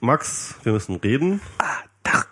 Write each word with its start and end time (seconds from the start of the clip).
Max, 0.00 0.54
wir 0.62 0.72
müssen 0.72 0.96
reden. 0.96 1.40
Ah, 1.58 1.64
da. 2.02 2.24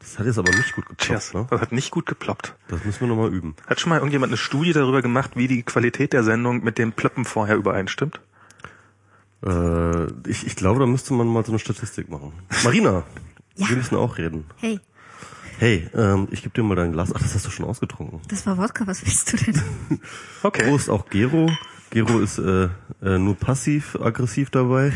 Das 0.00 0.18
hat 0.18 0.26
jetzt 0.26 0.38
aber 0.38 0.50
nicht 0.50 0.74
gut 0.74 0.86
geploppt, 0.86 1.02
Cheers. 1.02 1.34
ne? 1.34 1.46
Das 1.50 1.60
hat 1.60 1.72
nicht 1.72 1.90
gut 1.90 2.06
geploppt. 2.06 2.54
Das 2.68 2.84
müssen 2.84 3.00
wir 3.00 3.08
nochmal 3.08 3.32
üben. 3.32 3.54
Hat 3.66 3.80
schon 3.80 3.90
mal 3.90 3.96
irgendjemand 3.96 4.30
eine 4.30 4.36
Studie 4.36 4.72
darüber 4.72 5.00
gemacht, 5.02 5.32
wie 5.36 5.46
die 5.48 5.62
Qualität 5.62 6.12
der 6.12 6.24
Sendung 6.24 6.62
mit 6.64 6.78
dem 6.78 6.92
Plöppen 6.92 7.24
vorher 7.24 7.56
übereinstimmt? 7.56 8.20
Äh, 9.44 10.06
ich, 10.28 10.46
ich 10.46 10.56
glaube, 10.56 10.80
da 10.80 10.86
müsste 10.86 11.14
man 11.14 11.26
mal 11.28 11.44
so 11.44 11.52
eine 11.52 11.58
Statistik 11.58 12.08
machen. 12.10 12.32
Marina, 12.64 13.04
Ja. 13.56 13.68
wir 13.68 13.76
müssen 13.76 13.96
auch 13.96 14.18
reden. 14.18 14.44
Hey, 14.56 14.80
Hey, 15.58 15.88
ähm, 15.94 16.26
ich 16.32 16.42
gebe 16.42 16.54
dir 16.54 16.62
mal 16.64 16.74
dein 16.74 16.90
Glas. 16.92 17.12
Ach, 17.14 17.20
das 17.20 17.34
hast 17.34 17.46
du 17.46 17.50
schon 17.50 17.66
ausgetrunken. 17.66 18.20
das 18.28 18.46
war 18.46 18.58
Wodka, 18.58 18.84
was 18.86 19.04
willst 19.06 19.32
du 19.32 19.36
denn? 19.36 19.62
Okay. 20.42 20.62
Prost 20.68 20.90
auch 20.90 21.06
Gero. 21.08 21.50
Gero 21.92 22.20
ist 22.20 22.38
äh, 22.38 22.70
äh, 23.02 23.18
nur 23.18 23.36
passiv-aggressiv 23.36 24.48
dabei. 24.48 24.94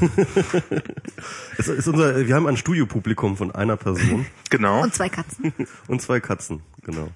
es 1.58 1.66
ist 1.66 1.88
unser, 1.88 2.24
wir 2.24 2.36
haben 2.36 2.46
ein 2.46 2.56
Studiopublikum 2.56 3.36
von 3.36 3.50
einer 3.50 3.76
Person 3.76 4.26
Genau. 4.48 4.80
Und 4.84 4.94
zwei 4.94 5.08
Katzen. 5.08 5.52
und 5.88 6.00
zwei 6.00 6.20
Katzen, 6.20 6.62
genau. 6.82 7.08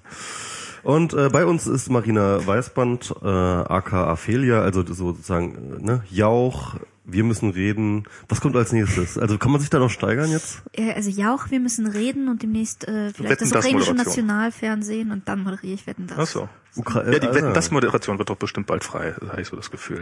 Und 0.83 1.13
äh, 1.13 1.29
bei 1.29 1.45
uns 1.45 1.65
ist 1.65 1.89
Marina 1.89 2.45
Weißband, 2.45 3.15
äh, 3.23 3.25
aka 3.25 4.11
Aphelia, 4.11 4.61
also 4.61 4.85
sozusagen 4.85 5.77
äh, 5.79 5.81
ne, 5.81 6.03
Jauch, 6.11 6.75
wir 7.05 7.23
müssen 7.23 7.51
reden. 7.51 8.05
Was 8.29 8.41
kommt 8.41 8.55
als 8.55 8.71
nächstes? 8.71 9.17
Also 9.17 9.37
kann 9.37 9.51
man 9.51 9.61
sich 9.61 9.69
da 9.69 9.79
noch 9.79 9.89
steigern 9.89 10.31
jetzt? 10.31 10.63
Äh, 10.73 10.93
Also 10.93 11.09
Jauch, 11.09 11.51
wir 11.51 11.59
müssen 11.59 11.87
reden 11.87 12.27
und 12.29 12.41
demnächst 12.43 12.87
äh, 12.87 13.11
vielleicht 13.13 13.31
Wetten, 13.41 13.43
das 13.43 13.49
das 13.51 13.65
ukrainische. 13.65 13.93
Nationalfernsehen 13.93 15.11
und 15.11 15.27
dann 15.27 15.43
moderiere 15.43 15.73
ich 15.73 15.87
Wetten 15.87 16.07
das. 16.07 16.17
Ach 16.17 16.27
so. 16.27 16.49
Ukra 16.77 17.05
Ja, 17.09 17.19
die 17.19 17.27
äh, 17.27 17.33
Wetten, 17.35 17.47
ah. 17.47 17.53
das 17.53 17.71
Moderation 17.71 18.17
wird 18.17 18.29
doch 18.29 18.35
bestimmt 18.35 18.67
bald 18.67 18.83
frei, 18.83 19.15
habe 19.29 19.41
ich 19.41 19.47
so 19.47 19.55
das 19.55 19.71
Gefühl. 19.71 20.01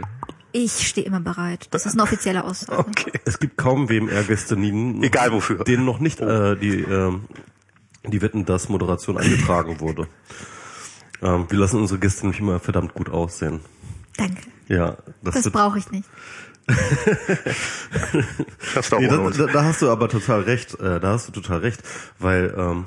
Ich 0.52 0.88
stehe 0.88 1.06
immer 1.06 1.20
bereit. 1.20 1.68
Das 1.70 1.86
ist 1.86 1.92
eine 1.92 2.02
offizielle 2.02 2.44
Aussage. 2.44 2.84
Okay. 2.88 3.12
Es 3.24 3.38
gibt 3.38 3.56
kaum 3.56 3.88
WMR-Gäste, 3.88 4.56
Egal 4.56 5.32
wofür. 5.32 5.62
denen 5.64 5.84
noch 5.84 6.00
nicht 6.00 6.20
äh, 6.20 6.56
die 6.56 6.80
ähm, 6.80 7.24
die 8.06 8.20
Wetten, 8.22 8.44
dass 8.44 8.68
Moderation 8.68 9.16
angetragen 9.18 9.80
wurde. 9.80 10.06
Ähm, 11.22 11.46
wir 11.48 11.58
lassen 11.58 11.80
unsere 11.80 11.98
Gäste 11.98 12.22
nämlich 12.22 12.40
immer 12.40 12.60
verdammt 12.60 12.94
gut 12.94 13.08
aussehen. 13.08 13.60
Danke. 14.16 14.42
Ja, 14.68 14.96
das, 15.22 15.34
Das 15.42 15.50
brauche 15.50 15.78
ich 15.78 15.90
nicht. 15.90 16.08
Das 18.74 18.90
Nee, 18.92 19.08
da, 19.08 19.16
da, 19.30 19.46
da 19.46 19.64
hast 19.64 19.82
du 19.82 19.90
aber 19.90 20.08
total 20.08 20.42
recht. 20.42 20.78
Äh, 20.80 21.00
da 21.00 21.08
hast 21.12 21.28
du 21.28 21.32
total 21.32 21.58
recht, 21.58 21.82
weil 22.18 22.54
ähm, 22.56 22.86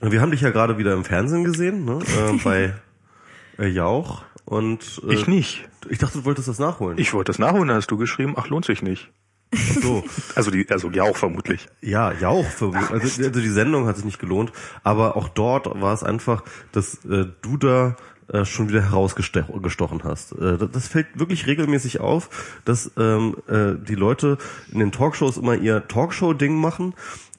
wir 0.00 0.20
haben 0.20 0.30
dich 0.30 0.42
ja 0.42 0.50
gerade 0.50 0.78
wieder 0.78 0.92
im 0.94 1.04
Fernsehen 1.04 1.44
gesehen, 1.44 1.84
ne? 1.84 1.98
Äh, 2.00 2.38
bei 2.44 2.74
äh, 3.58 3.66
Jauch 3.66 4.22
und 4.44 5.02
äh, 5.08 5.14
Ich 5.14 5.26
nicht. 5.26 5.68
Ich 5.88 5.98
dachte, 5.98 6.18
du 6.18 6.24
wolltest 6.24 6.48
das 6.48 6.58
nachholen. 6.58 6.98
Ich 6.98 7.12
wollte 7.12 7.30
das 7.30 7.38
nachholen, 7.38 7.68
da 7.68 7.74
hast 7.74 7.90
du 7.90 7.96
geschrieben, 7.96 8.34
ach, 8.36 8.48
lohnt 8.48 8.64
sich 8.64 8.82
nicht. 8.82 9.10
Ach 9.54 9.82
so. 9.82 10.04
Also 10.34 10.50
die, 10.50 10.68
also 10.68 10.90
ja 10.90 11.04
auch 11.04 11.16
vermutlich. 11.16 11.68
Ja, 11.80 12.12
Jauch. 12.12 12.44
Für, 12.44 12.74
also, 12.74 13.22
also 13.22 13.40
die 13.40 13.48
Sendung 13.48 13.86
hat 13.86 13.96
sich 13.96 14.04
nicht 14.04 14.18
gelohnt, 14.18 14.52
aber 14.82 15.16
auch 15.16 15.28
dort 15.28 15.80
war 15.80 15.94
es 15.94 16.02
einfach, 16.02 16.42
dass 16.72 17.04
äh, 17.04 17.26
du 17.40 17.56
da 17.56 17.96
äh, 18.34 18.44
schon 18.44 18.68
wieder 18.68 18.82
herausgestochen 18.82 20.02
hast. 20.04 20.32
Äh, 20.32 20.58
das, 20.58 20.70
das 20.72 20.88
fällt 20.88 21.18
wirklich 21.18 21.46
regelmäßig 21.46 22.00
auf, 22.00 22.58
dass 22.64 22.90
ähm, 22.98 23.36
äh, 23.48 23.74
die 23.76 23.94
Leute 23.94 24.38
in 24.72 24.80
den 24.80 24.92
Talkshows 24.92 25.36
immer 25.36 25.54
ihr 25.54 25.86
Talkshow-Ding 25.86 26.54
machen 26.54 26.94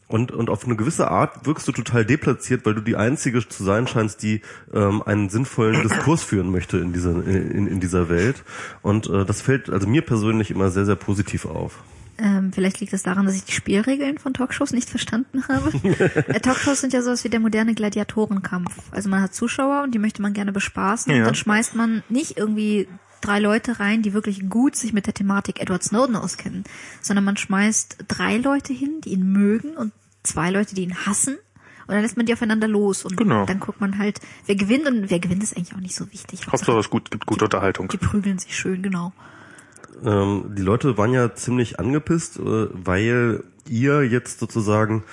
und, 0.08 0.32
und 0.32 0.50
auf 0.50 0.66
eine 0.66 0.76
gewisse 0.76 1.10
Art 1.10 1.46
wirkst 1.46 1.68
du 1.68 1.72
total 1.72 2.06
deplatziert, 2.06 2.66
weil 2.66 2.76
du 2.76 2.82
die 2.82 2.96
Einzige 2.96 3.48
zu 3.48 3.64
sein 3.64 3.88
scheinst, 3.88 4.22
die 4.24 4.42
ähm, 4.74 5.02
einen 5.04 5.30
sinnvollen 5.30 5.82
Diskurs 5.82 6.24
führen 6.24 6.52
möchte 6.52 6.78
in 6.78 6.94
dieser, 6.94 7.12
in, 7.26 7.68
in 7.68 7.80
dieser 7.80 8.08
Welt. 8.08 8.44
Und 8.82 9.10
äh, 9.10 9.26
das 9.26 9.42
fällt 9.42 9.70
also 9.70 9.88
mir 9.88 10.04
persönlich 10.04 10.52
immer 10.52 10.70
sehr, 10.70 10.86
sehr 10.86 10.96
positiv 10.96 11.46
auf. 11.46 11.84
Ähm, 12.18 12.54
vielleicht 12.54 12.80
liegt 12.80 12.94
es 12.94 13.04
daran, 13.04 13.26
dass 13.26 13.36
ich 13.36 13.44
die 13.44 13.52
Spielregeln 13.52 14.18
von 14.18 14.34
Talkshows 14.34 14.72
nicht 14.72 14.90
verstanden 14.90 15.44
habe. 15.50 15.72
äh, 16.28 16.40
Talkshows 16.40 16.80
sind 16.82 16.94
ja 16.94 17.02
sowas 17.02 17.24
wie 17.24 17.30
der 17.30 17.40
moderne 17.42 17.74
Gladiatorenkampf. 17.74 18.74
Also 18.92 19.10
man 19.10 19.22
hat 19.22 19.34
Zuschauer 19.34 19.84
und 19.84 19.94
die 19.94 20.00
möchte 20.00 20.22
man 20.22 20.34
gerne 20.34 20.52
bespaßen. 20.54 21.12
Ja. 21.12 21.20
Und 21.20 21.26
dann 21.26 21.36
schmeißt 21.36 21.76
man 21.76 22.04
nicht 22.08 22.38
irgendwie 22.38 22.88
drei 23.22 23.40
Leute 23.40 23.80
rein, 23.80 24.02
die 24.02 24.14
wirklich 24.14 24.50
gut 24.50 24.76
sich 24.76 24.94
mit 24.94 25.08
der 25.08 25.14
Thematik 25.14 25.60
Edward 25.60 25.84
Snowden 25.84 26.16
auskennen, 26.16 26.64
sondern 27.02 27.26
man 27.26 27.38
schmeißt 27.38 28.06
drei 28.08 28.38
Leute 28.38 28.72
hin, 28.72 29.02
die 29.04 29.10
ihn 29.10 29.32
mögen 29.32 29.76
und 29.76 29.92
zwei 30.24 30.52
Leute, 30.52 30.76
die 30.76 30.84
ihn 30.84 30.96
hassen. 31.06 31.36
Und 31.88 31.94
dann 31.94 32.02
lässt 32.02 32.18
man 32.18 32.26
die 32.26 32.34
aufeinander 32.34 32.68
los 32.68 33.04
und 33.06 33.16
Genau. 33.16 33.46
dann 33.46 33.60
guckt 33.60 33.80
man 33.80 34.00
halt, 34.00 34.20
wer 34.48 34.56
gewinnt 34.56 34.88
und 34.88 35.10
wer 35.12 35.20
gewinnt 35.20 35.44
ist 35.44 35.56
eigentlich 35.56 35.76
auch 35.76 35.82
nicht 35.82 35.96
so 35.96 36.12
wichtig. 36.12 36.48
Hauptsache 36.48 36.80
es 36.80 36.90
gut, 36.90 37.12
gibt 37.12 37.26
gute 37.28 37.46
Unterhaltung. 37.46 37.90
Die 37.90 37.98
prügeln 37.98 38.40
sich 38.40 38.58
schön, 38.58 38.82
genau. 38.82 39.14
Ähm, 40.04 40.56
die 40.56 40.62
Leute 40.62 40.98
waren 40.98 41.14
ja 41.14 41.34
ziemlich 41.36 41.80
angepisst, 41.80 42.38
äh, 42.38 42.68
weil 42.72 43.44
ihr 43.68 44.04
jetzt 44.04 44.40
sozusagen 44.40 45.04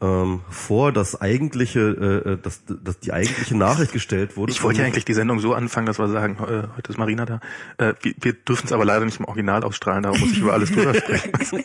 ähm, 0.00 0.40
vor 0.48 0.92
das 0.92 1.20
eigentliche, 1.20 1.80
äh, 1.80 2.38
dass, 2.42 2.62
dass 2.66 3.00
die 3.00 3.12
eigentliche 3.12 3.56
Nachricht 3.56 3.92
gestellt 3.92 4.36
wurde. 4.36 4.52
Ich 4.52 4.62
wollte 4.62 4.80
ja 4.80 4.86
eigentlich 4.86 5.04
die 5.04 5.14
Sendung 5.14 5.40
so 5.40 5.54
anfangen, 5.54 5.86
dass 5.86 5.98
wir 5.98 6.08
sagen, 6.08 6.36
äh, 6.40 6.68
heute 6.76 6.90
ist 6.90 6.98
Marina 6.98 7.26
da. 7.26 7.40
Äh, 7.78 7.94
wir 8.02 8.14
wir 8.20 8.32
dürfen 8.32 8.66
es 8.66 8.72
aber 8.72 8.84
leider 8.84 9.04
nicht 9.04 9.18
im 9.18 9.24
Original 9.24 9.64
ausstrahlen, 9.64 10.04
darum 10.04 10.20
muss 10.20 10.32
ich 10.32 10.38
über 10.38 10.52
alles 10.52 10.70
drüber 10.70 10.94
sprechen. 10.94 11.64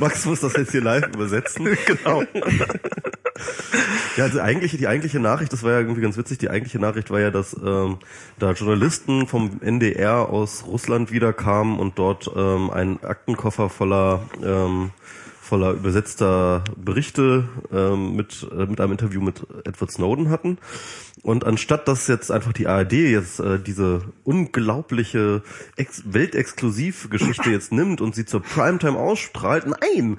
Max 0.00 0.24
muss 0.24 0.40
das 0.40 0.54
jetzt 0.54 0.72
hier 0.72 0.82
live 0.82 1.06
übersetzen. 1.14 1.68
genau. 1.86 2.24
Ja, 4.16 4.24
also 4.24 4.40
eigentlich 4.40 4.76
die 4.76 4.88
eigentliche 4.88 5.20
Nachricht, 5.20 5.52
das 5.52 5.62
war 5.62 5.72
ja 5.72 5.78
irgendwie 5.78 6.00
ganz 6.00 6.16
witzig. 6.16 6.38
Die 6.38 6.50
eigentliche 6.50 6.78
Nachricht 6.78 7.10
war 7.10 7.20
ja, 7.20 7.30
dass 7.30 7.54
ähm, 7.54 7.98
da 8.38 8.52
Journalisten 8.52 9.28
vom 9.28 9.60
NDR 9.60 10.28
aus 10.28 10.64
Russland 10.66 11.12
wiederkamen 11.12 11.78
und 11.78 11.98
dort 11.98 12.30
ähm, 12.34 12.70
einen 12.70 13.02
Aktenkoffer 13.04 13.68
voller 13.68 14.22
ähm, 14.42 14.90
voller 15.50 15.72
übersetzter 15.72 16.62
Berichte 16.76 17.48
ähm, 17.72 18.14
mit 18.14 18.46
äh, 18.56 18.66
mit 18.66 18.80
einem 18.80 18.92
Interview 18.92 19.20
mit 19.20 19.44
Edward 19.64 19.90
Snowden 19.90 20.30
hatten. 20.30 20.58
Und 21.22 21.44
anstatt 21.44 21.88
dass 21.88 22.06
jetzt 22.06 22.30
einfach 22.30 22.52
die 22.52 22.68
ARD 22.68 22.92
jetzt 22.92 23.40
äh, 23.40 23.58
diese 23.58 24.02
unglaubliche 24.22 25.42
Ex 25.76 26.04
Weltexklusivgeschichte 26.06 27.50
jetzt 27.50 27.72
nimmt 27.72 28.00
und 28.00 28.14
sie 28.14 28.26
zur 28.26 28.42
Primetime 28.42 28.96
ausstrahlt, 28.96 29.66
nein, 29.66 30.18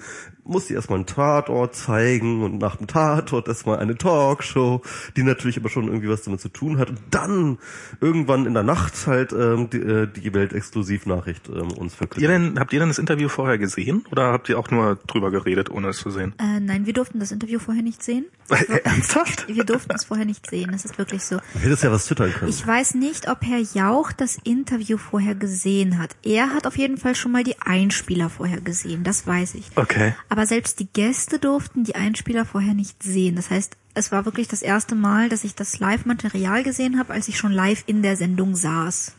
muss 0.52 0.68
sie 0.68 0.74
erstmal 0.74 0.98
einen 1.00 1.06
Tatort 1.06 1.76
zeigen 1.76 2.44
und 2.44 2.60
nach 2.60 2.76
dem 2.76 2.88
Tatort 2.88 3.48
erstmal 3.48 3.80
eine 3.80 3.98
Talkshow, 3.98 4.82
die 5.16 5.24
natürlich 5.24 5.58
aber 5.58 5.70
schon 5.70 5.88
irgendwie 5.88 6.10
was 6.10 6.22
damit 6.24 6.42
zu 6.42 6.50
tun 6.50 6.78
hat 6.78 6.90
und 6.90 7.00
dann 7.10 7.58
irgendwann 8.00 8.46
in 8.46 8.54
der 8.54 8.64
Nacht 8.64 9.08
halt 9.08 9.34
ähm, 9.34 9.70
die, 9.70 9.78
äh, 9.78 10.08
die 10.08 10.34
Weltexklusivnachricht 10.34 11.50
ähm, 11.50 11.72
uns 11.72 11.94
Ihr 11.94 11.98
verkündet. 11.98 12.30
denn, 12.30 12.60
habt 12.60 12.74
ihr 12.74 12.80
denn 12.80 12.90
das 12.90 13.00
Interview 13.00 13.30
vorher 13.30 13.58
gesehen 13.58 14.06
oder 14.12 14.32
habt 14.32 14.50
ihr 14.50 14.60
auch 14.60 14.70
nur 14.70 14.98
drüber 15.08 15.32
geredet, 15.32 15.70
ohne 15.70 15.90
es 15.90 15.98
zu 15.98 16.12
sehen? 16.12 16.34
Äh, 16.40 16.60
nein, 16.60 16.86
wir 16.86 16.94
durften 16.94 17.20
das 17.20 17.32
Interview 17.32 17.60
vorher 17.60 17.84
nicht 17.84 18.04
sehen. 18.04 18.26
Ernsthaft? 18.84 19.48
Wir 19.48 19.64
durften 19.64 19.94
es 19.96 20.06
vorher 20.06 20.26
nicht 20.26 20.50
sehen, 20.50 20.72
das 20.72 20.86
ist 20.86 20.98
wirklich 20.98 21.24
so. 21.24 21.36
Man 21.54 21.64
hätte 21.64 21.74
es 21.74 21.82
ja 21.82 21.92
was 21.92 22.06
twittern 22.06 22.34
können. 22.34 22.50
Ich 22.50 22.66
weiß 22.66 22.96
nicht, 22.96 23.30
ob 23.30 23.42
Herr 23.44 23.60
Jauch 23.60 24.12
das 24.12 24.38
Interview 24.44 24.98
vorher 24.98 25.36
gesehen 25.36 25.98
hat. 26.00 26.16
Er 26.24 26.50
hat 26.54 26.68
auf 26.68 26.78
jeden 26.78 26.98
Fall 26.98 27.16
schon 27.16 27.32
mal 27.32 27.44
die 27.44 27.56
Einspieler 27.62 28.30
vorher 28.30 28.60
gesehen, 28.60 29.04
das 29.04 29.26
weiß 29.26 29.56
ich. 29.56 29.72
Okay. 29.76 30.14
Aber 30.30 30.41
selbst 30.46 30.80
die 30.80 30.88
Gäste 30.88 31.40
durften 31.40 31.84
die 31.84 31.96
Einspieler 31.96 32.46
vorher 32.46 32.74
nicht 32.74 33.04
sehen. 33.04 33.36
Das 33.36 33.50
heißt, 33.50 33.76
es 33.94 34.12
war 34.12 34.26
wirklich 34.26 34.48
das 34.48 34.62
erste 34.62 34.96
Mal, 34.96 35.30
dass 35.30 35.44
ich 35.44 35.56
das 35.56 35.80
Live-Material 35.80 36.64
gesehen 36.64 37.00
habe, 37.00 37.14
als 37.14 37.28
ich 37.28 37.38
schon 37.38 37.52
live 37.52 37.84
in 37.88 38.02
der 38.02 38.16
Sendung 38.16 38.56
saß. 38.56 39.14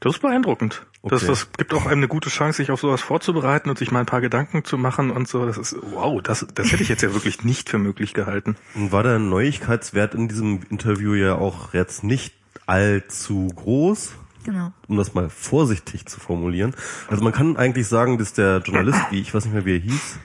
Das 0.00 0.14
ist 0.14 0.22
beeindruckend. 0.22 0.84
Das, 1.04 1.22
Okay. 1.22 1.26
das 1.26 1.52
gibt 1.52 1.74
auch 1.74 1.86
einem 1.86 1.98
eine 1.98 2.08
gute 2.08 2.28
Chance, 2.28 2.58
sich 2.58 2.70
auf 2.70 2.80
sowas 2.80 3.00
vorzubereiten 3.00 3.70
und 3.70 3.78
sich 3.78 3.90
mal 3.90 4.00
ein 4.00 4.06
paar 4.06 4.20
Gedanken 4.20 4.64
zu 4.64 4.78
machen 4.78 5.10
und 5.10 5.26
so. 5.26 5.46
Das 5.46 5.58
ist, 5.58 5.76
wow, 5.80 6.22
das, 6.22 6.46
das 6.54 6.70
hätte 6.70 6.82
ich 6.82 6.88
jetzt 6.88 7.02
ja 7.02 7.12
wirklich 7.12 7.42
nicht 7.42 7.68
für 7.68 7.78
möglich 7.78 8.14
gehalten. 8.14 8.56
Und 8.74 8.92
war 8.92 9.02
der 9.02 9.18
Neuigkeitswert 9.18 10.14
in 10.14 10.28
diesem 10.28 10.60
Interview 10.70 11.14
ja 11.14 11.34
auch 11.34 11.74
jetzt 11.74 12.04
nicht 12.04 12.34
allzu 12.66 13.48
groß, 13.48 14.12
Genau. 14.44 14.72
um 14.88 14.96
das 14.96 15.14
mal 15.14 15.28
vorsichtig 15.30 16.06
zu 16.06 16.20
formulieren. 16.20 16.74
Also 17.08 17.22
man 17.22 17.32
kann 17.32 17.56
eigentlich 17.56 17.86
sagen, 17.86 18.18
dass 18.18 18.32
der 18.32 18.58
Journalist, 18.58 19.00
wie 19.10 19.20
ich 19.20 19.32
weiß 19.32 19.44
nicht 19.44 19.54
mehr, 19.54 19.64
wie 19.64 19.74
er 19.74 19.80
hieß, 19.80 20.18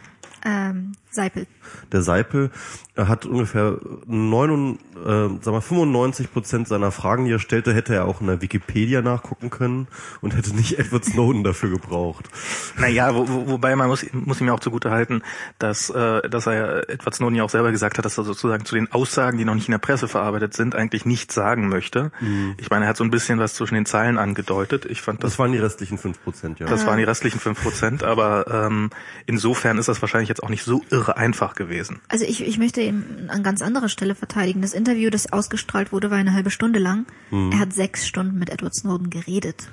Ähm, 0.45 0.93
Seipel. 1.17 1.47
der 1.91 2.01
Seipel, 2.03 2.51
er 2.95 3.07
hat 3.07 3.25
ungefähr 3.25 3.79
9, 4.05 4.79
äh, 4.95 5.29
sag 5.41 5.53
mal 5.53 5.61
95 5.61 6.31
Prozent 6.31 6.67
seiner 6.67 6.91
Fragen, 6.91 7.25
die 7.25 7.31
er 7.31 7.39
stellte, 7.39 7.73
hätte 7.73 7.95
er 7.95 8.05
auch 8.05 8.21
in 8.21 8.27
der 8.27 8.41
Wikipedia 8.41 9.01
nachgucken 9.01 9.49
können 9.49 9.87
und 10.21 10.35
hätte 10.35 10.55
nicht 10.55 10.77
Edward 10.79 11.05
Snowden 11.05 11.43
dafür 11.43 11.69
gebraucht. 11.69 12.29
Naja, 12.77 13.15
wo, 13.15 13.27
wo, 13.27 13.49
wobei 13.49 13.75
man 13.75 13.87
muss, 13.87 14.05
muss 14.13 14.39
ihm 14.39 14.47
ja 14.47 14.53
auch 14.53 14.59
zugute 14.59 14.91
halten, 14.91 15.23
dass, 15.59 15.89
äh, 15.89 16.29
dass 16.29 16.45
er 16.45 16.89
Edward 16.89 17.15
Snowden 17.15 17.35
ja 17.35 17.43
auch 17.43 17.49
selber 17.49 17.71
gesagt 17.71 17.97
hat, 17.97 18.05
dass 18.05 18.17
er 18.17 18.23
sozusagen 18.23 18.65
zu 18.65 18.75
den 18.75 18.91
Aussagen, 18.91 19.37
die 19.37 19.45
noch 19.45 19.55
nicht 19.55 19.67
in 19.67 19.73
der 19.73 19.79
Presse 19.79 20.07
verarbeitet 20.07 20.53
sind, 20.53 20.75
eigentlich 20.75 21.05
nichts 21.05 21.33
sagen 21.33 21.67
möchte. 21.67 22.11
Ich 22.57 22.69
meine, 22.69 22.85
er 22.85 22.89
hat 22.89 22.97
so 22.97 23.03
ein 23.03 23.11
bisschen 23.11 23.39
was 23.39 23.55
zwischen 23.55 23.75
den 23.75 23.85
Zeilen 23.85 24.17
angedeutet. 24.17 24.85
Ich 24.85 25.01
fand 25.01 25.23
das 25.23 25.31
Das 25.31 25.39
waren 25.39 25.51
die 25.51 25.57
restlichen 25.57 25.97
5 25.97 26.23
Prozent, 26.23 26.59
ja. 26.59 26.67
Das 26.67 26.85
waren 26.85 26.97
die 26.97 27.03
restlichen 27.03 27.39
fünf 27.39 27.61
Prozent, 27.61 28.03
aber 28.03 28.45
ähm, 28.49 28.89
insofern 29.25 29.77
ist 29.77 29.87
das 29.87 30.01
wahrscheinlich 30.01 30.29
jetzt 30.29 30.43
auch 30.43 30.49
nicht 30.49 30.63
so 30.63 30.83
irre 30.89 31.06
einfach 31.15 31.55
gewesen. 31.55 32.01
Also 32.09 32.25
ich, 32.25 32.45
ich 32.45 32.57
möchte 32.57 32.81
ihn 32.81 33.29
an 33.29 33.43
ganz 33.43 33.61
anderer 33.61 33.87
Stelle 33.87 34.15
verteidigen. 34.15 34.61
Das 34.61 34.73
Interview, 34.73 35.09
das 35.09 35.31
ausgestrahlt 35.31 35.91
wurde, 35.93 36.11
war 36.11 36.17
eine 36.17 36.33
halbe 36.33 36.49
Stunde 36.51 36.79
lang. 36.79 37.05
Er 37.31 37.59
hat 37.59 37.71
sechs 37.71 38.05
Stunden 38.07 38.37
mit 38.37 38.49
Edward 38.49 38.75
Snowden 38.75 39.09
geredet. 39.09 39.69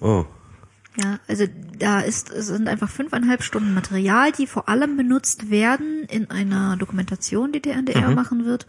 Oh. 0.00 0.24
Ja, 1.02 1.18
also 1.26 1.46
da 1.78 2.00
ist, 2.00 2.30
es 2.30 2.48
sind 2.48 2.68
einfach 2.68 2.90
fünfeinhalb 2.90 3.42
Stunden 3.42 3.72
Material, 3.72 4.30
die 4.30 4.46
vor 4.46 4.68
allem 4.68 4.96
benutzt 4.98 5.50
werden 5.50 6.04
in 6.10 6.30
einer 6.30 6.76
Dokumentation, 6.76 7.50
die 7.50 7.62
der 7.62 7.76
NDR 7.76 8.10
Mhm. 8.10 8.14
machen 8.14 8.44
wird. 8.44 8.66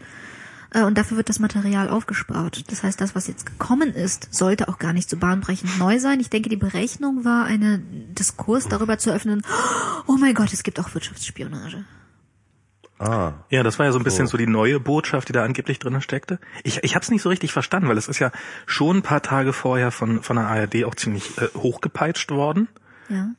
Äh, 0.74 0.82
Und 0.82 0.98
dafür 0.98 1.16
wird 1.16 1.28
das 1.30 1.38
Material 1.38 1.88
aufgespart. 1.88 2.70
Das 2.70 2.82
heißt, 2.82 3.00
das, 3.00 3.14
was 3.14 3.26
jetzt 3.28 3.46
gekommen 3.46 3.90
ist, 3.94 4.28
sollte 4.34 4.68
auch 4.68 4.78
gar 4.78 4.92
nicht 4.92 5.08
so 5.08 5.16
bahnbrechend 5.16 5.78
neu 5.78 5.98
sein. 5.98 6.20
Ich 6.20 6.28
denke, 6.30 6.48
die 6.50 6.56
Berechnung 6.56 7.24
war, 7.24 7.44
einen 7.46 8.14
Diskurs 8.14 8.68
darüber 8.68 8.98
zu 8.98 9.10
öffnen, 9.12 9.42
oh 10.06 10.16
mein 10.20 10.34
Gott, 10.34 10.52
es 10.52 10.62
gibt 10.62 10.78
auch 10.80 10.92
Wirtschaftsspionage. 10.94 11.84
Ah, 12.98 13.32
Ja, 13.50 13.62
das 13.64 13.78
war 13.78 13.86
ja 13.86 13.92
so 13.92 13.98
ein 13.98 14.04
bisschen 14.04 14.26
Oh. 14.26 14.30
so 14.30 14.36
die 14.38 14.46
neue 14.46 14.78
Botschaft, 14.78 15.28
die 15.28 15.32
da 15.32 15.42
angeblich 15.44 15.78
drin 15.80 16.00
steckte. 16.00 16.38
Ich, 16.62 16.82
ich 16.84 16.94
habe 16.94 17.02
es 17.02 17.10
nicht 17.10 17.22
so 17.22 17.28
richtig 17.28 17.52
verstanden, 17.52 17.88
weil 17.88 17.98
es 17.98 18.06
ist 18.08 18.20
ja 18.20 18.30
schon 18.66 18.98
ein 18.98 19.02
paar 19.02 19.20
Tage 19.20 19.52
vorher 19.52 19.90
von, 19.90 20.22
von 20.22 20.36
der 20.36 20.46
ARD 20.46 20.84
auch 20.84 20.94
ziemlich 20.94 21.36
äh, 21.38 21.48
hochgepeitscht 21.56 22.30
worden. 22.30 22.68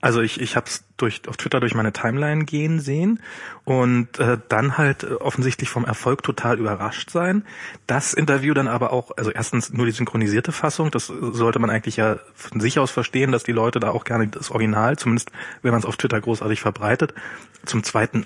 Also 0.01 0.21
ich, 0.21 0.39
ich 0.39 0.55
habe 0.55 0.67
es 0.67 0.83
durch, 0.97 1.27
auf 1.27 1.37
Twitter 1.37 1.59
durch 1.59 1.73
meine 1.73 1.91
Timeline 1.91 2.45
gehen 2.45 2.79
sehen 2.79 3.19
und 3.63 4.19
äh, 4.19 4.37
dann 4.47 4.77
halt 4.77 5.03
äh, 5.03 5.13
offensichtlich 5.13 5.69
vom 5.69 5.85
Erfolg 5.85 6.23
total 6.23 6.59
überrascht 6.59 7.09
sein. 7.09 7.43
Das 7.87 8.13
Interview 8.13 8.53
dann 8.53 8.67
aber 8.67 8.93
auch, 8.93 9.11
also 9.17 9.31
erstens 9.31 9.73
nur 9.73 9.85
die 9.85 9.91
synchronisierte 9.91 10.51
Fassung, 10.51 10.91
das 10.91 11.09
äh, 11.09 11.13
sollte 11.31 11.59
man 11.59 11.69
eigentlich 11.69 11.97
ja 11.97 12.17
von 12.35 12.59
sich 12.59 12.79
aus 12.79 12.91
verstehen, 12.91 13.31
dass 13.31 13.43
die 13.43 13.51
Leute 13.51 13.79
da 13.79 13.89
auch 13.89 14.03
gerne 14.03 14.27
das 14.27 14.51
Original, 14.51 14.97
zumindest 14.97 15.31
wenn 15.61 15.71
man 15.71 15.79
es 15.79 15.85
auf 15.85 15.97
Twitter 15.97 16.21
großartig 16.21 16.61
verbreitet. 16.61 17.13
Zum 17.65 17.83
Zweiten, 17.83 18.25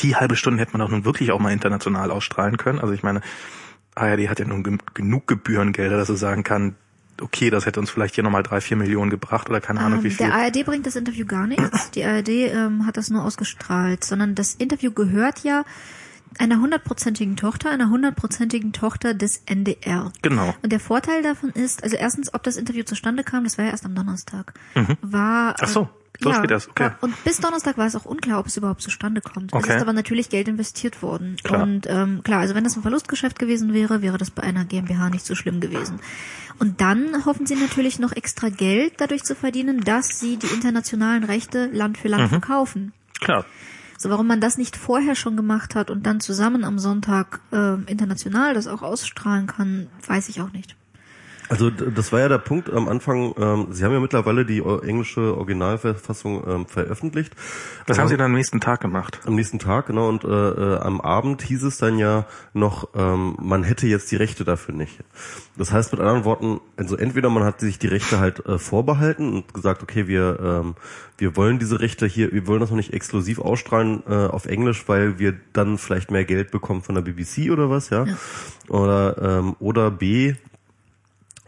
die 0.00 0.16
halbe 0.16 0.36
Stunde 0.36 0.60
hätte 0.60 0.72
man 0.72 0.82
auch 0.82 0.90
nun 0.90 1.04
wirklich 1.04 1.32
auch 1.32 1.38
mal 1.38 1.52
international 1.52 2.10
ausstrahlen 2.10 2.56
können. 2.56 2.80
Also 2.80 2.92
ich 2.92 3.02
meine, 3.02 3.20
ARD 3.94 4.28
hat 4.28 4.38
ja 4.38 4.46
nun 4.46 4.62
gen- 4.62 4.82
genug 4.94 5.26
Gebührengelder, 5.26 5.96
dass 5.96 6.08
er 6.08 6.16
sagen 6.16 6.44
kann, 6.44 6.76
okay, 7.20 7.50
das 7.50 7.66
hätte 7.66 7.80
uns 7.80 7.90
vielleicht 7.90 8.14
hier 8.14 8.24
nochmal 8.24 8.42
drei, 8.42 8.60
vier 8.60 8.76
Millionen 8.76 9.10
gebracht 9.10 9.48
oder 9.50 9.60
keine 9.60 9.80
Ahnung 9.80 9.98
Ähm, 9.98 10.04
wie 10.04 10.10
viel. 10.10 10.26
der 10.26 10.34
ARD 10.34 10.64
bringt 10.64 10.86
das 10.86 10.96
Interview 10.96 11.26
gar 11.26 11.46
nichts. 11.46 11.90
Die 11.92 12.04
ARD 12.04 12.28
ähm, 12.28 12.86
hat 12.86 12.96
das 12.96 13.10
nur 13.10 13.22
ausgestrahlt, 13.24 14.04
sondern 14.04 14.34
das 14.34 14.54
Interview 14.54 14.90
gehört 14.92 15.40
ja 15.44 15.64
einer 16.38 16.60
hundertprozentigen 16.60 17.36
Tochter, 17.36 17.70
einer 17.70 17.90
hundertprozentigen 17.90 18.72
Tochter 18.72 19.12
des 19.14 19.42
NDR. 19.46 20.12
Genau. 20.22 20.54
Und 20.62 20.72
der 20.72 20.80
Vorteil 20.80 21.22
davon 21.22 21.50
ist, 21.50 21.84
also 21.84 21.96
erstens, 21.96 22.32
ob 22.32 22.42
das 22.42 22.56
Interview 22.56 22.84
zustande 22.84 23.22
kam, 23.22 23.44
das 23.44 23.58
war 23.58 23.66
ja 23.66 23.70
erst 23.70 23.84
am 23.84 23.94
Donnerstag, 23.94 24.54
war 25.02 25.50
Mhm. 25.50 25.56
Ach 25.60 25.68
so, 25.68 25.88
so 26.22 26.32
spät 26.32 26.50
erst, 26.50 26.68
okay. 26.70 26.84
war- 26.84 26.96
Und 27.00 27.24
bis 27.24 27.38
Donnerstag 27.38 27.76
war 27.78 27.86
es 27.86 27.94
auch 27.96 28.04
unklar, 28.04 28.38
ob 28.40 28.46
es 28.46 28.56
überhaupt 28.56 28.80
zustande 28.82 29.20
kommt. 29.20 29.52
Es 29.52 29.58
Okay. 29.64 29.76
ist 29.76 29.82
aber 29.82 29.92
natürlich 29.92 30.28
Geld 30.28 30.48
investiert 30.48 31.02
worden. 31.02 31.36
Klar. 31.42 31.62
Und 31.62 31.86
ähm, 31.88 32.22
klar, 32.22 32.40
also 32.40 32.54
wenn 32.54 32.64
das 32.64 32.76
ein 32.76 32.82
Verlustgeschäft 32.82 33.38
gewesen 33.38 33.72
wäre, 33.72 34.02
wäre 34.02 34.18
das 34.18 34.30
bei 34.30 34.42
einer 34.42 34.64
GmbH 34.64 35.10
nicht 35.10 35.26
so 35.26 35.34
schlimm 35.34 35.60
gewesen. 35.60 36.00
Und 36.58 36.80
dann 36.80 37.24
hoffen 37.24 37.46
sie 37.46 37.56
natürlich 37.56 37.98
noch 37.98 38.12
extra 38.12 38.48
Geld 38.48 38.94
dadurch 38.98 39.24
zu 39.24 39.34
verdienen, 39.34 39.80
dass 39.80 40.20
sie 40.20 40.36
die 40.36 40.46
internationalen 40.48 41.24
Rechte 41.24 41.66
Land 41.72 41.98
für 41.98 42.08
Mhm. 42.08 42.14
Land 42.14 42.28
verkaufen. 42.30 42.92
Klar. 43.20 43.44
So, 43.98 44.10
warum 44.10 44.26
man 44.26 44.40
das 44.40 44.58
nicht 44.58 44.76
vorher 44.76 45.14
schon 45.14 45.36
gemacht 45.36 45.76
hat 45.76 45.88
und 45.88 46.04
dann 46.06 46.18
zusammen 46.20 46.64
am 46.64 46.78
Sonntag 46.80 47.40
äh, 47.52 47.74
international 47.90 48.52
das 48.52 48.66
auch 48.66 48.82
ausstrahlen 48.82 49.46
kann, 49.46 49.86
weiß 50.08 50.28
ich 50.28 50.40
auch 50.40 50.52
nicht. 50.52 50.74
Also 51.48 51.68
das 51.70 52.12
war 52.12 52.20
ja 52.20 52.28
der 52.28 52.38
Punkt 52.38 52.72
am 52.72 52.88
Anfang. 52.88 53.34
Ähm, 53.38 53.66
Sie 53.70 53.84
haben 53.84 53.92
ja 53.92 54.00
mittlerweile 54.00 54.46
die 54.46 54.62
o- 54.62 54.78
englische 54.78 55.36
Originalverfassung 55.36 56.42
ähm, 56.48 56.66
veröffentlicht. 56.66 57.34
Das 57.86 57.98
haben 57.98 58.04
Ähm, 58.04 58.08
sie 58.10 58.16
dann 58.16 58.26
am 58.26 58.32
nächsten 58.32 58.60
Tag 58.60 58.80
gemacht. 58.80 59.20
Am 59.26 59.34
nächsten 59.34 59.58
Tag, 59.58 59.86
genau, 59.86 60.08
und 60.08 60.24
äh, 60.24 60.28
äh, 60.28 60.78
am 60.78 61.00
Abend 61.00 61.42
hieß 61.42 61.62
es 61.64 61.78
dann 61.78 61.98
ja 61.98 62.26
noch, 62.54 62.88
ähm, 62.94 63.36
man 63.40 63.64
hätte 63.64 63.86
jetzt 63.86 64.10
die 64.12 64.16
Rechte 64.16 64.44
dafür 64.44 64.74
nicht. 64.74 65.00
Das 65.58 65.72
heißt 65.72 65.92
mit 65.92 66.00
anderen 66.00 66.24
Worten, 66.24 66.60
also 66.76 66.96
entweder 66.96 67.28
man 67.28 67.44
hat 67.44 67.60
sich 67.60 67.78
die 67.78 67.88
Rechte 67.88 68.18
halt 68.18 68.46
äh, 68.46 68.58
vorbehalten 68.58 69.34
und 69.34 69.52
gesagt, 69.52 69.82
okay, 69.82 70.06
wir 70.06 70.38
ähm, 70.42 70.74
wir 71.18 71.36
wollen 71.36 71.58
diese 71.58 71.78
Rechte 71.80 72.06
hier, 72.06 72.32
wir 72.32 72.46
wollen 72.46 72.60
das 72.60 72.70
noch 72.70 72.76
nicht 72.76 72.92
exklusiv 72.94 73.38
ausstrahlen 73.38 74.02
äh, 74.08 74.14
auf 74.26 74.46
Englisch, 74.46 74.84
weil 74.88 75.18
wir 75.18 75.34
dann 75.52 75.76
vielleicht 75.78 76.10
mehr 76.10 76.24
Geld 76.24 76.50
bekommen 76.50 76.82
von 76.82 76.94
der 76.94 77.02
BBC 77.02 77.50
oder 77.52 77.68
was, 77.68 77.90
ja, 77.90 78.04
Ja. 78.06 78.16
oder 78.68 79.16
ähm, 79.40 79.56
oder 79.60 79.90
B 79.90 80.34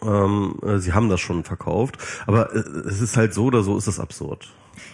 ähm, 0.05 0.57
äh, 0.63 0.79
sie 0.79 0.93
haben 0.93 1.09
das 1.09 1.21
schon 1.21 1.45
verkauft, 1.45 1.99
aber 2.27 2.55
äh, 2.55 2.59
es 2.59 3.01
ist 3.01 3.17
halt 3.17 3.35
so 3.35 3.45
oder 3.45 3.63
so 3.63 3.77
ist 3.77 3.87
das 3.87 4.01
absurd. 4.01 4.53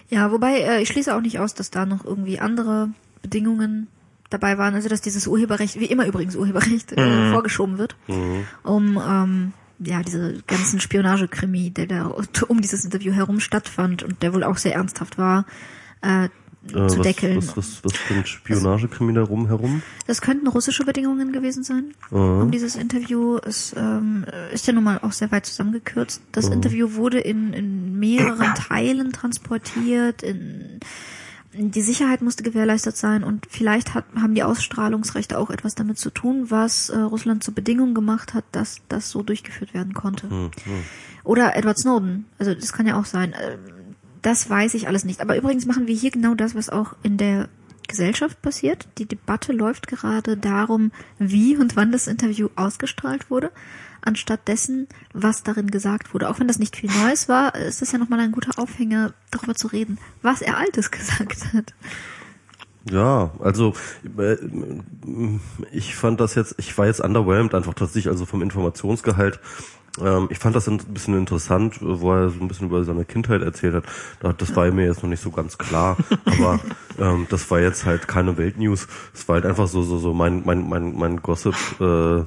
Ja, 0.09 0.31
wobei 0.31 0.59
äh, 0.59 0.81
ich 0.81 0.89
schließe 0.89 1.15
auch 1.15 1.21
nicht 1.21 1.39
aus, 1.39 1.53
dass 1.53 1.71
da 1.71 1.85
noch 1.85 2.05
irgendwie 2.05 2.39
andere 2.39 2.89
Bedingungen 3.21 3.87
dabei 4.29 4.57
waren, 4.57 4.75
also 4.75 4.89
dass 4.89 5.01
dieses 5.01 5.27
Urheberrecht, 5.27 5.79
wie 5.79 5.85
immer 5.85 6.05
übrigens 6.05 6.35
Urheberrecht, 6.35 6.93
äh, 6.93 7.31
vorgeschoben 7.31 7.77
wird, 7.77 7.95
um 8.63 8.97
ähm, 8.97 9.53
ja 9.79 10.01
diese 10.03 10.41
ganzen 10.47 10.79
Spionagekrimi, 10.79 11.71
der 11.71 11.87
da 11.87 12.13
um 12.47 12.61
dieses 12.61 12.85
Interview 12.85 13.11
herum 13.11 13.39
stattfand 13.39 14.03
und 14.03 14.23
der 14.23 14.33
wohl 14.33 14.43
auch 14.43 14.57
sehr 14.57 14.75
ernsthaft 14.75 15.17
war, 15.17 15.45
äh, 16.01 16.29
Äh, 16.67 16.87
zu 16.87 16.99
was, 16.99 17.01
deckeln. 17.01 17.37
Was, 17.37 17.57
was, 17.57 17.83
was 17.83 17.93
für 17.93 18.13
ein 18.13 18.25
Spionagekrimi 18.25 19.13
da 19.13 19.23
rum 19.23 19.47
herum? 19.47 19.81
Das 20.05 20.21
könnten 20.21 20.45
russische 20.47 20.85
Bedingungen 20.85 21.31
gewesen 21.31 21.63
sein, 21.63 21.93
Mhm. 22.11 22.41
um 22.41 22.51
dieses 22.51 22.75
Interview. 22.75 23.37
Es 23.43 23.73
ähm, 23.75 24.25
ist 24.53 24.67
ja 24.67 24.73
nun 24.73 24.83
mal 24.83 24.99
auch 25.01 25.11
sehr 25.11 25.31
weit 25.31 25.47
zusammengekürzt. 25.47 26.21
Das 26.31 26.47
Mhm. 26.47 26.53
Interview 26.53 26.93
wurde 26.93 27.19
in, 27.19 27.53
in 27.53 27.97
mehreren 27.99 28.53
Teilen 28.53 29.11
transportiert. 29.11 30.21
In, 30.21 30.79
die 31.53 31.81
Sicherheit 31.81 32.21
musste 32.21 32.43
gewährleistet 32.43 32.95
sein 32.95 33.23
und 33.23 33.47
vielleicht 33.49 33.93
hat, 33.93 34.05
haben 34.15 34.35
die 34.35 34.43
Ausstrahlungsrechte 34.43 35.37
auch 35.37 35.49
etwas 35.49 35.75
damit 35.75 35.97
zu 35.97 36.09
tun, 36.11 36.49
was 36.51 36.89
äh, 36.89 36.97
Russland 36.97 37.43
zur 37.43 37.53
Bedingung 37.55 37.93
gemacht 37.93 38.33
hat, 38.35 38.45
dass 38.51 38.77
das 38.87 39.09
so 39.09 39.23
durchgeführt 39.23 39.73
werden 39.73 39.93
konnte. 39.93 40.27
Mhm. 40.27 40.51
Oder 41.23 41.55
Edward 41.55 41.77
Snowden. 41.79 42.25
Also 42.39 42.53
das 42.53 42.71
kann 42.71 42.87
ja 42.87 42.99
auch 42.99 43.05
sein. 43.05 43.33
Ähm, 43.41 43.59
Das 44.21 44.49
weiß 44.49 44.73
ich 44.75 44.87
alles 44.87 45.05
nicht. 45.05 45.21
Aber 45.21 45.37
übrigens 45.37 45.65
machen 45.65 45.87
wir 45.87 45.95
hier 45.95 46.11
genau 46.11 46.35
das, 46.35 46.55
was 46.55 46.69
auch 46.69 46.95
in 47.03 47.17
der 47.17 47.49
Gesellschaft 47.87 48.41
passiert. 48.41 48.87
Die 48.97 49.07
Debatte 49.07 49.51
läuft 49.51 49.87
gerade 49.87 50.37
darum, 50.37 50.91
wie 51.19 51.57
und 51.57 51.75
wann 51.75 51.91
das 51.91 52.07
Interview 52.07 52.49
ausgestrahlt 52.55 53.29
wurde, 53.29 53.51
anstatt 54.01 54.47
dessen, 54.47 54.87
was 55.13 55.43
darin 55.43 55.69
gesagt 55.71 56.13
wurde. 56.13 56.29
Auch 56.29 56.39
wenn 56.39 56.47
das 56.47 56.59
nicht 56.59 56.75
viel 56.77 56.89
Neues 56.89 57.27
war, 57.27 57.55
ist 57.55 57.81
das 57.81 57.91
ja 57.91 57.99
nochmal 57.99 58.19
ein 58.19 58.31
guter 58.31 58.57
Aufhänger, 58.59 59.13
darüber 59.29 59.55
zu 59.55 59.67
reden, 59.67 59.97
was 60.21 60.41
er 60.41 60.57
Altes 60.57 60.91
gesagt 60.91 61.53
hat. 61.53 61.73
Ja, 62.89 63.31
also 63.39 63.73
äh, 64.17 64.37
ich 65.71 65.95
fand 65.95 66.19
das 66.19 66.33
jetzt, 66.33 66.55
ich 66.57 66.75
war 66.77 66.87
jetzt 66.87 66.99
underwhelmed 66.99 67.53
einfach 67.53 67.75
tatsächlich, 67.75 68.07
also 68.07 68.25
vom 68.25 68.41
Informationsgehalt. 68.41 69.39
Ähm, 69.99 70.27
ich 70.29 70.37
fand 70.39 70.55
das 70.55 70.67
ein 70.69 70.77
bisschen 70.77 71.17
interessant, 71.17 71.79
wo 71.81 72.13
er 72.13 72.29
so 72.29 72.39
ein 72.39 72.47
bisschen 72.47 72.67
über 72.67 72.83
seine 72.83 73.03
Kindheit 73.05 73.41
erzählt 73.41 73.73
hat. 73.75 73.83
Da- 74.19 74.33
Das 74.33 74.55
war 74.55 74.69
mir 74.71 74.85
jetzt 74.85 75.03
noch 75.03 75.09
nicht 75.09 75.21
so 75.23 75.31
ganz 75.31 75.57
klar, 75.57 75.97
aber 76.25 76.59
ähm, 76.99 77.27
das 77.29 77.49
war 77.51 77.59
jetzt 77.59 77.85
halt 77.85 78.07
keine 78.07 78.37
Weltnews. 78.37 78.87
Es 79.13 79.27
war 79.27 79.35
halt 79.35 79.45
einfach 79.45 79.67
so 79.67 79.81
so 79.83 79.97
so 79.97 80.13
mein 80.13 80.43
mein 80.45 80.67
mein 80.69 80.95
mein 80.97 81.17
Gossip. 81.21 81.55
Äh, 81.79 82.23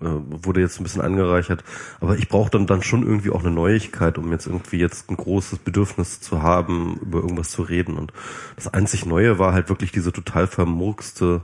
äh, 0.00 0.06
wurde 0.44 0.60
jetzt 0.60 0.78
ein 0.78 0.84
bisschen 0.84 1.02
angereichert. 1.02 1.64
Aber 2.00 2.16
ich 2.16 2.28
brauche 2.28 2.50
dann, 2.50 2.68
dann 2.68 2.82
schon 2.84 3.02
irgendwie 3.04 3.30
auch 3.30 3.40
eine 3.40 3.50
Neuigkeit, 3.50 4.16
um 4.16 4.30
jetzt 4.30 4.46
irgendwie 4.46 4.78
jetzt 4.78 5.10
ein 5.10 5.16
großes 5.16 5.58
Bedürfnis 5.58 6.20
zu 6.20 6.40
haben, 6.40 7.00
über 7.02 7.18
irgendwas 7.18 7.50
zu 7.50 7.62
reden. 7.62 7.96
Und 7.98 8.12
das 8.54 8.72
einzig 8.72 9.06
Neue 9.06 9.40
war 9.40 9.52
halt 9.54 9.68
wirklich 9.70 9.90
diese 9.90 10.12
total 10.12 10.46
vermurkste 10.46 11.40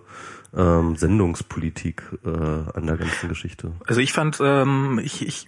ähm, 0.57 0.97
Sendungspolitik 0.97 2.03
äh, 2.25 2.29
an 2.29 2.87
der 2.87 2.97
ganzen 2.97 3.29
Geschichte. 3.29 3.73
Also 3.87 4.01
ich 4.01 4.13
fand, 4.13 4.39
ähm, 4.41 5.01
ich, 5.03 5.27
ich 5.27 5.47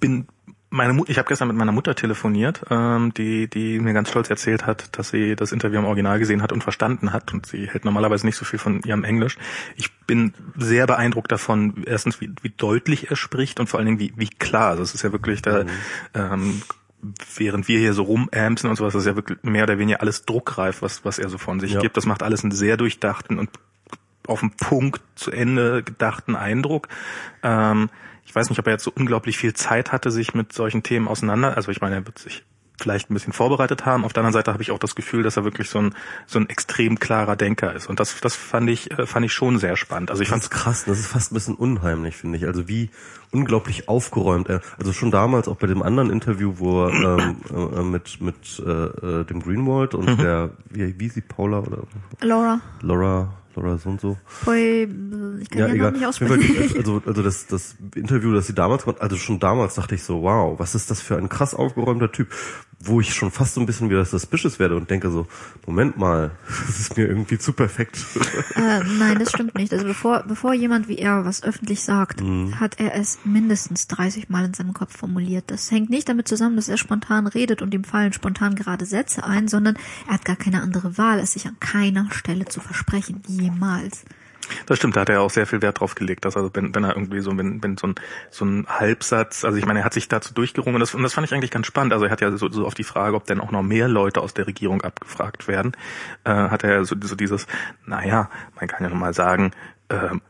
bin 0.00 0.26
meine 0.72 0.94
Mutter, 0.94 1.10
ich 1.10 1.18
habe 1.18 1.28
gestern 1.28 1.48
mit 1.48 1.56
meiner 1.56 1.72
Mutter 1.72 1.94
telefoniert, 1.94 2.62
ähm, 2.70 3.12
die, 3.14 3.46
die 3.48 3.78
mir 3.78 3.92
ganz 3.92 4.08
stolz 4.08 4.30
erzählt 4.30 4.66
hat, 4.66 4.96
dass 4.96 5.10
sie 5.10 5.36
das 5.36 5.52
Interview 5.52 5.78
im 5.78 5.84
Original 5.84 6.18
gesehen 6.18 6.42
hat 6.42 6.50
und 6.50 6.62
verstanden 6.62 7.12
hat. 7.12 7.32
Und 7.34 7.46
sie 7.46 7.68
hält 7.68 7.84
normalerweise 7.84 8.24
nicht 8.24 8.36
so 8.36 8.44
viel 8.44 8.58
von 8.58 8.80
ihrem 8.82 9.04
Englisch. 9.04 9.36
Ich 9.76 9.92
bin 10.06 10.32
sehr 10.56 10.86
beeindruckt 10.86 11.30
davon, 11.30 11.84
erstens, 11.86 12.20
wie, 12.20 12.32
wie 12.40 12.48
deutlich 12.48 13.10
er 13.10 13.16
spricht 13.16 13.60
und 13.60 13.68
vor 13.68 13.78
allen 13.78 13.86
Dingen, 13.86 13.98
wie, 14.00 14.14
wie 14.16 14.28
klar. 14.28 14.70
Also 14.70 14.82
es 14.82 14.94
ist 14.94 15.02
ja 15.02 15.12
wirklich 15.12 15.42
da, 15.42 15.66
ähm, 16.14 16.62
während 17.36 17.68
wir 17.68 17.78
hier 17.78 17.92
so 17.92 18.04
rumampsen 18.04 18.70
und 18.70 18.76
sowas, 18.76 18.94
ist 18.94 19.06
ja 19.06 19.16
wirklich 19.16 19.42
mehr 19.42 19.64
oder 19.64 19.78
weniger 19.78 20.00
alles 20.00 20.24
druckreif, 20.24 20.80
was, 20.80 21.04
was 21.04 21.18
er 21.18 21.28
so 21.28 21.36
von 21.36 21.60
sich 21.60 21.72
Ja. 21.72 21.80
gibt. 21.80 21.98
Das 21.98 22.06
macht 22.06 22.22
alles 22.22 22.44
einen 22.44 22.52
sehr 22.52 22.78
durchdachten 22.78 23.38
und 23.38 23.50
auf 24.26 24.40
den 24.40 24.50
Punkt 24.50 25.02
zu 25.14 25.30
Ende 25.30 25.82
gedachten 25.82 26.36
Eindruck. 26.36 26.88
Ähm, 27.42 27.90
ich 28.24 28.34
weiß 28.34 28.48
nicht, 28.48 28.58
ob 28.58 28.66
er 28.66 28.74
jetzt 28.74 28.84
so 28.84 28.92
unglaublich 28.94 29.36
viel 29.36 29.54
Zeit 29.54 29.92
hatte, 29.92 30.10
sich 30.10 30.34
mit 30.34 30.52
solchen 30.52 30.82
Themen 30.82 31.08
auseinander. 31.08 31.56
Also 31.56 31.70
ich 31.70 31.80
meine, 31.80 31.96
er 31.96 32.06
wird 32.06 32.18
sich 32.18 32.44
vielleicht 32.82 33.10
ein 33.10 33.14
bisschen 33.14 33.32
vorbereitet 33.32 33.86
haben. 33.86 34.04
Auf 34.04 34.12
der 34.12 34.22
anderen 34.22 34.32
Seite 34.32 34.52
habe 34.52 34.62
ich 34.62 34.70
auch 34.70 34.78
das 34.78 34.94
Gefühl, 34.94 35.22
dass 35.22 35.36
er 35.36 35.44
wirklich 35.44 35.70
so 35.70 35.78
ein 35.78 35.94
so 36.26 36.38
ein 36.38 36.48
extrem 36.48 36.98
klarer 36.98 37.36
Denker 37.36 37.74
ist. 37.74 37.88
Und 37.88 38.00
das 38.00 38.20
das 38.20 38.34
fand 38.34 38.68
ich 38.68 38.90
äh, 38.90 39.06
fand 39.06 39.24
ich 39.24 39.32
schon 39.32 39.58
sehr 39.58 39.76
spannend. 39.76 40.10
Also 40.10 40.22
ich 40.22 40.28
fand 40.28 40.50
krass, 40.50 40.84
das 40.84 40.98
ist 40.98 41.06
fast 41.06 41.32
ein 41.32 41.34
bisschen 41.34 41.54
unheimlich, 41.54 42.16
finde 42.16 42.38
ich. 42.38 42.46
Also 42.46 42.68
wie 42.68 42.90
unglaublich 43.30 43.88
aufgeräumt 43.88 44.48
er, 44.48 44.60
also 44.78 44.92
schon 44.92 45.10
damals 45.10 45.48
auch 45.48 45.56
bei 45.56 45.66
dem 45.66 45.82
anderen 45.82 46.10
Interview, 46.10 46.54
wo 46.58 46.84
er 46.84 46.92
ähm, 47.18 47.36
äh, 47.54 47.82
mit 47.82 48.20
mit 48.20 48.62
äh, 48.64 48.70
äh, 48.70 49.24
dem 49.24 49.42
Greenwald 49.42 49.94
und 49.94 50.20
der, 50.20 50.50
wie, 50.68 50.98
wie 50.98 51.06
ist 51.06 51.14
sie, 51.14 51.20
Paula 51.20 51.60
oder 51.60 51.84
Laura, 52.20 52.60
Laura, 52.80 53.32
Laura 53.54 53.78
so 53.78 53.90
und 53.90 54.00
so. 54.00 54.16
Poi, 54.44 54.88
ich 55.40 55.50
kann 55.50 55.58
Ja, 55.60 55.66
ja, 55.68 55.74
egal. 55.74 55.92
noch 55.92 55.98
nicht 55.98 56.06
aussprechen. 56.06 56.42
Fall, 56.42 56.78
Also, 56.78 57.02
also 57.06 57.22
das, 57.22 57.46
das 57.46 57.76
Interview, 57.94 58.32
das 58.32 58.46
sie 58.46 58.54
damals 58.54 58.84
gemacht, 58.84 59.00
also 59.00 59.16
schon 59.16 59.38
damals 59.40 59.74
dachte 59.74 59.94
ich 59.94 60.02
so, 60.02 60.22
wow, 60.22 60.58
was 60.58 60.74
ist 60.74 60.90
das 60.90 61.00
für 61.00 61.16
ein 61.16 61.28
krass 61.28 61.54
aufgeräumter 61.54 62.10
Typ. 62.12 62.28
Wo 62.84 63.00
ich 63.00 63.14
schon 63.14 63.30
fast 63.30 63.54
so 63.54 63.60
ein 63.60 63.66
bisschen 63.66 63.90
wieder 63.90 64.04
suspicious 64.04 64.58
werde 64.58 64.76
und 64.76 64.90
denke 64.90 65.10
so, 65.10 65.26
Moment 65.66 65.96
mal, 65.96 66.32
das 66.66 66.80
ist 66.80 66.96
mir 66.96 67.06
irgendwie 67.06 67.38
zu 67.38 67.52
perfekt. 67.52 68.04
Äh, 68.56 68.80
nein, 68.98 69.18
das 69.18 69.30
stimmt 69.30 69.54
nicht. 69.54 69.72
Also 69.72 69.84
bevor, 69.86 70.24
bevor 70.26 70.52
jemand 70.54 70.88
wie 70.88 70.98
er 70.98 71.24
was 71.24 71.42
öffentlich 71.42 71.82
sagt, 71.82 72.20
Mhm. 72.20 72.58
hat 72.60 72.78
er 72.80 72.94
es 72.94 73.18
mindestens 73.24 73.86
30 73.88 74.28
Mal 74.28 74.44
in 74.44 74.54
seinem 74.54 74.72
Kopf 74.74 74.96
formuliert. 74.96 75.44
Das 75.50 75.70
hängt 75.70 75.90
nicht 75.90 76.08
damit 76.08 76.28
zusammen, 76.28 76.56
dass 76.56 76.68
er 76.68 76.76
spontan 76.76 77.26
redet 77.26 77.62
und 77.62 77.72
ihm 77.74 77.84
fallen 77.84 78.12
spontan 78.12 78.54
gerade 78.54 78.84
Sätze 78.86 79.24
ein, 79.24 79.48
sondern 79.48 79.76
er 80.06 80.14
hat 80.14 80.24
gar 80.24 80.36
keine 80.36 80.62
andere 80.62 80.98
Wahl, 80.98 81.18
es 81.18 81.32
sich 81.32 81.46
an 81.46 81.56
keiner 81.60 82.08
Stelle 82.10 82.44
zu 82.46 82.60
versprechen. 82.60 83.22
Jemals. 83.26 84.04
Das 84.66 84.78
stimmt, 84.78 84.96
da 84.96 85.02
hat 85.02 85.08
er 85.08 85.20
auch 85.20 85.30
sehr 85.30 85.46
viel 85.46 85.62
Wert 85.62 85.80
drauf 85.80 85.94
gelegt, 85.94 86.24
dass 86.24 86.36
also 86.36 86.50
wenn, 86.54 86.74
wenn 86.74 86.84
er 86.84 86.96
irgendwie 86.96 87.20
so, 87.20 87.36
wenn, 87.36 87.62
wenn 87.62 87.76
so 87.76 87.88
ein, 87.88 87.94
so 88.30 88.44
ein 88.44 88.66
Halbsatz, 88.68 89.44
also 89.44 89.58
ich 89.58 89.66
meine, 89.66 89.80
er 89.80 89.84
hat 89.84 89.94
sich 89.94 90.08
dazu 90.08 90.34
durchgerungen 90.34 90.76
und 90.76 90.80
das, 90.80 90.94
und 90.94 91.02
das 91.02 91.14
fand 91.14 91.26
ich 91.26 91.34
eigentlich 91.34 91.50
ganz 91.50 91.66
spannend. 91.66 91.92
Also 91.92 92.06
er 92.06 92.10
hat 92.10 92.20
ja 92.20 92.36
so, 92.36 92.50
so 92.50 92.66
auf 92.66 92.74
die 92.74 92.84
Frage, 92.84 93.16
ob 93.16 93.26
denn 93.26 93.40
auch 93.40 93.50
noch 93.50 93.62
mehr 93.62 93.88
Leute 93.88 94.20
aus 94.20 94.34
der 94.34 94.46
Regierung 94.46 94.82
abgefragt 94.82 95.48
werden, 95.48 95.72
äh, 96.24 96.30
hat 96.30 96.64
er 96.64 96.72
ja 96.72 96.84
so, 96.84 96.96
so 97.00 97.14
dieses, 97.14 97.46
naja, 97.86 98.30
man 98.58 98.68
kann 98.68 98.82
ja 98.82 98.90
noch 98.90 98.98
mal 98.98 99.14
sagen, 99.14 99.52
ähm, 99.90 100.22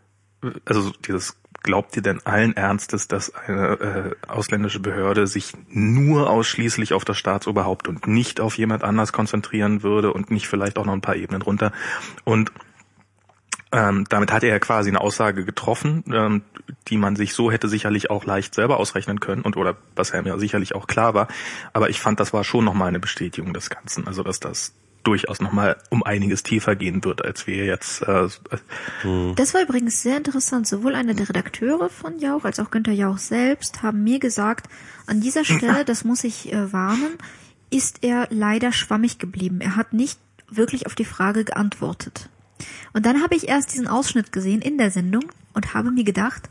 also 0.64 0.81
so 0.81 0.93
dieses 1.07 1.37
Glaubt 1.62 1.95
ihr 1.95 2.02
denn 2.02 2.21
allen 2.26 2.57
Ernstes, 2.57 3.07
dass 3.07 3.33
eine 3.33 3.79
äh, 3.79 4.11
ausländische 4.26 4.81
Behörde 4.81 5.29
sich 5.29 5.52
nur 5.69 6.29
ausschließlich 6.29 6.93
auf 6.93 7.05
das 7.05 7.19
Staatsoberhaupt 7.19 7.87
und 7.87 8.09
nicht 8.09 8.41
auf 8.41 8.59
jemand 8.59 8.83
anders 8.83 9.12
konzentrieren 9.12 9.85
würde 9.85 10.12
und 10.12 10.33
nicht 10.33 10.49
vielleicht 10.49 10.76
auch 10.76 10.87
noch 10.87 10.93
ein 10.93 11.00
paar 11.00 11.14
Ebenen 11.14 11.41
runter? 11.41 11.71
Und 12.25 12.50
ähm, 13.73 14.05
damit 14.09 14.33
hat 14.33 14.43
er 14.43 14.50
ja 14.50 14.59
quasi 14.59 14.91
eine 14.91 15.00
Aussage 15.00 15.45
getroffen, 15.45 16.05
ähm, 16.12 16.43
die 16.88 16.99
man 16.99 17.17
sich 17.17 17.33
so 17.35 17.50
hätte 17.50 17.69
sicherlich 17.69 18.11
auch 18.11 18.25
leicht 18.25 18.55
selber 18.55 18.79
ausrechnen 18.79 19.19
können 19.21 19.43
und 19.43 19.57
oder 19.57 19.76
was 19.97 20.12
ja 20.12 20.21
mir 20.23 20.38
sicherlich 20.38 20.75
auch 20.75 20.87
klar 20.87 21.14
war. 21.14 21.29
Aber 21.73 21.88
ich 21.91 22.00
fand, 22.00 22.21
das 22.21 22.33
war 22.33 22.45
schon 22.45 22.64
nochmal 22.64 22.88
eine 22.88 23.00
Bestätigung 23.00 23.55
des 23.55 23.71
Ganzen. 23.71 24.07
Also 24.07 24.23
dass 24.23 24.41
das 24.41 24.75
durchaus 25.05 25.41
nochmal 25.41 25.76
um 25.91 26.02
einiges 26.02 26.43
tiefer 26.43 26.76
gehen 26.76 27.05
wird, 27.05 27.25
als 27.25 27.47
wir 27.47 27.64
jetzt. 27.64 28.02
Äh, 28.02 28.29
Das 29.35 29.55
war 29.55 29.62
übrigens 29.62 30.02
sehr 30.02 30.17
interessant. 30.17 30.67
Sowohl 30.67 30.95
einer 30.95 31.14
der 31.14 31.29
Redakteure 31.29 31.88
von 31.88 32.19
Jauch 32.19 32.45
als 32.45 32.61
auch 32.61 32.71
Günther 32.71 32.93
Jauch 32.93 33.19
selbst 33.19 33.83
haben 33.83 34.05
mir 34.05 34.19
gesagt, 34.19 34.69
an 35.07 35.21
dieser 35.21 35.45
Stelle, 35.45 35.85
das 35.87 36.05
muss 36.05 36.25
ich 36.25 36.52
äh, 36.52 36.73
warnen, 36.73 37.19
ist 37.71 38.05
er 38.05 38.29
leider 38.31 38.71
schwammig 38.71 39.19
geblieben. 39.19 39.61
Er 39.61 39.76
hat 39.76 39.93
nicht 39.93 40.21
wirklich 40.49 40.87
auf 40.87 40.95
die 40.95 41.07
Frage 41.07 41.45
geantwortet. 41.45 42.29
Und 42.92 43.07
dann 43.07 43.23
habe 43.23 43.35
ich 43.35 43.49
erst 43.49 43.73
diesen 43.73 43.88
Ausschnitt 43.88 44.33
gesehen 44.33 44.62
in 44.62 44.78
der 44.78 44.90
Sendung 44.90 45.25
und 45.54 45.75
habe 45.75 45.90
mir 45.90 46.04
gedacht, 46.04 46.49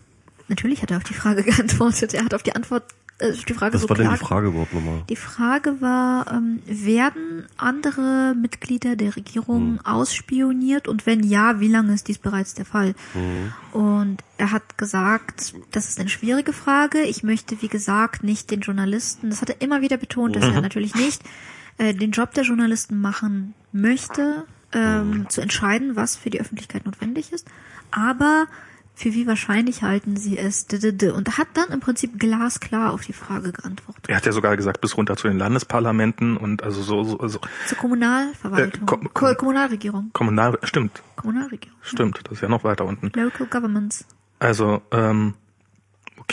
natürlich 0.47 0.81
hat 0.81 0.91
er 0.91 0.97
auf 0.97 1.03
die 1.03 1.13
Frage 1.13 1.43
geantwortet. 1.51 2.13
Er 2.13 2.25
hat 2.25 2.33
auf 2.33 2.43
die 2.43 2.55
Antwort, 2.55 2.83
äh, 3.19 3.33
die 3.47 3.53
Frage 3.53 3.75
Was 3.75 3.81
so 3.81 3.89
war 3.89 3.95
denn 3.95 4.05
klar 4.05 4.17
die 4.17 4.25
Frage 4.25 4.47
überhaupt 4.47 4.73
nochmal? 4.73 5.03
die 5.09 5.15
Frage 5.15 5.81
war, 5.81 6.31
ähm, 6.31 6.61
werden 6.65 7.45
andere 7.57 8.35
Mitglieder 8.35 8.95
der 8.95 9.15
Regierung 9.15 9.79
ausspioniert 9.83 10.87
und 10.87 11.05
wenn 11.05 11.23
ja, 11.23 11.59
wie 11.59 11.67
lange 11.67 11.93
ist 11.93 12.07
dies 12.07 12.17
bereits 12.17 12.53
der 12.53 12.65
Fall? 12.65 12.95
Und 13.71 14.17
er 14.37 14.51
hat 14.51 14.77
gesagt, 14.77 15.53
das 15.71 15.89
ist 15.89 15.99
eine 15.99 16.09
schwierige 16.09 16.53
Frage. 16.53 17.01
Ich 17.01 17.23
möchte, 17.23 17.61
wie 17.61 17.67
gesagt, 17.67 18.23
nicht 18.23 18.51
den 18.51 18.61
Journalisten, 18.61 19.29
das 19.29 19.41
hat 19.41 19.49
er 19.49 19.61
immer 19.61 19.81
wieder 19.81 19.97
betont, 19.97 20.35
dass 20.35 20.45
er 20.45 20.61
natürlich 20.61 20.95
nicht 20.95 21.21
äh, 21.77 21.93
den 21.93 22.11
Job 22.11 22.33
der 22.33 22.43
Journalisten 22.43 22.99
machen 22.99 23.53
möchte, 23.71 24.45
ähm, 24.73 25.27
zu 25.29 25.41
entscheiden, 25.41 25.95
was 25.95 26.15
für 26.15 26.29
die 26.29 26.39
Öffentlichkeit 26.41 26.85
notwendig 26.85 27.31
ist. 27.33 27.47
Aber 27.91 28.45
für 28.93 29.13
wie 29.13 29.25
wahrscheinlich 29.25 29.81
halten 29.83 30.15
sie 30.17 30.37
es? 30.37 30.65
Und 30.71 31.27
er 31.27 31.37
hat 31.37 31.47
dann 31.55 31.69
im 31.69 31.79
Prinzip 31.79 32.19
glasklar 32.19 32.93
auf 32.93 33.01
die 33.01 33.13
Frage 33.13 33.51
geantwortet. 33.51 34.05
er 34.07 34.17
hat 34.17 34.25
ja 34.25 34.31
sogar 34.31 34.55
gesagt, 34.57 34.81
bis 34.81 34.95
runter 34.97 35.15
zu 35.17 35.27
den 35.27 35.37
Landesparlamenten 35.39 36.37
und 36.37 36.61
also 36.63 36.81
so, 36.83 37.03
so 37.03 37.19
also 37.19 37.39
Zur 37.67 37.77
Kommunalverwaltung. 37.77 38.81
Äh, 38.83 38.85
Kom- 38.85 39.09
Ko 39.13 39.33
Kommunalregierung. 39.35 40.09
kommunal, 40.13 40.59
stimmt, 40.63 41.01
Kommunalregierung. 41.15 41.77
stimmt, 41.81 42.19
das 42.25 42.33
ist 42.33 42.41
ja 42.41 42.49
noch 42.49 42.63
weiter 42.63 42.85
unten. 42.85 43.11
Local 43.15 43.47
Governments. 43.47 44.05
Also, 44.39 44.81
ähm, 44.91 45.35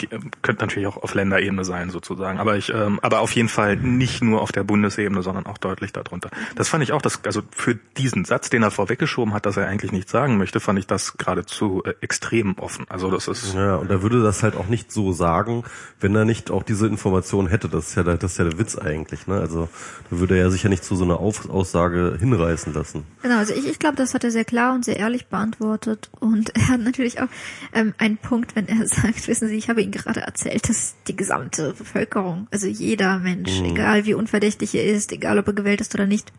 könnte 0.07 0.63
natürlich 0.63 0.87
auch 0.87 0.97
auf 0.97 1.13
Länderebene 1.13 1.63
sein 1.63 1.89
sozusagen, 1.89 2.39
aber 2.39 2.57
ich, 2.57 2.73
ähm, 2.73 2.99
aber 3.01 3.19
auf 3.19 3.31
jeden 3.31 3.49
Fall 3.49 3.75
nicht 3.75 4.21
nur 4.21 4.41
auf 4.41 4.51
der 4.51 4.63
Bundesebene, 4.63 5.21
sondern 5.21 5.45
auch 5.45 5.57
deutlich 5.57 5.93
darunter. 5.93 6.29
Das 6.55 6.69
fand 6.69 6.83
ich 6.83 6.91
auch, 6.91 7.01
das, 7.01 7.23
also 7.25 7.41
für 7.51 7.75
diesen 7.97 8.25
Satz, 8.25 8.49
den 8.49 8.63
er 8.63 8.71
vorweggeschoben 8.71 9.33
hat, 9.33 9.45
dass 9.45 9.57
er 9.57 9.67
eigentlich 9.67 9.91
nichts 9.91 10.11
sagen 10.11 10.37
möchte, 10.37 10.59
fand 10.59 10.79
ich 10.79 10.87
das 10.87 11.17
geradezu 11.17 11.83
äh, 11.85 11.93
extrem 12.01 12.57
offen. 12.57 12.85
Also 12.89 13.11
das 13.11 13.27
ist 13.27 13.53
Ja, 13.53 13.75
und 13.75 13.89
er 13.89 14.01
würde 14.01 14.21
das 14.21 14.43
halt 14.43 14.55
auch 14.55 14.67
nicht 14.67 14.91
so 14.91 15.11
sagen, 15.11 15.63
wenn 15.99 16.15
er 16.15 16.25
nicht 16.25 16.51
auch 16.51 16.63
diese 16.63 16.87
Information 16.87 17.47
hätte. 17.47 17.69
Das 17.69 17.89
ist 17.89 17.95
ja 17.95 18.03
der, 18.03 18.17
das 18.17 18.33
ist 18.33 18.37
ja 18.37 18.45
der 18.45 18.59
Witz 18.59 18.77
eigentlich, 18.77 19.27
ne? 19.27 19.39
Also 19.39 19.69
da 20.09 20.19
würde 20.19 20.37
er 20.37 20.51
sich 20.51 20.63
ja 20.63 20.69
nicht 20.69 20.83
zu 20.83 20.95
so 20.95 21.03
einer 21.03 21.19
Auf 21.19 21.49
Aussage 21.49 22.17
hinreißen 22.19 22.73
lassen. 22.73 23.05
Genau, 23.21 23.37
also 23.37 23.53
ich, 23.53 23.67
ich 23.67 23.79
glaube, 23.79 23.95
das 23.95 24.13
hat 24.13 24.23
er 24.23 24.31
sehr 24.31 24.45
klar 24.45 24.73
und 24.73 24.85
sehr 24.85 24.97
ehrlich 24.97 25.27
beantwortet. 25.27 26.09
Und 26.19 26.49
er 26.55 26.69
hat 26.69 26.81
natürlich 26.81 27.21
auch 27.21 27.27
ähm, 27.73 27.93
einen 27.97 28.17
Punkt, 28.17 28.55
wenn 28.55 28.67
er 28.67 28.87
sagt, 28.87 29.27
wissen 29.27 29.47
Sie, 29.47 29.55
ich 29.55 29.69
habe 29.69 29.81
Ihnen 29.89 30.03
gerade 30.03 30.21
erzählt, 30.21 30.69
dass 30.69 30.95
die 31.07 31.15
gesamte 31.15 31.73
Bevölkerung, 31.77 32.47
also 32.51 32.67
jeder 32.67 33.19
Mensch, 33.19 33.61
egal 33.61 34.05
wie 34.05 34.13
unverdächtig 34.13 34.75
er 34.75 34.85
ist, 34.85 35.11
egal 35.11 35.39
ob 35.39 35.47
er 35.47 35.53
gewählt 35.53 35.81
ist 35.81 35.93
oder 35.95 36.05
nicht, 36.05 36.31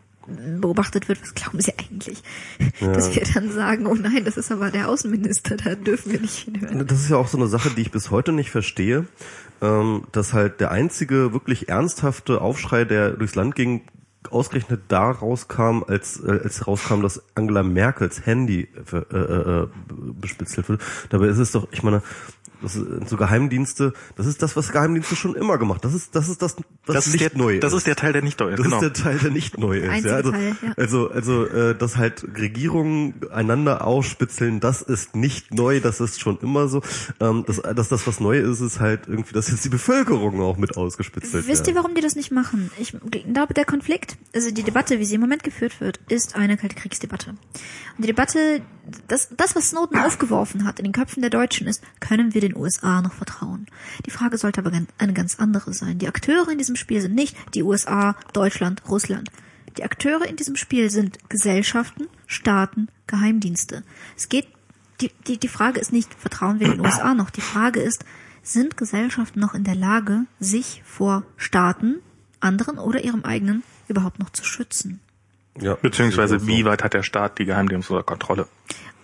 beobachtet 0.59 1.09
wird, 1.09 1.21
was 1.21 1.33
glauben 1.33 1.59
Sie 1.59 1.73
eigentlich? 1.77 2.21
Dass 2.79 3.13
wir 3.13 3.23
dann 3.33 3.51
sagen, 3.51 3.87
oh 3.87 3.95
nein, 3.95 4.23
das 4.23 4.37
ist 4.37 4.51
aber 4.51 4.69
der 4.69 4.87
Außenminister, 4.87 5.57
da 5.57 5.75
dürfen 5.75 6.11
wir 6.11 6.21
nicht 6.21 6.37
hinhören. 6.37 6.85
Das 6.87 6.99
ist 6.99 7.09
ja 7.09 7.17
auch 7.17 7.27
so 7.27 7.37
eine 7.37 7.47
Sache, 7.47 7.71
die 7.71 7.81
ich 7.81 7.91
bis 7.91 8.11
heute 8.11 8.31
nicht 8.31 8.51
verstehe, 8.51 9.07
ähm, 9.61 10.03
dass 10.11 10.33
halt 10.33 10.59
der 10.59 10.71
einzige 10.71 11.33
wirklich 11.33 11.69
ernsthafte 11.69 12.39
Aufschrei, 12.39 12.85
der 12.85 13.11
durchs 13.11 13.35
Land 13.35 13.55
ging, 13.55 13.81
ausgerechnet 14.29 14.81
da 14.87 15.11
rauskam, 15.11 15.83
als, 15.87 16.23
äh, 16.23 16.39
als 16.43 16.67
rauskam, 16.67 17.01
dass 17.01 17.23
Angela 17.35 17.63
Merkels 17.63 18.25
Handy 18.25 18.67
äh, 18.91 18.97
äh, 18.97 19.63
äh, 19.63 19.67
bespitzelt 20.19 20.69
wird. 20.69 20.81
Dabei 21.09 21.27
ist 21.27 21.37
es 21.37 21.51
doch, 21.51 21.67
ich 21.71 21.83
meine, 21.83 22.01
das 22.61 22.75
ist, 22.75 23.09
so 23.09 23.17
Geheimdienste, 23.17 23.93
das 24.15 24.27
ist 24.27 24.41
das, 24.43 24.55
was 24.55 24.71
Geheimdienste 24.71 25.15
schon 25.15 25.35
immer 25.35 25.57
gemacht. 25.57 25.83
Das 25.83 25.93
ist, 25.93 26.15
das 26.15 26.29
ist 26.29 26.41
das, 26.41 26.55
was 26.85 26.95
das 26.95 27.07
ist 27.07 27.13
nicht 27.13 27.33
der, 27.33 27.37
neu 27.37 27.59
das 27.59 27.73
ist 27.73 27.87
der 27.87 27.95
Teil, 27.95 28.13
der 28.13 28.21
nicht 28.21 28.39
neu 28.39 28.49
ist. 28.49 28.59
Das 28.59 28.65
genau. 28.65 28.81
ist 28.81 28.81
der 28.81 28.93
Teil, 28.93 29.17
der 29.17 29.31
nicht 29.31 29.57
neu 29.57 29.77
ist. 29.77 30.05
Ja, 30.05 30.15
also, 30.15 30.31
Teil, 30.31 30.55
ja. 30.61 30.73
also, 30.77 31.09
also, 31.09 31.45
äh, 31.47 31.75
dass 31.75 31.97
halt 31.97 32.23
Regierungen 32.37 33.15
einander 33.31 33.85
ausspitzeln, 33.85 34.59
das 34.59 34.81
ist 34.81 35.15
nicht 35.15 35.53
neu, 35.53 35.79
das 35.79 35.99
ist 35.99 36.19
schon 36.19 36.37
immer 36.39 36.67
so. 36.67 36.81
Ähm, 37.19 37.45
dass, 37.47 37.61
dass 37.61 37.89
das, 37.89 38.05
was 38.05 38.19
neu 38.19 38.39
ist, 38.39 38.61
ist 38.61 38.79
halt 38.79 39.07
irgendwie, 39.07 39.33
dass 39.33 39.49
jetzt 39.49 39.65
die 39.65 39.69
Bevölkerung 39.69 40.41
auch 40.41 40.57
mit 40.57 40.77
ausgespitzelt 40.77 41.47
Wisst 41.47 41.67
ihr, 41.67 41.73
wird. 41.73 41.83
warum 41.83 41.95
die 41.95 42.01
das 42.01 42.15
nicht 42.15 42.31
machen? 42.31 42.69
Ich 42.77 42.95
glaube, 43.33 43.53
der 43.53 43.65
Konflikt, 43.65 44.10
also 44.33 44.51
die 44.51 44.63
Debatte, 44.63 44.99
wie 44.99 45.05
sie 45.05 45.15
im 45.15 45.21
Moment 45.21 45.43
geführt 45.43 45.81
wird, 45.81 45.99
ist 46.09 46.35
eine 46.35 46.57
kalte 46.57 46.75
Kriegsdebatte. 46.75 47.31
Und 47.31 47.39
die 47.97 48.07
Debatte, 48.07 48.61
das, 49.07 49.29
das, 49.35 49.55
was 49.55 49.69
Snowden 49.69 49.99
aufgeworfen 49.99 50.65
hat 50.65 50.79
in 50.79 50.85
den 50.85 50.93
Köpfen 50.93 51.21
der 51.21 51.29
Deutschen 51.29 51.67
ist, 51.67 51.83
können 51.99 52.33
wir 52.33 52.41
den 52.41 52.55
USA 52.55 53.01
noch 53.01 53.13
vertrauen? 53.13 53.67
Die 54.05 54.11
Frage 54.11 54.37
sollte 54.37 54.61
aber 54.61 54.71
eine 54.97 55.13
ganz 55.13 55.39
andere 55.39 55.73
sein. 55.73 55.97
Die 55.97 56.07
Akteure 56.07 56.49
in 56.49 56.57
diesem 56.57 56.75
Spiel 56.75 57.01
sind 57.01 57.15
nicht 57.15 57.35
die 57.53 57.63
USA, 57.63 58.15
Deutschland, 58.33 58.83
Russland. 58.89 59.29
Die 59.77 59.83
Akteure 59.83 60.25
in 60.27 60.35
diesem 60.35 60.55
Spiel 60.55 60.89
sind 60.89 61.29
Gesellschaften, 61.29 62.07
Staaten, 62.27 62.89
Geheimdienste. 63.07 63.83
Es 64.17 64.29
geht, 64.29 64.47
die, 64.99 65.11
die, 65.27 65.37
die 65.37 65.47
Frage 65.47 65.79
ist 65.79 65.93
nicht, 65.93 66.13
vertrauen 66.13 66.59
wir 66.59 66.69
den 66.69 66.81
USA 66.81 67.13
noch? 67.13 67.29
Die 67.29 67.41
Frage 67.41 67.79
ist, 67.79 68.03
sind 68.43 68.77
Gesellschaften 68.77 69.39
noch 69.39 69.53
in 69.53 69.63
der 69.63 69.75
Lage, 69.75 70.25
sich 70.39 70.81
vor 70.85 71.23
Staaten, 71.37 71.99
anderen 72.39 72.79
oder 72.79 73.03
ihrem 73.03 73.23
eigenen 73.23 73.63
überhaupt 73.91 74.19
noch 74.19 74.29
zu 74.31 74.43
schützen? 74.43 74.99
Ja, 75.59 75.75
Beziehungsweise 75.75 76.39
so. 76.39 76.47
wie 76.47 76.65
weit 76.65 76.83
hat 76.83 76.93
der 76.93 77.03
Staat 77.03 77.37
die 77.39 77.45
Geheimdienste 77.45 77.93
unter 77.93 78.03
Kontrolle? 78.03 78.47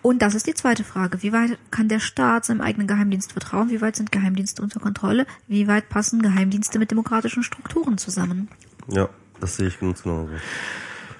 Und 0.01 0.21
das 0.21 0.35
ist 0.35 0.47
die 0.47 0.53
zweite 0.53 0.83
Frage. 0.83 1.21
Wie 1.21 1.33
weit 1.33 1.57
kann 1.71 1.89
der 1.89 1.99
Staat 1.99 2.45
seinem 2.45 2.61
eigenen 2.61 2.87
Geheimdienst 2.87 3.33
vertrauen? 3.33 3.69
Wie 3.69 3.81
weit 3.81 3.95
sind 3.95 4.11
Geheimdienste 4.11 4.61
unter 4.61 4.79
Kontrolle? 4.79 5.25
Wie 5.47 5.67
weit 5.67 5.89
passen 5.89 6.21
Geheimdienste 6.21 6.79
mit 6.79 6.91
demokratischen 6.91 7.43
Strukturen 7.43 7.97
zusammen? 7.97 8.47
Ja, 8.87 9.09
das 9.41 9.57
sehe 9.57 9.67
ich 9.67 9.79
ganz 9.79 10.03
genauso. 10.03 10.31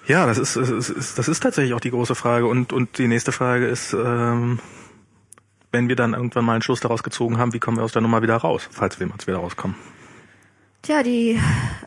Ja, 0.07 0.25
das 0.25 0.38
ist, 0.38 0.55
das 0.55 0.69
ist, 0.69 1.17
das 1.17 1.27
ist 1.27 1.41
tatsächlich 1.41 1.74
auch 1.74 1.81
die 1.81 1.91
große 1.91 2.15
Frage. 2.15 2.47
Und, 2.47 2.71
und 2.71 2.97
die 2.97 3.07
nächste 3.07 3.33
Frage 3.33 3.67
ist, 3.67 3.93
ähm, 3.93 4.59
wenn 5.71 5.89
wir 5.89 5.97
dann 5.97 6.13
irgendwann 6.13 6.45
mal 6.45 6.53
einen 6.53 6.62
Schluss 6.62 6.79
daraus 6.79 7.03
gezogen 7.03 7.38
haben, 7.38 7.53
wie 7.53 7.59
kommen 7.59 7.77
wir 7.77 7.83
aus 7.83 7.91
der 7.91 8.01
Nummer 8.01 8.21
wieder 8.21 8.38
raus, 8.38 8.69
falls 8.71 9.00
wir 9.01 9.07
mal 9.07 9.15
wieder 9.25 9.38
rauskommen? 9.38 9.75
Tja, 10.84 11.03
die, 11.03 11.39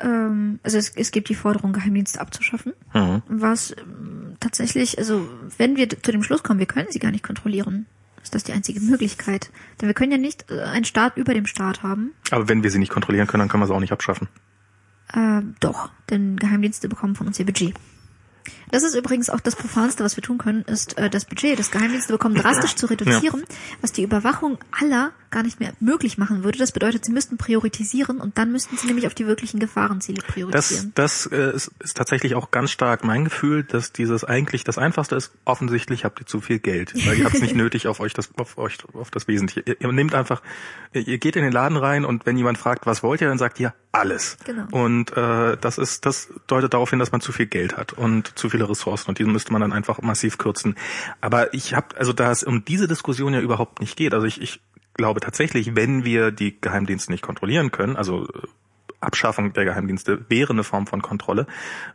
ähm, 0.02 0.58
also 0.62 0.76
es, 0.78 0.90
es 0.96 1.10
gibt 1.10 1.28
die 1.28 1.34
Forderung, 1.34 1.72
Geheimdienste 1.72 2.20
abzuschaffen, 2.20 2.72
Mhm. 2.92 3.22
was 3.28 3.70
ähm, 3.72 4.36
tatsächlich, 4.40 4.98
also 4.98 5.26
wenn 5.58 5.76
wir 5.76 5.88
zu 5.88 6.12
dem 6.12 6.22
Schluss 6.22 6.42
kommen, 6.42 6.58
wir 6.58 6.66
können 6.66 6.88
sie 6.90 6.98
gar 6.98 7.10
nicht 7.10 7.24
kontrollieren, 7.24 7.86
ist 8.22 8.34
das 8.34 8.44
die 8.44 8.52
einzige 8.52 8.80
Möglichkeit. 8.80 9.50
Denn 9.80 9.88
wir 9.88 9.94
können 9.94 10.12
ja 10.12 10.18
nicht 10.18 10.50
äh, 10.50 10.60
einen 10.62 10.84
Staat 10.84 11.16
über 11.16 11.32
dem 11.34 11.46
Staat 11.46 11.82
haben. 11.82 12.12
Aber 12.30 12.48
wenn 12.48 12.62
wir 12.62 12.70
sie 12.70 12.78
nicht 12.78 12.92
kontrollieren 12.92 13.26
können, 13.26 13.40
dann 13.40 13.48
können 13.48 13.62
wir 13.62 13.66
sie 13.68 13.74
auch 13.74 13.80
nicht 13.80 13.92
abschaffen. 13.92 14.28
Äh, 15.14 15.42
doch, 15.60 15.90
denn 16.10 16.36
Geheimdienste 16.36 16.88
bekommen 16.88 17.14
von 17.14 17.26
uns 17.26 17.38
ihr 17.38 17.46
Budget. 17.46 17.74
Das 18.70 18.82
ist 18.82 18.94
übrigens 18.94 19.30
auch 19.30 19.40
das 19.40 19.56
Profanste, 19.56 20.04
was 20.04 20.16
wir 20.16 20.22
tun 20.22 20.38
können, 20.38 20.62
ist 20.62 20.98
äh, 20.98 21.08
das 21.10 21.24
Budget 21.24 21.58
des 21.58 21.70
Geheimdienste 21.70 22.12
bekommen 22.12 22.34
drastisch 22.34 22.74
zu 22.74 22.86
reduzieren, 22.90 23.44
was 23.80 23.92
die 23.92 24.02
Überwachung 24.02 24.58
aller 24.78 25.12
gar 25.30 25.42
nicht 25.42 25.60
mehr 25.60 25.72
möglich 25.80 26.18
machen 26.18 26.44
würde. 26.44 26.58
Das 26.58 26.72
bedeutet, 26.72 27.04
sie 27.04 27.12
müssten 27.12 27.36
priorisieren 27.36 28.20
und 28.20 28.38
dann 28.38 28.52
müssten 28.52 28.76
sie 28.76 28.86
nämlich 28.86 29.06
auf 29.06 29.14
die 29.14 29.26
wirklichen 29.26 29.60
Gefahrenziele 29.60 30.22
priorisieren. 30.22 30.92
Das, 30.94 31.24
das 31.24 31.32
äh, 31.32 31.54
ist, 31.54 31.70
ist 31.78 31.96
tatsächlich 31.96 32.34
auch 32.34 32.50
ganz 32.50 32.70
stark 32.70 33.04
mein 33.04 33.24
Gefühl, 33.24 33.62
dass 33.64 33.92
dieses 33.92 34.24
eigentlich 34.24 34.64
das 34.64 34.78
Einfachste 34.78 35.16
ist. 35.16 35.32
Offensichtlich 35.44 36.04
habt 36.04 36.20
ihr 36.20 36.26
zu 36.26 36.40
viel 36.40 36.58
Geld, 36.58 36.94
weil 37.06 37.18
ihr 37.18 37.24
habt 37.24 37.36
es 37.36 37.42
nicht 37.42 37.54
nötig 37.56 37.86
auf 37.86 38.00
euch 38.00 38.12
das 38.12 38.30
auf 38.36 38.58
euch 38.58 38.78
auf 38.92 39.10
das 39.10 39.28
Wesentliche. 39.28 39.62
Ihr, 39.66 39.80
ihr 39.80 39.92
nehmt 39.92 40.14
einfach, 40.14 40.42
ihr 40.92 41.18
geht 41.18 41.36
in 41.36 41.42
den 41.42 41.52
Laden 41.52 41.76
rein 41.76 42.04
und 42.04 42.26
wenn 42.26 42.36
jemand 42.36 42.58
fragt, 42.58 42.86
was 42.86 43.02
wollt 43.02 43.20
ihr, 43.20 43.28
dann 43.28 43.38
sagt 43.38 43.60
ihr 43.60 43.72
alles. 43.92 44.36
Genau. 44.44 44.66
Und 44.70 45.16
äh, 45.16 45.56
das 45.60 45.78
ist 45.78 46.06
das 46.06 46.28
deutet 46.46 46.74
darauf 46.74 46.90
hin, 46.90 46.98
dass 46.98 47.12
man 47.12 47.20
zu 47.20 47.32
viel 47.32 47.46
Geld 47.46 47.76
hat 47.76 47.92
und 47.92 48.38
zu 48.38 48.48
viele 48.48 48.68
Ressourcen 48.68 49.10
und 49.10 49.18
diese 49.18 49.28
müsste 49.28 49.52
man 49.52 49.60
dann 49.60 49.72
einfach 49.72 50.00
massiv 50.00 50.38
kürzen. 50.38 50.76
Aber 51.20 51.54
ich 51.54 51.74
habe 51.74 51.96
also 51.96 52.12
da 52.12 52.30
es 52.30 52.42
um 52.42 52.64
diese 52.64 52.88
Diskussion 52.88 53.34
ja 53.34 53.40
überhaupt 53.40 53.80
nicht 53.80 53.96
geht. 53.96 54.14
Also 54.14 54.26
ich, 54.26 54.40
ich 54.40 54.60
glaube 55.00 55.20
tatsächlich, 55.20 55.74
wenn 55.74 56.04
wir 56.04 56.30
die 56.30 56.60
Geheimdienste 56.60 57.10
nicht 57.10 57.22
kontrollieren 57.22 57.70
können, 57.70 57.96
also 57.96 58.26
äh, 58.26 58.46
Abschaffung 59.00 59.54
der 59.54 59.64
Geheimdienste 59.64 60.26
wäre 60.28 60.52
eine 60.52 60.62
Form 60.62 60.86
von 60.86 61.00
Kontrolle, 61.00 61.46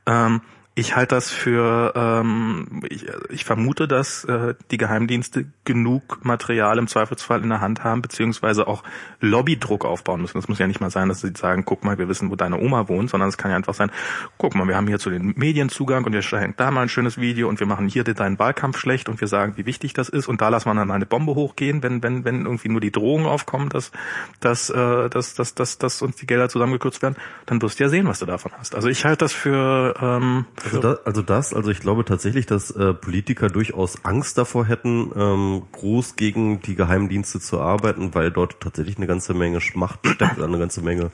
ähm, 0.08 0.42
ich 0.78 0.98
halte 0.98 1.16
das 1.16 1.32
für, 1.32 1.94
ähm, 1.96 2.84
ich, 2.90 3.06
ich 3.30 3.46
vermute, 3.46 3.88
dass 3.88 4.26
äh, 4.26 4.56
die 4.72 4.78
Geheimdienste 4.78 5.46
genug 5.64 6.26
Material 6.26 6.78
im 6.78 6.88
Zweifelsfall 6.88 7.42
in 7.44 7.50
der 7.50 7.62
Hand 7.62 7.86
haben, 7.86 8.02
beziehungsweise 8.02 8.68
auch 8.68 8.84
Lobbydruck 9.22 9.86
aufbauen 9.86 10.20
müssen. 10.20 10.38
Das 10.38 10.50
muss 10.50 10.60
ja 10.60 10.68
nicht 10.68 10.82
mal 10.82 10.90
sein, 10.90 11.08
dass 11.08 11.22
sie 11.22 11.32
sagen, 11.34 11.64
guck 11.64 11.86
mal, 11.86 11.98
wir 11.98 12.10
wissen, 12.10 12.30
wo 12.30 12.36
deine 12.36 12.60
Oma 12.60 12.90
wohnt, 12.90 13.10
sondern 13.10 13.30
es 13.30 13.38
kann 13.38 13.52
ja 13.52 13.58
einfach 13.58 13.74
sein, 13.74 13.90
guck 14.38 14.54
mal, 14.54 14.68
wir 14.68 14.76
haben 14.76 14.88
hier 14.88 15.00
zu 15.00 15.10
den 15.10 15.34
Medien 15.38 15.70
Zugang 15.70 16.04
und 16.04 16.12
wir 16.12 16.22
stellen 16.22 16.54
da 16.58 16.72
mal 16.72 16.82
ein 16.82 16.90
schönes 16.90 17.18
Video 17.18 17.48
und 17.48 17.62
wir 17.62 17.68
machen 17.68 17.88
hier 17.88 18.04
deinen 18.04 18.38
Wahlkampf 18.38 18.78
schlecht 18.78 19.08
und 19.08 19.22
wir 19.22 19.30
sagen, 19.30 19.54
wie 19.56 19.66
wichtig 19.66 19.94
das 19.94 20.10
ist 20.10 20.28
und 20.28 20.42
da 20.42 20.50
lassen 20.50 20.68
wir 20.68 20.76
dann 20.76 20.92
eine 20.92 21.06
Bombe 21.06 21.36
hochgehen, 21.36 21.84
wenn, 21.84 22.04
wenn, 22.04 22.26
wenn 22.26 22.46
irgendwie 22.46 22.68
nur 22.68 22.82
die 22.82 22.92
Drohungen 22.92 23.28
aufkommen, 23.28 23.70
dass, 23.70 23.94
dass, 24.42 24.70
äh, 24.70 25.10
dass, 25.10 25.36
dass, 25.36 25.56
dass, 25.56 25.78
dass 25.78 26.02
uns 26.02 26.18
die 26.18 26.28
Gelder 26.28 26.50
zusammengekürzt 26.50 27.02
werden, 27.02 27.16
dann 27.46 27.62
wirst 27.62 27.80
du 27.80 27.86
ja 27.86 27.90
sehen, 27.90 28.08
was 28.08 28.20
du 28.20 28.26
davon 28.26 28.52
hast. 28.58 28.76
Also 28.76 28.90
ich 28.90 29.06
halte 29.06 29.24
das 29.24 29.32
für 29.32 29.96
ähm, 30.02 30.46
also 30.66 30.82
das, 30.82 31.06
also 31.06 31.22
das, 31.22 31.54
also 31.54 31.72
ich 31.72 31.80
glaube 31.80 32.06
tatsächlich, 32.06 32.46
dass 32.46 32.72
äh, 32.72 32.94
Politiker 32.94 33.50
durchaus 33.50 34.04
Angst 34.04 34.38
davor 34.38 34.66
hätten, 34.66 35.12
ähm, 35.16 35.64
groß 35.72 36.16
gegen 36.16 36.62
die 36.62 36.76
Geheimdienste 36.76 37.40
zu 37.40 37.60
arbeiten, 37.60 38.14
weil 38.14 38.32
dort 38.32 38.60
tatsächlich 38.60 38.98
eine 38.98 39.08
ganze 39.08 39.34
Menge 39.34 39.62
Schmacht 39.62 40.00
steckt, 40.08 40.42
eine 40.42 40.60
ganze 40.60 40.82
Menge 40.82 41.12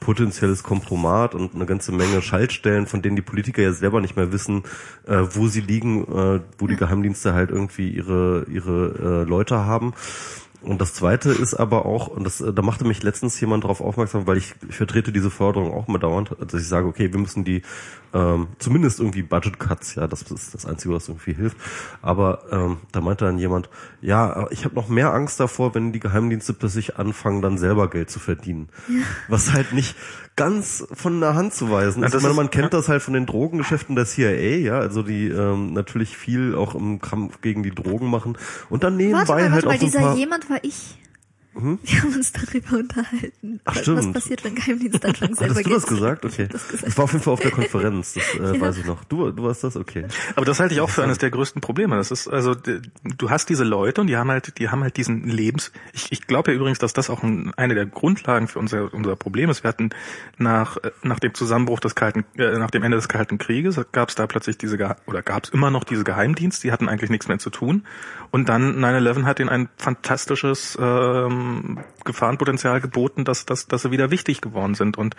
potenzielles 0.00 0.62
Kompromat 0.62 1.34
und 1.34 1.54
eine 1.54 1.66
ganze 1.66 1.92
Menge 1.92 2.22
Schaltstellen, 2.22 2.86
von 2.86 3.02
denen 3.02 3.16
die 3.16 3.22
Politiker 3.22 3.62
ja 3.62 3.72
selber 3.72 4.00
nicht 4.00 4.16
mehr 4.16 4.32
wissen, 4.32 4.64
äh, 5.06 5.18
wo 5.32 5.46
sie 5.46 5.60
liegen, 5.60 6.04
äh, 6.04 6.40
wo 6.58 6.66
die 6.66 6.76
Geheimdienste 6.76 7.34
halt 7.34 7.50
irgendwie 7.50 7.90
ihre 7.90 8.46
ihre 8.50 9.24
äh, 9.26 9.28
Leute 9.28 9.58
haben. 9.66 9.92
Und 10.62 10.80
das 10.80 10.94
zweite 10.94 11.30
ist 11.30 11.54
aber 11.54 11.86
auch, 11.86 12.08
und 12.08 12.24
das, 12.24 12.38
da 12.38 12.62
machte 12.62 12.84
mich 12.84 13.02
letztens 13.02 13.40
jemand 13.40 13.64
darauf 13.64 13.80
aufmerksam, 13.80 14.26
weil 14.26 14.36
ich, 14.36 14.54
ich 14.68 14.76
vertrete 14.76 15.10
diese 15.12 15.30
Forderung 15.30 15.72
auch 15.72 15.88
immer 15.88 15.98
dauernd, 15.98 16.36
dass 16.38 16.60
ich 16.60 16.68
sage, 16.68 16.86
okay, 16.86 17.12
wir 17.12 17.18
müssen 17.18 17.44
die 17.44 17.62
ähm, 18.12 18.48
zumindest 18.58 18.98
irgendwie 18.98 19.22
Budget 19.22 19.58
Cuts, 19.58 19.94
ja, 19.94 20.06
das 20.06 20.22
ist 20.22 20.54
das 20.54 20.66
Einzige, 20.66 20.94
was 20.94 21.08
irgendwie 21.08 21.32
hilft. 21.32 21.56
Aber 22.02 22.42
ähm, 22.50 22.78
da 22.92 23.00
meinte 23.00 23.24
dann 23.24 23.38
jemand, 23.38 23.70
ja, 24.00 24.48
ich 24.50 24.64
habe 24.64 24.74
noch 24.74 24.88
mehr 24.88 25.14
Angst 25.14 25.40
davor, 25.40 25.74
wenn 25.74 25.92
die 25.92 26.00
Geheimdienste 26.00 26.52
plötzlich 26.52 26.96
anfangen, 26.96 27.40
dann 27.40 27.56
selber 27.56 27.88
Geld 27.88 28.10
zu 28.10 28.18
verdienen. 28.18 28.68
Ja. 28.88 29.02
Was 29.28 29.52
halt 29.52 29.72
nicht 29.72 29.96
ganz 30.36 30.86
von 30.92 31.20
der 31.20 31.34
Hand 31.34 31.52
zu 31.52 31.70
weisen. 31.70 32.02
Also, 32.02 32.16
ich 32.16 32.22
meine, 32.22 32.34
man 32.34 32.46
ist, 32.46 32.52
kennt 32.52 32.72
ja. 32.72 32.78
das 32.78 32.88
halt 32.88 33.02
von 33.02 33.14
den 33.14 33.26
Drogengeschäften 33.26 33.94
der 33.94 34.06
CIA, 34.06 34.56
ja, 34.56 34.78
also 34.78 35.02
die 35.02 35.28
ähm, 35.28 35.74
natürlich 35.74 36.16
viel 36.16 36.54
auch 36.54 36.74
im 36.74 37.00
Kampf 37.00 37.42
gegen 37.42 37.62
die 37.62 37.74
Drogen 37.74 38.08
machen 38.08 38.38
und 38.70 38.82
dann 38.82 38.96
nebenbei 38.96 39.28
warte 39.28 39.32
mal, 39.32 39.52
warte 39.52 39.68
halt 39.68 39.80
mal, 39.80 39.86
auch 39.86 39.92
so 39.92 39.98
ein 39.98 40.16
jemand 40.16 40.48
war 40.50 40.62
ich. 40.64 40.96
Hm? 41.54 41.80
Wir 41.82 42.02
haben 42.02 42.14
uns 42.14 42.32
darüber 42.32 42.78
unterhalten. 42.78 43.60
Ach, 43.64 43.74
stimmt. 43.74 43.98
Was 43.98 44.12
passiert, 44.12 44.44
wenn 44.44 44.54
Geheimdienst 44.54 45.04
anfangen 45.04 45.34
selber 45.34 45.54
Hattest 45.54 45.66
du 45.66 45.74
das 45.74 45.86
gesagt? 45.86 46.24
Okay. 46.24 46.48
Das 46.50 46.68
gesagt. 46.68 46.88
Ich 46.88 46.96
war 46.96 47.04
auf 47.04 47.12
jeden 47.12 47.24
Fall 47.24 47.32
auf 47.34 47.40
der 47.40 47.50
Konferenz, 47.50 48.14
das 48.14 48.34
äh, 48.34 48.38
ja. 48.54 48.60
weiß 48.60 48.78
ich 48.78 48.84
noch. 48.84 49.02
Du, 49.04 49.30
du 49.32 49.42
warst 49.42 49.64
das? 49.64 49.76
Okay. 49.76 50.06
Aber 50.36 50.46
das 50.46 50.60
halte 50.60 50.74
ich 50.74 50.80
auch 50.80 50.90
für 50.90 51.02
eines 51.02 51.18
der 51.18 51.30
größten 51.30 51.60
Probleme. 51.60 51.96
Das 51.96 52.12
ist, 52.12 52.28
also, 52.28 52.54
du 52.54 53.30
hast 53.30 53.48
diese 53.48 53.64
Leute 53.64 54.00
und 54.00 54.06
die 54.06 54.16
haben 54.16 54.30
halt, 54.30 54.58
die 54.58 54.68
haben 54.68 54.82
halt 54.82 54.96
diesen 54.96 55.24
Lebens, 55.24 55.72
ich, 55.92 56.12
ich 56.12 56.26
glaube 56.26 56.52
ja 56.52 56.56
übrigens, 56.56 56.78
dass 56.78 56.92
das 56.92 57.10
auch 57.10 57.24
ein, 57.24 57.52
eine 57.56 57.74
der 57.74 57.86
Grundlagen 57.86 58.46
für 58.46 58.60
unser, 58.60 58.94
unser 58.94 59.16
Problem 59.16 59.50
ist. 59.50 59.64
Wir 59.64 59.68
hatten 59.68 59.90
nach, 60.38 60.76
nach 61.02 61.18
dem 61.18 61.34
Zusammenbruch 61.34 61.80
des 61.80 61.96
Kalten, 61.96 62.24
äh, 62.36 62.58
nach 62.58 62.70
dem 62.70 62.84
Ende 62.84 62.96
des 62.96 63.08
Kalten 63.08 63.38
Krieges 63.38 63.80
gab 63.90 64.10
es 64.10 64.14
da 64.14 64.26
plötzlich 64.28 64.56
diese, 64.56 64.76
oder 65.06 65.22
gab 65.22 65.44
es 65.44 65.50
immer 65.50 65.70
noch 65.70 65.82
diese 65.82 66.04
Geheimdienste, 66.04 66.62
die 66.62 66.72
hatten 66.72 66.88
eigentlich 66.88 67.10
nichts 67.10 67.26
mehr 67.26 67.38
zu 67.38 67.50
tun. 67.50 67.84
Und 68.30 68.48
dann 68.48 68.78
9-11 68.78 69.24
hat 69.24 69.40
ihnen 69.40 69.48
ein 69.48 69.68
fantastisches, 69.76 70.78
ähm, 70.80 71.39
Gefahrenpotenzial 72.04 72.80
geboten, 72.80 73.24
dass, 73.24 73.46
dass, 73.46 73.66
dass 73.66 73.82
sie 73.82 73.90
wieder 73.90 74.10
wichtig 74.10 74.40
geworden 74.40 74.74
sind. 74.74 74.98
Und 74.98 75.16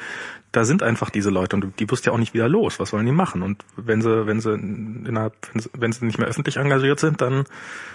da 0.51 0.65
sind 0.65 0.83
einfach 0.83 1.09
diese 1.09 1.29
Leute 1.29 1.55
und 1.55 1.79
die 1.79 1.89
wirst 1.89 2.05
ja 2.05 2.11
auch 2.11 2.17
nicht 2.17 2.33
wieder 2.33 2.49
los. 2.49 2.79
Was 2.79 2.89
sollen 2.89 3.05
die 3.05 3.11
machen? 3.11 3.41
Und 3.41 3.63
wenn 3.75 4.01
sie, 4.01 4.27
wenn 4.27 4.39
sie 4.39 4.53
innerhalb, 4.53 5.35
wenn 5.53 5.61
sie, 5.61 5.69
wenn 5.73 5.91
sie 5.91 6.05
nicht 6.05 6.17
mehr 6.17 6.27
öffentlich 6.27 6.57
engagiert 6.57 6.99
sind, 6.99 7.21
dann, 7.21 7.45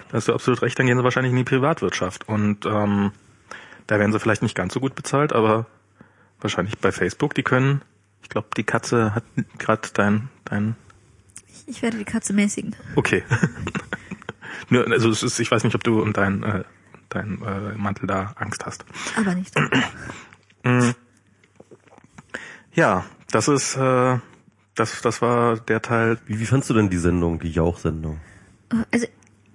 da 0.09 0.17
hast 0.17 0.29
du 0.29 0.35
absolut 0.35 0.63
recht, 0.63 0.79
dann 0.79 0.87
gehen 0.87 0.99
sie 0.99 1.05
wahrscheinlich 1.05 1.33
in 1.33 1.39
die 1.39 1.45
Privatwirtschaft. 1.45 2.29
Und 2.29 2.67
ähm, 2.67 3.13
da 3.87 3.99
werden 3.99 4.13
sie 4.13 4.21
vielleicht 4.21 4.43
nicht 4.43 4.55
ganz 4.55 4.75
so 4.75 4.81
gut 4.81 4.95
bezahlt, 4.95 5.33
aber 5.33 5.67
wahrscheinlich 6.41 6.79
bei 6.79 6.93
Facebook, 6.93 7.35
die 7.35 7.43
können, 7.43 7.83
ich 8.23 8.29
glaube, 8.29 8.49
die 8.57 8.65
Katze 8.65 9.15
hat 9.15 9.25
gerade 9.59 9.89
dein, 9.95 10.29
dein. 10.45 10.77
Ich 11.67 11.83
werde 11.83 11.99
die 11.99 12.05
Katze 12.05 12.33
mäßigen. 12.33 12.77
Okay. 12.95 13.23
Nur, 14.69 14.91
also 14.91 15.11
ist, 15.11 15.39
ich 15.39 15.51
weiß 15.51 15.65
nicht, 15.65 15.75
ob 15.75 15.85
du 15.85 16.01
und 16.01 16.17
dein 16.17 16.43
äh, 16.43 16.65
dein 17.09 17.43
äh, 17.43 17.75
Mantel 17.77 18.07
da 18.07 18.33
Angst 18.37 18.65
hast. 18.67 18.85
Aber 19.17 19.35
nicht. 19.35 19.55
Mm. 20.65 20.95
ja, 22.75 23.05
das 23.31 23.47
ist, 23.47 23.77
äh, 23.77 24.19
das, 24.75 25.01
das 25.01 25.23
war 25.23 25.61
der 25.61 25.81
Teil. 25.81 26.19
Wie, 26.27 26.41
wie 26.41 26.47
fandst 26.47 26.69
du 26.69 26.75
denn 26.75 26.91
die 26.91 26.97
Sendung, 26.97 27.39
die 27.39 27.53
Jauch-Sendung? 27.53 28.19
Also 28.91 29.07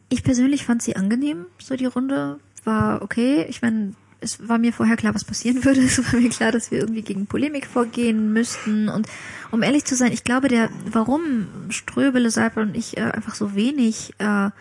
ich 0.08 0.24
persönlich 0.24 0.66
fand 0.66 0.82
sie 0.82 0.96
angenehm, 0.96 1.48
so 1.58 1.76
die 1.76 1.86
Runde 1.86 2.40
war 2.64 3.02
okay. 3.02 3.46
Ich 3.50 3.62
meine, 3.62 3.94
es 4.22 4.48
war 4.48 4.58
mir 4.58 4.72
vorher 4.72 4.96
klar, 4.96 5.14
was 5.14 5.26
passieren 5.26 5.66
würde. 5.66 5.82
Es 5.82 5.98
war 5.98 6.20
mir 6.20 6.30
klar, 6.30 6.52
dass 6.52 6.72
wir 6.72 6.80
irgendwie 6.80 7.02
gegen 7.02 7.28
Polemik 7.28 7.66
vorgehen 7.66 8.32
müssten. 8.32 8.88
Und 8.88 9.08
um 9.52 9.64
ehrlich 9.64 9.86
zu 9.86 9.96
sein, 9.96 10.12
ich 10.12 10.24
glaube, 10.24 10.48
der, 10.48 10.70
warum 10.86 11.48
Ströbele, 11.70 12.30
Seipel 12.30 12.64
und 12.64 12.76
ich 12.76 12.98
äh, 12.98 13.02
einfach 13.02 13.36
so 13.36 13.56
wenig 13.56 14.14
äh, 14.20 14.46
äh, 14.46 14.52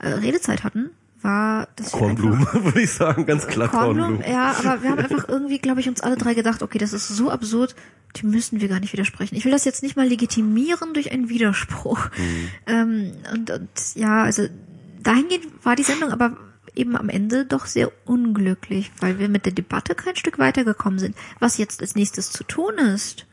Redezeit 0.00 0.64
hatten, 0.64 0.90
war 1.22 1.68
das 1.76 1.92
Kornblumen, 1.92 2.46
würde 2.52 2.82
ich 2.82 2.92
sagen, 2.92 3.26
ganz 3.26 3.46
klar 3.46 3.68
Kornblumen. 3.68 4.18
Kornblumen. 4.18 4.32
Ja, 4.32 4.54
aber 4.58 4.82
wir 4.82 4.90
haben 4.90 4.98
einfach 4.98 5.28
irgendwie, 5.28 5.58
glaube 5.58 5.80
ich, 5.80 5.88
uns 5.88 6.00
alle 6.00 6.16
drei 6.16 6.34
gedacht, 6.34 6.62
okay, 6.62 6.78
das 6.78 6.92
ist 6.92 7.08
so 7.08 7.30
absurd, 7.30 7.74
die 8.16 8.26
müssen 8.26 8.60
wir 8.60 8.68
gar 8.68 8.80
nicht 8.80 8.92
widersprechen. 8.92 9.36
Ich 9.36 9.44
will 9.44 9.52
das 9.52 9.64
jetzt 9.64 9.82
nicht 9.82 9.96
mal 9.96 10.06
legitimieren 10.06 10.92
durch 10.94 11.12
einen 11.12 11.28
Widerspruch. 11.28 12.10
Mhm. 12.16 12.48
Ähm, 12.66 13.12
und, 13.32 13.50
und 13.50 13.70
ja, 13.94 14.22
also 14.22 14.46
dahingehend 15.02 15.46
war 15.62 15.76
die 15.76 15.82
Sendung 15.82 16.10
aber 16.10 16.36
eben 16.74 16.96
am 16.96 17.08
Ende 17.08 17.44
doch 17.44 17.66
sehr 17.66 17.92
unglücklich, 18.04 18.90
weil 19.00 19.18
wir 19.18 19.28
mit 19.28 19.44
der 19.44 19.52
Debatte 19.52 19.94
kein 19.94 20.16
Stück 20.16 20.38
weitergekommen 20.38 20.98
sind. 20.98 21.16
Was 21.38 21.58
jetzt 21.58 21.80
als 21.80 21.94
nächstes 21.94 22.30
zu 22.30 22.44
tun 22.44 22.78
ist, 22.78 23.26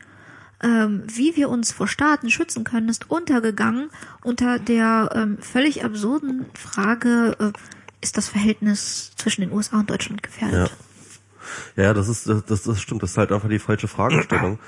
ähm, 0.62 1.04
wie 1.06 1.36
wir 1.36 1.48
uns 1.48 1.72
vor 1.72 1.88
Staaten 1.88 2.30
schützen 2.30 2.64
können, 2.64 2.88
ist 2.88 3.10
untergegangen 3.10 3.90
unter 4.22 4.58
der 4.58 5.10
ähm, 5.14 5.38
völlig 5.38 5.84
absurden 5.84 6.46
Frage, 6.54 7.36
äh, 7.38 7.52
ist 8.00 8.16
das 8.16 8.28
Verhältnis 8.28 9.12
zwischen 9.16 9.42
den 9.42 9.52
USA 9.52 9.80
und 9.80 9.90
Deutschland 9.90 10.22
gefährdet. 10.22 10.70
Ja. 10.70 10.76
Ja, 11.76 11.94
das 11.94 12.08
ist 12.08 12.28
das, 12.28 12.62
das 12.62 12.80
stimmt, 12.80 13.02
das 13.02 13.12
ist 13.12 13.18
halt 13.18 13.32
einfach 13.32 13.48
die 13.48 13.58
falsche 13.58 13.88
Fragestellung. 13.88 14.58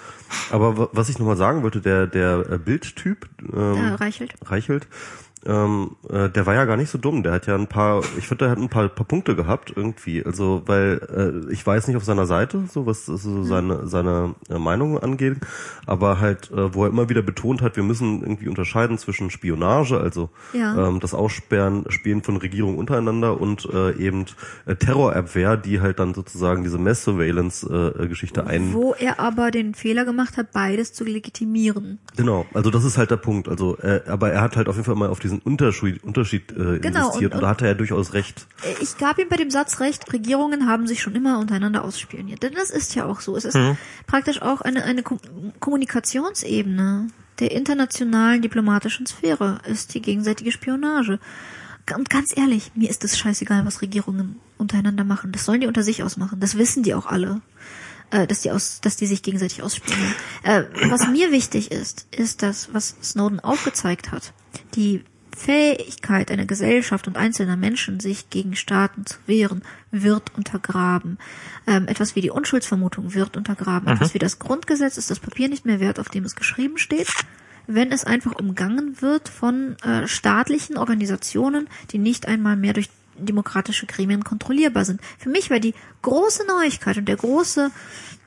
Aber 0.50 0.88
was 0.92 1.08
ich 1.08 1.18
nochmal 1.18 1.36
sagen 1.36 1.62
wollte, 1.62 1.80
der 1.80 2.06
der 2.06 2.44
äh, 2.50 2.58
Bildtyp 2.58 3.28
ähm, 3.52 3.76
ja, 3.76 3.94
Reichelt. 3.94 4.34
Reichelt, 4.44 4.88
ähm, 5.46 5.96
äh, 6.08 6.28
der 6.28 6.46
war 6.46 6.54
ja 6.54 6.64
gar 6.64 6.76
nicht 6.76 6.90
so 6.90 6.98
dumm. 6.98 7.22
Der 7.22 7.32
hat 7.32 7.46
ja 7.46 7.54
ein 7.54 7.66
paar, 7.66 8.02
ich 8.18 8.28
finde, 8.28 8.44
der 8.44 8.50
hat 8.50 8.58
ein 8.58 8.68
paar, 8.68 8.88
paar 8.88 9.06
Punkte 9.06 9.34
gehabt 9.34 9.72
irgendwie. 9.74 10.24
Also, 10.24 10.62
weil 10.66 11.46
äh, 11.48 11.52
ich 11.52 11.66
weiß 11.66 11.88
nicht 11.88 11.96
auf 11.96 12.04
seiner 12.04 12.26
Seite, 12.26 12.64
so 12.70 12.86
was 12.86 13.06
so 13.06 13.28
mhm. 13.28 13.44
seine 13.44 13.86
seine 13.86 14.34
äh, 14.48 14.58
Meinung 14.58 14.98
angeht, 14.98 15.38
aber 15.86 16.20
halt, 16.20 16.50
äh, 16.50 16.74
wo 16.74 16.84
er 16.84 16.90
immer 16.90 17.08
wieder 17.08 17.22
betont 17.22 17.62
hat, 17.62 17.76
wir 17.76 17.82
müssen 17.82 18.22
irgendwie 18.22 18.48
unterscheiden 18.48 18.98
zwischen 18.98 19.30
Spionage, 19.30 19.98
also 19.98 20.30
ja. 20.52 20.88
ähm, 20.88 21.00
das 21.00 21.14
Aussperren, 21.14 21.84
Spielen 21.88 22.22
von 22.22 22.36
Regierungen 22.36 22.78
untereinander 22.78 23.40
und 23.40 23.68
äh, 23.72 23.92
eben 23.96 24.26
äh, 24.66 24.76
Terrorabwehr, 24.76 25.56
die 25.56 25.80
halt 25.80 25.98
dann 25.98 26.14
sozusagen 26.14 26.62
diese 26.62 26.78
Mass 26.78 27.04
Surveillance 27.04 27.66
äh, 27.66 28.42
ein. 28.42 28.72
Wo 28.72 28.94
er 28.94 29.18
aber 29.20 29.50
den 29.50 29.74
Fehler 29.74 30.04
gemacht 30.04 30.36
hat, 30.36 30.52
beides 30.52 30.92
zu 30.92 31.04
legitimieren. 31.04 31.98
Genau, 32.16 32.46
also 32.54 32.70
das 32.70 32.84
ist 32.84 32.98
halt 32.98 33.10
der 33.10 33.16
Punkt. 33.16 33.48
Also, 33.48 33.78
äh, 33.78 34.02
aber 34.06 34.30
er 34.30 34.40
hat 34.40 34.56
halt 34.56 34.68
auf 34.68 34.76
jeden 34.76 34.84
Fall 34.84 34.94
mal 34.94 35.08
auf 35.08 35.20
diesen 35.32 35.38
Unterschied, 35.40 36.04
Unterschied 36.04 36.52
äh, 36.52 36.78
genau, 36.78 37.06
investiert 37.06 37.32
und, 37.32 37.38
und, 37.38 37.42
da 37.42 37.48
hat 37.48 37.62
er 37.62 37.68
ja 37.68 37.74
durchaus 37.74 38.12
recht. 38.12 38.46
Ich 38.80 38.98
gab 38.98 39.18
ihm 39.18 39.28
bei 39.28 39.36
dem 39.36 39.50
Satz 39.50 39.80
recht, 39.80 40.12
Regierungen 40.12 40.68
haben 40.68 40.86
sich 40.86 41.00
schon 41.00 41.14
immer 41.14 41.38
untereinander 41.38 41.84
ausspioniert. 41.84 42.42
Denn 42.42 42.54
das 42.54 42.70
ist 42.70 42.94
ja 42.94 43.06
auch 43.06 43.20
so. 43.20 43.36
Es 43.36 43.44
ist 43.44 43.54
mhm. 43.54 43.76
praktisch 44.06 44.42
auch 44.42 44.60
eine, 44.60 44.84
eine 44.84 45.02
Kommunikationsebene 45.02 47.08
der 47.38 47.50
internationalen 47.50 48.42
diplomatischen 48.42 49.06
Sphäre, 49.06 49.58
ist 49.66 49.94
die 49.94 50.02
gegenseitige 50.02 50.52
Spionage. 50.52 51.18
Und 51.96 52.10
ganz 52.10 52.36
ehrlich, 52.36 52.72
mir 52.74 52.90
ist 52.90 53.02
es 53.04 53.18
scheißegal, 53.18 53.66
was 53.66 53.82
Regierungen 53.82 54.38
untereinander 54.58 55.02
machen. 55.02 55.32
Das 55.32 55.44
sollen 55.44 55.60
die 55.60 55.66
unter 55.66 55.82
sich 55.82 56.02
ausmachen. 56.02 56.38
Das 56.38 56.56
wissen 56.56 56.84
die 56.84 56.94
auch 56.94 57.06
alle. 57.06 57.40
Äh, 58.12 58.26
dass 58.26 58.42
die 58.42 58.50
aus, 58.50 58.80
dass 58.82 58.96
die 58.96 59.06
sich 59.06 59.22
gegenseitig 59.22 59.62
ausspielen. 59.62 60.14
Äh, 60.42 60.64
was 60.90 61.08
mir 61.08 61.32
wichtig 61.32 61.72
ist, 61.72 62.06
ist 62.14 62.42
das, 62.42 62.68
was 62.74 62.94
Snowden 63.02 63.40
aufgezeigt 63.40 64.12
hat. 64.12 64.34
Die 64.74 65.02
Fähigkeit 65.36 66.30
einer 66.30 66.46
Gesellschaft 66.46 67.06
und 67.06 67.16
einzelner 67.16 67.56
Menschen, 67.56 68.00
sich 68.00 68.30
gegen 68.30 68.54
Staaten 68.54 69.06
zu 69.06 69.18
wehren, 69.26 69.62
wird 69.90 70.34
untergraben. 70.36 71.18
Ähm, 71.66 71.88
etwas 71.88 72.16
wie 72.16 72.20
die 72.20 72.30
Unschuldsvermutung 72.30 73.14
wird 73.14 73.36
untergraben. 73.36 73.88
Mhm. 73.88 73.94
Etwas 73.94 74.14
wie 74.14 74.18
das 74.18 74.38
Grundgesetz 74.38 74.98
ist 74.98 75.10
das 75.10 75.20
Papier 75.20 75.48
nicht 75.48 75.64
mehr 75.64 75.80
wert, 75.80 75.98
auf 75.98 76.08
dem 76.08 76.24
es 76.24 76.36
geschrieben 76.36 76.78
steht 76.78 77.08
wenn 77.66 77.92
es 77.92 78.04
einfach 78.04 78.34
umgangen 78.34 79.00
wird 79.00 79.28
von 79.28 79.76
äh, 79.82 80.08
staatlichen 80.08 80.76
Organisationen, 80.76 81.68
die 81.90 81.98
nicht 81.98 82.26
einmal 82.26 82.56
mehr 82.56 82.72
durch 82.72 82.90
demokratische 83.16 83.86
Gremien 83.86 84.24
kontrollierbar 84.24 84.84
sind. 84.84 85.00
Für 85.18 85.28
mich 85.28 85.50
war 85.50 85.60
die 85.60 85.74
große 86.02 86.46
Neuigkeit 86.46 86.96
und 86.96 87.06
der 87.06 87.16
große 87.16 87.70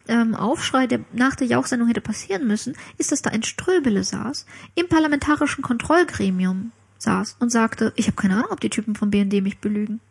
ähm, 0.07 0.35
Aufschrei, 0.35 0.87
der 0.87 0.99
nach 1.13 1.35
der 1.35 1.47
Jauchsendung 1.47 1.87
hätte 1.87 2.01
passieren 2.01 2.47
müssen, 2.47 2.75
ist, 2.97 3.11
dass 3.11 3.21
da 3.21 3.31
ein 3.31 3.43
Ströbele 3.43 4.03
saß, 4.03 4.45
im 4.75 4.87
parlamentarischen 4.87 5.63
Kontrollgremium 5.63 6.71
saß 7.05 7.37
und 7.39 7.51
sagte, 7.51 7.93
ich 7.95 8.07
habe 8.07 8.17
keine 8.17 8.35
Ahnung, 8.35 8.51
ob 8.51 8.59
die 8.59 8.69
Typen 8.69 8.95
vom 8.95 9.09
BND 9.09 9.41
mich 9.41 9.59
belügen. 9.59 10.01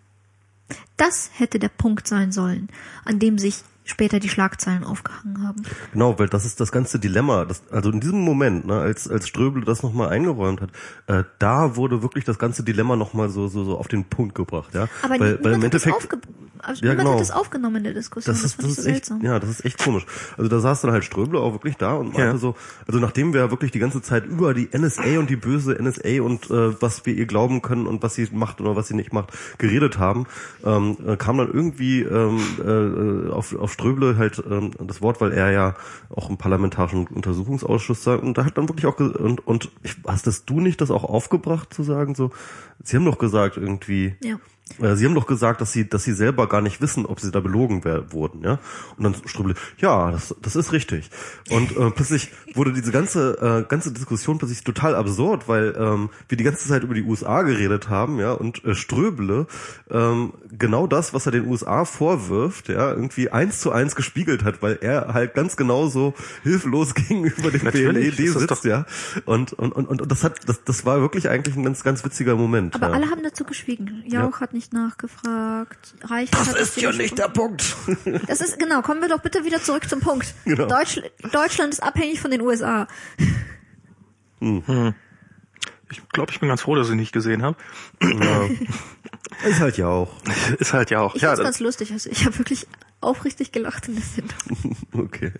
Das 0.96 1.30
hätte 1.34 1.58
der 1.58 1.68
Punkt 1.68 2.08
sein 2.08 2.32
sollen, 2.32 2.68
an 3.04 3.18
dem 3.18 3.38
sich 3.38 3.62
später 3.84 4.18
die 4.18 4.28
Schlagzeilen 4.28 4.84
aufgehangen 4.84 5.46
haben. 5.46 5.62
Genau, 5.92 6.18
weil 6.18 6.28
das 6.28 6.44
ist 6.44 6.60
das 6.60 6.72
ganze 6.72 6.98
Dilemma. 6.98 7.44
Das, 7.44 7.62
also 7.70 7.90
in 7.90 8.00
diesem 8.00 8.20
Moment, 8.20 8.66
ne, 8.66 8.78
als 8.80 9.08
als 9.08 9.28
Ströbel 9.28 9.64
das 9.64 9.82
nochmal 9.82 10.08
eingeräumt 10.08 10.60
hat, 10.60 10.70
äh, 11.06 11.24
da 11.38 11.76
wurde 11.76 12.02
wirklich 12.02 12.24
das 12.24 12.38
ganze 12.38 12.64
Dilemma 12.64 12.96
nochmal 12.96 13.28
so, 13.28 13.48
so 13.48 13.64
so 13.64 13.78
auf 13.78 13.88
den 13.88 14.04
Punkt 14.04 14.34
gebracht, 14.34 14.74
ja. 14.74 14.88
Aber 15.02 15.20
weil, 15.20 15.44
weil 15.44 15.52
im 15.52 15.62
Endeffekt 15.62 16.08
also 16.66 16.84
ja, 16.84 16.92
niemand 16.92 17.00
genau. 17.00 17.12
hat 17.14 17.20
das 17.20 17.30
aufgenommen 17.30 17.76
in 17.76 17.84
der 17.84 17.94
Diskussion. 17.94 18.34
Das, 18.34 18.42
ist, 18.42 18.58
das, 18.58 18.66
das 18.66 18.78
ist 18.78 18.84
so 18.84 18.90
echt, 18.90 19.22
ja, 19.22 19.38
das 19.38 19.50
ist 19.50 19.64
echt 19.64 19.78
komisch. 19.78 20.06
Also 20.36 20.48
da 20.48 20.60
saß 20.60 20.80
dann 20.82 20.92
halt 20.92 21.04
Ströbler 21.04 21.40
auch 21.40 21.52
wirklich 21.52 21.76
da 21.76 21.94
und 21.94 22.14
meinte 22.14 22.20
ja. 22.22 22.36
so, 22.38 22.56
also 22.86 23.00
nachdem 23.00 23.34
wir 23.34 23.50
wirklich 23.50 23.70
die 23.70 23.78
ganze 23.78 24.00
Zeit 24.02 24.24
über 24.24 24.54
die 24.54 24.68
NSA 24.72 25.18
und 25.18 25.28
die 25.28 25.36
böse 25.36 25.72
NSA 25.74 26.22
und 26.22 26.50
äh, 26.50 26.80
was 26.80 27.04
wir 27.04 27.14
ihr 27.14 27.26
glauben 27.26 27.60
können 27.60 27.86
und 27.86 28.02
was 28.02 28.14
sie 28.14 28.28
macht 28.32 28.60
oder 28.60 28.76
was 28.76 28.88
sie 28.88 28.94
nicht 28.94 29.12
macht, 29.12 29.32
geredet 29.58 29.98
haben, 29.98 30.26
ähm, 30.64 30.96
äh, 31.06 31.16
kam 31.16 31.38
dann 31.38 31.52
irgendwie 31.52 32.02
ähm, 32.02 32.40
äh, 32.64 33.30
auf, 33.30 33.54
auf 33.54 33.73
Ströble 33.74 34.16
halt 34.16 34.42
ähm, 34.48 34.70
das 34.78 35.02
Wort, 35.02 35.20
weil 35.20 35.32
er 35.32 35.50
ja 35.50 35.74
auch 36.08 36.30
im 36.30 36.38
parlamentarischen 36.38 37.06
Untersuchungsausschuss 37.06 38.02
sagt. 38.02 38.22
Und 38.22 38.38
da 38.38 38.44
hat 38.44 38.56
dann 38.56 38.68
wirklich 38.68 38.86
auch 38.86 38.98
und 38.98 39.46
und 39.46 39.70
ich, 39.82 39.96
hast 40.06 40.26
das 40.26 40.44
du 40.44 40.60
nicht 40.60 40.80
das 40.80 40.90
auch 40.90 41.04
aufgebracht 41.04 41.74
zu 41.74 41.82
sagen 41.82 42.14
so, 42.14 42.30
sie 42.82 42.96
haben 42.96 43.04
doch 43.04 43.18
gesagt 43.18 43.56
irgendwie 43.56 44.16
ja 44.22 44.38
sie 44.78 45.04
haben 45.04 45.14
doch 45.14 45.26
gesagt, 45.26 45.60
dass 45.60 45.72
Sie, 45.72 45.88
dass 45.88 46.04
Sie 46.04 46.14
selber 46.14 46.48
gar 46.48 46.60
nicht 46.60 46.80
wissen, 46.80 47.06
ob 47.06 47.20
Sie 47.20 47.30
da 47.30 47.40
belogen 47.40 47.84
wurden, 48.10 48.42
ja? 48.42 48.58
Und 48.96 49.04
dann 49.04 49.14
Ströbele, 49.26 49.54
ja, 49.78 50.10
das, 50.10 50.34
das 50.40 50.56
ist 50.56 50.72
richtig. 50.72 51.10
Und 51.50 51.76
äh, 51.76 51.90
plötzlich 51.90 52.30
wurde 52.54 52.72
diese 52.72 52.90
ganze, 52.90 53.38
äh, 53.40 53.68
ganze 53.68 53.92
Diskussion 53.92 54.38
plötzlich 54.38 54.64
total 54.64 54.94
absurd, 54.94 55.48
weil 55.48 55.74
ähm, 55.78 56.08
wir 56.28 56.38
die 56.38 56.44
ganze 56.44 56.66
Zeit 56.66 56.82
über 56.82 56.94
die 56.94 57.02
USA 57.02 57.42
geredet 57.42 57.88
haben, 57.88 58.18
ja, 58.18 58.32
und 58.32 58.64
äh, 58.64 58.74
Ströbele 58.74 59.46
ähm, 59.90 60.32
genau 60.50 60.86
das, 60.86 61.12
was 61.12 61.26
er 61.26 61.32
den 61.32 61.46
USA 61.46 61.84
vorwirft, 61.84 62.68
ja, 62.68 62.90
irgendwie 62.90 63.30
eins 63.30 63.60
zu 63.60 63.70
eins 63.70 63.94
gespiegelt 63.94 64.44
hat, 64.44 64.62
weil 64.62 64.78
er 64.80 65.12
halt 65.12 65.34
ganz 65.34 65.56
genauso 65.56 66.14
hilflos 66.42 66.94
gegenüber 66.94 67.50
dem 67.50 67.70
BND 67.70 68.16
sitzt, 68.16 68.64
ja. 68.64 68.86
Und, 69.26 69.52
und, 69.52 69.72
und, 69.72 70.00
und 70.00 70.10
das 70.10 70.24
hat, 70.24 70.48
das, 70.48 70.64
das 70.64 70.86
war 70.86 71.00
wirklich 71.00 71.28
eigentlich 71.28 71.54
ein 71.54 71.64
ganz, 71.64 71.84
ganz 71.84 72.04
witziger 72.04 72.34
Moment. 72.34 72.74
Aber 72.74 72.88
ja. 72.88 72.92
alle 72.94 73.10
haben 73.10 73.22
dazu 73.22 73.44
geschwiegen. 73.44 74.02
Jauch 74.06 74.32
ja. 74.32 74.40
hat 74.40 74.53
nicht 74.54 74.72
nachgefragt. 74.72 75.94
Reichelt 76.02 76.34
das 76.34 76.54
ist 76.54 76.80
ja 76.80 76.92
nicht 76.92 77.18
der 77.18 77.28
Punkt. 77.28 77.76
Das 78.26 78.40
ist, 78.40 78.58
genau, 78.58 78.80
kommen 78.82 79.02
wir 79.02 79.08
doch 79.08 79.20
bitte 79.20 79.44
wieder 79.44 79.62
zurück 79.62 79.88
zum 79.88 80.00
Punkt. 80.00 80.34
Genau. 80.44 80.66
Deutsch, 80.66 81.00
Deutschland 81.32 81.74
ist 81.74 81.82
abhängig 81.82 82.20
von 82.20 82.30
den 82.30 82.40
USA. 82.40 82.86
Hm. 84.40 84.94
Ich 85.90 86.08
glaube, 86.08 86.32
ich 86.32 86.40
bin 86.40 86.48
ganz 86.48 86.62
froh, 86.62 86.74
dass 86.74 86.88
ich 86.88 86.94
nicht 86.94 87.12
gesehen 87.12 87.42
habe. 87.42 87.56
Ja. 88.02 88.48
Ist 89.48 89.60
halt 89.60 89.76
ja 89.76 89.88
auch. 89.88 90.16
Ist 90.58 90.72
halt 90.72 90.90
ja 90.90 91.00
auch. 91.00 91.14
Ich 91.14 91.22
ja, 91.22 91.28
fand's 91.28 91.42
ganz 91.42 91.60
lustig. 91.60 91.92
Also 91.92 92.10
ich 92.10 92.24
habe 92.24 92.38
wirklich 92.38 92.66
aufrichtig 93.00 93.52
gelacht 93.52 93.88
in 93.88 93.96
der 93.96 94.04
Sendung. 94.04 94.76
Okay. 94.92 95.32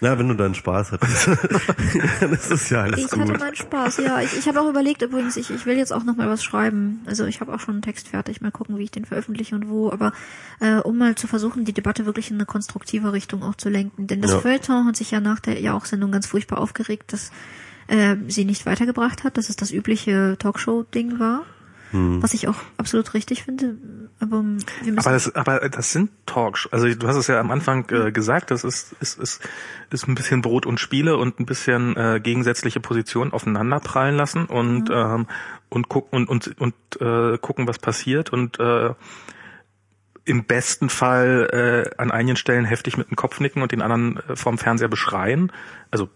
Na, 0.00 0.18
wenn 0.18 0.28
du 0.28 0.34
deinen 0.34 0.54
Spaß 0.54 0.92
hattest, 0.92 1.28
dann 2.20 2.32
ist 2.32 2.70
ja 2.70 2.82
alles 2.82 2.98
ich 2.98 3.10
gut. 3.10 3.20
Hatte 3.20 3.38
meinen 3.38 3.54
Spaß, 3.54 3.98
ja. 3.98 4.20
Ich, 4.20 4.36
ich 4.36 4.48
habe 4.48 4.60
auch 4.60 4.68
überlegt 4.68 5.02
übrigens, 5.02 5.36
ich, 5.36 5.50
ich 5.50 5.66
will 5.66 5.76
jetzt 5.76 5.92
auch 5.92 6.04
noch 6.04 6.16
mal 6.16 6.28
was 6.28 6.42
schreiben. 6.42 7.00
Also 7.06 7.24
ich 7.24 7.40
habe 7.40 7.54
auch 7.54 7.60
schon 7.60 7.74
einen 7.74 7.82
Text 7.82 8.08
fertig, 8.08 8.40
mal 8.40 8.50
gucken, 8.50 8.76
wie 8.76 8.84
ich 8.84 8.90
den 8.90 9.04
veröffentliche 9.04 9.54
und 9.54 9.68
wo. 9.68 9.90
Aber 9.90 10.12
äh, 10.60 10.76
um 10.76 10.98
mal 10.98 11.14
zu 11.14 11.26
versuchen, 11.26 11.64
die 11.64 11.72
Debatte 11.72 12.06
wirklich 12.06 12.30
in 12.30 12.36
eine 12.36 12.46
konstruktive 12.46 13.12
Richtung 13.12 13.42
auch 13.42 13.54
zu 13.54 13.68
lenken. 13.68 14.06
Denn 14.06 14.20
das 14.20 14.32
ja. 14.32 14.40
Feuilleton 14.40 14.86
hat 14.86 14.96
sich 14.96 15.12
ja 15.12 15.20
nach 15.20 15.40
der 15.40 15.60
Jauch-Sendung 15.60 16.10
ganz 16.10 16.26
furchtbar 16.26 16.58
aufgeregt, 16.58 17.12
dass 17.12 17.30
äh, 17.86 18.16
sie 18.28 18.44
nicht 18.44 18.66
weitergebracht 18.66 19.24
hat, 19.24 19.36
dass 19.36 19.48
es 19.48 19.56
das 19.56 19.70
übliche 19.70 20.36
Talkshow-Ding 20.38 21.18
war. 21.20 21.44
Hm. 21.94 22.20
Was 22.20 22.34
ich 22.34 22.48
auch 22.48 22.56
absolut 22.76 23.14
richtig 23.14 23.44
finde. 23.44 23.76
Aber, 24.18 24.42
wir 24.42 24.92
müssen 24.92 24.98
aber, 24.98 25.12
das, 25.12 25.34
aber 25.36 25.68
das 25.68 25.92
sind 25.92 26.10
Talks. 26.26 26.68
Also 26.72 26.92
du 26.92 27.06
hast 27.06 27.14
es 27.14 27.28
ja 27.28 27.38
am 27.38 27.52
Anfang 27.52 27.88
äh, 27.90 28.10
gesagt, 28.10 28.50
das 28.50 28.64
ist, 28.64 28.96
ist, 29.00 29.16
ist, 29.20 29.48
ist 29.90 30.08
ein 30.08 30.16
bisschen 30.16 30.42
Brot 30.42 30.66
und 30.66 30.80
Spiele 30.80 31.16
und 31.16 31.38
ein 31.38 31.46
bisschen 31.46 31.96
äh, 31.96 32.18
gegensätzliche 32.20 32.80
Positionen 32.80 33.32
aufeinander 33.32 33.78
prallen 33.78 34.16
lassen 34.16 34.46
und, 34.46 34.88
mhm. 34.88 34.94
ähm, 34.94 35.26
und 35.68 35.88
gucken 35.88 36.26
und, 36.26 36.48
und, 36.48 36.60
und 36.60 36.74
äh, 37.00 37.38
gucken, 37.38 37.68
was 37.68 37.78
passiert 37.78 38.32
und 38.32 38.58
äh, 38.58 38.92
im 40.24 40.44
besten 40.44 40.88
Fall 40.88 41.84
äh, 41.96 42.00
an 42.00 42.10
einigen 42.10 42.36
Stellen 42.36 42.64
heftig 42.64 42.96
mit 42.96 43.08
dem 43.08 43.16
Kopf 43.16 43.38
nicken 43.38 43.62
und 43.62 43.70
den 43.70 43.82
anderen 43.82 44.16
äh, 44.28 44.34
vorm 44.34 44.58
Fernseher 44.58 44.88
beschreien 44.88 45.52
also 45.94 46.08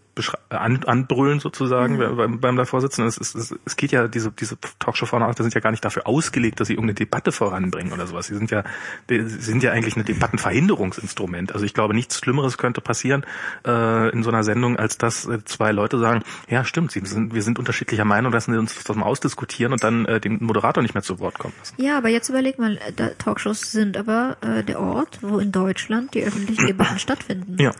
an, 0.49 0.83
anbrüllen 0.83 1.39
sozusagen 1.39 1.95
mhm. 1.95 2.17
beim, 2.17 2.57
beim 2.57 2.65
Vorsitzenden. 2.65 3.07
Es, 3.07 3.17
es, 3.17 3.33
es, 3.33 3.55
es 3.65 3.77
geht 3.77 3.93
ja, 3.93 4.09
diese, 4.09 4.29
diese 4.31 4.57
Talkshow-Formate 4.79 5.41
sind 5.41 5.53
ja 5.53 5.61
gar 5.61 5.71
nicht 5.71 5.85
dafür 5.85 6.05
ausgelegt, 6.05 6.59
dass 6.59 6.67
sie 6.67 6.73
irgendeine 6.73 6.95
Debatte 6.95 7.31
voranbringen 7.31 7.93
oder 7.93 8.05
sowas. 8.05 8.27
Sie 8.27 8.35
sind 8.35 8.51
ja, 8.51 8.65
sie 9.07 9.21
sind 9.25 9.63
ja 9.63 9.71
eigentlich 9.71 9.95
ein 9.95 10.03
Debattenverhinderungsinstrument. 10.03 11.53
Also 11.53 11.65
ich 11.65 11.73
glaube, 11.73 11.93
nichts 11.93 12.19
Schlimmeres 12.19 12.57
könnte 12.57 12.81
passieren 12.81 13.25
äh, 13.65 14.09
in 14.09 14.23
so 14.23 14.29
einer 14.29 14.43
Sendung, 14.43 14.75
als 14.75 14.97
dass 14.97 15.25
äh, 15.25 15.45
zwei 15.45 15.71
Leute 15.71 15.97
sagen, 15.97 16.23
ja 16.49 16.65
stimmt, 16.65 16.91
sie 16.91 16.99
sind, 17.05 17.33
wir 17.33 17.41
sind 17.41 17.57
unterschiedlicher 17.57 18.05
Meinung, 18.05 18.33
lassen 18.33 18.51
Sie 18.51 18.59
uns 18.59 18.83
das 18.83 18.95
mal 18.97 19.05
ausdiskutieren 19.05 19.71
und 19.71 19.81
dann 19.81 20.05
äh, 20.05 20.19
den 20.19 20.43
Moderator 20.43 20.83
nicht 20.83 20.93
mehr 20.93 21.03
zu 21.03 21.19
Wort 21.19 21.39
kommen 21.39 21.53
lassen. 21.57 21.81
Ja, 21.81 21.97
aber 21.97 22.09
jetzt 22.09 22.27
überleg 22.27 22.59
mal, 22.59 22.77
äh, 22.97 23.15
Talkshows 23.17 23.71
sind 23.71 23.95
aber 23.95 24.35
äh, 24.41 24.61
der 24.61 24.81
Ort, 24.81 25.19
wo 25.21 25.39
in 25.39 25.53
Deutschland 25.53 26.13
die 26.13 26.23
öffentlichen 26.23 26.67
Debatten 26.67 26.99
stattfinden. 26.99 27.55
Ja. 27.57 27.71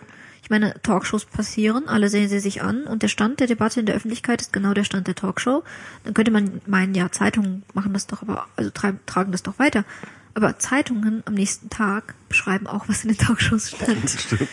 Meine, 0.50 0.74
Talkshows 0.82 1.26
passieren, 1.26 1.88
alle 1.88 2.10
sehen 2.10 2.28
sie 2.28 2.40
sich 2.40 2.62
an 2.62 2.84
und 2.86 3.04
der 3.04 3.08
Stand 3.08 3.40
der 3.40 3.48
Debatte 3.48 3.80
in 3.80 3.86
der 3.86 3.96
Öffentlichkeit 3.96 4.42
ist 4.42 4.52
genau 4.52 4.74
der 4.74 4.84
Stand 4.84 5.08
der 5.08 5.16
Talkshow. 5.16 5.64
Dann 6.04 6.14
könnte 6.16 6.32
man 6.32 6.62
meinen, 6.66 6.96
ja, 6.96 7.12
Zeitungen 7.12 7.64
machen 7.74 7.94
das 7.94 8.08
doch 8.08 8.24
aber, 8.24 8.48
also 8.56 8.72
tragen 8.72 9.32
das 9.32 9.44
doch 9.44 9.60
weiter. 9.60 9.86
Aber 10.34 10.58
Zeitungen 10.58 11.22
am 11.26 11.34
nächsten 11.34 11.70
Tag 11.70 12.16
beschreiben 12.30 12.68
auch, 12.68 12.88
was 12.88 13.04
in 13.04 13.10
den 13.10 13.18
Talkshows 13.18 13.72
stand. 13.72 14.10
Stimmt. 14.20 14.50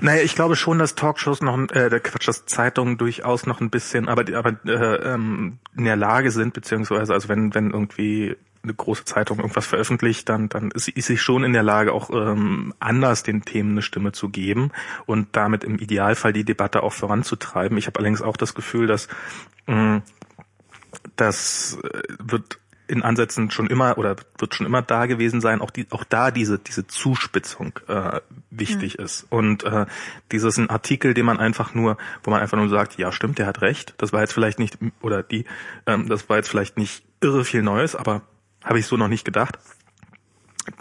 Naja, 0.00 0.22
ich 0.22 0.34
glaube 0.34 0.54
schon, 0.54 0.78
dass 0.78 0.94
Talkshows 0.94 1.40
noch, 1.40 1.58
äh, 1.70 1.88
der 1.88 2.00
Quatsch, 2.00 2.28
dass 2.28 2.46
Zeitungen 2.46 2.98
durchaus 2.98 3.46
noch 3.46 3.60
ein 3.60 3.70
bisschen, 3.70 4.08
aber, 4.08 4.24
aber 4.36 4.56
äh, 4.64 5.14
ähm, 5.14 5.58
in 5.76 5.84
der 5.84 5.96
Lage 5.96 6.30
sind, 6.30 6.54
beziehungsweise, 6.54 7.12
also 7.12 7.28
wenn, 7.28 7.54
wenn 7.54 7.70
irgendwie 7.70 8.36
eine 8.64 8.74
große 8.74 9.04
Zeitung 9.04 9.38
irgendwas 9.38 9.66
veröffentlicht, 9.66 10.28
dann, 10.28 10.48
dann 10.48 10.70
ist, 10.72 10.88
ist 10.88 11.06
sie 11.06 11.18
schon 11.18 11.44
in 11.44 11.52
der 11.52 11.62
Lage, 11.62 11.92
auch 11.92 12.10
ähm, 12.10 12.74
anders 12.80 13.22
den 13.22 13.42
Themen 13.44 13.72
eine 13.72 13.82
Stimme 13.82 14.12
zu 14.12 14.30
geben 14.30 14.72
und 15.06 15.28
damit 15.32 15.62
im 15.62 15.78
Idealfall 15.78 16.32
die 16.32 16.44
Debatte 16.44 16.82
auch 16.82 16.92
voranzutreiben. 16.92 17.78
Ich 17.78 17.86
habe 17.86 17.98
allerdings 17.98 18.22
auch 18.22 18.36
das 18.36 18.54
Gefühl, 18.54 18.86
dass 18.86 19.08
mh, 19.66 20.02
das 21.16 21.78
äh, 21.82 22.02
wird 22.18 22.58
in 22.86 23.02
Ansätzen 23.02 23.50
schon 23.50 23.66
immer 23.66 23.96
oder 23.96 24.16
wird 24.38 24.54
schon 24.54 24.66
immer 24.66 24.82
da 24.82 25.06
gewesen 25.06 25.40
sein, 25.40 25.60
auch 25.62 25.70
die, 25.70 25.86
auch 25.90 26.04
da 26.04 26.30
diese 26.30 26.58
diese 26.58 26.86
Zuspitzung 26.86 27.78
äh, 27.88 28.20
wichtig 28.50 28.98
mhm. 28.98 29.04
ist 29.04 29.26
und 29.30 29.64
äh, 29.64 29.86
dieses 30.32 30.58
ein 30.58 30.68
Artikel, 30.68 31.14
den 31.14 31.24
man 31.24 31.38
einfach 31.38 31.74
nur, 31.74 31.96
wo 32.22 32.30
man 32.30 32.42
einfach 32.42 32.58
nur 32.58 32.68
sagt, 32.68 32.98
ja 32.98 33.10
stimmt, 33.10 33.38
der 33.38 33.46
hat 33.46 33.62
recht, 33.62 33.94
das 33.98 34.12
war 34.12 34.20
jetzt 34.20 34.34
vielleicht 34.34 34.58
nicht 34.58 34.78
oder 35.00 35.22
die, 35.22 35.46
ähm, 35.86 36.08
das 36.08 36.28
war 36.28 36.36
jetzt 36.36 36.50
vielleicht 36.50 36.76
nicht 36.76 37.04
irre 37.22 37.44
viel 37.44 37.62
Neues, 37.62 37.96
aber 37.96 38.22
habe 38.64 38.78
ich 38.78 38.86
so 38.86 38.96
noch 38.96 39.08
nicht 39.08 39.24
gedacht. 39.24 39.58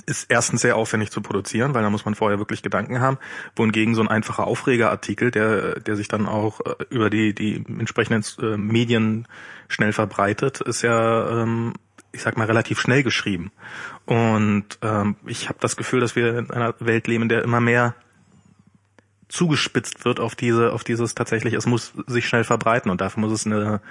Ist 0.05 0.27
erstens 0.29 0.61
sehr 0.61 0.77
aufwendig 0.77 1.11
zu 1.11 1.21
produzieren, 1.21 1.73
weil 1.73 1.83
da 1.83 1.89
muss 1.89 2.05
man 2.05 2.15
vorher 2.15 2.39
wirklich 2.39 2.63
Gedanken 2.63 3.01
haben. 3.01 3.17
Wohingegen 3.55 3.95
so 3.95 4.01
ein 4.01 4.07
einfacher 4.07 4.47
Aufregerartikel, 4.47 5.29
der, 5.29 5.81
der 5.81 5.95
sich 5.97 6.07
dann 6.07 6.25
auch 6.25 6.61
äh, 6.61 6.75
über 6.89 7.09
die, 7.09 7.35
die 7.35 7.63
entsprechenden 7.67 8.23
äh, 8.41 8.57
Medien 8.57 9.27
schnell 9.67 9.91
verbreitet, 9.91 10.61
ist 10.61 10.81
ja, 10.83 11.43
ähm, 11.43 11.73
ich 12.13 12.21
sag 12.21 12.37
mal, 12.37 12.47
relativ 12.47 12.79
schnell 12.79 13.03
geschrieben. 13.03 13.51
Und 14.05 14.79
ähm, 14.81 15.17
ich 15.25 15.49
habe 15.49 15.59
das 15.59 15.75
Gefühl, 15.75 15.99
dass 15.99 16.15
wir 16.15 16.37
in 16.37 16.51
einer 16.51 16.75
Welt 16.79 17.07
leben, 17.07 17.27
der 17.27 17.43
immer 17.43 17.59
mehr 17.59 17.93
zugespitzt 19.27 20.05
wird 20.05 20.19
auf 20.19 20.35
diese, 20.35 20.71
auf 20.71 20.83
dieses 20.83 21.15
tatsächlich, 21.15 21.55
es 21.55 21.65
muss 21.65 21.93
sich 22.07 22.27
schnell 22.27 22.43
verbreiten 22.43 22.91
und 22.91 23.01
dafür 23.01 23.21
muss 23.21 23.33
es 23.33 23.45
eine. 23.45 23.81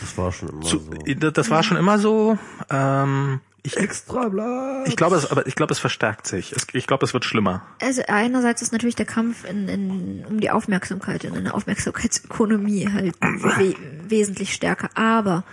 Das 0.00 0.16
war 0.18 0.32
schon 0.32 0.48
immer 0.48 0.62
zu, 0.62 0.78
so. 0.78 1.30
Das 1.30 1.50
war 1.50 1.62
schon 1.62 1.76
immer 1.76 1.98
so. 1.98 2.38
Ähm, 2.70 3.40
ich, 3.62 3.76
Extra 3.76 4.28
bla. 4.28 4.84
ich 4.86 4.96
glaube, 4.96 5.16
es, 5.16 5.30
aber 5.30 5.46
ich 5.46 5.54
glaube, 5.54 5.72
es 5.72 5.78
verstärkt 5.78 6.26
sich. 6.26 6.52
Es, 6.52 6.66
ich 6.72 6.86
glaube, 6.86 7.04
es 7.04 7.12
wird 7.12 7.24
schlimmer. 7.24 7.62
Also 7.82 8.02
einerseits 8.08 8.62
ist 8.62 8.72
natürlich 8.72 8.96
der 8.96 9.06
Kampf 9.06 9.44
in, 9.44 9.68
in, 9.68 10.24
um 10.26 10.40
die 10.40 10.50
Aufmerksamkeit 10.50 11.24
in 11.24 11.36
einer 11.36 11.54
Aufmerksamkeitsökonomie 11.54 12.88
halt 12.92 13.14
we 13.20 13.74
wesentlich 14.08 14.54
stärker. 14.54 14.88
Aber 14.94 15.44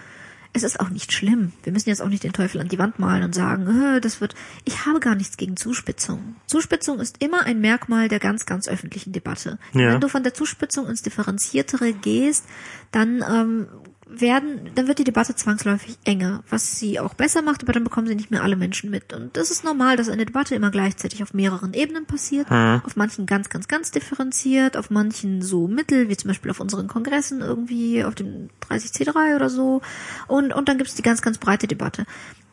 es 0.54 0.64
ist 0.64 0.80
auch 0.80 0.90
nicht 0.90 1.12
schlimm. 1.12 1.52
Wir 1.64 1.74
müssen 1.74 1.90
jetzt 1.90 2.02
auch 2.02 2.08
nicht 2.08 2.24
den 2.24 2.34
Teufel 2.34 2.62
an 2.62 2.70
die 2.70 2.80
Wand 2.80 2.98
malen 2.98 3.24
und 3.24 3.36
sagen, 3.36 3.96
äh, 3.96 4.02
das 4.02 4.22
wird. 4.22 4.36
Ich 4.64 4.86
habe 4.86 5.00
gar 5.00 5.16
nichts 5.16 5.38
gegen 5.38 5.58
Zuspitzung. 5.58 6.36
Zuspitzung 6.48 7.00
ist 7.00 7.22
immer 7.22 7.44
ein 7.44 7.60
Merkmal 7.60 8.08
der 8.08 8.20
ganz, 8.20 8.46
ganz 8.46 8.68
öffentlichen 8.68 9.12
Debatte. 9.12 9.60
Ja. 9.74 9.94
Wenn 9.94 10.02
du 10.02 10.08
von 10.08 10.24
der 10.24 10.34
Zuspitzung 10.34 10.88
ins 10.88 11.02
Differenziertere 11.02 11.92
gehst, 11.92 12.46
dann 12.92 13.24
ähm, 13.30 13.68
werden, 14.10 14.72
dann 14.76 14.88
wird 14.88 15.00
die 15.00 15.04
Debatte 15.04 15.36
zwangsläufig 15.36 15.98
enger, 16.04 16.44
was 16.50 16.80
sie 16.80 17.00
auch 17.00 17.14
besser 17.14 17.42
macht, 17.42 17.64
aber 17.64 17.74
dann 17.74 17.84
bekommen 17.84 18.08
sie 18.08 18.16
nicht 18.16 18.32
mehr 18.32 18.44
alle 18.44 18.56
Menschen 18.56 18.90
mit. 18.90 19.14
Und 19.14 19.36
das 19.38 19.52
ist 19.52 19.64
normal, 19.64 19.98
dass 19.98 20.10
eine 20.10 20.26
Debatte 20.26 20.56
immer 20.56 20.72
gleichzeitig 20.72 21.24
auf 21.24 21.34
mehreren 21.34 21.74
Ebenen 21.74 22.06
passiert. 22.06 22.50
Auf 22.86 22.96
manchen 22.96 23.26
ganz, 23.26 23.50
ganz, 23.50 23.68
ganz 23.68 23.92
differenziert, 23.92 24.78
auf 24.78 24.90
manchen 24.90 25.42
so 25.42 25.68
mittel, 25.68 26.10
wie 26.10 26.18
zum 26.18 26.30
Beispiel 26.30 26.52
auf 26.52 26.60
unseren 26.60 26.88
Kongressen 26.88 27.42
irgendwie, 27.42 28.04
auf 28.04 28.16
dem 28.16 28.50
30C3 28.70 29.36
oder 29.36 29.50
so. 29.50 29.82
Und, 30.28 30.54
und 30.54 30.70
dann 30.70 30.78
gibt 30.78 30.90
es 30.90 30.96
die 30.96 31.04
ganz, 31.04 31.22
ganz 31.22 31.38
breite 31.38 31.68
Debatte. 31.68 32.06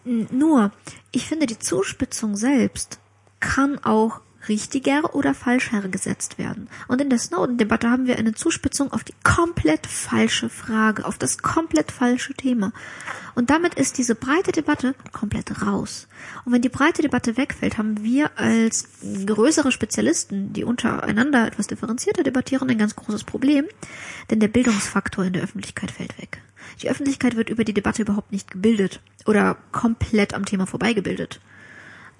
Nur, 0.04 0.70
ich 1.12 1.26
finde, 1.26 1.46
die 1.46 1.58
Zuspitzung 1.58 2.36
selbst 2.36 2.98
kann 3.40 3.78
auch 3.78 4.20
richtiger 4.48 5.14
oder 5.14 5.34
falscher 5.34 5.88
gesetzt 5.88 6.38
werden. 6.38 6.68
Und 6.88 7.00
in 7.00 7.10
der 7.10 7.18
Snowden-Debatte 7.18 7.90
haben 7.90 8.06
wir 8.06 8.18
eine 8.18 8.34
Zuspitzung 8.34 8.92
auf 8.92 9.04
die 9.04 9.14
komplett 9.22 9.86
falsche 9.86 10.48
Frage, 10.48 11.04
auf 11.04 11.18
das 11.18 11.38
komplett 11.38 11.92
falsche 11.92 12.34
Thema. 12.34 12.72
Und 13.34 13.50
damit 13.50 13.74
ist 13.74 13.98
diese 13.98 14.14
breite 14.14 14.52
Debatte 14.52 14.94
komplett 15.12 15.62
raus. 15.62 16.06
Und 16.44 16.52
wenn 16.52 16.62
die 16.62 16.68
breite 16.68 17.02
Debatte 17.02 17.36
wegfällt, 17.36 17.78
haben 17.78 18.02
wir 18.02 18.38
als 18.38 18.88
größere 19.26 19.72
Spezialisten, 19.72 20.52
die 20.52 20.64
untereinander 20.64 21.46
etwas 21.46 21.66
differenzierter 21.66 22.22
debattieren, 22.22 22.70
ein 22.70 22.78
ganz 22.78 22.94
großes 22.96 23.24
Problem, 23.24 23.66
denn 24.30 24.40
der 24.40 24.48
Bildungsfaktor 24.48 25.24
in 25.24 25.32
der 25.32 25.42
Öffentlichkeit 25.42 25.90
fällt 25.90 26.16
weg. 26.18 26.40
Die 26.82 26.90
Öffentlichkeit 26.90 27.36
wird 27.36 27.50
über 27.50 27.64
die 27.64 27.74
Debatte 27.74 28.02
überhaupt 28.02 28.32
nicht 28.32 28.50
gebildet 28.50 29.00
oder 29.26 29.56
komplett 29.72 30.34
am 30.34 30.44
Thema 30.44 30.66
vorbeigebildet. 30.66 31.40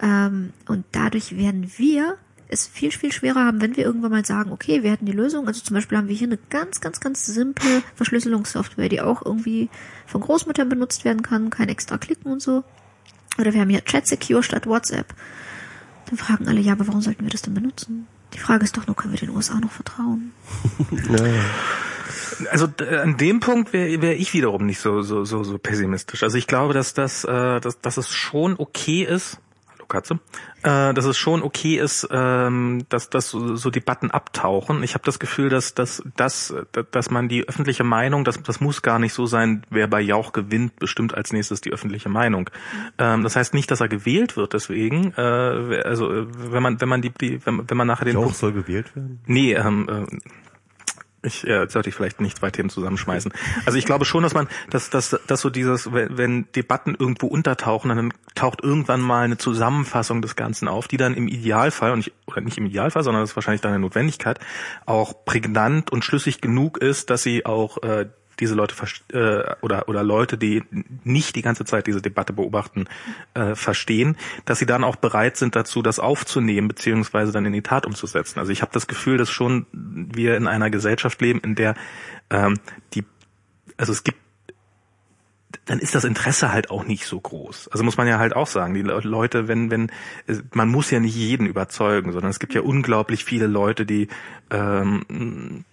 Ähm, 0.01 0.53
und 0.67 0.85
dadurch 0.91 1.37
werden 1.37 1.71
wir 1.77 2.17
es 2.47 2.67
viel, 2.67 2.91
viel 2.91 3.11
schwerer 3.11 3.43
haben, 3.45 3.59
wenn 3.61 3.75
wir 3.75 3.83
irgendwann 3.85 4.11
mal 4.11 4.25
sagen, 4.25 4.51
okay, 4.51 4.83
wir 4.83 4.91
hätten 4.91 5.05
die 5.07 5.11
Lösung. 5.11 5.47
Also 5.47 5.61
zum 5.61 5.73
Beispiel 5.73 5.97
haben 5.97 6.07
wir 6.07 6.15
hier 6.15 6.27
eine 6.27 6.37
ganz, 6.49 6.79
ganz, 6.79 6.99
ganz 6.99 7.25
simple 7.25 7.81
Verschlüsselungssoftware, 7.95 8.89
die 8.89 9.01
auch 9.01 9.25
irgendwie 9.25 9.69
von 10.05 10.21
Großmüttern 10.21 10.69
benutzt 10.69 11.05
werden 11.05 11.23
kann, 11.23 11.49
kein 11.49 11.69
extra 11.69 11.97
Klicken 11.97 12.31
und 12.31 12.41
so. 12.41 12.63
Oder 13.39 13.53
wir 13.53 13.61
haben 13.61 13.69
hier 13.69 13.83
Chat 13.83 14.07
Secure 14.07 14.43
statt 14.43 14.67
WhatsApp. 14.67 15.13
Dann 16.07 16.17
fragen 16.17 16.47
alle, 16.47 16.61
ja, 16.61 16.73
aber 16.73 16.87
warum 16.87 17.01
sollten 17.01 17.23
wir 17.23 17.31
das 17.31 17.41
denn 17.41 17.55
benutzen? 17.55 18.07
Die 18.33 18.39
Frage 18.39 18.63
ist 18.63 18.77
doch 18.77 18.85
nur, 18.85 18.95
können 18.95 19.13
wir 19.13 19.19
den 19.19 19.31
USA 19.31 19.59
noch 19.59 19.71
vertrauen? 19.71 20.31
Also 22.51 22.67
d- 22.67 22.85
an 22.97 23.17
dem 23.17 23.39
Punkt 23.39 23.71
wäre 23.71 24.01
wär 24.01 24.19
ich 24.19 24.33
wiederum 24.33 24.65
nicht 24.65 24.79
so, 24.79 25.01
so, 25.01 25.23
so, 25.23 25.43
so 25.43 25.57
pessimistisch. 25.57 26.21
Also 26.23 26.37
ich 26.37 26.47
glaube, 26.47 26.73
dass 26.73 26.93
das, 26.93 27.23
äh, 27.23 27.59
dass, 27.61 27.79
dass 27.79 27.97
es 27.97 28.09
schon 28.09 28.55
okay 28.57 29.03
ist. 29.03 29.39
Hallo 29.85 29.87
Katze. 29.87 30.19
Äh, 30.63 30.93
dass 30.93 31.05
es 31.05 31.17
schon 31.17 31.43
okay 31.43 31.77
ist, 31.77 32.07
ähm, 32.11 32.85
dass, 32.89 33.09
dass 33.09 33.29
so, 33.29 33.55
so 33.55 33.69
Debatten 33.69 34.09
abtauchen. 34.09 34.81
Ich 34.83 34.95
habe 34.95 35.03
das 35.05 35.19
Gefühl, 35.19 35.49
dass, 35.49 35.75
dass, 35.75 36.03
dass, 36.15 36.55
dass 36.91 37.11
man 37.11 37.29
die 37.29 37.47
öffentliche 37.47 37.83
Meinung, 37.83 38.23
das, 38.23 38.41
das 38.41 38.61
muss 38.61 38.81
gar 38.81 38.97
nicht 38.97 39.13
so 39.13 39.27
sein, 39.27 39.63
wer 39.69 39.87
bei 39.87 40.01
Jauch 40.01 40.33
gewinnt, 40.33 40.77
bestimmt 40.77 41.13
als 41.13 41.33
nächstes 41.33 41.61
die 41.61 41.71
öffentliche 41.71 42.09
Meinung. 42.09 42.49
Ähm, 42.97 43.23
das 43.23 43.35
heißt 43.35 43.53
nicht, 43.53 43.69
dass 43.69 43.81
er 43.81 43.87
gewählt 43.87 44.37
wird 44.37 44.53
deswegen. 44.53 45.13
Äh, 45.17 45.21
also 45.21 46.11
äh, 46.11 46.25
wenn 46.51 46.63
man, 46.63 46.81
wenn 46.81 46.89
man 46.89 47.01
die, 47.01 47.11
die 47.11 47.45
wenn, 47.45 47.69
wenn 47.69 47.77
man 47.77 47.87
nachher 47.87 48.05
den 48.05 48.15
Jauch 48.15 48.23
Punkt 48.23 48.37
soll 48.37 48.53
gewählt 48.53 48.95
werden? 48.95 49.21
Nee, 49.27 49.53
ähm, 49.53 49.87
äh, 49.87 50.17
ich 51.25 51.45
äh, 51.47 51.67
sollte 51.67 51.89
ich 51.89 51.95
vielleicht 51.95 52.21
nicht 52.21 52.37
zwei 52.37 52.51
Themen 52.51 52.69
zusammenschmeißen. 52.69 53.33
Also 53.65 53.77
ich 53.77 53.85
glaube 53.85 54.05
schon, 54.05 54.23
dass 54.23 54.33
man, 54.33 54.47
dass, 54.69 54.89
dass, 54.89 55.17
dass 55.27 55.41
so 55.41 55.49
dieses, 55.49 55.91
wenn, 55.93 56.17
wenn 56.17 56.47
Debatten 56.55 56.95
irgendwo 56.97 57.27
untertauchen, 57.27 57.89
dann 57.89 58.13
taucht 58.35 58.63
irgendwann 58.63 59.01
mal 59.01 59.25
eine 59.25 59.37
Zusammenfassung 59.37 60.21
des 60.21 60.35
Ganzen 60.35 60.67
auf, 60.67 60.87
die 60.87 60.97
dann 60.97 61.13
im 61.13 61.27
Idealfall, 61.27 61.91
und 61.91 61.99
ich, 61.99 62.13
oder 62.27 62.41
nicht 62.41 62.57
im 62.57 62.65
Idealfall, 62.65 63.03
sondern 63.03 63.23
das 63.23 63.31
ist 63.31 63.35
wahrscheinlich 63.35 63.61
dann 63.61 63.71
eine 63.71 63.81
Notwendigkeit, 63.81 64.39
auch 64.85 65.25
prägnant 65.25 65.91
und 65.91 66.05
schlüssig 66.05 66.41
genug 66.41 66.77
ist, 66.77 67.09
dass 67.09 67.23
sie 67.23 67.45
auch 67.45 67.81
äh, 67.83 68.07
diese 68.39 68.55
Leute 68.55 68.75
äh, 69.13 69.55
oder 69.61 69.87
oder 69.89 70.03
Leute, 70.03 70.37
die 70.37 70.63
nicht 71.03 71.35
die 71.35 71.41
ganze 71.41 71.65
Zeit 71.65 71.87
diese 71.87 72.01
Debatte 72.01 72.33
beobachten, 72.33 72.85
äh, 73.33 73.55
verstehen, 73.55 74.17
dass 74.45 74.59
sie 74.59 74.65
dann 74.65 74.83
auch 74.83 74.95
bereit 74.95 75.37
sind 75.37 75.55
dazu, 75.55 75.81
das 75.81 75.99
aufzunehmen 75.99 76.67
beziehungsweise 76.67 77.31
dann 77.31 77.45
in 77.45 77.53
die 77.53 77.61
Tat 77.61 77.85
umzusetzen. 77.85 78.39
Also 78.39 78.51
ich 78.51 78.61
habe 78.61 78.71
das 78.73 78.87
Gefühl, 78.87 79.17
dass 79.17 79.29
schon 79.29 79.65
wir 79.71 80.37
in 80.37 80.47
einer 80.47 80.69
Gesellschaft 80.69 81.21
leben, 81.21 81.39
in 81.41 81.55
der 81.55 81.75
ähm, 82.29 82.59
die 82.93 83.03
also 83.77 83.91
es 83.91 84.03
gibt 84.03 84.19
dann 85.65 85.79
ist 85.79 85.95
das 85.95 86.03
Interesse 86.03 86.51
halt 86.51 86.69
auch 86.69 86.85
nicht 86.85 87.05
so 87.05 87.19
groß. 87.19 87.69
Also 87.69 87.83
muss 87.83 87.97
man 87.97 88.07
ja 88.07 88.19
halt 88.19 88.35
auch 88.35 88.45
sagen, 88.45 88.73
die 88.75 88.83
Le- 88.83 88.99
Leute, 89.03 89.47
wenn, 89.47 89.71
wenn, 89.71 89.91
man 90.53 90.69
muss 90.69 90.91
ja 90.91 90.99
nicht 90.99 91.15
jeden 91.15 91.47
überzeugen, 91.47 92.11
sondern 92.11 92.29
es 92.29 92.39
gibt 92.39 92.53
ja 92.53 92.61
unglaublich 92.61 93.23
viele 93.25 93.47
Leute, 93.47 93.85
die 93.85 94.07
ähm, 94.51 95.63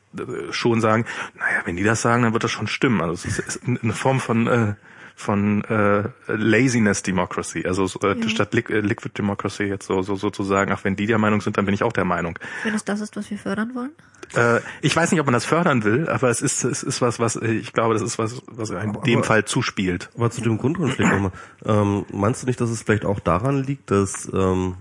schon 0.50 0.80
sagen, 0.80 1.04
naja, 1.38 1.62
wenn 1.64 1.76
die 1.76 1.84
das 1.84 2.02
sagen, 2.02 2.22
dann 2.22 2.32
wird 2.32 2.44
das 2.44 2.50
schon 2.50 2.66
stimmen. 2.66 3.00
Also 3.00 3.14
es 3.28 3.38
ist, 3.38 3.60
eine 3.64 3.92
Form 3.92 4.20
von 4.20 4.46
äh, 4.46 4.74
von 5.14 5.62
äh, 5.64 6.04
Laziness 6.26 7.02
Democracy, 7.02 7.64
also 7.66 7.86
so, 7.86 8.00
äh, 8.00 8.18
Ja. 8.18 8.28
statt 8.30 8.54
Li 8.54 8.64
äh, 8.70 8.80
Liquid 8.80 9.12
Democracy 9.16 9.64
jetzt 9.64 9.86
so, 9.86 10.00
so 10.02 10.16
sozusagen, 10.16 10.72
ach 10.72 10.84
wenn 10.84 10.96
die 10.96 11.06
der 11.06 11.18
Meinung 11.18 11.42
sind, 11.42 11.58
dann 11.58 11.66
bin 11.66 11.74
ich 11.74 11.82
auch 11.82 11.92
der 11.92 12.06
Meinung. 12.06 12.38
Wenn 12.64 12.74
es 12.74 12.84
das 12.84 13.00
ist, 13.02 13.14
was 13.14 13.30
wir 13.30 13.38
fördern 13.38 13.74
wollen? 13.74 13.90
Äh, 14.34 14.60
ich 14.80 14.96
weiß 14.96 15.12
nicht, 15.12 15.20
ob 15.20 15.26
man 15.26 15.34
das 15.34 15.44
fördern 15.44 15.84
will, 15.84 16.08
aber 16.08 16.30
es 16.30 16.40
ist 16.40 16.64
es 16.64 16.82
ist 16.82 17.02
was, 17.02 17.20
was 17.20 17.36
ich 17.36 17.74
glaube, 17.74 17.92
das 17.92 18.02
ist 18.02 18.18
was, 18.18 18.42
was 18.46 18.70
in 18.70 18.94
dem 19.04 19.22
Fall 19.22 19.44
zuspielt. 19.44 20.08
Aber 20.16 20.30
zu 20.30 20.40
dem 20.40 20.56
Grundkonflikt 20.56 21.10
nochmal. 21.12 21.32
Ähm, 21.66 22.06
meinst 22.10 22.42
du 22.42 22.46
nicht, 22.46 22.60
dass 22.60 22.70
es 22.70 22.82
vielleicht 22.82 23.04
auch 23.04 23.20
daran 23.20 23.62
liegt, 23.62 23.90
dass 23.90 24.30
ähm, 24.32 24.76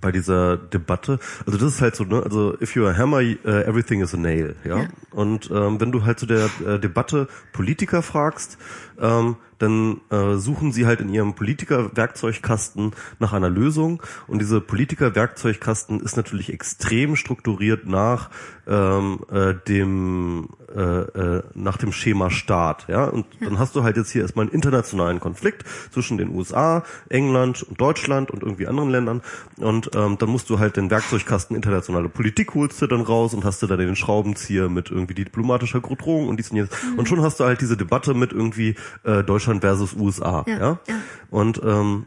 bei 0.00 0.12
dieser 0.12 0.56
Debatte, 0.56 1.18
also 1.46 1.58
das 1.58 1.74
ist 1.74 1.80
halt 1.80 1.96
so, 1.96 2.04
ne, 2.04 2.22
also 2.22 2.54
if 2.60 2.76
you're 2.76 2.90
a 2.90 2.96
hammer, 2.96 3.20
uh, 3.20 3.48
everything 3.48 4.00
is 4.00 4.14
a 4.14 4.16
nail, 4.16 4.56
ja. 4.64 4.80
Ja. 4.82 4.88
Und 5.10 5.50
ähm, 5.50 5.80
wenn 5.80 5.92
du 5.92 6.04
halt 6.04 6.18
zu 6.18 6.26
der 6.26 6.48
äh, 6.66 6.78
Debatte 6.78 7.28
Politiker 7.52 8.02
fragst, 8.02 8.58
ähm, 9.00 9.36
dann 9.58 10.00
äh, 10.10 10.36
suchen 10.36 10.72
sie 10.72 10.86
halt 10.86 11.00
in 11.00 11.10
ihrem 11.10 11.34
Politiker-Werkzeugkasten 11.34 12.92
nach 13.18 13.32
einer 13.32 13.50
Lösung. 13.50 14.02
Und 14.26 14.40
diese 14.40 14.60
Politiker-Werkzeugkasten 14.60 16.00
ist 16.00 16.16
natürlich 16.16 16.52
extrem 16.52 17.14
strukturiert 17.14 17.86
nach 17.86 18.30
ähm, 18.66 19.20
äh, 19.30 19.54
dem 19.68 20.48
äh, 20.74 20.80
äh, 20.80 21.42
nach 21.54 21.76
dem 21.76 21.90
Schema 21.92 22.30
Staat, 22.30 22.86
ja. 22.86 23.04
Und 23.04 23.26
dann 23.40 23.58
hast 23.58 23.74
du 23.74 23.82
halt 23.82 23.96
jetzt 23.96 24.12
hier 24.12 24.22
erstmal 24.22 24.44
einen 24.44 24.54
internationalen 24.54 25.18
Konflikt 25.18 25.64
zwischen 25.90 26.16
den 26.16 26.28
USA, 26.28 26.84
England 27.08 27.64
und 27.64 27.80
Deutschland 27.80 28.30
und 28.30 28.44
irgendwie 28.44 28.68
anderen 28.68 28.90
Ländern. 28.90 29.22
Und 29.56 29.90
ähm, 29.96 30.16
dann 30.18 30.28
musst 30.28 30.48
du 30.48 30.60
halt 30.60 30.76
den 30.76 30.88
Werkzeugkasten 30.88 31.56
internationale 31.56 32.08
Politik 32.08 32.54
holst 32.54 32.80
du 32.80 32.86
dann 32.86 33.00
raus 33.00 33.34
und 33.34 33.44
hast 33.44 33.60
du 33.62 33.66
dann 33.66 33.80
den 33.80 33.96
Schraubenzieher 33.96 34.68
mit 34.68 34.90
irgendwie 34.92 35.14
diplomatischer 35.14 35.80
Drohung 35.80 36.28
und 36.28 36.36
dies 36.38 36.50
und 36.50 36.58
jenes. 36.58 36.70
Und 36.96 37.08
schon 37.08 37.20
hast 37.20 37.40
du 37.40 37.44
halt 37.44 37.60
diese 37.60 37.76
Debatte 37.76 38.14
mit 38.14 38.32
irgendwie 38.32 38.76
äh, 39.04 39.22
Deutschland 39.22 39.60
versus 39.62 39.94
USA, 39.94 40.44
ja. 40.46 40.58
Ja, 40.58 40.78
ja. 40.88 40.94
Und 41.30 41.60
ähm, 41.64 42.06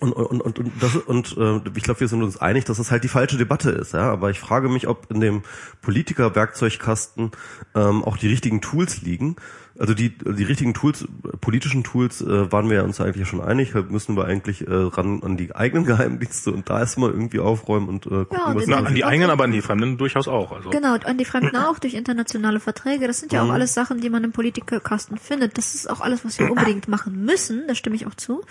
und, 0.00 0.12
und, 0.12 0.42
und, 0.42 0.58
und, 0.58 0.72
das, 0.82 0.96
und 0.96 1.36
äh, 1.38 1.60
ich 1.76 1.82
glaube, 1.82 2.00
wir 2.00 2.08
sind 2.08 2.22
uns 2.22 2.36
einig, 2.36 2.64
dass 2.64 2.76
das 2.76 2.90
halt 2.90 3.04
die 3.04 3.08
falsche 3.08 3.38
Debatte 3.38 3.70
ist. 3.70 3.94
Ja? 3.94 4.12
Aber 4.12 4.28
ich 4.28 4.38
frage 4.38 4.68
mich, 4.68 4.86
ob 4.86 5.10
in 5.10 5.20
dem 5.20 5.42
Politiker-Werkzeugkasten 5.80 7.30
ähm, 7.74 8.04
auch 8.04 8.18
die 8.18 8.28
richtigen 8.28 8.60
Tools 8.60 9.00
liegen. 9.00 9.36
Also 9.76 9.92
die, 9.92 10.16
die 10.16 10.44
richtigen 10.44 10.72
Tools, 10.72 11.06
politischen 11.40 11.82
Tools, 11.82 12.20
äh, 12.20 12.52
waren 12.52 12.70
wir 12.70 12.84
uns 12.84 13.00
eigentlich 13.00 13.26
schon 13.26 13.40
einig. 13.40 13.72
Da 13.72 13.82
müssen 13.82 14.16
wir 14.16 14.24
eigentlich 14.24 14.66
äh, 14.66 14.72
ran 14.72 15.22
an 15.22 15.36
die 15.36 15.54
eigenen 15.54 15.84
Geheimdienste 15.86 16.52
und 16.52 16.70
da 16.70 16.78
erstmal 16.78 17.10
irgendwie 17.10 17.40
aufräumen 17.40 17.88
und 17.88 18.06
äh, 18.06 18.10
gucken, 18.10 18.38
Ja, 18.38 18.54
was 18.54 18.66
Na, 18.66 18.80
Ja, 18.80 18.84
an 18.84 18.94
die 18.94 19.04
eigenen, 19.04 19.30
aber 19.30 19.44
an 19.44 19.52
die 19.52 19.62
Fremden 19.62 19.98
durchaus 19.98 20.28
auch. 20.28 20.52
Also. 20.52 20.70
Genau, 20.70 20.94
und 20.94 21.06
an 21.06 21.18
die 21.18 21.24
Fremden 21.24 21.56
auch 21.56 21.78
durch 21.78 21.94
internationale 21.94 22.60
Verträge. 22.60 23.06
Das 23.08 23.18
sind 23.18 23.32
ja 23.32 23.42
auch 23.42 23.50
alles 23.50 23.74
Sachen, 23.74 24.00
die 24.00 24.10
man 24.10 24.22
im 24.22 24.32
Politikerkasten 24.32 25.18
findet. 25.18 25.58
Das 25.58 25.74
ist 25.74 25.90
auch 25.90 26.00
alles, 26.00 26.24
was 26.24 26.38
wir 26.38 26.50
unbedingt 26.50 26.86
machen 26.86 27.24
müssen. 27.24 27.64
Da 27.66 27.74
stimme 27.74 27.96
ich 27.96 28.06
auch 28.06 28.14
zu. 28.14 28.42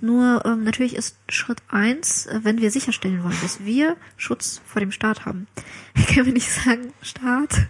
Nur 0.00 0.42
ähm, 0.46 0.64
natürlich 0.64 0.96
ist 0.96 1.16
Schritt 1.28 1.62
eins, 1.68 2.26
äh, 2.26 2.40
wenn 2.42 2.60
wir 2.60 2.70
sicherstellen 2.70 3.22
wollen, 3.22 3.36
dass 3.42 3.64
wir 3.64 3.96
Schutz 4.16 4.60
vor 4.64 4.80
dem 4.80 4.92
Staat 4.92 5.26
haben, 5.26 5.46
können 6.08 6.26
wir 6.26 6.32
nicht 6.32 6.50
sagen, 6.50 6.92
Staat, 7.02 7.68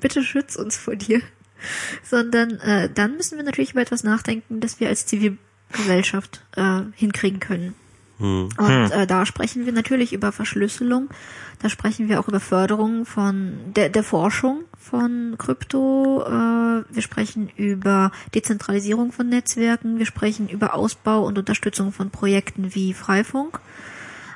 bitte 0.00 0.22
schütz 0.22 0.56
uns 0.56 0.76
vor 0.76 0.96
dir, 0.96 1.20
sondern 2.02 2.58
äh, 2.60 2.88
dann 2.92 3.16
müssen 3.16 3.36
wir 3.36 3.44
natürlich 3.44 3.72
über 3.72 3.82
etwas 3.82 4.04
nachdenken, 4.04 4.60
das 4.60 4.80
wir 4.80 4.88
als 4.88 5.06
Zivilgesellschaft 5.06 6.44
äh, 6.56 6.82
hinkriegen 6.94 7.40
können. 7.40 7.74
Und 8.20 8.90
äh, 8.90 9.06
da 9.06 9.24
sprechen 9.26 9.64
wir 9.64 9.72
natürlich 9.72 10.12
über 10.12 10.32
Verschlüsselung, 10.32 11.08
da 11.60 11.68
sprechen 11.68 12.08
wir 12.08 12.18
auch 12.18 12.26
über 12.26 12.40
Förderung 12.40 13.06
von 13.06 13.52
der, 13.76 13.90
der 13.90 14.02
Forschung 14.02 14.64
von 14.76 15.36
Krypto, 15.38 16.24
äh, 16.26 16.84
wir 16.92 17.02
sprechen 17.02 17.48
über 17.56 18.10
Dezentralisierung 18.34 19.12
von 19.12 19.28
Netzwerken, 19.28 19.98
wir 19.98 20.06
sprechen 20.06 20.48
über 20.48 20.74
Ausbau 20.74 21.24
und 21.24 21.38
Unterstützung 21.38 21.92
von 21.92 22.10
Projekten 22.10 22.74
wie 22.74 22.92
Freifunk. 22.92 23.60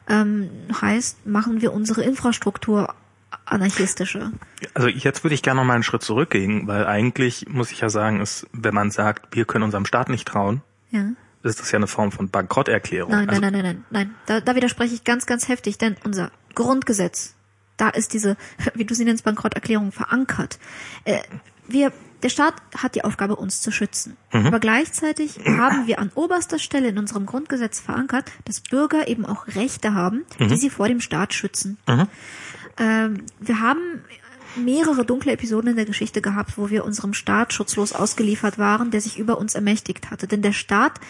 Ähm, 0.09 0.51
heißt, 0.81 1.27
machen 1.27 1.61
wir 1.61 1.73
unsere 1.73 2.03
Infrastruktur 2.03 2.95
anarchistischer. 3.53 4.33
Also 4.75 4.89
jetzt 4.89 5.23
würde 5.25 5.35
ich 5.35 5.43
gerne 5.43 5.61
noch 5.61 5.67
mal 5.67 5.75
einen 5.75 5.83
Schritt 5.83 6.03
zurückgehen, 6.03 6.67
weil 6.67 6.87
eigentlich 6.87 7.47
muss 7.49 7.71
ich 7.71 7.81
ja 7.81 7.89
sagen, 7.89 8.21
ist, 8.21 8.47
wenn 8.53 8.75
man 8.75 8.91
sagt, 8.91 9.35
wir 9.37 9.45
können 9.45 9.65
unserem 9.65 9.87
Staat 9.87 10.09
nicht 10.09 10.27
trauen, 10.27 10.63
Ja. 10.91 11.11
ist 11.43 11.61
das 11.61 11.71
ja 11.71 11.77
eine 11.77 11.87
Form 11.87 12.13
von 12.13 12.29
Bankrotterklärung. 12.31 13.11
Nein, 13.13 13.29
also, 13.29 13.41
nein, 13.41 13.53
nein, 13.53 13.63
nein, 13.63 13.85
nein, 13.91 14.07
nein. 14.09 14.15
Da, 14.27 14.41
da 14.41 14.55
widerspreche 14.57 14.95
ich 14.95 15.05
ganz, 15.05 15.27
ganz 15.27 15.49
heftig, 15.49 15.79
denn 15.79 15.97
unser 16.05 16.31
Grundgesetz, 16.55 17.35
da 17.77 17.89
ist 17.89 18.13
diese, 18.13 18.37
wie 18.75 18.85
du 18.85 18.95
sie 18.95 19.05
nennst, 19.05 19.25
Bankrotterklärung 19.25 19.93
verankert. 19.93 20.59
Äh, 21.05 21.19
wir, 21.69 21.93
der 22.23 22.29
Staat 22.29 22.55
hat 22.77 22.95
die 22.95 23.05
Aufgabe, 23.05 23.37
uns 23.37 23.61
zu 23.63 23.71
schützen. 23.73 24.17
Aber 24.31 24.61
gleichzeitig 24.61 25.41
haben 25.47 25.87
wir 25.87 25.99
an 25.99 26.11
oberster 26.15 26.59
Stelle 26.59 26.89
in 26.89 26.99
unserem 26.99 27.25
Grundgesetz 27.27 27.81
verankert, 27.81 28.31
dass 28.45 28.61
Bürger 28.61 29.09
eben 29.09 29.25
auch 29.27 29.47
Rechte 29.49 29.95
haben, 29.95 30.25
die 30.39 30.57
sie 30.57 30.71
vor 30.71 30.87
dem 30.89 31.01
Staat 31.01 31.35
schützen. 31.35 31.79
Ähm, 32.79 33.25
wir 33.41 33.61
haben 33.61 33.81
mehrere 34.57 35.05
dunkle 35.05 35.33
Episoden 35.33 35.71
in 35.71 35.77
der 35.77 35.87
Geschichte 35.87 36.21
gehabt, 36.21 36.59
wo 36.59 36.69
wir 36.71 36.85
unserem 36.85 37.15
Staat 37.15 37.53
schutzlos 37.53 37.93
ausgeliefert 37.93 38.59
waren, 38.59 38.91
der 38.91 39.01
sich 39.01 39.19
über 39.19 39.39
uns 39.39 39.55
ermächtigt 39.55 40.11
hatte. 40.11 40.27
Denn 40.27 40.43
der 40.43 40.53
Staat 40.53 41.01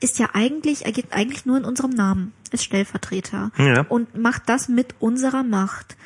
ist 0.00 0.18
ja 0.18 0.30
eigentlich, 0.34 0.86
agiert 0.86 1.08
eigentlich 1.12 1.46
nur 1.46 1.56
in 1.56 1.64
unserem 1.64 1.90
Namen, 1.90 2.32
ist 2.52 2.64
Stellvertreter 2.64 3.50
Ja. 3.56 3.80
und 3.88 4.16
macht 4.16 4.42
das 4.48 4.68
mit 4.68 4.94
unserer 5.00 5.42
Macht. 5.42 5.96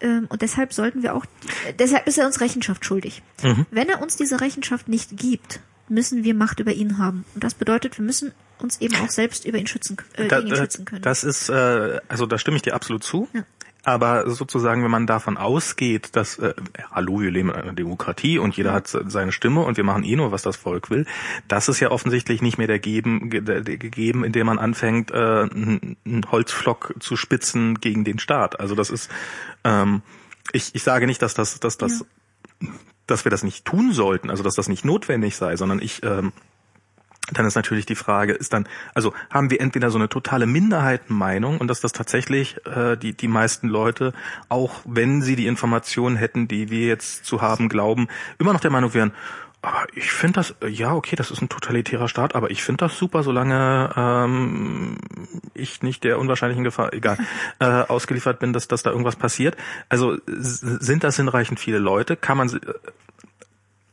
Ähm, 0.00 0.26
Und 0.28 0.42
deshalb 0.42 0.72
sollten 0.72 1.02
wir 1.02 1.14
auch, 1.14 1.24
äh, 1.68 1.72
deshalb 1.78 2.06
ist 2.06 2.18
er 2.18 2.26
uns 2.26 2.40
Rechenschaft 2.40 2.84
schuldig. 2.84 3.22
Wenn 3.70 3.88
er 3.88 4.02
uns 4.02 4.16
diese 4.16 4.40
Rechenschaft 4.40 4.88
nicht 4.88 5.16
gibt, 5.16 5.60
müssen 5.88 6.24
wir 6.24 6.34
Macht 6.34 6.60
über 6.60 6.72
ihn 6.72 6.98
haben. 6.98 7.24
Und 7.34 7.44
das 7.44 7.54
bedeutet, 7.54 7.96
wir 7.98 8.04
müssen 8.04 8.32
uns 8.58 8.80
eben 8.80 8.94
auch 8.96 9.08
selbst 9.10 9.44
über 9.46 9.58
ihn 9.58 9.66
schützen, 9.66 9.96
äh, 10.14 10.28
da, 10.28 10.36
gegen 10.38 10.48
ihn 10.48 10.54
da, 10.54 10.60
schützen 10.62 10.84
können. 10.84 11.02
das 11.02 11.24
ist, 11.24 11.48
äh, 11.50 12.00
also 12.08 12.26
da 12.26 12.38
stimme 12.38 12.56
ich 12.56 12.62
dir 12.62 12.74
absolut 12.74 13.04
zu. 13.04 13.28
Ja. 13.32 13.44
Aber 13.86 14.28
sozusagen, 14.28 14.82
wenn 14.82 14.90
man 14.90 15.06
davon 15.06 15.36
ausgeht, 15.36 16.16
dass, 16.16 16.40
äh, 16.40 16.54
hallo, 16.90 17.20
wir 17.20 17.30
leben 17.30 17.50
in 17.50 17.54
einer 17.54 17.72
Demokratie 17.72 18.36
und 18.40 18.56
jeder 18.56 18.72
hat 18.72 18.88
se- 18.88 19.04
seine 19.06 19.30
Stimme 19.30 19.60
und 19.60 19.76
wir 19.76 19.84
machen 19.84 20.02
eh 20.02 20.16
nur, 20.16 20.32
was 20.32 20.42
das 20.42 20.56
Volk 20.56 20.90
will, 20.90 21.06
das 21.46 21.68
ist 21.68 21.78
ja 21.78 21.92
offensichtlich 21.92 22.42
nicht 22.42 22.58
mehr 22.58 22.66
der 22.66 22.80
geben, 22.80 23.30
gegeben, 23.30 24.24
indem 24.24 24.46
man 24.46 24.58
anfängt, 24.58 25.12
äh, 25.12 25.14
einen 25.14 26.26
Holzflock 26.32 26.94
zu 26.98 27.14
spitzen 27.16 27.76
gegen 27.76 28.02
den 28.02 28.18
Staat. 28.18 28.58
Also 28.58 28.74
das 28.74 28.90
ist, 28.90 29.08
ähm, 29.62 30.02
ich, 30.50 30.74
ich 30.74 30.82
sage 30.82 31.06
nicht, 31.06 31.22
dass 31.22 31.34
das, 31.34 31.60
dass 31.60 31.78
das, 31.78 32.04
dass 33.06 33.24
wir 33.24 33.30
das 33.30 33.44
nicht 33.44 33.64
tun 33.64 33.92
sollten, 33.92 34.30
also 34.30 34.42
dass 34.42 34.56
das 34.56 34.68
nicht 34.68 34.84
notwendig 34.84 35.36
sei, 35.36 35.54
sondern 35.54 35.80
ich 35.80 36.02
ähm, 36.02 36.32
dann 37.32 37.46
ist 37.46 37.56
natürlich 37.56 37.86
die 37.86 37.94
Frage, 37.94 38.32
ist 38.32 38.52
dann, 38.52 38.68
also 38.94 39.12
haben 39.30 39.50
wir 39.50 39.60
entweder 39.60 39.90
so 39.90 39.98
eine 39.98 40.08
totale 40.08 40.46
Minderheitenmeinung 40.46 41.58
und 41.58 41.68
dass 41.68 41.80
das 41.80 41.92
tatsächlich 41.92 42.56
äh, 42.66 42.96
die, 42.96 43.14
die 43.14 43.28
meisten 43.28 43.68
Leute, 43.68 44.12
auch 44.48 44.74
wenn 44.84 45.22
sie 45.22 45.36
die 45.36 45.46
Informationen 45.46 46.16
hätten, 46.16 46.48
die 46.48 46.70
wir 46.70 46.86
jetzt 46.86 47.24
zu 47.24 47.42
haben 47.42 47.68
glauben, 47.68 48.08
immer 48.38 48.52
noch 48.52 48.60
der 48.60 48.70
Meinung 48.70 48.94
wären, 48.94 49.12
aber 49.66 49.86
ich 49.94 50.12
finde 50.12 50.34
das, 50.34 50.54
äh, 50.60 50.68
ja, 50.68 50.94
okay, 50.94 51.16
das 51.16 51.32
ist 51.32 51.42
ein 51.42 51.48
totalitärer 51.48 52.08
Staat, 52.08 52.36
aber 52.36 52.52
ich 52.52 52.62
finde 52.62 52.84
das 52.84 52.96
super, 52.96 53.24
solange 53.24 53.92
ähm, 53.96 54.98
ich 55.54 55.82
nicht 55.82 56.04
der 56.04 56.20
unwahrscheinlichen 56.20 56.62
Gefahr, 56.62 56.92
egal, 56.92 57.18
äh, 57.58 57.64
ausgeliefert 57.64 58.38
bin, 58.38 58.52
dass, 58.52 58.68
dass 58.68 58.84
da 58.84 58.90
irgendwas 58.90 59.16
passiert. 59.16 59.56
Also 59.88 60.18
sind 60.26 61.02
das 61.02 61.16
hinreichend 61.16 61.58
viele 61.58 61.78
Leute? 61.78 62.16
Kann 62.16 62.38
man 62.38 62.48
sie- 62.48 62.60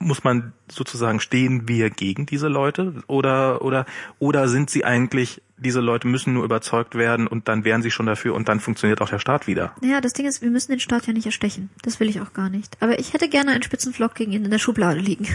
muss 0.03 0.23
man 0.23 0.53
sozusagen 0.69 1.19
stehen 1.19 1.67
wir 1.67 1.89
gegen 1.89 2.25
diese 2.25 2.47
Leute 2.47 2.93
oder 3.07 3.61
oder 3.61 3.85
oder 4.19 4.47
sind 4.47 4.69
sie 4.69 4.85
eigentlich 4.85 5.41
diese 5.57 5.79
Leute 5.79 6.07
müssen 6.07 6.33
nur 6.33 6.43
überzeugt 6.43 6.95
werden 6.95 7.25
und 7.25 7.47
dann 7.47 7.63
wären 7.63 7.81
sie 7.81 7.91
schon 7.91 8.05
dafür 8.05 8.35
und 8.35 8.49
dann 8.49 8.59
funktioniert 8.59 9.01
auch 9.01 9.09
der 9.09 9.19
Staat 9.19 9.47
wieder. 9.47 9.73
Naja, 9.81 10.01
das 10.01 10.13
Ding 10.13 10.25
ist, 10.25 10.41
wir 10.41 10.49
müssen 10.49 10.71
den 10.71 10.79
Staat 10.81 11.07
ja 11.07 11.13
nicht 11.13 11.25
erstechen. 11.25 11.69
Das 11.83 11.99
will 11.99 12.09
ich 12.09 12.19
auch 12.19 12.33
gar 12.33 12.49
nicht. 12.49 12.75
Aber 12.81 12.99
ich 12.99 13.13
hätte 13.13 13.29
gerne 13.29 13.51
einen 13.51 13.63
Spitzenflock 13.63 14.13
gegen 14.15 14.33
ihn 14.33 14.43
in 14.43 14.51
der 14.51 14.59
Schublade 14.59 14.99
liegen. 14.99 15.27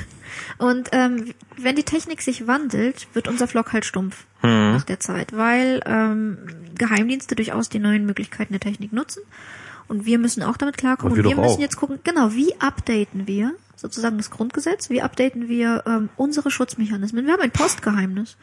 Und 0.59 0.90
ähm, 0.92 1.33
wenn 1.57 1.76
die 1.76 1.83
Technik 1.83 2.20
sich 2.20 2.46
wandelt, 2.46 3.09
wird 3.14 3.26
unser 3.26 3.48
Flock 3.48 3.72
halt 3.72 3.87
stumpf 3.87 4.26
nach 4.42 4.85
der 4.85 5.00
Zeit, 5.00 5.37
weil 5.37 5.81
ähm, 5.85 6.38
Geheimdienste 6.76 7.35
durchaus 7.35 7.68
die 7.68 7.81
neuen 7.81 8.07
Möglichkeiten 8.07 8.52
der 8.52 8.61
Technik 8.61 8.92
nutzen. 8.92 9.22
Und 9.88 10.04
wir 10.04 10.18
müssen 10.18 10.42
auch 10.42 10.57
damit 10.57 10.76
klarkommen. 10.76 11.12
Und 11.12 11.24
wir 11.24 11.31
Und 11.31 11.37
wir 11.37 11.42
müssen 11.42 11.57
auch. 11.57 11.61
jetzt 11.61 11.76
gucken, 11.76 11.98
genau, 12.04 12.33
wie 12.35 12.54
updaten 12.61 13.26
wir 13.26 13.54
sozusagen 13.79 14.17
das 14.17 14.31
Grundgesetz, 14.31 14.91
wie 14.91 15.03
updaten 15.03 15.49
wir 15.49 15.85
ähm, 15.87 16.09
unsere 16.17 16.51
Schutzmechanismen. 16.51 17.25
Wir 17.25 17.33
haben 17.33 17.43
ein 17.43 17.53
Postgeheimnis. 17.53 18.37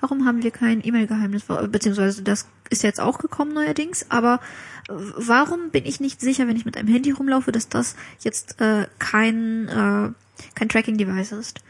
Warum 0.00 0.26
haben 0.26 0.42
wir 0.42 0.50
kein 0.50 0.84
E-Mail-Geheimnis? 0.84 1.44
Beziehungsweise 1.70 2.22
das 2.22 2.48
ist 2.70 2.82
jetzt 2.82 3.00
auch 3.00 3.18
gekommen 3.18 3.52
neuerdings, 3.52 4.06
aber 4.08 4.40
äh, 4.88 4.92
warum 5.16 5.70
bin 5.70 5.84
ich 5.86 6.00
nicht 6.00 6.20
sicher, 6.20 6.48
wenn 6.48 6.56
ich 6.56 6.64
mit 6.64 6.76
einem 6.76 6.88
Handy 6.88 7.12
rumlaufe, 7.12 7.52
dass 7.52 7.68
das 7.68 7.96
jetzt 8.20 8.60
äh, 8.60 8.86
kein, 8.98 9.68
äh, 9.68 10.10
kein 10.54 10.68
Tracking-Device 10.68 11.32
ist? 11.32 11.60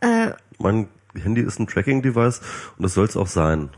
Äh, 0.00 0.30
Mein 0.58 0.88
Handy 1.14 1.42
ist 1.42 1.60
ein 1.60 1.66
Tracking-Device 1.66 2.40
und 2.76 2.82
das 2.82 2.94
soll 2.94 3.06
es 3.06 3.16
auch 3.16 3.28
sein. 3.28 3.70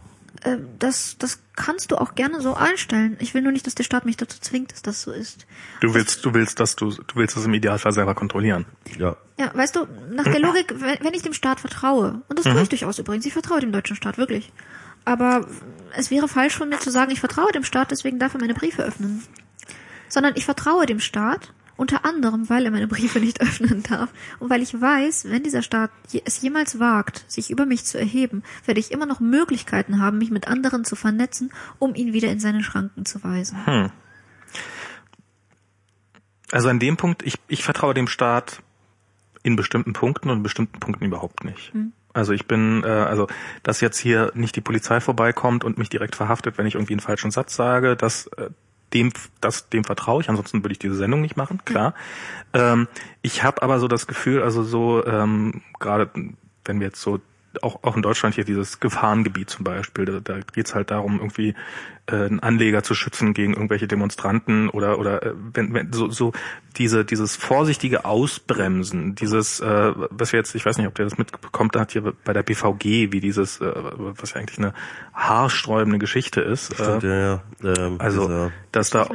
Äh, 0.46 0.59
das, 0.78 1.16
das 1.18 1.40
kannst 1.56 1.90
du 1.90 1.96
auch 1.96 2.14
gerne 2.14 2.40
so 2.40 2.54
einstellen. 2.54 3.16
Ich 3.20 3.35
will 3.35 3.42
nur 3.42 3.52
nicht, 3.52 3.66
dass 3.66 3.74
der 3.74 3.85
Staat 3.85 4.06
mich 4.06 4.16
dazu 4.16 4.38
zwingt, 4.40 4.72
dass 4.72 4.82
das 4.82 5.02
so 5.02 5.11
ist. 5.11 5.46
Du 5.80 5.92
willst 5.92 6.24
du 6.24 6.35
willst 6.35 6.61
dass 6.61 6.76
du 6.76 6.90
du 6.90 7.16
willst 7.16 7.37
das 7.37 7.44
im 7.44 7.54
Idealfall 7.54 7.92
selber 7.92 8.14
kontrollieren. 8.14 8.66
Ja. 8.98 9.16
Ja, 9.38 9.54
weißt 9.54 9.76
du, 9.76 9.87
nach 10.11 10.24
der 10.24 10.38
Logik, 10.40 10.74
wenn 10.76 10.98
wenn 11.02 11.14
ich 11.14 11.22
dem 11.22 11.32
Staat 11.32 11.61
vertraue, 11.61 12.22
und 12.28 12.38
das 12.38 12.44
tue 12.44 12.62
ich 12.62 12.68
durchaus 12.68 12.98
übrigens, 12.98 13.26
ich 13.26 13.32
vertraue 13.32 13.61
dem 13.61 13.72
deutschen 13.72 13.96
Staat, 13.96 14.18
wirklich. 14.18 14.52
Aber 15.04 15.46
es 15.96 16.11
wäre 16.11 16.28
falsch 16.28 16.56
von 16.56 16.68
mir 16.68 16.78
zu 16.78 16.90
sagen, 16.90 17.11
ich 17.11 17.20
vertraue 17.20 17.52
dem 17.52 17.64
Staat, 17.64 17.90
deswegen 17.90 18.18
darf 18.18 18.35
er 18.35 18.40
meine 18.40 18.54
Briefe 18.54 18.82
öffnen. 18.82 19.22
Sondern 20.09 20.35
ich 20.37 20.44
vertraue 20.44 20.87
dem 20.87 21.00
Staat, 21.00 21.52
unter 21.77 22.05
anderem, 22.05 22.49
weil 22.49 22.65
er 22.65 22.71
meine 22.71 22.89
Briefe 22.89 23.21
nicht 23.21 23.41
öffnen 23.43 23.83
darf. 23.83 24.11
Und 24.39 24.51
weil 24.51 24.62
ich 24.62 24.81
weiß, 24.81 25.27
wenn 25.31 25.43
dieser 25.43 25.62
Staat 25.62 25.91
es 26.25 26.41
jemals 26.41 26.79
wagt, 26.79 27.25
sich 27.31 27.51
über 27.51 27.67
mich 27.67 27.85
zu 27.85 27.99
erheben, 27.99 28.43
werde 28.65 28.81
ich 28.81 28.91
immer 28.91 29.07
noch 29.07 29.21
Möglichkeiten 29.21 30.01
haben, 30.01 30.19
mich 30.19 30.31
mit 30.31 30.49
anderen 30.49 30.85
zu 30.85 30.97
vernetzen, 30.97 31.53
um 31.79 31.95
ihn 31.95 32.12
wieder 32.12 32.29
in 32.29 32.41
seine 32.41 32.62
Schranken 32.62 33.05
zu 33.05 33.23
weisen. 33.23 33.59
Also 36.53 36.69
an 36.69 36.79
dem 36.79 36.97
Punkt, 36.97 37.23
ich, 37.25 37.35
ich 37.49 37.62
vertraue 37.62 37.95
dem 37.95 38.07
Staat 38.07 38.62
in 39.43 39.57
bestimmten 39.57 39.93
Punkten 39.93 40.31
und 40.31 40.39
in 40.39 40.43
bestimmten 40.43 40.81
Punkten 40.81 41.05
überhaupt 41.05 41.45
nicht. 41.45 41.73
Also 42.17 42.33
ich 42.33 42.47
bin, 42.47 42.83
äh, 42.83 42.89
also 42.89 43.27
dass 43.62 43.81
jetzt 43.81 43.99
hier 43.99 44.33
nicht 44.35 44.57
die 44.57 44.62
Polizei 44.62 45.01
vorbeikommt 45.01 45.65
und 45.65 45.77
mich 45.77 45.91
direkt 45.91 46.17
verhaftet, 46.17 46.57
wenn 46.57 46.67
ich 46.67 46.75
irgendwie 46.75 46.95
einen 46.95 47.01
falschen 47.01 47.31
Satz 47.31 47.55
sage, 47.55 47.95
das 47.95 48.27
äh, 48.39 48.49
dem, 48.92 49.12
das, 49.40 49.68
dem 49.68 49.85
vertraue 49.85 50.22
ich, 50.22 50.29
ansonsten 50.29 50.62
würde 50.62 50.72
ich 50.72 50.79
diese 50.79 50.94
Sendung 50.94 51.20
nicht 51.20 51.37
machen, 51.37 51.61
klar. 51.64 51.94
Ähm, 52.53 52.88
ich 53.22 53.42
habe 53.42 53.62
aber 53.62 53.79
so 53.79 53.88
das 53.88 54.07
Gefühl, 54.07 54.42
also 54.42 54.62
so 54.62 55.05
ähm, 55.05 55.62
gerade 55.79 56.11
wenn 56.64 56.81
wir 56.81 56.88
jetzt 56.88 57.01
so 57.01 57.20
auch, 57.62 57.83
auch 57.83 57.97
in 57.97 58.03
Deutschland 58.03 58.35
hier 58.35 58.45
dieses 58.45 58.81
Gefahrengebiet 58.81 59.51
zum 59.51 59.64
Beispiel, 59.64 60.05
da, 60.05 60.21
da 60.21 60.40
geht's 60.53 60.75
halt 60.75 60.90
darum, 60.90 61.19
irgendwie 61.19 61.55
äh, 62.07 62.14
einen 62.14 62.40
Anleger 62.40 62.83
zu 62.83 62.95
schützen 62.95 63.35
gegen 63.35 63.55
irgendwelche 63.55 63.88
Demonstranten 63.88 64.69
oder 64.69 64.99
oder 64.99 65.23
äh, 65.25 65.33
wenn, 65.55 65.75
wenn 65.75 65.92
so, 65.92 66.11
so 66.11 66.33
diese 66.77 67.05
dieses 67.05 67.37
vorsichtige 67.37 68.05
Ausbremsen, 68.05 69.14
dieses 69.14 69.61
äh, 69.61 69.92
was 70.11 70.33
wir 70.33 70.38
jetzt, 70.38 70.55
ich 70.55 70.64
weiß 70.66 70.79
nicht, 70.79 70.87
ob 70.87 70.95
der 70.95 71.07
das 71.07 71.19
mitbekommt, 71.19 71.75
da 71.75 71.81
hat 71.81 71.92
hier 71.92 72.12
bei 72.25 72.33
der 72.33 72.42
BVG, 72.42 73.12
wie 73.12 73.21
dieses, 73.21 73.61
äh, 73.61 73.73
was 73.75 74.35
ja 74.35 74.40
eigentlich 74.40 74.59
eine 74.59 74.73
haarsträubende 75.14 75.99
Geschichte 75.99 76.40
ist. 76.40 76.75
Stimmt, 76.75 77.05
äh, 77.05 77.09
ja, 77.09 77.42
ja. 77.62 77.75
Ähm, 77.79 77.97
also, 77.99 78.23
dieser- 78.27 78.53
dass 78.73 78.90
da, 78.90 79.09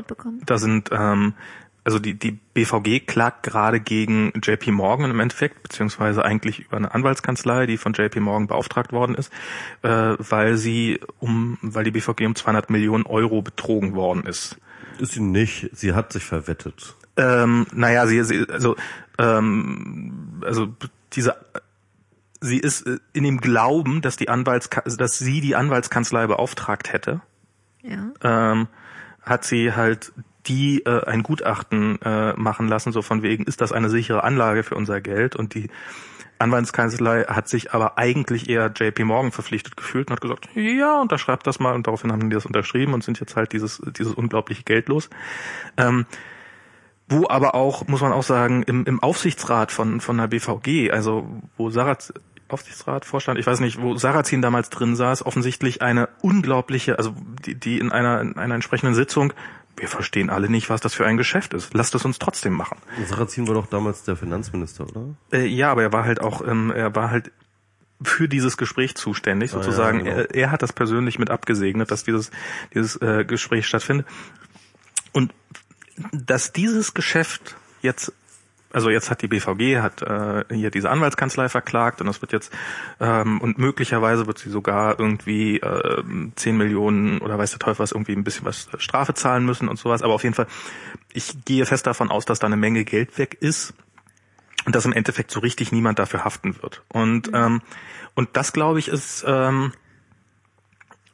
da 0.45 0.57
sind, 0.57 0.89
ähm, 0.91 1.33
also 1.83 1.97
die, 1.99 2.13
die 2.13 2.31
BVG 2.31 3.05
klagt 3.07 3.43
gerade 3.43 3.79
gegen 3.79 4.31
JP 4.43 4.71
Morgan 4.71 5.09
im 5.09 5.19
Endeffekt, 5.19 5.63
beziehungsweise 5.63 6.23
eigentlich 6.23 6.59
über 6.59 6.77
eine 6.77 6.93
Anwaltskanzlei, 6.93 7.65
die 7.65 7.77
von 7.77 7.93
JP 7.93 8.19
Morgan 8.19 8.47
beauftragt 8.47 8.91
worden 8.91 9.15
ist, 9.15 9.31
äh, 9.81 9.89
weil 10.19 10.57
sie 10.57 10.99
um, 11.19 11.57
weil 11.61 11.83
die 11.83 11.91
BVG 11.91 12.25
um 12.27 12.35
200 12.35 12.69
Millionen 12.69 13.05
Euro 13.05 13.41
betrogen 13.41 13.95
worden 13.95 14.25
ist. 14.25 14.57
ist 14.99 15.13
sie 15.13 15.21
nicht. 15.21 15.69
Sie 15.73 15.93
hat 15.93 16.13
sich 16.13 16.23
verwettet. 16.23 16.95
Ähm, 17.17 17.65
naja, 17.73 18.05
sie, 18.07 18.23
sie 18.23 18.45
also, 18.49 18.75
ähm, 19.17 20.41
also 20.45 20.73
diese 21.13 21.35
sie 22.41 22.57
ist 22.57 22.85
äh, 22.87 22.97
in 23.13 23.23
dem 23.23 23.39
Glauben, 23.39 24.01
dass 24.01 24.17
die 24.17 24.29
Anwalts 24.29 24.69
dass 24.97 25.17
sie 25.17 25.41
die 25.41 25.55
Anwaltskanzlei 25.55 26.27
beauftragt 26.27 26.91
hätte, 26.93 27.21
Ja. 27.81 28.11
ähm, 28.23 28.67
hat 29.23 29.43
sie 29.45 29.73
halt 29.73 30.11
die 30.47 30.85
äh, 30.85 31.05
ein 31.05 31.23
Gutachten 31.23 32.01
äh, 32.01 32.33
machen 32.33 32.67
lassen, 32.67 32.91
so 32.91 33.01
von 33.01 33.21
wegen, 33.21 33.43
ist 33.43 33.61
das 33.61 33.71
eine 33.71 33.89
sichere 33.89 34.23
Anlage 34.23 34.63
für 34.63 34.75
unser 34.75 35.01
Geld? 35.01 35.35
Und 35.35 35.53
die 35.53 35.69
Anwaltskanzlei 36.39 37.23
hat 37.25 37.47
sich 37.47 37.73
aber 37.73 37.97
eigentlich 37.97 38.49
eher 38.49 38.71
JP 38.75 39.03
Morgan 39.05 39.31
verpflichtet 39.31 39.77
gefühlt 39.77 40.09
und 40.09 40.13
hat 40.13 40.21
gesagt, 40.21 40.49
ja, 40.55 40.99
unterschreibt 40.99 41.45
das 41.45 41.59
mal 41.59 41.73
und 41.73 41.87
daraufhin 41.87 42.11
haben 42.11 42.29
die 42.29 42.33
das 42.33 42.45
unterschrieben 42.45 42.93
und 42.93 43.03
sind 43.03 43.19
jetzt 43.19 43.35
halt 43.35 43.53
dieses, 43.53 43.81
dieses 43.97 44.13
unglaubliche 44.13 44.63
Geld 44.63 44.89
los. 44.89 45.09
Ähm, 45.77 46.05
wo 47.07 47.27
aber 47.27 47.55
auch, 47.55 47.87
muss 47.87 48.01
man 48.01 48.13
auch 48.13 48.23
sagen, 48.23 48.63
im, 48.63 48.85
im 48.85 49.03
Aufsichtsrat 49.03 49.71
von, 49.71 49.99
von 49.99 50.17
der 50.17 50.27
BVG, 50.27 50.91
also 50.91 51.27
wo 51.57 51.69
Saraz, 51.69 52.13
Aufsichtsrat, 52.47 53.05
Vorstand, 53.05 53.39
ich 53.39 53.47
weiß 53.47 53.59
nicht, 53.59 53.81
wo 53.81 53.95
Sarrazin 53.95 54.41
damals 54.41 54.69
drin 54.69 54.95
saß, 54.95 55.25
offensichtlich 55.25 55.81
eine 55.81 56.09
unglaubliche, 56.21 56.97
also 56.97 57.13
die, 57.45 57.55
die 57.55 57.79
in 57.79 57.91
einer, 57.91 58.21
in 58.21 58.37
einer 58.37 58.55
entsprechenden 58.55 58.95
Sitzung, 58.95 59.33
wir 59.77 59.87
verstehen 59.87 60.29
alle 60.29 60.49
nicht, 60.49 60.69
was 60.69 60.81
das 60.81 60.93
für 60.93 61.05
ein 61.05 61.17
Geschäft 61.17 61.53
ist. 61.53 61.73
Lasst 61.73 61.95
es 61.95 62.05
uns 62.05 62.19
trotzdem 62.19 62.53
machen. 62.53 62.77
Sarrazin 63.07 63.47
war 63.47 63.55
doch 63.55 63.67
damals 63.67 64.03
der 64.03 64.15
Finanzminister, 64.15 64.85
oder? 64.87 65.15
Äh, 65.31 65.47
ja, 65.47 65.71
aber 65.71 65.83
er 65.83 65.93
war 65.93 66.05
halt 66.05 66.21
auch, 66.21 66.45
ähm, 66.45 66.71
er 66.71 66.95
war 66.95 67.09
halt 67.09 67.31
für 68.03 68.27
dieses 68.27 68.57
Gespräch 68.57 68.95
zuständig, 68.95 69.51
sozusagen. 69.51 70.01
Ah, 70.01 70.05
ja, 70.05 70.15
genau. 70.15 70.27
er, 70.29 70.35
er 70.35 70.51
hat 70.51 70.61
das 70.61 70.73
persönlich 70.73 71.19
mit 71.19 71.29
abgesegnet, 71.29 71.91
dass 71.91 72.03
dieses, 72.03 72.31
dieses 72.73 72.95
äh, 73.01 73.25
Gespräch 73.25 73.67
stattfindet. 73.67 74.07
Und 75.13 75.33
dass 76.11 76.51
dieses 76.51 76.93
Geschäft 76.93 77.55
jetzt 77.81 78.13
also 78.73 78.89
jetzt 78.89 79.09
hat 79.09 79.21
die 79.21 79.27
BVG 79.27 79.81
hat 79.81 80.01
äh, 80.01 80.45
hier 80.53 80.71
diese 80.71 80.89
Anwaltskanzlei 80.89 81.49
verklagt 81.49 82.01
und 82.01 82.07
das 82.07 82.21
wird 82.21 82.31
jetzt 82.31 82.53
ähm, 82.99 83.41
und 83.41 83.57
möglicherweise 83.57 84.27
wird 84.27 84.39
sie 84.39 84.49
sogar 84.49 84.99
irgendwie 84.99 85.59
äh, 85.59 86.03
10 86.35 86.57
Millionen 86.57 87.19
oder 87.19 87.37
weiß 87.37 87.51
der 87.51 87.59
Teufel 87.59 87.79
was 87.79 87.91
irgendwie 87.91 88.13
ein 88.13 88.23
bisschen 88.23 88.45
was 88.45 88.67
Strafe 88.77 89.13
zahlen 89.13 89.45
müssen 89.45 89.67
und 89.67 89.77
sowas. 89.77 90.01
Aber 90.01 90.13
auf 90.13 90.23
jeden 90.23 90.35
Fall, 90.35 90.47
ich 91.13 91.43
gehe 91.45 91.65
fest 91.65 91.87
davon 91.87 92.09
aus, 92.09 92.25
dass 92.25 92.39
da 92.39 92.47
eine 92.47 92.57
Menge 92.57 92.83
Geld 92.85 93.17
weg 93.17 93.37
ist 93.39 93.73
und 94.65 94.75
dass 94.75 94.85
im 94.85 94.93
Endeffekt 94.93 95.31
so 95.31 95.39
richtig 95.39 95.71
niemand 95.71 95.99
dafür 95.99 96.23
haften 96.23 96.61
wird. 96.61 96.83
Und 96.89 97.31
ähm, 97.33 97.61
und 98.13 98.29
das 98.33 98.53
glaube 98.53 98.79
ich 98.79 98.87
ist 98.87 99.23
ähm, 99.27 99.73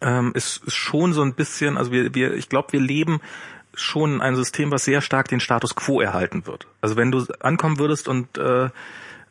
ähm, 0.01 0.31
ist, 0.35 0.63
ist 0.65 0.75
schon 0.75 1.13
so 1.13 1.21
ein 1.21 1.33
bisschen, 1.33 1.77
also 1.77 1.91
wir, 1.91 2.13
wir 2.13 2.33
ich 2.33 2.49
glaube, 2.49 2.73
wir 2.73 2.79
leben 2.79 3.19
schon 3.79 4.21
ein 4.21 4.35
System, 4.35 4.71
was 4.71 4.85
sehr 4.85 5.01
stark 5.01 5.27
den 5.27 5.39
Status 5.39 5.75
quo 5.75 6.01
erhalten 6.01 6.45
wird. 6.45 6.67
Also 6.81 6.95
wenn 6.95 7.11
du 7.11 7.25
ankommen 7.39 7.79
würdest 7.79 8.07
und 8.07 8.37
äh, 8.37 8.65
äh, 8.65 8.69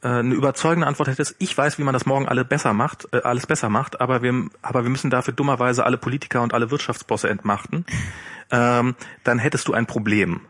eine 0.03 0.35
überzeugende 0.35 0.87
Antwort 0.87 1.09
hättest, 1.09 1.37
ich 1.39 1.57
weiß, 1.57 1.79
wie 1.79 1.83
man 1.83 1.93
das 1.93 2.07
morgen 2.07 2.29
alle 2.29 2.45
besser 2.45 2.73
macht, 2.73 3.09
äh, 3.13 3.23
alles 3.23 3.47
besser 3.47 3.69
macht, 3.69 4.01
aber 4.01 4.23
wir, 4.23 4.49
aber 4.63 4.83
wir 4.85 4.91
müssen 4.91 5.11
dafür 5.11 5.35
dummerweise 5.35 5.85
alle 5.85 5.97
Politiker 5.97 6.43
und 6.43 6.55
alle 6.55 6.71
Wirtschaftsbosse 6.71 7.29
entmachten, 7.29 7.85
ähm, 8.51 8.95
dann 9.25 9.39
hättest 9.39 9.69
du 9.69 9.73
ein 9.73 9.87
Problem. 9.87 10.43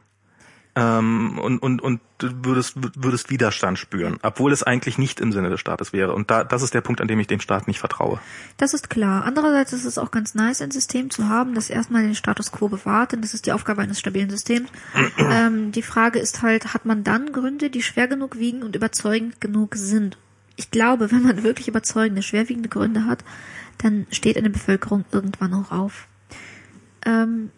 Ähm, 0.79 1.39
und, 1.39 1.59
und, 1.61 1.81
und 1.81 2.01
du 2.18 2.29
würdest, 2.45 2.74
würdest 3.03 3.31
Widerstand 3.31 3.79
spüren, 3.79 4.18
obwohl 4.22 4.53
es 4.53 4.62
eigentlich 4.62 4.99
nicht 4.99 5.20
im 5.20 5.33
Sinne 5.33 5.49
des 5.49 5.59
Staates 5.59 5.95
wäre. 5.95 6.12
Und 6.12 6.31
da, 6.31 6.45
das 6.45 6.62
ist 6.62 6.74
der 6.74 6.83
Punkt, 6.83 7.01
an 7.01 7.09
dem 7.09 7.18
ich 7.18 7.27
dem 7.27 7.41
Staat 7.41 7.66
nicht 7.66 7.79
vertraue. 7.79 8.20
Das 8.59 8.74
ist 8.74 8.91
klar. 8.91 9.24
Andererseits 9.24 9.72
ist 9.72 9.87
es 9.87 9.97
auch 9.97 10.11
ganz 10.11 10.35
nice, 10.35 10.61
ein 10.61 10.70
System 10.70 11.09
zu 11.09 11.31
haben, 11.31 11.55
das 11.55 11.70
erstmal 11.70 12.03
den 12.03 12.14
Status 12.14 12.53
quo 12.53 12.68
bewahrt, 12.68 13.12
denn 13.12 13.22
das 13.22 13.33
ist 13.33 13.47
die 13.47 13.53
Aufgabe 13.53 13.81
eines 13.81 13.99
stabilen 13.99 14.29
Systems. 14.29 14.68
ähm, 15.18 15.72
die 15.72 15.83
Frage 15.83 16.18
ist 16.18 16.43
halt, 16.43 16.74
hat 16.74 16.85
man 16.85 17.05
dann 17.05 17.33
Gründe, 17.33 17.70
die 17.70 17.83
schwer 17.83 18.07
genug 18.07 18.39
wiegen 18.39 18.62
und 18.62 18.77
überzeugend 18.77 19.41
genug 19.41 19.77
sind? 19.77 20.18
Ich 20.57 20.70
glaube, 20.70 21.11
wenn 21.11 21.22
man 21.22 21.43
wirklich 21.43 21.68
überzeugende, 21.68 22.20
schwerwiegende 22.20 22.68
Gründe 22.68 23.07
hat, 23.07 23.24
dann 23.79 24.07
steht 24.11 24.37
eine 24.37 24.51
Bevölkerung 24.51 25.07
irgendwann 25.11 25.55
auch 25.55 25.70
auf. 25.70 26.07
Ähm, 27.07 27.51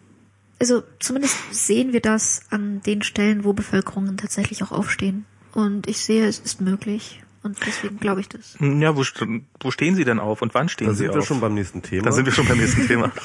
also 0.59 0.83
zumindest 0.99 1.35
sehen 1.51 1.93
wir 1.93 2.01
das 2.01 2.41
an 2.49 2.81
den 2.83 3.01
Stellen, 3.01 3.43
wo 3.43 3.53
Bevölkerungen 3.53 4.17
tatsächlich 4.17 4.63
auch 4.63 4.71
aufstehen. 4.71 5.25
Und 5.53 5.87
ich 5.87 5.97
sehe, 5.99 6.27
es 6.27 6.39
ist 6.39 6.61
möglich. 6.61 7.21
Und 7.41 7.57
deswegen 7.65 7.99
glaube 7.99 8.19
ich 8.21 8.27
das. 8.29 8.55
Ja, 8.59 8.95
wo, 8.97 9.01
st- 9.01 9.41
wo 9.61 9.71
stehen 9.71 9.95
Sie 9.95 10.03
denn 10.03 10.19
auf 10.19 10.41
und 10.41 10.53
wann 10.53 10.67
stehen 10.67 10.87
Da 10.87 10.93
Sie 10.93 10.99
sind 11.05 11.13
wir 11.13 11.19
auf? 11.21 11.25
schon 11.25 11.39
beim 11.39 11.53
nächsten 11.53 11.81
Thema. 11.81 12.03
da 12.03 12.11
sind 12.11 12.25
wir 12.25 12.33
schon 12.33 12.47
beim 12.47 12.57
nächsten 12.57 12.85
Thema. 12.87 13.11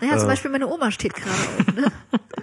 Naja, 0.00 0.16
zum 0.16 0.28
Beispiel 0.28 0.50
meine 0.50 0.66
Oma 0.66 0.90
steht 0.90 1.12
gerade 1.14 1.30
auf. 1.30 1.74
Ne? 1.74 1.92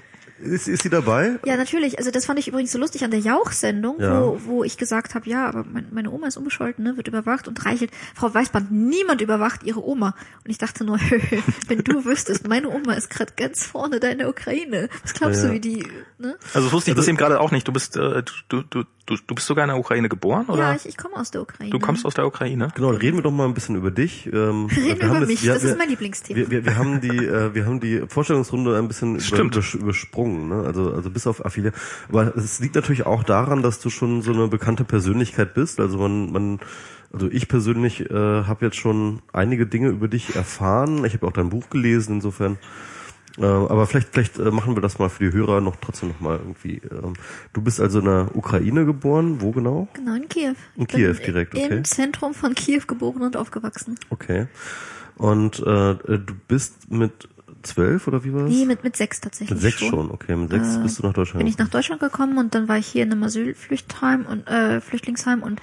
ist, 0.48 0.68
ist 0.68 0.84
sie 0.84 0.90
dabei? 0.90 1.38
Ja, 1.46 1.58
natürlich. 1.58 1.98
Also 2.00 2.12
das 2.12 2.26
fand 2.26 2.40
ich 2.40 2.48
übrigens 2.48 2.72
so 2.72 2.80
lustig 2.80 3.04
an 3.04 3.12
der 3.12 3.20
Jauch-Sendung, 3.20 4.00
Ja. 4.00 4.22
wo, 4.22 4.40
wo 4.46 4.64
ich 4.64 4.78
gesagt 4.78 5.16
habe, 5.16 5.30
ja, 5.30 5.48
aber 5.48 5.64
mein, 5.72 5.88
meine 5.92 6.12
Oma 6.12 6.28
ist 6.28 6.38
unbescholten, 6.38 6.84
ne, 6.84 6.98
wird 6.98 7.08
überwacht 7.08 7.48
und 7.48 7.66
reichelt. 7.66 7.92
Frau 8.16 8.34
Weißband, 8.34 8.72
niemand 8.72 9.22
überwacht 9.22 9.64
ihre 9.64 9.86
Oma. 9.86 10.16
Und 10.44 10.52
ich 10.52 10.58
dachte 10.58 10.84
nur, 10.84 11.00
wenn 11.68 11.80
du 11.84 12.06
wüsstest, 12.06 12.48
meine 12.48 12.70
Oma 12.70 12.94
ist 12.94 13.10
gerade 13.10 13.34
ganz 13.36 13.64
vorne 13.66 14.00
da 14.00 14.08
in 14.08 14.18
der 14.20 14.30
Ukraine. 14.30 14.90
Was 15.04 15.14
glaubst 15.14 15.42
Ja. 15.44 15.48
du, 15.50 15.54
wie 15.54 15.60
die, 15.60 15.86
ne? 16.18 16.38
Also 16.54 16.68
das 16.68 16.74
wusste 16.74 16.92
ich 16.92 16.98
das 16.98 17.08
eben 17.08 17.18
gerade 17.18 17.40
auch 17.40 17.52
nicht. 17.52 17.68
Du 17.68 17.72
bist, 17.74 17.98
äh, 17.98 18.24
du, 18.50 18.62
du, 18.64 18.84
du, 19.08 19.16
du 19.26 19.34
bist 19.34 19.48
sogar 19.48 19.64
in 19.64 19.70
der 19.70 19.78
Ukraine 19.80 20.08
geboren, 20.10 20.46
oder? 20.48 20.60
Ja, 20.60 20.76
ich, 20.76 20.86
ich 20.86 20.96
komme 20.98 21.16
aus 21.16 21.32
der 21.32 21.42
Ukraine. 21.42 21.72
du 21.72 21.80
kommst 21.80 22.06
aus 22.06 22.14
der 22.14 22.28
Ukraine? 22.28 22.68
Genau, 22.76 22.90
reden 22.90 23.18
wir 23.18 23.24
doch 23.24 23.32
mal 23.32 23.46
ein 23.46 23.56
bisschen 23.56 23.76
über 23.76 23.90
dich. 23.90 24.28
Ähm, 24.28 24.66
Reden 24.76 25.00
wir 25.02 25.10
haben 25.10 25.18
über 25.18 25.20
jetzt- 25.22 25.28
mich, 25.30 25.44
wir- 25.44 25.54
das 25.56 25.64
wir- 25.64 25.72
ist 25.72 25.78
mein 25.80 25.90
Lieblingsthema. 25.90 26.38
Wir, 26.40 26.52
wir, 26.52 26.66
wir 26.66 26.78
haben 26.78 27.02
die, 27.02 27.18
äh, 27.18 27.56
wir 27.56 27.66
haben 27.66 27.80
die 27.80 28.04
Vorstellungsrunde 28.08 28.78
ein 28.78 28.88
bisschen 28.88 29.20
Stimmt. 29.20 29.56
übers- 29.58 29.76
übersprungen, 29.76 30.50
ne? 30.50 30.64
Also, 30.68 30.94
also 30.94 31.10
bis 31.10 31.26
auf 31.26 31.44
Affiliate. 31.44 31.76
Aber 32.10 32.36
es 32.38 32.60
liegt 32.60 32.76
natürlich 32.76 33.06
auch 33.08 33.24
daran, 33.24 33.64
dass 33.64 33.80
du 33.80 33.90
schon 33.90 34.22
so 34.22 34.32
eine 34.32 34.48
bekannte 34.48 34.84
Persönlichkeit 34.84 35.54
bist. 35.56 35.80
Also 35.80 35.98
man, 35.98 36.32
man, 36.32 36.60
also 37.14 37.28
ich 37.32 37.48
persönlich 37.48 38.10
äh, 38.12 38.14
habe 38.14 38.66
jetzt 38.66 38.76
schon 38.78 39.22
einige 39.34 39.66
Dinge 39.66 39.88
über 39.90 40.08
dich 40.08 40.36
erfahren. 40.36 41.04
Ich 41.06 41.14
habe 41.14 41.26
auch 41.26 41.32
dein 41.32 41.50
Buch 41.50 41.70
gelesen, 41.70 42.16
insofern. 42.18 42.58
Äh, 43.38 43.46
aber 43.46 43.86
vielleicht, 43.86 44.10
vielleicht 44.10 44.40
äh, 44.40 44.52
machen 44.52 44.76
wir 44.76 44.82
das 44.82 44.98
mal 45.00 45.10
für 45.10 45.30
die 45.30 45.38
Hörer 45.38 45.62
noch 45.62 45.76
trotzdem 45.76 46.10
noch 46.10 46.20
mal 46.20 46.38
irgendwie. 46.38 46.82
Ähm, 46.92 47.14
du 47.54 47.62
bist 47.62 47.80
also 47.80 48.00
in 48.00 48.06
der 48.06 48.36
Ukraine 48.36 48.86
geboren. 48.86 49.42
Wo 49.42 49.52
genau? 49.52 49.88
Genau, 49.94 50.16
in 50.16 50.28
Kiew. 50.28 50.56
In 50.76 50.84
Ich 50.84 50.88
Kiew 50.88 51.14
direkt, 51.14 51.54
okay. 51.56 51.78
Im 51.78 51.84
Zentrum 51.84 52.34
von 52.34 52.56
Kiew 52.56 52.82
geboren 52.88 53.22
und 53.22 53.38
aufgewachsen. 53.38 53.96
Okay. 54.10 54.48
Und 55.16 55.60
äh, 55.60 55.64
du 55.64 56.34
bist 56.48 56.92
mit 56.92 57.30
zwölf 57.64 58.08
oder 58.08 58.24
wie 58.24 58.34
war 58.34 58.44
das? 58.44 58.52
Nee, 58.52 58.66
mit, 58.66 58.84
mit 58.84 58.96
sechs 58.96 59.20
tatsächlich 59.20 59.52
Mit 59.52 59.62
sechs 59.62 59.80
schon, 59.84 60.12
okay. 60.12 60.36
Mit 60.36 60.52
sechs 60.52 60.76
Äh, 60.76 60.80
bist 60.80 61.00
du 61.00 61.04
nach 61.04 61.14
Deutschland. 61.14 61.40
bin 61.40 61.48
ich 61.48 61.58
nach 61.58 61.68
Deutschland 61.70 62.00
gekommen 62.02 62.38
und 62.38 62.56
dann 62.56 62.68
war 62.68 62.78
ich 62.78 62.88
hier 62.88 63.04
in 63.04 63.12
einem 63.12 63.24
Asylflüchtheim 63.24 64.26
und 64.26 64.48
äh, 64.48 64.80
Flüchtlingsheim 64.82 65.44
und 65.44 65.62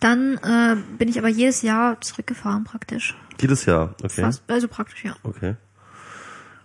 dann 0.00 0.38
äh, 0.38 0.76
bin 0.98 1.08
ich 1.08 1.18
aber 1.18 1.28
jedes 1.28 1.62
Jahr 1.62 2.00
zurückgefahren 2.00 2.64
praktisch. 2.64 3.16
Jedes 3.40 3.64
Jahr, 3.64 3.94
okay. 4.02 4.22
Fast, 4.22 4.42
also 4.48 4.68
praktisch, 4.68 5.04
ja. 5.04 5.16
Okay. 5.22 5.56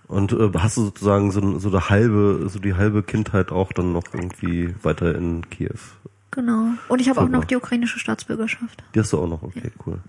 Und 0.08 0.34
äh, 0.34 0.52
hast 0.58 0.78
du 0.78 0.84
sozusagen 0.86 1.32
so, 1.32 1.60
so 1.60 1.70
eine 1.70 1.90
halbe, 1.90 2.48
so 2.50 2.60
die 2.60 2.76
halbe 2.76 3.04
Kindheit 3.04 3.52
auch 3.52 3.74
dann 3.74 3.92
noch 3.94 4.04
irgendwie 4.14 4.76
weiter 4.84 5.16
in 5.16 5.50
Kiew? 5.50 5.72
Genau. 6.32 6.70
Und 6.90 7.02
ich 7.02 7.10
habe 7.10 7.22
auch 7.22 7.30
noch 7.30 7.46
die 7.46 7.56
ukrainische 7.56 7.98
Staatsbürgerschaft. 7.98 8.84
Die 8.94 9.00
hast 9.00 9.14
du 9.14 9.20
auch 9.20 9.28
noch, 9.28 9.42
okay, 9.42 9.72
cool. 9.86 10.00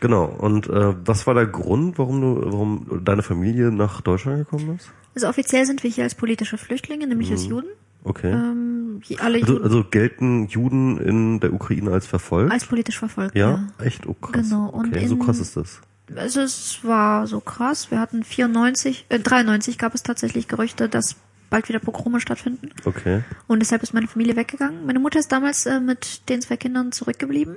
Genau. 0.00 0.24
Und 0.26 0.68
äh, 0.68 0.94
was 1.04 1.26
war 1.26 1.34
der 1.34 1.46
Grund, 1.46 1.98
warum 1.98 2.20
du, 2.20 2.40
warum 2.52 3.00
deine 3.04 3.22
Familie 3.22 3.72
nach 3.72 4.00
Deutschland 4.00 4.38
gekommen 4.38 4.76
ist? 4.76 4.90
Also 5.14 5.28
offiziell 5.28 5.66
sind 5.66 5.82
wir 5.82 5.90
hier 5.90 6.04
als 6.04 6.14
politische 6.14 6.58
Flüchtlinge, 6.58 7.06
nämlich 7.06 7.30
als 7.30 7.46
Juden. 7.46 7.68
Okay. 8.04 8.30
Ähm, 8.32 9.00
alle 9.18 9.38
Mhm. 9.38 9.42
also, 9.42 9.52
Juden 9.54 9.64
also 9.64 9.84
gelten 9.84 10.46
Juden 10.46 10.98
in 10.98 11.40
der 11.40 11.52
Ukraine 11.52 11.90
als 11.92 12.06
verfolgt? 12.06 12.52
als 12.52 12.66
politisch 12.66 12.98
verfolgt. 12.98 13.34
ja? 13.34 13.66
echt? 13.78 14.06
Oh 14.06 14.14
krass. 14.14 14.48
Genau, 14.48 14.68
und 14.68 14.88
okay, 14.94 15.06
so 15.06 15.16
krass 15.16 15.40
ist 15.40 15.56
das. 15.56 15.80
Also 16.14 16.40
es 16.40 16.80
war 16.82 17.26
so 17.26 17.40
krass. 17.40 17.90
Wir 17.90 17.98
hatten 18.00 18.24
94, 18.24 19.06
äh, 19.08 19.18
93 19.18 19.78
gab 19.78 19.94
es 19.94 20.02
tatsächlich 20.02 20.48
Gerüchte, 20.48 20.88
dass 20.88 21.16
bald 21.50 21.68
wieder 21.68 21.78
Pogrome 21.78 22.20
stattfinden. 22.20 22.70
Okay. 22.84 23.22
Und 23.46 23.60
deshalb 23.60 23.82
ist 23.82 23.94
meine 23.94 24.08
Familie 24.08 24.36
weggegangen. 24.36 24.86
Meine 24.86 24.98
Mutter 24.98 25.18
ist 25.18 25.32
damals 25.32 25.66
äh, 25.66 25.80
mit 25.80 26.28
den 26.28 26.42
zwei 26.42 26.56
Kindern 26.56 26.92
zurückgeblieben. 26.92 27.56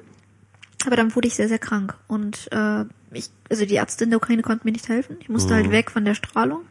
Aber 0.85 0.95
dann 0.95 1.15
wurde 1.15 1.27
ich 1.27 1.35
sehr, 1.35 1.47
sehr 1.47 1.59
krank. 1.59 1.95
Und 2.07 2.47
äh, 2.51 2.85
ich, 3.11 3.29
also 3.49 3.65
die 3.65 3.75
Ärzte 3.75 4.03
in 4.03 4.11
der 4.11 4.17
Ukraine 4.17 4.43
konnten 4.43 4.67
mir 4.67 4.71
nicht 4.71 4.87
helfen. 4.87 5.17
Ich 5.19 5.29
musste 5.29 5.55
halt 5.55 5.71
weg 5.71 5.91
von 5.91 6.05
der 6.05 6.13
Strahlung. 6.13 6.61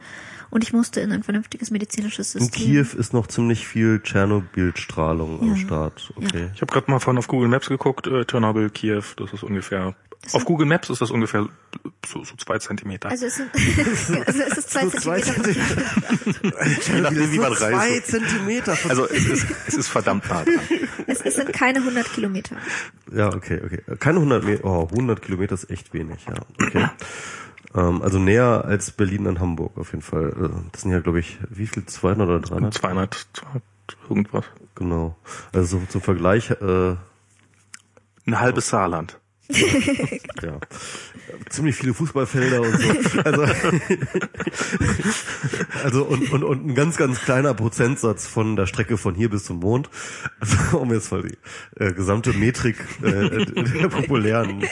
Und 0.49 0.62
ich 0.62 0.72
musste 0.72 1.01
in 1.01 1.11
ein 1.11 1.24
vernünftiges 1.24 1.72
medizinisches 1.72 2.35
In 2.37 2.43
System. 2.43 2.62
Kiew 2.64 2.87
ist 2.97 3.12
noch 3.12 3.27
ziemlich 3.27 3.66
viel 3.66 4.01
Tschernobyl-Strahlung 4.01 5.41
am 5.41 5.49
Ja. 5.49 5.57
Start. 5.57 6.12
Okay. 6.14 6.51
Ich 6.55 6.62
habe 6.62 6.72
gerade 6.72 6.91
mal 6.91 7.01
von 7.01 7.18
auf 7.18 7.27
Google 7.27 7.49
Maps 7.49 7.68
geguckt, 7.68 8.07
äh, 8.07 8.24
Tschernobyl, 8.24 8.70
Kiew, 8.70 9.03
das 9.16 9.33
ist 9.33 9.43
ungefähr. 9.43 9.97
Auf 10.33 10.45
Google 10.45 10.67
Maps 10.67 10.91
ist 10.91 11.01
das 11.01 11.11
ungefähr 11.11 11.49
so, 12.07 12.25
so 12.25 12.35
zwei 12.37 12.59
Zentimeter. 12.59 13.09
Also 13.09 13.27
es 13.27 13.37
sind, 13.37 13.51
also 14.27 14.43
es 14.43 14.59
ist 14.59 14.71
zwei 14.71 14.85
So 14.89 14.99
zwei 14.99 15.21
Zentimeter. 15.21 15.83
Je 16.95 17.01
nachdem, 17.01 17.33
wie 17.33 17.39
man 17.39 17.55
Zwei. 17.55 18.01
Zentimeter. 18.01 18.77
Also 18.89 19.09
es 19.09 19.25
ist, 19.27 19.47
es 19.67 19.75
ist 19.75 19.89
verdammt 19.89 20.29
nah 20.29 20.43
dran. 20.45 20.55
Es, 21.07 21.21
es 21.21 21.37
sind 21.37 21.53
keine 21.53 21.79
100 21.79 22.12
Kilometer. 22.12 22.57
Ja, 23.12 23.29
okay, 23.29 23.61
okay. 23.64 23.83
Keine 23.99 24.19
100 24.19 24.45
Meter, 24.45 24.64
oh, 24.64 24.89
100 24.91 25.23
Kilometer 25.23 25.55
ist 25.55 25.71
echt 25.71 25.95
wenig, 25.95 26.27
ja. 26.27 26.35
Okay. 26.61 26.89
ähm, 27.75 28.03
also 28.03 28.19
näher 28.19 28.64
als 28.64 28.91
Berlin 28.91 29.27
an 29.27 29.39
Hamburg 29.41 29.79
auf 29.79 29.93
jeden 29.93 30.03
Fall. 30.03 30.31
Äh, 30.31 30.49
Das 30.73 30.83
sind 30.83 30.91
ja, 30.93 31.01
glaube 31.01 31.21
ich, 31.21 31.39
wie 31.51 31.67
viel? 31.67 31.87
200 31.87 32.29
oder 32.29 32.41
300? 32.41 32.75
200, 32.75 33.27
200 33.33 33.62
irgendwas. 34.11 34.45
Genau. 34.75 35.17
Also 35.53 35.79
so 35.79 35.87
zum 35.89 36.01
Vergleich, 36.01 36.51
äh, 36.51 36.97
Ein 38.27 38.41
halbes 38.41 38.69
Saarland. 38.69 39.21
Ja. 39.49 40.59
Ziemlich 41.51 41.76
viele 41.76 41.94
Fußballfelder 41.94 42.62
und 42.62 42.80
so. 42.80 42.88
Also, 43.24 43.42
also 45.84 46.05
und, 46.05 46.32
und, 46.32 46.44
und 46.44 46.66
ein 46.66 46.74
ganz, 46.74 46.97
ganz 46.97 47.20
kleiner 47.20 47.55
Prozentsatz 47.55 48.26
von 48.26 48.57
der 48.57 48.66
Strecke 48.66 48.97
von 48.97 49.14
hier 49.14 49.30
bis 49.30 49.44
zum 49.44 49.61
Mond. 49.61 49.88
Also, 50.40 50.78
um 50.78 50.92
jetzt 50.92 51.12
mal 51.12 51.22
die 51.22 51.36
äh, 51.82 51.92
gesamte 51.92 52.32
Metrik 52.32 52.76
äh, 53.03 53.44
der 53.47 53.88
populären 53.88 54.64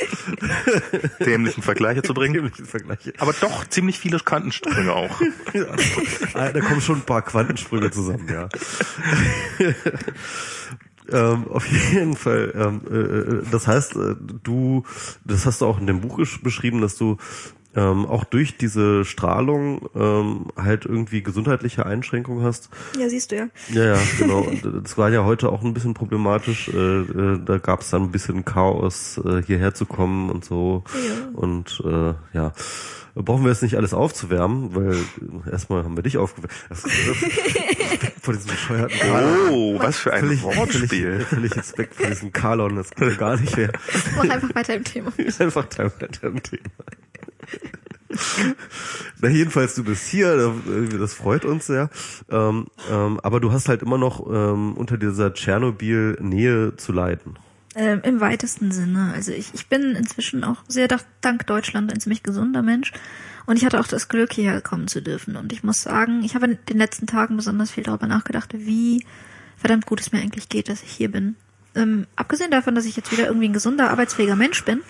dämlichen 1.21 1.63
Vergleiche 1.63 2.03
zu 2.03 2.15
bringen. 2.15 2.35
dämlichen 2.35 2.67
Vergleiche. 2.67 3.13
Aber 3.19 3.33
doch 3.33 3.67
ziemlich 3.69 3.99
viele 3.99 4.19
Quantensprünge 4.19 4.93
auch. 4.93 5.21
Ah, 6.35 6.51
da 6.51 6.61
kommen 6.61 6.81
schon 6.81 6.99
ein 6.99 7.07
paar 7.07 7.23
Quantensprünge 7.23 7.91
zusammen, 7.91 8.29
ja. 8.29 8.49
Ähm, 11.11 11.49
auf 11.51 11.67
jeden 11.67 12.17
Fall. 12.17 12.53
Ähm, 12.55 12.81
äh, 12.91 12.97
äh, 12.97 13.43
das 13.51 13.67
heißt, 13.67 13.97
äh, 13.97 14.15
du, 14.43 14.85
das 15.25 15.47
hast 15.47 15.61
du 15.61 15.67
auch 15.67 15.79
in 15.79 15.87
dem 15.87 16.01
Buch 16.01 16.19
beschrieben, 16.43 16.81
dass 16.81 16.97
du 16.97 17.17
ähm, 17.77 18.07
auch 18.07 18.25
durch 18.25 18.57
diese 18.57 19.05
Strahlung 19.05 19.89
ähm, 19.95 20.47
halt 20.57 20.87
irgendwie 20.87 21.23
gesundheitliche 21.23 21.85
Einschränkungen 21.87 22.45
hast. 22.45 22.71
Ja, 22.99 23.09
siehst 23.09 23.33
du 23.33 23.37
ja. 23.37 23.49
Ja, 23.73 23.95
ja, 23.95 23.99
genau. 24.19 24.41
Und, 24.41 24.65
äh, 24.65 24.81
Das 24.83 24.97
war 24.97 25.11
ja 25.11 25.25
heute 25.25 25.51
auch 25.51 25.63
ein 25.63 25.75
bisschen 25.75 25.95
problematisch. 25.95 26.69
Äh, 26.69 27.01
äh, 27.01 27.41
da 27.45 27.59
gab 27.59 27.81
es 27.81 27.91
dann 27.91 28.03
ein 28.05 28.11
bisschen 28.13 28.45
Chaos, 28.45 29.21
äh, 29.25 29.43
hierher 29.43 29.75
zu 29.75 29.87
kommen 29.87 30.31
und 30.31 30.45
so. 30.45 30.85
Ja. 30.95 31.29
Und 31.39 31.83
äh, 31.85 32.15
ja. 32.37 32.53
Brauchen 33.17 33.45
wir 33.45 33.51
jetzt 33.51 33.63
nicht 33.63 33.77
alles 33.77 33.95
aufzuwärmen, 33.95 34.75
weil 34.75 34.95
äh, 34.95 35.51
erstmal 35.51 35.85
haben 35.85 35.97
wir 35.97 36.03
dich 36.03 36.19
aufgewärmt. 36.19 36.53
Vor 38.25 38.35
diesem 38.35 38.51
bescheuerten 38.51 38.97
Oh, 39.51 39.79
was 39.79 39.99
für 39.99 40.13
ein 40.13 40.25
völlig, 40.25 40.43
Wortspiel. 40.43 40.89
Völlig, 40.89 41.27
völlig 41.29 41.57
Respekt 41.57 41.95
vor 41.95 42.07
diesem 42.07 42.33
Kalon, 42.33 42.77
das 42.77 42.91
geht 42.91 43.19
gar 43.19 43.37
nicht 43.39 43.57
mehr. 43.57 43.71
Mach 44.17 44.29
einfach 44.29 44.55
weiter 44.55 44.75
im 44.75 44.85
Thema. 44.85 45.13
Ist 45.19 45.41
einfach 45.43 45.67
Teil 45.67 45.93
dem 46.23 46.43
Thema. 46.43 46.63
Na 49.21 49.29
jedenfalls, 49.29 49.75
du 49.75 49.85
bist 49.85 50.09
hier, 50.09 50.37
da- 50.37 50.99
das 50.99 51.15
freut 51.15 51.45
uns 51.45 51.67
sehr. 51.67 51.91
Ähm, 52.31 52.67
ähm, 52.91 53.21
aber 53.23 53.41
du 53.41 53.53
hast 53.53 53.69
halt 53.69 53.83
immer 53.83 53.99
noch 53.99 54.25
ähm, 54.31 54.75
unter 54.75 54.97
dieser 54.97 55.35
Tschernobyl-Nähe 55.35 56.77
zu 56.77 56.93
leiden. 56.93 57.37
Ähm, 57.77 58.01
Im 58.05 58.21
weitesten 58.21 58.71
Sinne. 58.71 59.13
Also 59.15 59.33
ich, 59.33 59.53
ich 59.53 59.67
bin 59.67 59.97
inzwischen 59.97 60.45
auch 60.45 60.59
sehr 60.69 60.87
da- 60.89 61.01
dank 61.23 61.47
Deutschland 61.47 61.93
ein 61.93 62.01
ziemlich 62.01 62.23
gesunder 62.23 62.63
Mensch. 62.63 62.93
Und 63.47 63.57
ich 63.57 63.65
hatte 63.65 63.79
auch 63.81 63.87
das 63.87 64.09
Glück, 64.09 64.33
hierher 64.33 64.61
kommen 64.61 64.89
zu 64.89 65.03
dürfen. 65.03 65.37
Und 65.37 65.53
ich 65.53 65.63
muss 65.63 65.83
sagen, 65.83 66.23
ich 66.25 66.35
habe 66.35 66.47
in 66.47 66.59
den 66.69 66.79
letzten 66.79 67.07
Tagen 67.07 67.37
besonders 67.37 67.71
viel 67.71 67.85
darüber 67.85 68.07
nachgedacht, 68.07 68.51
wie 68.55 69.05
verdammt 69.57 69.87
gut 69.87 70.01
es 70.01 70.13
mir 70.13 70.21
eigentlich 70.21 70.49
geht, 70.49 70.69
dass 70.69 70.83
ich 70.83 70.91
hier 70.91 71.11
bin. 71.11 71.37
Ähm, 71.75 72.07
abgesehen 72.17 72.51
davon, 72.51 72.75
dass 72.75 72.85
ich 72.85 72.97
jetzt 72.97 73.13
wieder 73.13 73.27
irgendwie 73.27 73.49
ein 73.49 73.53
gesunder, 73.53 73.91
arbeitsfähiger 73.91 74.37
Mensch 74.37 74.65
bin, 74.65 74.81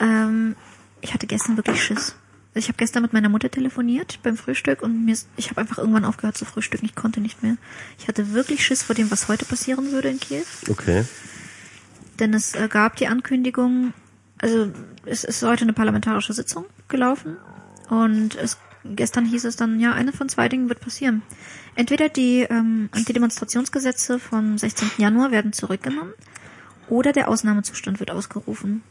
ähm, 0.00 0.56
ich 1.00 1.14
hatte 1.14 1.26
gestern 1.26 1.56
wirklich 1.56 1.82
Schiss. 1.82 2.16
Also 2.54 2.64
ich 2.64 2.68
habe 2.68 2.78
gestern 2.78 3.02
mit 3.02 3.12
meiner 3.12 3.28
Mutter 3.28 3.50
telefoniert 3.50 4.18
beim 4.22 4.36
Frühstück 4.36 4.82
und 4.82 5.04
mir 5.04 5.16
ich 5.36 5.50
habe 5.50 5.60
einfach 5.60 5.78
irgendwann 5.78 6.06
aufgehört 6.06 6.38
zu 6.38 6.46
frühstücken. 6.46 6.86
Ich 6.86 6.94
konnte 6.94 7.20
nicht 7.20 7.42
mehr. 7.42 7.56
Ich 7.98 8.08
hatte 8.08 8.32
wirklich 8.32 8.64
Schiss 8.64 8.82
vor 8.82 8.94
dem, 8.96 9.10
was 9.10 9.28
heute 9.28 9.44
passieren 9.44 9.92
würde 9.92 10.08
in 10.08 10.18
Kiew 10.18 10.44
Okay. 10.70 11.04
denn 12.18 12.32
es 12.32 12.54
äh, 12.54 12.68
gab 12.68 12.96
die 12.96 13.08
Ankündigung, 13.08 13.92
also 14.38 14.72
es 15.04 15.24
ist 15.24 15.42
heute 15.42 15.62
eine 15.62 15.74
parlamentarische 15.74 16.32
Sitzung 16.32 16.64
gelaufen 16.88 17.36
und 17.88 18.34
es, 18.36 18.58
gestern 18.84 19.24
hieß 19.24 19.44
es 19.44 19.56
dann, 19.56 19.80
ja, 19.80 19.92
eine 19.92 20.12
von 20.12 20.28
zwei 20.28 20.48
Dingen 20.48 20.68
wird 20.68 20.80
passieren. 20.80 21.22
Entweder 21.74 22.08
die 22.08 22.42
ähm, 22.42 22.88
Antidemonstrationsgesetze 22.92 24.18
vom 24.18 24.58
16. 24.58 24.92
Januar 24.98 25.30
werden 25.30 25.52
zurückgenommen 25.52 26.12
oder 26.88 27.12
der 27.12 27.28
Ausnahmezustand 27.28 28.00
wird 28.00 28.10
ausgerufen. 28.10 28.82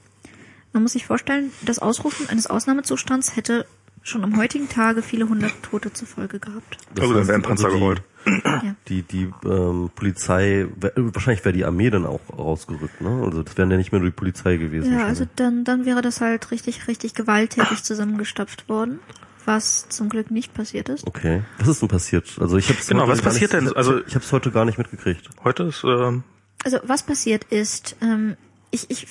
Man 0.73 0.83
muss 0.83 0.93
sich 0.93 1.05
vorstellen, 1.05 1.51
das 1.63 1.79
Ausrufen 1.79 2.29
eines 2.29 2.47
Ausnahmezustands 2.47 3.35
hätte 3.35 3.65
schon 4.03 4.23
am 4.23 4.37
heutigen 4.37 4.69
Tage 4.69 5.01
viele 5.01 5.27
hundert 5.27 5.51
Tote 5.63 5.91
zur 5.93 6.07
Folge 6.07 6.39
gehabt. 6.39 6.77
Das 6.93 7.03
Also 7.03 7.15
dann 7.15 7.27
werden 7.27 7.41
Panzer 7.41 7.69
die, 7.69 7.75
gerollt. 7.75 8.01
Ja. 8.25 8.75
Die, 8.87 9.01
die 9.03 9.31
ähm, 9.45 9.89
Polizei, 9.95 10.67
wahrscheinlich 10.95 11.45
wäre 11.45 11.53
die 11.53 11.65
Armee 11.65 11.89
dann 11.89 12.05
auch 12.05 12.21
rausgerückt, 12.35 13.01
ne? 13.01 13.21
Also 13.23 13.43
das 13.43 13.57
wären 13.57 13.69
ja 13.71 13.77
nicht 13.77 13.91
mehr 13.91 13.99
nur 14.01 14.09
die 14.09 14.15
Polizei 14.15 14.57
gewesen. 14.57 14.93
Ja, 14.93 15.05
also 15.05 15.25
dann, 15.35 15.63
dann 15.63 15.85
wäre 15.85 16.01
das 16.01 16.21
halt 16.21 16.51
richtig, 16.51 16.87
richtig 16.87 17.13
gewalttätig 17.13 17.83
zusammengestopft 17.83 18.67
worden, 18.69 18.99
was 19.45 19.87
zum 19.89 20.09
Glück 20.09 20.31
nicht 20.31 20.53
passiert 20.53 20.89
ist. 20.89 21.05
Okay. 21.05 21.43
Was 21.59 21.67
ist 21.67 21.81
denn 21.81 21.89
passiert? 21.89 22.37
Also 22.39 22.57
ich 22.57 22.69
habe 22.69 22.79
Genau, 22.87 23.07
was 23.07 23.21
passiert 23.21 23.53
denn? 23.53 23.71
Also- 23.73 23.99
ich 24.05 24.15
habe 24.15 24.25
es 24.25 24.31
heute 24.31 24.51
gar 24.51 24.65
nicht 24.65 24.77
mitgekriegt. 24.77 25.29
Heute 25.43 25.63
ist, 25.63 25.83
ähm, 25.83 26.23
Also 26.63 26.79
was 26.83 27.03
passiert 27.03 27.43
ist, 27.45 27.95
ähm, 28.01 28.37
ich, 28.71 28.89
ich 28.89 29.07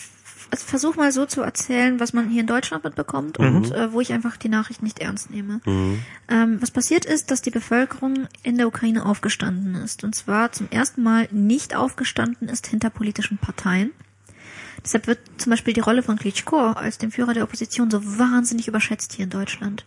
also 0.54 0.66
versuche 0.66 0.96
mal 0.96 1.10
so 1.10 1.26
zu 1.26 1.42
erzählen, 1.42 1.98
was 1.98 2.12
man 2.12 2.28
hier 2.28 2.40
in 2.40 2.46
Deutschland 2.46 2.84
mitbekommt 2.84 3.38
und 3.38 3.72
äh, 3.72 3.92
wo 3.92 4.00
ich 4.00 4.12
einfach 4.12 4.36
die 4.36 4.48
Nachricht 4.48 4.84
nicht 4.84 5.00
ernst 5.00 5.30
nehme. 5.30 5.60
Ähm, 6.28 6.62
was 6.62 6.70
passiert 6.70 7.04
ist, 7.04 7.32
dass 7.32 7.42
die 7.42 7.50
Bevölkerung 7.50 8.28
in 8.44 8.56
der 8.56 8.68
Ukraine 8.68 9.04
aufgestanden 9.04 9.74
ist. 9.74 10.04
Und 10.04 10.14
zwar 10.14 10.52
zum 10.52 10.68
ersten 10.70 11.02
Mal 11.02 11.26
nicht 11.32 11.74
aufgestanden 11.74 12.48
ist 12.48 12.68
hinter 12.68 12.90
politischen 12.90 13.36
Parteien. 13.36 13.90
Deshalb 14.84 15.08
wird 15.08 15.18
zum 15.38 15.50
Beispiel 15.50 15.74
die 15.74 15.80
Rolle 15.80 16.04
von 16.04 16.18
Klitschko 16.18 16.56
als 16.56 16.98
dem 16.98 17.10
Führer 17.10 17.34
der 17.34 17.42
Opposition 17.42 17.90
so 17.90 18.00
wahnsinnig 18.18 18.68
überschätzt 18.68 19.12
hier 19.14 19.24
in 19.24 19.30
Deutschland. 19.30 19.84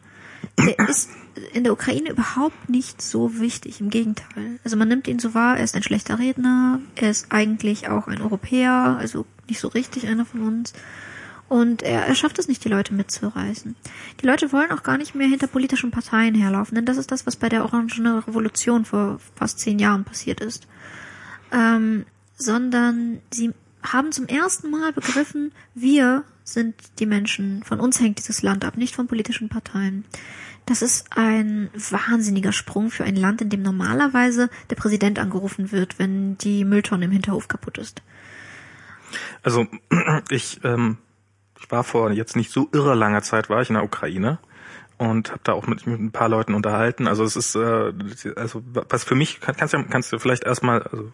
Der 0.59 0.79
ist 0.89 1.11
in 1.53 1.63
der 1.63 1.71
Ukraine 1.71 2.09
überhaupt 2.09 2.69
nicht 2.69 3.01
so 3.01 3.39
wichtig, 3.39 3.79
im 3.79 3.89
Gegenteil. 3.89 4.59
Also 4.65 4.75
man 4.75 4.89
nimmt 4.89 5.07
ihn 5.07 5.19
so 5.19 5.33
wahr, 5.33 5.57
er 5.57 5.63
ist 5.63 5.75
ein 5.75 5.83
schlechter 5.83 6.19
Redner, 6.19 6.81
er 6.95 7.09
ist 7.09 7.27
eigentlich 7.29 7.87
auch 7.87 8.07
ein 8.07 8.21
Europäer, 8.21 8.97
also 8.99 9.25
nicht 9.49 9.59
so 9.59 9.67
richtig 9.67 10.07
einer 10.07 10.25
von 10.25 10.41
uns. 10.41 10.73
Und 11.49 11.81
er, 11.81 12.05
er 12.05 12.15
schafft 12.15 12.39
es 12.39 12.47
nicht, 12.47 12.63
die 12.65 12.69
Leute 12.69 12.93
mitzureißen. 12.93 13.75
Die 14.21 14.25
Leute 14.25 14.51
wollen 14.51 14.71
auch 14.71 14.83
gar 14.83 14.97
nicht 14.97 15.15
mehr 15.15 15.27
hinter 15.27 15.47
politischen 15.47 15.91
Parteien 15.91 16.35
herlaufen, 16.35 16.75
denn 16.75 16.85
das 16.85 16.97
ist 16.97 17.11
das, 17.11 17.25
was 17.25 17.37
bei 17.37 17.47
der 17.47 17.63
Orangenen 17.63 18.19
Revolution 18.19 18.83
vor 18.83 19.19
fast 19.35 19.59
zehn 19.59 19.79
Jahren 19.79 20.03
passiert 20.03 20.41
ist. 20.41 20.67
Ähm, 21.51 22.05
sondern 22.35 23.21
sie 23.31 23.53
haben 23.81 24.11
zum 24.11 24.27
ersten 24.27 24.69
Mal 24.69 24.91
begriffen, 24.91 25.53
wir 25.73 26.23
sind 26.43 26.75
die 26.99 27.05
Menschen, 27.05 27.63
von 27.63 27.79
uns 27.79 27.99
hängt 27.99 28.19
dieses 28.19 28.41
Land 28.41 28.65
ab, 28.65 28.77
nicht 28.77 28.95
von 28.95 29.07
politischen 29.07 29.49
Parteien. 29.49 30.05
Das 30.65 30.81
ist 30.81 31.07
ein 31.15 31.69
wahnsinniger 31.73 32.51
Sprung 32.51 32.91
für 32.91 33.05
ein 33.05 33.15
Land, 33.15 33.41
in 33.41 33.49
dem 33.49 33.61
normalerweise 33.61 34.49
der 34.69 34.75
Präsident 34.75 35.17
angerufen 35.17 35.71
wird, 35.71 35.97
wenn 35.97 36.37
die 36.37 36.65
Mülltonne 36.65 37.05
im 37.05 37.11
Hinterhof 37.11 37.47
kaputt 37.47 37.77
ist. 37.77 38.01
Also 39.43 39.67
ich, 40.29 40.63
ähm, 40.63 40.97
ich 41.59 41.69
war 41.71 41.83
vor 41.83 42.11
jetzt 42.11 42.35
nicht 42.35 42.51
so 42.51 42.69
irre 42.71 42.95
langer 42.95 43.21
Zeit, 43.21 43.49
war 43.49 43.61
ich 43.61 43.69
in 43.69 43.75
der 43.75 43.83
Ukraine 43.83 44.39
und 44.97 45.31
habe 45.31 45.41
da 45.43 45.53
auch 45.53 45.67
mit, 45.67 45.85
mit 45.85 45.99
ein 45.99 46.11
paar 46.11 46.29
Leuten 46.29 46.53
unterhalten. 46.53 47.07
Also 47.07 47.23
es 47.23 47.35
ist, 47.35 47.55
äh, 47.55 47.93
also 48.35 48.63
was 48.65 49.03
für 49.03 49.15
mich, 49.15 49.39
kann, 49.39 49.55
kannst, 49.55 49.73
du, 49.73 49.83
kannst 49.83 50.11
du 50.11 50.19
vielleicht 50.19 50.43
erstmal, 50.43 50.81
also 50.83 51.11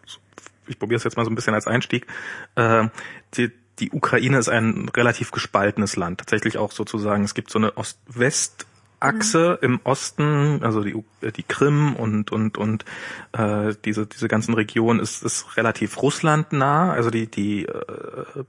ich 0.67 0.79
probiere 0.79 0.97
es 0.97 1.03
jetzt 1.03 1.17
mal 1.17 1.25
so 1.25 1.31
ein 1.31 1.35
bisschen 1.35 1.53
als 1.53 1.67
Einstieg, 1.67 2.07
äh, 2.55 2.87
die, 3.35 3.51
die 3.79 3.91
Ukraine 3.91 4.37
ist 4.37 4.49
ein 4.49 4.89
relativ 4.89 5.31
gespaltenes 5.31 5.95
Land. 5.95 6.19
Tatsächlich 6.19 6.57
auch 6.57 6.71
sozusagen, 6.71 7.23
es 7.23 7.33
gibt 7.33 7.51
so 7.51 7.59
eine 7.59 7.75
Ost-West- 7.77 8.67
Achse 9.03 9.59
im 9.61 9.79
Osten, 9.83 10.63
also 10.63 10.83
die, 10.83 10.95
äh, 11.21 11.31
die 11.31 11.43
Krim 11.43 11.95
und 11.95 12.31
und 12.31 12.57
und 12.57 12.85
äh, 13.33 13.73
diese 13.85 14.05
diese 14.05 14.27
ganzen 14.27 14.53
Regionen 14.53 14.99
ist 14.99 15.23
ist 15.23 15.57
relativ 15.57 16.01
russlandnah, 16.01 16.93
also 16.93 17.09
die 17.09 17.27
die 17.27 17.65
äh, 17.65 18.43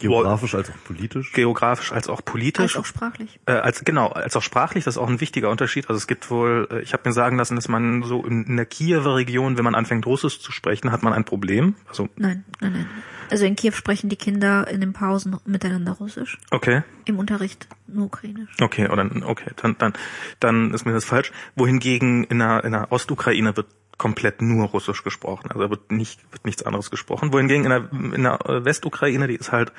Geografisch 0.00 0.54
als 0.54 0.70
auch 0.70 0.84
politisch. 0.84 1.32
geografisch 1.32 1.92
als 1.92 2.08
auch 2.08 2.24
politisch. 2.24 2.76
Als 2.76 2.76
auch 2.76 2.86
sprachlich. 2.86 3.38
Äh, 3.46 3.52
als 3.52 3.84
genau, 3.84 4.08
als 4.08 4.34
auch 4.36 4.42
sprachlich, 4.42 4.84
das 4.84 4.94
ist 4.96 4.98
auch 4.98 5.08
ein 5.08 5.20
wichtiger 5.20 5.50
Unterschied. 5.50 5.88
Also 5.88 5.98
es 5.98 6.06
gibt 6.06 6.30
wohl, 6.30 6.68
äh, 6.70 6.80
ich 6.80 6.92
habe 6.92 7.08
mir 7.08 7.12
sagen 7.12 7.36
lassen, 7.36 7.56
dass 7.56 7.68
man 7.68 8.02
so 8.02 8.24
in, 8.24 8.44
in 8.44 8.56
der 8.56 8.66
Kiewer 8.66 9.14
Region, 9.16 9.56
wenn 9.56 9.64
man 9.64 9.74
anfängt 9.74 10.06
Russisch 10.06 10.40
zu 10.40 10.52
sprechen, 10.52 10.90
hat 10.90 11.02
man 11.02 11.12
ein 11.12 11.24
Problem. 11.24 11.74
Also 11.88 12.08
Nein, 12.16 12.44
nein, 12.60 12.72
nein. 12.72 12.86
Also 13.30 13.44
in 13.44 13.54
Kiew 13.54 13.72
sprechen 13.72 14.08
die 14.08 14.16
Kinder 14.16 14.66
in 14.66 14.80
den 14.80 14.92
Pausen 14.92 15.36
miteinander 15.44 15.92
Russisch. 15.92 16.36
okay, 16.50 16.82
Im 17.04 17.18
Unterricht 17.18 17.68
nur 17.86 18.06
Ukrainisch. 18.06 18.50
okay, 18.60 18.88
oder 18.88 19.08
okay, 19.24 19.50
dann 19.56 19.76
dann 19.78 19.92
dann 20.40 20.74
ist 20.74 20.84
mir 20.84 20.92
das 20.92 21.04
falsch. 21.04 21.30
Wohingegen 21.54 22.24
in 22.24 22.40
der 22.40 22.64
in 22.64 22.72
der 22.72 22.90
Ostukraine 22.90 23.56
wird 23.56 23.68
komplett 24.00 24.40
nur 24.40 24.68
Russisch 24.68 25.04
gesprochen. 25.04 25.50
Also 25.50 25.60
da 25.60 25.70
wird 25.70 25.92
nicht 25.92 26.20
wird 26.32 26.46
nichts 26.46 26.62
anderes 26.62 26.90
gesprochen. 26.90 27.34
Wohingegen 27.34 27.64
in 27.64 27.70
der 27.70 28.14
in 28.16 28.22
der 28.22 28.38
äh, 28.48 28.64
Westukraine, 28.64 29.28
die 29.28 29.36
ist 29.36 29.52
halt 29.52 29.72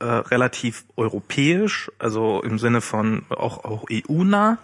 äh, 0.00 0.04
relativ 0.04 0.84
europäisch, 0.96 1.88
also 2.00 2.42
im 2.42 2.58
Sinne 2.58 2.80
von 2.80 3.24
auch 3.30 3.64
auch 3.64 3.84
EU-nah. 3.88 4.58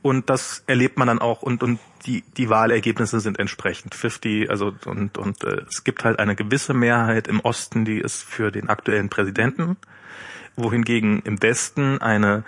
Und 0.00 0.30
das 0.30 0.64
erlebt 0.66 0.96
man 0.96 1.08
dann 1.08 1.18
auch 1.18 1.42
und 1.42 1.62
und 1.62 1.78
die 2.06 2.22
die 2.38 2.48
Wahlergebnisse 2.48 3.20
sind 3.20 3.38
entsprechend 3.38 3.94
50, 3.94 4.48
also 4.48 4.72
und 4.86 5.18
und 5.18 5.44
äh, 5.44 5.64
es 5.68 5.84
gibt 5.84 6.04
halt 6.04 6.18
eine 6.18 6.34
gewisse 6.34 6.72
Mehrheit 6.72 7.28
im 7.28 7.40
Osten, 7.40 7.84
die 7.84 7.98
ist 7.98 8.22
für 8.22 8.50
den 8.50 8.70
aktuellen 8.70 9.10
Präsidenten, 9.10 9.76
wohingegen 10.56 11.20
im 11.20 11.42
Westen 11.42 12.00
eine 12.00 12.44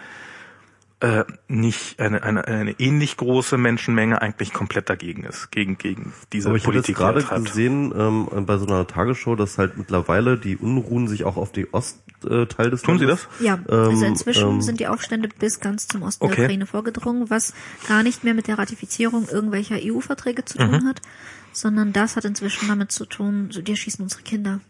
äh, 1.00 1.24
nicht 1.48 1.98
eine, 1.98 2.22
eine, 2.22 2.46
eine 2.46 2.72
ähnlich 2.78 3.16
große 3.16 3.56
Menschenmenge 3.56 4.20
eigentlich 4.20 4.52
komplett 4.52 4.90
dagegen 4.90 5.24
ist, 5.24 5.50
gegen, 5.50 5.78
gegen 5.78 6.12
diese 6.32 6.48
Aber 6.48 6.56
ich 6.58 6.64
habe 6.64 6.72
Politik. 6.74 6.94
die 6.94 7.00
gerade 7.00 7.20
er 7.20 7.26
treibt. 7.26 7.46
gesehen 7.46 7.92
ähm, 7.96 8.46
bei 8.46 8.58
so 8.58 8.66
einer 8.66 8.86
Tagesshow, 8.86 9.34
dass 9.34 9.56
halt 9.58 9.78
mittlerweile 9.78 10.36
die 10.36 10.56
Unruhen 10.58 11.08
sich 11.08 11.24
auch 11.24 11.36
auf 11.38 11.52
die 11.52 11.72
Ostteil 11.72 12.70
des 12.70 12.82
Tun 12.82 12.98
sie 12.98 13.06
Landes- 13.06 13.26
das? 13.38 13.46
Ja, 13.46 13.58
also 13.66 13.90
Ähm, 13.90 14.02
inzwischen 14.12 14.48
ähm, 14.50 14.60
sind 14.62 14.78
die 14.80 14.88
Aufstände 14.88 15.28
bis 15.38 15.60
ganz 15.60 15.88
zum 15.88 16.02
Osten 16.02 16.24
Okay. 16.26 16.34
der 16.36 16.44
Ukraine 16.44 16.66
vorgedrungen, 16.66 17.30
was 17.30 17.54
gar 17.88 18.02
nicht 18.02 18.22
mehr 18.24 18.34
mit 18.34 18.46
der 18.46 18.58
Ratifizierung 18.58 19.26
irgendwelcher 19.28 19.76
EU-Verträge 19.82 20.44
zu 20.44 20.60
Mhm. 20.62 20.70
tun 20.72 20.88
hat, 20.88 21.00
sondern 21.52 21.94
das 21.94 22.16
hat 22.16 22.26
inzwischen 22.26 22.68
damit 22.68 22.92
zu 22.92 23.06
tun, 23.06 23.48
so, 23.50 23.62
die 23.62 23.72
erschießen 23.72 24.02
unsere 24.02 24.22
Kinder. 24.22 24.60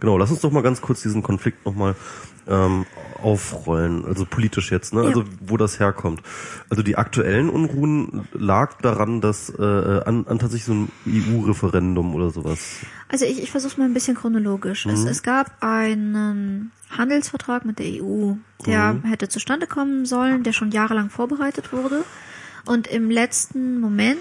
Genau, 0.00 0.18
lass 0.18 0.32
uns 0.32 0.40
doch 0.40 0.50
mal 0.50 0.62
ganz 0.64 0.80
kurz 0.80 1.00
diesen 1.02 1.22
Konflikt 1.22 1.64
nochmal 1.64 1.94
ähm, 2.50 2.86
aufrollen, 3.22 4.04
also 4.06 4.24
politisch 4.24 4.70
jetzt, 4.70 4.92
ne? 4.94 5.02
Ja. 5.02 5.08
Also 5.08 5.24
wo 5.40 5.56
das 5.56 5.78
herkommt. 5.78 6.22
Also 6.68 6.82
die 6.82 6.96
aktuellen 6.96 7.50
Unruhen 7.50 8.26
lag 8.32 8.78
daran, 8.80 9.20
dass 9.20 9.50
äh, 9.50 9.62
an, 9.62 10.26
an 10.26 10.38
tatsächlich 10.38 10.64
so 10.64 10.72
ein 10.74 10.92
EU-Referendum 11.06 12.14
oder 12.14 12.30
sowas. 12.30 12.78
Also 13.08 13.24
ich, 13.24 13.42
ich 13.42 13.50
versuche 13.50 13.78
mal 13.78 13.86
ein 13.86 13.94
bisschen 13.94 14.16
chronologisch. 14.16 14.86
Es, 14.86 15.04
es 15.04 15.22
gab 15.22 15.52
einen 15.62 16.72
Handelsvertrag 16.96 17.64
mit 17.64 17.78
der 17.78 18.02
EU, 18.02 18.34
der 18.66 19.00
hätte 19.04 19.28
zustande 19.28 19.66
kommen 19.66 20.06
sollen, 20.06 20.42
der 20.42 20.52
schon 20.52 20.70
jahrelang 20.70 21.10
vorbereitet 21.10 21.72
wurde. 21.72 22.04
Und 22.66 22.86
im 22.86 23.10
letzten 23.10 23.80
Moment 23.80 24.18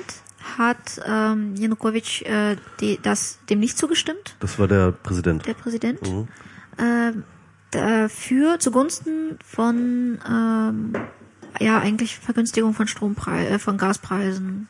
hat 0.58 1.02
ähm, 1.06 1.56
Janukowitsch 1.56 2.22
äh, 2.24 2.56
die, 2.80 3.00
das, 3.02 3.40
dem 3.50 3.60
nicht 3.60 3.78
zugestimmt, 3.78 4.36
Das 4.40 4.58
war 4.58 4.68
der 4.68 4.92
Präsident. 4.92 5.46
der 5.46 5.54
Präsident. 5.54 6.00
Ähm, 6.78 7.24
dafür 7.72 8.60
zugunsten 8.60 9.38
von 9.46 10.20
ähm, 10.28 10.94
ja 11.60 11.80
eigentlich 11.80 12.18
Vergünstigung 12.18 12.74
von 12.74 12.88
Strompre 12.88 13.48
äh, 13.48 13.60
von 13.60 13.78
Gaspreisen 13.78 14.68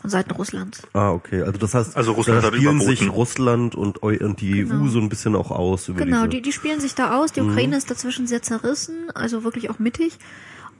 von 0.00 0.10
Seiten 0.10 0.32
Russlands. 0.32 0.82
Ah, 0.94 1.12
okay. 1.12 1.42
Also 1.42 1.58
das 1.58 1.74
heißt, 1.74 1.96
Also 1.96 2.12
Russland 2.12 2.42
da 2.42 2.48
spielen 2.52 2.80
sich 2.80 3.08
Russland 3.08 3.76
und, 3.76 4.02
Eu 4.02 4.16
und 4.20 4.40
die 4.40 4.66
EU 4.66 4.88
so 4.88 4.98
ein 4.98 5.08
bisschen 5.08 5.36
auch 5.36 5.52
aus 5.52 5.86
über 5.88 6.04
Genau, 6.04 6.22
diese. 6.26 6.28
die, 6.28 6.42
die 6.42 6.52
spielen 6.52 6.80
sich 6.80 6.94
da 6.96 7.16
aus. 7.18 7.30
Die 7.32 7.40
Ukraine 7.40 7.76
ist 7.76 7.88
dazwischen 7.90 8.26
sehr 8.26 8.42
zerrissen, 8.42 9.10
also 9.14 9.44
wirklich 9.44 9.70
auch 9.70 9.78
mittig. 9.78 10.18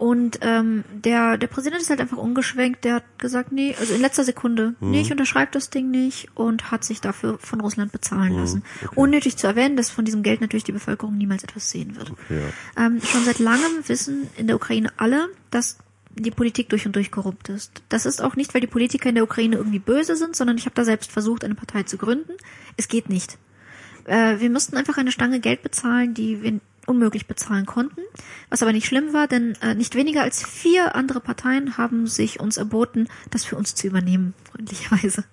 Und 0.02 0.40
ähm, 0.42 0.82
der, 0.92 1.38
der 1.38 1.46
Präsident 1.46 1.80
ist 1.80 1.88
halt 1.88 2.00
einfach 2.00 2.16
umgeschwenkt. 2.16 2.82
Der 2.82 2.94
hat 2.94 3.04
gesagt, 3.18 3.52
nee, 3.52 3.72
also 3.78 3.94
in 3.94 4.00
letzter 4.00 4.24
Sekunde, 4.24 4.74
nee, 4.80 5.00
ich 5.00 5.12
unterschreibe 5.12 5.52
das 5.52 5.70
Ding 5.70 5.92
nicht 5.92 6.28
und 6.34 6.72
hat 6.72 6.82
sich 6.82 7.00
dafür 7.00 7.38
von 7.38 7.60
Russland 7.60 7.92
bezahlen 7.92 8.36
lassen. 8.36 8.64
Unnötig 8.96 9.36
zu 9.36 9.46
erwähnen, 9.46 9.76
dass 9.76 9.90
von 9.90 10.04
diesem 10.04 10.24
Geld 10.24 10.40
natürlich 10.40 10.64
die 10.64 10.72
Bevölkerung 10.72 11.16
niemals 11.16 11.44
etwas 11.44 11.70
sehen 11.70 11.94
wird. 11.94 12.10
Okay, 12.10 12.40
ja. 12.40 12.84
Ähm, 12.84 13.00
schon 13.00 13.24
seit 13.24 13.38
langem 13.38 13.86
wissen 13.86 14.26
in 14.36 14.48
der 14.48 14.56
Ukraine 14.56 14.90
alle, 14.96 15.28
dass 15.52 15.78
die 16.16 16.32
Politik 16.32 16.68
durch 16.70 16.84
und 16.84 16.96
durch 16.96 17.12
korrupt 17.12 17.48
ist. 17.48 17.84
Das 17.88 18.04
ist 18.04 18.22
auch 18.22 18.34
nicht, 18.34 18.54
weil 18.54 18.60
die 18.60 18.66
Politiker 18.66 19.08
in 19.08 19.14
der 19.14 19.22
Ukraine 19.22 19.54
irgendwie 19.54 19.78
böse 19.78 20.16
sind, 20.16 20.34
sondern 20.34 20.58
ich 20.58 20.64
habe 20.64 20.74
da 20.74 20.84
selbst 20.84 21.12
versucht, 21.12 21.44
eine 21.44 21.54
Partei 21.54 21.84
zu 21.84 21.96
gründen. 21.96 22.32
Es 22.76 22.88
geht 22.88 23.08
nicht. 23.08 23.38
Äh, 24.06 24.40
wir 24.40 24.50
mussten 24.50 24.76
einfach 24.76 24.96
eine 24.96 25.12
Stange 25.12 25.38
Geld 25.38 25.62
bezahlen, 25.62 26.12
die 26.12 26.42
wir 26.42 26.60
unmöglich 26.86 27.26
bezahlen 27.26 27.66
konnten. 27.66 28.00
Was 28.48 28.62
aber 28.62 28.72
nicht 28.72 28.86
schlimm 28.86 29.12
war, 29.12 29.28
denn 29.28 29.56
äh, 29.62 29.74
nicht 29.74 29.94
weniger 29.94 30.22
als 30.22 30.44
vier 30.46 30.94
andere 30.94 31.20
Parteien 31.20 31.78
haben 31.78 32.06
sich 32.06 32.40
uns 32.40 32.56
erboten, 32.56 33.08
das 33.30 33.44
für 33.44 33.56
uns 33.56 33.74
zu 33.74 33.86
übernehmen, 33.86 34.34
freundlicherweise. 34.50 35.24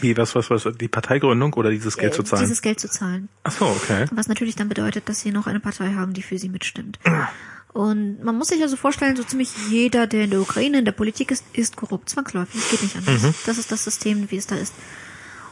Wie, 0.00 0.16
was, 0.16 0.34
was, 0.34 0.48
was, 0.50 0.66
die 0.80 0.88
Parteigründung 0.88 1.54
oder 1.54 1.70
dieses 1.70 1.96
Geld 1.96 2.12
Äh, 2.12 2.16
zu 2.16 2.22
zahlen? 2.22 2.42
Dieses 2.42 2.62
Geld 2.62 2.80
zu 2.80 2.88
zahlen. 2.88 3.28
Ach 3.42 3.52
so, 3.52 3.66
okay. 3.66 4.06
Was 4.12 4.28
natürlich 4.28 4.56
dann 4.56 4.68
bedeutet, 4.68 5.08
dass 5.08 5.20
sie 5.20 5.32
noch 5.32 5.46
eine 5.46 5.60
Partei 5.60 5.94
haben, 5.94 6.12
die 6.14 6.22
für 6.22 6.38
sie 6.38 6.48
mitstimmt. 6.48 6.98
Und 7.72 8.22
man 8.22 8.36
muss 8.36 8.48
sich 8.48 8.62
also 8.62 8.76
vorstellen, 8.76 9.16
so 9.16 9.24
ziemlich 9.24 9.50
jeder, 9.70 10.06
der 10.06 10.24
in 10.24 10.30
der 10.30 10.40
Ukraine 10.40 10.78
in 10.78 10.84
der 10.84 10.92
Politik 10.92 11.30
ist, 11.30 11.44
ist 11.52 11.76
korrupt, 11.76 12.08
zwangsläufig. 12.08 12.60
Es 12.60 12.70
geht 12.70 12.82
nicht 12.82 12.96
anders. 12.96 13.34
Das 13.44 13.58
ist 13.58 13.70
das 13.70 13.84
System, 13.84 14.30
wie 14.30 14.36
es 14.36 14.46
da 14.46 14.56
ist. 14.56 14.72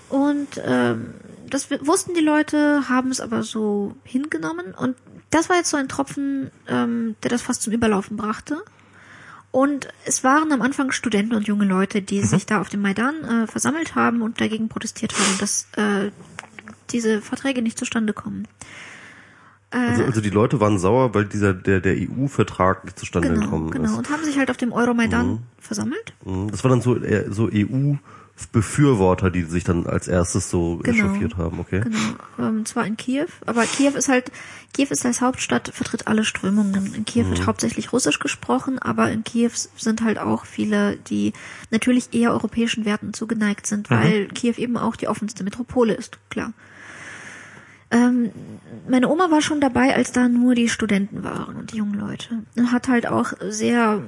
Und 0.09 0.61
ähm, 0.65 1.15
das 1.49 1.71
wussten 1.71 2.15
die 2.15 2.21
Leute, 2.21 2.89
haben 2.89 3.11
es 3.11 3.21
aber 3.21 3.43
so 3.43 3.95
hingenommen. 4.05 4.75
Und 4.75 4.97
das 5.31 5.49
war 5.49 5.57
jetzt 5.57 5.71
so 5.71 5.77
ein 5.77 5.89
Tropfen, 5.89 6.51
ähm, 6.69 7.17
der 7.23 7.31
das 7.31 7.43
fast 7.43 7.63
zum 7.63 7.73
Überlaufen 7.73 8.17
brachte. 8.17 8.63
Und 9.51 9.89
es 10.05 10.23
waren 10.23 10.53
am 10.53 10.61
Anfang 10.61 10.93
Studenten 10.93 11.35
und 11.35 11.47
junge 11.47 11.65
Leute, 11.65 12.03
die 12.03 12.21
sich 12.23 12.47
da 12.47 12.61
auf 12.61 12.69
dem 12.69 12.83
Maidan 12.83 13.15
äh, 13.25 13.47
versammelt 13.47 13.95
haben 13.95 14.21
und 14.23 14.41
dagegen 14.41 14.69
protestiert 14.69 15.15
haben, 15.19 15.39
dass 15.39 15.69
äh, 15.77 16.11
diese 16.91 17.23
Verträge 17.23 17.63
nicht 17.63 17.79
zustande 17.79 18.13
kommen. 18.13 18.47
Also, 19.71 20.05
also 20.05 20.21
die 20.21 20.31
Leute 20.31 20.61
waren 20.61 20.79
sauer, 20.79 21.15
weil 21.15 21.25
dieser 21.25 21.53
der 21.53 21.81
der 21.81 21.97
EU-Vertrag 21.97 22.85
nicht 22.85 22.99
zustande 22.99 23.29
Genau, 23.29 23.41
gekommen 23.43 23.71
genau. 23.71 23.85
ist. 23.85 23.97
Und 23.97 24.11
haben 24.11 24.25
sich 24.25 24.39
halt 24.39 24.51
auf 24.51 24.57
dem 24.57 24.73
Euromaidan 24.73 25.43
versammelt. 25.59 26.15
Mhm. 26.25 26.51
Das 26.51 26.63
war 26.63 26.71
dann 26.71 26.81
so 26.83 26.97
eher 26.97 27.33
so 27.33 27.51
EU-Befürworter, 28.39 29.31
die 29.31 29.43
sich 29.43 29.65
dann 29.65 29.87
als 29.87 30.09
erstes 30.09 30.51
so 30.51 30.79
Genau. 30.83 30.97
echauffiert 30.97 31.37
haben, 31.37 31.59
okay? 31.61 31.81
Genau. 31.81 31.99
Ähm, 32.39 32.67
zwar 32.67 32.87
in 32.87 32.97
Kiew, 32.97 33.27
aber 33.47 33.65
Kiew 33.65 33.93
ist 33.97 34.09
halt, 34.09 34.31
Kiew 34.75 34.89
ist 34.91 35.05
als 35.07 35.21
Hauptstadt, 35.21 35.71
vertritt 35.73 36.07
alle 36.07 36.25
Strömungen. 36.25 36.95
In 36.95 37.05
Kiew 37.05 37.25
Mhm. 37.25 37.31
wird 37.31 37.47
hauptsächlich 37.47 37.93
Russisch 37.93 38.19
gesprochen, 38.19 38.79
aber 38.79 39.11
in 39.11 39.25
Kiew 39.25 39.51
sind 39.77 40.03
halt 40.03 40.19
auch 40.19 40.45
viele, 40.45 40.97
die 40.97 41.33
natürlich 41.71 42.13
eher 42.13 42.33
europäischen 42.33 42.85
Werten 42.85 43.15
zugeneigt 43.15 43.67
sind, 43.67 43.91
weil 43.91 44.29
Kiew 44.29 44.55
eben 44.59 44.77
auch 44.77 44.97
die 44.97 45.09
offenste 45.09 45.45
Metropole 45.45 45.95
ist, 45.95 46.19
klar. 46.31 46.53
Ähm, 47.91 48.31
meine 48.89 49.09
Oma 49.09 49.31
war 49.31 49.41
schon 49.41 49.61
dabei, 49.61 49.95
als 49.95 50.11
da 50.13 50.29
nur 50.29 50.55
die 50.57 50.69
Studenten 50.69 51.23
waren 51.23 51.55
und 51.57 51.73
die 51.73 51.77
jungen 51.77 51.95
Leute. 51.99 52.43
Und 52.57 52.73
hat 52.73 52.89
halt 52.89 53.07
auch 53.07 53.33
sehr 53.49 54.03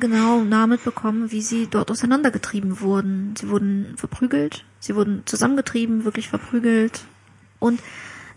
genau 0.00 0.42
nah 0.42 0.66
mitbekommen, 0.66 1.30
wie 1.30 1.42
sie 1.42 1.66
dort 1.66 1.90
auseinandergetrieben 1.90 2.80
wurden. 2.80 3.34
Sie 3.36 3.48
wurden 3.48 3.94
verprügelt, 3.96 4.64
sie 4.80 4.94
wurden 4.94 5.22
zusammengetrieben, 5.26 6.04
wirklich 6.04 6.28
verprügelt. 6.28 7.04
Und 7.58 7.80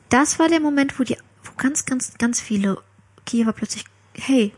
das 0.10 0.40
war 0.40 0.50
der 0.50 0.60
Moment, 0.60 1.00
wo 1.00 1.04
die, 1.04 1.18
wo 1.44 1.52
ganz, 1.58 1.86
ganz, 1.86 2.18
ganz 2.18 2.40
viele 2.40 2.78
Kiewer 3.26 3.54
plötzlich, 3.54 3.86
hey, 4.14 4.54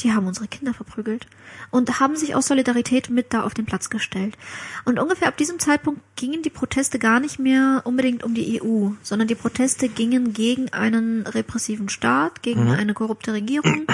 die 0.00 0.12
haben 0.12 0.26
unsere 0.26 0.48
Kinder 0.48 0.74
verprügelt 0.74 1.26
und 1.70 2.00
haben 2.00 2.16
sich 2.16 2.34
aus 2.34 2.46
Solidarität 2.46 3.10
mit 3.10 3.32
da 3.32 3.42
auf 3.42 3.54
den 3.54 3.66
Platz 3.66 3.90
gestellt. 3.90 4.36
Und 4.84 4.98
ungefähr 4.98 5.28
ab 5.28 5.36
diesem 5.36 5.58
Zeitpunkt 5.58 6.00
gingen 6.16 6.42
die 6.42 6.50
Proteste 6.50 6.98
gar 6.98 7.20
nicht 7.20 7.38
mehr 7.38 7.82
unbedingt 7.84 8.24
um 8.24 8.34
die 8.34 8.60
EU, 8.62 8.90
sondern 9.02 9.28
die 9.28 9.34
Proteste 9.34 9.88
gingen 9.88 10.32
gegen 10.32 10.72
einen 10.72 11.26
repressiven 11.26 11.88
Staat, 11.88 12.42
gegen 12.42 12.70
eine 12.70 12.94
korrupte 12.94 13.32
Regierung. 13.32 13.86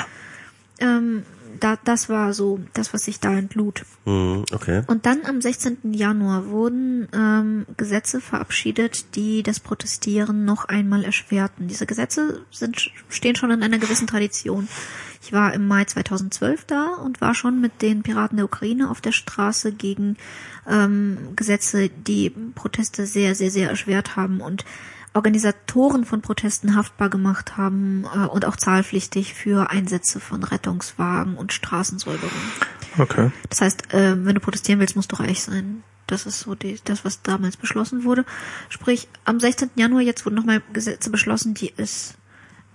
Ähm, 0.80 1.24
da, 1.58 1.78
das 1.84 2.08
war 2.08 2.32
so 2.32 2.60
das, 2.72 2.92
was 2.94 3.04
sich 3.04 3.20
da 3.20 3.36
entlud. 3.36 3.84
Mhm, 4.04 4.44
okay. 4.52 4.82
Und 4.86 5.06
dann 5.06 5.24
am 5.24 5.40
16. 5.40 5.92
Januar 5.92 6.48
wurden 6.48 7.08
ähm, 7.12 7.66
Gesetze 7.76 8.20
verabschiedet, 8.20 9.14
die 9.16 9.42
das 9.42 9.60
Protestieren 9.60 10.44
noch 10.44 10.66
einmal 10.66 11.04
erschwerten. 11.04 11.68
Diese 11.68 11.86
Gesetze 11.86 12.42
sind, 12.50 12.90
stehen 13.08 13.36
schon 13.36 13.50
in 13.50 13.62
einer 13.62 13.78
gewissen 13.78 14.06
Tradition. 14.06 14.68
Ich 15.22 15.32
war 15.32 15.52
im 15.52 15.66
Mai 15.66 15.84
2012 15.84 16.64
da 16.64 16.94
und 16.94 17.20
war 17.20 17.34
schon 17.34 17.60
mit 17.60 17.82
den 17.82 18.02
Piraten 18.02 18.36
der 18.36 18.46
Ukraine 18.46 18.90
auf 18.90 19.00
der 19.00 19.12
Straße 19.12 19.72
gegen 19.72 20.16
ähm, 20.68 21.18
Gesetze, 21.34 21.88
die 21.88 22.30
Proteste 22.54 23.06
sehr, 23.06 23.34
sehr, 23.34 23.50
sehr 23.50 23.70
erschwert 23.70 24.16
haben 24.16 24.40
und 24.40 24.64
Organisatoren 25.18 26.04
von 26.04 26.22
Protesten 26.22 26.76
haftbar 26.76 27.08
gemacht 27.10 27.56
haben 27.56 28.04
äh, 28.14 28.26
und 28.26 28.44
auch 28.44 28.54
zahlpflichtig 28.54 29.34
für 29.34 29.68
Einsätze 29.68 30.20
von 30.20 30.44
Rettungswagen 30.44 31.36
und 31.36 31.52
Straßensäuberung. 31.52 32.30
Okay. 32.98 33.32
Das 33.48 33.60
heißt, 33.60 33.92
äh, 33.94 34.24
wenn 34.24 34.36
du 34.36 34.40
protestieren 34.40 34.78
willst, 34.78 34.94
musst 34.94 35.10
du 35.10 35.16
reich 35.16 35.42
sein. 35.42 35.82
Das 36.06 36.24
ist 36.24 36.38
so 36.38 36.54
die, 36.54 36.78
das, 36.84 37.04
was 37.04 37.22
damals 37.22 37.56
beschlossen 37.56 38.04
wurde. 38.04 38.24
Sprich, 38.68 39.08
am 39.24 39.40
16. 39.40 39.70
Januar 39.74 40.02
jetzt 40.02 40.24
wurden 40.24 40.36
nochmal 40.36 40.62
Gesetze 40.72 41.10
beschlossen, 41.10 41.52
die 41.54 41.74
es 41.76 42.14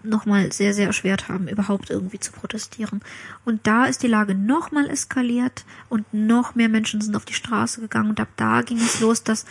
nochmal 0.04 0.52
sehr, 0.52 0.74
sehr 0.74 0.88
erschwert 0.88 1.30
haben, 1.30 1.48
überhaupt 1.48 1.90
irgendwie 1.90 2.20
zu 2.20 2.34
protestieren. 2.34 3.02
Und 3.46 3.66
da 3.66 3.86
ist 3.86 4.04
die 4.04 4.08
Lage 4.08 4.36
nochmal 4.36 4.90
eskaliert 4.90 5.64
und 5.88 6.14
noch 6.14 6.56
mehr 6.56 6.68
Menschen 6.68 7.00
sind 7.00 7.16
auf 7.16 7.24
die 7.24 7.34
Straße 7.34 7.80
gegangen. 7.80 8.10
Und 8.10 8.20
ab 8.20 8.28
da 8.36 8.62
ging 8.64 8.80
es 8.80 9.00
los, 9.00 9.24
dass 9.24 9.46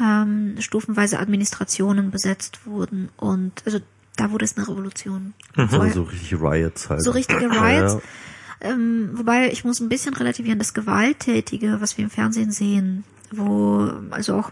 ähm, 0.00 0.56
stufenweise 0.58 1.18
Administrationen 1.18 2.10
besetzt 2.10 2.66
wurden. 2.66 3.08
Und 3.16 3.62
also 3.64 3.80
da 4.16 4.30
wurde 4.30 4.44
es 4.44 4.56
eine 4.56 4.68
Revolution. 4.68 5.34
Also 5.54 5.88
so 5.90 6.02
richtig 6.04 6.34
Riots 6.34 6.88
halt. 6.90 7.02
So 7.02 7.10
richtige 7.10 7.50
Riots. 7.50 7.94
ja. 7.94 8.00
Ähm, 8.60 9.10
wobei 9.12 9.50
ich 9.52 9.64
muss 9.64 9.80
ein 9.80 9.88
bisschen 9.88 10.14
relativieren, 10.14 10.58
das 10.58 10.72
Gewalttätige, 10.72 11.80
was 11.80 11.98
wir 11.98 12.04
im 12.04 12.10
Fernsehen 12.10 12.50
sehen, 12.50 13.04
wo 13.30 13.90
also 14.10 14.36
auch 14.36 14.50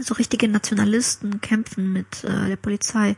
so 0.00 0.14
richtige 0.14 0.48
Nationalisten 0.48 1.40
kämpfen 1.40 1.92
mit 1.92 2.24
äh, 2.24 2.48
der 2.48 2.56
Polizei. 2.56 3.16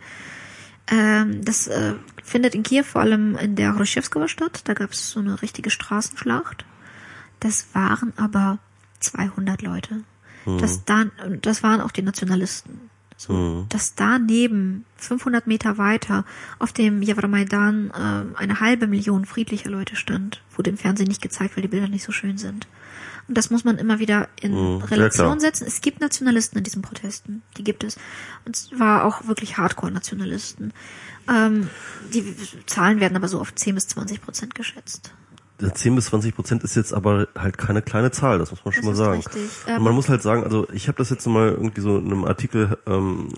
Ähm, 0.89 1.45
das 1.45 1.69
äh, 1.69 1.95
findet 2.23 2.55
in 2.55 2.63
Kiew 2.63 2.85
vor 2.85 3.01
allem 3.01 3.37
in 3.37 3.57
der 3.57 3.77
Hruschewskower 3.77 4.29
statt. 4.29 4.63
Da 4.65 4.75
gab 4.75 4.93
es 4.93 5.11
so 5.11 5.21
eine 5.21 5.41
richtige 5.41 5.71
Straßenschlacht. 5.71 6.67
Das 7.41 7.67
waren 7.73 8.13
aber 8.17 8.59
200 9.01 9.63
Leute. 9.63 10.03
Das, 10.59 10.85
dann, 10.85 11.11
das 11.43 11.63
waren 11.63 11.81
auch 11.81 11.91
die 11.91 12.03
Nationalisten. 12.03 12.91
So, 13.17 13.33
mhm. 13.33 13.67
dass 13.69 13.95
daneben 13.95 14.85
500 14.97 15.47
Meter 15.47 15.79
weiter 15.79 16.25
auf 16.59 16.73
dem 16.73 17.01
Euromaidan 17.07 17.91
äh, 17.91 18.39
eine 18.39 18.61
halbe 18.61 18.87
Million 18.87 19.25
friedlicher 19.25 19.71
Leute 19.71 19.95
stand, 19.97 20.43
wurde 20.55 20.71
im 20.71 20.77
Fernsehen 20.77 21.09
nicht 21.09 21.23
gezeigt, 21.23 21.57
weil 21.57 21.63
die 21.63 21.69
Bilder 21.69 21.89
nicht 21.89 22.05
so 22.05 22.13
schön 22.13 22.39
sind. 22.39 22.67
Und 23.27 23.39
das 23.39 23.51
muss 23.51 23.65
man 23.65 23.79
immer 23.79 23.99
wieder 24.01 24.29
in 24.41 24.53
mhm, 24.53 24.83
Relation 24.83 25.41
setzen. 25.41 25.65
Es 25.67 25.81
gibt 25.81 26.01
Nationalisten 26.01 26.59
in 26.59 26.65
diesen 26.65 26.83
Protesten. 26.83 27.43
Die 27.57 27.65
gibt 27.65 27.85
es. 27.85 27.97
Und 28.45 28.57
zwar 28.57 29.05
auch 29.05 29.27
wirklich 29.27 29.57
Hardcore-Nationalisten. 29.57 30.73
Ähm, 31.29 31.71
die 32.13 32.37
Zahlen 32.67 33.01
werden 33.01 33.17
aber 33.17 33.29
so 33.29 33.41
auf 33.41 33.55
10 33.55 33.77
bis 33.77 33.89
20 33.89 34.21
Prozent 34.21 34.55
geschätzt. 34.55 35.15
10 35.73 35.95
bis 35.95 36.07
20 36.07 36.35
Prozent 36.35 36.65
ist 36.65 36.75
jetzt 36.75 36.93
aber 36.93 37.29
halt 37.37 37.59
keine 37.59 37.83
kleine 37.83 38.11
Zahl, 38.11 38.39
das 38.39 38.51
muss 38.51 38.65
man 38.65 38.73
schon 38.73 38.85
das 38.85 38.99
mal 38.99 39.05
sagen. 39.05 39.23
Richtig. 39.23 39.79
man 39.81 39.95
muss 39.95 40.09
halt 40.09 40.23
sagen, 40.23 40.45
also 40.45 40.67
ich 40.73 40.89
habe 40.89 40.99
das 40.99 41.11
jetzt 41.11 41.27
mal 41.27 41.51
irgendwie 41.51 41.81
so 41.81 41.99
in 41.99 42.07
einem 42.07 42.25
Artikel 42.25 42.77
ähm, 42.87 43.29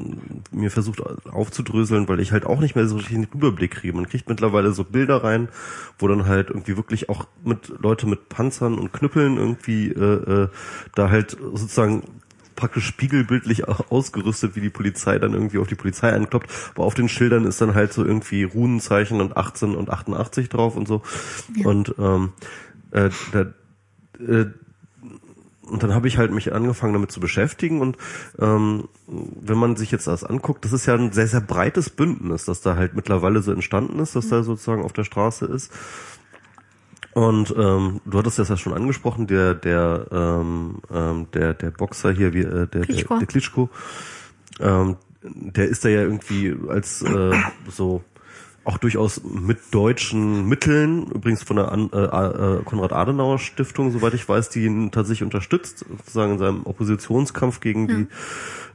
mir 0.51 0.71
versucht 0.71 1.03
aufzudröseln, 1.27 2.09
weil 2.09 2.21
ich 2.21 2.33
halt 2.33 2.47
auch 2.47 2.61
nicht 2.61 2.75
mehr 2.75 2.89
so 2.89 2.97
richtig 2.97 3.17
einen 3.17 3.29
Überblick 3.33 3.73
kriege. 3.73 3.95
Man 3.95 4.09
kriegt 4.09 4.29
mittlerweile 4.29 4.73
so 4.73 4.85
Bilder 4.85 5.23
rein, 5.23 5.49
wo 5.99 6.09
dann 6.09 6.27
halt 6.27 6.51
irgendwie 6.51 6.77
wirklich 6.77 7.09
auch 7.09 7.27
mit 7.45 7.73
Leute 7.81 8.07
mit 8.07 8.29
Panzern 8.29 8.79
und 8.79 8.93
Knüppeln 8.93 9.37
irgendwie 9.37 9.89
äh, 9.89 10.45
äh, 10.45 10.49
da 10.95 11.11
halt 11.11 11.31
sozusagen 11.31 12.03
praktisch 12.57 12.87
spiegelbildlich 12.87 13.69
ausgerüstet, 13.69 14.57
wie 14.57 14.61
die 14.61 14.71
Polizei 14.71 15.19
dann 15.19 15.35
irgendwie 15.35 15.59
auf 15.59 15.69
die 15.69 15.75
Polizei 15.75 16.13
ankloppt. 16.13 16.51
Aber 16.75 16.85
auf 16.85 16.95
den 16.95 17.09
Schildern 17.09 17.45
ist 17.45 17.61
dann 17.61 17.75
halt 17.75 17.93
so 17.93 18.05
irgendwie 18.05 18.43
Runenzeichen 18.43 19.21
und 19.21 19.37
18 19.37 19.75
und 19.75 19.91
88 19.91 20.49
drauf 20.49 20.77
und 20.77 20.89
so. 20.89 21.03
Ja. 21.55 21.67
Und 21.67 21.95
ähm, 21.99 22.33
äh, 22.91 23.11
da, 23.33 23.47
äh, 24.19 24.47
und 25.69 25.83
dann 25.83 25.95
habe 25.95 26.07
ich 26.07 26.17
halt 26.17 26.31
mich 26.31 26.53
angefangen 26.53 26.93
damit 26.93 27.11
zu 27.11 27.19
beschäftigen 27.19 27.81
und 27.81 27.97
ähm, 28.39 28.89
wenn 29.07 29.59
man 29.59 29.75
sich 29.77 29.91
jetzt 29.91 30.07
das 30.07 30.23
anguckt, 30.23 30.65
das 30.65 30.73
ist 30.73 30.87
ja 30.87 30.95
ein 30.95 31.13
sehr, 31.13 31.27
sehr 31.27 31.41
breites 31.41 31.91
Bündnis, 31.91 32.45
das 32.45 32.61
da 32.61 32.77
halt 32.77 32.95
mittlerweile 32.95 33.43
so 33.43 33.53
entstanden 33.53 33.99
ist, 33.99 34.15
dass 34.15 34.27
mhm. 34.27 34.31
da 34.31 34.43
sozusagen 34.45 34.85
auf 34.85 34.93
der 34.93 35.05
Straße 35.05 35.47
ist. 35.47 35.73
Und 37.17 37.55
ähm, 37.57 38.03
du 38.05 38.19
hattest 38.19 38.39
das 38.39 38.51
ja 38.51 38.59
schon 38.59 38.75
angesprochen, 38.75 39.27
der 39.27 39.55
der 39.55 40.07
ähm, 40.13 40.83
ähm, 40.93 41.27
der 41.33 41.55
der 41.55 41.71
Boxer 41.71 42.13
hier, 42.13 42.35
wie 42.35 42.43
äh, 42.43 42.67
der 42.67 42.83
Klitschko. 42.83 43.15
der, 43.15 43.19
der 43.21 43.27
Klitschko, 43.27 43.71
ähm, 44.61 44.97
der 45.23 45.67
ist 45.67 45.83
da 45.83 45.89
ja 45.89 46.03
irgendwie 46.03 46.55
als 46.69 47.01
äh, 47.01 47.33
so 47.71 48.05
auch 48.67 48.79
durchaus 48.79 49.23
mit 49.23 49.59
deutschen 49.71 50.49
Mitteln, 50.49 51.07
übrigens 51.07 51.45
von 51.45 51.57
der 51.57 51.71
An 51.71 51.89
äh, 51.93 51.99
äh, 51.99 52.63
Konrad-Adenauer-Stiftung, 52.65 53.93
soweit 53.93 54.15
ich 54.15 54.29
weiß, 54.29 54.49
die 54.51 54.65
ihn 54.65 54.91
tatsächlich 54.91 55.23
unterstützt, 55.23 55.85
sozusagen 55.89 56.33
in 56.33 56.39
seinem 56.39 56.67
Oppositionskampf 56.67 57.61
gegen 57.61 57.89
ja. 57.89 57.97
die 57.97 58.07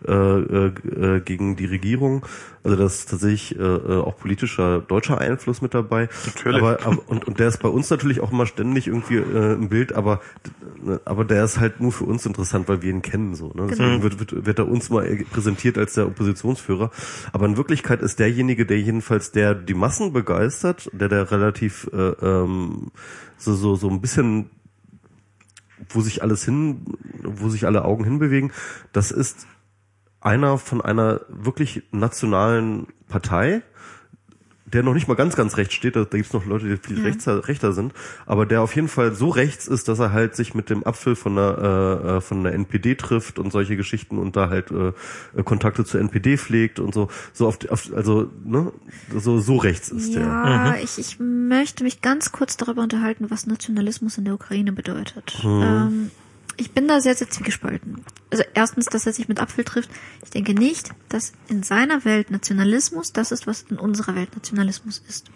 äh, 0.07 0.13
äh, 0.13 1.19
gegen 1.19 1.55
die 1.57 1.65
Regierung. 1.65 2.25
Also 2.63 2.77
da 2.77 2.85
ist 2.85 3.09
tatsächlich 3.09 3.59
äh, 3.59 3.61
äh, 3.61 3.99
auch 3.99 4.17
politischer 4.17 4.79
deutscher 4.79 5.19
Einfluss 5.19 5.61
mit 5.61 5.75
dabei. 5.75 6.09
Natürlich. 6.25 6.59
Aber, 6.59 6.79
aber, 6.83 6.97
und, 7.07 7.27
und 7.27 7.39
der 7.39 7.47
ist 7.47 7.61
bei 7.61 7.69
uns 7.69 7.89
natürlich 7.89 8.19
auch 8.19 8.31
immer 8.31 8.47
ständig 8.47 8.87
irgendwie 8.87 9.17
äh, 9.17 9.53
im 9.53 9.69
Bild, 9.69 9.93
aber 9.93 10.21
aber 11.05 11.25
der 11.25 11.43
ist 11.43 11.59
halt 11.59 11.79
nur 11.81 11.91
für 11.91 12.05
uns 12.05 12.25
interessant, 12.25 12.67
weil 12.67 12.81
wir 12.81 12.89
ihn 12.89 13.03
kennen 13.03 13.35
so. 13.35 13.51
Ne? 13.53 13.67
Deswegen 13.69 14.01
genau. 14.01 14.03
wird, 14.03 14.19
wird, 14.19 14.45
wird 14.45 14.59
er 14.59 14.67
uns 14.67 14.89
mal 14.89 15.05
präsentiert 15.31 15.77
als 15.77 15.93
der 15.93 16.07
Oppositionsführer. 16.07 16.89
Aber 17.31 17.45
in 17.45 17.57
Wirklichkeit 17.57 18.01
ist 18.01 18.17
derjenige, 18.17 18.65
der 18.65 18.79
jedenfalls 18.79 19.31
der 19.31 19.53
die 19.53 19.75
Massen 19.81 20.13
begeistert, 20.13 20.89
der 20.93 21.09
der 21.09 21.31
relativ 21.31 21.89
äh, 21.91 22.13
ähm, 22.21 22.91
so 23.37 23.53
so 23.55 23.75
so 23.75 23.89
ein 23.89 23.99
bisschen 23.99 24.49
wo 25.89 26.01
sich 26.01 26.21
alles 26.21 26.45
hin, 26.45 26.85
wo 27.23 27.49
sich 27.49 27.65
alle 27.65 27.83
Augen 27.85 28.03
hinbewegen, 28.03 28.51
das 28.93 29.11
ist 29.11 29.47
einer 30.19 30.57
von 30.57 30.81
einer 30.81 31.21
wirklich 31.27 31.83
nationalen 31.91 32.87
Partei, 33.07 33.63
der 34.73 34.83
noch 34.83 34.93
nicht 34.93 35.07
mal 35.07 35.15
ganz, 35.15 35.35
ganz 35.35 35.57
rechts 35.57 35.73
steht, 35.73 35.95
da, 35.95 36.05
da 36.05 36.17
gibt's 36.17 36.33
noch 36.33 36.45
Leute, 36.45 36.67
die 36.67 36.77
viel 36.77 36.99
ja. 36.99 37.03
rechter, 37.03 37.47
rechter 37.47 37.73
sind, 37.73 37.93
aber 38.25 38.45
der 38.45 38.61
auf 38.61 38.75
jeden 38.75 38.87
Fall 38.87 39.13
so 39.13 39.29
rechts 39.29 39.67
ist, 39.67 39.87
dass 39.87 39.99
er 39.99 40.11
halt 40.11 40.35
sich 40.35 40.53
mit 40.53 40.69
dem 40.69 40.85
Apfel 40.85 41.15
von 41.15 41.35
der, 41.35 41.57
äh, 42.05 42.07
äh 42.17 42.21
von 42.21 42.43
der 42.43 42.53
NPD 42.53 42.95
trifft 42.95 43.39
und 43.39 43.51
solche 43.51 43.75
Geschichten 43.75 44.17
und 44.17 44.35
da 44.35 44.49
halt 44.49 44.71
äh, 44.71 44.93
äh 45.37 45.43
Kontakte 45.43 45.85
zur 45.85 45.99
NPD 45.99 46.37
pflegt 46.37 46.79
und 46.79 46.93
so, 46.93 47.09
so 47.33 47.47
auf, 47.47 47.57
auf 47.69 47.91
also 47.95 48.29
ne, 48.43 48.71
so 49.15 49.39
so 49.39 49.57
rechts 49.57 49.89
ist 49.89 50.13
ja, 50.13 50.19
der. 50.19 50.27
Ja, 50.27 50.71
mhm. 50.71 50.83
ich, 50.83 50.97
ich 50.97 51.19
möchte 51.19 51.83
mich 51.83 52.01
ganz 52.01 52.31
kurz 52.31 52.57
darüber 52.57 52.81
unterhalten, 52.81 53.29
was 53.29 53.47
Nationalismus 53.47 54.17
in 54.17 54.25
der 54.25 54.33
Ukraine 54.33 54.71
bedeutet. 54.71 55.37
Mhm. 55.43 55.61
Ähm, 55.61 56.11
ich 56.61 56.71
bin 56.71 56.87
da 56.87 57.01
sehr, 57.01 57.15
sehr 57.15 57.29
zwiegespalten. 57.29 58.05
Also 58.29 58.43
erstens, 58.53 58.85
dass 58.85 59.07
er 59.07 59.13
sich 59.13 59.27
mit 59.27 59.39
Apfel 59.39 59.63
trifft. 59.63 59.89
Ich 60.23 60.29
denke 60.29 60.53
nicht, 60.53 60.91
dass 61.09 61.33
in 61.47 61.63
seiner 61.63 62.05
Welt 62.05 62.29
Nationalismus 62.29 63.11
das 63.11 63.31
ist, 63.31 63.47
was 63.47 63.63
in 63.63 63.79
unserer 63.79 64.15
Welt 64.15 64.35
Nationalismus 64.35 65.01
ist. 65.09 65.31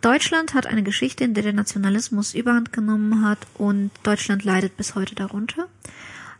Deutschland 0.00 0.52
hat 0.52 0.66
eine 0.66 0.82
Geschichte, 0.82 1.22
in 1.22 1.34
der 1.34 1.44
der 1.44 1.52
Nationalismus 1.52 2.34
überhand 2.34 2.72
genommen 2.72 3.24
hat 3.24 3.38
und 3.54 3.92
Deutschland 4.02 4.44
leidet 4.44 4.76
bis 4.76 4.96
heute 4.96 5.14
darunter. 5.14 5.68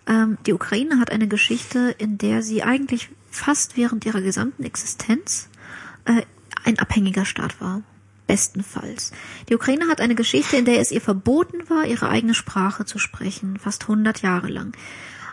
Ähm, 0.07 0.39
die 0.45 0.53
Ukraine 0.53 0.99
hat 0.99 1.13
eine 1.13 1.29
Geschichte, 1.29 1.95
in 1.97 2.19
der 2.19 2.43
sie 2.43 2.65
eigentlich 2.65 3.11
fast 3.31 3.77
während 3.77 4.05
ihrer 4.05 4.23
gesamten 4.23 4.65
Existenz 4.65 5.49
äh, 6.05 6.23
ein 6.65 6.81
abhängiger 6.81 7.25
Staat 7.25 7.61
war 7.61 7.83
bestenfalls. 8.27 9.13
Die 9.49 9.55
Ukraine 9.55 9.89
hat 9.89 10.01
eine 10.01 10.15
Geschichte, 10.15 10.57
in 10.57 10.65
der 10.65 10.81
es 10.81 10.91
ihr 10.91 11.01
verboten 11.01 11.69
war, 11.69 11.87
ihre 11.87 12.09
eigene 12.09 12.35
Sprache 12.35 12.85
zu 12.85 12.99
sprechen, 12.99 13.59
fast 13.59 13.83
100 13.83 14.23
Jahre 14.23 14.49
lang. 14.49 14.77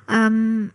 Ähm, 0.09 0.71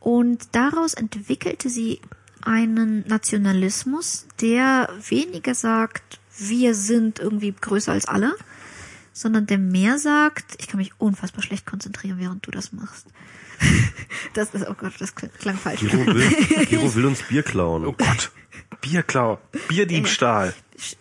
und 0.00 0.48
daraus 0.52 0.94
entwickelte 0.94 1.68
sie 1.68 2.00
einen 2.42 3.06
Nationalismus, 3.06 4.26
der 4.40 4.88
weniger 5.08 5.54
sagt, 5.54 6.20
wir 6.38 6.74
sind 6.74 7.18
irgendwie 7.18 7.52
größer 7.52 7.92
als 7.92 8.06
alle, 8.06 8.34
sondern 9.12 9.46
der 9.46 9.58
mehr 9.58 9.98
sagt, 9.98 10.56
ich 10.58 10.68
kann 10.68 10.78
mich 10.78 10.92
unfassbar 10.98 11.42
schlecht 11.42 11.66
konzentrieren, 11.66 12.18
während 12.18 12.46
du 12.46 12.50
das 12.50 12.72
machst. 12.72 13.06
Das 14.34 14.54
ist, 14.54 14.66
oh 14.68 14.74
Gott, 14.74 14.92
das 15.00 15.14
klang 15.14 15.56
falsch. 15.56 15.80
Gero 15.80 16.06
will, 16.06 16.66
Gero 16.66 16.94
will 16.94 17.06
uns 17.06 17.22
Bier 17.22 17.42
klauen. 17.42 17.84
Oh 17.84 17.92
Gott. 17.92 18.30
Bierklau. 18.80 19.38
Bierdiebstahl 19.68 20.54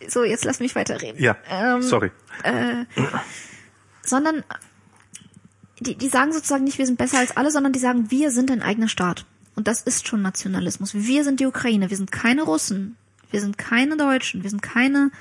so, 0.07 0.23
jetzt 0.23 0.45
lass 0.45 0.59
mich 0.59 0.75
weiterreden. 0.75 1.21
Ja, 1.21 1.37
ähm, 1.49 1.81
sorry. 1.81 2.11
Äh, 2.43 2.85
sondern 4.03 4.43
die, 5.79 5.95
die 5.95 6.09
sagen 6.09 6.33
sozusagen 6.33 6.63
nicht, 6.63 6.77
wir 6.77 6.85
sind 6.85 6.97
besser 6.97 7.19
als 7.19 7.37
alle, 7.37 7.51
sondern 7.51 7.73
die 7.73 7.79
sagen, 7.79 8.11
wir 8.11 8.31
sind 8.31 8.51
ein 8.51 8.61
eigener 8.61 8.89
Staat. 8.89 9.25
Und 9.55 9.67
das 9.67 9.81
ist 9.81 10.07
schon 10.07 10.21
Nationalismus. 10.21 10.93
Wir 10.93 11.23
sind 11.23 11.39
die 11.39 11.45
Ukraine, 11.45 11.89
wir 11.89 11.97
sind 11.97 12.11
keine 12.11 12.43
Russen, 12.43 12.97
wir 13.31 13.41
sind 13.41 13.57
keine 13.57 13.97
Deutschen, 13.97 14.43
wir 14.43 14.49
sind 14.49 14.61
keine, 14.61 15.11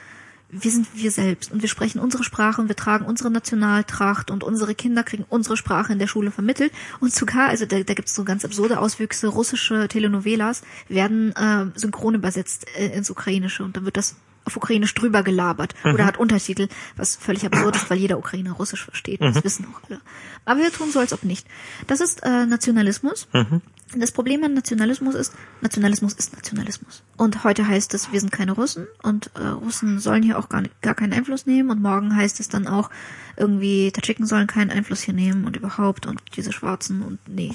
wir 0.50 0.70
sind 0.70 0.86
wir 0.94 1.10
selbst 1.10 1.52
und 1.52 1.60
wir 1.60 1.68
sprechen 1.68 1.98
unsere 1.98 2.24
Sprache 2.24 2.60
und 2.60 2.68
wir 2.68 2.76
tragen 2.76 3.04
unsere 3.04 3.30
Nationaltracht 3.30 4.30
und 4.30 4.42
unsere 4.42 4.74
Kinder 4.74 5.02
kriegen 5.02 5.24
unsere 5.28 5.56
Sprache 5.56 5.92
in 5.92 5.98
der 5.98 6.06
Schule 6.06 6.30
vermittelt 6.30 6.72
und 7.00 7.12
sogar, 7.12 7.48
also 7.48 7.66
da, 7.66 7.82
da 7.82 7.94
gibt 7.94 8.08
es 8.08 8.14
so 8.14 8.24
ganz 8.24 8.44
absurde 8.44 8.80
Auswüchse, 8.80 9.28
russische 9.28 9.88
Telenovelas 9.88 10.62
werden 10.88 11.32
äh, 11.36 11.66
synchron 11.74 12.14
übersetzt 12.14 12.66
äh, 12.78 12.86
ins 12.96 13.10
Ukrainische 13.10 13.62
und 13.62 13.76
dann 13.76 13.84
wird 13.84 13.96
das 13.98 14.16
auf 14.44 14.56
Ukrainisch 14.56 14.94
drüber 14.94 15.22
gelabert 15.22 15.74
mhm. 15.84 15.94
oder 15.94 16.06
hat 16.06 16.18
Untertitel, 16.18 16.68
was 16.96 17.16
völlig 17.16 17.44
absurd 17.44 17.76
ist, 17.76 17.90
weil 17.90 17.98
jeder 17.98 18.18
Ukrainer 18.18 18.52
Russisch 18.52 18.82
versteht. 18.82 19.20
Das 19.20 19.36
mhm. 19.36 19.44
wissen 19.44 19.66
auch 19.66 19.86
alle. 19.88 20.00
Aber 20.46 20.60
wir 20.60 20.72
tun 20.72 20.90
so, 20.90 21.00
als 21.00 21.12
ob 21.12 21.22
nicht. 21.22 21.46
Das 21.86 22.00
ist 22.00 22.22
äh, 22.22 22.46
Nationalismus. 22.46 23.28
Mhm. 23.34 23.60
Das 23.96 24.12
Problem 24.12 24.44
an 24.44 24.52
Nationalismus 24.52 25.14
ist, 25.14 25.32
Nationalismus 25.62 26.12
ist 26.12 26.34
Nationalismus. 26.34 27.02
Und 27.16 27.42
heute 27.44 27.66
heißt 27.66 27.94
es, 27.94 28.12
wir 28.12 28.20
sind 28.20 28.30
keine 28.30 28.52
Russen 28.52 28.86
und 29.02 29.30
äh, 29.34 29.46
Russen 29.46 29.98
sollen 29.98 30.22
hier 30.22 30.38
auch 30.38 30.50
gar, 30.50 30.62
gar 30.82 30.94
keinen 30.94 31.14
Einfluss 31.14 31.46
nehmen 31.46 31.70
und 31.70 31.80
morgen 31.80 32.14
heißt 32.14 32.38
es 32.40 32.48
dann 32.48 32.66
auch, 32.66 32.90
irgendwie 33.38 33.90
Tadschiken 33.90 34.26
sollen 34.26 34.46
keinen 34.46 34.70
Einfluss 34.70 35.00
hier 35.00 35.14
nehmen 35.14 35.46
und 35.46 35.56
überhaupt 35.56 36.06
und 36.06 36.20
diese 36.36 36.52
Schwarzen 36.52 37.02
und 37.02 37.18
nee. 37.26 37.54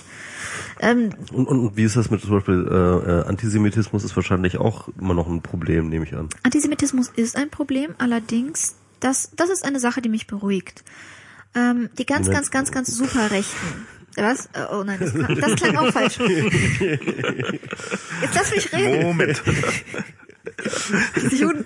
Ähm, 0.80 1.12
und, 1.32 1.48
und 1.48 1.78
wie 1.78 1.84
ist 1.84 1.98
das 1.98 2.10
mit 2.10 2.22
zum 2.22 2.32
Beispiel 2.32 2.68
äh, 2.68 2.76
äh, 2.76 3.26
Antisemitismus 3.26 4.04
ist 4.04 4.16
wahrscheinlich 4.16 4.58
auch 4.58 4.90
immer 5.00 5.14
noch 5.14 5.28
ein 5.28 5.42
Problem, 5.42 5.90
nehme 5.90 6.06
ich 6.06 6.16
an. 6.16 6.30
Antisemitismus 6.42 7.12
ist 7.16 7.36
ein 7.36 7.52
Problem, 7.52 7.94
allerdings, 8.00 8.76
das, 9.00 9.30
das 9.36 9.52
ist 9.52 9.66
eine 9.66 9.80
Sache, 9.80 10.02
die 10.02 10.10
mich 10.10 10.26
beruhigt. 10.26 10.84
Ähm, 11.56 11.90
die 12.00 12.08
ganz, 12.08 12.32
ganz, 12.32 12.50
ganz, 12.50 12.72
ganz 12.72 12.88
super 12.88 13.30
Rechten 13.30 13.86
was? 14.16 14.49
Oh 14.72 14.84
nein, 14.84 14.99
das, 14.99 15.14
klang, 15.14 15.39
das 15.39 15.55
klang 15.55 15.78
auch 15.78 15.91
falsch. 15.91 16.20
Jetzt 18.22 18.36
lass 18.36 18.51
mich 18.51 18.74
reden. 18.74 19.03
Moment. 19.03 19.41
Juden. 21.32 21.66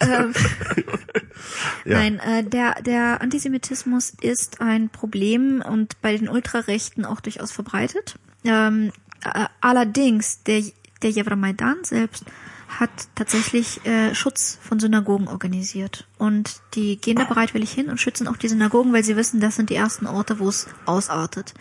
ähm, 0.00 0.32
ja. 1.84 1.98
Nein, 1.98 2.18
äh, 2.20 2.44
der, 2.44 2.80
der 2.82 3.20
Antisemitismus 3.20 4.14
ist 4.20 4.60
ein 4.60 4.88
Problem 4.88 5.62
und 5.62 6.00
bei 6.00 6.16
den 6.16 6.28
Ultrarechten 6.28 7.04
auch 7.04 7.20
durchaus 7.20 7.52
verbreitet. 7.52 8.16
Ähm, 8.44 8.92
äh, 9.24 9.46
allerdings, 9.60 10.42
der, 10.44 10.62
der 11.02 11.16
Euromaidan 11.16 11.78
selbst 11.82 12.24
hat 12.68 12.90
tatsächlich 13.14 13.84
äh, 13.86 14.14
Schutz 14.14 14.58
von 14.60 14.80
Synagogen 14.80 15.28
organisiert. 15.28 16.06
Und 16.18 16.60
die 16.74 16.96
gehen 16.96 17.16
da 17.16 17.24
bereitwillig 17.24 17.70
hin 17.70 17.88
und 17.88 18.00
schützen 18.00 18.28
auch 18.28 18.36
die 18.36 18.48
Synagogen, 18.48 18.92
weil 18.92 19.04
sie 19.04 19.16
wissen, 19.16 19.40
das 19.40 19.56
sind 19.56 19.70
die 19.70 19.76
ersten 19.76 20.06
Orte, 20.06 20.38
wo 20.38 20.48
es 20.48 20.68
ausartet. 20.84 21.54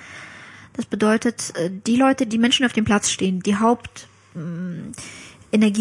Das 0.74 0.86
bedeutet, 0.86 1.54
äh, 1.56 1.72
die 1.72 1.96
Leute, 1.96 2.28
die 2.28 2.38
Menschen 2.38 2.66
auf 2.66 2.74
dem 2.74 2.86
Platz 2.86 3.10
stehen, 3.10 3.40
die 3.42 3.56
Hauptenergie 3.56 3.94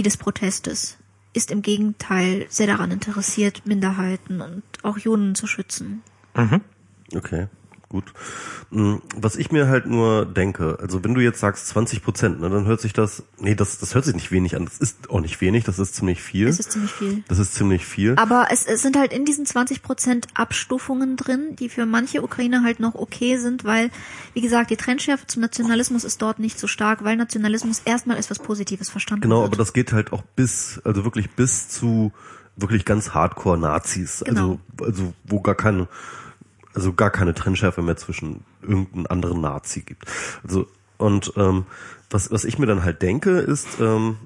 des 0.02 0.16
Protestes, 0.16 0.98
ist 1.32 1.50
im 1.50 1.62
Gegenteil 1.62 2.46
sehr 2.48 2.68
daran 2.68 2.92
interessiert, 2.92 3.66
Minderheiten 3.66 4.40
und 4.40 4.62
auch 4.82 4.98
Juden 4.98 5.34
zu 5.34 5.46
schützen. 5.46 6.02
Okay, 7.14 7.48
gut. 7.94 8.12
Mm, 8.70 8.96
Was 9.16 9.36
ich 9.36 9.52
mir 9.52 9.68
halt 9.68 9.86
nur 9.86 10.26
denke, 10.26 10.78
also 10.80 11.04
wenn 11.04 11.14
du 11.14 11.20
jetzt 11.20 11.38
sagst 11.40 11.68
20 11.68 12.02
Prozent, 12.02 12.40
ne, 12.40 12.50
dann 12.50 12.66
hört 12.66 12.80
sich 12.80 12.92
das, 12.92 13.22
nee, 13.38 13.54
das, 13.54 13.78
das 13.78 13.94
hört 13.94 14.04
sich 14.04 14.14
nicht 14.14 14.32
wenig 14.32 14.56
an. 14.56 14.64
Das 14.64 14.78
ist 14.78 15.08
auch 15.10 15.20
nicht 15.20 15.40
wenig, 15.40 15.64
das 15.64 15.78
ist 15.78 15.94
ziemlich 15.94 16.20
viel. 16.20 16.48
Es 16.48 16.58
ist 16.58 16.72
ziemlich 16.72 16.90
viel. 16.92 17.22
das 17.28 17.38
ist 17.38 17.54
ziemlich 17.54 17.86
viel. 17.86 18.14
Aber 18.16 18.48
es, 18.50 18.66
es 18.66 18.82
sind 18.82 18.98
halt 18.98 19.12
in 19.12 19.24
diesen 19.24 19.46
20 19.46 19.82
Prozent 19.82 20.26
Abstufungen 20.34 21.16
drin, 21.16 21.54
die 21.56 21.68
für 21.68 21.86
manche 21.86 22.22
Ukrainer 22.22 22.62
halt 22.64 22.80
noch 22.80 22.94
okay 22.96 23.36
sind, 23.38 23.64
weil, 23.64 23.90
wie 24.34 24.40
gesagt, 24.40 24.70
die 24.70 24.76
Trennschärfe 24.76 25.26
zum 25.26 25.40
Nationalismus 25.42 26.02
ist 26.04 26.20
dort 26.20 26.38
nicht 26.40 26.58
so 26.58 26.66
stark, 26.66 27.04
weil 27.04 27.16
Nationalismus 27.16 27.80
erstmal 27.84 28.16
als 28.16 28.28
was 28.30 28.40
Positives 28.40 28.90
verstanden 28.90 29.22
Genau, 29.22 29.42
wird. 29.42 29.48
aber 29.48 29.56
das 29.56 29.72
geht 29.72 29.92
halt 29.92 30.12
auch 30.12 30.22
bis, 30.34 30.80
also 30.84 31.04
wirklich 31.04 31.30
bis 31.30 31.68
zu 31.68 32.12
wirklich 32.56 32.84
ganz 32.84 33.10
Hardcore 33.10 33.58
Nazis. 33.58 34.22
Genau. 34.24 34.58
Also, 34.78 34.84
also 34.84 35.14
wo 35.24 35.40
gar 35.40 35.54
keine, 35.54 35.88
also 36.74 36.92
gar 36.92 37.10
keine 37.10 37.34
Trennschärfe 37.34 37.82
mehr 37.82 37.96
zwischen 37.96 38.44
irgendeinem 38.62 39.06
anderen 39.08 39.40
Nazi 39.40 39.82
gibt. 39.82 40.06
Also 40.42 40.66
und 40.96 41.32
ähm, 41.36 41.66
was 42.10 42.30
was 42.30 42.44
ich 42.44 42.58
mir 42.58 42.66
dann 42.66 42.84
halt 42.84 43.02
denke 43.02 43.38
ist 43.38 43.80
ähm, 43.80 44.16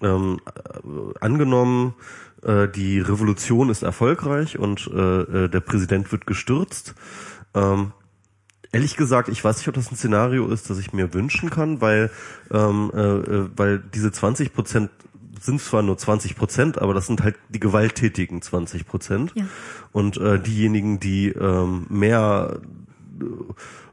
ähm, 0.00 0.40
äh, 0.46 1.18
angenommen 1.20 1.94
äh, 2.42 2.68
die 2.68 3.00
Revolution 3.00 3.70
ist 3.70 3.82
erfolgreich 3.82 4.58
und 4.58 4.88
äh, 4.92 5.20
äh, 5.44 5.48
der 5.48 5.60
Präsident 5.60 6.10
wird 6.12 6.26
gestürzt. 6.26 6.94
Ähm, 7.54 7.92
Ehrlich 8.70 8.96
gesagt, 8.96 9.30
ich 9.30 9.42
weiß 9.42 9.56
nicht, 9.56 9.68
ob 9.68 9.74
das 9.74 9.90
ein 9.90 9.96
Szenario 9.96 10.46
ist, 10.48 10.68
das 10.68 10.78
ich 10.78 10.92
mir 10.92 11.14
wünschen 11.14 11.48
kann, 11.48 11.80
weil 11.80 12.10
ähm, 12.50 12.90
äh, 12.94 13.00
äh, 13.00 13.48
weil 13.56 13.78
diese 13.78 14.12
20 14.12 14.52
Prozent 14.52 14.90
sind 15.40 15.60
zwar 15.60 15.82
nur 15.82 15.96
20 15.96 16.36
Prozent, 16.36 16.78
aber 16.78 16.94
das 16.94 17.06
sind 17.06 17.22
halt 17.22 17.36
die 17.48 17.60
gewalttätigen 17.60 18.42
20 18.42 18.86
Prozent. 18.86 19.32
Ja. 19.34 19.44
Und 19.92 20.16
äh, 20.18 20.38
diejenigen, 20.40 21.00
die 21.00 21.28
ähm, 21.28 21.86
mehr 21.88 22.60
äh, 23.20 23.24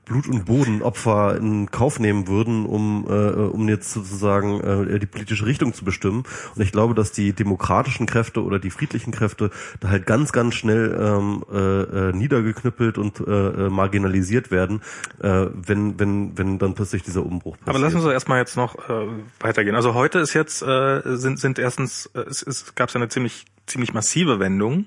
Blut- 0.06 0.28
und 0.28 0.46
Bodenopfer 0.46 1.38
in 1.38 1.72
Kauf 1.72 2.00
nehmen 2.00 2.28
würden, 2.28 2.66
um, 2.66 3.06
äh, 3.10 3.12
um 3.12 3.68
jetzt 3.68 3.92
sozusagen 3.92 4.62
äh, 4.62 5.00
die 5.00 5.06
politische 5.06 5.46
Richtung 5.46 5.74
zu 5.74 5.84
bestimmen. 5.84 6.24
Und 6.56 6.62
ich 6.62 6.72
glaube, 6.72 6.94
dass 6.94 7.12
die 7.12 7.34
demokratischen 7.34 8.06
Kräfte 8.06 8.44
oder 8.44 8.60
die 8.60 8.70
friedlichen 8.70 9.12
Kräfte 9.12 9.50
da 9.80 9.90
halt 9.90 10.06
ganz, 10.06 10.32
ganz 10.32 10.56
schnell 10.56 10.98
ähm, 11.00 11.44
äh, 11.52 12.10
äh, 12.10 12.14
niedergeknüppelt 12.14 12.98
und 12.98 13.20
äh, 13.20 13.32
äh, 13.66 13.70
marginalisiert 13.70 14.52
werden, 14.52 14.82
äh, 15.22 15.48
wenn, 15.54 16.00
wenn, 16.00 16.38
wenn 16.38 16.60
dann 16.60 16.76
plötzlich 16.76 17.04
dieser 17.04 17.26
Umbruch 17.26 17.58
passiert. 17.58 17.70
Aber 17.70 17.80
lassen 17.80 18.02
Sie 18.02 18.12
erstmal 18.12 18.40
jetzt 18.40 18.56
noch 18.56 18.76
äh, 18.90 19.08
weitergehen. 19.40 19.76
Also 19.76 19.94
heute 19.94 20.20
ist 20.20 20.34
jetzt 20.34 20.62
äh, 20.62 21.02
sind 21.18 21.40
sind 21.40 21.60
erstens 21.60 22.10
äh, 22.14 22.20
es, 22.20 22.44
es 22.44 22.76
gab 22.76 22.92
ja 22.92 22.96
eine 22.96 23.10
ziemlich 23.10 23.46
ziemlich 23.66 23.94
massive 23.94 24.40
Wendung. 24.40 24.86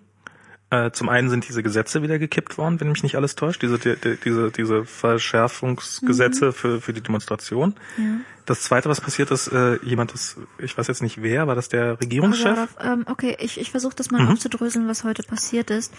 Äh, 0.70 0.90
zum 0.90 1.08
einen 1.08 1.30
sind 1.30 1.48
diese 1.48 1.62
Gesetze 1.62 2.02
wieder 2.02 2.18
gekippt 2.18 2.58
worden, 2.58 2.78
wenn 2.80 2.90
mich 2.90 3.02
nicht 3.02 3.16
alles 3.16 3.36
täuscht, 3.36 3.62
diese 3.62 3.78
die, 3.78 3.96
die, 3.96 4.16
diese 4.22 4.50
diese 4.50 4.84
Verschärfungsgesetze 4.84 6.52
für 6.52 6.82
für 6.82 6.92
die 6.92 7.00
Demonstration. 7.00 7.74
Ja. 7.96 8.04
Das 8.44 8.62
zweite, 8.62 8.88
was 8.88 9.00
passiert 9.00 9.30
ist, 9.30 9.48
äh, 9.48 9.76
jemand 9.82 10.12
ist, 10.12 10.36
ich 10.58 10.76
weiß 10.76 10.86
jetzt 10.88 11.02
nicht 11.02 11.22
wer, 11.22 11.46
war 11.46 11.54
das 11.54 11.68
der 11.68 12.00
Regierungschef? 12.00 12.68
Aber, 12.76 12.84
ähm, 12.84 13.04
okay, 13.06 13.36
ich, 13.40 13.60
ich 13.60 13.70
versuche 13.70 13.94
das 13.94 14.10
mal 14.10 14.26
aufzudröseln, 14.26 14.88
was 14.88 15.04
heute 15.04 15.22
passiert 15.22 15.70
ist. 15.70 15.92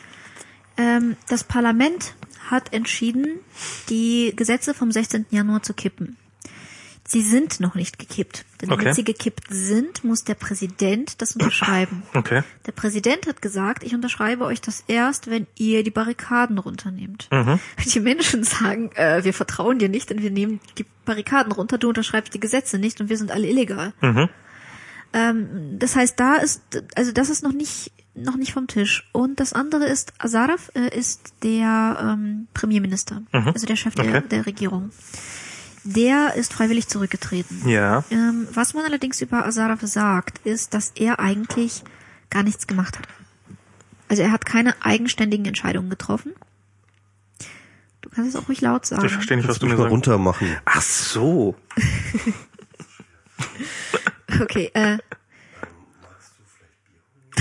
Ähm, 0.77 1.15
das 1.27 1.43
Parlament 1.43 2.15
hat 2.49 2.73
entschieden, 2.73 3.39
die 3.89 4.33
Gesetze 4.35 4.73
vom 4.73 4.91
16. 4.91 5.27
Januar 5.29 5.61
zu 5.61 5.73
kippen. 5.73 6.17
Sie 7.11 7.23
sind 7.23 7.59
noch 7.59 7.73
nicht 7.73 7.97
gekippt. 7.97 8.45
Denn 8.61 8.71
Okay. 8.71 8.85
wenn 8.85 8.93
sie 8.93 9.03
gekippt 9.03 9.45
sind, 9.49 10.03
muss 10.03 10.25
der 10.25 10.35
Präsident 10.35 11.19
das 11.23 11.35
unterschreiben. 11.35 12.03
Okay. 12.13 12.43
Der 12.67 12.71
Präsident 12.71 13.25
hat 13.25 13.41
gesagt, 13.41 13.83
ich 13.83 13.95
unterschreibe 13.95 14.45
euch 14.45 14.61
das 14.61 14.83
erst, 14.87 15.27
wenn 15.27 15.47
ihr 15.57 15.83
die 15.83 15.89
Barrikaden 15.89 16.59
runternehmt. 16.59 17.27
Die 17.93 17.99
Menschen 17.99 18.43
sagen, 18.43 18.91
äh, 18.91 19.23
wir 19.23 19.33
vertrauen 19.33 19.79
dir 19.79 19.89
nicht, 19.89 20.11
denn 20.11 20.21
wir 20.21 20.29
nehmen 20.29 20.59
die 20.77 20.85
Barrikaden 21.05 21.51
runter, 21.51 21.79
du 21.79 21.87
unterschreibst 21.89 22.31
die 22.35 22.39
Gesetze 22.39 22.77
nicht 22.77 23.01
und 23.01 23.09
wir 23.09 23.17
sind 23.17 23.31
alle 23.31 23.47
illegal. 23.47 23.91
Ähm, 25.11 25.79
das 25.79 25.95
heißt, 25.95 26.19
da 26.19 26.35
ist, 26.35 26.61
also 26.95 27.11
das 27.11 27.29
ist 27.31 27.41
noch 27.41 27.53
nicht 27.53 27.91
noch 28.15 28.35
nicht 28.35 28.51
vom 28.53 28.67
Tisch. 28.67 29.09
Und 29.13 29.39
das 29.39 29.53
andere 29.53 29.85
ist, 29.85 30.13
Azarov 30.19 30.71
äh, 30.75 30.95
ist 30.95 31.33
der 31.41 31.97
ähm, 32.01 32.47
Premierminister, 32.53 33.23
also 33.31 33.65
der 33.65 33.77
Chef 33.77 33.95
der, 33.95 34.05
Okay. 34.05 34.21
der 34.29 34.45
Regierung. 34.45 34.91
Der 35.83 36.35
ist 36.35 36.53
freiwillig 36.53 36.87
zurückgetreten. 36.87 37.67
Ja. 37.67 38.03
Ähm, 38.11 38.47
was 38.53 38.73
man 38.73 38.85
allerdings 38.85 39.21
über 39.21 39.45
Azarov 39.45 39.79
sagt, 39.81 40.45
ist, 40.45 40.73
dass 40.73 40.91
er 40.95 41.19
eigentlich 41.19 41.83
gar 42.29 42.43
nichts 42.43 42.67
gemacht 42.67 42.97
hat. 42.99 43.07
Also 44.07 44.23
er 44.23 44.31
hat 44.31 44.45
keine 44.45 44.73
eigenständigen 44.83 45.45
Entscheidungen 45.45 45.89
getroffen. 45.89 46.33
Du 48.01 48.09
kannst 48.09 48.35
es 48.35 48.41
auch 48.41 48.47
ruhig 48.49 48.61
laut 48.61 48.85
sagen. 48.85 49.05
Ich 49.05 49.13
verstehe 49.13 49.37
nicht, 49.37 49.47
was 49.47 49.59
Kannst 49.59 49.63
du 49.63 49.67
du 49.67 49.71
mir 49.73 49.77
sagst. 49.77 49.91
runter 49.91 50.17
machen. 50.17 50.55
Ach 50.65 50.81
so. 50.81 51.55
Okay, 54.41 54.69
äh. 54.73 54.97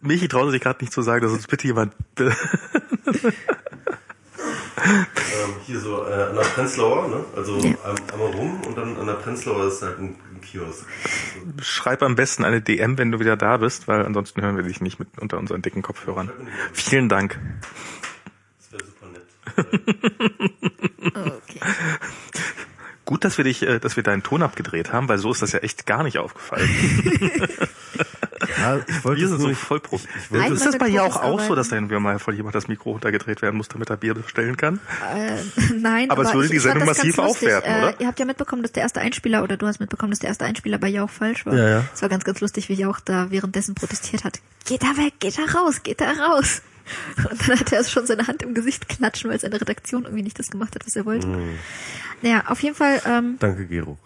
Michi 0.00 0.28
traute 0.28 0.50
sich 0.50 0.60
gerade 0.60 0.82
nicht 0.82 0.92
zu 0.92 1.02
sagen, 1.02 1.22
dass 1.22 1.32
uns 1.32 1.46
bitte 1.46 1.66
jemand 1.66 1.94
Ähm, 4.82 5.54
hier 5.66 5.78
so 5.80 6.06
äh, 6.06 6.12
an 6.12 6.34
der 6.36 6.42
Prenzlauer, 6.42 7.08
ne? 7.08 7.24
Also 7.36 7.58
Ja. 7.58 7.70
ein- 7.84 8.10
einmal 8.12 8.28
rum 8.32 8.60
und 8.66 8.76
dann 8.76 8.96
an 8.96 9.06
der 9.06 9.14
Prenzlauer 9.14 9.66
ist 9.68 9.82
halt 9.82 9.98
ein, 9.98 10.16
ein 10.34 10.40
Kiosk. 10.40 10.86
schreib 11.62 12.02
am 12.02 12.14
besten 12.16 12.44
eine 12.44 12.60
DM, 12.60 12.96
wenn 12.98 13.10
du 13.12 13.20
wieder 13.20 13.36
da 13.36 13.56
bist, 13.58 13.88
weil 13.88 14.04
ansonsten 14.06 14.42
hören 14.42 14.56
wir 14.56 14.64
dich 14.64 14.80
nicht 14.80 14.98
mit 14.98 15.08
unter 15.18 15.38
unseren 15.38 15.62
dicken 15.62 15.82
Kopfhörern. 15.82 16.30
Vielen 16.72 17.08
Dank. 17.08 17.38
Das 18.58 18.72
wäre 18.72 18.84
super 18.84 19.06
nett. 19.12 20.50
Okay. 21.12 21.60
Gut, 23.04 23.24
dass 23.24 23.36
wir 23.38 23.44
dich, 23.44 23.62
äh, 23.62 23.80
dass 23.80 23.96
wir 23.96 24.02
deinen 24.04 24.22
Ton 24.22 24.42
abgedreht 24.42 24.92
haben, 24.92 25.08
weil 25.08 25.18
so 25.18 25.32
ist 25.32 25.42
das 25.42 25.50
ja 25.52 25.58
echt 25.60 25.84
gar 25.86 26.02
nicht 26.04 26.18
aufgefallen. 26.18 26.68
Ja, 28.58 28.78
ich 28.86 29.04
wollte 29.04 29.20
Wir 29.20 29.28
sind 29.28 29.36
nur 29.38 29.42
so 29.42 29.48
nicht, 29.48 29.58
voll 29.60 29.80
pro. 29.80 30.00
wollte- 30.30 30.54
Ist 30.54 30.66
das 30.66 30.78
bei 30.78 30.88
dir 30.90 31.04
auch, 31.04 31.16
auch 31.16 31.40
so, 31.40 31.54
dass 31.54 31.68
dann 31.68 31.88
wieder 31.88 32.00
mal 32.00 32.18
voll 32.18 32.34
jemand 32.34 32.54
das 32.54 32.68
Mikro 32.68 32.92
runtergedreht 32.92 33.42
werden 33.42 33.56
muss, 33.56 33.68
damit 33.68 33.90
er 33.90 33.96
Bier 33.96 34.14
bestellen 34.14 34.56
kann? 34.56 34.80
Äh, 35.14 35.36
nein, 35.74 36.10
Aber 36.10 36.22
es 36.22 36.32
würde 36.32 36.46
ich, 36.46 36.50
die 36.52 36.58
Sendung 36.58 36.86
das 36.86 36.98
ganz 36.98 36.98
massiv 36.98 37.16
lustig. 37.16 37.48
aufwerten, 37.48 37.72
äh, 37.72 37.78
oder? 37.78 38.00
Ihr 38.00 38.06
habt 38.06 38.18
ja 38.18 38.24
mitbekommen, 38.24 38.62
dass 38.62 38.72
der 38.72 38.82
erste 38.82 39.00
Einspieler, 39.00 39.42
oder 39.42 39.56
du 39.56 39.66
hast 39.66 39.80
mitbekommen, 39.80 40.10
dass 40.12 40.20
der 40.20 40.28
erste 40.28 40.44
Einspieler 40.44 40.78
bei 40.78 40.88
Jauch 40.88 41.10
falsch 41.10 41.44
war. 41.46 41.54
Ja, 41.54 41.68
ja. 41.68 41.84
Es 41.94 42.02
war 42.02 42.08
ganz, 42.08 42.24
ganz 42.24 42.40
lustig, 42.40 42.68
wie 42.68 42.74
Jauch 42.74 43.00
da 43.00 43.30
währenddessen 43.30 43.74
protestiert 43.74 44.24
hat. 44.24 44.40
Geht 44.66 44.82
da 44.82 44.96
weg, 44.96 45.14
geht 45.20 45.38
da 45.38 45.58
raus, 45.58 45.82
geht 45.82 46.00
da 46.00 46.10
raus. 46.12 46.62
Und 47.30 47.48
dann 47.48 47.60
hat 47.60 47.72
er 47.72 47.84
schon 47.84 48.06
seine 48.06 48.26
Hand 48.26 48.42
im 48.42 48.52
Gesicht 48.54 48.88
klatschen, 48.88 49.30
weil 49.30 49.38
seine 49.38 49.60
Redaktion 49.60 50.04
irgendwie 50.04 50.22
nicht 50.24 50.38
das 50.38 50.50
gemacht 50.50 50.74
hat, 50.74 50.84
was 50.86 50.96
er 50.96 51.04
wollte. 51.06 51.26
Mhm. 51.28 51.56
Naja, 52.22 52.42
auf 52.46 52.60
jeden 52.62 52.74
Fall, 52.74 53.00
ähm, 53.06 53.36
danke, 53.38 53.66
Gero. 53.66 53.96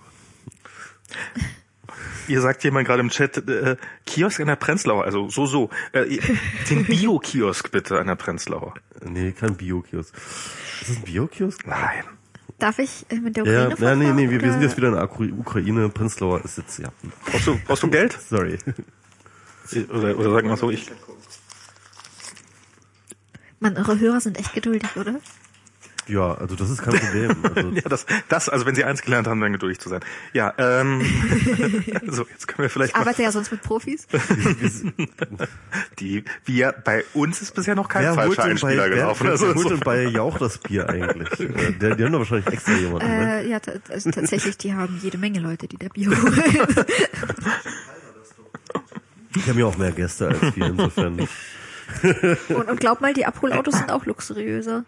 Ihr 2.28 2.40
sagt 2.40 2.64
jemand 2.64 2.86
gerade 2.86 3.00
im 3.00 3.10
Chat, 3.10 3.36
äh, 3.48 3.76
Kiosk 4.06 4.40
an 4.40 4.46
der 4.46 4.56
Prenzlauer, 4.56 5.04
also 5.04 5.28
so, 5.28 5.46
so. 5.46 5.70
Äh, 5.92 6.18
den 6.70 6.84
Bio-Kiosk 6.86 7.70
bitte 7.70 7.98
an 7.98 8.06
der 8.06 8.14
Prenzlauer. 8.16 8.74
Nee, 9.04 9.32
kein 9.32 9.56
Bio-Kiosk. 9.56 10.14
Ist 10.14 10.90
das 10.90 10.96
ein 10.96 11.02
Bio-Kiosk? 11.02 11.66
Nein. 11.66 12.04
darf 12.58 12.78
ich 12.78 13.06
äh, 13.10 13.16
mit 13.16 13.36
der 13.36 13.44
Ja, 13.44 13.68
Ukraine 13.68 14.04
ja, 14.04 14.12
nee, 14.12 14.26
nee, 14.26 14.30
wir, 14.30 14.40
wir 14.40 14.52
sind 14.52 14.62
jetzt 14.62 14.76
wieder 14.76 14.88
in 14.88 14.94
der 14.94 15.10
Ukraine. 15.38 15.88
Prenzlauer 15.88 16.44
ist 16.44 16.58
jetzt, 16.58 16.78
ja. 16.78 16.88
Brauchst 17.26 17.46
du, 17.46 17.60
brauchst 17.66 17.82
du 17.82 17.90
Geld? 17.90 18.18
Sorry. 18.28 18.58
Oder, 19.90 20.18
oder 20.18 20.30
sag 20.32 20.44
mal 20.44 20.56
so, 20.56 20.70
ich. 20.70 20.90
Mann, 23.60 23.76
eure 23.76 23.98
Hörer 23.98 24.20
sind 24.20 24.38
echt 24.38 24.52
geduldig, 24.52 24.96
oder? 24.96 25.20
Ja, 26.06 26.34
also 26.34 26.54
das 26.54 26.68
ist 26.70 26.82
kein 26.82 26.94
Problem. 26.94 27.34
Also, 27.54 27.70
Ja, 27.70 27.82
das, 27.88 28.04
das, 28.28 28.48
also 28.48 28.66
wenn 28.66 28.74
Sie 28.74 28.84
eins 28.84 29.00
gelernt 29.02 29.26
haben, 29.26 29.40
dann 29.40 29.52
geduldig 29.52 29.78
zu 29.80 29.88
sein. 29.88 30.00
Ja, 30.32 30.52
ähm, 30.58 31.00
so, 32.08 32.26
jetzt 32.30 32.46
können 32.46 32.64
wir 32.64 32.70
vielleicht 32.70 32.92
Ich 32.94 33.00
arbeite 33.00 33.22
ja 33.22 33.32
sonst 33.32 33.50
mit 33.52 33.62
Profis. 33.62 34.06
die, 35.98 36.24
wir, 36.44 36.72
bei 36.84 37.04
uns 37.14 37.40
ist 37.42 37.54
bisher 37.54 37.74
noch 37.74 37.88
kein 37.88 38.02
wer 38.04 38.14
falscher 38.14 38.42
bei, 38.42 38.50
Einspieler 38.50 38.76
wer, 38.84 38.88
gelaufen. 38.90 39.24
wer, 39.24 39.30
Also, 39.32 39.46
wer 39.48 39.54
holt 39.54 39.70
denn 39.70 39.80
bei 39.80 40.04
Jauch 40.04 40.38
das 40.38 40.58
Bier 40.58 40.88
eigentlich? 40.88 41.40
Äh, 41.40 41.72
Der, 41.80 41.94
die 41.96 42.04
haben 42.04 42.12
doch 42.12 42.18
wahrscheinlich 42.20 42.46
extra 42.48 42.72
jemanden, 42.72 43.06
ne? 43.06 43.40
Äh, 43.42 43.48
ja, 43.48 43.60
ta- 43.60 43.72
also 43.88 44.10
tatsächlich, 44.10 44.58
die 44.58 44.74
haben 44.74 44.98
jede 45.02 45.16
Menge 45.18 45.40
Leute, 45.40 45.68
die 45.68 45.78
da 45.78 45.88
Bio 45.88 46.10
Die 49.34 49.42
haben 49.50 49.58
ja 49.58 49.66
auch 49.66 49.76
mehr 49.78 49.92
Gäste 49.92 50.28
als 50.28 50.40
wir, 50.56 50.66
insofern. 50.66 51.18
und, 52.48 52.68
und 52.68 52.80
glaub 52.80 53.00
mal, 53.00 53.12
die 53.14 53.26
Abholautos 53.26 53.74
sind 53.74 53.90
auch 53.90 54.06
luxuriöser. 54.06 54.84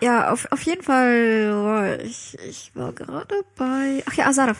Ja, 0.00 0.30
auf, 0.30 0.50
auf 0.52 0.62
jeden 0.62 0.82
Fall, 0.82 1.98
oh, 2.00 2.02
ich, 2.04 2.36
ich 2.46 2.70
war 2.74 2.92
gerade 2.92 3.44
bei, 3.56 4.02
ach 4.08 4.12
ja, 4.14 4.26
Azarov. 4.26 4.58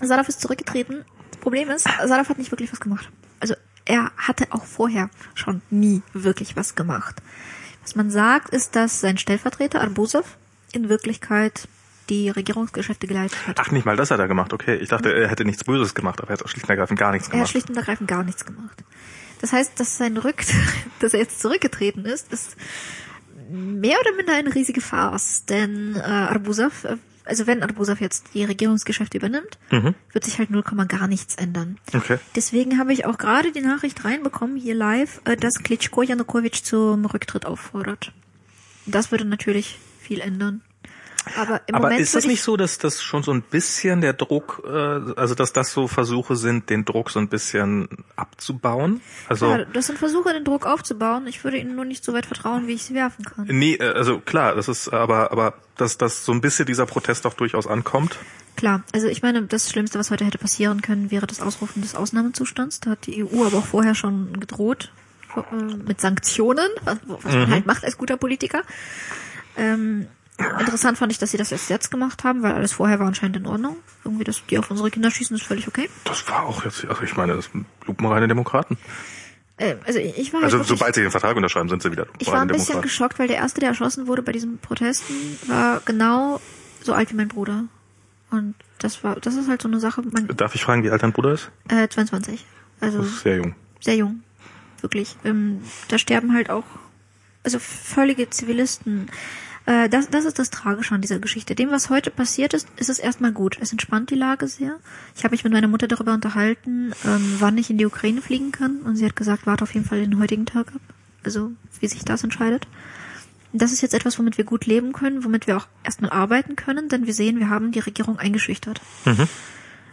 Azarov 0.00 0.28
ist 0.28 0.40
zurückgetreten. 0.40 1.04
Das 1.30 1.40
Problem 1.40 1.70
ist, 1.70 1.86
Azarov 2.00 2.28
hat 2.28 2.38
nicht 2.38 2.50
wirklich 2.50 2.72
was 2.72 2.80
gemacht. 2.80 3.08
Also, 3.40 3.54
er 3.84 4.10
hatte 4.16 4.46
auch 4.50 4.64
vorher 4.64 5.10
schon 5.34 5.62
nie 5.70 6.02
wirklich 6.12 6.56
was 6.56 6.74
gemacht. 6.74 7.16
Was 7.82 7.94
man 7.94 8.10
sagt, 8.10 8.50
ist, 8.50 8.74
dass 8.76 9.00
sein 9.00 9.18
Stellvertreter 9.18 9.80
Arbuzov 9.80 10.36
in 10.72 10.88
Wirklichkeit 10.88 11.68
die 12.08 12.30
Regierungsgeschäfte 12.30 13.06
geleitet 13.06 13.36
hat. 13.46 13.58
Ach, 13.60 13.70
nicht 13.70 13.84
mal 13.84 13.96
das 13.96 14.10
hat 14.10 14.18
er 14.20 14.28
gemacht, 14.28 14.52
okay. 14.52 14.76
Ich 14.76 14.88
dachte, 14.88 15.12
er 15.12 15.28
hätte 15.28 15.44
nichts 15.44 15.64
Böses 15.64 15.94
gemacht, 15.94 16.20
aber 16.20 16.30
er 16.30 16.38
hat 16.38 16.48
schlicht 16.48 16.64
und 16.64 16.70
ergreifend 16.70 16.98
gar 16.98 17.12
nichts 17.12 17.28
Er 17.28 17.30
hat 17.30 17.32
gemacht. 17.34 17.50
schlicht 17.50 17.68
und 17.70 17.76
ergreifend 17.76 18.08
gar 18.08 18.22
nichts 18.24 18.44
gemacht. 18.44 18.84
Das 19.40 19.52
heißt, 19.52 19.78
dass 19.78 19.98
sein 19.98 20.16
Rückt, 20.16 20.52
dass 21.00 21.14
er 21.14 21.20
jetzt 21.20 21.40
zurückgetreten 21.40 22.04
ist, 22.04 22.32
ist 22.32 22.56
mehr 23.50 23.98
oder 24.00 24.14
minder 24.16 24.34
eine 24.34 24.54
riesige 24.54 24.80
Farce. 24.80 25.44
Denn 25.46 25.96
äh, 25.96 26.00
Arbuzov, 26.00 26.84
äh, 26.84 26.96
also 27.24 27.46
wenn 27.46 27.62
Arbuzov 27.62 28.00
jetzt 28.00 28.26
die 28.34 28.44
Regierungsgeschäfte 28.44 29.18
übernimmt, 29.18 29.58
wird 30.12 30.24
sich 30.24 30.38
halt 30.38 30.50
0, 30.50 30.62
gar 30.88 31.08
nichts 31.08 31.34
ändern. 31.34 31.78
Okay. 31.92 32.18
Deswegen 32.34 32.78
habe 32.78 32.92
ich 32.92 33.04
auch 33.04 33.18
gerade 33.18 33.52
die 33.52 33.60
Nachricht 33.60 34.04
reinbekommen, 34.04 34.56
hier 34.56 34.74
live, 34.74 35.20
äh, 35.24 35.36
dass 35.36 35.62
Klitschko 35.62 36.02
Janukowitsch 36.02 36.62
zum 36.62 37.04
Rücktritt 37.04 37.46
auffordert. 37.46 38.12
Das 38.86 39.10
würde 39.10 39.24
natürlich 39.24 39.78
viel 40.00 40.20
ändern. 40.20 40.62
Aber 41.36 41.60
im 41.66 41.74
Aber 41.74 41.84
Moment 41.88 42.00
ist 42.02 42.14
ich- 42.14 42.26
nicht 42.26 42.42
so, 42.42 42.56
dass 42.56 42.78
das 42.78 43.02
schon 43.02 43.22
so 43.24 43.32
ein 43.32 43.42
bisschen 43.42 44.00
der 44.00 44.12
Druck, 44.12 44.62
äh, 44.64 44.70
also 44.70 45.34
dass 45.34 45.52
das 45.52 45.72
so 45.72 45.88
Versuche 45.88 46.36
sind, 46.36 46.70
den 46.70 46.84
Druck 46.84 47.10
so 47.10 47.18
ein 47.18 47.28
bisschen 47.28 47.88
abzubauen? 48.14 49.00
Also 49.28 49.46
Ja, 49.50 49.64
das 49.64 49.86
sind 49.88 49.98
Versuche, 49.98 50.32
den 50.32 50.44
Druck 50.44 50.66
aufzubauen. 50.66 51.26
Ich 51.26 51.42
würde 51.42 51.58
ihnen 51.58 51.74
nur 51.74 51.84
nicht 51.84 52.04
so 52.04 52.12
weit 52.12 52.26
vertrauen, 52.26 52.66
wie 52.68 52.72
ich 52.74 52.84
sie 52.84 52.94
werfen 52.94 53.24
kann. 53.24 53.46
nee, 53.48 53.74
äh, 53.74 53.92
also 53.92 54.20
klar, 54.20 54.54
das 54.54 54.68
ist 54.68 54.88
aber 54.92 55.32
aber 55.32 55.54
dass 55.76 55.98
dass 55.98 56.24
so 56.24 56.32
ein 56.32 56.40
bisschen 56.40 56.66
dieser 56.66 56.86
Protest 56.86 57.26
auch 57.26 57.34
durchaus 57.34 57.66
ankommt. 57.66 58.16
Klar, 58.56 58.82
also 58.94 59.08
ich 59.08 59.20
meine, 59.22 59.42
das 59.42 59.68
Schlimmste, 59.70 59.98
was 59.98 60.10
heute 60.10 60.24
hätte 60.24 60.38
passieren 60.38 60.80
können, 60.80 61.10
wäre 61.10 61.26
das 61.26 61.42
Ausrufen 61.42 61.82
des 61.82 61.94
Ausnahmezustands. 61.94 62.80
Da 62.80 62.90
hat 62.92 63.06
die 63.06 63.22
EU 63.24 63.44
aber 63.44 63.58
auch 63.58 63.66
vorher 63.66 63.94
schon 63.94 64.40
gedroht 64.40 64.90
äh, 65.36 65.40
mit 65.86 66.00
Sanktionen, 66.00 66.68
was, 66.84 66.96
was 67.06 67.34
man 67.34 67.50
halt 67.50 67.66
macht 67.66 67.84
als 67.84 67.98
guter 67.98 68.16
Politiker. 68.16 68.62
Ähm, 69.58 70.06
interessant 70.38 70.98
fand 70.98 71.12
ich, 71.12 71.18
dass 71.18 71.30
sie 71.30 71.36
das 71.38 71.52
erst 71.52 71.70
jetzt 71.70 71.90
gemacht 71.90 72.24
haben, 72.24 72.42
weil 72.42 72.52
alles 72.52 72.72
vorher 72.74 72.98
war 72.98 73.06
anscheinend 73.06 73.36
in 73.36 73.46
Ordnung. 73.46 73.76
Irgendwie, 74.04 74.24
dass 74.24 74.44
die 74.46 74.58
auf 74.58 74.70
unsere 74.70 74.90
Kinder 74.90 75.10
schießen, 75.10 75.36
ist 75.36 75.42
völlig 75.44 75.66
okay. 75.68 75.88
Das 76.04 76.28
war 76.28 76.44
auch 76.44 76.64
jetzt, 76.64 76.84
also 76.84 77.02
ich 77.02 77.16
meine, 77.16 77.34
das 77.34 77.46
sind 77.52 77.66
lupenreine 77.86 78.28
Demokraten. 78.28 78.76
Äh, 79.58 79.76
also 79.86 79.98
ich 79.98 80.32
war 80.32 80.40
halt 80.40 80.44
Also 80.44 80.58
wirklich, 80.58 80.68
sobald 80.78 80.94
sie 80.94 81.00
den 81.00 81.10
Vertrag 81.10 81.36
unterschreiben, 81.36 81.68
sind 81.70 81.82
sie 81.82 81.90
wieder 81.90 82.06
ich 82.18 82.26
war 82.28 82.40
ein 82.42 82.48
bisschen 82.48 82.66
Demokraten. 82.66 82.82
geschockt, 82.82 83.18
weil 83.18 83.28
der 83.28 83.36
erste, 83.38 83.60
der 83.60 83.70
erschossen 83.70 84.06
wurde 84.06 84.22
bei 84.22 84.32
diesen 84.32 84.58
Protesten, 84.58 85.14
war 85.46 85.80
genau 85.84 86.40
so 86.82 86.92
alt 86.92 87.10
wie 87.10 87.16
mein 87.16 87.28
Bruder. 87.28 87.64
Und 88.30 88.54
das 88.78 89.02
war, 89.02 89.16
das 89.16 89.34
ist 89.36 89.48
halt 89.48 89.62
so 89.62 89.68
eine 89.68 89.80
Sache, 89.80 90.02
man, 90.02 90.26
Darf 90.36 90.54
ich 90.54 90.62
fragen, 90.62 90.82
wie 90.82 90.90
alt 90.90 91.02
dein 91.02 91.12
Bruder 91.12 91.32
ist? 91.32 91.50
äh, 91.68 91.88
22. 91.88 92.44
Also 92.80 93.02
sehr 93.02 93.36
jung. 93.38 93.54
sehr 93.80 93.96
jung. 93.96 94.22
Wirklich. 94.82 95.16
Ähm, 95.24 95.62
da 95.88 95.96
sterben 95.96 96.34
halt 96.34 96.50
auch, 96.50 96.64
also 97.42 97.58
völlige 97.58 98.28
Zivilisten. 98.28 99.08
Äh, 99.66 99.88
das, 99.88 100.08
das 100.08 100.24
ist 100.24 100.38
das 100.38 100.50
Tragische 100.50 100.94
an 100.94 101.00
dieser 101.00 101.18
Geschichte. 101.18 101.54
Dem, 101.54 101.70
was 101.70 101.90
heute 101.90 102.10
passiert 102.10 102.54
ist, 102.54 102.68
ist 102.76 102.88
es 102.88 102.98
erstmal 102.98 103.32
gut. 103.32 103.58
Es 103.60 103.72
entspannt 103.72 104.10
die 104.10 104.14
Lage 104.14 104.48
sehr. 104.48 104.78
Ich 105.16 105.24
habe 105.24 105.32
mich 105.32 105.44
mit 105.44 105.52
meiner 105.52 105.68
Mutter 105.68 105.88
darüber 105.88 106.14
unterhalten, 106.14 106.92
ähm, 107.04 107.36
wann 107.38 107.58
ich 107.58 107.68
in 107.68 107.78
die 107.78 107.86
Ukraine 107.86 108.22
fliegen 108.22 108.52
kann. 108.52 108.80
Und 108.82 108.96
sie 108.96 109.04
hat 109.04 109.16
gesagt, 109.16 109.46
warte 109.46 109.64
auf 109.64 109.74
jeden 109.74 109.86
Fall 109.86 110.00
den 110.00 110.18
heutigen 110.18 110.46
Tag 110.46 110.68
ab. 110.68 110.80
Also, 111.24 111.50
wie 111.80 111.88
sich 111.88 112.04
das 112.04 112.22
entscheidet. 112.22 112.68
Das 113.52 113.72
ist 113.72 113.80
jetzt 113.80 113.94
etwas, 113.94 114.18
womit 114.18 114.38
wir 114.38 114.44
gut 114.44 114.66
leben 114.66 114.92
können, 114.92 115.24
womit 115.24 115.46
wir 115.46 115.56
auch 115.56 115.66
erstmal 115.82 116.10
arbeiten 116.10 116.56
können, 116.56 116.88
denn 116.88 117.06
wir 117.06 117.14
sehen, 117.14 117.38
wir 117.38 117.48
haben 117.48 117.72
die 117.72 117.80
Regierung 117.80 118.18
eingeschüchtert. 118.18 118.80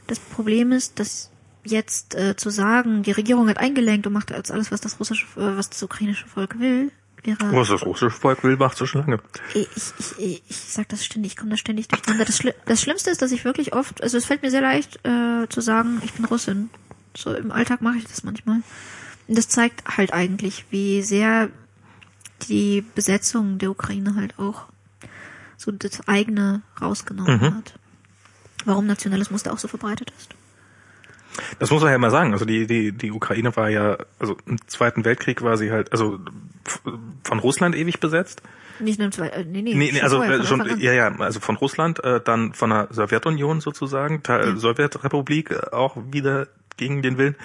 Das 0.08 0.20
Problem 0.20 0.72
ist, 0.72 1.00
dass 1.00 1.32
jetzt 1.64 2.14
äh, 2.16 2.36
zu 2.36 2.50
sagen, 2.50 3.04
die 3.04 3.12
Regierung 3.12 3.48
hat 3.48 3.58
eingelenkt 3.58 4.06
und 4.06 4.14
macht 4.14 4.32
jetzt 4.32 4.52
alles, 4.52 4.72
was 4.72 4.82
das 4.82 5.00
russische, 5.00 5.26
äh, 5.40 5.56
was 5.56 5.70
das 5.70 5.82
ukrainische 5.82 6.28
Volk 6.28 6.60
will, 6.60 6.92
wäre. 7.26 7.52
Was 7.52 7.70
das 7.70 7.86
russische 7.86 8.12
Volk 8.12 8.44
will, 8.44 8.58
macht 8.58 8.78
so 8.78 8.86
lange. 8.98 9.20
Ich, 9.54 9.68
ich, 10.18 10.44
ich, 10.50 10.58
sag 10.58 10.90
das 10.90 11.06
ständig, 11.06 11.34
ich 11.34 11.38
komme 11.38 11.52
da 11.52 11.58
ständig 11.58 11.88
durcheinander. 11.88 12.26
Das, 12.26 12.38
Schli 12.38 12.54
das 12.66 12.82
Schlimmste 12.82 13.10
ist, 13.10 13.22
dass 13.22 13.32
ich 13.32 13.46
wirklich 13.46 13.74
oft, 13.74 14.02
also 14.04 14.18
es 14.18 14.26
fällt 14.26 14.42
mir 14.42 14.52
sehr 14.52 14.62
leicht 14.62 15.00
äh, 15.06 15.48
zu 15.50 15.62
sagen, 15.62 16.02
ich 16.04 16.14
bin 16.14 16.26
Russin. 16.26 16.70
So 17.16 17.34
im 17.34 17.52
Alltag 17.52 17.82
mache 17.82 17.98
ich 17.98 18.06
das 18.06 18.24
manchmal. 18.24 18.62
Und 19.28 19.38
das 19.38 19.48
zeigt 19.48 19.98
halt 19.98 20.14
eigentlich, 20.14 20.66
wie 20.70 21.02
sehr 21.02 21.50
die 22.50 22.84
Besetzung 22.96 23.58
der 23.58 23.72
Ukraine 23.72 24.16
halt 24.16 24.38
auch 24.40 24.66
so 25.58 25.72
das 25.72 26.08
eigene 26.08 26.62
rausgenommen 26.82 27.56
hat. 27.56 27.74
Warum 28.66 28.86
Nationalismus 28.86 29.44
da 29.44 29.52
auch 29.52 29.60
so 29.60 29.68
verbreitet 29.68 30.12
ist. 30.18 30.36
Das 31.60 31.72
muss 31.72 31.82
man 31.82 31.92
ja 31.92 31.98
mal 31.98 32.12
sagen. 32.12 32.34
Also 32.34 32.46
die, 32.46 32.68
die, 32.68 32.92
die 32.92 33.12
Ukraine 33.12 33.56
war 33.56 33.70
ja, 33.70 33.98
also 34.20 34.38
im 34.46 34.58
Zweiten 34.68 35.06
Weltkrieg 35.06 35.42
war 35.42 35.58
sie 35.58 35.72
halt, 35.72 35.92
also 35.92 36.20
von 37.24 37.40
Russland 37.40 37.76
ewig 37.76 38.00
besetzt. 38.00 38.42
Nicht 38.80 39.00
nur 39.00 39.06
im 39.06 39.12
Zweiten, 39.12 39.40
äh, 39.40 39.44
nee, 39.44 39.62
nee, 39.62 39.76
Nee, 39.76 39.92
nee 39.92 40.00
schon 40.00 40.04
also 40.04 40.18
vorher, 40.18 40.34
äh, 40.36 40.38
von 40.44 40.46
schon, 40.46 40.62
an. 40.62 40.80
ja, 40.80 40.94
ja, 40.94 41.16
also 41.20 41.40
von 41.40 41.56
Russland, 41.58 42.04
äh, 42.04 42.20
dann 42.24 42.54
von 42.54 42.70
der 42.70 42.88
Sowjetunion 42.92 43.62
sozusagen, 43.62 44.24
Teil, 44.24 44.50
Ja. 44.50 44.56
Sowjetrepublik 44.56 45.52
äh, 45.52 45.72
auch 45.72 45.98
wieder 46.12 46.48
gegen 46.78 47.02
den 47.02 47.18
Willen, 47.18 47.36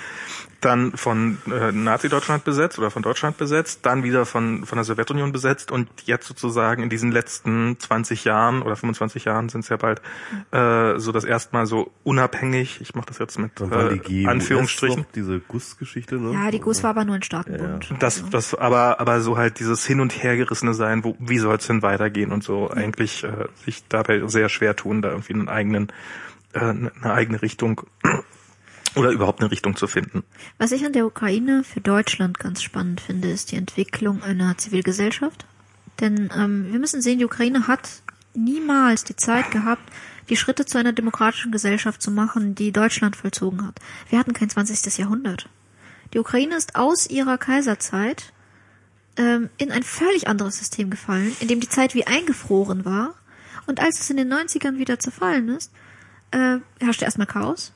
dann 0.60 0.92
von 0.96 1.38
äh, 1.46 1.70
Nazi-Deutschland 1.70 2.44
besetzt 2.44 2.78
oder 2.78 2.90
von 2.90 3.02
Deutschland 3.02 3.36
besetzt, 3.36 3.80
dann 3.82 4.02
wieder 4.02 4.26
von, 4.26 4.64
von 4.66 4.76
der 4.76 4.84
Sowjetunion 4.84 5.30
besetzt 5.30 5.70
und 5.70 5.88
jetzt 6.04 6.26
sozusagen 6.26 6.82
in 6.82 6.88
diesen 6.88 7.12
letzten 7.12 7.78
20 7.78 8.24
Jahren 8.24 8.62
oder 8.62 8.74
25 8.74 9.24
Jahren 9.24 9.48
sind 9.48 9.60
es 9.60 9.68
ja 9.68 9.76
bald, 9.76 10.02
äh, 10.50 10.98
so 10.98 11.12
das 11.12 11.24
erstmal 11.24 11.66
so 11.66 11.92
unabhängig, 12.02 12.80
ich 12.80 12.94
mache 12.94 13.06
das 13.06 13.18
jetzt 13.18 13.38
mit 13.38 13.52
äh, 13.60 14.26
Anführungsstrichen, 14.26 15.06
diese 15.14 15.38
Guss-Geschichte, 15.38 16.16
ne? 16.16 16.32
Ja, 16.32 16.50
die 16.50 16.60
GUS 16.60 16.82
war 16.82 16.90
aber 16.90 17.04
nur 17.04 17.14
ein 17.14 17.22
Staatenbund. 17.22 17.94
das, 18.00 18.24
das, 18.30 18.54
aber, 18.54 19.00
aber 19.00 19.20
so 19.20 19.36
halt 19.36 19.60
dieses 19.60 19.86
hin 19.86 20.00
und 20.00 20.22
hergerissene 20.22 20.74
sein, 20.74 21.04
wo, 21.04 21.16
wie 21.20 21.38
soll 21.38 21.56
es 21.56 21.66
denn 21.68 21.82
weitergehen 21.82 22.32
und 22.32 22.42
so 22.42 22.68
eigentlich 22.68 23.22
äh, 23.22 23.46
sich 23.64 23.84
dabei 23.88 24.26
sehr 24.26 24.48
schwer 24.48 24.74
tun, 24.74 25.02
da 25.02 25.10
irgendwie 25.10 25.34
einen 25.34 25.48
eigenen, 25.48 25.92
äh, 26.52 26.60
eine 26.60 26.92
eigene 27.04 27.42
Richtung 27.42 27.82
oder 28.94 29.10
überhaupt 29.10 29.40
eine 29.40 29.50
Richtung 29.50 29.76
zu 29.76 29.86
finden. 29.86 30.24
Was 30.58 30.72
ich 30.72 30.84
an 30.84 30.92
der 30.92 31.06
Ukraine 31.06 31.64
für 31.64 31.80
Deutschland 31.80 32.38
ganz 32.38 32.62
spannend 32.62 33.00
finde, 33.00 33.30
ist 33.30 33.52
die 33.52 33.56
Entwicklung 33.56 34.22
einer 34.22 34.56
Zivilgesellschaft. 34.58 35.46
Denn 36.00 36.30
ähm, 36.36 36.72
wir 36.72 36.78
müssen 36.78 37.02
sehen, 37.02 37.18
die 37.18 37.24
Ukraine 37.24 37.66
hat 37.66 38.02
niemals 38.34 39.04
die 39.04 39.16
Zeit 39.16 39.50
gehabt, 39.50 39.82
die 40.28 40.36
Schritte 40.36 40.66
zu 40.66 40.78
einer 40.78 40.92
demokratischen 40.92 41.52
Gesellschaft 41.52 42.02
zu 42.02 42.10
machen, 42.10 42.54
die 42.54 42.72
Deutschland 42.72 43.16
vollzogen 43.16 43.66
hat. 43.66 43.80
Wir 44.08 44.18
hatten 44.18 44.32
kein 44.32 44.50
20. 44.50 44.98
Jahrhundert. 44.98 45.48
Die 46.12 46.18
Ukraine 46.18 46.56
ist 46.56 46.76
aus 46.76 47.08
ihrer 47.08 47.38
Kaiserzeit 47.38 48.32
ähm, 49.16 49.50
in 49.58 49.72
ein 49.72 49.82
völlig 49.82 50.28
anderes 50.28 50.58
System 50.58 50.90
gefallen, 50.90 51.36
in 51.40 51.48
dem 51.48 51.60
die 51.60 51.68
Zeit 51.68 51.94
wie 51.94 52.06
eingefroren 52.06 52.84
war. 52.84 53.14
Und 53.66 53.80
als 53.80 54.00
es 54.00 54.10
in 54.10 54.16
den 54.16 54.32
90ern 54.32 54.78
wieder 54.78 54.98
zerfallen 54.98 55.48
ist, 55.48 55.72
äh, 56.30 56.58
herrschte 56.80 57.04
erstmal 57.04 57.26
Chaos. 57.26 57.72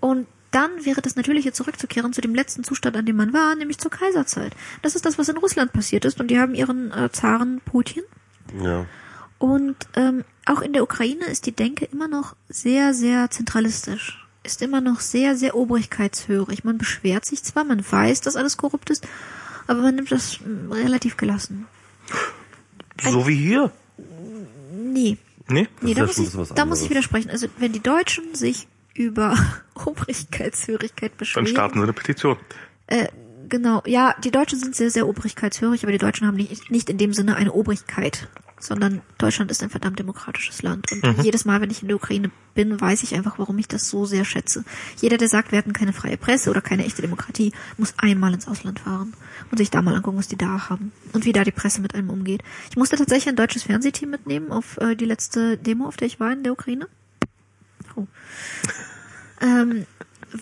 Und 0.00 0.26
dann 0.54 0.84
wäre 0.84 1.02
das 1.02 1.16
Natürliche 1.16 1.52
zurückzukehren 1.52 2.12
zu 2.12 2.20
dem 2.20 2.34
letzten 2.34 2.64
Zustand, 2.64 2.96
an 2.96 3.06
dem 3.06 3.16
man 3.16 3.32
war, 3.32 3.54
nämlich 3.54 3.78
zur 3.78 3.90
Kaiserzeit. 3.90 4.54
Das 4.82 4.94
ist 4.94 5.04
das, 5.04 5.18
was 5.18 5.28
in 5.28 5.36
Russland 5.36 5.72
passiert 5.72 6.04
ist. 6.04 6.20
Und 6.20 6.28
die 6.28 6.38
haben 6.38 6.54
ihren 6.54 6.92
äh, 6.92 7.10
Zaren 7.10 7.60
Putin. 7.64 8.04
Ja. 8.62 8.86
Und 9.38 9.76
ähm, 9.96 10.24
auch 10.46 10.60
in 10.60 10.72
der 10.72 10.82
Ukraine 10.82 11.24
ist 11.26 11.46
die 11.46 11.52
Denke 11.52 11.86
immer 11.86 12.08
noch 12.08 12.36
sehr, 12.48 12.94
sehr 12.94 13.30
zentralistisch. 13.30 14.24
Ist 14.44 14.62
immer 14.62 14.80
noch 14.80 15.00
sehr, 15.00 15.36
sehr 15.36 15.56
obrigkeitshörig. 15.56 16.64
Man 16.64 16.78
beschwert 16.78 17.24
sich 17.24 17.42
zwar, 17.42 17.64
man 17.64 17.84
weiß, 17.84 18.20
dass 18.20 18.36
alles 18.36 18.56
korrupt 18.56 18.90
ist, 18.90 19.06
aber 19.66 19.80
man 19.80 19.96
nimmt 19.96 20.12
das 20.12 20.40
mm, 20.40 20.70
relativ 20.70 21.16
gelassen. 21.16 21.66
So 23.02 23.26
wie 23.26 23.36
hier. 23.36 23.72
Nee, 24.72 25.18
Nee? 25.48 25.68
nee, 25.82 25.92
da, 25.94 26.06
muss 26.06 26.18
ich, 26.18 26.30
da 26.54 26.64
muss 26.64 26.82
ich 26.82 26.90
widersprechen. 26.90 27.30
Also 27.30 27.48
wenn 27.58 27.72
die 27.72 27.82
Deutschen 27.82 28.34
sich 28.34 28.66
über 28.94 29.36
Obrigkeitshörigkeit 29.74 31.12
Dann 31.12 31.18
beschweren, 31.18 31.46
starten 31.46 31.78
sie 31.78 31.82
eine 31.82 31.92
Petition. 31.92 32.36
Äh, 32.86 33.08
genau, 33.48 33.82
ja, 33.86 34.14
die 34.22 34.30
Deutschen 34.30 34.58
sind 34.58 34.74
sehr, 34.74 34.90
sehr 34.90 35.08
obrigkeitshörig, 35.08 35.82
aber 35.82 35.92
die 35.92 35.98
Deutschen 35.98 36.26
haben 36.26 36.36
nicht, 36.36 36.70
nicht 36.70 36.90
in 36.90 36.98
dem 36.98 37.12
Sinne 37.12 37.36
eine 37.36 37.52
Obrigkeit, 37.52 38.28
sondern 38.64 39.02
Deutschland 39.18 39.50
ist 39.50 39.62
ein 39.62 39.70
verdammt 39.70 39.98
demokratisches 39.98 40.62
Land. 40.62 40.90
Und 40.90 41.22
jedes 41.22 41.44
Mal, 41.44 41.60
wenn 41.60 41.70
ich 41.70 41.82
in 41.82 41.88
der 41.88 41.96
Ukraine 41.96 42.30
bin, 42.54 42.80
weiß 42.80 43.02
ich 43.02 43.14
einfach, 43.14 43.38
warum 43.38 43.58
ich 43.58 43.68
das 43.68 43.88
so 43.90 44.06
sehr 44.06 44.24
schätze. 44.24 44.64
Jeder, 45.00 45.18
der 45.18 45.28
sagt, 45.28 45.52
wir 45.52 45.58
hatten 45.58 45.72
keine 45.72 45.92
freie 45.92 46.16
Presse 46.16 46.50
oder 46.50 46.60
keine 46.60 46.84
echte 46.84 47.02
Demokratie, 47.02 47.52
muss 47.76 47.94
einmal 47.98 48.32
ins 48.32 48.48
Ausland 48.48 48.80
fahren 48.80 49.12
und 49.50 49.58
sich 49.58 49.70
da 49.70 49.82
mal 49.82 49.94
angucken, 49.94 50.18
was 50.18 50.28
die 50.28 50.38
da 50.38 50.70
haben 50.70 50.92
und 51.12 51.24
wie 51.24 51.32
da 51.32 51.44
die 51.44 51.52
Presse 51.52 51.80
mit 51.80 51.94
einem 51.94 52.10
umgeht. 52.10 52.42
Ich 52.70 52.76
musste 52.76 52.96
tatsächlich 52.96 53.28
ein 53.28 53.36
deutsches 53.36 53.64
Fernsehteam 53.64 54.10
mitnehmen 54.10 54.50
auf 54.50 54.78
äh, 54.78 54.94
die 54.94 55.06
letzte 55.06 55.58
Demo, 55.58 55.86
auf 55.86 55.96
der 55.96 56.06
ich 56.06 56.20
war 56.20 56.32
in 56.32 56.42
der 56.42 56.52
Ukraine. 56.52 56.88
Oh. 57.96 58.06
Ähm, 59.40 59.86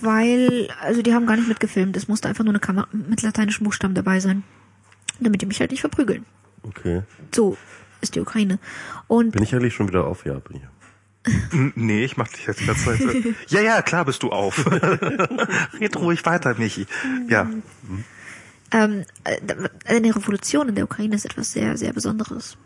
weil, 0.00 0.68
also 0.80 1.02
die 1.02 1.14
haben 1.14 1.26
gar 1.26 1.36
nicht 1.36 1.48
mitgefilmt. 1.48 1.96
Es 1.96 2.08
musste 2.08 2.28
einfach 2.28 2.44
nur 2.44 2.52
eine 2.52 2.60
Kamera 2.60 2.88
mit 2.92 3.22
lateinischen 3.22 3.64
Buchstaben 3.64 3.94
dabei 3.94 4.20
sein. 4.20 4.42
Damit 5.20 5.42
die 5.42 5.46
mich 5.46 5.60
halt 5.60 5.70
nicht 5.70 5.80
verprügeln. 5.80 6.24
Okay. 6.62 7.02
So 7.34 7.56
ist 8.00 8.14
die 8.14 8.20
Ukraine. 8.20 8.58
Und 9.06 9.32
Bin 9.32 9.42
ich 9.42 9.54
eigentlich 9.54 9.74
schon 9.74 9.88
wieder 9.88 10.06
auf? 10.06 10.24
Ja, 10.26 10.34
bin 10.34 10.56
ich. 10.56 10.62
Nee, 11.76 12.04
ich 12.04 12.16
mach 12.16 12.28
dich 12.28 12.46
jetzt 12.46 12.66
ganz 12.66 12.84
Zeit. 12.84 13.00
ja, 13.48 13.60
ja, 13.60 13.82
klar 13.82 14.04
bist 14.04 14.22
du 14.24 14.30
auf. 14.30 14.66
Red 15.80 15.96
ruhig 15.96 16.24
weiter, 16.26 16.54
Michi. 16.58 16.86
Ja. 17.28 17.48
Ähm, 18.72 19.04
äh, 19.22 19.38
eine 19.84 20.16
Revolution 20.16 20.68
in 20.68 20.74
der 20.74 20.84
Ukraine 20.84 21.14
ist 21.14 21.24
etwas 21.24 21.52
sehr, 21.52 21.76
sehr 21.76 21.92
Besonderes. 21.92 22.56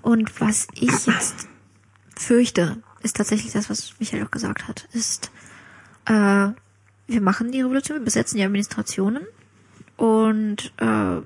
Und 0.00 0.40
was 0.40 0.68
ich 0.72 0.90
jetzt 1.06 1.48
fürchte, 2.16 2.78
ist 3.06 3.16
tatsächlich 3.16 3.52
das, 3.52 3.70
was 3.70 3.94
Michael 3.98 4.24
auch 4.24 4.30
gesagt 4.30 4.68
hat, 4.68 4.88
ist, 4.92 5.30
äh, 6.04 6.48
wir 7.08 7.20
machen 7.20 7.52
die 7.52 7.62
Revolution, 7.62 7.98
wir 7.98 8.04
besetzen 8.04 8.36
die 8.36 8.44
Administrationen 8.44 9.26
und 9.96 10.72
äh, 10.78 11.22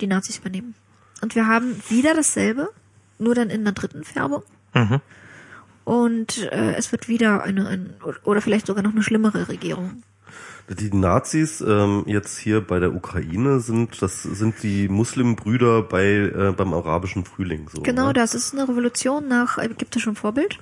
die 0.00 0.06
Nazis 0.06 0.38
übernehmen. 0.38 0.74
Und 1.22 1.34
wir 1.34 1.46
haben 1.46 1.76
wieder 1.88 2.14
dasselbe, 2.14 2.70
nur 3.18 3.34
dann 3.34 3.50
in 3.50 3.60
einer 3.60 3.72
dritten 3.72 4.04
Färbung. 4.04 4.42
Mhm. 4.74 5.00
Und 5.84 6.50
äh, 6.52 6.74
es 6.74 6.92
wird 6.92 7.08
wieder 7.08 7.42
eine, 7.42 7.66
ein, 7.66 7.94
oder 8.24 8.40
vielleicht 8.40 8.66
sogar 8.66 8.82
noch 8.82 8.92
eine 8.92 9.02
schlimmere 9.02 9.48
Regierung. 9.48 10.02
Die 10.68 10.94
Nazis 10.94 11.60
ähm, 11.60 12.04
jetzt 12.06 12.38
hier 12.38 12.60
bei 12.60 12.78
der 12.78 12.94
Ukraine 12.94 13.58
sind, 13.58 14.00
das 14.02 14.22
sind 14.22 14.62
die 14.62 14.88
Muslimbrüder 14.88 15.82
bei 15.82 16.04
äh, 16.04 16.54
beim 16.56 16.72
arabischen 16.74 17.24
Frühling. 17.24 17.68
So, 17.68 17.82
Genau, 17.82 18.08
ne? 18.08 18.12
das 18.12 18.34
ist 18.34 18.54
eine 18.54 18.68
Revolution 18.68 19.26
nach 19.26 19.58
ägyptischem 19.58 20.14
Vorbild. 20.14 20.60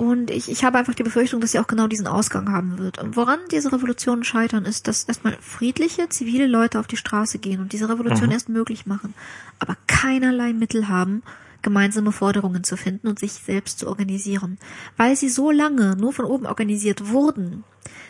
Und 0.00 0.30
ich, 0.30 0.50
ich 0.50 0.64
habe 0.64 0.78
einfach 0.78 0.94
die 0.94 1.02
Befürchtung, 1.02 1.42
dass 1.42 1.52
sie 1.52 1.58
auch 1.58 1.66
genau 1.66 1.86
diesen 1.86 2.06
Ausgang 2.06 2.50
haben 2.50 2.78
wird. 2.78 2.96
Und 2.96 3.16
woran 3.16 3.38
diese 3.50 3.70
Revolutionen 3.70 4.24
scheitern, 4.24 4.64
ist, 4.64 4.88
dass 4.88 5.04
erstmal 5.04 5.36
friedliche, 5.42 6.08
zivile 6.08 6.46
Leute 6.46 6.80
auf 6.80 6.86
die 6.86 6.96
Straße 6.96 7.38
gehen 7.38 7.60
und 7.60 7.74
diese 7.74 7.86
Revolution 7.86 8.30
erst 8.30 8.48
möglich 8.48 8.86
machen, 8.86 9.12
aber 9.58 9.76
keinerlei 9.86 10.54
Mittel 10.54 10.88
haben, 10.88 11.22
gemeinsame 11.60 12.12
Forderungen 12.12 12.64
zu 12.64 12.78
finden 12.78 13.08
und 13.08 13.18
sich 13.18 13.32
selbst 13.32 13.78
zu 13.78 13.88
organisieren. 13.88 14.56
Weil 14.96 15.16
sie 15.16 15.28
so 15.28 15.50
lange 15.50 15.96
nur 15.96 16.14
von 16.14 16.24
oben 16.24 16.46
organisiert 16.46 17.10
wurden, 17.10 17.62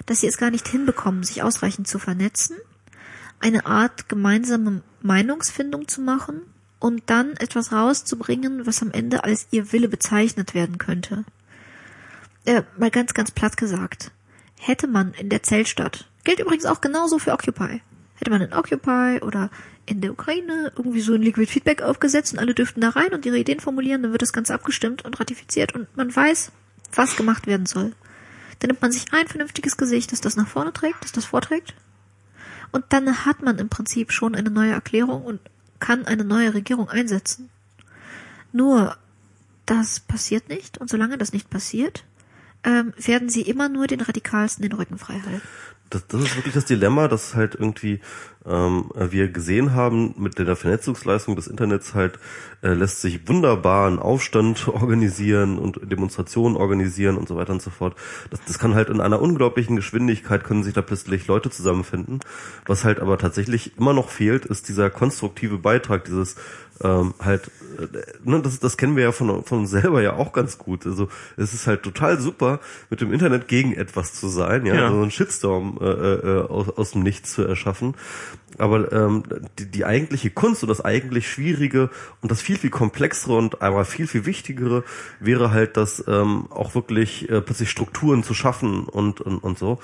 dass 0.06 0.20
sie 0.20 0.28
es 0.28 0.38
gar 0.38 0.52
nicht 0.52 0.68
hinbekommen, 0.68 1.24
sich 1.24 1.42
ausreichend 1.42 1.88
zu 1.88 1.98
vernetzen, 1.98 2.56
eine 3.40 3.66
Art 3.66 4.08
gemeinsame 4.08 4.82
Meinungsfindung 5.02 5.88
zu 5.88 6.02
machen 6.02 6.42
und 6.78 7.02
dann 7.06 7.32
etwas 7.38 7.72
rauszubringen, 7.72 8.64
was 8.64 8.80
am 8.80 8.92
Ende 8.92 9.24
als 9.24 9.48
ihr 9.50 9.72
Wille 9.72 9.88
bezeichnet 9.88 10.54
werden 10.54 10.78
könnte. 10.78 11.24
Äh, 12.44 12.62
mal 12.78 12.90
ganz, 12.90 13.14
ganz 13.14 13.30
platt 13.30 13.56
gesagt. 13.56 14.12
Hätte 14.58 14.86
man 14.86 15.12
in 15.14 15.28
der 15.28 15.42
Zeltstadt, 15.42 16.08
gilt 16.24 16.40
übrigens 16.40 16.66
auch 16.66 16.80
genauso 16.80 17.18
für 17.18 17.32
Occupy, 17.32 17.80
hätte 18.16 18.30
man 18.30 18.42
in 18.42 18.52
Occupy 18.52 19.20
oder 19.22 19.50
in 19.86 20.00
der 20.00 20.12
Ukraine 20.12 20.72
irgendwie 20.76 21.00
so 21.00 21.14
ein 21.14 21.22
Liquid 21.22 21.50
Feedback 21.50 21.82
aufgesetzt 21.82 22.32
und 22.32 22.38
alle 22.38 22.54
dürften 22.54 22.80
da 22.80 22.90
rein 22.90 23.12
und 23.12 23.26
ihre 23.26 23.38
Ideen 23.38 23.60
formulieren, 23.60 24.02
dann 24.02 24.12
wird 24.12 24.22
das 24.22 24.32
Ganze 24.32 24.54
abgestimmt 24.54 25.04
und 25.04 25.18
ratifiziert 25.18 25.74
und 25.74 25.94
man 25.96 26.14
weiß, 26.14 26.52
was 26.94 27.16
gemacht 27.16 27.46
werden 27.46 27.66
soll. 27.66 27.92
Dann 28.58 28.68
nimmt 28.68 28.82
man 28.82 28.92
sich 28.92 29.12
ein 29.12 29.26
vernünftiges 29.26 29.76
Gesicht, 29.76 30.12
das 30.12 30.20
das 30.20 30.36
nach 30.36 30.48
vorne 30.48 30.72
trägt, 30.72 31.02
das 31.02 31.12
das 31.12 31.24
vorträgt. 31.24 31.74
Und 32.72 32.84
dann 32.90 33.24
hat 33.24 33.42
man 33.42 33.58
im 33.58 33.68
Prinzip 33.68 34.12
schon 34.12 34.34
eine 34.34 34.50
neue 34.50 34.72
Erklärung 34.72 35.24
und 35.24 35.40
kann 35.80 36.06
eine 36.06 36.24
neue 36.24 36.54
Regierung 36.54 36.88
einsetzen. 36.88 37.48
Nur, 38.52 38.96
das 39.66 40.00
passiert 40.00 40.48
nicht 40.48 40.78
und 40.78 40.90
solange 40.90 41.16
das 41.16 41.32
nicht 41.32 41.48
passiert, 41.48 42.04
ähm, 42.64 42.92
werden 42.96 43.28
sie 43.28 43.42
immer 43.42 43.68
nur 43.68 43.86
den 43.86 44.00
Radikalsten 44.00 44.62
den 44.62 44.72
Rücken 44.72 44.98
frei 44.98 45.14
halten. 45.14 45.42
das, 45.90 46.06
das 46.06 46.22
ist 46.22 46.36
wirklich 46.36 46.54
das 46.54 46.64
Dilemma, 46.64 47.08
dass 47.08 47.34
halt 47.34 47.54
irgendwie 47.56 48.00
ähm, 48.46 48.90
wir 48.94 49.28
gesehen 49.28 49.74
haben, 49.74 50.14
mit 50.16 50.38
der 50.38 50.56
Vernetzungsleistung 50.56 51.36
des 51.36 51.46
Internets 51.46 51.94
halt 51.94 52.18
äh, 52.62 52.72
lässt 52.72 53.00
sich 53.00 53.28
wunderbar 53.28 53.88
einen 53.88 53.98
Aufstand 53.98 54.68
organisieren 54.68 55.58
und 55.58 55.80
Demonstrationen 55.90 56.56
organisieren 56.56 57.18
und 57.18 57.28
so 57.28 57.36
weiter 57.36 57.52
und 57.52 57.60
so 57.60 57.70
fort. 57.70 57.96
Das, 58.30 58.40
das 58.46 58.58
kann 58.58 58.74
halt 58.74 58.88
in 58.88 59.00
einer 59.00 59.20
unglaublichen 59.20 59.76
Geschwindigkeit 59.76 60.44
können 60.44 60.62
sich 60.62 60.74
da 60.74 60.82
plötzlich 60.82 61.26
Leute 61.26 61.50
zusammenfinden. 61.50 62.20
Was 62.66 62.84
halt 62.84 63.00
aber 63.00 63.18
tatsächlich 63.18 63.76
immer 63.76 63.92
noch 63.92 64.10
fehlt, 64.10 64.46
ist 64.46 64.68
dieser 64.68 64.90
konstruktive 64.90 65.58
Beitrag, 65.58 66.04
dieses 66.04 66.36
ähm, 66.82 67.14
halt, 67.20 67.50
äh, 67.78 67.86
ne, 68.24 68.40
das, 68.40 68.58
das 68.60 68.76
kennen 68.76 68.96
wir 68.96 69.04
ja 69.04 69.12
von, 69.12 69.44
von 69.44 69.60
uns 69.60 69.70
selber 69.70 70.02
ja 70.02 70.14
auch 70.14 70.32
ganz 70.32 70.58
gut. 70.58 70.86
Also 70.86 71.08
es 71.36 71.54
ist 71.54 71.66
halt 71.66 71.82
total 71.82 72.18
super, 72.20 72.60
mit 72.88 73.00
dem 73.00 73.12
Internet 73.12 73.48
gegen 73.48 73.74
etwas 73.74 74.14
zu 74.14 74.28
sein, 74.28 74.66
ja, 74.66 74.74
Ja. 74.74 74.86
also 74.86 75.02
einen 75.02 75.10
Shitstorm 75.10 75.78
äh, 75.80 75.84
äh, 75.84 76.46
aus, 76.48 76.68
aus 76.70 76.90
dem 76.92 77.02
Nichts 77.02 77.32
zu 77.32 77.42
erschaffen. 77.42 77.94
Aber 78.58 78.92
ähm, 78.92 79.22
die, 79.58 79.70
die 79.70 79.84
eigentliche 79.84 80.30
Kunst 80.30 80.62
und 80.62 80.68
das 80.68 80.84
eigentlich 80.84 81.30
Schwierige 81.30 81.88
und 82.20 82.30
das 82.30 82.42
viel, 82.42 82.58
viel 82.58 82.70
komplexere 82.70 83.36
und 83.36 83.62
aber 83.62 83.84
viel, 83.84 84.06
viel 84.06 84.26
wichtigere 84.26 84.82
wäre 85.20 85.52
halt, 85.52 85.76
das 85.76 86.04
ähm, 86.08 86.46
auch 86.50 86.74
wirklich 86.74 87.30
äh, 87.30 87.40
plötzlich 87.40 87.70
Strukturen 87.70 88.22
zu 88.24 88.34
schaffen 88.34 88.84
und, 88.84 89.20
und, 89.20 89.38
und 89.38 89.58
so. 89.58 89.78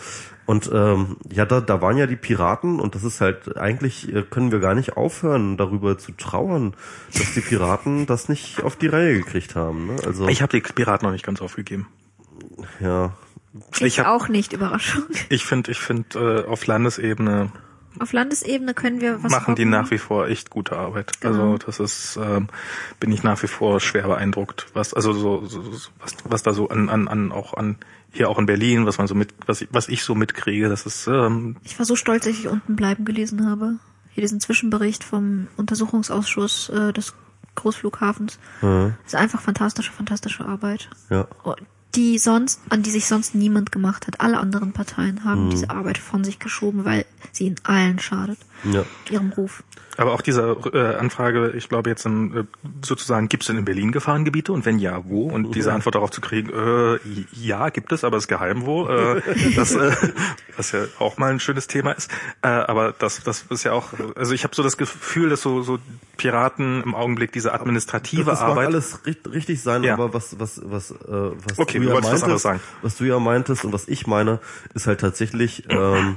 Und 0.47 0.71
ähm, 0.73 1.17
ja, 1.31 1.45
da, 1.45 1.61
da 1.61 1.81
waren 1.81 1.97
ja 1.97 2.07
die 2.07 2.17
Piraten 2.17 2.79
und 2.81 2.95
das 2.95 3.03
ist 3.05 3.21
halt, 3.21 3.57
eigentlich 3.57 4.13
äh, 4.15 4.23
können 4.23 4.53
wir 4.53 4.61
gar 4.61 4.75
nicht 4.75 4.97
aufhören, 4.97 5.57
darüber 5.57 5.99
zu 5.99 6.13
trauern, 6.13 6.75
dass 7.14 7.34
die 7.34 7.41
Piraten 7.41 8.07
das 8.07 8.28
nicht 8.28 8.62
auf 8.62 8.76
die 8.76 8.89
Reihe 8.89 9.14
gekriegt 9.18 9.55
haben. 9.55 9.87
Ne? 9.89 9.97
Also 10.07 10.28
Ich 10.28 10.43
habe 10.43 10.51
die 10.59 10.61
Piraten 10.61 11.07
noch 11.07 11.12
nicht 11.12 11.24
ganz 11.24 11.41
aufgegeben. 11.41 11.89
ja, 12.80 13.12
Ich, 13.76 13.82
Ich 13.82 13.99
hab- 14.01 14.07
auch 14.09 14.28
nicht, 14.28 14.53
Überraschung. 14.53 15.05
Ich 15.28 15.45
finde, 15.45 15.70
ich 15.70 15.78
finde 15.78 16.45
äh, 16.47 16.49
auf 16.51 16.66
Landesebene 16.66 17.51
Auf 18.01 18.12
Landesebene 18.12 18.74
können 18.74 19.01
wir 19.01 19.22
was 19.22 19.32
machen 19.32 19.55
die 19.55 19.64
nach 19.64 19.91
wie 19.91 19.99
vor 19.99 20.28
echt 20.28 20.51
gute 20.51 20.76
Arbeit. 20.76 21.20
Genau. 21.22 21.53
Also 21.55 21.59
das 21.66 21.80
ist, 21.80 22.18
ähm, 22.22 22.49
bin 23.01 23.11
ich 23.12 23.22
nach 23.22 23.43
wie 23.43 23.47
vor 23.47 23.80
schwer 23.80 24.07
beeindruckt, 24.09 24.66
was 24.74 24.93
also 24.93 25.12
so, 25.14 25.47
so 25.47 25.62
so- 25.72 25.91
was, 26.01 26.14
was 26.24 26.43
da 26.43 26.53
so 26.53 26.68
an, 26.68 26.89
an, 26.91 27.09
an 27.09 27.32
auch 27.32 27.55
an 27.55 27.76
hier 28.12 28.28
auch 28.30 28.39
in 28.39 28.47
Berlin, 28.47 28.87
was 28.87 28.97
man 28.99 29.07
so 29.07 29.14
mit, 29.14 29.34
was 29.47 29.61
ich, 29.62 29.68
was 29.72 29.89
ich 29.89 30.03
so 30.03 30.14
mitkriege, 30.14 30.68
das 30.68 30.84
ist 30.87 31.07
ähm, 31.07 31.57
Ich 31.64 31.78
war 31.78 31.84
so 31.87 31.97
stolz, 31.97 32.24
dass 32.24 32.34
ich 32.34 32.49
unten 32.49 32.74
bleiben 32.76 33.05
gelesen 33.07 33.49
habe. 33.49 33.76
Hier 34.17 34.23
diesen 34.23 34.41
Zwischenbericht 34.41 35.05
vom 35.05 35.47
Untersuchungsausschuss 35.59 36.71
äh, 36.71 36.95
des 36.95 37.12
Großflughafens. 37.55 38.39
Das 39.05 39.12
ist 39.12 39.14
einfach 39.14 39.43
fantastische, 39.43 39.93
fantastische 39.93 40.47
Arbeit. 40.47 40.89
ja. 41.45 41.55
Die 41.95 42.17
sonst, 42.17 42.61
an 42.71 42.83
die 42.83 42.91
sich 42.91 43.07
sonst 43.09 43.35
niemand 43.35 43.73
gemacht 43.73 44.07
hat. 44.07 44.23
Alle 44.23 44.39
anderen 44.39 44.73
Parteien 44.73 45.25
haben 45.25 45.51
diese 45.51 45.69
Arbeit 45.69 45.99
von 45.99 46.25
sich 46.25 46.39
geschoben, 46.39 46.87
weil 46.87 47.05
sie 47.33 47.45
ihnen 47.45 47.57
allen 47.62 47.99
schadet. 47.99 48.39
Ja. 48.65 48.85
Ihrem 49.11 49.31
Ruf. 49.33 49.63
aber 49.99 50.13
auch 50.13 50.21
diese 50.23 50.57
äh, 50.73 50.97
Anfrage, 50.97 51.53
ich 51.57 51.69
glaube 51.69 51.89
jetzt 51.91 52.05
im, 52.07 52.37
äh, 52.37 52.45
sozusagen, 52.85 53.29
gibt 53.29 53.43
es 53.45 53.47
denn 53.49 53.57
in 53.59 53.65
Berlin 53.65 53.93
Gefahrengebiete 53.93 54.53
und 54.53 54.65
wenn 54.67 54.79
ja, 54.79 55.03
wo? 55.05 55.29
Und 55.29 55.55
diese 55.55 55.73
Antwort 55.73 55.95
darauf 55.95 56.11
zu 56.11 56.21
kriegen, 56.21 56.51
äh, 56.51 56.99
ja, 57.33 57.69
gibt 57.69 57.93
es, 57.93 58.03
aber 58.05 58.17
es 58.17 58.25
ist 58.25 58.29
geheim 58.29 58.67
wo. 58.67 58.89
Äh, 58.89 59.23
das, 59.57 59.75
äh, 59.75 59.93
was 60.57 60.73
ja 60.73 60.81
auch 60.99 61.17
mal 61.19 61.31
ein 61.31 61.41
schönes 61.41 61.67
Thema 61.67 61.93
ist. 61.93 62.11
Äh, 62.43 62.49
aber 62.49 62.93
das, 62.99 63.23
das 63.23 63.45
ist 63.51 63.65
ja 63.65 63.73
auch, 63.73 63.89
also 64.17 64.33
ich 64.35 64.43
habe 64.45 64.55
so 64.55 64.63
das 64.63 64.77
Gefühl, 64.77 65.29
dass 65.29 65.43
so, 65.43 65.63
so 65.63 65.79
Piraten 66.17 66.83
im 66.83 66.95
Augenblick 66.95 67.33
diese 67.33 67.53
administrative 67.53 68.25
das 68.25 68.41
mag 68.41 68.51
Arbeit. 68.51 68.67
alles 68.69 69.01
ri- 69.05 69.33
richtig 69.33 69.63
sein, 69.63 69.83
Ja. 69.85 69.95
aber 69.95 70.13
was 70.15 70.39
was 70.41 70.61
was 70.65 70.91
äh, 70.91 70.97
was 71.09 71.59
Okay, 71.59 71.79
du 71.79 71.85
ja 71.89 71.95
was 71.95 72.05
meintest, 72.05 72.43
sagen. 72.43 72.61
was 72.83 72.97
du 72.97 73.05
ja 73.05 73.19
meintest 73.19 73.65
und 73.65 73.73
was 73.73 73.87
ich 73.87 74.07
meine, 74.07 74.41
ist 74.75 74.87
halt 74.87 75.01
tatsächlich 75.01 75.65
ähm, 75.69 76.17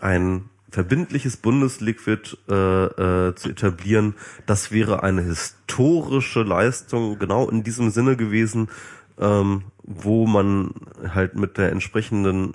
ein 0.00 0.44
verbindliches 0.70 1.36
Bundesliquid 1.36 2.38
äh, 2.48 2.54
äh, 2.54 3.34
zu 3.34 3.50
etablieren. 3.50 4.14
Das 4.46 4.70
wäre 4.70 5.02
eine 5.02 5.22
historische 5.22 6.42
Leistung 6.42 7.18
genau 7.18 7.48
in 7.48 7.62
diesem 7.62 7.90
Sinne 7.90 8.16
gewesen, 8.16 8.68
ähm, 9.18 9.62
wo 9.82 10.26
man 10.26 10.72
halt 11.12 11.34
mit 11.34 11.58
der 11.58 11.72
entsprechenden, 11.72 12.54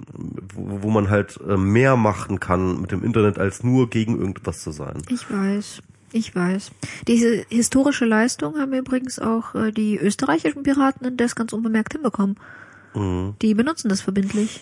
wo, 0.54 0.84
wo 0.84 0.90
man 0.90 1.10
halt 1.10 1.40
äh, 1.48 1.58
mehr 1.58 1.96
machen 1.96 2.40
kann 2.40 2.82
mit 2.82 2.92
dem 2.92 3.04
Internet 3.04 3.38
als 3.38 3.64
nur 3.64 3.90
gegen 3.90 4.18
irgendwas 4.18 4.62
zu 4.62 4.72
sein. 4.72 5.02
Ich 5.10 5.30
weiß. 5.30 5.82
Ich 6.12 6.34
weiß. 6.34 6.72
Diese 7.10 7.46
historische 7.50 8.06
Leistung 8.06 8.58
haben 8.58 8.74
übrigens 8.74 9.20
auch 9.20 9.54
äh, 9.54 9.72
die 9.72 9.98
österreichischen 9.98 10.64
Piraten 10.64 11.06
in 11.06 11.18
das 11.18 11.36
ganz 11.36 11.52
unbemerkt 11.52 11.92
hinbekommen. 11.92 12.38
Mhm. 12.94 13.36
Die 13.42 13.54
benutzen 13.54 13.90
das 13.90 14.02
verbindlich. 14.02 14.62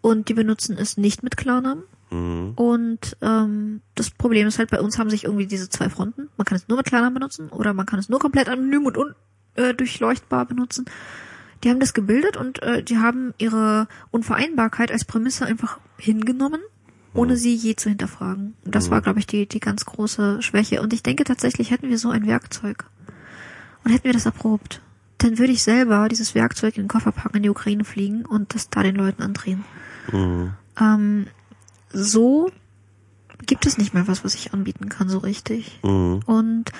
Und 0.00 0.28
die 0.28 0.34
benutzen 0.34 0.76
es 0.78 0.96
nicht 0.98 1.22
mit 1.22 1.36
Klarnamen. 1.36 1.82
Mhm. 2.14 2.52
Und 2.54 3.16
ähm, 3.22 3.80
das 3.94 4.10
Problem 4.10 4.46
ist 4.46 4.58
halt, 4.58 4.70
bei 4.70 4.80
uns 4.80 4.98
haben 4.98 5.10
sich 5.10 5.24
irgendwie 5.24 5.46
diese 5.46 5.68
zwei 5.68 5.88
Fronten. 5.88 6.28
Man 6.36 6.44
kann 6.44 6.56
es 6.56 6.68
nur 6.68 6.78
mit 6.78 6.86
Klarnamen 6.86 7.14
benutzen 7.14 7.48
oder 7.48 7.74
man 7.74 7.86
kann 7.86 7.98
es 7.98 8.08
nur 8.08 8.20
komplett 8.20 8.48
anonym 8.48 8.86
und 8.86 8.96
un 8.96 9.14
äh, 9.56 9.74
durchleuchtbar 9.74 10.46
benutzen. 10.46 10.84
Die 11.62 11.70
haben 11.70 11.80
das 11.80 11.94
gebildet 11.94 12.36
und 12.36 12.62
äh, 12.62 12.82
die 12.82 12.98
haben 12.98 13.34
ihre 13.38 13.88
Unvereinbarkeit 14.10 14.92
als 14.92 15.04
Prämisse 15.04 15.46
einfach 15.46 15.80
hingenommen, 15.98 16.60
ohne 17.14 17.36
sie 17.36 17.54
je 17.54 17.74
zu 17.74 17.88
hinterfragen. 17.88 18.54
Und 18.64 18.74
das 18.74 18.90
war, 18.90 19.00
glaube 19.00 19.18
ich, 19.18 19.26
die, 19.26 19.46
die 19.46 19.60
ganz 19.60 19.84
große 19.84 20.42
Schwäche. 20.42 20.82
Und 20.82 20.92
ich 20.92 21.02
denke 21.02 21.24
tatsächlich, 21.24 21.70
hätten 21.70 21.88
wir 21.88 21.98
so 21.98 22.10
ein 22.10 22.26
Werkzeug 22.26 22.84
und 23.82 23.92
hätten 23.92 24.04
wir 24.04 24.12
das 24.12 24.26
erprobt, 24.26 24.82
dann 25.18 25.38
würde 25.38 25.52
ich 25.52 25.62
selber 25.62 26.08
dieses 26.08 26.34
Werkzeug 26.34 26.76
in 26.76 26.84
den 26.84 26.88
Koffer 26.88 27.12
packen, 27.12 27.38
in 27.38 27.42
die 27.44 27.50
Ukraine 27.50 27.84
fliegen 27.84 28.26
und 28.26 28.54
das 28.54 28.68
da 28.68 28.82
den 28.82 28.96
Leuten 28.96 29.22
andrehen. 29.22 29.64
Ähm, 30.12 31.26
so 31.94 32.50
gibt 33.46 33.66
es 33.66 33.78
nicht 33.78 33.94
mehr 33.94 34.08
was, 34.08 34.24
was 34.24 34.34
ich 34.34 34.52
anbieten 34.52 34.88
kann, 34.88 35.08
so 35.08 35.18
richtig. 35.18 35.78
Mhm. 35.82 36.20
Und 36.26 36.72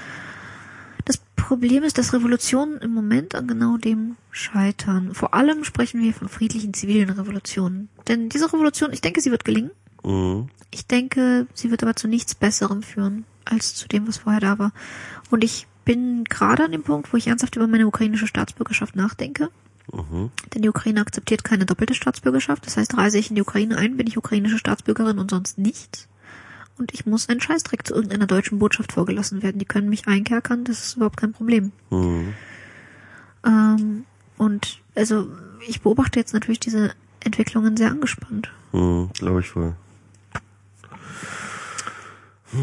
das 1.05 1.19
Problem 1.37 1.83
ist, 1.83 1.99
dass 1.99 2.13
Revolutionen 2.13 2.79
im 2.79 2.93
Moment 2.93 3.35
an 3.35 3.47
genau 3.47 3.77
dem 3.77 4.17
scheitern. 4.31 5.15
Vor 5.15 5.35
allem 5.35 5.65
sprechen 5.65 6.01
wir 6.01 6.15
von 6.15 6.29
friedlichen 6.29 6.75
zivilen 6.75 7.11
Revolutionen. 7.11 7.89
Denn 8.09 8.29
diese 8.29 8.53
Revolution, 8.53 8.93
ich 8.93 9.01
denke, 9.01 9.21
sie 9.21 9.31
wird 9.31 9.45
gelingen. 9.45 9.71
Mhm. 10.03 10.49
Ich 10.71 10.87
denke, 10.87 11.47
sie 11.55 11.71
wird 11.71 11.83
aber 11.83 11.97
zu 11.97 12.09
nichts 12.09 12.35
Besserem 12.35 12.83
führen, 12.83 13.25
als 13.45 13.75
zu 13.75 13.89
dem, 13.89 14.09
was 14.09 14.19
vorher 14.19 14.41
da 14.41 14.59
war. 14.59 14.73
Und 15.31 15.45
ich 15.45 15.67
bin 15.85 16.25
gerade 16.25 16.65
an 16.65 16.73
dem 16.73 16.83
Punkt, 16.83 17.13
wo 17.13 17.17
ich 17.17 17.27
ernsthaft 17.27 17.57
über 17.57 17.67
meine 17.67 17.87
ukrainische 17.87 18.27
Staatsbürgerschaft 18.27 18.97
nachdenke. 18.97 19.51
Mhm. 19.93 20.31
Denn 20.55 20.63
die 20.63 20.69
Ukraine 20.69 21.01
akzeptiert 21.01 21.45
keine 21.45 21.67
doppelte 21.67 21.95
Staatsbürgerschaft. 21.95 22.67
Das 22.67 22.77
heißt, 22.77 22.97
reise 22.97 23.19
ich 23.19 23.31
in 23.31 23.37
die 23.37 23.43
Ukraine 23.43 23.77
ein, 23.77 23.97
bin 23.97 24.07
ich 24.07 24.17
ukrainische 24.17 24.59
Staatsbürgerin 24.59 25.19
und 25.19 25.31
sonst 25.31 25.59
nichts. 25.59 26.09
Und 26.79 26.93
ich 26.93 27.07
muss 27.07 27.29
einen 27.29 27.41
Scheißdreck 27.41 27.87
zu 27.87 27.95
irgendeiner 27.95 28.27
deutschen 28.27 28.59
Botschaft 28.59 28.93
vorgelassen 28.93 29.43
werden. 29.43 29.59
Die 29.59 29.65
können 29.65 29.89
mich 29.89 30.09
einkerkern, 30.09 30.65
das 30.65 30.87
ist 30.87 30.97
überhaupt 30.97 31.19
kein 31.19 31.33
Problem. 31.33 31.73
Mhm. 31.91 32.35
Ähm, 33.45 34.05
und 34.39 34.79
also 34.95 35.29
ich 35.67 35.83
beobachte 35.83 36.19
jetzt 36.19 36.35
natürlich 36.35 36.61
diese 36.61 36.93
Entwicklungen 37.21 37.77
sehr 37.77 37.91
angespannt. 37.91 38.51
Mhm. 38.73 39.11
Glaube 39.15 39.41
ich 39.41 39.55
wohl. 39.55 39.77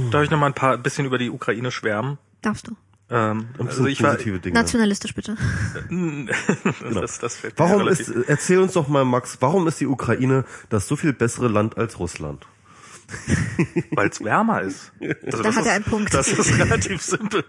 Darf 0.10 0.24
ich 0.24 0.30
noch 0.30 0.40
mal 0.40 0.48
ein 0.48 0.54
paar 0.54 0.78
bisschen 0.78 1.06
über 1.06 1.18
die 1.18 1.30
Ukraine 1.30 1.72
schwärmen? 1.72 2.18
Darfst 2.42 2.68
du? 2.68 2.76
Ähm, 3.14 3.50
Und 3.58 3.68
also 3.68 3.86
ich 3.88 4.02
war, 4.02 4.12
positive 4.14 4.40
Dinge. 4.40 4.54
Nationalistisch 4.54 5.14
bitte. 5.14 5.36
das, 6.94 7.20
das 7.20 7.36
fällt 7.36 7.60
mir 7.60 7.66
Warum 7.70 7.88
ist, 7.90 8.10
erzähl 8.28 8.60
uns 8.60 8.72
doch 8.72 8.88
mal, 8.88 9.04
Max, 9.04 9.38
warum 9.42 9.68
ist 9.68 9.82
die 9.82 9.88
Ukraine 9.88 10.46
das 10.70 10.88
so 10.88 10.96
viel 10.96 11.12
bessere 11.12 11.50
Land 11.50 11.78
als 11.78 12.00
Russland? 12.00 12.48
weil 13.92 14.08
es 14.08 14.24
wärmer 14.24 14.62
ist. 14.62 14.94
Also 15.02 15.44
Da 15.44 15.44
das 15.44 15.56
hat 15.58 15.64
ist, 15.64 15.68
er 15.68 15.74
einen 15.74 15.84
Punkt. 15.84 16.14
Das 16.14 16.30
ist 16.30 16.58
relativ 16.58 17.02
simpel. 17.02 17.44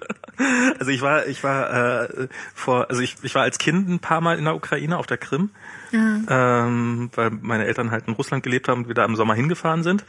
Also 0.81 0.91
ich 0.91 1.03
war, 1.03 1.29
ich 1.29 1.45
war 1.45 2.03
äh, 2.03 2.29
vor, 2.53 2.91
also 2.91 3.01
ich, 3.01 3.17
ich 3.23 3.37
war 3.37 3.43
als 3.43 3.59
Kind 3.59 3.89
ein 3.89 4.01
paar 4.01 4.21
Mal 4.21 4.39
in 4.39 4.45
der 4.45 4.57
Ukraine 4.57 4.99
auf 4.99 5.07
der 5.07 5.19
Krim, 5.19 5.51
ähm, 5.93 7.11
weil 7.15 7.31
meine 7.31 7.67
Eltern 7.67 7.93
halt 7.93 8.09
in 8.09 8.15
Russland 8.15 8.43
gelebt 8.43 8.67
haben 8.67 8.83
und 8.83 8.89
wir 8.89 8.97
da 8.97 9.05
im 9.05 9.15
Sommer 9.15 9.35
hingefahren 9.35 9.85
sind. 9.85 10.05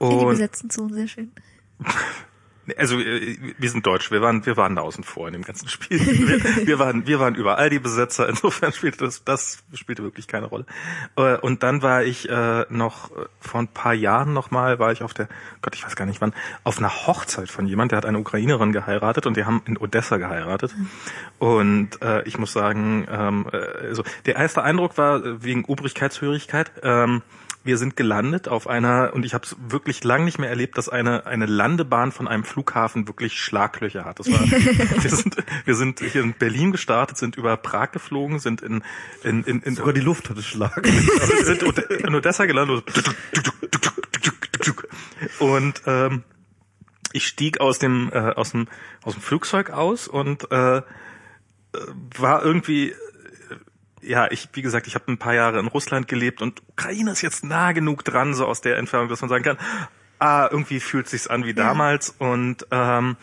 In 0.00 0.10
die 0.10 0.16
Und 0.16 0.30
besetzten 0.30 0.70
Zonen, 0.70 0.94
sehr 0.94 1.06
schön. 1.06 1.30
also 2.76 2.98
äh, 2.98 3.36
wir 3.58 3.70
sind 3.70 3.86
deutsch, 3.86 4.10
wir 4.10 4.20
waren 4.20 4.44
wir 4.46 4.56
waren 4.56 4.76
da 4.76 4.82
außen 4.82 5.04
vor 5.04 5.26
in 5.26 5.32
dem 5.32 5.42
ganzen 5.42 5.68
Spiel. 5.68 5.98
Wir, 6.00 6.66
wir 6.66 6.78
waren 6.78 7.06
wir 7.06 7.20
waren 7.20 7.34
überall 7.34 7.70
die 7.70 7.78
Besetzer, 7.78 8.28
insofern 8.28 8.72
spielte 8.72 9.04
das 9.04 9.24
das 9.24 9.62
spielte 9.74 10.02
wirklich 10.02 10.28
keine 10.28 10.46
Rolle. 10.46 10.66
Äh, 11.16 11.36
Und 11.36 11.62
dann 11.62 11.82
war 11.82 12.02
ich 12.02 12.28
äh, 12.28 12.66
noch 12.68 13.10
vor 13.40 13.60
ein 13.60 13.68
paar 13.68 13.94
Jahren 13.94 14.32
noch 14.32 14.50
mal 14.50 14.78
war 14.78 14.92
ich 14.92 15.02
auf 15.02 15.14
der 15.14 15.28
Gott, 15.62 15.74
ich 15.74 15.84
weiß 15.84 15.96
gar 15.96 16.06
nicht 16.06 16.20
wann, 16.20 16.32
auf 16.64 16.78
einer 16.78 17.06
Hochzeit 17.06 17.50
von 17.50 17.66
jemand, 17.66 17.92
der 17.92 17.98
hat 17.98 18.06
eine 18.06 18.18
Ukrainerin 18.18 18.72
geheiratet 18.72 19.26
und 19.26 19.36
die 19.36 19.44
haben 19.44 19.62
in 19.66 19.76
Odessa 19.76 20.16
geheiratet. 20.16 20.74
Und 21.38 21.98
ich 22.24 22.38
muss 22.38 22.52
sagen, 22.52 23.06
ähm, 23.10 23.46
äh, 23.52 23.56
also 23.88 24.04
der 24.26 24.36
erste 24.36 24.62
Eindruck 24.62 24.98
war 24.98 25.42
wegen 25.42 25.64
Obrigkeitshörigkeit. 25.64 26.72
Ähm, 27.60 27.64
wir 27.64 27.78
sind 27.78 27.96
gelandet 27.96 28.48
auf 28.48 28.66
einer, 28.66 29.12
und 29.14 29.24
ich 29.24 29.34
habe 29.34 29.44
es 29.44 29.56
wirklich 29.68 30.02
lang 30.04 30.24
nicht 30.24 30.38
mehr 30.38 30.48
erlebt, 30.48 30.78
dass 30.78 30.88
eine, 30.88 31.26
eine 31.26 31.46
Landebahn 31.46 32.12
von 32.12 32.28
einem 32.28 32.44
Flughafen 32.44 33.06
wirklich 33.06 33.38
Schlaglöcher 33.38 34.04
hat. 34.04 34.18
Das 34.18 34.30
war, 34.30 34.40
wir, 34.40 35.10
sind, 35.10 35.36
wir 35.64 35.74
sind 35.74 36.00
hier 36.00 36.22
in 36.22 36.34
Berlin 36.34 36.72
gestartet, 36.72 37.18
sind 37.18 37.36
über 37.36 37.56
Prag 37.56 37.92
geflogen, 37.92 38.38
sind 38.38 38.62
in, 38.62 38.82
in, 39.22 39.44
in, 39.44 39.62
in 39.62 39.74
Sogar 39.76 39.92
die 39.92 40.00
Luft 40.00 40.30
hatte 40.30 40.42
Schlag. 40.42 40.76
also 40.76 41.34
wir 41.34 41.44
sind 41.44 41.62
in 41.62 42.14
Odessa 42.14 42.46
gelandet. 42.46 42.84
Und 45.38 45.82
ähm, 45.86 46.24
ich 47.12 47.26
stieg 47.26 47.60
aus 47.60 47.78
dem, 47.78 48.10
äh, 48.12 48.18
aus 48.18 48.52
dem, 48.52 48.68
aus 49.02 49.14
dem 49.14 49.22
Flugzeug 49.22 49.70
aus 49.70 50.08
und 50.08 50.50
äh, 50.50 50.78
äh, 50.78 50.82
war 52.18 52.44
irgendwie, 52.44 52.90
äh, 52.90 52.94
ja, 54.02 54.30
ich, 54.30 54.48
wie 54.52 54.62
gesagt, 54.62 54.86
ich 54.86 54.94
habe 54.94 55.10
ein 55.10 55.18
paar 55.18 55.34
Jahre 55.34 55.58
in 55.58 55.66
Russland 55.66 56.08
gelebt 56.08 56.42
und 56.42 56.62
Ukraine 56.68 57.12
ist 57.12 57.22
jetzt 57.22 57.44
nah 57.44 57.72
genug 57.72 58.04
dran, 58.04 58.34
so 58.34 58.46
aus 58.46 58.60
der 58.60 58.78
Entfernung, 58.78 59.08
dass 59.08 59.20
man 59.20 59.30
sagen 59.30 59.44
kann, 59.44 59.58
ah, 60.18 60.48
irgendwie 60.50 60.80
fühlt 60.80 61.08
sich's 61.08 61.26
an 61.26 61.44
wie 61.44 61.54
damals. 61.54 62.14
Und 62.18 62.66
ähm, 62.70 63.16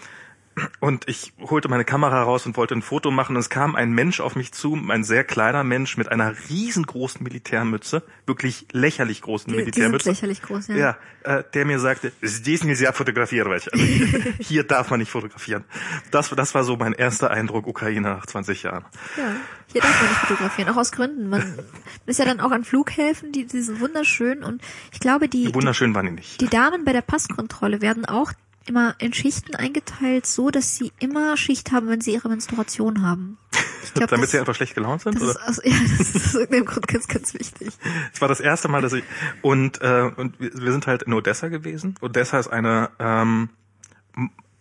und 0.81 1.09
ich 1.09 1.33
holte 1.41 1.69
meine 1.69 1.85
Kamera 1.85 2.23
raus 2.23 2.45
und 2.45 2.57
wollte 2.57 2.74
ein 2.74 2.83
Foto 2.83 3.11
machen 3.11 3.37
und 3.37 3.41
es 3.41 3.49
kam 3.49 3.74
ein 3.74 3.93
Mensch 3.93 4.20
auf 4.20 4.37
mich 4.37 4.53
zu, 4.53 4.79
ein 4.89 5.03
sehr 5.03 5.24
kleiner 5.24 5.65
Mensch 5.65 5.97
mit 5.97 6.09
einer 6.09 6.35
riesengroßen 6.51 7.23
Militärmütze, 7.23 8.03
wirklich 8.27 8.66
lächerlich 8.73 9.23
großen 9.23 9.51
Die, 9.51 9.53
die 9.53 9.65
sind 9.65 9.65
Militärmütze. 9.66 10.11
lächerlich 10.11 10.43
groß, 10.43 10.69
ja. 10.69 10.77
Ja, 10.77 10.97
äh, 11.24 11.45
der 11.55 11.65
mir 11.65 11.79
sagte, 11.79 12.12
здесь 12.23 12.65
нельзя 12.65 12.93
фотографировать. 12.93 13.73
Also, 13.73 13.85
hier 14.41 14.65
darf 14.65 14.91
man 14.91 15.01
nicht 15.01 15.11
fotografieren. 15.11 15.65
Das, 16.11 16.29
das 16.31 16.55
war 16.55 16.65
so 16.65 16.77
mein 16.77 16.93
erster 16.93 17.31
Eindruck 17.31 17.66
Ukraine 17.66 18.03
nach 18.03 18.27
20 18.27 18.62
Jahren. 18.65 18.85
Ja, 19.16 19.35
hier 19.73 19.81
darf 19.81 20.01
man 20.01 20.11
nicht 20.11 20.20
fotografieren, 20.20 20.69
auch 20.69 20.77
aus 20.77 20.93
Gründen. 20.93 21.31
Man 21.31 21.59
ist 22.07 22.19
ja 22.19 22.27
dann 22.27 22.41
auch 22.41 22.51
an 22.51 22.65
Flughäfen, 22.65 23.33
die, 23.33 23.47
die 23.47 23.62
sind 23.62 23.81
wunderschön 23.81 24.43
und 24.43 24.61
ich 24.93 25.01
glaube, 25.01 25.29
die, 25.29 25.47
die, 25.47 25.55
Wunderschön 25.55 25.95
waren 25.95 26.07
die 26.07 26.12
nicht. 26.12 26.41
die 26.41 26.49
Damen 26.49 26.85
bei 26.85 26.93
der 26.93 27.03
Passkontrolle 27.03 27.81
werden 27.81 28.05
auch 28.05 28.33
immer 28.68 28.95
in 28.99 29.14
Schichten 29.14 29.56
eingeteilt, 29.56 30.26
so 30.26 30.49
dass 30.49 30.76
sie 30.76 30.91
immer 30.99 31.38
Schicht 31.38 31.72
haben, 31.72 31.88
wenn 31.88 32.02
sie 32.02 32.14
ihre 32.14 32.30
Menstruation 32.30 33.02
haben. 33.02 33.38
Ich 33.84 33.94
glaub, 33.94 34.10
Damit 34.10 34.26
das, 34.26 34.31
sie 34.31 34.39
einfach 34.39 34.56
schlecht 34.56 34.76
gelaunt 34.76 35.02
sind? 35.02 35.15
das 35.15 35.23
Oder? 35.23 35.31
ist, 35.31 35.41
aus, 35.41 35.61
ja, 35.64 35.76
das 35.98 36.15
ist 36.15 36.26
aus 36.27 36.34
irgendeinem 36.35 36.65
Grund 36.65 36.88
ganz, 36.88 37.07
ganz 37.07 37.34
wichtig. 37.34 37.69
Es 38.14 38.22
war 38.22 38.27
das 38.27 38.39
erste 38.39 38.68
Mal, 38.68 38.81
dass 38.81 38.94
ich 38.94 39.03
und 39.41 39.81
äh, 39.81 40.11
und 40.15 40.39
wir 40.39 40.72
sind 40.72 40.88
halt 40.88 41.03
in 41.03 41.14
Odessa 41.14 41.48
gewesen. 41.48 41.95
Odessa 42.02 42.39
ist 42.39 42.48
eine 42.48 42.89
ähm, 42.99 43.49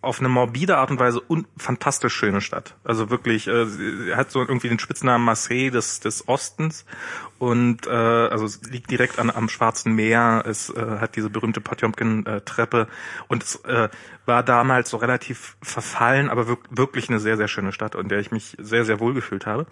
auf 0.07 0.19
eine 0.19 0.29
morbide 0.29 0.77
Art 0.77 0.89
und 0.89 0.99
Weise 0.99 1.21
un 1.27 1.45
fantastisch 1.57 2.13
schöne 2.13 2.41
Stadt. 2.41 2.75
Also 2.83 3.09
wirklich, 3.09 3.47
äh, 3.47 3.65
sie 3.65 4.15
hat 4.15 4.31
so 4.31 4.39
irgendwie 4.39 4.69
den 4.69 4.79
Spitznamen 4.79 5.25
Marseille 5.25 5.69
des 5.69 5.99
des 5.99 6.27
Ostens 6.27 6.85
und 7.37 7.85
äh, 7.85 7.91
also 7.91 8.45
es 8.45 8.61
liegt 8.63 8.89
direkt 8.89 9.19
an, 9.19 9.29
am 9.29 9.49
Schwarzen 9.49 9.93
Meer. 9.93 10.43
Es 10.47 10.69
äh, 10.69 10.99
hat 10.99 11.17
diese 11.17 11.29
berühmte 11.29 11.59
Potjomkin-Treppe 11.59 12.87
und 13.27 13.43
es 13.43 13.55
äh, 13.65 13.89
war 14.25 14.43
damals 14.43 14.89
so 14.89 14.97
relativ 14.97 15.57
verfallen, 15.61 16.29
aber 16.29 16.47
wirk 16.47 16.61
wirklich 16.69 17.09
eine 17.09 17.19
sehr 17.19 17.35
sehr 17.35 17.49
schöne 17.49 17.73
Stadt, 17.73 17.95
in 17.95 18.07
der 18.07 18.19
ich 18.19 18.31
mich 18.31 18.55
sehr 18.59 18.85
sehr 18.85 19.01
wohl 19.01 19.13
gefühlt 19.13 19.45
habe. 19.45 19.67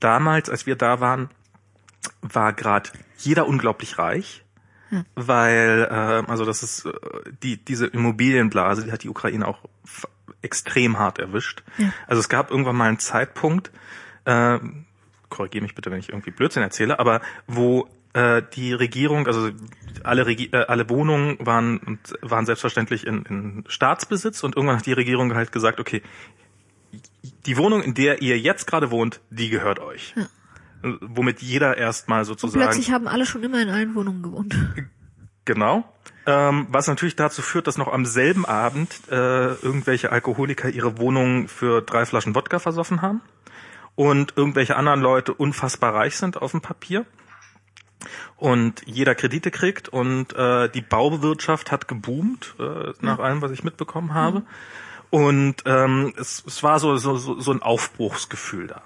Damals, 0.00 0.48
als 0.48 0.64
wir 0.64 0.76
da 0.76 1.00
waren, 1.00 1.28
war 2.22 2.54
gerade 2.54 2.90
jeder 3.18 3.46
unglaublich 3.46 3.98
reich, 3.98 4.45
weil 5.14 5.88
äh, 5.90 6.30
also 6.30 6.44
das 6.44 6.62
ist 6.62 6.86
äh, 6.86 6.92
die 7.42 7.56
diese 7.56 7.86
Immobilienblase, 7.86 8.84
die 8.84 8.92
hat 8.92 9.02
die 9.02 9.08
Ukraine 9.08 9.46
auch 9.46 9.58
extrem 10.42 10.98
hart 10.98 11.18
erwischt. 11.18 11.62
Ja. 11.78 11.92
Also 12.06 12.20
es 12.20 12.28
gab 12.28 12.50
irgendwann 12.50 12.76
mal 12.76 12.88
einen 12.88 12.98
Zeitpunkt, 12.98 13.70
äh, 14.24 14.58
korrigiere 15.28 15.62
mich 15.62 15.74
bitte, 15.74 15.90
wenn 15.90 15.98
ich 15.98 16.10
irgendwie 16.10 16.30
Blödsinn 16.30 16.62
erzähle, 16.62 16.98
aber 16.98 17.20
wo 17.46 17.88
äh, 18.12 18.42
die 18.54 18.72
Regierung, 18.72 19.26
also 19.26 19.50
alle, 20.02 20.26
Regi 20.26 20.50
äh, 20.52 20.64
alle 20.68 20.88
Wohnungen 20.88 21.36
waren 21.40 21.98
waren 22.22 22.46
selbstverständlich 22.46 23.06
in, 23.06 23.24
in 23.24 23.64
Staatsbesitz 23.66 24.42
und 24.42 24.56
irgendwann 24.56 24.78
hat 24.78 24.86
die 24.86 24.92
Regierung 24.92 25.34
halt 25.34 25.52
gesagt, 25.52 25.80
okay, 25.80 26.02
die 27.44 27.56
Wohnung, 27.56 27.82
in 27.82 27.94
der 27.94 28.22
ihr 28.22 28.38
jetzt 28.38 28.66
gerade 28.66 28.90
wohnt, 28.90 29.20
die 29.30 29.50
gehört 29.50 29.80
euch. 29.80 30.14
Womit 30.82 31.42
jeder 31.42 31.76
erstmal 31.76 32.20
Und 32.20 32.26
sozusagen 32.26 32.64
plötzlich 32.64 32.92
haben 32.92 33.08
alle 33.08 33.26
schon 33.26 33.42
immer 33.42 33.60
in 33.60 33.68
allen 33.68 33.94
Wohnungen 33.94 34.22
gewohnt. 34.22 34.54
Genau. 35.44 35.84
Ähm, 36.26 36.66
was 36.70 36.88
natürlich 36.88 37.14
dazu 37.14 37.40
führt, 37.40 37.68
dass 37.68 37.78
noch 37.78 37.92
am 37.92 38.04
selben 38.04 38.44
Abend 38.44 39.00
äh, 39.08 39.54
irgendwelche 39.54 40.10
Alkoholiker 40.10 40.68
ihre 40.68 40.98
Wohnung 40.98 41.46
für 41.46 41.82
drei 41.82 42.04
Flaschen 42.04 42.34
Wodka 42.34 42.58
versoffen 42.58 43.00
haben 43.00 43.20
und 43.94 44.34
irgendwelche 44.36 44.74
anderen 44.74 45.00
Leute 45.00 45.32
unfassbar 45.32 45.94
reich 45.94 46.16
sind 46.16 46.42
auf 46.42 46.50
dem 46.50 46.62
Papier 46.62 47.06
und 48.36 48.82
jeder 48.86 49.14
Kredite 49.14 49.50
kriegt 49.50 49.88
und 49.88 50.34
äh, 50.34 50.68
die 50.68 50.82
Bauwirtschaft 50.82 51.70
hat 51.70 51.88
geboomt, 51.88 52.54
äh, 52.58 52.92
nach 53.00 53.18
allem, 53.18 53.40
was 53.40 53.52
ich 53.52 53.64
mitbekommen 53.64 54.12
habe. 54.12 54.42
Und 55.10 55.62
ähm, 55.64 56.12
es, 56.18 56.42
es 56.46 56.62
war 56.62 56.80
so, 56.80 56.96
so 56.96 57.16
so 57.16 57.52
ein 57.52 57.62
Aufbruchsgefühl 57.62 58.66
da. 58.66 58.82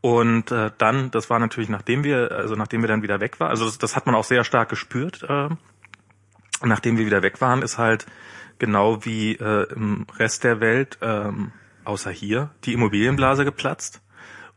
Und 0.00 0.50
äh, 0.50 0.70
dann, 0.78 1.10
das 1.10 1.28
war 1.28 1.38
natürlich, 1.38 1.68
nachdem 1.68 2.04
wir, 2.04 2.32
also 2.32 2.54
nachdem 2.54 2.80
wir 2.82 2.88
dann 2.88 3.02
wieder 3.02 3.20
weg 3.20 3.38
waren, 3.38 3.50
also 3.50 3.66
das, 3.66 3.78
das 3.78 3.96
hat 3.96 4.06
man 4.06 4.14
auch 4.14 4.24
sehr 4.24 4.44
stark 4.44 4.68
gespürt. 4.70 5.22
Äh, 5.28 5.48
nachdem 6.64 6.98
wir 6.98 7.06
wieder 7.06 7.22
weg 7.22 7.40
waren, 7.40 7.62
ist 7.62 7.78
halt 7.78 8.06
genau 8.58 9.04
wie 9.04 9.34
äh, 9.34 9.70
im 9.74 10.06
Rest 10.18 10.44
der 10.44 10.60
Welt, 10.60 10.98
ähm, 11.02 11.52
außer 11.84 12.10
hier, 12.10 12.50
die 12.64 12.72
Immobilienblase 12.72 13.44
geplatzt. 13.44 14.00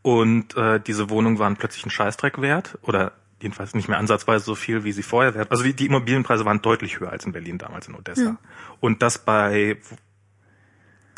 Und 0.02 0.56
äh, 0.56 0.80
diese 0.80 1.10
Wohnungen 1.10 1.40
waren 1.40 1.56
plötzlich 1.56 1.86
ein 1.86 1.90
Scheißdreck 1.90 2.42
wert 2.42 2.78
oder 2.82 3.14
jedenfalls 3.42 3.74
nicht 3.74 3.90
mehr 3.90 3.98
ansatzweise 3.98 4.46
so 4.46 4.56
viel, 4.56 4.84
wie 4.84 4.92
sie 4.92 5.04
vorher 5.04 5.34
wert. 5.36 5.52
Also 5.52 5.64
die, 5.64 5.74
die 5.74 5.86
Immobilienpreise 5.86 6.46
waren 6.46 6.62
deutlich 6.62 7.00
höher 7.00 7.12
als 7.12 7.26
in 7.26 7.34
Berlin 7.34 7.58
damals 7.58 7.88
in 7.88 7.96
Odessa. 7.96 8.24
Ja. 8.24 8.38
Und 8.80 9.02
das 9.02 9.18
bei 9.18 9.78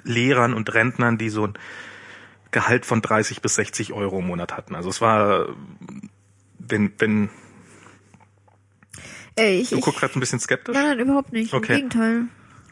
Lehrern 0.04 0.54
und 0.54 0.74
Rentnern, 0.74 1.18
die 1.18 1.30
so 1.30 1.48
ein 1.48 1.54
Gehalt 2.56 2.86
von 2.86 3.02
30 3.02 3.42
bis 3.42 3.56
60 3.56 3.92
Euro 3.92 4.20
im 4.20 4.28
Monat 4.28 4.56
hatten. 4.56 4.76
Also 4.76 4.90
es 4.90 5.02
war, 5.02 5.48
wenn, 6.58 6.94
wenn, 7.00 7.30
Ey, 9.36 9.60
ich, 9.60 9.72
du 9.72 9.82
guckst 9.82 10.00
gerade 10.00 10.18
ein 10.18 10.22
bisschen 10.22 10.40
skeptisch. 10.40 10.74
nein, 10.74 10.86
nein, 10.86 11.00
überhaupt 11.00 11.34
nicht. 11.34 11.54
Okay. 11.54 11.74
Im 11.74 11.90
Gegenteil. 11.90 12.22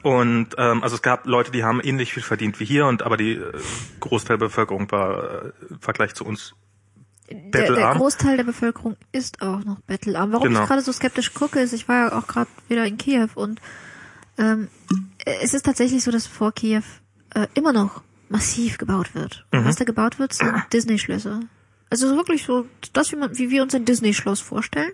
Und 0.03 0.55
ähm, 0.57 0.81
also 0.83 0.95
es 0.95 1.01
gab 1.01 1.25
Leute, 1.27 1.51
die 1.51 1.65
haben 1.65 1.81
ähnlich 1.81 2.13
viel 2.13 2.23
verdient 2.23 2.61
wie 2.61 2.65
hier, 2.65 2.85
und 2.85 3.03
aber 3.03 3.17
die 3.17 3.33
äh, 3.33 3.51
Großteil 3.99 4.37
der 4.37 4.45
Bevölkerung 4.45 4.89
war 4.89 5.47
äh, 5.47 5.51
im 5.69 5.79
Vergleich 5.81 6.13
zu 6.15 6.23
uns 6.25 6.53
der, 7.29 7.73
der. 7.73 7.93
Großteil 7.95 8.37
der 8.37 8.43
Bevölkerung 8.45 8.95
ist 9.11 9.41
auch 9.41 9.65
noch 9.65 9.81
bettelarm. 9.81 10.31
Warum 10.31 10.47
Genau. 10.47 10.61
ich 10.61 10.67
gerade 10.67 10.81
so 10.81 10.93
skeptisch 10.93 11.33
gucke, 11.33 11.59
ist, 11.59 11.73
ich 11.73 11.89
war 11.89 11.95
ja 12.07 12.17
auch 12.17 12.27
gerade 12.27 12.49
wieder 12.69 12.85
in 12.85 12.97
Kiew 12.97 13.27
und 13.35 13.59
ähm, 14.37 14.69
es 15.25 15.53
ist 15.53 15.65
tatsächlich 15.65 16.03
so, 16.03 16.11
dass 16.11 16.25
vor 16.25 16.53
Kiew 16.53 16.83
äh, 17.35 17.47
immer 17.53 17.73
noch 17.73 18.01
massiv 18.33 18.77
gebaut 18.77 19.15
wird. 19.15 19.45
Mhm. 19.53 19.65
Was 19.65 19.77
da 19.77 19.85
gebaut 19.85 20.19
wird, 20.19 20.33
sind 20.33 20.51
Disney-Schlösser. 20.73 21.41
Also 21.89 22.09
so 22.09 22.15
wirklich 22.15 22.43
so 22.43 22.65
das, 22.91 23.11
wie, 23.11 23.15
man, 23.15 23.37
wie 23.37 23.49
wir 23.49 23.61
uns 23.61 23.73
ein 23.75 23.85
Disney-Schloss 23.85 24.41
vorstellen. 24.41 24.91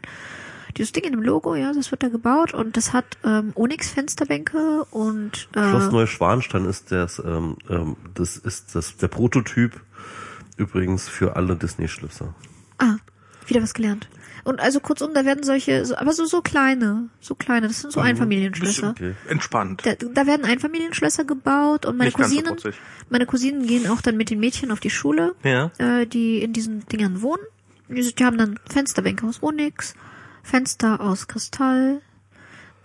Dieses 0.78 0.92
Ding 0.92 1.06
in 1.06 1.14
dem 1.14 1.24
Logo, 1.24 1.56
ja, 1.56 1.74
das 1.74 1.90
wird 1.90 2.04
da 2.04 2.10
gebaut 2.10 2.54
und 2.54 2.78
das 2.78 2.94
hat 2.94 3.18
ähm, 3.24 3.54
Onyx-Fensterbänke 3.56 4.86
und 4.92 5.50
äh, 5.56 5.70
Schloss 5.70 5.92
Neuschwanstein 5.92 6.66
ist 6.66 6.92
das, 6.92 7.18
ähm, 7.20 7.58
ähm, 7.70 7.96
das 8.14 8.38
ist 8.38 8.76
das 8.76 8.98
der 8.98 9.08
Prototyp 9.08 9.82
übrigens 10.58 11.10
für 11.10 11.36
alle 11.36 11.56
Disney-Schlösser. 11.56 12.36
Ah, 12.78 12.98
wieder 13.48 13.64
was 13.64 13.74
gelernt. 13.74 14.10
Und 14.50 14.60
also 14.60 14.80
kurzum, 14.80 15.14
da 15.14 15.26
werden 15.26 15.44
solche, 15.44 15.86
so, 15.86 15.96
aber 15.96 16.12
so 16.12 16.26
so 16.26 16.42
kleine, 16.42 17.10
so 17.22 17.36
kleine, 17.36 17.68
das 17.68 17.82
sind 17.82 17.94
so 17.94 18.00
Einfamilienschlösser. 18.00 18.90
Okay. 18.92 19.14
Entspannt. 19.28 19.86
Da, 19.86 19.94
da 19.94 20.26
werden 20.26 20.44
Einfamilienschlösser 20.44 21.24
gebaut 21.24 21.86
und 21.86 21.98
meine 21.98 22.08
Nicht 22.08 22.18
so 22.18 22.24
Cousinen, 22.24 22.46
putzig. 22.56 22.76
meine 23.10 23.28
Cousinen 23.28 23.68
gehen 23.68 23.88
auch 23.88 24.02
dann 24.02 24.18
mit 24.18 24.32
den 24.32 24.40
Mädchen 24.40 24.72
auf 24.72 24.80
die 24.80 24.90
Schule, 24.90 25.36
Ja. 25.44 25.70
äh, 25.78 26.08
die 26.08 26.42
in 26.42 26.52
diesen 26.54 26.84
Dingern 26.88 27.22
wohnen. 27.22 27.44
Die, 27.90 28.14
die 28.16 28.26
haben 28.26 28.38
dann 28.40 28.60
Fensterbänke 28.68 29.28
aus 29.28 29.44
Onyx, 29.44 29.94
Fenster 30.42 31.00
aus 31.00 31.28
Kristall, 31.28 32.02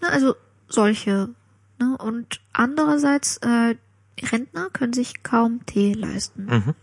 ne, 0.03 0.09
also 0.11 0.35
solche. 0.69 1.31
Ne? 1.81 1.97
Und 1.99 2.41
andererseits, 2.53 3.39
äh, 3.39 3.75
Rentner 4.23 4.69
können 4.71 4.93
sich 4.93 5.23
kaum 5.23 5.65
Tee 5.67 5.95
leisten. 5.95 6.45
Mhm. 6.45 6.75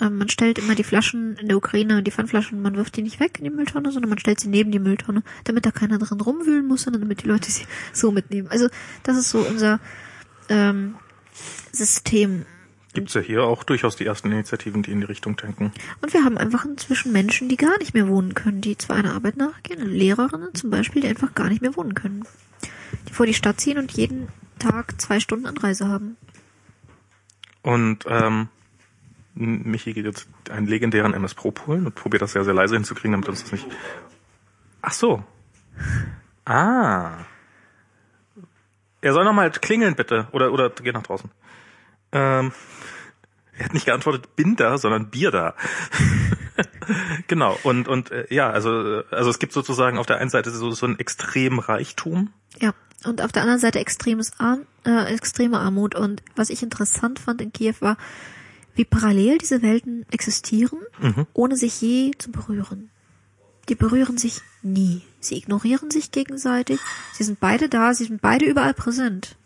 Ähm, 0.00 0.18
man 0.18 0.28
stellt 0.28 0.58
immer 0.58 0.74
die 0.74 0.84
Flaschen 0.84 1.36
in 1.36 1.48
der 1.48 1.56
Ukraine, 1.56 2.02
die 2.02 2.10
Pfandflaschen, 2.10 2.60
man 2.60 2.76
wirft 2.76 2.96
die 2.96 3.02
nicht 3.02 3.20
weg 3.20 3.38
in 3.38 3.44
die 3.44 3.50
Mülltonne, 3.50 3.92
sondern 3.92 4.10
man 4.10 4.18
stellt 4.18 4.40
sie 4.40 4.48
neben 4.48 4.72
die 4.72 4.80
Mülltonne, 4.80 5.22
damit 5.44 5.66
da 5.66 5.70
keiner 5.70 5.98
drin 5.98 6.20
rumwühlen 6.20 6.66
muss, 6.66 6.82
sondern 6.82 7.02
damit 7.02 7.22
die 7.22 7.28
Leute 7.28 7.50
sie 7.50 7.66
so 7.92 8.10
mitnehmen. 8.10 8.48
Also 8.48 8.68
das 9.04 9.16
ist 9.16 9.30
so 9.30 9.38
unser 9.38 9.80
ähm, 10.48 10.96
System. 11.72 12.44
Gibt's 12.92 13.14
ja 13.14 13.20
hier 13.20 13.42
auch 13.42 13.64
durchaus 13.64 13.96
die 13.96 14.06
ersten 14.06 14.30
Initiativen, 14.30 14.82
die 14.82 14.92
in 14.92 15.00
die 15.00 15.06
Richtung 15.06 15.36
denken. 15.36 15.72
Und 16.00 16.12
wir 16.12 16.24
haben 16.24 16.38
einfach 16.38 16.64
inzwischen 16.64 17.10
Menschen, 17.10 17.48
die 17.48 17.56
gar 17.56 17.76
nicht 17.78 17.92
mehr 17.92 18.06
wohnen 18.06 18.34
können, 18.34 18.60
die 18.60 18.78
zwar 18.78 18.96
einer 18.96 19.14
Arbeit 19.14 19.36
nachgehen, 19.36 19.84
Lehrerinnen 19.84 20.54
zum 20.54 20.70
Beispiel, 20.70 21.02
die 21.02 21.08
einfach 21.08 21.34
gar 21.34 21.48
nicht 21.48 21.60
mehr 21.60 21.76
wohnen 21.76 21.94
können. 21.94 22.24
Die 23.08 23.12
vor 23.12 23.26
die 23.26 23.34
Stadt 23.34 23.60
ziehen 23.60 23.78
und 23.78 23.90
jeden 23.92 24.28
Tag 24.60 25.00
zwei 25.00 25.18
Stunden 25.18 25.46
Anreise 25.46 25.88
haben. 25.88 26.16
Und 27.62 28.04
ähm, 28.06 28.48
Michi 29.34 29.92
geht 29.92 30.04
jetzt 30.04 30.28
einen 30.50 30.66
legendären 30.66 31.14
MS 31.14 31.34
Pro 31.34 31.52
holen 31.66 31.86
und 31.86 31.94
probiert 31.94 32.22
das 32.22 32.32
sehr, 32.32 32.44
sehr 32.44 32.54
leise 32.54 32.74
hinzukriegen, 32.74 33.12
damit 33.12 33.28
uns 33.28 33.42
das 33.42 33.52
nicht... 33.52 33.66
Ach 34.80 34.92
so. 34.92 35.24
Ah. 36.44 37.24
Er 39.00 39.12
soll 39.12 39.24
nochmal 39.24 39.50
klingeln, 39.50 39.96
bitte. 39.96 40.28
Oder, 40.32 40.52
oder 40.52 40.70
geh 40.70 40.92
nach 40.92 41.02
draußen. 41.02 41.30
Ähm, 42.12 42.52
er 43.56 43.64
hat 43.66 43.74
nicht 43.74 43.86
geantwortet, 43.86 44.36
bin 44.36 44.56
da, 44.56 44.78
sondern 44.78 45.10
Bier 45.10 45.30
da. 45.30 45.54
genau. 47.28 47.58
Und, 47.62 47.88
und 47.88 48.10
äh, 48.10 48.26
ja, 48.30 48.50
also, 48.50 49.00
äh, 49.00 49.04
also 49.10 49.30
es 49.30 49.38
gibt 49.38 49.52
sozusagen 49.52 49.98
auf 49.98 50.06
der 50.06 50.18
einen 50.18 50.30
Seite 50.30 50.50
so, 50.50 50.70
so 50.70 50.86
einen 50.86 50.98
extremen 50.98 51.58
Reichtum. 51.58 52.32
Ja, 52.60 52.72
und 53.04 53.20
auf 53.20 53.32
der 53.32 53.42
anderen 53.42 53.60
Seite 53.60 53.78
extremes 53.78 54.32
Arm, 54.38 54.66
äh, 54.84 55.12
extreme 55.12 55.58
Armut. 55.58 55.94
Und 55.94 56.22
was 56.36 56.50
ich 56.50 56.62
interessant 56.62 57.18
fand 57.18 57.40
in 57.40 57.52
Kiew 57.52 57.74
war, 57.80 57.96
wie 58.74 58.84
parallel 58.84 59.38
diese 59.38 59.62
Welten 59.62 60.04
existieren, 60.10 60.80
ohne 61.32 61.56
sich 61.56 61.80
je 61.80 62.12
zu 62.18 62.30
berühren. 62.30 62.90
Die 63.68 63.74
berühren 63.74 64.18
sich 64.18 64.40
nie. 64.62 65.02
Sie 65.20 65.36
ignorieren 65.36 65.90
sich 65.90 66.10
gegenseitig. 66.10 66.80
Sie 67.14 67.24
sind 67.24 67.40
beide 67.40 67.68
da, 67.68 67.94
sie 67.94 68.04
sind 68.04 68.20
beide 68.20 68.44
überall 68.44 68.74
präsent. 68.74 69.36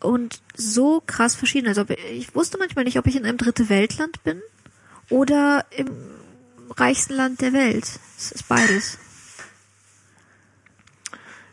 Und 0.00 0.40
so 0.54 1.02
krass 1.04 1.34
verschieden. 1.34 1.66
Also 1.66 1.84
ich 2.12 2.34
wusste 2.34 2.58
manchmal 2.58 2.84
nicht, 2.84 2.98
ob 2.98 3.06
ich 3.06 3.16
in 3.16 3.24
einem 3.24 3.38
dritte 3.38 3.68
Weltland 3.68 4.22
bin 4.22 4.40
oder 5.10 5.66
im 5.70 5.90
reichsten 6.70 7.14
Land 7.14 7.40
der 7.40 7.52
Welt. 7.52 7.98
Es 8.16 8.30
ist 8.30 8.46
beides. 8.46 8.98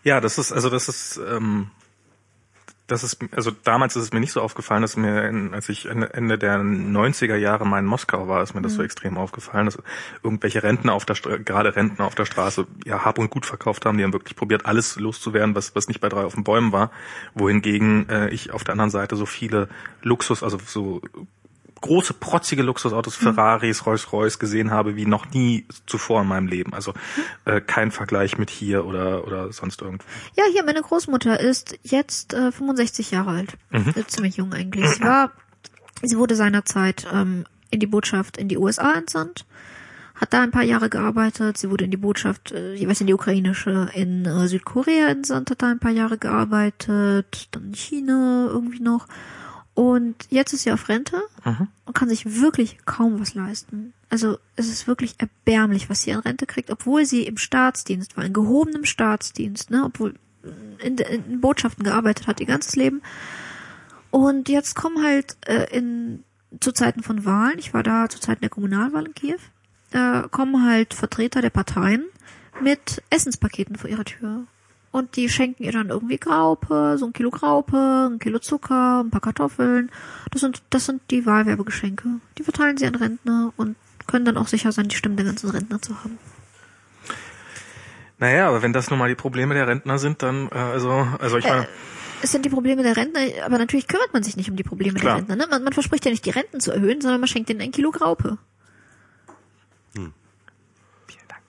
Ja, 0.03 0.22
das 0.22 0.38
ist, 0.38 0.52
also 0.52 0.69
das 0.69 0.88
ist, 0.88 1.18
ähm, 1.18 1.72
das 2.88 3.03
ist, 3.03 3.18
also 3.32 3.52
damals 3.64 3.95
ist 3.95 4.03
es 4.03 4.14
mir 4.14 4.20
nicht 4.20 4.32
so 4.32 4.41
aufgefallen, 4.41 4.84
dass 4.84 4.95
mir, 4.95 5.32
als 5.53 5.70
ich 5.70 5.88
Ende, 5.88 6.38
der 6.38 6.60
90er 6.60 7.36
Jahre 7.36 7.66
mal 7.66 7.80
in 7.80 7.86
Moskau 7.86 8.28
war, 8.28 8.44
ist 8.44 8.53
mir 8.53 8.62
das 8.62 8.74
so 8.74 8.84
extrem 8.84 9.18
aufgefallen, 9.18 9.66
dass 9.66 9.80
irgendwelche 10.22 10.62
Rentner 10.62 10.94
auf 10.94 11.06
der 11.06 11.16
gerade 11.40 11.76
Rentner 11.76 12.06
auf 12.06 12.14
der 12.14 12.26
Straße 12.26 12.68
ja 12.86 13.03
Hab 13.03 13.18
und 13.18 13.32
Gut 13.32 13.45
verkauft 13.45 13.86
haben, 13.86 13.98
die 13.98 14.03
haben 14.03 14.14
wirklich 14.14 14.36
probiert, 14.36 14.68
alles 14.68 14.98
loszuwerden, 14.98 15.56
was, 15.56 15.76
was 15.76 15.88
nicht 15.88 15.99
bei 15.99 16.10
drei 16.10 16.26
auf 16.26 16.36
den 16.36 16.44
Bäumen 16.44 16.72
war, 16.72 16.91
wohingegen 17.34 18.07
äh, 18.10 18.30
ich 18.30 18.52
auf 18.52 18.64
der 18.64 18.74
anderen 18.74 18.91
Seite 18.91 19.16
so 19.16 19.26
viele 19.26 19.68
Luxus, 20.03 20.44
also 20.44 20.60
so 20.64 21.02
große, 21.86 22.16
protzige 22.16 22.64
Luxusautos, 22.64 23.16
Ferraris, 23.16 23.86
Rolls-Royce 23.86 24.40
gesehen 24.40 24.72
habe, 24.72 24.95
wie 24.95 25.06
noch 25.06 25.30
nie 25.32 25.68
zuvor 25.86 26.22
in 26.24 26.28
meinem 26.28 26.48
Leben. 26.48 26.74
Also 26.74 26.94
äh, 27.45 27.62
kein 27.62 27.91
Vergleich 27.91 28.40
mit 28.40 28.49
hier 28.49 28.86
oder, 28.86 29.26
oder 29.28 29.53
sonst 29.53 29.84
irgendwo. 29.84 30.03
Ja, 30.36 30.45
hier, 30.52 30.64
meine 30.64 30.82
Großmutter 30.82 31.40
ist 31.40 31.78
jetzt 31.84 32.34
äh, 32.34 32.52
65 32.52 33.12
Jahre 33.12 33.30
alt. 33.30 33.53
Ist 33.95 34.12
Ziemlich 34.12 34.38
jung 34.38 34.52
eigentlich. 34.53 34.88
Sie 34.90 35.03
war, 35.03 35.32
sie 36.02 36.18
wurde 36.18 36.36
seinerzeit 36.36 37.06
ähm, 37.14 37.45
in 37.70 37.80
die 37.80 37.88
Botschaft 37.88 38.38
in 38.38 38.48
die 38.48 38.57
USA 38.57 38.94
entsandt, 38.94 39.45
hat 40.16 40.34
da 40.34 40.41
ein 40.41 40.52
paar 40.52 40.64
Jahre 40.64 40.90
gearbeitet. 40.90 41.57
Sie 41.57 41.70
wurde 41.70 41.86
in 41.86 41.91
die 41.91 41.98
Botschaft, 41.98 42.52
äh, 42.52 42.74
jeweils 42.74 43.02
in 43.02 43.07
die 43.07 43.14
ukrainische, 43.14 43.90
in 43.94 44.26
äh, 44.26 44.48
Südkorea 44.48 45.10
entsandt, 45.10 45.52
hat 45.52 45.62
da 45.62 45.70
ein 45.70 45.80
paar 45.80 45.91
Jahre 45.91 46.18
gearbeitet, 46.18 47.49
dann 47.52 47.66
in 47.66 47.76
China 47.76 48.48
irgendwie 48.49 48.82
noch. 48.82 49.07
Und 49.76 50.15
jetzt 50.30 50.53
ist 50.53 50.64
sie 50.64 50.72
auf 50.72 50.88
Rente 50.88 51.22
und 51.85 51.93
kann 51.93 52.07
sich 52.07 52.39
wirklich 52.39 52.77
kaum 52.85 53.19
was 53.19 53.35
leisten. 53.35 53.93
Also 54.10 54.38
es 54.56 54.69
ist 54.69 54.88
wirklich 54.88 55.15
erbärmlich, 55.18 55.89
was 55.89 56.02
sie 56.02 56.14
an 56.14 56.22
Rente 56.22 56.45
kriegt, 56.45 56.72
obwohl 56.72 57.06
sie 57.06 57.23
im 57.23 57.38
Staatsdienst 57.38 58.15
war, 58.15 58.23
in 58.23 58.31
gehobenem 58.31 58.85
Staatsdienst, 58.85 59.72
ne, 59.72 59.84
obwohl 59.84 60.15
in, 60.80 60.97
in 60.97 61.41
Botschaften 61.41 61.84
gearbeitet 61.84 62.27
hat 62.27 62.39
ihr 62.39 62.45
ganzes 62.45 62.77
Leben. 62.77 63.02
Und 64.11 64.47
jetzt 64.47 64.76
kommen 64.76 65.03
halt 65.03 65.35
äh, 65.45 65.68
in 65.76 66.23
zu 66.61 66.72
Zeiten 66.72 67.03
von 67.03 67.26
Wahlen, 67.26 67.60
ich 67.60 67.73
war 67.73 67.84
da 67.84 68.07
zu 68.07 68.19
Zeiten 68.19 68.41
der 68.41 68.49
Kommunalwahl 68.49 69.07
in 69.07 69.14
Kiew, 69.14 69.39
äh, 69.91 70.22
kommen 70.30 70.65
halt 70.65 70.93
Vertreter 70.93 71.41
der 71.41 71.49
Parteien 71.49 72.06
mit 72.61 73.03
Essenspaketen 73.10 73.76
vor 73.76 73.89
ihrer 73.89 74.06
Tür. 74.06 74.45
Und 74.95 75.17
die 75.17 75.27
schenken 75.27 75.61
ihr 75.65 75.73
dann 75.73 75.89
irgendwie 75.89 76.17
Graupe, 76.17 76.95
so 76.97 77.05
ein 77.05 77.11
Kilo 77.11 77.30
Graupe, 77.30 78.09
ein 78.09 78.17
Kilo 78.17 78.39
Zucker, 78.39 79.01
ein 79.03 79.09
paar 79.09 79.19
Kartoffeln. 79.19 79.91
Das 80.31 80.39
sind, 80.39 80.63
das 80.69 80.85
sind 80.85 81.01
die 81.11 81.26
Wahlwerbegeschenke. 81.26 82.07
Die 82.38 82.43
verteilen 82.43 82.77
sie 82.77 82.88
an 82.88 82.95
Rentner 82.95 83.51
und 83.57 83.76
können 84.07 84.23
dann 84.23 84.38
auch 84.38 84.47
sicher 84.47 84.72
sein, 84.72 84.88
die 84.88 84.95
Stimmen 84.95 85.17
der 85.17 85.26
ganzen 85.26 85.49
Rentner 85.49 85.81
zu 85.81 86.01
haben. 86.01 86.17
Naja, 88.19 88.47
aber 88.47 88.61
wenn 88.61 88.72
das 88.72 88.89
nun 88.89 88.97
mal 88.97 89.09
die 89.09 89.15
Probleme 89.15 89.53
der 89.53 89.67
Rentner 89.67 89.99
sind, 89.99 90.23
dann, 90.23 90.47
äh, 90.47 90.55
also, 90.55 91.05
also 91.19 91.39
ich 91.39 91.43
meine, 91.43 91.67
Es 92.22 92.31
sind 92.31 92.45
die 92.45 92.49
Probleme 92.49 92.81
der 92.81 92.95
Rentner, 92.95 93.19
aber 93.43 93.57
natürlich 93.57 93.89
kümmert 93.89 94.13
man 94.13 94.23
sich 94.23 94.38
nicht 94.38 94.49
um 94.49 94.55
die 94.55 94.63
Probleme 94.63 94.97
Klar. 94.97 95.15
der 95.15 95.27
Rentner. 95.27 95.35
Ne? 95.35 95.47
Man, 95.51 95.61
man 95.61 95.73
verspricht 95.73 96.05
ja 96.05 96.11
nicht, 96.11 96.23
die 96.23 96.30
Renten 96.30 96.61
zu 96.61 96.72
erhöhen, 96.72 97.01
sondern 97.01 97.19
man 97.19 97.27
schenkt 97.27 97.49
ihnen 97.49 97.59
ein 97.59 97.73
Kilo 97.73 97.91
Graupe. 97.91 98.38
vielen 99.93 100.13
Dank. 101.27 101.41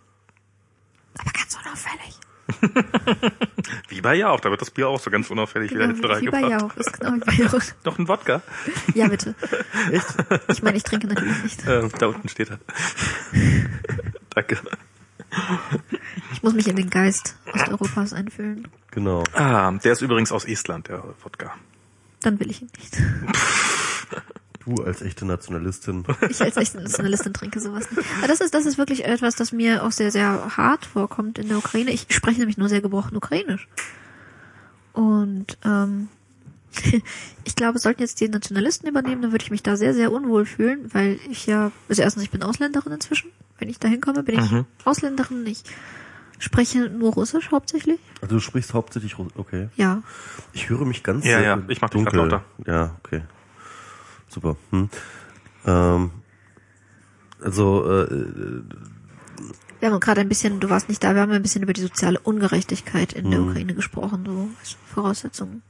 Aber 1.17 1.31
ganz 1.31 1.57
unauffällig. 1.65 2.16
Wie 3.89 4.01
bei 4.01 4.15
Jauch, 4.17 4.41
da 4.41 4.51
wird 4.51 4.61
das 4.61 4.71
Bier 4.71 4.89
auch 4.89 5.01
so 5.01 5.11
ganz 5.11 5.31
unauffällig 5.31 5.71
wieder 5.73 5.87
Genau, 5.89 5.95
hinten 6.09 6.23
wie 6.27 6.31
bei 6.31 6.39
reingebracht. 6.41 6.63
Jauch. 6.63 6.77
Ist 6.77 6.93
genau 7.01 7.15
wie 7.15 7.21
bei 7.21 7.33
Jauch. 7.33 7.63
Noch 7.85 7.99
ein 7.99 8.09
Wodka? 8.09 8.43
Ja, 8.95 9.09
bitte. 9.09 9.35
Echt? 9.91 10.07
Ich 10.49 10.63
meine, 10.63 10.77
ich 10.77 10.83
trinke 10.85 11.07
natürlich 11.07 11.43
nicht. 11.43 11.67
Äh, 11.67 11.89
da 11.99 12.07
unten 12.07 12.29
steht 12.29 12.51
er. 12.51 12.59
Danke. 14.31 14.59
Ich 16.33 16.43
muss 16.43 16.55
mich 16.55 16.69
in 16.69 16.77
den 16.77 16.89
Geist 16.91 17.37
Osteuropas 17.53 18.13
einfühlen. 18.13 18.69
Genau. 18.91 19.25
Ah, 19.35 19.71
der 19.73 19.93
ist 19.93 20.03
übrigens 20.03 20.33
aus 20.33 20.45
Estland, 20.45 20.89
der 20.89 21.03
Wodka. 21.23 21.55
Dann 22.21 22.39
will 22.41 22.51
ich 22.51 22.63
ihn 22.63 22.71
nicht. 22.79 22.97
Du 24.67 24.83
als 24.83 25.01
echte 25.01 25.25
Nationalistin. 25.25 26.05
Ich 26.29 26.43
als 26.43 26.57
echte 26.57 26.79
Nationalistin 26.79 27.33
trinke 27.33 27.61
sowas 27.61 27.89
nicht. 27.93 28.07
Aber 28.19 28.27
das 28.29 28.41
ist, 28.41 28.53
das 28.53 28.67
ist 28.67 28.79
wirklich 28.79 29.05
etwas, 29.05 29.37
das 29.37 29.53
mir 29.53 29.85
auch 29.85 29.93
sehr, 29.93 30.11
sehr 30.11 30.57
hart 30.57 30.85
vorkommt 30.85 31.39
in 31.39 31.49
der 31.49 31.59
Ukraine. 31.59 31.93
Ich 31.93 32.07
spreche 32.11 32.41
nämlich 32.41 32.59
nur 32.59 32.69
sehr 32.69 32.81
gebrochen 32.81 33.17
Ukrainisch. 33.17 33.69
Und 34.93 35.57
ähm, 35.65 36.09
ich 37.45 37.55
glaube, 37.55 37.79
sollten 37.79 38.01
jetzt 38.03 38.21
die 38.21 38.29
Nationalisten 38.29 38.89
übernehmen, 38.89 39.23
dann 39.23 39.33
würde 39.33 39.45
ich 39.45 39.51
mich 39.51 39.63
da 39.63 39.77
sehr, 39.77 39.95
sehr 39.95 40.11
unwohl 40.11 40.47
fühlen, 40.47 40.93
weil 40.93 41.19
ich 41.31 41.47
ja, 41.47 41.71
also 41.89 42.03
erstens, 42.03 42.25
ich 42.25 42.31
bin 42.31 42.43
Ausländerin 42.43 42.93
inzwischen. 42.93 43.31
Wenn 43.59 43.69
ich 43.69 43.79
da 43.79 43.89
hinkomme, 43.89 44.23
bin 44.23 44.39
ich 44.39 44.51
Ausländerin. 44.85 45.47
Ich 45.47 45.63
spreche 46.39 46.91
nur 46.91 47.13
Russisch 47.15 47.51
hauptsächlich. 47.51 47.99
Also 48.21 48.35
du 48.35 48.41
sprichst 48.41 48.75
hauptsächlich 48.75 49.17
Russisch. 49.17 49.37
Okay. 49.37 49.69
Ja. 49.77 50.03
Ich 50.53 50.69
höre 50.69 50.85
mich 50.85 51.03
ganz 51.03 51.25
Ja, 51.25 51.39
sehr 51.39 51.47
ja, 51.47 51.63
ich 51.69 51.81
mach 51.81 51.89
dich 51.89 52.03
dunkel. 52.03 52.19
lauter. 52.19 52.45
Ja, 52.67 52.97
okay. 53.03 53.23
Super. 54.29 54.57
Hm. 54.71 54.89
Ähm, 55.67 56.11
also 57.43 57.85
äh, 57.91 58.63
Wir 59.81 59.91
haben 59.91 60.01
gerade 60.01 60.21
ein 60.21 60.29
bisschen, 60.29 60.61
du 60.61 60.71
warst 60.71 60.89
nicht 60.89 61.03
da, 61.05 61.15
wir 61.15 61.21
haben 61.23 61.33
ein 61.33 61.43
bisschen 61.43 61.63
über 61.63 61.73
die 61.73 61.83
soziale 61.83 62.19
Ungerechtigkeit 62.21 63.13
in 63.13 63.31
der 63.31 63.41
Ukraine 63.43 63.75
gesprochen, 63.75 64.25
so 64.27 64.49
Voraussetzungen. 64.95 65.63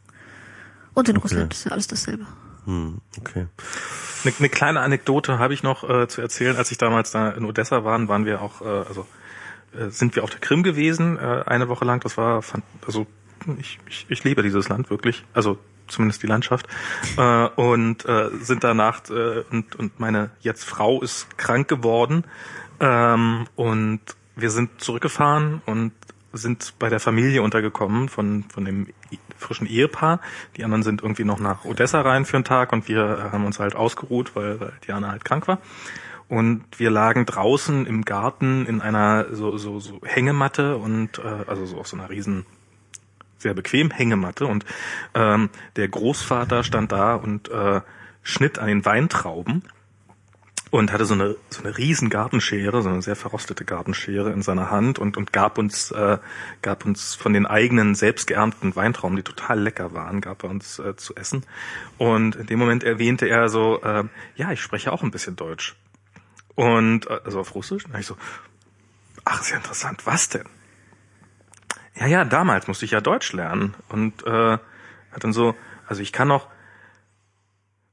Und 0.94 1.08
in 1.08 1.16
Okay. 1.16 1.22
Russland 1.24 1.52
ist 1.52 1.64
ja 1.64 1.72
alles 1.72 1.86
dasselbe. 1.88 2.26
hm, 2.64 2.98
okay. 3.18 3.46
Eine, 4.24 4.34
eine 4.38 4.48
kleine 4.48 4.80
Anekdote 4.80 5.38
habe 5.38 5.54
ich 5.54 5.62
noch 5.62 5.88
äh, 5.88 6.08
zu 6.08 6.20
erzählen. 6.22 6.56
Als 6.56 6.70
ich 6.70 6.78
damals 6.78 7.10
da 7.10 7.30
in 7.30 7.44
Odessa 7.44 7.84
waren, 7.84 8.08
waren 8.08 8.24
wir 8.24 8.40
auch, 8.40 8.62
äh, 8.62 8.64
also 8.64 9.06
äh, 9.78 9.90
sind 9.90 10.16
wir 10.16 10.24
auf 10.24 10.30
der 10.30 10.40
Krim 10.40 10.62
gewesen, 10.62 11.18
äh, 11.18 11.42
eine 11.46 11.68
Woche 11.68 11.84
lang. 11.84 12.00
Das 12.00 12.16
war, 12.16 12.42
fan- 12.42 12.62
also 12.86 13.06
ich, 13.58 13.78
ich, 13.88 14.06
ich 14.08 14.24
liebe 14.24 14.42
dieses 14.42 14.68
Land 14.68 14.88
wirklich, 14.90 15.24
also 15.34 15.58
zumindest 15.88 16.22
die 16.22 16.26
Landschaft. 16.26 16.66
Äh, 17.16 17.46
und 17.56 18.04
äh, 18.06 18.30
sind 18.40 18.64
danach 18.64 19.08
äh, 19.10 19.44
und 19.50 19.74
und 19.76 20.00
meine 20.00 20.30
jetzt 20.40 20.64
Frau 20.64 21.02
ist 21.02 21.38
krank 21.38 21.68
geworden 21.68 22.24
ähm, 22.80 23.46
und 23.56 24.00
wir 24.34 24.50
sind 24.50 24.80
zurückgefahren 24.80 25.62
und 25.66 25.92
sind 26.32 26.74
bei 26.78 26.88
der 26.88 27.00
Familie 27.00 27.42
untergekommen 27.42 28.08
von 28.08 28.44
von 28.52 28.64
dem 28.64 28.88
frischen 29.38 29.66
Ehepaar. 29.66 30.20
Die 30.56 30.64
anderen 30.64 30.82
sind 30.82 31.02
irgendwie 31.02 31.24
noch 31.24 31.38
nach 31.38 31.64
Odessa 31.64 32.00
rein 32.00 32.24
für 32.24 32.36
einen 32.36 32.44
Tag 32.44 32.72
und 32.72 32.88
wir 32.88 33.30
haben 33.32 33.44
uns 33.44 33.58
halt 33.58 33.74
ausgeruht, 33.74 34.34
weil, 34.34 34.60
weil 34.60 34.72
Diana 34.86 35.10
halt 35.10 35.24
krank 35.24 35.48
war. 35.48 35.58
Und 36.28 36.64
wir 36.78 36.90
lagen 36.90 37.24
draußen 37.24 37.86
im 37.86 38.04
Garten 38.04 38.66
in 38.66 38.80
einer 38.80 39.26
so 39.32 39.56
so, 39.58 39.78
so 39.78 40.00
Hängematte 40.02 40.76
und 40.76 41.18
äh, 41.18 41.44
also 41.46 41.66
so 41.66 41.78
auf 41.78 41.86
so 41.86 41.96
einer 41.96 42.10
riesen 42.10 42.44
sehr 43.38 43.54
bequem 43.54 43.90
Hängematte 43.90 44.46
und 44.46 44.64
ähm, 45.14 45.50
der 45.76 45.88
Großvater 45.88 46.64
stand 46.64 46.92
da 46.92 47.14
und 47.14 47.48
äh, 47.48 47.80
schnitt 48.22 48.58
an 48.58 48.68
den 48.68 48.84
Weintrauben 48.84 49.62
und 50.70 50.92
hatte 50.92 51.04
so 51.04 51.14
eine 51.14 51.36
so 51.48 51.62
eine 51.62 51.76
riesen 51.78 52.10
Gartenschere, 52.10 52.82
so 52.82 52.88
eine 52.88 53.02
sehr 53.02 53.16
verrostete 53.16 53.64
Gartenschere 53.64 54.32
in 54.32 54.42
seiner 54.42 54.70
Hand 54.70 54.98
und 54.98 55.16
und 55.16 55.32
gab 55.32 55.58
uns 55.58 55.90
äh, 55.92 56.18
gab 56.60 56.84
uns 56.84 57.14
von 57.14 57.32
den 57.32 57.46
eigenen 57.46 57.94
selbst 57.94 58.26
geernteten 58.26 58.74
Weintrauben, 58.74 59.16
die 59.16 59.22
total 59.22 59.60
lecker 59.60 59.94
waren, 59.94 60.20
gab 60.20 60.42
er 60.42 60.50
uns 60.50 60.78
äh, 60.78 60.96
zu 60.96 61.14
essen. 61.14 61.44
Und 61.98 62.36
in 62.36 62.46
dem 62.46 62.58
Moment 62.58 62.84
erwähnte 62.84 63.28
er 63.28 63.48
so, 63.48 63.80
äh, 63.82 64.04
ja, 64.34 64.50
ich 64.52 64.60
spreche 64.60 64.92
auch 64.92 65.02
ein 65.02 65.10
bisschen 65.10 65.36
Deutsch. 65.36 65.76
Und 66.56 67.06
äh, 67.08 67.20
also 67.24 67.40
auf 67.40 67.54
Russisch. 67.54 67.84
Und 67.86 67.96
ich 67.98 68.06
so, 68.06 68.16
ach, 69.24 69.40
ist 69.40 69.50
ja 69.50 69.56
interessant. 69.56 70.04
Was 70.04 70.28
denn? 70.28 70.46
Ja, 71.98 72.06
ja, 72.06 72.24
damals 72.24 72.66
musste 72.66 72.85
ich 72.85 72.90
ja 72.90 73.01
Deutsch 73.01 73.32
lernen 73.32 73.74
und 73.89 74.24
äh, 74.27 74.31
hat 75.16 75.24
dann 75.24 75.32
so, 75.32 75.55
also 75.86 76.02
ich 76.02 76.12
kann 76.12 76.28
noch. 76.28 76.48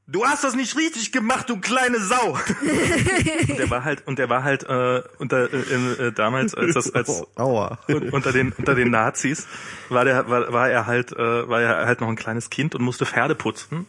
Du 0.06 0.26
hast 0.26 0.44
das 0.44 0.56
nicht 0.56 0.76
richtig 0.76 1.14
gemacht, 1.14 1.50
du 1.50 1.62
kleine 1.62 1.98
Sau. 2.00 2.34
und 3.48 3.58
der 3.58 3.70
war 3.70 3.86
halt 3.86 4.06
und 4.06 4.20
der 4.20 4.28
war 4.28 4.44
halt 4.44 4.64
äh, 4.64 5.02
unter 5.18 5.54
äh, 5.54 6.08
äh, 6.08 6.12
damals 6.12 6.54
als 6.54 6.74
das 6.74 6.94
als 6.94 7.24
aua. 7.38 7.80
unter 8.12 8.34
den 8.34 8.52
unter 8.52 8.76
den 8.76 8.92
Nazis 8.92 9.48
war 9.88 10.04
der 10.04 10.28
war, 10.28 10.52
war 10.52 10.70
er 10.70 10.86
halt 10.86 11.14
äh, 11.14 11.48
war 11.48 11.62
er 11.62 11.86
halt 11.86 12.02
noch 12.02 12.10
ein 12.10 12.18
kleines 12.18 12.50
Kind 12.50 12.76
und 12.76 12.82
musste 12.82 13.06
Pferde 13.06 13.36
putzen. 13.36 13.88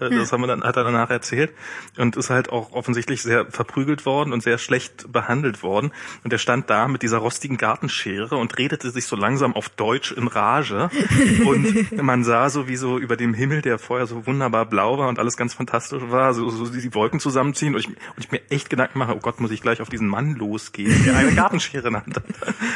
Äh, 0.00 0.10
Das 0.10 0.32
haben 0.32 0.42
wir 0.42 0.46
dann 0.46 0.62
hat 0.62 0.76
er 0.76 0.84
danach 0.84 1.10
erzählt. 1.10 1.52
Und 1.96 2.16
ist 2.16 2.30
halt 2.30 2.50
auch 2.50 2.72
offensichtlich 2.72 3.22
sehr 3.22 3.46
verprügelt 3.50 4.06
worden 4.06 4.32
und 4.32 4.42
sehr 4.42 4.58
schlecht 4.58 5.12
behandelt 5.12 5.62
worden. 5.62 5.92
Und 6.24 6.32
er 6.32 6.38
stand 6.38 6.70
da 6.70 6.88
mit 6.88 7.02
dieser 7.02 7.18
rostigen 7.18 7.56
Gartenschere 7.56 8.36
und 8.36 8.58
redete 8.58 8.90
sich 8.90 9.06
so 9.06 9.16
langsam 9.16 9.54
auf 9.54 9.68
Deutsch 9.68 10.12
in 10.12 10.26
Rage. 10.26 10.90
Und 11.44 12.02
man 12.02 12.24
sah 12.24 12.50
so 12.50 12.68
wie 12.68 12.76
so 12.76 12.98
über 12.98 13.16
dem 13.16 13.34
Himmel, 13.34 13.62
der 13.62 13.78
vorher 13.78 14.06
so 14.06 14.26
wunderbar 14.26 14.66
blau 14.66 14.98
war 14.98 15.08
und 15.08 15.18
alles 15.18 15.36
ganz 15.36 15.54
fantastisch 15.54 16.02
war, 16.08 16.34
so, 16.34 16.48
so 16.50 16.66
die 16.66 16.94
Wolken 16.94 17.20
zusammenziehen. 17.20 17.74
Und 17.74 17.80
ich, 17.80 17.88
und 17.88 17.96
ich 18.18 18.30
mir 18.30 18.40
echt 18.50 18.70
Gedanken 18.70 18.98
mache, 18.98 19.14
oh 19.14 19.20
Gott, 19.20 19.40
muss 19.40 19.50
ich 19.50 19.62
gleich 19.62 19.80
auf 19.80 19.88
diesen 19.88 20.08
Mann 20.08 20.34
losgehen, 20.34 21.04
der 21.04 21.16
eine 21.16 21.34
Gartenschere 21.34 21.86
in 21.88 21.92
der 21.94 22.04
Hand 22.04 22.16
hat. 22.16 22.24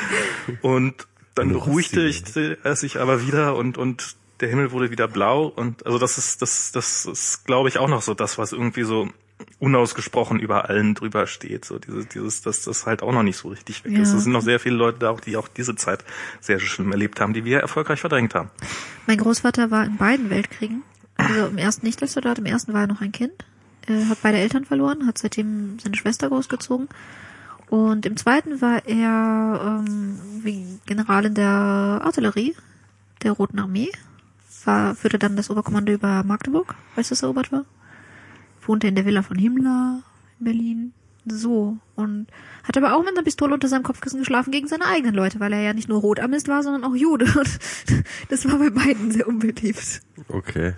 Und 0.62 1.06
dann 1.34 1.52
beruhigte 1.52 2.02
ich 2.02 2.22
er 2.62 2.76
sich 2.76 3.00
aber 3.00 3.26
wieder 3.26 3.56
und 3.56 3.78
und 3.78 4.16
der 4.42 4.50
Himmel 4.50 4.72
wurde 4.72 4.90
wieder 4.90 5.08
blau 5.08 5.46
und 5.46 5.86
also 5.86 5.98
das 5.98 6.18
ist 6.18 6.42
das 6.42 6.72
das 6.72 7.06
ist 7.06 7.44
glaube 7.46 7.68
ich 7.68 7.78
auch 7.78 7.88
noch 7.88 8.02
so 8.02 8.12
das 8.12 8.36
was 8.38 8.52
irgendwie 8.52 8.82
so 8.82 9.08
unausgesprochen 9.58 10.40
über 10.40 10.68
allen 10.68 10.94
drüber 10.94 11.26
steht 11.26 11.64
so 11.64 11.78
dieses 11.78 12.08
dieses 12.08 12.42
dass 12.42 12.64
das 12.64 12.84
halt 12.84 13.02
auch 13.02 13.12
noch 13.12 13.22
nicht 13.22 13.36
so 13.36 13.48
richtig 13.48 13.84
weg 13.84 13.92
ist. 13.92 14.10
Ja. 14.10 14.18
Es 14.18 14.24
sind 14.24 14.32
noch 14.32 14.42
sehr 14.42 14.60
viele 14.60 14.76
Leute 14.76 14.98
da 14.98 15.14
die 15.14 15.36
auch 15.36 15.48
diese 15.48 15.76
Zeit 15.76 16.04
sehr 16.40 16.58
schlimm 16.58 16.90
erlebt 16.92 17.20
haben, 17.20 17.32
die 17.32 17.44
wir 17.44 17.60
erfolgreich 17.60 18.00
verdrängt 18.00 18.34
haben. 18.34 18.50
Mein 19.06 19.18
Großvater 19.18 19.70
war 19.70 19.84
in 19.84 19.96
beiden 19.96 20.28
Weltkriegen. 20.28 20.82
Also 21.16 21.46
im 21.46 21.58
ersten 21.58 21.86
nicht 21.86 22.02
als 22.02 22.14
Soldat, 22.14 22.38
im 22.38 22.46
ersten 22.46 22.72
war 22.72 22.82
er 22.82 22.86
noch 22.88 23.00
ein 23.00 23.12
Kind. 23.12 23.32
Er 23.86 24.08
hat 24.08 24.18
beide 24.22 24.38
Eltern 24.38 24.64
verloren, 24.64 25.06
hat 25.06 25.18
seitdem 25.18 25.78
seine 25.78 25.96
Schwester 25.96 26.28
großgezogen. 26.28 26.88
Und 27.68 28.06
im 28.06 28.16
zweiten 28.16 28.60
war 28.60 28.86
er 28.86 29.82
ähm, 29.86 30.18
wie 30.42 30.78
General 30.86 31.24
in 31.24 31.34
der 31.34 31.46
Artillerie 32.04 32.54
der 33.22 33.32
Roten 33.32 33.58
Armee. 33.58 33.90
War, 34.64 34.94
führte 34.94 35.18
dann 35.18 35.36
das 35.36 35.50
Oberkommando 35.50 35.92
über 35.92 36.22
Magdeburg, 36.24 36.74
als 36.96 37.08
das 37.08 37.22
erobert 37.22 37.52
war. 37.52 37.64
Wohnte 38.66 38.86
in 38.86 38.94
der 38.94 39.04
Villa 39.04 39.22
von 39.22 39.38
Himmler 39.38 40.02
in 40.38 40.44
Berlin. 40.44 40.92
So. 41.26 41.78
Und 41.94 42.26
hat 42.64 42.76
aber 42.76 42.94
auch 42.94 43.00
mit 43.00 43.10
einer 43.10 43.22
Pistole 43.22 43.54
unter 43.54 43.68
seinem 43.68 43.82
Kopfkissen 43.82 44.20
geschlafen 44.20 44.50
gegen 44.50 44.68
seine 44.68 44.86
eigenen 44.86 45.14
Leute, 45.14 45.40
weil 45.40 45.52
er 45.52 45.62
ja 45.62 45.72
nicht 45.72 45.88
nur 45.88 46.00
Rotarmist 46.00 46.48
war, 46.48 46.62
sondern 46.62 46.84
auch 46.84 46.94
Jude. 46.94 47.24
Und 47.38 47.58
das 48.28 48.48
war 48.48 48.58
bei 48.58 48.70
beiden 48.70 49.10
sehr 49.10 49.28
unbeliebt. 49.28 50.02
Okay. 50.28 50.74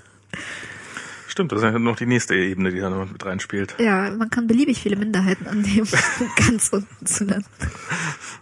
Stimmt, 1.27 1.51
das 1.51 1.59
ist 1.59 1.65
ja 1.65 1.79
noch 1.79 1.97
die 1.97 2.07
nächste 2.07 2.37
Ebene, 2.37 2.71
die 2.71 2.81
da 2.81 2.91
noch 2.91 3.11
mit 3.11 3.25
reinspielt. 3.25 3.75
Ja, 3.79 4.11
man 4.11 4.31
kann 4.31 4.47
beliebig 4.47 4.81
viele 4.81 4.97
Minderheiten 4.97 5.47
annehmen, 5.47 5.89
um 6.21 6.31
ganz 6.37 6.69
unten 6.69 7.07
zu 7.07 7.25
landen. 7.25 7.47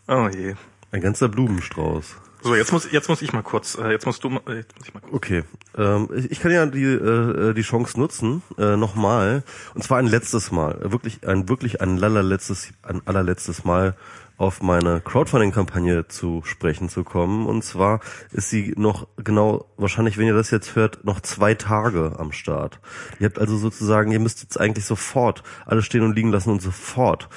Oh 0.08 0.28
je. 0.28 0.54
Ein 0.90 1.00
ganzer 1.00 1.30
Blumenstrauß. 1.30 2.16
So, 2.42 2.56
jetzt 2.56 2.72
muss 2.72 2.90
jetzt 2.90 3.08
muss 3.08 3.22
ich 3.22 3.32
mal 3.32 3.42
kurz, 3.42 3.76
äh, 3.76 3.90
jetzt 3.90 4.04
musst 4.04 4.24
du 4.24 4.30
mal, 4.30 4.42
äh, 4.48 4.56
jetzt 4.56 4.76
muss 4.76 4.88
ich 4.88 4.94
mal 4.94 5.00
kurz. 5.00 5.14
Okay, 5.14 5.44
ähm, 5.78 6.08
ich, 6.14 6.32
ich 6.32 6.40
kann 6.40 6.50
ja 6.50 6.66
die 6.66 6.82
äh, 6.82 7.54
die 7.54 7.62
Chance 7.62 7.98
nutzen 7.98 8.42
äh, 8.58 8.76
nochmal 8.76 9.44
und 9.74 9.82
zwar 9.84 9.98
ein 9.98 10.06
letztes 10.06 10.50
Mal, 10.50 10.80
äh, 10.82 10.90
wirklich 10.90 11.26
ein 11.26 11.48
wirklich 11.48 11.80
ein 11.80 12.02
allerletztes 12.02 12.72
ein 12.82 13.00
allerletztes 13.06 13.64
Mal 13.64 13.96
auf 14.38 14.60
meine 14.60 15.00
Crowdfunding-Kampagne 15.00 16.08
zu 16.08 16.42
sprechen 16.44 16.88
zu 16.88 17.04
kommen. 17.04 17.46
Und 17.46 17.62
zwar 17.62 18.00
ist 18.32 18.50
sie 18.50 18.74
noch 18.76 19.06
genau, 19.16 19.66
wahrscheinlich, 19.76 20.18
wenn 20.18 20.26
ihr 20.26 20.34
das 20.34 20.50
jetzt 20.50 20.74
hört, 20.74 21.04
noch 21.04 21.20
zwei 21.20 21.54
Tage 21.54 22.16
am 22.18 22.32
Start. 22.32 22.80
Ihr 23.20 23.26
habt 23.26 23.38
also 23.38 23.56
sozusagen, 23.56 24.10
ihr 24.10 24.18
müsst 24.18 24.42
jetzt 24.42 24.58
eigentlich 24.58 24.84
sofort 24.84 25.44
alles 25.64 25.84
stehen 25.84 26.02
und 26.02 26.16
liegen 26.16 26.32
lassen 26.32 26.50
und 26.50 26.60
sofort 26.60 27.28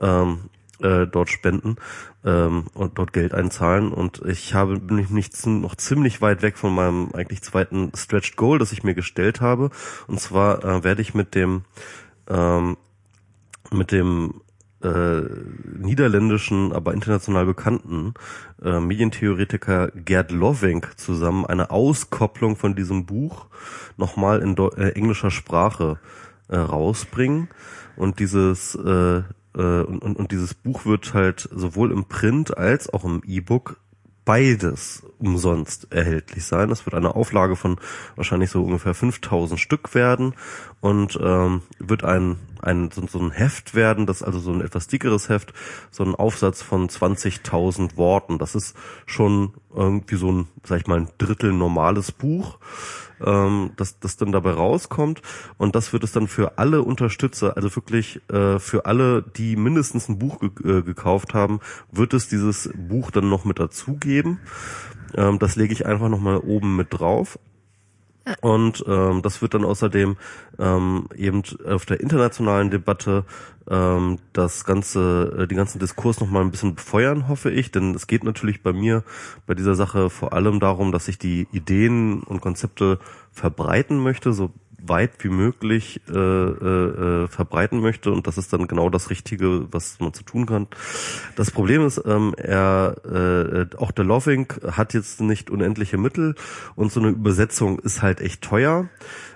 ähm, 0.00 0.50
äh, 0.82 1.06
dort 1.06 1.30
spenden 1.30 1.76
ähm, 2.24 2.64
und 2.74 2.98
dort 2.98 3.12
Geld 3.12 3.34
einzahlen. 3.34 3.92
Und 3.92 4.22
ich 4.26 4.54
habe 4.54 4.78
bin 4.78 4.98
ich 4.98 5.10
nicht 5.10 5.46
noch 5.46 5.76
ziemlich 5.76 6.20
weit 6.20 6.42
weg 6.42 6.58
von 6.58 6.74
meinem 6.74 7.10
eigentlich 7.14 7.42
zweiten 7.42 7.92
Stretched 7.96 8.36
Goal, 8.36 8.58
das 8.58 8.72
ich 8.72 8.84
mir 8.84 8.94
gestellt 8.94 9.40
habe. 9.40 9.70
Und 10.06 10.20
zwar 10.20 10.64
äh, 10.64 10.84
werde 10.84 11.02
ich 11.02 11.14
mit 11.14 11.34
dem 11.34 11.62
ähm, 12.28 12.76
mit 13.70 13.92
dem 13.92 14.42
äh, 14.82 15.22
niederländischen, 15.78 16.72
aber 16.72 16.92
international 16.92 17.46
bekannten 17.46 18.14
äh, 18.62 18.80
Medientheoretiker 18.80 19.92
Gerd 19.94 20.32
Lovink 20.32 20.98
zusammen 20.98 21.46
eine 21.46 21.70
Auskopplung 21.70 22.56
von 22.56 22.74
diesem 22.74 23.06
Buch 23.06 23.46
nochmal 23.96 24.40
in 24.40 24.56
Deu 24.56 24.68
äh, 24.76 24.90
englischer 24.90 25.30
Sprache 25.30 25.98
äh, 26.48 26.56
rausbringen. 26.56 27.48
Und 27.96 28.18
dieses 28.18 28.74
äh, 28.74 29.22
und, 29.60 29.98
und, 30.02 30.16
und 30.16 30.32
dieses 30.32 30.54
Buch 30.54 30.86
wird 30.86 31.14
halt 31.14 31.48
sowohl 31.52 31.92
im 31.92 32.06
Print 32.06 32.56
als 32.56 32.92
auch 32.92 33.04
im 33.04 33.22
E-Book 33.26 33.78
beides 34.24 35.02
umsonst 35.22 35.92
erhältlich 35.92 36.44
sein. 36.44 36.68
Das 36.68 36.84
wird 36.84 36.94
eine 36.94 37.14
Auflage 37.14 37.56
von 37.56 37.76
wahrscheinlich 38.16 38.50
so 38.50 38.62
ungefähr 38.62 38.94
5000 38.94 39.58
Stück 39.58 39.94
werden 39.94 40.34
und 40.80 41.18
ähm, 41.22 41.62
wird 41.78 42.04
ein, 42.04 42.36
ein 42.60 42.90
so, 42.90 43.06
so 43.06 43.20
ein 43.20 43.30
Heft 43.30 43.74
werden, 43.74 44.06
das 44.06 44.22
also 44.22 44.40
so 44.40 44.52
ein 44.52 44.60
etwas 44.60 44.88
dickeres 44.88 45.28
Heft, 45.28 45.54
so 45.90 46.04
ein 46.04 46.14
Aufsatz 46.14 46.60
von 46.60 46.88
20.000 46.88 47.96
Worten. 47.96 48.38
Das 48.38 48.54
ist 48.54 48.76
schon 49.06 49.54
irgendwie 49.74 50.16
so 50.16 50.30
ein, 50.30 50.48
sag 50.64 50.80
ich 50.80 50.86
mal, 50.86 50.98
ein 50.98 51.08
Drittel 51.18 51.52
normales 51.52 52.12
Buch 52.12 52.58
ähm, 53.24 53.70
das, 53.76 53.98
das 54.00 54.16
dann 54.16 54.32
dabei 54.32 54.52
rauskommt. 54.52 55.22
Und 55.58 55.74
das 55.74 55.92
wird 55.92 56.04
es 56.04 56.12
dann 56.12 56.28
für 56.28 56.58
alle 56.58 56.82
Unterstützer, 56.82 57.56
also 57.56 57.74
wirklich 57.74 58.20
äh, 58.30 58.58
für 58.58 58.86
alle, 58.86 59.22
die 59.22 59.56
mindestens 59.56 60.08
ein 60.08 60.18
Buch 60.18 60.40
ge 60.40 60.78
äh, 60.78 60.82
gekauft 60.82 61.34
haben, 61.34 61.60
wird 61.90 62.14
es 62.14 62.28
dieses 62.28 62.70
Buch 62.74 63.10
dann 63.10 63.28
noch 63.28 63.44
mit 63.44 63.58
dazugeben. 63.58 64.40
Ähm, 65.16 65.38
das 65.38 65.56
lege 65.56 65.72
ich 65.72 65.86
einfach 65.86 66.08
nochmal 66.08 66.38
oben 66.38 66.76
mit 66.76 66.88
drauf. 66.90 67.38
Und 68.40 68.84
ähm, 68.86 69.20
das 69.22 69.42
wird 69.42 69.54
dann 69.54 69.64
außerdem 69.64 70.16
ähm, 70.58 71.08
eben 71.16 71.42
auf 71.66 71.86
der 71.86 72.00
internationalen 72.00 72.70
Debatte 72.70 73.24
ähm, 73.68 74.18
das 74.32 74.64
ganze, 74.64 75.38
äh, 75.38 75.46
den 75.48 75.56
ganzen 75.56 75.80
Diskurs 75.80 76.20
noch 76.20 76.30
mal 76.30 76.40
ein 76.40 76.52
bisschen 76.52 76.76
befeuern, 76.76 77.26
hoffe 77.28 77.50
ich. 77.50 77.72
Denn 77.72 77.94
es 77.94 78.06
geht 78.06 78.22
natürlich 78.22 78.62
bei 78.62 78.72
mir 78.72 79.02
bei 79.46 79.54
dieser 79.54 79.74
Sache 79.74 80.08
vor 80.08 80.32
allem 80.32 80.60
darum, 80.60 80.92
dass 80.92 81.08
ich 81.08 81.18
die 81.18 81.48
Ideen 81.50 82.22
und 82.22 82.40
Konzepte 82.40 83.00
verbreiten 83.32 84.00
möchte, 84.00 84.32
so 84.32 84.52
weit 84.86 85.12
wie 85.20 85.28
möglich 85.28 86.00
äh, 86.08 86.12
äh, 86.12 87.24
äh, 87.24 87.28
verbreiten 87.28 87.80
möchte 87.80 88.10
und 88.10 88.26
das 88.26 88.38
ist 88.38 88.52
dann 88.52 88.66
genau 88.66 88.90
das 88.90 89.10
Richtige, 89.10 89.72
was 89.72 90.00
man 90.00 90.12
zu 90.12 90.24
tun 90.24 90.46
kann. 90.46 90.66
Das 91.36 91.50
Problem 91.50 91.86
ist, 91.86 92.02
ähm, 92.04 92.34
er 92.36 92.96
äh, 93.04 93.76
auch 93.76 93.92
der 93.92 94.04
Loving 94.04 94.52
hat 94.72 94.94
jetzt 94.94 95.20
nicht 95.20 95.50
unendliche 95.50 95.98
Mittel 95.98 96.34
und 96.74 96.92
so 96.92 97.00
eine 97.00 97.10
Übersetzung 97.10 97.78
ist 97.78 98.02
halt 98.02 98.20
echt 98.20 98.42
teuer. 98.42 98.88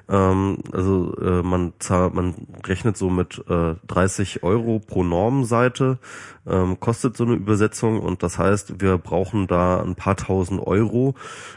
Ähm, 0.09 0.59
also 0.73 1.17
äh, 1.21 1.43
man 1.43 1.73
zahlt, 1.79 2.15
man 2.15 2.35
rechnet 2.65 2.97
so 2.97 3.11
mit 3.11 3.43
äh, 3.49 3.75
30 3.89 4.43
Euro 4.45 4.79
pro 4.79 5.03
Normseite, 5.03 5.99
ähm, 6.47 6.79
kostet 6.79 7.17
so 7.17 7.25
eine 7.25 7.35
Übersetzung 7.35 8.01
und 8.01 8.23
das 8.23 8.39
heißt, 8.39 8.81
wir 8.81 8.99
brauchen 8.99 9.49
da 9.49 9.83
ein 9.83 9.97
paar 9.97 10.17
tausend 10.17 10.65
Euro 10.65 11.17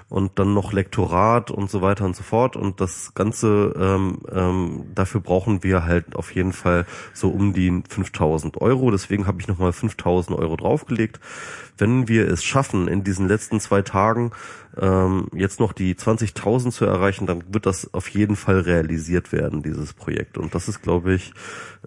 und 0.09 0.39
dann 0.39 0.55
noch 0.55 0.73
Lektorat 0.73 1.51
und 1.51 1.69
so 1.69 1.83
weiter 1.83 2.05
und 2.05 2.15
so 2.15 2.23
fort 2.23 2.55
und 2.55 2.81
das 2.81 3.13
Ganze, 3.13 3.73
ähm, 3.79 4.19
ähm, 4.31 4.85
dafür 4.95 5.21
brauchen 5.21 5.63
wir 5.63 5.85
halt 5.85 6.15
auf 6.15 6.33
jeden 6.33 6.53
Fall 6.53 6.87
so 7.13 7.29
um 7.29 7.53
die 7.53 7.83
5000 7.87 8.59
Euro, 8.61 8.89
deswegen 8.89 9.27
habe 9.27 9.41
ich 9.41 9.47
nochmal 9.47 9.73
5000 9.73 10.37
Euro 10.37 10.55
draufgelegt. 10.55 11.19
Wenn 11.79 12.07
wir 12.07 12.27
es 12.27 12.43
schaffen, 12.43 12.87
in 12.87 13.03
diesen 13.03 13.27
letzten 13.27 13.59
zwei 13.59 13.81
Tagen 13.81 14.31
ähm, 14.79 15.27
jetzt 15.33 15.59
noch 15.59 15.73
die 15.73 15.95
20.000 15.95 16.71
zu 16.71 16.85
erreichen, 16.85 17.25
dann 17.25 17.43
wird 17.53 17.65
das 17.65 17.93
auf 17.93 18.07
jeden 18.09 18.35
Fall 18.35 18.59
realisiert 18.59 19.31
werden, 19.31 19.63
dieses 19.63 19.93
Projekt. 19.93 20.37
Und 20.37 20.53
das 20.55 20.67
ist, 20.67 20.81
glaube 20.81 21.13
ich, 21.13 21.33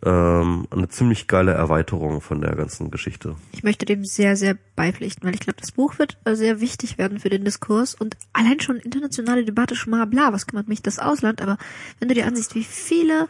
ähm, 0.04 0.66
eine 0.70 0.88
ziemlich 0.88 1.28
geile 1.28 1.52
Erweiterung 1.52 2.20
von 2.20 2.40
der 2.40 2.54
ganzen 2.56 2.90
Geschichte. 2.90 3.36
Ich 3.52 3.62
möchte 3.62 3.86
dem 3.86 4.04
sehr, 4.04 4.36
sehr 4.36 4.56
beipflichten, 4.76 5.26
weil 5.26 5.34
ich 5.34 5.40
glaube, 5.40 5.60
das 5.60 5.72
Buch 5.72 5.98
wird 5.98 6.18
äh, 6.24 6.34
sehr 6.34 6.60
wichtig 6.60 6.98
werden 6.98 7.18
für 7.20 7.30
den 7.30 7.44
Diskurs 7.44 7.94
und 7.94 8.16
allein 8.32 8.60
schon 8.60 8.76
internationale 8.76 9.44
Debatte 9.44 9.76
schon 9.76 9.92
mal 9.92 10.06
bla, 10.06 10.32
was 10.32 10.46
kümmert 10.46 10.68
mich 10.68 10.82
das 10.82 10.98
Ausland, 10.98 11.40
aber 11.40 11.58
wenn 11.98 12.08
du 12.08 12.14
dir 12.14 12.26
ansiehst, 12.26 12.54
wie 12.54 12.64
viele 12.64 13.28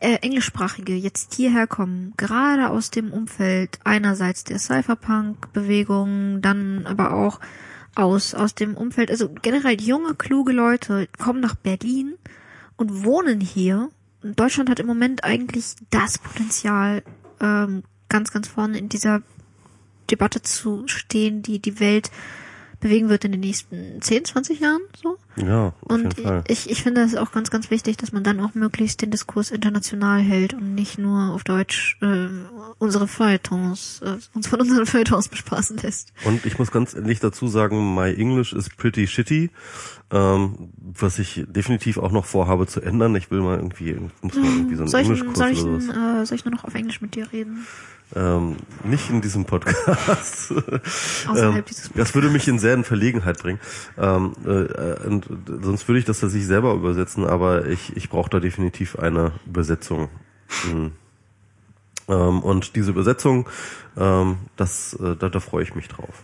äh, 0.00 0.16
englischsprachige 0.16 0.94
jetzt 0.94 1.34
hierher 1.34 1.66
kommen, 1.66 2.12
gerade 2.16 2.70
aus 2.70 2.90
dem 2.90 3.12
Umfeld 3.12 3.78
einerseits 3.84 4.44
der 4.44 4.58
Cypherpunk-Bewegung, 4.58 6.40
dann 6.42 6.86
aber 6.86 7.14
auch 7.14 7.40
aus, 7.94 8.34
aus 8.34 8.54
dem 8.54 8.76
Umfeld, 8.76 9.10
also 9.10 9.30
generell 9.42 9.80
junge, 9.80 10.14
kluge 10.14 10.52
Leute 10.52 11.08
kommen 11.18 11.40
nach 11.40 11.54
Berlin 11.54 12.14
und 12.76 13.04
wohnen 13.04 13.40
hier. 13.40 13.88
Deutschland 14.22 14.68
hat 14.68 14.80
im 14.80 14.86
Moment 14.86 15.24
eigentlich 15.24 15.74
das 15.90 16.18
Potenzial, 16.18 17.02
ähm, 17.40 17.82
ganz, 18.08 18.32
ganz 18.32 18.48
vorne 18.48 18.78
in 18.78 18.88
dieser 18.88 19.22
Debatte 20.10 20.42
zu 20.42 20.86
stehen, 20.86 21.42
die 21.42 21.58
die 21.58 21.80
Welt 21.80 22.10
bewegen 22.80 23.08
wird 23.08 23.24
in 23.24 23.32
den 23.32 23.40
nächsten 23.40 24.00
10, 24.00 24.24
20 24.26 24.60
Jahren 24.60 24.80
so. 25.00 25.16
Ja, 25.36 25.66
auf 25.68 25.74
Und 25.82 26.16
jeden 26.16 26.22
Fall. 26.24 26.44
ich, 26.48 26.70
ich 26.70 26.82
finde 26.82 27.02
es 27.02 27.14
auch 27.14 27.32
ganz, 27.32 27.50
ganz 27.50 27.70
wichtig, 27.70 27.96
dass 27.96 28.12
man 28.12 28.24
dann 28.24 28.40
auch 28.40 28.54
möglichst 28.54 29.02
den 29.02 29.10
Diskurs 29.10 29.50
international 29.50 30.20
hält 30.20 30.54
und 30.54 30.74
nicht 30.74 30.98
nur 30.98 31.32
auf 31.34 31.44
Deutsch 31.44 31.98
äh, 32.00 32.28
unsere 32.78 33.06
Feuilletons, 33.06 34.00
äh, 34.02 34.16
uns 34.34 34.46
von 34.46 34.60
unseren 34.60 34.86
Feuilletons 34.86 35.28
bespaßen 35.28 35.76
lässt. 35.78 36.12
Und 36.24 36.46
ich 36.46 36.58
muss 36.58 36.70
ganz 36.70 36.94
ehrlich 36.94 37.20
dazu 37.20 37.48
sagen, 37.48 37.94
my 37.94 38.14
English 38.14 38.52
is 38.52 38.70
pretty 38.70 39.06
shitty, 39.06 39.50
ähm, 40.10 40.70
was 40.78 41.18
ich 41.18 41.44
definitiv 41.48 41.98
auch 41.98 42.12
noch 42.12 42.24
vorhabe 42.24 42.66
zu 42.66 42.80
ändern. 42.80 43.14
Ich 43.16 43.30
will 43.30 43.40
mal 43.40 43.56
irgendwie, 43.56 43.96
muss 44.22 44.34
mal 44.34 44.44
irgendwie 44.44 44.76
so 44.76 44.82
einen 44.82 44.88
Soll 44.88 45.00
ich, 45.00 45.08
Englischkurs 45.08 45.38
soll, 45.38 45.50
ich, 45.50 45.62
oder 45.64 45.76
was. 45.76 46.22
äh, 46.22 46.26
soll 46.26 46.36
ich 46.36 46.44
nur 46.44 46.54
noch 46.54 46.64
auf 46.64 46.74
Englisch 46.74 47.00
mit 47.00 47.14
dir 47.14 47.32
reden? 47.32 47.66
Ähm, 48.14 48.56
nicht 48.84 49.10
in 49.10 49.20
diesem 49.20 49.46
Podcast. 49.46 50.52
Außerhalb 51.28 51.56
ähm, 51.56 51.64
dieses 51.68 51.90
das 51.92 52.14
würde 52.14 52.30
mich 52.30 52.46
in 52.46 52.60
sehr 52.60 52.74
in 52.74 52.84
Verlegenheit 52.84 53.42
bringen. 53.42 53.58
Ähm, 53.98 54.32
äh, 54.44 55.06
und 55.06 55.26
sonst 55.62 55.88
würde 55.88 55.98
ich 55.98 56.04
das 56.04 56.20
tatsächlich 56.20 56.46
selber 56.46 56.74
übersetzen, 56.74 57.24
aber 57.24 57.66
ich, 57.66 57.96
ich 57.96 58.08
brauche 58.08 58.30
da 58.30 58.38
definitiv 58.38 58.96
eine 58.96 59.32
Übersetzung. 59.44 60.08
Mhm. 60.70 60.92
Ähm, 62.08 62.42
und 62.42 62.76
diese 62.76 62.92
Übersetzung, 62.92 63.48
ähm, 63.96 64.36
das, 64.54 64.94
äh, 64.94 65.16
da, 65.16 65.28
da 65.28 65.40
freue 65.40 65.64
ich 65.64 65.74
mich 65.74 65.88
drauf. 65.88 66.22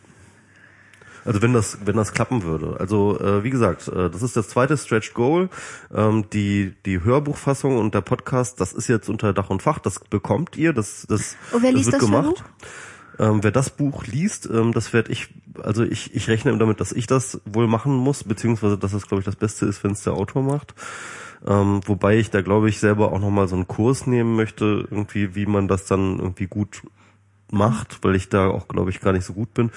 Also 1.24 1.43
wenn 1.43 1.53
das, 1.53 1.78
wenn 1.85 1.97
das 1.97 2.12
klappen 2.12 2.43
würde. 2.43 2.77
Also 2.81 3.19
äh, 3.20 3.44
wie 3.44 3.51
gesagt, 3.51 3.89
äh, 3.89 4.11
das 4.11 4.23
ist 4.23 4.36
das 4.36 4.49
zweite 4.49 4.77
Stretched 4.77 5.15
Goal. 5.15 5.49
Ähm, 5.94 6.24
die 6.32 6.74
die 6.86 7.03
Hörbuchfassung 7.03 7.78
und 7.78 7.94
der 7.94 8.01
Podcast, 8.01 8.61
das 8.61 8.73
ist 8.73 8.89
jetzt 8.89 9.09
unter 9.09 9.32
Dach 9.32 9.51
und 9.51 9.62
Fach. 9.62 9.78
Das 9.78 10.01
bekommt 10.01 10.57
ihr. 10.57 10.73
Das 10.73 11.07
das, 11.09 11.36
Und 11.53 11.62
wer 11.62 11.70
das 11.70 11.78
liest 11.78 11.93
wird 11.93 12.03
das 12.03 12.11
gemacht. 12.11 12.44
Ähm, 13.19 13.43
wer 13.43 13.51
das 13.51 13.70
Buch 13.70 14.05
liest, 14.07 14.49
ähm, 14.51 14.73
das 14.73 14.93
werde 14.93 15.12
ich, 15.12 15.28
also 15.62 15.85
ich, 15.85 16.15
ich 16.15 16.28
rechne 16.28 16.57
damit, 16.57 16.81
dass 16.81 16.93
ich 16.93 17.07
das 17.07 17.40
wohl 17.44 17.66
machen 17.66 17.94
muss, 17.94 18.24
beziehungsweise 18.24 18.78
dass 18.78 18.93
das, 18.93 19.07
glaube 19.07 19.20
ich, 19.20 19.27
das 19.27 19.36
Beste 19.36 19.66
ist, 19.66 19.85
wenn 19.85 19.93
es 19.93 20.03
der 20.03 20.15
Autor 20.15 20.43
macht. 20.43 20.74
Ähm, 21.47 21.81
wobei 21.86 22.16
ich 22.19 22.31
da, 22.31 22.40
glaube 22.40 22.69
ich, 22.69 22.78
selber 22.78 23.12
auch 23.12 23.19
nochmal 23.19 23.49
so 23.49 23.57
einen 23.57 23.69
Kurs 23.69 24.07
nehmen 24.07 24.35
möchte, 24.36 24.86
irgendwie, 24.90 25.35
wie 25.35 25.47
man 25.47 25.69
das 25.69 25.86
dann 25.86 26.19
irgendwie 26.20 26.47
gut 26.47 26.82
macht, 27.53 28.03
weil 28.03 28.15
ich 28.15 28.29
da 28.29 28.49
auch, 28.49 28.69
glaube 28.69 28.91
ich, 28.91 29.01
gar 29.01 29.12
nicht 29.12 29.24
so 29.24 29.33
gut 29.35 29.55
bin. 29.55 29.70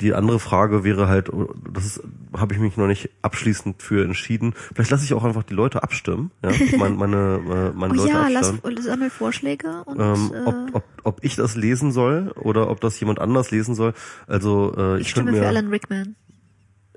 Die 0.00 0.14
andere 0.14 0.38
Frage 0.38 0.84
wäre 0.84 1.08
halt, 1.08 1.30
das 1.72 2.00
habe 2.36 2.54
ich 2.54 2.60
mich 2.60 2.76
noch 2.76 2.86
nicht 2.86 3.10
abschließend 3.22 3.82
für 3.82 4.04
entschieden. 4.04 4.54
Vielleicht 4.74 4.90
lasse 4.90 5.04
ich 5.04 5.14
auch 5.14 5.24
einfach 5.24 5.42
die 5.42 5.54
Leute 5.54 5.82
abstimmen, 5.82 6.30
ja, 6.42 6.50
meine, 6.78 6.94
meine, 6.94 7.72
meine 7.74 7.94
Oh 7.94 7.96
Leute 7.96 8.08
ja, 8.10 8.28
lass, 8.28 8.50
abstimmen. 8.50 8.82
sammel 8.82 9.10
Vorschläge 9.10 9.82
und 9.84 10.00
Ähm, 10.00 10.32
äh, 10.34 10.44
ob, 10.46 10.74
ob, 10.74 10.84
ob 11.02 11.24
ich 11.24 11.36
das 11.36 11.56
lesen 11.56 11.92
soll 11.92 12.32
oder 12.36 12.70
ob 12.70 12.80
das 12.80 12.98
jemand 13.00 13.18
anders 13.18 13.50
lesen 13.50 13.74
soll. 13.74 13.94
Also 14.26 14.74
äh, 14.76 14.96
ich 14.96 15.02
ich, 15.02 15.10
stimme 15.10 15.32
mir 15.32 15.38
für 15.38 15.48
Alan 15.48 15.68
Rickman. 15.68 16.16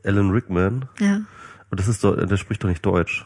Alan 0.04 0.30
Rickman. 0.32 0.86
Ja. 1.00 1.22
Aber 1.68 1.78
das 1.78 1.88
ist 1.88 2.04
doch, 2.04 2.16
der 2.16 2.38
spricht 2.38 2.64
doch 2.64 2.70
nicht 2.70 2.86
Deutsch. 2.86 3.26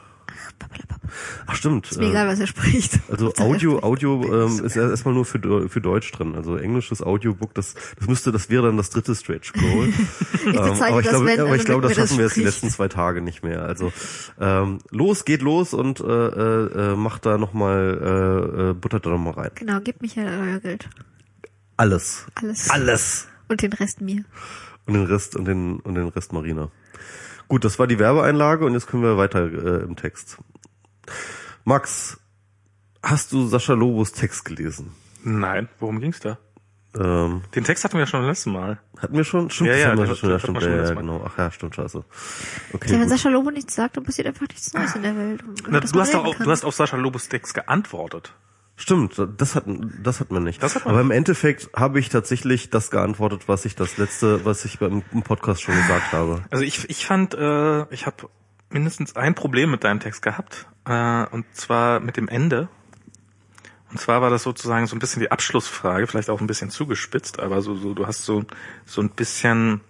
Ach 1.48 1.56
stimmt. 1.56 1.90
Ist 1.90 1.98
mir 1.98 2.06
äh, 2.06 2.10
egal, 2.12 2.28
was 2.28 2.40
er 2.40 2.48
spricht. 2.48 3.00
Also 3.10 3.34
Audio. 3.38 3.80
Audio 3.80 4.24
ähm, 4.24 4.64
ist 4.64 4.76
erst- 4.76 4.92
erstmal 4.92 5.14
nur 5.14 5.26
für, 5.26 5.70
für 5.70 5.82
Deutsch 5.82 6.12
drin. 6.12 6.36
Also 6.36 6.56
englisches 6.58 7.02
Audiobook, 7.02 7.54
das, 7.56 7.74
das 7.98 8.08
müsste, 8.08 8.32
das 8.32 8.50
wäre 8.50 8.68
dann 8.68 8.78
das 8.78 8.90
dritte 8.92 9.16
Stretch 9.16 9.54
Goal. 9.54 9.88
ähm, 10.46 10.58
aber 10.58 11.00
ich 11.00 11.06
das, 11.06 11.10
glaube, 11.10 11.26
wenn 11.26 11.40
aber 11.40 11.56
ich 11.56 11.66
glaube, 11.66 11.82
das 11.82 11.92
Rickman 11.92 11.96
das 11.96 11.96
schaffen 11.96 12.18
wir 12.18 12.26
jetzt 12.26 12.36
die 12.36 12.44
letzten 12.44 12.70
zwei 12.70 12.88
Tage 12.88 13.22
nicht 13.22 13.44
mehr. 13.44 13.64
Also 13.64 13.92
ähm, 14.40 14.80
los, 14.92 15.26
geht 15.26 15.42
los 15.42 15.74
und 15.74 16.00
äh, 16.00 16.04
äh, 16.06 16.92
äh, 16.92 16.96
macht 16.96 17.26
da 17.26 17.38
nochmal, 17.38 18.00
äh, 18.02 18.70
äh, 18.70 18.74
buttert 18.74 19.06
da 19.06 19.10
nochmal 19.10 19.34
rein. 19.34 19.52
Genau, 19.56 19.80
gib 19.84 20.02
Michael 20.02 20.28
euer 20.28 20.60
Geld. 20.60 20.90
Alles. 21.78 22.26
Alles. 22.36 22.70
Alles. 22.70 23.28
Und 23.48 23.62
den 23.62 23.74
Rest 23.74 24.02
mir. 24.02 24.24
Und 24.86 24.94
den 24.94 25.06
Rest 25.06 25.36
und 25.36 25.46
den 25.46 25.80
und 25.80 25.96
den 25.96 26.10
Rest 26.10 26.34
Marina. 26.34 26.70
Gut, 27.48 27.64
das 27.66 27.80
war 27.80 27.88
die 27.88 27.98
Werbeeinlage 27.98 28.64
und 28.66 28.74
jetzt 28.74 28.86
können 28.88 29.02
wir 29.02 29.18
weiter 29.18 29.46
äh, 29.52 29.84
im 29.84 29.96
Text. 29.96 30.38
Max, 31.66 32.20
hast 33.04 33.32
du 33.32 33.48
Sascha 33.48 33.74
Lobos 33.74 34.12
Text 34.12 34.46
gelesen? 34.46 34.92
Nein, 35.24 35.70
worum 35.80 36.00
ging's 36.00 36.20
da? 36.20 36.38
Ähm, 37.00 37.44
Den 37.54 37.64
Text 37.66 37.84
hatten 37.84 37.98
wir 38.00 38.08
schon 38.08 38.22
das 38.22 38.30
letzte 38.30 38.50
Mal. 38.50 38.80
hatten 38.98 39.16
wir 39.16 39.24
schon? 39.24 39.50
Stimmt, 39.52 39.70
Ja, 39.70 39.76
das 39.76 40.00
ja, 40.00 40.06
das- 40.08 40.18
schon, 40.18 40.30
ja, 40.32 40.40
stimmt, 40.40 40.62
schon 40.62 40.70
ja, 40.72 40.76
ja, 40.78 40.82
letztes 40.82 40.96
Mal. 40.96 41.02
genau. 41.02 41.24
Ach 41.28 41.38
ja, 41.38 41.52
stimmt, 41.52 41.76
scheiße. 41.76 42.04
Okay, 42.74 42.88
Ja, 42.88 42.94
wenn 42.94 43.02
gut. 43.02 43.10
Sascha 43.10 43.30
Lobo 43.30 43.52
nichts 43.52 43.76
sagt, 43.76 43.98
dann 43.98 44.04
passiert 44.04 44.28
einfach 44.28 44.48
nichts 44.48 44.74
Neues 44.74 44.96
in 44.96 45.04
der 45.04 45.16
Welt. 45.16 45.44
Na, 45.68 45.80
du, 45.82 46.00
hast 46.00 46.16
auch- 46.16 46.36
du 46.36 46.50
hast 46.50 46.66
auf 46.66 46.74
Sascha 46.74 46.98
Lobos 46.98 47.30
Text 47.30 47.54
geantwortet. 47.54 48.34
Stimmt, 48.76 49.22
das 49.38 49.56
hat, 49.56 49.66
das 50.02 50.20
hat 50.22 50.32
man 50.32 50.44
nicht. 50.44 50.64
Das 50.64 50.74
hat 50.76 50.86
man 50.86 50.94
Aber 50.94 51.02
im 51.02 51.12
Endeffekt 51.12 51.70
habe 51.76 52.00
ich 52.00 52.08
tatsächlich 52.10 52.70
das 52.70 52.90
geantwortet, 52.90 53.44
was 53.48 53.66
ich 53.66 53.76
das 53.76 53.98
letzte, 53.98 54.46
was 54.46 54.64
ich 54.66 54.80
beim 54.80 55.04
im 55.12 55.22
Podcast 55.22 55.62
schon 55.62 55.76
gesagt 55.76 56.14
habe. 56.14 56.44
Also 56.50 56.64
ich, 56.64 56.90
ich 56.90 57.06
fand, 57.06 57.34
äh, 57.36 57.94
ich 57.94 58.06
habe 58.08 58.30
mindestens 58.70 59.16
ein 59.18 59.36
Problem 59.36 59.70
mit 59.70 59.84
deinem 59.84 60.00
Text 60.00 60.22
gehabt, 60.22 60.66
äh, 60.90 61.26
und 61.32 61.46
zwar 61.56 62.00
mit 62.00 62.18
dem 62.18 62.28
Ende. 62.28 62.68
Und 63.92 64.00
zwar 64.00 64.22
war 64.22 64.30
das 64.30 64.44
sozusagen 64.44 64.88
so 64.88 64.96
ein 64.96 65.00
bisschen 65.00 65.22
die 65.22 65.32
Abschlussfrage, 65.32 66.08
vielleicht 66.08 66.30
auch 66.30 66.42
ein 66.42 66.48
bisschen 66.48 66.72
zugespitzt, 66.72 67.40
aber 67.40 67.62
so, 67.62 67.76
so 67.76 67.94
du 67.94 68.06
hast 68.08 68.26
so 68.26 68.44
so 68.86 69.02
ein 69.02 69.10
bisschen, 69.10 69.82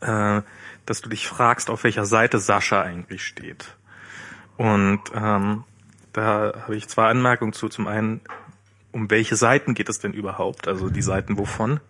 äh, 0.00 0.42
dass 0.86 1.00
du 1.02 1.08
dich 1.08 1.28
fragst, 1.28 1.70
auf 1.70 1.84
welcher 1.84 2.06
Seite 2.06 2.38
Sascha 2.38 2.82
eigentlich 2.82 3.24
steht. 3.24 3.76
Und 4.56 5.00
ähm, 5.14 5.64
da 6.12 6.52
habe 6.62 6.76
ich 6.76 6.88
zwei 6.88 7.08
Anmerkungen 7.08 7.52
zu. 7.52 7.68
Zum 7.68 7.86
einen, 7.86 8.20
um 8.92 9.10
welche 9.10 9.36
Seiten 9.36 9.74
geht 9.74 9.88
es 9.88 10.00
denn 10.00 10.12
überhaupt? 10.12 10.68
Also 10.68 10.90
die 10.90 11.02
Seiten 11.02 11.38
wovon? 11.38 11.80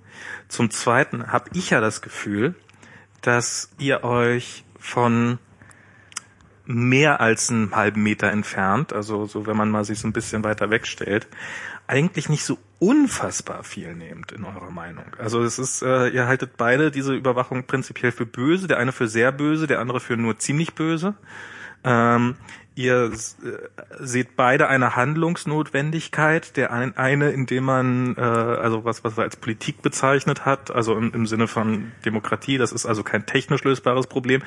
Zum 0.48 0.70
zweiten 0.70 1.32
habe 1.32 1.50
ich 1.54 1.70
ja 1.70 1.80
das 1.80 2.02
Gefühl, 2.02 2.54
dass 3.22 3.70
ihr 3.78 4.04
euch 4.04 4.64
von 4.78 5.38
mehr 6.74 7.20
als 7.20 7.50
einen 7.50 7.74
halben 7.74 8.02
Meter 8.02 8.30
entfernt, 8.30 8.92
also 8.92 9.26
so 9.26 9.46
wenn 9.46 9.56
man 9.56 9.70
mal 9.70 9.84
sich 9.84 9.98
so 9.98 10.08
ein 10.08 10.12
bisschen 10.12 10.44
weiter 10.44 10.70
wegstellt, 10.70 11.26
eigentlich 11.86 12.28
nicht 12.28 12.44
so 12.44 12.58
unfassbar 12.78 13.64
viel 13.64 13.94
nehmt 13.94 14.32
in 14.32 14.44
eurer 14.44 14.70
Meinung. 14.70 15.06
Also 15.18 15.42
es 15.42 15.58
ist, 15.58 15.82
äh, 15.82 16.08
ihr 16.08 16.26
haltet 16.26 16.56
beide 16.56 16.90
diese 16.90 17.14
Überwachung 17.14 17.64
prinzipiell 17.64 18.12
für 18.12 18.26
böse, 18.26 18.68
der 18.68 18.78
eine 18.78 18.92
für 18.92 19.08
sehr 19.08 19.32
böse, 19.32 19.66
der 19.66 19.80
andere 19.80 20.00
für 20.00 20.16
nur 20.16 20.38
ziemlich 20.38 20.74
böse. 20.74 21.14
Ähm, 21.82 22.36
ihr 22.74 23.12
äh, 23.12 23.12
seht 23.98 24.36
beide 24.36 24.68
eine 24.68 24.96
Handlungsnotwendigkeit, 24.96 26.56
der 26.56 26.72
ein, 26.72 26.96
eine, 26.96 27.30
indem 27.30 27.64
man 27.64 28.16
äh, 28.16 28.20
also 28.20 28.84
was 28.84 29.04
was 29.04 29.18
er 29.18 29.24
als 29.24 29.36
Politik 29.36 29.82
bezeichnet 29.82 30.46
hat, 30.46 30.70
also 30.70 30.96
im, 30.96 31.12
im 31.12 31.26
Sinne 31.26 31.48
von 31.48 31.92
Demokratie, 32.04 32.58
das 32.58 32.72
ist 32.72 32.86
also 32.86 33.02
kein 33.02 33.26
technisch 33.26 33.64
lösbares 33.64 34.06
Problem, 34.06 34.42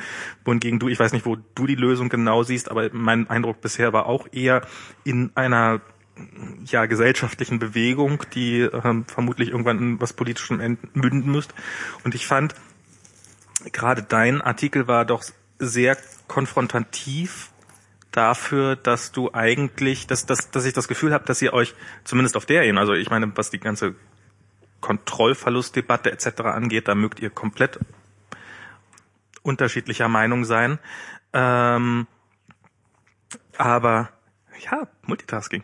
wohingegen 0.45 0.79
du, 0.79 0.87
ich 0.87 0.99
weiß 0.99 1.13
nicht, 1.13 1.25
wo 1.25 1.37
du 1.55 1.67
die 1.67 1.75
Lösung 1.75 2.09
genau 2.09 2.43
siehst, 2.43 2.71
aber 2.71 2.89
mein 2.93 3.29
Eindruck 3.29 3.61
bisher 3.61 3.93
war 3.93 4.05
auch 4.05 4.27
eher 4.31 4.61
in 5.03 5.31
einer 5.35 5.81
ja 6.65 6.85
gesellschaftlichen 6.85 7.59
Bewegung, 7.59 8.23
die 8.33 8.61
ähm, 8.61 9.05
vermutlich 9.05 9.49
irgendwann 9.49 9.79
in 9.79 10.01
was 10.01 10.13
Politischem 10.13 10.77
münden 10.93 11.31
müsste. 11.31 11.55
Und 12.03 12.13
ich 12.13 12.27
fand 12.27 12.53
gerade 13.71 14.03
dein 14.03 14.41
Artikel 14.41 14.87
war 14.87 15.05
doch 15.05 15.23
sehr 15.59 15.97
konfrontativ 16.27 17.49
dafür, 18.14 18.76
dass 18.76 19.11
du 19.11 19.34
eigentlich, 19.34 20.07
dass, 20.07 20.26
dass, 20.26 20.52
dass 20.52 20.65
ich 20.65 20.73
das 20.73 20.88
Gefühl 20.88 21.14
habe, 21.14 21.26
dass 21.26 21.41
ihr 21.41 21.53
euch 21.53 21.76
zumindest 22.06 22.38
auf 22.38 22.45
der 22.45 22.64
Ebene, 22.64 22.80
also 22.80 22.94
ich 22.94 23.10
meine, 23.10 23.31
was 23.35 23.49
die 23.49 23.60
ganze 23.60 23.95
Kontrollverlustdebatte 24.80 26.11
etc. 26.11 26.41
angeht, 26.41 26.88
da 26.88 26.95
mögt 26.95 27.19
ihr 27.19 27.30
komplett 27.30 27.80
unterschiedlicher 29.41 30.07
Meinung 30.07 30.45
sein. 30.45 30.80
Ähm, 31.34 32.07
aber 33.57 34.10
ja, 34.60 34.88
Multitasking. 35.03 35.64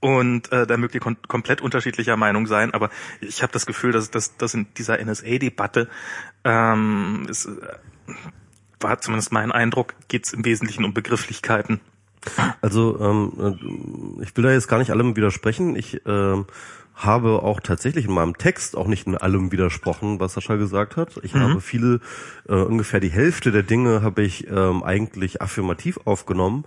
Und 0.00 0.52
äh, 0.52 0.66
da 0.66 0.76
mögt 0.76 0.94
ihr 0.94 1.00
kom 1.00 1.16
komplett 1.26 1.60
unterschiedlicher 1.60 2.16
Meinung 2.16 2.46
sein, 2.46 2.74
aber 2.74 2.90
ich 3.20 3.42
habe 3.42 3.52
das 3.52 3.66
Gefühl, 3.66 3.92
dass, 3.92 4.10
dass, 4.10 4.36
dass 4.36 4.54
in 4.54 4.72
dieser 4.74 5.02
NSA-Debatte 5.02 5.88
ähm, 6.44 7.26
ist, 7.28 7.46
äh, 7.46 8.12
war 8.80 9.00
zumindest 9.00 9.32
mein 9.32 9.52
Eindruck, 9.52 9.94
geht 10.08 10.26
es 10.26 10.32
im 10.32 10.44
Wesentlichen 10.44 10.84
um 10.84 10.94
Begrifflichkeiten. 10.94 11.80
Also 12.60 12.98
ähm, 13.00 14.18
ich 14.22 14.36
will 14.36 14.44
da 14.44 14.50
jetzt 14.50 14.68
gar 14.68 14.78
nicht 14.78 14.90
allem 14.90 15.16
widersprechen. 15.16 15.76
Ich 15.76 16.00
ähm, 16.06 16.46
habe 16.96 17.42
auch 17.42 17.60
tatsächlich 17.60 18.06
in 18.06 18.12
meinem 18.12 18.38
Text 18.38 18.76
auch 18.76 18.86
nicht 18.86 19.06
in 19.06 19.16
allem 19.16 19.52
widersprochen, 19.52 20.18
was 20.18 20.34
Sascha 20.34 20.56
gesagt 20.56 20.96
hat. 20.96 21.20
Ich 21.22 21.34
mhm. 21.34 21.40
habe 21.40 21.60
viele, 21.60 22.00
äh, 22.48 22.54
ungefähr 22.54 23.00
die 23.00 23.10
Hälfte 23.10 23.52
der 23.52 23.62
Dinge 23.62 24.02
habe 24.02 24.22
ich 24.22 24.48
ähm, 24.48 24.82
eigentlich 24.82 25.42
affirmativ 25.42 26.00
aufgenommen 26.04 26.64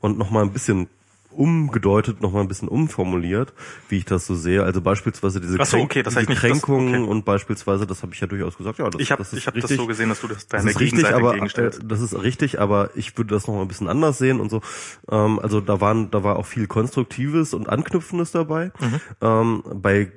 und 0.00 0.18
nochmal 0.18 0.44
ein 0.44 0.52
bisschen 0.52 0.88
umgedeutet, 1.36 2.20
noch 2.20 2.32
mal 2.32 2.40
ein 2.40 2.48
bisschen 2.48 2.68
umformuliert, 2.68 3.52
wie 3.88 3.98
ich 3.98 4.04
das 4.04 4.26
so 4.26 4.34
sehe. 4.34 4.62
Also 4.62 4.80
beispielsweise 4.80 5.40
diese, 5.40 5.62
so, 5.64 5.78
okay, 5.78 6.02
das 6.02 6.14
diese 6.14 6.28
nicht, 6.28 6.38
Kränkungen 6.38 7.02
okay. 7.02 7.10
und 7.10 7.24
beispielsweise, 7.24 7.86
das 7.86 8.02
habe 8.02 8.14
ich 8.14 8.20
ja 8.20 8.26
durchaus 8.26 8.56
gesagt, 8.56 8.78
ja, 8.78 8.88
das, 8.88 9.00
ich 9.00 9.10
hab, 9.10 9.18
das 9.18 9.32
ist 9.32 9.38
ich 9.38 9.46
hab 9.46 9.54
richtig. 9.54 9.70
das 9.70 9.78
so 9.78 9.86
gesehen, 9.86 10.08
dass 10.08 10.20
du 10.20 10.28
das 10.28 10.46
deine 10.46 10.64
das 10.64 10.74
ist 10.74 10.80
richtig, 10.80 11.04
Gegenseite 11.04 11.16
aber. 11.16 11.36
Äh, 11.36 11.70
das 11.84 12.00
ist 12.00 12.22
richtig, 12.22 12.60
aber 12.60 12.90
ich 12.94 13.16
würde 13.16 13.34
das 13.34 13.46
noch 13.46 13.54
mal 13.54 13.62
ein 13.62 13.68
bisschen 13.68 13.88
anders 13.88 14.18
sehen 14.18 14.40
und 14.40 14.50
so. 14.50 14.60
Ähm, 15.10 15.38
also 15.38 15.60
da 15.60 15.80
waren, 15.80 16.10
da 16.10 16.22
war 16.24 16.36
auch 16.36 16.46
viel 16.46 16.66
Konstruktives 16.66 17.54
und 17.54 17.68
Anknüpfendes 17.68 18.32
dabei. 18.32 18.72
Mhm. 18.80 19.00
Ähm, 19.20 19.62
bei 19.74 20.12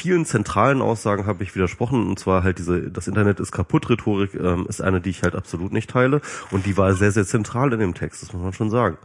vielen 0.00 0.24
zentralen 0.24 0.80
Aussagen 0.80 1.26
habe 1.26 1.42
ich 1.42 1.54
widersprochen 1.54 2.08
und 2.08 2.18
zwar 2.18 2.42
halt 2.42 2.58
diese 2.58 2.90
das 2.90 3.06
Internet 3.06 3.38
ist 3.38 3.52
kaputt 3.52 3.90
Rhetorik 3.90 4.34
ähm, 4.34 4.66
ist 4.66 4.80
eine, 4.80 5.00
die 5.00 5.10
ich 5.10 5.22
halt 5.22 5.34
absolut 5.34 5.72
nicht 5.72 5.90
teile 5.90 6.22
und 6.50 6.64
die 6.64 6.76
war 6.78 6.94
sehr 6.94 7.12
sehr 7.12 7.26
zentral 7.26 7.72
in 7.72 7.80
dem 7.80 7.94
Text, 7.94 8.22
das 8.22 8.32
muss 8.32 8.42
man 8.42 8.52
schon 8.52 8.70
sagen. 8.70 8.96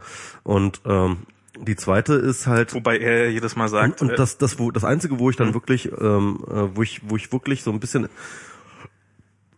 Und 0.42 0.80
ähm, 0.86 1.18
die 1.60 1.76
zweite 1.76 2.14
ist 2.14 2.46
halt. 2.46 2.74
Wobei 2.74 2.98
er 2.98 3.30
jedes 3.30 3.56
Mal 3.56 3.68
sagt. 3.68 4.02
Und, 4.02 4.10
und 4.10 4.18
das, 4.18 4.38
das, 4.38 4.58
wo, 4.58 4.70
das 4.70 4.84
einzige, 4.84 5.18
wo 5.18 5.30
ich 5.30 5.36
dann 5.36 5.48
mhm. 5.48 5.54
wirklich, 5.54 5.90
ähm, 5.92 6.44
äh, 6.48 6.76
wo 6.76 6.82
ich, 6.82 7.00
wo 7.08 7.16
ich 7.16 7.32
wirklich 7.32 7.62
so 7.62 7.70
ein 7.70 7.80
bisschen, 7.80 8.08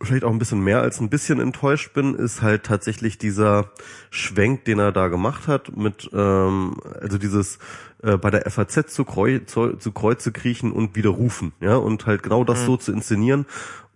vielleicht 0.01 0.25
auch 0.25 0.31
ein 0.31 0.39
bisschen 0.39 0.61
mehr 0.61 0.81
als 0.81 1.01
ein 1.01 1.11
bisschen 1.11 1.41
enttäuscht 1.41 1.93
bin, 1.93 2.15
ist 2.15 2.43
halt 2.43 2.65
tatsächlich 2.65 3.19
dieser 3.19 3.70
Schwenk, 4.11 4.65
den 4.65 4.79
er 4.79 4.93
da 4.93 5.09
gemacht 5.09 5.49
hat, 5.49 5.77
mit, 5.77 6.09
ähm, 6.12 6.77
also 7.01 7.19
dieses 7.19 7.59
äh, 8.03 8.16
bei 8.16 8.31
der 8.31 8.49
FAZ 8.51 8.93
zu, 8.93 9.05
Kreu 9.05 9.41
zu, 9.41 9.77
zu 9.77 9.93
Kreuze 9.93 10.33
kriechen 10.33 10.73
und 10.73 10.95
widerrufen, 10.95 11.53
ja, 11.61 11.77
und 11.77 12.07
halt 12.07 12.23
genau 12.23 12.45
das 12.45 12.62
mhm. 12.62 12.66
so 12.66 12.77
zu 12.77 12.93
inszenieren. 12.93 13.47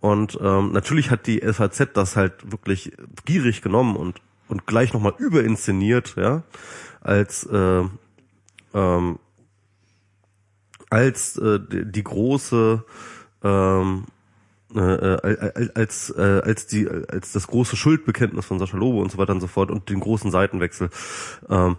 Und 0.00 0.36
ähm, 0.42 0.72
natürlich 0.72 1.12
hat 1.12 1.28
die 1.28 1.40
FAZ 1.40 1.88
das 1.94 2.16
halt 2.16 2.50
wirklich 2.50 2.92
gierig 3.24 3.62
genommen 3.62 3.96
und 3.96 4.20
und 4.48 4.66
gleich 4.66 4.92
nochmal 4.92 5.14
überinszeniert, 5.18 6.14
ja 6.16 6.42
als 7.02 7.44
äh, 7.44 7.84
ähm, 8.74 9.18
als 10.90 11.36
äh, 11.38 11.58
die 11.68 12.04
große 12.04 12.84
ähm, 13.42 14.04
äh, 14.74 14.80
äh 14.80 15.70
als 15.74 16.10
äh, 16.16 16.42
als 16.44 16.66
die 16.66 16.88
als 16.88 17.32
das 17.32 17.46
große 17.46 17.76
Schuldbekenntnis 17.76 18.46
von 18.46 18.58
Sascha 18.58 18.76
Lobe 18.76 19.00
und 19.00 19.10
so 19.10 19.18
weiter 19.18 19.32
und 19.32 19.40
so 19.40 19.46
fort 19.46 19.70
und 19.70 19.88
den 19.88 20.00
großen 20.00 20.30
Seitenwechsel. 20.30 20.90
Ähm, 21.48 21.76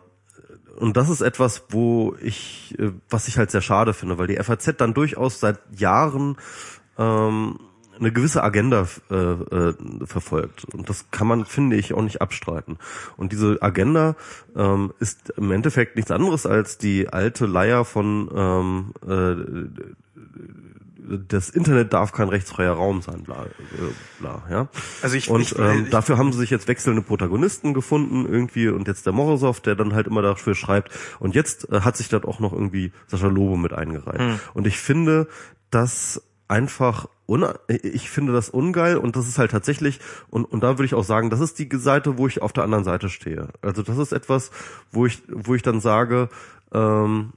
und 0.80 0.98
das 0.98 1.10
ist 1.10 1.22
etwas, 1.22 1.64
wo 1.70 2.16
ich, 2.22 2.76
äh, 2.80 2.92
was 3.10 3.28
ich 3.28 3.38
halt 3.38 3.52
sehr 3.52 3.62
schade 3.62 3.94
finde, 3.94 4.18
weil 4.18 4.28
die 4.28 4.38
FAZ 4.38 4.76
dann 4.78 4.94
durchaus 4.94 5.40
seit 5.40 5.60
Jahren 5.80 6.38
ähm, 6.98 7.60
eine 8.04 8.14
gewisse 8.14 8.44
Agenda 8.44 8.88
äh, 9.10 9.16
äh, 9.16 9.74
verfolgt. 10.06 10.66
Und 10.66 10.90
das 10.90 11.10
kann 11.12 11.28
man, 11.28 11.46
finde 11.46 11.76
ich, 11.76 11.94
auch 11.94 12.02
nicht 12.02 12.22
abstreiten. 12.22 12.78
Und 13.18 13.32
diese 13.32 13.62
Agenda 13.62 14.16
ähm, 14.56 14.94
ist 15.00 15.32
im 15.38 15.52
Endeffekt 15.52 15.96
nichts 15.96 16.12
anderes 16.12 16.46
als 16.46 16.78
die 16.78 17.10
alte 17.10 17.46
Leier 17.46 17.86
von 17.86 18.30
ähm, 18.36 18.94
äh, 19.08 19.84
das 21.06 21.50
Internet 21.50 21.94
darf 21.94 22.12
kein 22.12 22.30
rechtsfreier 22.30 22.74
Raum 22.74 23.02
sein, 23.02 23.24
bla, 23.24 23.46
äh, 23.46 24.20
bla 24.20 24.44
ja. 24.50 24.70
Also 25.02 25.16
ich, 25.18 25.30
und 25.30 25.42
ich, 25.42 25.58
ähm, 25.58 25.84
ich, 25.86 25.90
dafür 25.90 26.18
haben 26.18 26.32
sie 26.32 26.40
sich 26.40 26.50
jetzt 26.50 26.68
wechselnde 26.68 27.02
Protagonisten 27.02 27.74
gefunden 27.74 28.26
irgendwie 28.26 28.70
und 28.70 28.88
jetzt 28.88 29.06
der 29.06 29.14
Morozov, 29.14 29.60
der 29.60 29.76
dann 29.76 29.94
halt 29.94 30.08
immer 30.08 30.22
dafür 30.22 30.56
schreibt 30.56 30.92
und 31.20 31.36
jetzt 31.36 31.70
äh, 31.72 31.82
hat 31.82 31.98
sich 31.98 32.10
dort 32.10 32.26
auch 32.26 32.40
noch 32.40 32.54
irgendwie 32.54 32.92
Sascha 33.08 33.28
Lobo 33.28 33.58
mit 33.58 33.74
eingereiht. 33.74 34.20
Hm. 34.20 34.40
Und 34.54 34.66
ich 34.66 34.78
finde, 34.78 35.28
dass 35.70 36.22
einfach 36.54 37.08
ich 37.68 38.12
finde 38.12 38.32
das 38.32 38.50
ungeil 38.50 38.98
und 38.98 39.16
das 39.16 39.28
ist 39.28 39.40
halt 39.40 39.50
tatsächlich 39.50 40.00
und 40.30 40.46
und 40.46 40.62
da 40.62 40.78
würde 40.78 40.86
ich 40.86 40.94
auch 40.94 41.04
sagen, 41.04 41.32
das 41.32 41.40
ist 41.40 41.58
die 41.58 41.70
Seite, 41.72 42.18
wo 42.20 42.28
ich 42.28 42.42
auf 42.42 42.54
der 42.54 42.64
anderen 42.64 42.84
Seite 42.84 43.10
stehe. 43.10 43.48
Also 43.62 43.82
das 43.82 43.98
ist 43.98 44.12
etwas, 44.12 44.52
wo 44.92 45.08
ich 45.08 45.24
wo 45.30 45.56
ich 45.56 45.64
dann 45.64 45.80
sage, 45.80 46.30
ähm, 46.74 47.34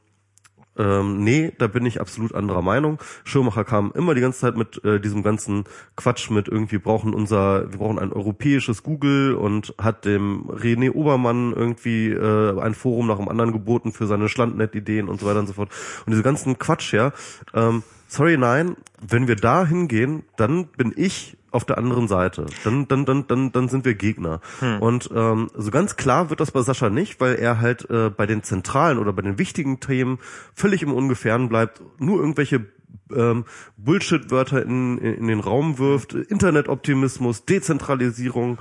ähm, 0.79 1.25
nee, 1.25 1.53
da 1.59 1.67
bin 1.69 1.87
ich 1.87 2.01
absolut 2.01 2.35
anderer 2.35 2.61
Meinung. 2.61 2.99
Schirmacher 3.25 3.65
kam 3.65 3.93
immer 3.95 4.15
die 4.15 4.21
ganze 4.21 4.41
Zeit 4.41 4.57
mit 4.57 4.85
äh, 4.85 5.01
diesem 5.01 5.23
ganzen 5.23 5.65
Quatsch 5.97 6.31
mit 6.31 6.49
irgendwie 6.49 6.79
brauchen 6.79 7.15
unser, 7.15 7.71
wir 7.73 7.79
brauchen 7.79 7.99
ein 7.99 8.13
europäisches 8.13 8.83
Google 8.83 9.35
und 9.35 9.75
hat 9.79 10.05
dem 10.05 10.45
René 10.51 10.93
Obermann 10.93 11.55
irgendwie 11.55 12.11
äh, 12.11 12.61
ein 12.61 12.75
Forum 12.75 13.07
nach 13.07 13.17
dem 13.17 13.29
anderen 13.29 13.53
geboten 13.53 13.93
für 13.93 14.07
seine 14.07 14.29
Schlandnet-Ideen 14.29 15.09
und 15.09 15.21
so 15.21 15.27
weiter 15.27 15.41
und 15.41 15.47
so 15.47 15.55
fort. 15.55 15.71
Und 16.05 16.11
diese 16.11 16.23
ganzen 16.23 16.59
Quatsch, 16.59 16.93
ja, 16.93 17.13
ähm, 17.55 17.83
sorry, 18.07 18.37
nein, 18.37 18.77
wenn 19.01 19.29
wir 19.29 19.37
da 19.37 19.67
hingehen, 19.67 20.25
dann 20.37 20.67
bin 20.67 20.93
ich 20.97 21.37
auf 21.51 21.65
der 21.65 21.79
anderen 21.79 22.07
Seite. 22.07 22.47
Dann, 22.65 22.87
dann, 22.87 23.07
dann, 23.07 23.27
dann, 23.27 23.53
dann 23.53 23.69
sind 23.69 23.85
wir 23.85 23.95
Gegner. 23.95 24.41
Hm. 24.61 24.83
Und 24.83 25.11
ähm, 25.15 25.49
so 25.55 25.71
ganz 25.71 25.97
klar 25.97 26.29
wird 26.29 26.41
das 26.41 26.51
bei 26.51 26.61
Sascha 26.63 26.91
nicht, 26.91 27.21
weil 27.21 27.37
er 27.37 27.61
halt 27.61 27.89
äh, 27.89 28.11
bei 28.11 28.27
den 28.27 28.43
zentralen 28.43 28.99
oder 28.99 29.13
bei 29.13 29.23
den 29.23 29.39
wichtigen 29.39 29.81
Themen 29.81 30.19
völlig 30.55 30.83
im 30.83 30.93
Ungefähren 30.93 31.49
bleibt, 31.49 31.81
nur 31.99 32.21
irgendwelche 32.21 32.67
ähm, 33.15 33.45
Bullshit-Wörter 33.77 34.63
in, 34.63 34.99
in, 34.99 35.15
in 35.15 35.29
den 35.29 35.41
Raum 35.41 35.79
wirft, 35.79 36.13
Internetoptimismus, 36.15 37.45
Dezentralisierung 37.45 38.59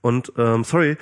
und 0.00 0.32
ähm, 0.38 0.64
sorry, 0.64 0.96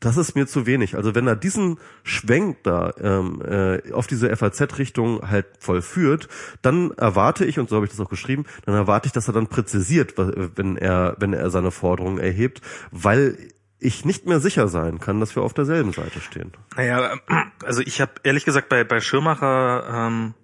das 0.00 0.16
ist 0.16 0.34
mir 0.34 0.46
zu 0.46 0.66
wenig. 0.66 0.96
Also 0.96 1.14
wenn 1.14 1.26
er 1.26 1.36
diesen 1.36 1.78
Schwenk 2.02 2.62
da 2.64 2.92
ähm, 3.00 3.42
äh, 3.42 3.92
auf 3.92 4.06
diese 4.06 4.34
FAZ-Richtung 4.34 5.30
halt 5.30 5.46
vollführt, 5.58 6.28
dann 6.62 6.90
erwarte 6.92 7.44
ich, 7.44 7.58
und 7.58 7.68
so 7.68 7.76
habe 7.76 7.86
ich 7.86 7.92
das 7.92 8.00
auch 8.00 8.08
geschrieben, 8.08 8.46
dann 8.64 8.74
erwarte 8.74 9.06
ich, 9.06 9.12
dass 9.12 9.28
er 9.28 9.34
dann 9.34 9.46
präzisiert, 9.46 10.14
wenn 10.16 10.76
er, 10.76 11.16
wenn 11.18 11.32
er 11.34 11.50
seine 11.50 11.70
Forderungen 11.70 12.18
erhebt, 12.18 12.62
weil 12.90 13.36
ich 13.78 14.04
nicht 14.04 14.26
mehr 14.26 14.40
sicher 14.40 14.68
sein 14.68 14.98
kann, 14.98 15.20
dass 15.20 15.34
wir 15.36 15.42
auf 15.42 15.54
derselben 15.54 15.92
Seite 15.92 16.20
stehen. 16.20 16.52
Naja, 16.76 17.16
also 17.64 17.80
ich 17.80 18.00
habe 18.00 18.12
ehrlich 18.24 18.44
gesagt 18.44 18.68
bei, 18.68 18.84
bei 18.84 19.00
Schirmacher 19.00 19.84
ähm, 20.08 20.34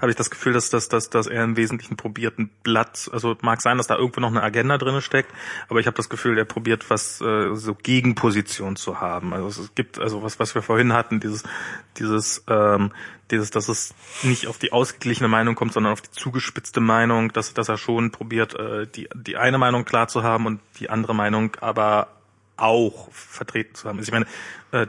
habe 0.00 0.10
ich 0.10 0.16
das 0.16 0.30
Gefühl, 0.30 0.52
dass, 0.52 0.70
dass, 0.70 0.88
dass, 0.88 1.10
dass 1.10 1.26
er 1.26 1.44
im 1.44 1.56
Wesentlichen 1.56 1.96
probiert, 1.96 2.38
ein 2.38 2.50
Blatt, 2.62 3.10
also 3.12 3.36
mag 3.42 3.60
sein, 3.60 3.78
dass 3.78 3.88
da 3.88 3.96
irgendwo 3.96 4.20
noch 4.20 4.28
eine 4.28 4.42
Agenda 4.42 4.78
drinne 4.78 5.02
steckt, 5.02 5.32
aber 5.68 5.80
ich 5.80 5.86
habe 5.86 5.96
das 5.96 6.08
Gefühl, 6.08 6.38
er 6.38 6.44
probiert 6.44 6.88
was 6.90 7.20
äh, 7.20 7.54
so 7.54 7.74
Gegenposition 7.74 8.76
zu 8.76 9.00
haben. 9.00 9.32
Also 9.32 9.62
es 9.62 9.74
gibt, 9.74 9.98
also 9.98 10.22
was, 10.22 10.38
was 10.38 10.54
wir 10.54 10.62
vorhin 10.62 10.92
hatten, 10.92 11.20
dieses, 11.20 11.42
dieses, 11.98 12.44
ähm, 12.48 12.92
dieses, 13.30 13.50
dass 13.50 13.68
es 13.68 13.94
nicht 14.22 14.46
auf 14.46 14.58
die 14.58 14.72
ausgeglichene 14.72 15.28
Meinung 15.28 15.54
kommt, 15.54 15.72
sondern 15.72 15.92
auf 15.92 16.00
die 16.00 16.10
zugespitzte 16.10 16.80
Meinung, 16.80 17.32
dass, 17.32 17.54
dass 17.54 17.68
er 17.68 17.76
schon 17.76 18.10
probiert, 18.10 18.54
äh, 18.54 18.86
die, 18.86 19.08
die 19.14 19.36
eine 19.36 19.58
Meinung 19.58 19.84
klar 19.84 20.08
zu 20.08 20.22
haben 20.22 20.46
und 20.46 20.60
die 20.78 20.90
andere 20.90 21.14
Meinung 21.14 21.56
aber 21.60 22.08
auch 22.56 23.10
vertreten 23.12 23.74
zu 23.74 23.88
haben. 23.88 23.98
Also 23.98 24.08
ich 24.08 24.12
meine, 24.12 24.26
äh, 24.72 24.88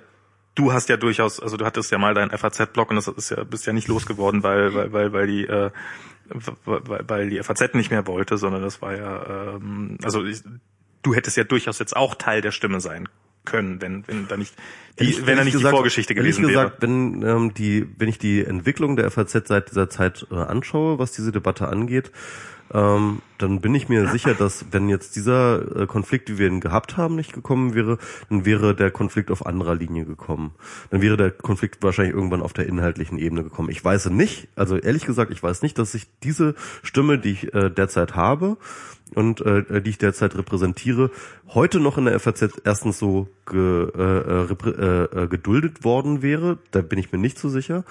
du 0.56 0.74
hast 0.74 0.90
ja 0.90 0.98
durchaus, 0.98 1.40
also 1.40 1.58
du 1.58 1.66
hattest 1.66 1.92
ja 1.92 1.98
mal 1.98 2.14
deinen 2.14 2.32
FAZ-Blog 2.32 2.90
und 2.90 2.96
das 2.96 3.08
ist 3.08 3.32
ja, 3.32 3.44
bist 3.44 3.66
ja 3.66 3.74
nicht 3.74 3.88
losgeworden, 3.88 4.44
weil, 4.44 4.74
weil, 4.74 4.94
weil, 4.94 5.14
weil 5.14 5.28
die, 5.28 5.46
äh, 5.46 5.72
weil, 6.66 7.08
weil 7.08 7.30
die 7.30 7.42
FAZ 7.42 7.74
nicht 7.74 7.92
mehr 7.92 8.06
wollte, 8.08 8.38
sondern 8.38 8.62
das 8.62 8.82
war 8.82 8.96
ja, 8.96 9.56
ähm, 9.56 9.98
also 10.04 10.26
ich, 10.26 10.44
du 11.02 11.14
hättest 11.14 11.38
ja 11.38 11.44
durchaus 11.44 11.80
jetzt 11.80 11.96
auch 11.96 12.16
Teil 12.16 12.42
der 12.42 12.52
Stimme 12.52 12.82
sein 12.82 13.08
können, 13.46 13.82
wenn, 13.82 14.08
wenn 14.08 14.28
da 14.28 14.38
nicht 14.38 14.54
die, 15.00 15.26
wenn 15.26 15.38
er 15.38 15.46
nicht 15.46 15.54
gesagt, 15.54 15.72
die 15.72 15.78
Vorgeschichte 15.78 16.14
gewesen 16.14 16.44
wäre. 16.48 16.66
gesagt, 16.66 16.82
wenn 16.82 17.24
ähm, 17.24 17.54
die, 17.54 17.88
wenn 17.98 18.10
ich 18.10 18.20
die 18.20 18.44
Entwicklung 18.44 18.96
der 18.96 19.10
FAZ 19.10 19.48
seit 19.48 19.72
dieser 19.72 19.90
Zeit 19.90 20.28
äh, 20.30 20.36
anschaue, 20.36 21.00
was 21.00 21.14
diese 21.14 21.32
Debatte 21.32 21.68
angeht, 21.68 22.12
ähm, 22.74 23.22
dann 23.38 23.62
bin 23.62 23.74
ich 23.74 23.90
mir 23.90 24.08
sicher, 24.10 24.34
dass 24.34 24.66
wenn 24.72 24.90
jetzt 24.90 25.16
dieser 25.16 25.82
äh, 25.82 25.88
Konflikt, 25.88 26.30
wie 26.30 26.38
wir 26.38 26.48
ihn 26.48 26.60
gehabt 26.60 26.98
haben, 26.98 27.16
nicht 27.16 27.34
gekommen 27.34 27.74
wäre, 27.74 27.98
dann 28.30 28.46
wäre 28.46 28.76
der 28.76 28.92
Konflikt 28.92 29.32
auf 29.32 29.46
anderer 29.46 29.76
Linie 29.76 30.06
gekommen. 30.06 30.52
Dann 30.90 31.02
wäre 31.02 31.18
der 31.18 31.32
Konflikt 31.32 31.82
wahrscheinlich 31.82 32.14
irgendwann 32.14 32.42
auf 32.42 32.54
der 32.54 32.68
inhaltlichen 32.68 33.18
Ebene 33.18 33.44
gekommen. 33.44 33.70
Ich 33.70 33.84
weiß 33.84 34.10
nicht, 34.12 34.50
also 34.56 34.78
ehrlich 34.78 35.06
gesagt, 35.06 35.32
ich 35.32 35.42
weiß 35.42 35.62
nicht, 35.62 35.80
dass 35.80 35.96
ich 35.96 36.08
diese 36.22 36.56
Stimme, 36.84 37.18
die 37.18 37.32
ich 37.32 37.54
äh, 37.54 37.70
derzeit 37.70 38.16
habe 38.16 38.58
und 39.16 39.42
äh, 39.42 39.82
die 39.82 39.90
ich 39.90 39.98
derzeit 39.98 40.38
repräsentiere, 40.38 41.10
heute 41.48 41.80
noch 41.80 41.98
in 41.98 42.06
der 42.06 42.20
FAZ 42.20 42.62
erstens 42.64 43.00
so 43.00 43.28
ge, 43.48 43.90
äh, 43.96 44.44
äh, 44.44 45.24
äh, 45.24 45.28
geduldet 45.28 45.84
worden 45.84 46.22
wäre. 46.22 46.60
Da 46.72 46.82
bin 46.82 47.00
ich 47.00 47.12
mir 47.12 47.18
nicht 47.18 47.40
so 47.40 47.50
sicher. 47.50 47.84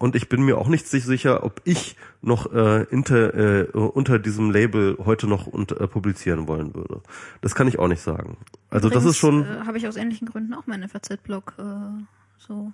Und 0.00 0.16
ich 0.16 0.30
bin 0.30 0.42
mir 0.42 0.56
auch 0.56 0.68
nicht 0.68 0.88
sicher, 0.88 1.44
ob 1.44 1.60
ich 1.64 1.94
noch 2.22 2.50
äh, 2.54 2.84
inter, 2.84 3.34
äh, 3.34 3.64
unter 3.70 4.18
diesem 4.18 4.50
Label 4.50 4.96
heute 5.04 5.26
noch 5.26 5.46
unter, 5.46 5.78
äh, 5.78 5.86
publizieren 5.86 6.48
wollen 6.48 6.74
würde. 6.74 7.02
Das 7.42 7.54
kann 7.54 7.68
ich 7.68 7.78
auch 7.78 7.86
nicht 7.86 8.00
sagen. 8.00 8.38
Also 8.70 8.88
das 8.88 9.04
ist 9.04 9.18
schon. 9.18 9.44
Äh, 9.44 9.66
Habe 9.66 9.76
ich 9.76 9.86
aus 9.86 9.96
ähnlichen 9.96 10.26
Gründen 10.26 10.54
auch 10.54 10.66
meinen 10.66 10.88
FAZ-Blog 10.88 11.52
äh, 11.58 11.62
so. 12.38 12.72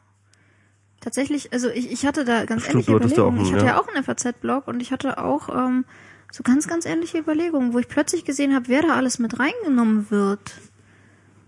Tatsächlich, 1.01 1.53
also 1.53 1.69
ich, 1.69 1.91
ich 1.91 2.07
hatte 2.07 2.25
da 2.25 2.45
ganz 2.45 2.63
Stimmt, 2.63 2.89
ähnliche 2.89 2.95
Überlegungen. 2.95 3.39
einen, 3.39 3.47
ich 3.47 3.53
hatte 3.55 3.67
ja. 3.67 3.73
ja 3.73 3.81
auch 3.81 3.89
einen 3.89 4.05
FAZ-Blog 4.05 4.69
und 4.69 4.81
ich 4.81 4.93
hatte 4.93 5.19
auch 5.19 5.49
ähm, 5.49 5.85
so 6.31 6.45
ganz, 6.45 6.69
ganz 6.69 6.87
ähnliche 6.87 7.19
Überlegungen, 7.19 7.73
wo 7.73 7.81
ich 7.81 7.89
plötzlich 7.89 8.25
gesehen 8.25 8.55
habe, 8.55 8.69
wer 8.69 8.83
da 8.83 8.95
alles 8.95 9.19
mit 9.19 9.37
reingenommen 9.41 10.13
wird. 10.13 10.61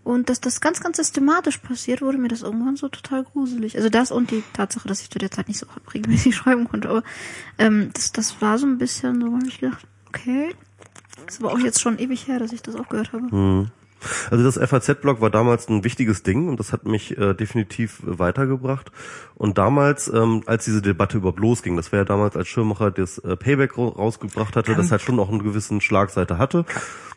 Und 0.08 0.30
dass 0.30 0.40
das 0.40 0.62
ganz, 0.62 0.80
ganz 0.80 0.96
systematisch 0.96 1.58
passiert, 1.58 2.00
wurde 2.00 2.16
mir 2.16 2.28
das 2.28 2.40
irgendwann 2.40 2.76
so 2.76 2.88
total 2.88 3.24
gruselig. 3.24 3.76
Also 3.76 3.90
das 3.90 4.10
und 4.10 4.30
die 4.30 4.42
Tatsache, 4.54 4.88
dass 4.88 5.02
ich 5.02 5.10
zu 5.10 5.18
der 5.18 5.30
Zeit 5.30 5.48
nicht 5.48 5.58
so 5.58 5.66
regelmäßig 5.92 6.34
schreiben 6.34 6.66
konnte. 6.66 6.88
Aber 6.88 7.02
ähm, 7.58 7.90
das, 7.92 8.10
das 8.12 8.40
war 8.40 8.56
so 8.56 8.64
ein 8.64 8.78
bisschen 8.78 9.20
so, 9.20 9.26
habe 9.26 9.46
ich 9.46 9.60
gedacht, 9.60 9.86
okay. 10.06 10.54
Das 11.26 11.42
war 11.42 11.52
auch 11.52 11.58
jetzt 11.58 11.82
schon 11.82 11.98
ewig 11.98 12.26
her, 12.26 12.38
dass 12.38 12.52
ich 12.52 12.62
das 12.62 12.74
auch 12.74 12.88
gehört 12.88 13.12
habe. 13.12 13.30
Hm. 13.30 13.70
Also 14.30 14.44
das 14.44 14.56
FAZ-Blog 14.58 15.20
war 15.20 15.30
damals 15.30 15.68
ein 15.68 15.84
wichtiges 15.84 16.22
Ding 16.22 16.48
und 16.48 16.60
das 16.60 16.72
hat 16.72 16.84
mich 16.84 17.16
äh, 17.18 17.34
definitiv 17.34 18.00
weitergebracht. 18.02 18.90
Und 19.34 19.58
damals, 19.58 20.08
ähm, 20.12 20.42
als 20.46 20.64
diese 20.64 20.82
Debatte 20.82 21.18
überhaupt 21.18 21.40
losging, 21.40 21.76
das 21.76 21.92
war 21.92 22.00
ja 22.00 22.04
damals, 22.04 22.36
als 22.36 22.48
Schirmacher 22.48 22.90
das 22.90 23.18
äh, 23.18 23.36
Payback 23.36 23.76
ra- 23.78 23.88
rausgebracht 23.88 24.56
hatte, 24.56 24.74
das 24.74 24.90
halt 24.90 25.00
schon 25.02 25.16
noch 25.16 25.28
einen 25.28 25.42
gewissen 25.42 25.80
Schlagseite 25.80 26.38
hatte. 26.38 26.64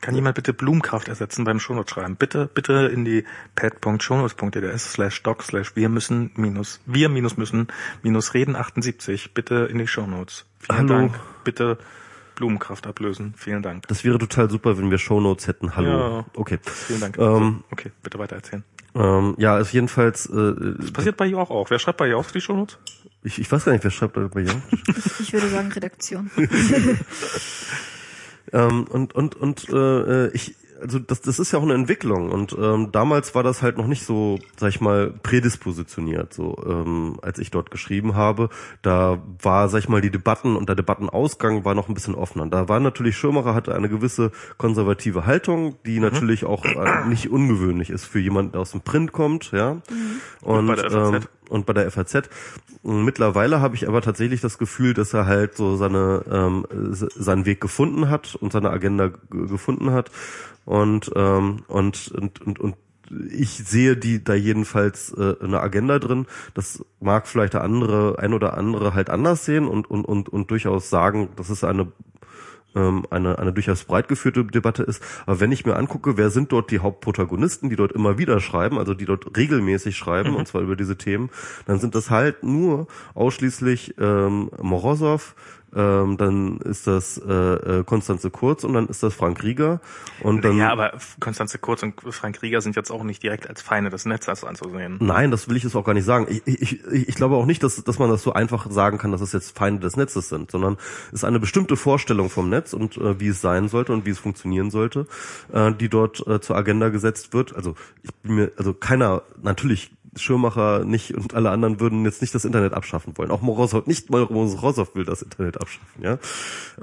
Kann 0.02 0.16
jemand 0.16 0.36
bitte 0.36 0.54
Blumenkraft 0.54 1.08
ersetzen 1.08 1.44
beim 1.46 1.60
Shownote 1.60 1.94
schreiben? 1.94 2.16
Bitte, 2.16 2.50
bitte 2.52 2.74
in 2.94 3.06
die 3.06 3.24
pad.shownotes.ds 3.56 4.94
slash 4.94 5.22
doc 5.24 5.44
slash 5.44 5.76
wir 5.76 5.90
müssen 5.90 6.32
minus, 6.36 6.80
wir 6.86 7.10
minus 7.10 7.38
müssen 7.38 7.68
minus 8.02 8.34
reden 8.34 8.56
78 8.56 9.34
bitte 9.34 9.68
in 9.72 9.78
die 9.78 9.88
Shownotes. 9.88 10.46
Vielen 10.60 10.78
Hallo. 10.78 10.88
Dank. 10.94 11.20
Bitte 11.44 11.78
Blumenkraft 12.42 12.88
ablösen. 12.88 13.36
Vielen 13.38 13.62
Dank. 13.62 13.88
Das 13.88 14.04
wäre 14.04 14.18
total 14.18 14.50
super, 14.50 14.78
wenn 14.80 14.90
wir 14.90 14.98
Shownotes 14.98 15.48
hätten. 15.48 15.76
Hallo. 15.76 15.90
Ja. 15.90 16.26
Okay. 16.36 16.58
Vielen 16.64 17.00
Dank. 17.00 17.18
Ähm, 17.20 17.64
okay, 17.72 17.92
bitte 18.02 18.18
weiter 18.18 18.36
erzählen. 18.38 18.64
Ähm, 18.96 19.36
ja, 19.38 19.60
ist 19.60 19.72
jedenfalls. 19.72 20.26
Äh, 20.26 20.54
Das 20.80 20.92
passiert 20.92 21.18
bei 21.18 21.28
ihr 21.28 21.38
auch 21.38 21.52
auch. 21.52 21.70
Wer 21.70 21.78
schreibt 21.78 22.00
bei 22.00 22.08
ihr 22.10 22.18
auch 22.18 22.30
die 22.32 22.42
Shownotes? 22.42 22.80
ich, 23.24 23.38
ich 23.38 23.52
weiß 23.52 23.66
gar 23.66 23.74
nicht, 23.74 23.84
wer 23.84 23.92
schreibt 23.92 24.16
bei 24.16 24.42
dir. 24.42 24.62
Ich 25.20 25.32
würde 25.32 25.48
sagen 25.50 25.72
Redaktion. 25.72 26.32
Ähm, 28.54 28.84
und 28.90 29.14
und 29.14 29.36
und 29.36 29.70
äh, 29.70 30.28
ich 30.32 30.56
also 30.82 31.00
das 31.00 31.22
das 31.22 31.40
ist 31.40 31.52
ja 31.52 31.60
auch 31.60 31.64
eine 31.64 31.74
Entwicklung 31.74 32.32
und 32.32 32.56
ähm, 32.60 32.92
damals 32.92 33.36
war 33.36 33.44
das 33.44 33.62
halt 33.62 33.78
noch 33.78 33.88
nicht 33.88 34.06
so 34.06 34.40
sag 34.58 34.70
ich 34.70 34.82
mal 34.82 35.12
prädispositioniert 35.24 36.34
so 36.34 36.62
ähm, 36.66 37.18
als 37.22 37.40
ich 37.40 37.52
dort 37.52 37.72
geschrieben 37.72 38.16
habe. 38.16 38.50
Da 38.82 39.22
war 39.42 39.70
sag 39.70 39.80
ich 39.80 39.90
mal 39.90 40.02
die 40.02 40.12
Debatten 40.12 40.56
und 40.56 40.68
der 40.68 40.76
Debattenausgang 40.76 41.66
war 41.66 41.76
noch 41.76 41.88
ein 41.88 41.94
bisschen 41.94 42.16
offener. 42.16 42.48
Da 42.48 42.68
war 42.70 42.80
natürlich 42.80 43.18
Schirmacher 43.18 43.56
hatte 43.56 43.76
eine 43.76 43.90
gewisse 43.90 44.32
konservative 44.58 45.26
Haltung 45.26 45.76
die 45.86 46.00
natürlich 46.00 46.46
auch 46.46 46.66
äh, 46.66 47.08
nicht 47.08 47.32
ungewöhnlich 47.32 47.90
ist 47.90 48.06
für 48.06 48.20
jemanden 48.20 48.52
der 48.54 48.62
aus 48.62 48.72
dem 48.72 48.82
Print 48.82 49.12
kommt 49.12 49.52
ja. 49.52 49.82
Und, 50.42 50.68
bei 50.68 50.76
der 50.76 50.92
FAZ. 50.92 51.14
ähm, 51.14 51.22
und 51.50 51.66
bei 51.66 51.74
der 51.74 51.92
FAZ. 51.92 52.30
Mittlerweile 52.84 53.62
habe 53.62 53.76
ich 53.76 53.88
aber 53.88 54.02
tatsächlich 54.02 54.42
das 54.42 54.58
Gefühl, 54.58 54.94
dass 54.94 55.14
er 55.14 55.26
halt 55.26 55.56
so 55.56 55.76
seine 55.76 56.24
ähm, 56.32 56.66
seinen 56.72 57.46
Weg 57.46 57.62
gefunden 57.62 58.10
hat 58.10 58.36
und 58.36 58.54
seine 58.54 58.70
Agenda 58.70 59.12
gefunden 59.30 59.92
hat 59.92 60.12
und 60.66 61.12
ähm, 61.16 61.64
und 61.68 62.12
und 62.12 62.42
und, 62.42 62.60
und 62.60 62.76
ich 63.30 63.50
sehe 63.50 63.98
die 63.98 64.24
da 64.24 64.34
jedenfalls 64.34 65.14
äh, 65.14 65.36
eine 65.42 65.60
Agenda 65.60 66.00
drin. 66.00 66.28
Das 66.54 66.86
mag 67.00 67.28
vielleicht 67.28 67.54
der 67.54 67.64
andere, 67.64 68.20
ein 68.20 68.34
oder 68.34 68.58
andere 68.58 68.94
halt 68.94 69.10
anders 69.10 69.46
sehen 69.46 69.68
und 69.68 69.90
und 69.90 70.06
und 70.06 70.30
und 70.30 70.50
durchaus 70.50 70.90
sagen, 70.90 71.30
das 71.36 71.50
ist 71.50 71.64
eine 71.64 71.92
ähm, 72.76 73.06
eine, 73.10 73.40
eine 73.40 73.54
durchaus 73.54 73.84
breit 73.84 74.08
geführte 74.08 74.46
Debatte 74.46 74.84
ist. 74.84 75.04
Aber 75.26 75.40
wenn 75.40 75.52
ich 75.52 75.66
mir 75.66 75.76
angucke, 75.76 76.18
wer 76.18 76.30
sind 76.30 76.52
dort 76.52 76.72
die 76.72 76.80
Hauptprotagonisten, 76.80 77.70
die 77.70 77.76
dort 77.76 77.92
immer 77.92 78.18
wieder 78.18 78.40
schreiben, 78.40 78.78
also 78.78 78.94
die 78.94 79.06
dort 79.06 79.38
regelmäßig 79.38 79.98
schreiben, 79.98 80.36
und 80.36 80.48
zwar 80.48 80.62
über 80.62 80.76
diese 80.76 80.98
Themen, 80.98 81.30
dann 81.66 81.80
sind 81.80 81.96
das 81.96 82.10
halt 82.10 82.44
nur 82.44 82.88
ausschließlich 83.14 83.96
ähm, 84.00 84.52
Morosow, 84.62 85.36
ähm, 85.76 86.18
dann 86.18 86.58
ist 86.58 86.88
das 86.88 87.18
äh, 87.18 87.32
äh, 87.32 87.84
Konstanze 87.84 88.30
Kurz 88.30 88.64
und 88.64 88.74
dann 88.74 88.88
ist 88.88 89.04
das 89.04 89.14
Frank 89.14 89.44
Rieger. 89.44 89.80
Und 90.22 90.44
dann, 90.44 90.58
ja, 90.58 90.72
aber 90.72 90.94
Konstanze 91.20 91.60
Kurz 91.60 91.84
und 91.84 91.94
Frank 92.10 92.42
Rieger 92.42 92.62
sind 92.62 92.76
jetzt 92.76 92.92
auch 92.92 93.04
nicht 93.04 93.24
direkt 93.24 93.48
als 93.50 93.62
Feinde 93.62 93.90
des 93.90 94.06
Netzes 94.06 94.44
anzusehen. 94.44 94.98
Nein, 95.00 95.32
das 95.32 95.48
will 95.48 95.58
ich 95.58 95.64
jetzt 95.64 95.76
auch 95.76 95.86
gar 95.86 95.94
nicht 95.94 96.06
sagen. 96.06 96.28
Ich, 96.30 96.42
ich, 96.46 96.86
ich, 96.86 97.10
ich 97.10 97.16
glaube 97.16 97.36
auch 97.36 97.46
nicht, 97.46 97.64
dass, 97.64 97.84
dass 97.84 98.00
man 98.00 98.10
das 98.10 98.24
so 98.24 98.34
einfach 98.34 98.70
sagen 98.70 98.98
kann, 98.98 99.12
dass 99.12 99.22
es 99.22 99.32
jetzt 99.32 99.58
Feinde 99.58 99.82
des 99.82 99.96
Netzes 99.96 100.30
sind, 100.30 100.52
sondern 100.52 100.78
es 101.08 101.20
ist 101.20 101.24
eine 101.24 101.40
bestimmte 101.40 101.76
Vorstellung 101.76 102.30
vom 102.30 102.50
Netz 102.50 102.74
und 102.74 102.98
äh, 102.98 103.20
wie 103.20 103.30
es 103.30 103.42
sein 103.42 103.68
sollte 103.68 103.94
und 103.94 104.06
wie 104.06 104.12
es 104.12 104.20
funktionieren 104.20 104.72
sollte, 104.72 105.08
äh, 105.54 105.72
die 105.74 105.90
dort 105.90 106.26
äh, 106.28 106.42
zur 106.42 106.56
Agenda 106.56 106.90
gesetzt 106.90 107.34
wird. 107.34 107.56
Also 107.56 107.76
ich 108.04 108.14
bin 108.16 108.36
mir, 108.36 108.52
also 108.58 108.74
keiner, 108.74 109.24
natürlich 109.42 109.92
Schirmacher 110.16 110.84
nicht 110.84 111.16
und 111.16 111.34
alle 111.34 111.52
anderen 111.52 111.80
würden 111.80 112.04
jetzt 112.04 112.22
nicht 112.22 112.36
das 112.36 112.46
Internet 112.46 112.74
abschaffen 112.74 113.18
wollen. 113.18 113.32
Auch 113.32 113.42
Morosow, 113.42 113.86
nicht 113.86 114.10
mal 114.10 114.28
Morosow 114.30 114.94
will 114.96 115.06
das 115.06 115.22
Internet 115.22 115.62
abschaffen, 115.62 116.04
ja. 116.04 116.18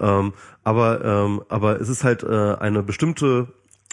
Ähm, 0.01 0.33
aber, 0.65 1.05
ähm, 1.05 1.43
aber 1.49 1.81
es 1.81 1.89
ist 1.89 2.05
halt 2.05 2.23
äh, 2.23 2.55
eine 2.55 2.83
bestimmte 2.83 3.49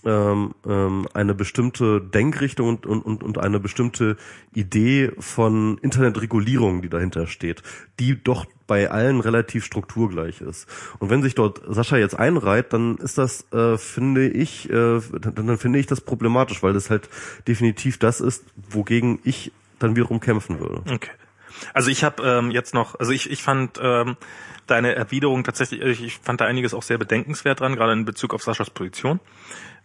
ähm, 0.06 0.54
ähm, 0.66 1.08
eine 1.14 1.34
bestimmte 1.34 2.00
Denkrichtung 2.00 2.70
und, 2.70 2.86
und, 2.86 3.24
und, 3.24 3.38
eine 3.38 3.60
bestimmte 3.60 4.18
Idee 4.54 5.12
von 5.20 5.78
Internetregulierung, 5.80 6.82
die 6.82 6.90
dahinter 6.90 7.28
steht, 7.28 7.64
die 8.00 8.22
doch 8.22 8.46
bei 8.68 8.90
allen 8.90 9.20
relativ 9.20 9.66
strukturgleich 9.66 10.42
ist. 10.42 10.68
Und 11.00 11.10
wenn 11.10 11.22
sich 11.22 11.36
dort 11.36 11.62
Sascha 11.68 11.98
jetzt 11.98 12.18
einreiht, 12.18 12.74
dann 12.74 12.98
ist 12.98 13.18
das, 13.18 13.52
äh, 13.52 13.78
finde 13.78 14.28
ich, 14.28 14.70
äh, 14.70 15.00
dann, 15.20 15.48
dann 15.48 15.58
finde 15.58 15.80
ich 15.80 15.88
das 15.88 16.02
problematisch, 16.02 16.64
weil 16.64 16.74
das 16.74 16.90
halt 16.90 17.10
definitiv 17.48 17.98
das 17.98 18.22
ist, 18.22 18.46
wogegen 18.70 19.20
ich 19.24 19.52
dann 19.80 19.96
wiederum 19.96 20.20
kämpfen 20.20 20.60
würde. 20.60 20.82
Okay. 20.90 21.12
Also 21.74 21.90
ich 21.90 22.04
habe 22.04 22.24
ähm, 22.24 22.52
jetzt 22.52 22.74
noch, 22.74 23.00
also 23.00 23.12
ich, 23.12 23.30
ich 23.30 23.42
fand 23.42 23.80
ähm, 23.82 24.18
deine 24.68 24.96
Erwiderung 24.96 25.44
tatsächlich, 25.44 25.82
ich 25.82 26.04
ich 26.04 26.18
fand 26.18 26.42
da 26.42 26.46
einiges 26.46 26.74
auch 26.74 26.84
sehr 26.84 26.98
bedenkenswert 26.98 27.60
dran, 27.60 27.76
gerade 27.76 27.94
in 27.94 28.06
Bezug 28.06 28.34
auf 28.34 28.44
Saschas 28.44 28.70
Position. 28.70 29.20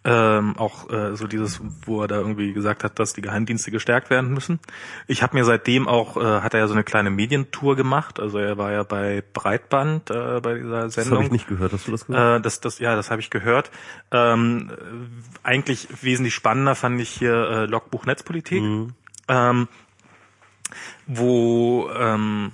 Ähm, 0.02 0.56
auch 0.56 0.88
äh, 0.90 1.14
so 1.14 1.26
dieses, 1.26 1.60
wo 1.84 2.00
er 2.00 2.08
da 2.08 2.16
irgendwie 2.16 2.54
gesagt 2.54 2.84
hat, 2.84 2.98
dass 2.98 3.12
die 3.12 3.20
Geheimdienste 3.20 3.70
gestärkt 3.70 4.08
werden 4.08 4.32
müssen. 4.32 4.58
Ich 5.06 5.22
habe 5.22 5.36
mir 5.36 5.44
seitdem 5.44 5.88
auch, 5.88 6.16
äh, 6.16 6.40
hat 6.40 6.54
er 6.54 6.60
ja 6.60 6.68
so 6.68 6.72
eine 6.72 6.84
kleine 6.84 7.10
Medientour 7.10 7.76
gemacht. 7.76 8.18
Also 8.18 8.38
er 8.38 8.56
war 8.56 8.72
ja 8.72 8.82
bei 8.82 9.22
Breitband 9.34 10.10
äh, 10.10 10.40
bei 10.40 10.54
dieser 10.54 10.84
Das 10.84 10.96
habe 10.96 11.04
Sendung. 11.04 11.24
ich 11.24 11.30
nicht 11.32 11.48
gehört. 11.48 11.74
Hast 11.74 11.86
du 11.86 11.90
das 11.90 12.06
gehört? 12.06 12.40
Äh, 12.40 12.42
das, 12.42 12.60
das, 12.60 12.78
ja, 12.78 12.96
das 12.96 13.10
habe 13.10 13.20
ich 13.20 13.28
gehört. 13.28 13.70
Ähm, 14.10 14.70
äh, 14.70 15.46
eigentlich 15.46 15.88
wesentlich 16.00 16.34
spannender 16.34 16.74
fand 16.74 16.98
ich 16.98 17.10
hier 17.10 17.34
äh, 17.34 17.66
Logbuch 17.66 18.06
Netzpolitik, 18.06 18.62
ähm, 19.28 19.68
wo 21.06 21.90
ähm, 21.94 22.52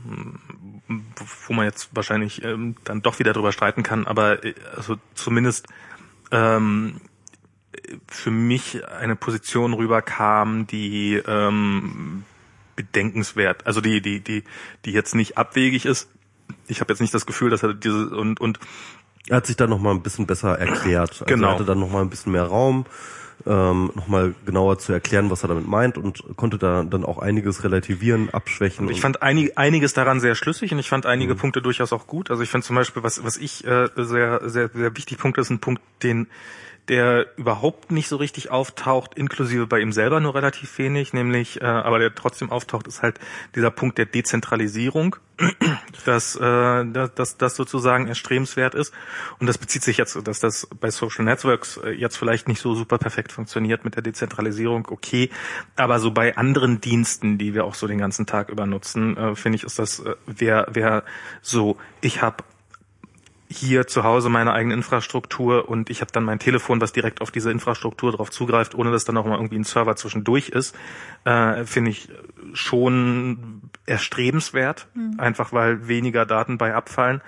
wo 1.46 1.52
man 1.52 1.64
jetzt 1.64 1.90
wahrscheinlich 1.94 2.42
ähm, 2.44 2.76
dann 2.84 3.02
doch 3.02 3.18
wieder 3.18 3.32
drüber 3.32 3.52
streiten 3.52 3.82
kann, 3.82 4.06
aber 4.06 4.44
äh, 4.44 4.54
also 4.76 4.96
zumindest 5.14 5.68
ähm, 6.32 7.00
für 8.08 8.30
mich 8.30 8.80
eine 8.88 9.16
Position 9.16 9.72
rüberkam, 9.74 10.66
die 10.66 11.14
ähm, 11.26 12.24
bedenkenswert, 12.76 13.66
also 13.66 13.80
die 13.80 14.00
die 14.00 14.20
die 14.20 14.44
die 14.84 14.92
jetzt 14.92 15.14
nicht 15.14 15.38
abwegig 15.38 15.86
ist. 15.86 16.08
Ich 16.68 16.80
habe 16.80 16.92
jetzt 16.92 17.00
nicht 17.00 17.14
das 17.14 17.26
Gefühl, 17.26 17.50
dass 17.50 17.62
er 17.62 17.74
diese 17.74 18.10
und 18.10 18.40
und 18.40 18.58
Er 19.28 19.36
hat 19.38 19.46
sich 19.46 19.56
dann 19.56 19.70
noch 19.70 19.80
mal 19.80 19.92
ein 19.92 20.02
bisschen 20.02 20.26
besser 20.26 20.58
erklärt. 20.58 21.10
Also 21.10 21.24
Genau. 21.24 21.48
Er 21.48 21.54
hatte 21.54 21.64
dann 21.64 21.80
noch 21.80 21.90
mal 21.90 22.02
ein 22.02 22.10
bisschen 22.10 22.32
mehr 22.32 22.44
Raum, 22.44 22.86
ähm, 23.46 23.90
noch 23.94 24.06
mal 24.08 24.34
genauer 24.44 24.78
zu 24.78 24.92
erklären, 24.92 25.30
was 25.30 25.42
er 25.42 25.48
damit 25.48 25.66
meint 25.66 25.98
und 25.98 26.22
konnte 26.36 26.58
da 26.58 26.84
dann 26.84 27.04
auch 27.04 27.18
einiges 27.18 27.64
relativieren, 27.64 28.30
abschwächen. 28.30 28.86
Und 28.86 28.90
ich 28.92 28.98
und- 28.98 29.02
fand 29.02 29.22
einig, 29.22 29.56
einiges 29.58 29.94
daran 29.94 30.20
sehr 30.20 30.34
schlüssig 30.36 30.70
und 30.72 30.78
ich 30.78 30.88
fand 30.88 31.06
einige 31.06 31.34
Mhm. 31.34 31.38
Punkte 31.38 31.62
durchaus 31.62 31.92
auch 31.92 32.06
gut. 32.06 32.30
Also 32.30 32.42
ich 32.42 32.50
finde 32.50 32.66
zum 32.66 32.76
Beispiel, 32.76 33.02
was, 33.02 33.24
was 33.24 33.36
ich 33.36 33.64
äh, 33.66 33.88
sehr, 33.96 34.48
sehr, 34.48 34.68
sehr 34.72 34.96
wichtig 34.96 35.18
Punkt 35.18 35.38
ist, 35.38 35.50
ein 35.50 35.58
Punkt, 35.60 35.82
den 36.02 36.28
der 36.88 37.26
überhaupt 37.36 37.90
nicht 37.90 38.08
so 38.08 38.16
richtig 38.16 38.50
auftaucht, 38.50 39.14
inklusive 39.14 39.66
bei 39.66 39.80
ihm 39.80 39.92
selber 39.92 40.20
nur 40.20 40.34
relativ 40.34 40.78
wenig, 40.78 41.12
nämlich, 41.12 41.60
äh, 41.60 41.64
aber 41.64 41.98
der 41.98 42.14
trotzdem 42.14 42.50
auftaucht, 42.50 42.86
ist 42.86 43.02
halt 43.02 43.18
dieser 43.54 43.70
Punkt 43.70 43.98
der 43.98 44.06
Dezentralisierung, 44.06 45.16
dass, 46.04 46.36
äh, 46.36 46.84
dass, 46.84 47.36
das 47.36 47.56
sozusagen 47.56 48.06
erstrebenswert 48.06 48.74
ist. 48.74 48.94
Und 49.40 49.48
das 49.48 49.58
bezieht 49.58 49.82
sich 49.82 49.96
jetzt, 49.96 50.16
dass 50.26 50.38
das 50.38 50.68
bei 50.80 50.90
Social 50.90 51.24
Networks 51.24 51.76
äh, 51.78 51.90
jetzt 51.90 52.16
vielleicht 52.16 52.46
nicht 52.46 52.60
so 52.60 52.74
super 52.74 52.98
perfekt 52.98 53.32
funktioniert 53.32 53.84
mit 53.84 53.96
der 53.96 54.02
Dezentralisierung, 54.02 54.86
okay, 54.90 55.30
aber 55.74 55.98
so 55.98 56.12
bei 56.12 56.36
anderen 56.36 56.80
Diensten, 56.80 57.36
die 57.36 57.52
wir 57.54 57.64
auch 57.64 57.74
so 57.74 57.88
den 57.88 57.98
ganzen 57.98 58.26
Tag 58.26 58.48
über 58.48 58.64
nutzen, 58.64 59.16
äh, 59.16 59.34
finde 59.34 59.56
ich, 59.56 59.64
ist 59.64 59.78
das, 59.80 59.98
äh, 60.00 60.14
wer, 60.26 60.68
wer 60.70 61.02
so, 61.42 61.76
ich 62.00 62.22
habe 62.22 62.44
hier 63.48 63.86
zu 63.86 64.02
Hause 64.02 64.28
meine 64.28 64.52
eigene 64.52 64.74
Infrastruktur 64.74 65.68
und 65.68 65.90
ich 65.90 66.00
habe 66.00 66.10
dann 66.12 66.24
mein 66.24 66.38
Telefon, 66.38 66.80
was 66.80 66.92
direkt 66.92 67.20
auf 67.20 67.30
diese 67.30 67.50
Infrastruktur 67.50 68.12
drauf 68.12 68.30
zugreift, 68.30 68.74
ohne 68.74 68.90
dass 68.90 69.04
dann 69.04 69.16
auch 69.16 69.24
mal 69.24 69.36
irgendwie 69.36 69.56
ein 69.56 69.64
Server 69.64 69.96
zwischendurch 69.96 70.48
ist, 70.48 70.76
äh, 71.24 71.64
finde 71.64 71.90
ich 71.90 72.08
schon 72.54 73.62
erstrebenswert, 73.86 74.88
mhm. 74.94 75.18
einfach 75.18 75.52
weil 75.52 75.88
weniger 75.88 76.26
Daten 76.26 76.58
bei 76.58 76.74
abfallen. 76.74 77.20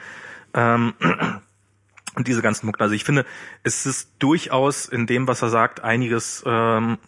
Ähm, 0.55 0.95
und 2.15 2.27
diese 2.27 2.43
ganzen 2.43 2.67
Mucken. 2.67 2.83
Also 2.83 2.95
ich 2.95 3.05
finde, 3.05 3.25
es 3.63 3.87
ist 3.87 4.11
durchaus 4.19 4.87
in 4.87 5.07
dem, 5.07 5.29
was 5.29 5.43
er 5.43 5.51
sagt, 5.51 5.85
einiges 5.85 6.43
ähm, 6.47 6.99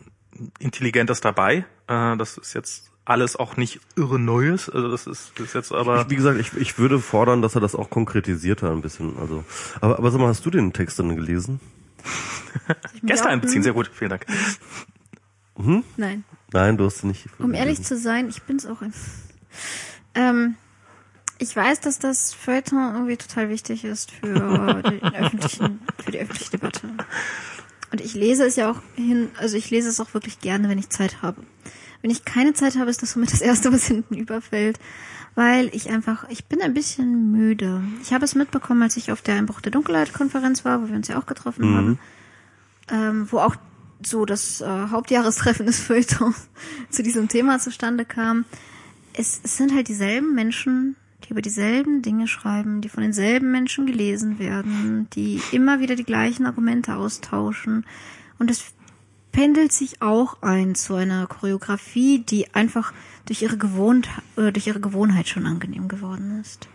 Intelligentes 0.61 1.21
dabei. 1.21 1.65
Äh, 1.89 2.17
das 2.17 2.39
ist 2.39 2.55
jetzt 2.55 2.90
alles 3.05 3.37
auch 3.37 3.57
nicht 3.57 3.81
irre 3.97 4.19
Neues. 4.19 4.69
Also 4.69 4.91
das 4.91 5.07
ist, 5.07 5.33
das 5.37 5.47
ist 5.49 5.55
jetzt 5.55 5.73
aber. 5.73 6.03
Ich, 6.03 6.11
wie 6.11 6.17
gesagt, 6.17 6.39
ich, 6.39 6.53
ich 6.55 6.79
würde 6.79 6.99
fordern, 6.99 7.43
dass 7.43 7.55
er 7.55 7.61
das 7.61 7.75
auch 7.75 7.91
konkretisiert 7.91 8.63
hat 8.63 8.71
ein 8.71 8.83
bisschen. 8.83 9.17
Also, 9.19 9.45
aber, 9.81 9.99
aber 9.99 10.11
sag 10.11 10.21
mal, 10.21 10.29
hast 10.29 10.45
du 10.47 10.51
den 10.51 10.73
Text 10.73 10.99
dann 10.99 11.15
gelesen? 11.17 11.61
Gäste 13.03 13.29
einbeziehen, 13.29 13.63
sehr 13.63 13.73
gut, 13.73 13.91
vielen 13.93 14.11
Dank. 14.11 14.27
Hm? 15.57 15.85
Nein. 15.97 16.25
Nein, 16.53 16.77
du 16.77 16.85
hast 16.85 17.05
nicht. 17.05 17.27
Um 17.39 17.55
ehrlich 17.55 17.83
zu 17.83 17.97
sein, 17.99 18.29
ich 18.29 18.43
bin's 18.43 18.67
auch. 18.67 18.81
Ein, 18.81 18.93
ähm, 20.15 20.55
ich 21.39 21.55
weiß, 21.55 21.81
dass 21.81 21.99
das 21.99 22.35
Feuilleton 22.35 22.95
irgendwie 22.95 23.17
total 23.17 23.49
wichtig 23.49 23.85
ist 23.85 24.11
für, 24.11 24.83
den 24.83 25.15
öffentlichen, 25.15 25.81
für 26.03 26.11
die 26.13 26.19
öffentliche 26.19 26.51
Debatte. 26.53 26.89
Und 27.93 28.01
ich 28.01 28.15
lese 28.15 28.45
es 28.47 28.57
ja 28.57 28.71
auch 28.71 28.81
hin, 28.95 29.31
also 29.39 29.57
ich 29.57 29.71
lese 29.71 29.89
es 29.89 30.01
auch 30.01 30.15
wirklich 30.15 30.41
gerne, 30.41 30.69
wenn 30.69 30.79
ich 30.79 30.91
Zeit 30.91 31.23
habe. 31.23 31.43
Wenn 32.03 32.11
ich 32.11 32.25
keine 32.25 32.55
Zeit 32.55 32.77
habe, 32.77 32.91
ist 32.91 33.03
das 33.03 33.13
somit 33.13 33.33
das 33.33 33.41
Erste, 33.41 33.73
was 33.73 33.85
hinten 33.87 34.15
überfällt, 34.15 34.79
weil 35.35 35.71
ich 35.75 35.91
einfach, 35.91 36.29
ich 36.29 36.47
bin 36.47 36.61
ein 36.61 36.75
bisschen 36.75 37.33
müde. 37.33 37.83
Ich 38.03 38.13
habe 38.13 38.25
es 38.25 38.35
mitbekommen, 38.35 38.83
als 38.83 38.97
ich 38.97 39.13
auf 39.13 39.23
der 39.23 39.37
Einbruch 39.37 39.61
der 39.61 39.73
Dunkelheit-Konferenz 39.73 40.65
war, 40.65 40.83
wo 40.83 40.89
wir 40.89 40.97
uns 40.97 41.09
ja 41.09 41.19
auch 41.19 41.27
getroffen 41.27 41.71
mhm. 41.71 41.77
haben, 41.77 41.99
ähm, 42.91 43.29
wo 43.31 43.39
auch 43.39 43.57
so 44.05 44.25
das 44.25 44.61
äh, 44.61 44.67
Hauptjahrestreffen 44.67 45.67
des 45.67 45.81
Feuilletons 45.81 46.49
zu 46.91 47.03
diesem 47.03 47.29
Thema 47.29 47.59
zustande 47.59 48.05
kam. 48.05 48.45
Es, 49.13 49.41
es 49.43 49.57
sind 49.57 49.75
halt 49.75 49.89
dieselben 49.89 50.35
Menschen, 50.35 50.97
die 51.25 51.31
über 51.31 51.43
dieselben 51.43 52.03
Dinge 52.03 52.27
schreiben, 52.27 52.81
die 52.81 52.89
von 52.89 53.03
denselben 53.03 53.51
Menschen 53.51 53.87
gelesen 53.87 54.39
werden, 54.39 55.09
die 55.15 55.43
immer 55.53 55.81
wieder 55.81 55.97
die 55.97 56.05
gleichen 56.05 56.47
Argumente 56.47 56.97
austauschen. 56.97 57.85
Und 58.39 58.51
es 58.51 58.73
pendelt 59.33 59.73
sich 59.73 60.03
auch 60.03 60.43
ein 60.43 60.75
zu 60.75 60.95
einer 60.95 61.27
Choreografie, 61.27 62.21
die 62.21 62.55
einfach 62.55 62.93
durch 63.27 63.43
ihre, 63.43 63.57
Gewohnt 63.57 64.09
äh, 64.37 64.53
durch 64.53 64.67
ihre 64.67 64.81
Gewohnheit 64.81 65.29
schon 65.29 65.47
angenehm 65.47 65.89
geworden 65.89 66.41
ist. 66.41 66.69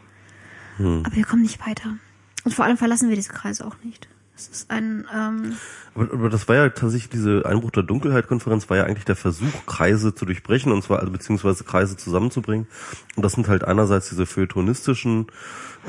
Hm. 0.77 1.03
Aber 1.05 1.15
wir 1.15 1.25
kommen 1.25 1.41
nicht 1.41 1.65
weiter. 1.65 1.95
Und 2.43 2.53
vor 2.53 2.65
allem 2.65 2.77
verlassen 2.77 3.09
wir 3.09 3.15
diese 3.15 3.33
Kreise 3.33 3.65
auch 3.65 3.75
nicht. 3.83 4.07
Es 4.35 4.49
ist 4.49 4.71
ein. 4.71 5.07
Ähm 5.13 5.55
aber, 5.93 6.13
aber 6.13 6.29
das 6.29 6.47
war 6.47 6.55
ja 6.55 6.69
tatsächlich 6.69 7.09
diese 7.09 7.45
Einbruch 7.45 7.71
der 7.71 7.83
Dunkelheit-Konferenz 7.83 8.69
war 8.69 8.77
ja 8.77 8.83
eigentlich 8.83 9.05
der 9.05 9.15
Versuch, 9.15 9.65
Kreise 9.65 10.13
zu 10.13 10.25
durchbrechen 10.25 10.71
und 10.71 10.83
zwar 10.83 10.99
also 10.99 11.11
beziehungsweise 11.11 11.63
Kreise 11.63 11.95
zusammenzubringen. 11.95 12.67
Und 13.15 13.23
das 13.23 13.33
sind 13.33 13.47
halt 13.47 13.63
einerseits 13.63 14.09
diese 14.09 14.25
feuilletonistischen 14.25 15.27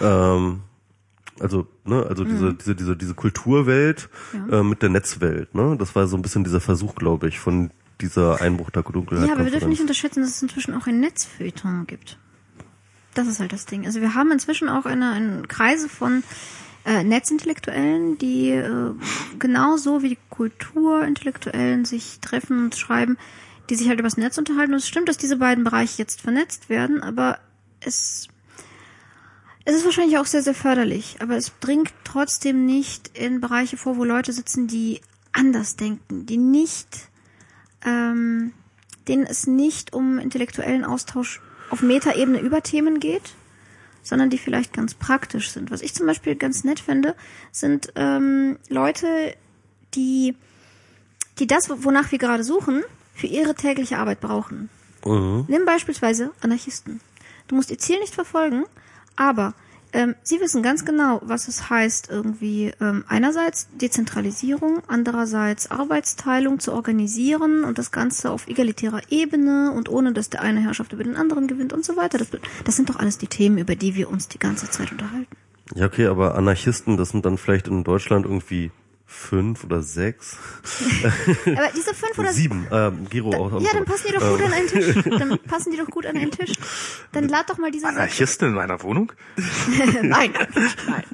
ähm, 0.00 0.60
also 1.40 1.66
ne, 1.84 2.04
also 2.06 2.24
mhm. 2.24 2.28
diese 2.28 2.54
diese 2.54 2.74
diese 2.74 2.96
diese 2.96 3.14
Kulturwelt 3.14 4.08
ja. 4.32 4.60
äh, 4.60 4.62
mit 4.62 4.82
der 4.82 4.88
Netzwelt, 4.88 5.54
ne? 5.54 5.76
Das 5.78 5.94
war 5.94 6.06
so 6.06 6.16
ein 6.16 6.22
bisschen 6.22 6.44
dieser 6.44 6.60
Versuch, 6.60 6.94
glaube 6.94 7.28
ich, 7.28 7.38
von 7.38 7.70
dieser 8.00 8.40
Einbruch 8.40 8.70
der 8.70 8.82
Dunkelheit. 8.82 9.26
Ja, 9.26 9.34
aber 9.34 9.44
wir 9.44 9.52
dürfen 9.52 9.70
nicht 9.70 9.80
unterschätzen, 9.80 10.20
dass 10.20 10.30
es 10.30 10.42
inzwischen 10.42 10.74
auch 10.74 10.86
ein 10.86 11.00
Netzfeuilleton 11.00 11.86
gibt. 11.86 12.18
Das 13.14 13.26
ist 13.26 13.40
halt 13.40 13.52
das 13.52 13.64
Ding. 13.64 13.86
Also 13.86 14.00
wir 14.00 14.14
haben 14.14 14.30
inzwischen 14.30 14.68
auch 14.68 14.84
eine, 14.84 15.10
eine 15.12 15.42
Kreise 15.42 15.88
von 15.88 16.22
äh, 16.84 17.02
Netzintellektuellen, 17.02 18.18
die 18.18 18.50
äh, 18.50 18.92
genauso 19.38 20.02
wie 20.02 20.10
die 20.10 20.18
Kulturintellektuellen 20.28 21.86
sich 21.86 22.20
treffen 22.20 22.64
und 22.64 22.76
schreiben, 22.76 23.16
die 23.70 23.74
sich 23.74 23.88
halt 23.88 23.98
übers 23.98 24.18
Netz 24.18 24.36
unterhalten. 24.36 24.72
Und 24.72 24.78
es 24.78 24.88
stimmt, 24.88 25.08
dass 25.08 25.16
diese 25.16 25.38
beiden 25.38 25.64
Bereiche 25.64 25.98
jetzt 25.98 26.20
vernetzt 26.20 26.68
werden, 26.68 27.02
aber 27.02 27.38
es 27.80 28.28
es 29.66 29.74
ist 29.74 29.84
wahrscheinlich 29.84 30.16
auch 30.18 30.26
sehr, 30.26 30.42
sehr 30.42 30.54
förderlich, 30.54 31.16
aber 31.20 31.36
es 31.36 31.52
dringt 31.60 31.92
trotzdem 32.04 32.66
nicht 32.66 33.18
in 33.18 33.40
Bereiche 33.40 33.76
vor, 33.76 33.96
wo 33.96 34.04
Leute 34.04 34.32
sitzen, 34.32 34.68
die 34.68 35.00
anders 35.32 35.74
denken, 35.74 36.24
die 36.24 36.36
nicht, 36.36 37.08
ähm, 37.84 38.52
denen 39.08 39.26
es 39.26 39.48
nicht 39.48 39.92
um 39.92 40.18
intellektuellen 40.18 40.84
Austausch 40.84 41.40
auf 41.70 41.82
Metaebene 41.82 42.38
über 42.40 42.62
Themen 42.62 43.00
geht, 43.00 43.34
sondern 44.04 44.30
die 44.30 44.38
vielleicht 44.38 44.72
ganz 44.72 44.94
praktisch 44.94 45.50
sind. 45.50 45.72
Was 45.72 45.82
ich 45.82 45.94
zum 45.94 46.06
Beispiel 46.06 46.36
ganz 46.36 46.62
nett 46.62 46.78
finde, 46.78 47.16
sind 47.50 47.92
ähm, 47.96 48.58
Leute, 48.68 49.34
die, 49.94 50.36
die 51.40 51.48
das, 51.48 51.68
wonach 51.68 52.12
wir 52.12 52.18
gerade 52.18 52.44
suchen, 52.44 52.84
für 53.14 53.26
ihre 53.26 53.56
tägliche 53.56 53.98
Arbeit 53.98 54.20
brauchen. 54.20 54.68
Mhm. 55.04 55.46
Nimm 55.48 55.64
beispielsweise 55.64 56.30
Anarchisten. 56.40 57.00
Du 57.48 57.56
musst 57.56 57.72
ihr 57.72 57.78
Ziel 57.78 57.98
nicht 57.98 58.14
verfolgen, 58.14 58.64
aber 59.16 59.54
ähm, 59.92 60.14
Sie 60.22 60.40
wissen 60.40 60.62
ganz 60.62 60.84
genau, 60.84 61.20
was 61.24 61.48
es 61.48 61.70
heißt, 61.70 62.10
irgendwie 62.10 62.72
ähm, 62.80 63.04
einerseits 63.08 63.68
Dezentralisierung, 63.76 64.82
andererseits 64.88 65.70
Arbeitsteilung 65.70 66.60
zu 66.60 66.72
organisieren 66.72 67.64
und 67.64 67.78
das 67.78 67.92
Ganze 67.92 68.30
auf 68.30 68.46
egalitärer 68.46 69.00
Ebene 69.08 69.72
und 69.72 69.88
ohne, 69.88 70.12
dass 70.12 70.28
der 70.28 70.42
eine 70.42 70.60
Herrschaft 70.60 70.92
über 70.92 71.04
den 71.04 71.16
anderen 71.16 71.46
gewinnt 71.46 71.72
und 71.72 71.84
so 71.84 71.96
weiter. 71.96 72.18
Das, 72.18 72.28
das 72.64 72.76
sind 72.76 72.90
doch 72.90 72.96
alles 72.96 73.16
die 73.18 73.28
Themen, 73.28 73.58
über 73.58 73.74
die 73.74 73.94
wir 73.94 74.10
uns 74.10 74.28
die 74.28 74.38
ganze 74.38 74.68
Zeit 74.68 74.92
unterhalten. 74.92 75.34
Ja, 75.74 75.86
okay, 75.86 76.06
aber 76.06 76.34
Anarchisten, 76.36 76.96
das 76.96 77.10
sind 77.10 77.24
dann 77.24 77.38
vielleicht 77.38 77.68
in 77.68 77.82
Deutschland 77.82 78.26
irgendwie 78.26 78.70
fünf 79.06 79.64
oder 79.64 79.82
sechs. 79.82 80.36
Aber 81.46 81.68
diese 81.74 81.94
fünf 81.94 82.18
oder 82.18 82.32
sieben, 82.32 82.66
ähm, 82.72 83.08
Giro 83.08 83.30
da, 83.30 83.38
auch. 83.38 83.60
Ja, 83.60 83.70
dann 83.72 83.84
passen 83.84 84.06
die 84.08 84.12
doch 84.12 84.28
gut 84.28 84.42
an 84.42 84.52
einen 84.52 84.66
Tisch. 84.66 84.94
Dann 85.04 85.38
passen 85.38 85.70
die 85.72 85.78
doch 85.78 85.86
gut 85.86 86.06
an 86.06 86.16
einen 86.16 86.30
Tisch. 86.32 86.52
Dann 87.12 87.28
lad 87.28 87.48
doch 87.48 87.58
mal 87.58 87.70
diese. 87.70 87.86
Anarchisten 87.86 88.48
in 88.48 88.54
meiner 88.54 88.82
Wohnung? 88.82 89.12
nein, 90.02 90.32
nein. 90.32 91.04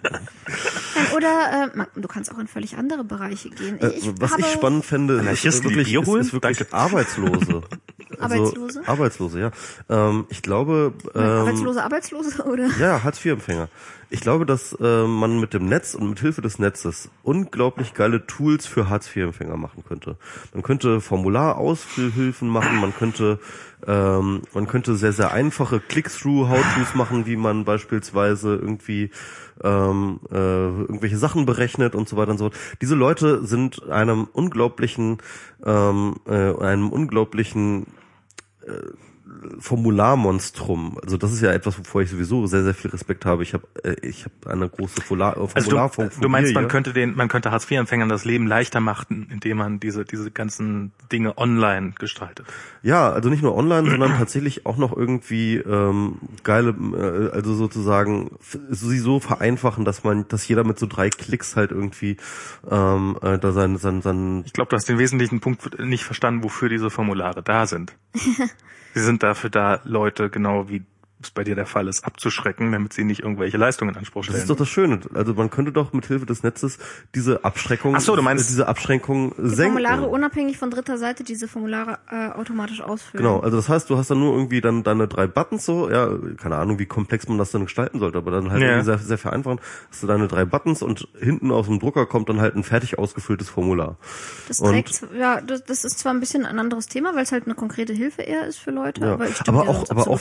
Oder 1.15 1.71
äh, 1.75 2.01
du 2.01 2.09
kannst 2.09 2.33
auch 2.33 2.39
in 2.39 2.47
völlig 2.47 2.77
andere 2.77 3.05
Bereiche 3.05 3.51
gehen. 3.51 3.79
Ich, 3.81 4.09
ich 4.09 4.13
was 4.21 4.39
ich 4.39 4.47
spannend 4.47 4.85
fände, 4.85 5.15
ist 5.15 5.45
wirklich, 5.65 5.93
ist, 5.93 6.09
ist 6.09 6.33
wirklich 6.33 6.59
Danke. 6.59 6.73
Arbeitslose. 6.75 7.63
Also, 8.19 8.35
Arbeitslose? 8.35 8.83
Arbeitslose, 8.87 9.41
ja. 9.41 9.51
Ähm, 9.89 10.27
ich 10.29 10.43
glaube. 10.43 10.93
Ähm, 11.15 11.23
Arbeitslose, 11.23 11.83
Arbeitslose 11.83 12.45
oder? 12.45 12.69
Ja, 12.79 13.03
Hartz-IV-Empfänger. 13.03 13.69
Ich 14.13 14.21
glaube, 14.21 14.45
dass 14.45 14.77
äh, 14.79 15.07
man 15.07 15.41
mit 15.41 15.55
dem 15.55 15.65
Netz 15.65 15.95
und 15.95 16.07
mit 16.07 16.21
Hilfe 16.21 16.43
des 16.43 16.59
Netzes 16.59 17.09
unglaublich 17.23 17.95
geile 17.95 18.27
Tools 18.27 18.67
für 18.67 18.91
Hartz-IV-Empfänger 18.91 19.57
machen 19.57 19.85
könnte. 19.89 20.19
Man 20.53 20.63
könnte 20.63 21.01
Formularausfüllhilfen 21.01 22.47
machen, 22.47 22.79
man 22.79 22.95
könnte 22.95 23.39
ähm, 23.87 24.43
man 24.53 24.67
könnte 24.67 24.97
sehr 24.97 25.15
sehr 25.15 25.33
einfache 25.33 25.81
Click-through-How-tos 25.81 26.95
machen, 26.95 27.25
wie 27.25 27.37
man 27.37 27.65
beispielsweise 27.65 28.55
irgendwie 28.55 29.11
ähm, 29.65 30.21
äh, 30.31 30.35
irgendwelche 30.37 31.17
Sachen 31.17 31.47
berechnet 31.47 31.95
und 31.95 32.07
so 32.07 32.19
weiter 32.19 32.33
und 32.33 32.39
so 32.39 32.51
fort. 32.51 32.59
Diese 32.83 32.95
Leute 32.95 33.47
sind 33.47 33.89
einem 33.89 34.29
unglaublichen 34.31 35.23
ähm, 35.65 36.17
äh, 36.27 36.55
einem 36.63 36.91
unglaublichen 36.91 37.87
äh, 38.67 38.93
Formularmonstrum. 39.59 40.99
Also 41.03 41.17
das 41.17 41.33
ist 41.33 41.41
ja 41.41 41.53
etwas, 41.53 41.79
wovor 41.79 42.03
ich 42.03 42.11
sowieso 42.11 42.47
sehr 42.47 42.63
sehr 42.63 42.75
viel 42.75 42.91
Respekt 42.91 43.25
habe. 43.25 43.43
Ich 43.43 43.55
habe 43.55 43.67
äh, 43.83 43.95
ich 44.03 44.25
habe 44.25 44.53
eine 44.53 44.69
große 44.69 45.01
Formular 45.01 45.37
äh, 45.37 45.49
also 45.55 45.71
du, 45.71 46.09
du 46.21 46.29
meinst, 46.29 46.55
man 46.55 46.69
könnte 46.69 46.93
den 46.93 47.17
man 47.17 47.29
könnte 47.29 47.51
Hartz 47.51 47.71
IV 47.71 47.79
Empfängern 47.79 48.09
das 48.09 48.25
Leben 48.25 48.47
leichter 48.47 48.81
machen, 48.81 49.29
indem 49.31 49.59
man 49.59 49.81
diese 49.81 50.05
diese 50.05 50.31
ganzen 50.31 50.93
Dinge 51.11 51.39
online 51.39 51.93
gestaltet. 51.99 52.47
Ja, 52.83 53.11
also 53.11 53.29
nicht 53.29 53.43
nur 53.43 53.57
online, 53.57 53.91
sondern 53.91 54.19
tatsächlich 54.19 54.67
auch 54.67 54.77
noch 54.77 54.97
irgendwie 54.97 55.57
ähm, 55.57 56.17
geile 56.43 56.71
äh, 56.71 57.35
also 57.35 57.55
sozusagen 57.55 58.37
sie 58.71 58.99
so 58.99 59.21
vereinfachen, 59.21 59.85
dass 59.85 60.05
man 60.05 60.27
dass 60.29 60.47
jeder 60.49 60.65
mit 60.65 60.79
so 60.79 60.87
drei 60.87 61.11
Klicks 61.11 61.57
halt 61.57 61.71
irgendwie 61.71 62.17
ähm, 62.71 63.19
äh, 63.23 63.39
da 63.39 63.53
sein 63.53 63.77
sein, 63.77 64.03
sein 64.03 64.43
Ich 64.47 64.53
glaube, 64.53 64.71
du 64.71 64.77
hast 64.77 64.89
den 64.89 64.99
wesentlichen 64.99 65.41
Punkt 65.41 65.79
nicht 65.79 66.05
verstanden, 66.05 66.43
wofür 66.45 66.69
diese 66.69 66.91
Formulare 66.91 67.43
da 67.43 67.67
sind. 67.67 67.93
Sie 68.95 69.01
sind 69.01 69.23
dafür 69.23 69.51
da, 69.51 69.81
Leute 69.85 70.29
genau 70.29 70.69
wie 70.69 70.83
es 71.25 71.31
bei 71.31 71.45
dir 71.45 71.55
der 71.55 71.67
Fall 71.67 71.89
ist, 71.89 72.05
abzuschrecken, 72.05 72.73
damit 72.73 72.93
sie 72.93 73.05
nicht 73.05 73.21
irgendwelche 73.23 73.57
Leistungen 73.57 73.91
in 73.93 73.97
Anspruch 73.99 74.25
stellen. 74.25 74.35
Das 74.35 74.43
ist 74.45 74.51
doch 74.51 74.57
das 74.57 74.69
Schöne. 74.69 75.01
Also 75.15 75.35
man 75.35 75.51
könnte 75.51 75.73
doch 75.73 75.93
mit 75.93 76.07
Hilfe 76.07 76.27
des 76.27 76.43
Netzes 76.43 76.79
diese 77.15 77.45
Abschreckung, 77.45 77.95
Ach 77.97 78.01
so, 78.01 78.17
du 78.17 78.23
meinst- 78.23 78.49
diese 78.49 78.67
Abschränkung 78.69 79.35
Die 79.37 79.49
senken. 79.49 79.73
Formulare 79.79 80.07
unabhängig 80.09 80.59
von 80.59 80.71
dritter 80.71 80.99
Seite 80.99 81.25
diese 81.25 81.49
Formulare 81.49 81.99
äh, 82.11 82.29
automatisch 82.31 82.81
ausfüllen. 82.81 83.25
Genau, 83.25 83.41
also 83.41 83.57
das 83.57 83.69
heißt, 83.69 83.89
du 83.91 83.97
hast 83.97 84.11
dann 84.11 84.21
nur 84.21 84.35
irgendwie 84.35 84.61
dann 84.61 84.83
deine 84.83 85.09
drei 85.09 85.27
Buttons 85.27 85.65
so, 85.65 85.91
ja, 85.91 86.09
keine 86.37 86.57
Ahnung, 86.57 86.79
wie 86.79 86.87
komplex 86.87 87.29
man 87.29 87.39
das 87.39 87.51
dann 87.51 87.65
gestalten 87.65 87.99
sollte, 87.99 88.19
aber 88.19 88.31
dann 88.31 88.51
halt 88.51 88.63
Ja. 88.63 88.69
irgendwie 88.69 88.85
sehr, 88.87 88.99
sehr 88.99 89.19
vereinfachen, 89.19 89.61
hast 89.91 90.03
du 90.03 90.07
deine 90.07 90.29
drei 90.29 90.45
Buttons 90.45 90.83
und 90.83 91.09
hinten 91.19 91.51
aus 91.51 91.67
dem 91.67 91.79
Drucker 91.81 92.07
kommt 92.07 92.29
dann 92.29 92.41
halt 92.41 92.57
ein 92.57 92.65
fertig 92.65 92.99
ausgefülltes 92.99 93.49
Formular. 93.49 93.97
Das 94.49 94.61
Und- 94.61 94.71
trägt, 94.71 95.03
ja, 95.19 95.41
das, 95.41 95.65
das 95.65 95.85
ist 95.85 95.99
zwar 95.99 96.13
ein 96.13 96.21
bisschen 96.21 96.45
ein 96.47 96.59
anderes 96.59 96.87
Thema, 96.87 97.15
weil 97.15 97.23
es 97.23 97.33
halt 97.33 97.45
eine 97.47 97.55
konkrete 97.55 97.93
Hilfe 97.93 98.23
eher 98.23 98.47
ist 98.47 98.59
für 98.59 98.71
Leute, 98.71 99.01
Ja. 99.03 99.13
aber 99.15 99.27
Aber 99.47 99.69
auch, 99.69 99.91
aber 99.91 100.09
auch 100.09 100.19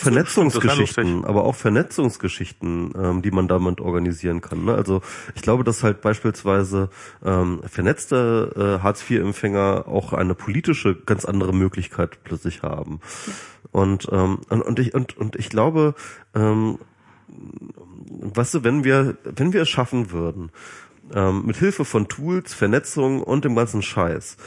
zu. 0.93 1.01
Vernetzungsgeschichten, 1.11 1.25
aber 1.25 1.43
auch 1.43 1.55
Vernetzungsgeschichten, 1.55 2.93
ähm, 2.95 3.21
die 3.21 3.31
man 3.31 3.47
damit 3.47 3.81
organisieren 3.81 4.41
kann. 4.41 4.65
Ne? 4.65 4.73
Also 4.73 5.01
ich 5.35 5.41
glaube, 5.41 5.63
dass 5.63 5.83
halt 5.83 6.01
beispielsweise 6.01 6.89
ähm, 7.23 7.61
vernetzte 7.65 8.79
äh, 8.79 8.83
Hartz-IV-Empfänger 8.83 9.85
auch 9.87 10.13
eine 10.13 10.35
politische 10.35 10.95
ganz 10.95 11.25
andere 11.25 11.53
Möglichkeit 11.53 12.23
plötzlich 12.23 12.61
haben. 12.63 12.99
Und, 13.71 14.07
ähm, 14.11 14.39
und, 14.49 14.61
und 14.61 14.79
ich 14.79 14.93
und, 14.93 15.17
und 15.17 15.35
ich 15.35 15.49
glaube, 15.49 15.95
ähm, 16.35 16.79
weißt 17.27 18.55
du, 18.55 18.63
wenn 18.63 18.83
wir 18.83 19.17
wenn 19.23 19.53
wir 19.53 19.61
es 19.61 19.69
schaffen 19.69 20.11
würden, 20.11 20.51
ähm, 21.13 21.45
mit 21.45 21.57
Hilfe 21.57 21.85
von 21.85 22.07
Tools, 22.07 22.53
Vernetzung 22.53 23.23
und 23.23 23.45
dem 23.45 23.55
ganzen 23.55 23.81
Scheiß, 23.81 24.37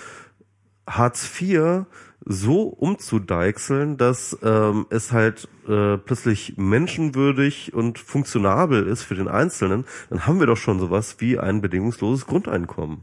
Hartz 0.86 1.28
IV 1.40 1.86
so 2.26 2.62
umzudeichseln, 2.62 3.96
dass 3.96 4.36
ähm, 4.42 4.86
es 4.90 5.12
halt 5.12 5.48
äh, 5.68 5.98
plötzlich 5.98 6.54
menschenwürdig 6.56 7.74
und 7.74 7.98
funktionabel 7.98 8.86
ist 8.86 9.02
für 9.02 9.14
den 9.14 9.28
Einzelnen, 9.28 9.84
dann 10.10 10.26
haben 10.26 10.40
wir 10.40 10.46
doch 10.46 10.56
schon 10.56 10.78
sowas 10.78 11.16
wie 11.18 11.38
ein 11.38 11.60
bedingungsloses 11.60 12.26
Grundeinkommen. 12.26 13.02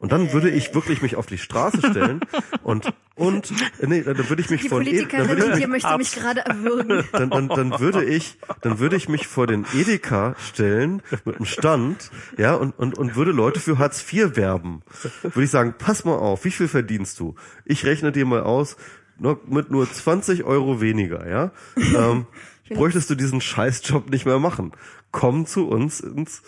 Und 0.00 0.12
dann 0.12 0.32
würde 0.32 0.48
ich 0.48 0.74
wirklich 0.74 1.02
mich 1.02 1.16
auf 1.16 1.26
die 1.26 1.38
Straße 1.38 1.78
stellen 1.90 2.20
und 2.62 2.92
und 3.16 3.50
äh, 3.80 3.86
nee, 3.88 4.02
dann 4.02 4.28
würde 4.28 4.40
ich 4.42 4.48
mich 4.48 4.60
Die 4.62 4.68
von 4.68 4.82
E- 4.82 4.84
dann 4.84 5.08
Politikerin 5.08 5.28
würde 5.28 5.50
ich 5.52 5.58
hier 5.58 5.66
möchte 5.68 5.98
mich 5.98 6.14
gerade 6.14 6.40
erwürgen. 6.46 7.04
dann, 7.10 7.30
dann, 7.30 7.48
dann 7.48 7.80
würde 7.80 8.04
ich, 8.04 8.38
dann 8.60 8.78
würde 8.78 8.94
ich 8.94 9.08
mich 9.08 9.26
vor 9.26 9.48
den 9.48 9.66
Edeka 9.74 10.36
stellen 10.38 11.02
mit 11.24 11.36
einem 11.36 11.46
Stand, 11.46 12.12
ja, 12.36 12.54
und, 12.54 12.78
und, 12.78 12.96
und 12.96 13.16
würde 13.16 13.32
Leute 13.32 13.58
für 13.58 13.78
Hartz 13.78 14.04
IV 14.12 14.36
werben. 14.36 14.82
Würde 15.22 15.42
ich 15.42 15.50
sagen, 15.50 15.74
pass 15.76 16.04
mal 16.04 16.14
auf, 16.14 16.44
wie 16.44 16.52
viel 16.52 16.68
verdienst 16.68 17.18
du? 17.18 17.34
Ich 17.64 17.84
rechne 17.84 18.12
dir 18.12 18.24
mal 18.24 18.42
aus, 18.44 18.76
nur, 19.18 19.40
mit 19.48 19.72
nur 19.72 19.90
20 19.92 20.44
Euro 20.44 20.80
weniger, 20.80 21.28
ja, 21.28 21.50
ähm, 21.76 22.26
bräuchtest 22.70 23.10
du 23.10 23.16
diesen 23.16 23.40
Scheißjob 23.40 24.10
nicht 24.10 24.26
mehr 24.26 24.38
machen. 24.38 24.70
Komm 25.10 25.44
zu 25.46 25.66
uns 25.68 25.98
ins, 25.98 26.42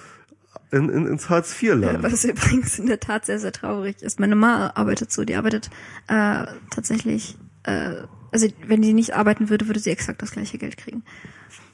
in, 0.72 0.88
in, 0.88 1.06
ins 1.06 1.28
Hartz 1.28 1.60
IV-Land. 1.62 2.02
Was 2.02 2.24
übrigens 2.24 2.78
in 2.78 2.86
der 2.86 3.00
Tat 3.00 3.26
sehr, 3.26 3.38
sehr 3.38 3.52
traurig 3.52 4.02
ist. 4.02 4.20
Meine 4.20 4.36
Mama 4.36 4.72
arbeitet 4.74 5.12
so, 5.12 5.24
die 5.24 5.34
arbeitet 5.34 5.70
äh, 6.08 6.46
tatsächlich, 6.70 7.36
äh, 7.64 7.94
also 8.30 8.46
wenn 8.66 8.82
sie 8.82 8.92
nicht 8.92 9.14
arbeiten 9.14 9.48
würde, 9.50 9.66
würde 9.66 9.80
sie 9.80 9.90
exakt 9.90 10.22
das 10.22 10.30
gleiche 10.32 10.58
Geld 10.58 10.76
kriegen. 10.76 11.02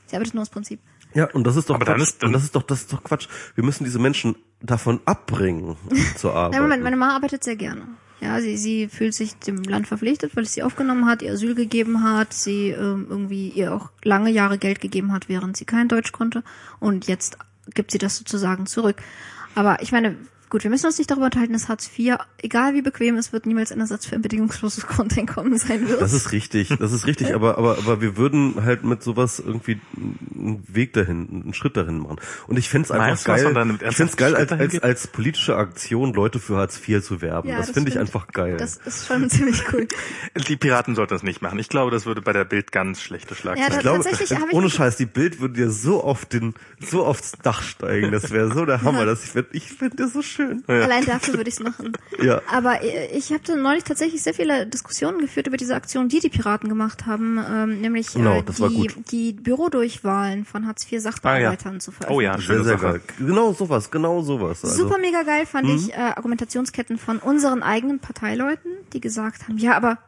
Sie 0.07 0.17
arbeitet 0.17 0.35
nur 0.35 0.43
aus 0.43 0.51
Prinzip. 0.51 0.81
Ja, 1.15 1.31
und 1.33 1.47
das 1.47 1.57
ist 1.57 1.71
doch 1.71 1.77
Aber 1.77 1.85
Quatsch. 1.85 1.95
dann 1.95 2.03
ist- 2.03 2.23
dann- 2.23 2.29
und 2.29 2.33
das 2.35 2.45
ist 2.45 2.55
doch, 2.55 2.63
das 2.63 2.81
ist 2.83 2.93
doch 2.93 3.03
Quatsch. 3.05 3.29
Wir 3.55 3.65
müssen 3.65 3.85
diese 3.85 3.99
Menschen 3.99 4.37
davon 4.61 5.01
abbringen, 5.05 5.77
zur 6.17 6.35
Arbeit. 6.35 6.53
Nein, 6.53 6.63
Moment, 6.63 6.83
meine 6.83 6.97
Mama 6.97 7.15
arbeitet 7.17 7.45
sehr 7.45 7.57
gerne. 7.57 7.83
Ja, 8.21 8.41
sie, 8.41 8.57
sie 8.57 8.89
fühlt 8.89 9.13
sich 9.13 9.35
dem 9.41 9.63
Land 9.63 9.87
verpflichtet, 9.87 10.35
weil 10.37 10.45
es 10.45 10.55
sie 10.55 10.63
aufgenommen 10.63 11.05
hat, 11.07 11.21
ihr 11.21 11.33
Asyl 11.33 11.55
gegeben 11.55 12.03
hat, 12.03 12.33
sie 12.33 12.71
ähm, 12.71 13.07
irgendwie 13.11 13.51
ihr 13.51 13.75
auch 13.75 13.91
lange 14.05 14.31
Jahre 14.31 14.57
Geld 14.57 14.81
gegeben 14.81 15.13
hat, 15.13 15.29
während 15.29 15.57
sie 15.59 15.67
kein 15.67 15.89
Deutsch 15.89 16.13
konnte. 16.13 16.43
Und 16.81 17.07
jetzt 17.09 17.37
gibt 17.75 17.91
sie 17.91 17.99
das 17.99 18.17
sozusagen 18.17 18.67
zurück. 18.67 18.97
Aber 19.55 19.83
ich 19.83 19.93
meine, 19.93 20.17
gut, 20.51 20.63
wir 20.63 20.71
müssen 20.71 20.87
uns 20.87 20.99
nicht 20.99 21.11
darüber 21.11 21.27
unterhalten, 21.27 21.53
dass 21.53 21.69
Hartz 21.69 21.91
IV, 21.99 22.17
egal 22.43 22.75
wie 22.75 22.83
bequem 22.83 23.17
es 23.17 23.33
wird, 23.33 23.47
niemals 23.47 23.73
ein 23.73 23.81
Ersatz 23.81 24.07
für 24.07 24.15
ein 24.15 24.23
bedingungsloses 24.23 24.87
Grundeinkommen 24.89 25.57
sein 25.59 25.89
wird. 25.89 26.01
Das 26.01 26.13
ist 26.13 26.33
richtig, 26.33 26.69
das 26.79 26.93
ist 26.93 27.07
richtig, 27.07 27.35
aber, 27.35 27.59
aber, 27.59 27.79
aber 27.79 28.01
wir 28.01 28.17
würden 28.17 28.65
halt 28.65 28.85
mit 28.85 29.03
sowas 29.03 29.39
irgendwie 29.41 29.81
einen 29.97 30.63
Weg 30.69 30.93
dahin, 30.93 31.43
einen 31.45 31.55
Schritt 31.55 31.77
dahin 31.77 31.99
machen. 31.99 32.17
Und 32.47 32.59
ich 32.59 32.69
find's 32.69 32.91
einfach 32.91 33.07
Meinst 33.09 33.27
dass 33.29 33.43
geil, 33.43 33.79
ich 33.89 33.97
find's 33.97 34.17
geil, 34.17 34.37
als, 34.37 34.53
als, 34.53 34.79
als 34.83 35.07
politische 35.09 35.57
Aktion 35.57 36.13
Leute 36.15 36.39
für 36.39 36.57
Hartz 36.57 36.81
IV 36.87 37.03
zu 37.03 37.21
werben. 37.21 37.49
Ja, 37.49 37.57
das 37.57 37.67
das 37.67 37.75
finde 37.75 37.91
ich 37.91 37.99
einfach 37.99 38.29
geil. 38.29 38.57
Das 38.57 38.77
ist 38.77 39.07
schon 39.07 39.29
ziemlich 39.31 39.63
cool. 39.73 39.87
Die 40.49 40.57
Piraten 40.57 40.95
sollten 40.95 41.15
das 41.15 41.23
nicht 41.23 41.43
machen. 41.43 41.59
Ich 41.59 41.69
glaube, 41.69 41.91
das 41.91 42.07
würde 42.07 42.23
bei 42.23 42.33
der 42.33 42.45
Bild 42.45 42.73
ganz 42.73 43.01
schlechte 43.01 43.35
Ja, 43.35 43.41
Schlagzeilen. 43.41 43.71
da- 43.71 43.77
ich 43.77 43.83
glaube, 43.83 44.05
tatsächlich 44.05 44.31
äh, 44.31 44.37
habe 44.37 44.51
ich 44.51 44.57
ohne 44.57 44.71
Scheiß, 44.71 44.97
die 44.97 45.07
Bild 45.07 45.41
würde 45.41 45.55
dir 45.55 45.71
so 45.71 46.03
auf 46.03 46.25
den, 46.27 46.55
so 46.81 47.05
aufs 47.05 47.33
Dach 47.43 47.63
steigen. 47.63 48.13
Das 48.13 48.31
wäre 48.31 48.53
so 48.55 48.65
der 48.65 48.83
Hammer. 48.83 49.05
Das 49.07 49.25
ich 49.25 49.31
find, 49.31 49.49
ich 49.53 49.73
finde 49.73 49.97
das 49.97 50.13
so 50.13 50.23
schön. 50.23 50.36
Allein 50.67 51.05
dafür 51.05 51.35
würde 51.35 51.49
ich 51.49 51.55
es 51.57 51.61
machen. 51.61 51.93
Ja. 52.23 52.41
Aber 52.53 52.83
äh, 52.83 53.07
ich 53.17 53.31
habe 53.33 53.41
da 53.47 53.57
neulich 53.57 53.85
tatsächlich 53.85 54.23
sehr 54.23 54.35
viele 54.35 54.67
Diskussionen 54.67 55.19
geführt 55.21 55.47
über 55.47 55.57
diese 55.57 55.75
Aktion, 55.75 56.09
die 56.09 56.21
die 56.21 56.29
Piraten 56.29 56.69
gemacht 56.69 57.07
haben, 57.07 57.39
ähm, 57.51 57.81
nämlich 57.81 58.13
Genau, 58.13 58.39
äh, 58.39 58.43
das 58.43 58.61
war 58.61 58.69
die, 58.69 58.87
gut. 58.89 58.97
die 59.11 59.33
Bürodurchwahlen 59.33 60.45
von 60.45 60.67
Hartz 60.67 60.91
IV 60.91 61.01
Sachbearbeitern 61.03 61.81
zu 61.81 61.93
Oh 62.09 62.21
ja, 62.21 62.33
veröffentlichen. 62.33 62.41
Sehr, 62.41 62.43
schöne 62.43 62.65
sehr 62.65 62.79
Sache. 62.79 62.93
geil. 62.93 63.01
Genau 63.27 63.53
sowas, 63.53 63.91
genau 63.91 64.23
sowas. 64.23 64.65
Also, 64.65 64.77
Super 64.85 64.99
mega 64.99 65.23
geil 65.23 65.47
fand 65.47 65.69
Mhm. 65.69 65.77
ich 65.77 65.93
äh, 65.93 65.97
Argumentationsketten 65.97 66.99
von 66.99 67.19
unseren 67.19 67.63
eigenen 67.63 67.99
Parteileuten, 67.99 68.71
die 68.93 69.01
gesagt 69.01 69.49
haben, 69.49 69.59
ja, 69.59 69.77
aber 69.77 69.99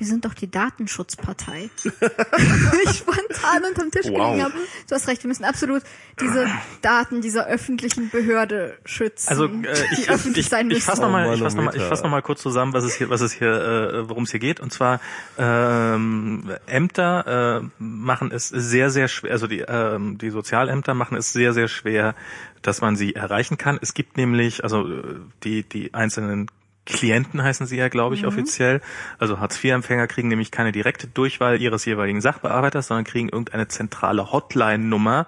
wir 0.00 0.06
sind 0.06 0.24
doch 0.24 0.32
die 0.34 0.50
Datenschutzpartei. 0.50 1.68
ich 2.84 2.90
spontan 2.96 3.64
unterm 3.68 3.90
Tisch 3.90 4.06
Wow. 4.06 4.30
gelegen 4.32 4.44
habe. 4.44 4.54
Du 4.88 4.94
hast 4.94 5.06
recht, 5.08 5.22
wir 5.22 5.28
müssen 5.28 5.44
absolut 5.44 5.82
diese 6.18 6.46
Daten 6.82 7.20
dieser 7.20 7.46
öffentlichen 7.46 8.08
Behörde 8.10 8.78
schützen, 8.84 9.28
Also 9.28 9.44
äh, 9.44 9.48
die 9.50 10.00
ich, 10.02 10.10
öffentlich 10.10 10.46
ich, 10.46 10.50
sein 10.50 10.70
ich 10.70 10.82
fasse 10.82 11.02
nochmal, 11.02 11.28
Oh, 11.28 11.34
ich 11.34 11.42
fasse 11.42 11.56
noch 11.56 11.64
mal, 11.64 11.76
ich 11.76 11.82
fasse 11.82 12.02
noch 12.02 12.10
mal 12.10 12.22
kurz 12.22 12.40
zusammen, 12.40 12.72
was 12.72 12.84
es 12.84 12.94
hier, 12.94 13.10
was 13.10 13.20
es 13.20 13.32
hier, 13.32 13.52
äh, 13.52 14.08
worum 14.08 14.24
es 14.24 14.30
hier 14.30 14.40
geht. 14.40 14.58
Und 14.58 14.72
zwar 14.72 15.00
ähm, 15.38 16.50
Ämter 16.66 17.60
äh, 17.60 17.82
machen 17.82 18.30
es 18.32 18.48
sehr, 18.48 18.90
sehr 18.90 19.08
schwer, 19.08 19.32
also 19.32 19.46
die 19.46 19.60
ähm, 19.60 20.16
die 20.18 20.30
Sozialämter 20.30 20.94
machen 20.94 21.16
es 21.16 21.32
sehr, 21.32 21.52
sehr 21.52 21.68
schwer, 21.68 22.14
dass 22.62 22.80
man 22.80 22.96
sie 22.96 23.14
erreichen 23.14 23.58
kann. 23.58 23.78
Es 23.82 23.94
gibt 23.94 24.16
nämlich, 24.16 24.64
also 24.64 24.88
äh, 24.88 25.02
die 25.44 25.62
die 25.62 25.92
einzelnen 25.94 26.50
Klienten 26.92 27.42
heißen 27.42 27.66
sie 27.66 27.76
ja, 27.76 27.88
glaube 27.88 28.14
ich, 28.14 28.26
offiziell. 28.26 28.80
Also 29.18 29.40
Hartz-IV-Empfänger 29.40 30.06
kriegen 30.06 30.28
nämlich 30.28 30.50
keine 30.50 30.72
direkte 30.72 31.06
Durchwahl 31.06 31.60
ihres 31.60 31.84
jeweiligen 31.84 32.20
Sachbearbeiters, 32.20 32.88
sondern 32.88 33.04
kriegen 33.04 33.28
irgendeine 33.28 33.68
zentrale 33.68 34.32
Hotline-Nummer, 34.32 35.26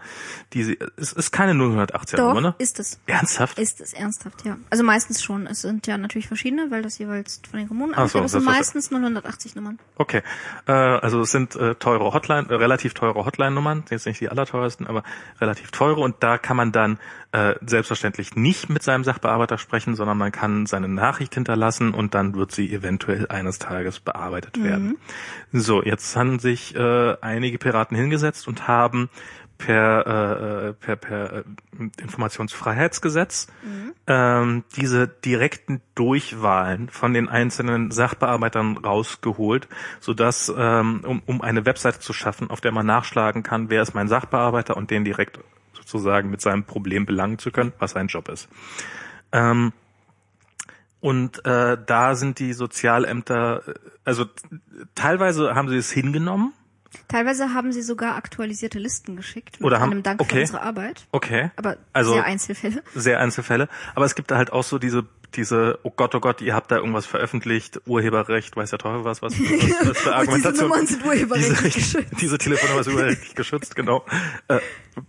die 0.52 0.64
sie, 0.64 0.78
es 0.96 1.12
ist 1.12 1.32
keine 1.32 1.52
080er 1.52 2.16
Doch, 2.16 2.28
Nummer, 2.28 2.40
ne? 2.40 2.54
ist 2.58 2.78
es. 2.80 3.00
Ernsthaft? 3.06 3.58
Ist 3.58 3.80
es 3.80 3.92
ernsthaft, 3.92 4.44
ja. 4.44 4.56
Also 4.70 4.84
meistens 4.84 5.22
schon. 5.22 5.46
Es 5.46 5.62
sind 5.62 5.86
ja 5.86 5.96
natürlich 5.98 6.28
verschiedene, 6.28 6.70
weil 6.70 6.82
das 6.82 6.98
jeweils 6.98 7.40
von 7.48 7.58
den 7.58 7.68
Kommunen 7.68 7.94
Ach 7.96 8.08
so. 8.08 8.20
Es 8.20 8.32
sind 8.32 8.44
meistens 8.44 8.90
080 8.92 9.54
Nummern. 9.56 9.78
Okay, 9.96 10.22
äh, 10.66 10.72
also 10.72 11.20
es 11.20 11.30
sind 11.30 11.56
äh, 11.56 11.74
teure 11.76 12.12
Hotline, 12.12 12.48
äh, 12.48 12.54
relativ 12.54 12.94
teure 12.94 13.24
Hotline-Nummern, 13.24 13.84
jetzt 13.90 14.06
nicht 14.06 14.20
die 14.20 14.28
allerteuersten, 14.28 14.86
aber 14.86 15.02
relativ 15.40 15.70
teure 15.70 16.00
und 16.00 16.16
da 16.20 16.38
kann 16.38 16.56
man 16.56 16.72
dann 16.72 16.98
äh, 17.32 17.54
selbstverständlich 17.64 18.36
nicht 18.36 18.68
mit 18.68 18.82
seinem 18.82 19.04
Sachbearbeiter 19.04 19.58
sprechen, 19.58 19.94
sondern 19.94 20.18
man 20.18 20.32
kann 20.32 20.66
seine 20.66 20.88
Nachricht 20.88 21.34
hinterlassen 21.52 21.92
und 21.92 22.14
dann 22.14 22.34
wird 22.34 22.52
sie 22.52 22.72
eventuell 22.72 23.28
eines 23.28 23.58
Tages 23.58 24.00
bearbeitet 24.00 24.62
werden. 24.62 24.96
So, 25.52 25.82
jetzt 25.82 26.16
haben 26.16 26.38
sich 26.38 26.74
äh, 26.74 27.16
einige 27.20 27.58
Piraten 27.58 27.96
hingesetzt 27.96 28.48
und 28.48 28.68
haben 28.68 29.10
per, 29.58 30.06
äh, 30.06 30.72
per, 30.72 30.96
per 30.96 31.32
äh, 31.32 31.42
Informationsfreiheitsgesetz 32.00 33.48
ähm, 34.06 34.64
diese 34.76 35.06
direkten 35.06 35.82
Durchwahlen 35.94 36.88
von 36.88 37.12
den 37.12 37.28
einzelnen 37.28 37.90
Sachbearbeitern 37.90 38.78
rausgeholt, 38.78 39.68
sodass 40.00 40.52
ähm, 40.56 41.02
um, 41.06 41.22
um 41.26 41.42
eine 41.42 41.66
Webseite 41.66 42.00
zu 42.00 42.12
schaffen, 42.12 42.50
auf 42.50 42.60
der 42.60 42.72
man 42.72 42.86
nachschlagen 42.86 43.42
kann, 43.42 43.70
wer 43.70 43.82
ist 43.82 43.94
mein 43.94 44.08
Sachbearbeiter 44.08 44.76
und 44.76 44.90
den 44.90 45.04
direkt 45.04 45.38
sozusagen 45.74 46.30
mit 46.30 46.40
seinem 46.40 46.64
Problem 46.64 47.06
belangen 47.06 47.38
zu 47.38 47.50
können, 47.50 47.72
was 47.78 47.92
sein 47.92 48.06
Job 48.08 48.28
ist. 48.28 48.48
Ähm, 49.32 49.72
und 51.02 51.44
äh, 51.44 51.76
da 51.84 52.14
sind 52.14 52.38
die 52.38 52.54
Sozialämter, 52.54 53.62
äh, 53.68 53.74
also 54.04 54.24
teilweise 54.94 55.54
haben 55.54 55.68
sie 55.68 55.76
es 55.76 55.90
hingenommen. 55.90 56.52
Teilweise 57.08 57.52
haben 57.54 57.72
sie 57.72 57.82
sogar 57.82 58.16
aktualisierte 58.16 58.78
Listen 58.78 59.16
geschickt 59.16 59.56
mit 59.60 59.66
Oder 59.66 59.80
haben- 59.80 59.90
einem 59.92 60.02
Dank 60.02 60.20
okay. 60.20 60.34
für 60.36 60.40
unsere 60.42 60.62
Arbeit. 60.62 61.06
Okay. 61.10 61.50
Aber 61.56 61.76
Also- 61.92 62.12
sehr 62.14 62.24
Einzelfälle. 62.24 62.82
sehr 62.94 63.18
Einzelfälle. 63.18 63.68
Aber 63.94 64.04
es 64.04 64.14
gibt 64.14 64.30
da 64.30 64.36
halt 64.36 64.52
auch 64.52 64.62
so 64.64 64.78
diese, 64.78 65.04
diese, 65.36 65.78
oh 65.82 65.90
Gott, 65.94 66.14
oh 66.14 66.20
Gott, 66.20 66.40
ihr 66.40 66.54
habt 66.54 66.70
da 66.70 66.76
irgendwas 66.76 67.06
veröffentlicht, 67.06 67.80
Urheberrecht, 67.86 68.56
weiß 68.56 68.70
der 68.70 68.78
Teufel 68.78 69.04
was, 69.04 69.22
was, 69.22 69.38
was, 69.38 69.88
was 69.88 69.98
für 69.98 70.14
Argumentation. 70.14 70.68
Nummern 70.68 70.86
sind 70.86 71.04
urheberrechtlich 71.04 71.74
diese, 71.74 71.98
geschützt. 71.98 72.20
Diese 72.20 72.38
Telefonnummer 72.38 72.80
ist 72.80 72.86
urheberrechtlich 72.88 73.34
geschützt, 73.34 73.74
genau. 73.74 74.04
Äh, 74.48 74.58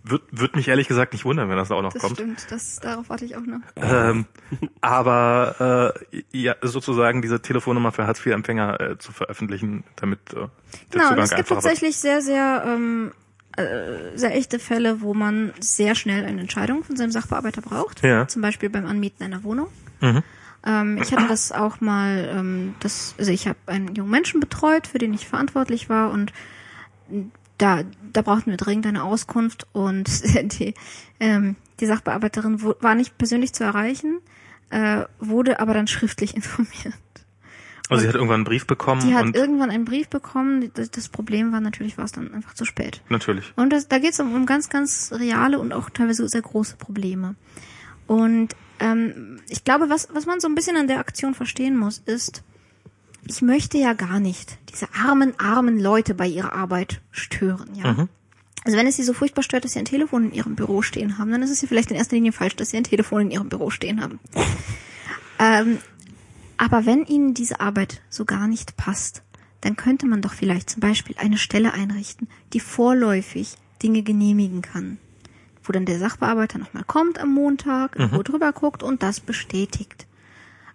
wird, 0.02 0.22
wird 0.30 0.56
mich 0.56 0.68
ehrlich 0.68 0.88
gesagt 0.88 1.12
nicht 1.12 1.24
wundern, 1.24 1.48
wenn 1.48 1.56
das 1.56 1.68
da 1.68 1.74
auch 1.74 1.82
noch 1.82 1.92
Das 1.92 2.02
kommt. 2.02 2.16
stimmt, 2.16 2.46
das, 2.50 2.80
darauf 2.80 3.08
warte 3.08 3.24
ich 3.24 3.36
auch 3.36 3.42
noch. 3.42 3.60
Ähm, 3.76 4.26
aber 4.80 5.94
äh, 6.12 6.22
ja, 6.32 6.56
sozusagen 6.62 7.22
diese 7.22 7.40
Telefonnummer 7.40 7.92
für 7.92 8.06
Hartz-IV-Empfänger 8.06 8.80
äh, 8.80 8.98
zu 8.98 9.12
veröffentlichen, 9.12 9.84
damit 9.96 10.20
äh, 10.32 10.34
der 10.34 10.48
Genau, 10.90 11.04
und 11.04 11.08
Zugang 11.10 11.24
es 11.24 11.30
gibt 11.30 11.38
einfacher 11.40 11.56
wird. 11.56 11.64
tatsächlich 11.64 11.96
sehr, 11.96 12.22
sehr 12.22 12.64
ähm, 12.66 13.12
äh, 13.56 14.16
sehr 14.16 14.34
echte 14.34 14.58
Fälle, 14.58 15.00
wo 15.00 15.14
man 15.14 15.52
sehr 15.60 15.94
schnell 15.94 16.24
eine 16.24 16.40
Entscheidung 16.40 16.84
von 16.84 16.96
seinem 16.96 17.10
Sachbearbeiter 17.10 17.62
braucht. 17.62 18.02
Ja. 18.02 18.26
Zum 18.26 18.42
Beispiel 18.42 18.70
beim 18.70 18.86
Anmieten 18.86 19.22
einer 19.24 19.44
Wohnung. 19.44 19.68
Mhm. 20.00 20.22
Ähm, 20.66 20.98
ich 21.02 21.12
hatte 21.12 21.26
das 21.28 21.52
auch 21.52 21.80
mal, 21.80 22.30
ähm, 22.34 22.74
das, 22.80 23.14
also 23.18 23.30
ich 23.30 23.46
habe 23.46 23.58
einen 23.66 23.94
jungen 23.94 24.10
Menschen 24.10 24.40
betreut, 24.40 24.86
für 24.86 24.98
den 24.98 25.14
ich 25.14 25.28
verantwortlich 25.28 25.88
war 25.88 26.10
und 26.10 26.32
da, 27.58 27.82
da 28.12 28.22
brauchten 28.22 28.50
wir 28.50 28.56
dringend 28.56 28.86
eine 28.86 29.04
Auskunft 29.04 29.66
und 29.72 30.08
die, 30.58 30.74
ähm, 31.20 31.56
die 31.80 31.86
Sachbearbeiterin 31.86 32.62
war 32.62 32.94
nicht 32.94 33.18
persönlich 33.18 33.52
zu 33.52 33.64
erreichen, 33.64 34.20
äh, 34.70 35.04
wurde 35.18 35.60
aber 35.60 35.74
dann 35.74 35.86
schriftlich 35.86 36.34
informiert. 36.36 36.94
Also 37.90 38.02
sie 38.02 38.08
hat 38.08 38.14
irgendwann 38.14 38.36
einen 38.36 38.44
Brief 38.44 38.66
bekommen 38.66 39.06
Die 39.06 39.14
hat 39.14 39.34
irgendwann 39.34 39.70
einen 39.70 39.84
Brief 39.84 40.08
bekommen. 40.08 40.70
Das, 40.74 40.90
das 40.90 41.08
Problem 41.08 41.52
war 41.52 41.60
natürlich, 41.60 41.98
war 41.98 42.06
es 42.06 42.12
dann 42.12 42.32
einfach 42.32 42.54
zu 42.54 42.64
spät. 42.64 43.02
natürlich. 43.10 43.52
Und 43.56 43.72
das, 43.72 43.88
da 43.88 43.98
geht 43.98 44.12
es 44.12 44.20
um, 44.20 44.34
um 44.34 44.46
ganz, 44.46 44.70
ganz 44.70 45.12
reale 45.12 45.58
und 45.58 45.72
auch 45.72 45.90
teilweise 45.90 46.26
sehr 46.28 46.42
große 46.42 46.76
Probleme. 46.76 47.34
Und 48.06 48.56
ähm, 48.80 49.40
ich 49.48 49.64
glaube, 49.64 49.90
was, 49.90 50.08
was 50.12 50.26
man 50.26 50.40
so 50.40 50.48
ein 50.48 50.54
bisschen 50.54 50.76
an 50.76 50.88
der 50.88 50.98
Aktion 50.98 51.34
verstehen 51.34 51.76
muss, 51.76 51.98
ist, 52.06 52.42
ich 53.26 53.42
möchte 53.42 53.78
ja 53.78 53.92
gar 53.92 54.20
nicht 54.20 54.58
diese 54.72 54.86
armen, 54.94 55.38
armen 55.38 55.78
Leute 55.78 56.14
bei 56.14 56.26
ihrer 56.26 56.52
Arbeit 56.52 57.00
stören, 57.10 57.74
ja. 57.74 57.92
Mhm. 57.92 58.08
Also 58.64 58.78
wenn 58.78 58.86
es 58.86 58.96
sie 58.96 59.02
so 59.02 59.12
furchtbar 59.12 59.42
stört, 59.42 59.64
dass 59.64 59.72
sie 59.72 59.78
ein 59.78 59.84
Telefon 59.84 60.24
in 60.24 60.32
ihrem 60.32 60.56
Büro 60.56 60.80
stehen 60.80 61.18
haben, 61.18 61.30
dann 61.30 61.42
ist 61.42 61.50
es 61.50 61.60
ja 61.60 61.68
vielleicht 61.68 61.90
in 61.90 61.98
erster 61.98 62.16
Linie 62.16 62.32
falsch, 62.32 62.56
dass 62.56 62.70
sie 62.70 62.78
ein 62.78 62.84
Telefon 62.84 63.22
in 63.22 63.30
ihrem 63.30 63.50
Büro 63.50 63.68
stehen 63.68 64.00
haben. 64.00 64.20
ähm, 65.38 65.78
aber 66.64 66.86
wenn 66.86 67.04
ihnen 67.04 67.34
diese 67.34 67.60
Arbeit 67.60 68.00
so 68.08 68.24
gar 68.24 68.48
nicht 68.48 68.78
passt, 68.78 69.22
dann 69.60 69.76
könnte 69.76 70.06
man 70.06 70.22
doch 70.22 70.32
vielleicht 70.32 70.70
zum 70.70 70.80
Beispiel 70.80 71.14
eine 71.18 71.36
Stelle 71.36 71.74
einrichten, 71.74 72.26
die 72.54 72.60
vorläufig 72.60 73.56
Dinge 73.82 74.02
genehmigen 74.02 74.62
kann. 74.62 74.96
Wo 75.62 75.74
dann 75.74 75.84
der 75.84 75.98
Sachbearbeiter 75.98 76.58
nochmal 76.58 76.84
kommt 76.84 77.18
am 77.18 77.34
Montag, 77.34 77.98
wo 78.12 78.22
drüber 78.22 78.52
guckt 78.52 78.82
und 78.82 79.02
das 79.02 79.20
bestätigt. 79.20 80.06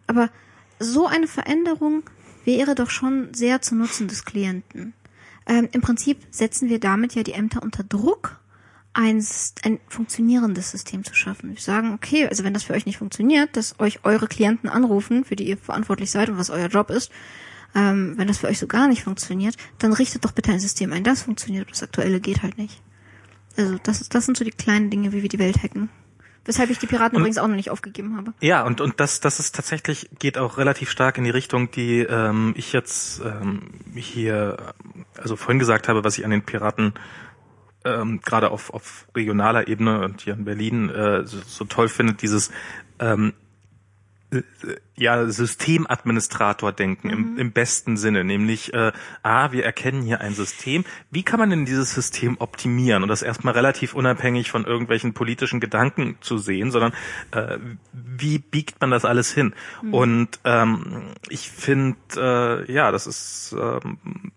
Aber 0.06 0.30
so 0.78 1.08
eine 1.08 1.26
Veränderung 1.26 2.04
wäre 2.46 2.76
doch 2.76 2.92
schon 2.92 3.34
sehr 3.34 3.64
zu 3.64 3.74
Nutzen 3.76 4.08
des 4.08 4.26
Klienten. 4.26 4.94
Ähm, 5.48 5.70
Im 5.72 5.82
Prinzip 5.82 6.20
setzen 6.30 6.70
wir 6.70 6.80
damit 6.80 7.16
ja 7.16 7.24
die 7.24 7.34
Ämter 7.34 7.64
unter 7.64 7.84
Druck, 7.84 8.40
ein, 8.94 9.24
ein 9.64 9.80
funktionierendes 9.88 10.72
System 10.72 11.04
zu 11.04 11.14
schaffen. 11.14 11.52
Wir 11.52 11.62
sagen, 11.62 11.94
okay, 11.94 12.28
also 12.28 12.44
wenn 12.44 12.54
das 12.54 12.64
für 12.64 12.74
euch 12.74 12.86
nicht 12.86 12.98
funktioniert, 12.98 13.56
dass 13.56 13.80
euch 13.80 14.04
eure 14.04 14.28
Klienten 14.28 14.70
anrufen, 14.70 15.26
für 15.26 15.36
die 15.36 15.48
ihr 15.48 15.58
verantwortlich 15.58 16.12
seid 16.12 16.30
und 16.30 16.38
was 16.38 16.50
euer 16.50 16.68
Job 16.68 16.90
ist, 16.90 17.12
ähm, 17.76 18.14
wenn 18.18 18.28
das 18.28 18.40
für 18.40 18.48
euch 18.48 18.60
so 18.60 18.68
gar 18.68 18.88
nicht 18.88 19.04
funktioniert, 19.04 19.56
dann 19.78 19.94
richtet 19.94 20.26
doch 20.26 20.32
bitte 20.32 20.52
ein 20.52 20.60
System 20.60 20.92
ein, 20.92 21.04
das 21.04 21.22
funktioniert. 21.22 21.70
Das 21.70 21.84
aktuelle 21.84 22.20
geht 22.20 22.42
halt 22.42 22.58
nicht. 22.58 22.82
Also 23.58 23.78
das, 23.84 24.02
ist, 24.02 24.16
das 24.16 24.26
sind 24.26 24.38
so 24.38 24.44
die 24.44 24.52
kleinen 24.52 24.90
Dinge, 24.90 25.12
wie 25.12 25.22
wir 25.22 25.30
die 25.30 25.40
Welt 25.40 25.62
hacken. 25.62 25.90
Weshalb 26.46 26.72
ich 26.72 26.80
die 26.80 26.88
Piraten 26.88 27.20
übrigens 27.20 27.38
auch 27.38 27.48
noch 27.48 27.56
nicht 27.56 27.70
aufgegeben 27.70 28.18
habe. 28.18 28.34
Ja, 28.40 28.66
und, 28.66 28.82
und 28.82 29.00
das, 29.00 29.20
das 29.20 29.40
ist 29.40 29.54
tatsächlich, 29.54 30.10
geht 30.18 30.38
auch 30.38 30.58
relativ 30.58 30.90
stark 30.90 31.20
in 31.20 31.26
die 31.26 31.30
Richtung, 31.30 31.70
die 31.70 32.00
ähm, 32.00 32.54
ich 32.58 32.74
jetzt 32.74 33.22
ähm, 33.24 33.70
hier, 33.94 34.74
also 35.16 35.36
vorhin 35.36 35.60
gesagt 35.60 35.88
habe, 35.88 36.04
was 36.04 36.18
ich 36.18 36.26
an 36.26 36.32
den 36.32 36.42
Piraten 36.42 36.94
ähm, 37.86 38.22
gerade 38.22 38.52
auf, 38.52 38.74
auf 38.74 39.08
regionaler 39.16 39.68
Ebene 39.68 40.02
und 40.04 40.22
hier 40.22 40.34
in 40.34 40.46
Berlin 40.46 40.90
äh, 40.90 41.26
so, 41.26 41.40
so 41.46 41.66
toll 41.66 41.88
finde, 41.88 42.14
dieses 42.14 42.52
ähm, 43.00 43.34
äh, 44.32 44.42
ja, 44.96 45.26
Systemadministrator-Denken 45.28 47.10
im, 47.10 47.38
im 47.38 47.52
besten 47.54 47.96
Sinne, 47.96 48.26
nämlich 48.26 48.74
äh, 48.74 48.92
A, 49.24 49.54
wir 49.54 49.64
erkennen 49.64 50.02
hier 50.02 50.20
ein 50.20 50.34
System. 50.34 50.84
Wie 51.10 51.24
kann 51.24 51.40
man 51.40 51.50
denn 51.50 51.66
dieses 51.66 51.96
System 51.96 52.36
optimieren? 52.38 53.02
Und 53.02 53.08
das 53.08 53.22
erstmal 53.22 53.54
relativ 53.54 53.96
unabhängig 53.96 54.52
von 54.52 54.66
irgendwelchen 54.66 55.14
politischen 55.14 55.62
Gedanken 55.62 56.18
zu 56.20 56.38
sehen, 56.38 56.70
sondern 56.72 56.92
äh, 57.32 57.60
wie 57.94 58.40
biegt 58.40 58.82
man 58.82 58.92
das 58.92 59.06
alles 59.06 59.34
hin? 59.34 59.54
Und 59.90 60.42
ähm, 60.44 61.14
ich 61.30 61.50
finde, 61.50 61.98
äh, 62.18 62.72
ja, 62.72 62.92
das 62.92 63.08
ist 63.08 63.56
ähm, 63.58 64.34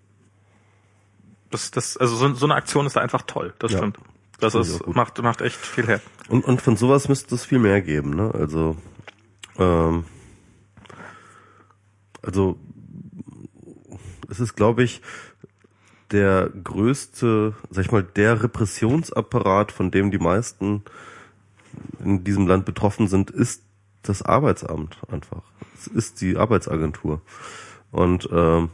das, 1.52 1.70
das, 1.70 1.96
also 1.96 2.16
so, 2.16 2.34
so 2.34 2.46
eine 2.46 2.54
Aktion 2.56 2.86
ist 2.86 2.96
da 2.96 3.00
einfach 3.00 3.22
toll. 3.22 3.54
Das 3.58 3.72
Ja. 3.72 3.78
stimmt. 3.78 3.98
Das 4.40 4.54
ich 4.54 4.60
ist, 4.62 4.86
macht, 4.88 5.22
macht 5.22 5.40
echt 5.40 5.54
viel 5.56 5.86
her. 5.86 6.00
Und, 6.28 6.44
und 6.44 6.60
von 6.60 6.76
sowas 6.76 7.08
müsste 7.08 7.34
es 7.36 7.44
viel 7.44 7.60
mehr 7.60 7.80
geben, 7.80 8.10
ne? 8.10 8.32
Also, 8.34 8.76
ähm, 9.56 10.04
also 12.22 12.58
es 14.28 14.40
ist, 14.40 14.56
glaube 14.56 14.82
ich, 14.82 15.00
der 16.10 16.50
größte, 16.50 17.54
sag 17.70 17.84
ich 17.84 17.92
mal, 17.92 18.02
der 18.02 18.42
Repressionsapparat, 18.42 19.70
von 19.70 19.90
dem 19.92 20.10
die 20.10 20.18
meisten 20.18 20.82
in 22.04 22.24
diesem 22.24 22.46
Land 22.46 22.64
betroffen 22.64 23.06
sind, 23.08 23.30
ist 23.30 23.62
das 24.02 24.22
Arbeitsamt 24.22 24.98
einfach. 25.08 25.42
Es 25.76 25.86
ist 25.86 26.20
die 26.20 26.36
Arbeitsagentur. 26.36 27.22
Und 27.92 28.28
ähm, 28.32 28.70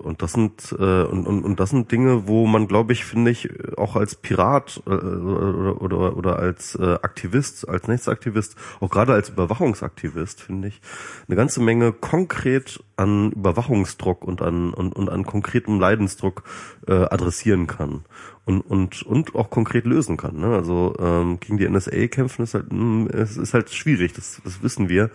und 0.00 0.22
das 0.22 0.32
sind 0.32 0.74
äh, 0.78 1.02
und, 1.02 1.26
und, 1.26 1.44
und 1.44 1.60
das 1.60 1.70
sind 1.70 1.90
Dinge, 1.92 2.26
wo 2.26 2.46
man, 2.46 2.68
glaube 2.68 2.92
ich, 2.92 3.04
finde 3.04 3.30
ich, 3.30 3.48
auch 3.76 3.96
als 3.96 4.14
Pirat 4.14 4.82
äh, 4.86 4.90
oder, 4.90 5.82
oder, 5.82 6.16
oder 6.16 6.38
als 6.38 6.74
äh, 6.74 6.98
Aktivist, 7.02 7.68
als 7.68 7.88
Netzaktivist, 7.88 8.56
auch 8.80 8.90
gerade 8.90 9.12
als 9.12 9.28
Überwachungsaktivist, 9.28 10.40
finde 10.40 10.68
ich, 10.68 10.80
eine 11.28 11.36
ganze 11.36 11.60
Menge 11.60 11.92
konkret 11.92 12.82
an 12.96 13.32
Überwachungsdruck 13.32 14.24
und 14.24 14.42
an 14.42 14.74
und, 14.74 14.94
und 14.94 15.08
an 15.08 15.24
konkretem 15.24 15.78
Leidensdruck 15.78 16.42
äh, 16.86 16.92
adressieren 16.92 17.66
kann 17.66 18.04
und 18.44 18.60
und 18.60 19.02
und 19.02 19.34
auch 19.34 19.50
konkret 19.50 19.84
lösen 19.84 20.16
kann. 20.16 20.38
Ne? 20.38 20.54
Also 20.54 20.94
ähm, 20.98 21.38
gegen 21.40 21.58
die 21.58 21.68
NSA 21.68 22.08
kämpfen 22.08 22.42
ist 22.42 22.54
halt 22.54 22.72
mh, 22.72 23.10
es 23.12 23.36
ist 23.36 23.54
halt 23.54 23.70
schwierig, 23.70 24.12
das, 24.14 24.40
das 24.44 24.62
wissen 24.62 24.88
wir. 24.88 25.10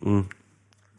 Mm. 0.00 0.22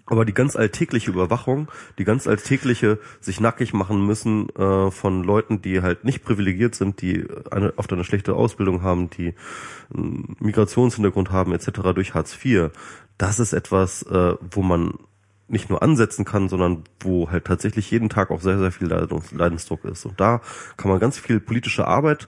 Aber 0.06 0.26
die 0.26 0.34
ganz 0.34 0.58
alltägliche 0.58 1.12
Überwachung, 1.12 1.70
die 1.98 2.04
ganz 2.04 2.28
alltägliche 2.28 3.00
sich 3.22 3.40
nackig 3.40 3.74
machen 3.74 4.06
müssen 4.06 4.50
äh, 4.50 4.92
von 4.92 5.24
Leuten, 5.24 5.62
die 5.62 5.82
halt 5.82 6.04
nicht 6.04 6.24
privilegiert 6.26 6.76
sind, 6.76 7.02
die 7.02 7.26
eine, 7.52 7.74
oft 7.78 7.92
eine 7.94 8.04
schlechte 8.04 8.34
Ausbildung 8.34 8.82
haben, 8.82 9.10
die 9.10 9.34
einen 9.94 10.36
Migrationshintergrund 10.40 11.32
haben 11.32 11.54
etc. 11.54 11.94
durch 11.96 12.14
Hartz 12.14 12.38
IV, 12.44 12.72
das 13.18 13.40
ist 13.40 13.54
etwas, 13.54 14.04
äh, 14.04 14.36
wo 14.52 14.62
man 14.62 14.96
nicht 15.48 15.70
nur 15.70 15.84
ansetzen 15.84 16.26
kann, 16.26 16.50
sondern 16.50 16.84
wo 17.00 17.30
halt 17.30 17.46
tatsächlich 17.46 17.90
jeden 17.92 18.10
Tag 18.10 18.32
auch 18.32 18.42
sehr, 18.42 18.58
sehr 18.58 18.72
viel 18.72 18.88
Leidensdruck 18.88 19.86
ist. 19.86 20.06
Und 20.06 20.20
da 20.20 20.42
kann 20.78 20.90
man 20.90 21.00
ganz 21.00 21.18
viel 21.18 21.40
politische 21.40 21.88
Arbeit 21.88 22.28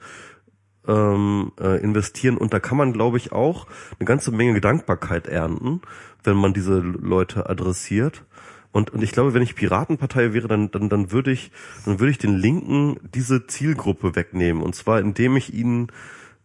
ähm, 0.88 1.52
äh, 1.60 1.82
investieren 1.82 2.38
und 2.38 2.54
da 2.54 2.60
kann 2.60 2.78
man, 2.78 2.94
glaube 2.94 3.18
ich, 3.18 3.32
auch 3.32 3.68
eine 4.00 4.06
ganze 4.06 4.32
Menge 4.32 4.62
Dankbarkeit 4.62 5.28
ernten, 5.28 5.82
wenn 6.24 6.38
man 6.38 6.54
diese 6.54 6.80
Leute 6.80 7.50
adressiert. 7.50 8.24
Und, 8.72 8.92
und 8.92 9.02
ich 9.02 9.14
glaube, 9.14 9.34
wenn 9.34 9.42
ich 9.42 9.56
Piratenpartei 9.56 10.34
wäre, 10.34 10.50
dann, 10.50 10.70
dann, 10.70 10.90
dann 10.90 11.12
würde 11.12 11.32
ich, 11.32 11.52
dann 11.86 12.00
würde 12.00 12.12
ich 12.12 12.18
den 12.18 12.36
Linken 12.36 13.00
diese 13.14 13.48
Zielgruppe 13.48 14.18
wegnehmen. 14.18 14.62
Und 14.62 14.76
zwar, 14.76 15.00
indem 15.00 15.38
ich 15.38 15.54
ihnen 15.54 15.88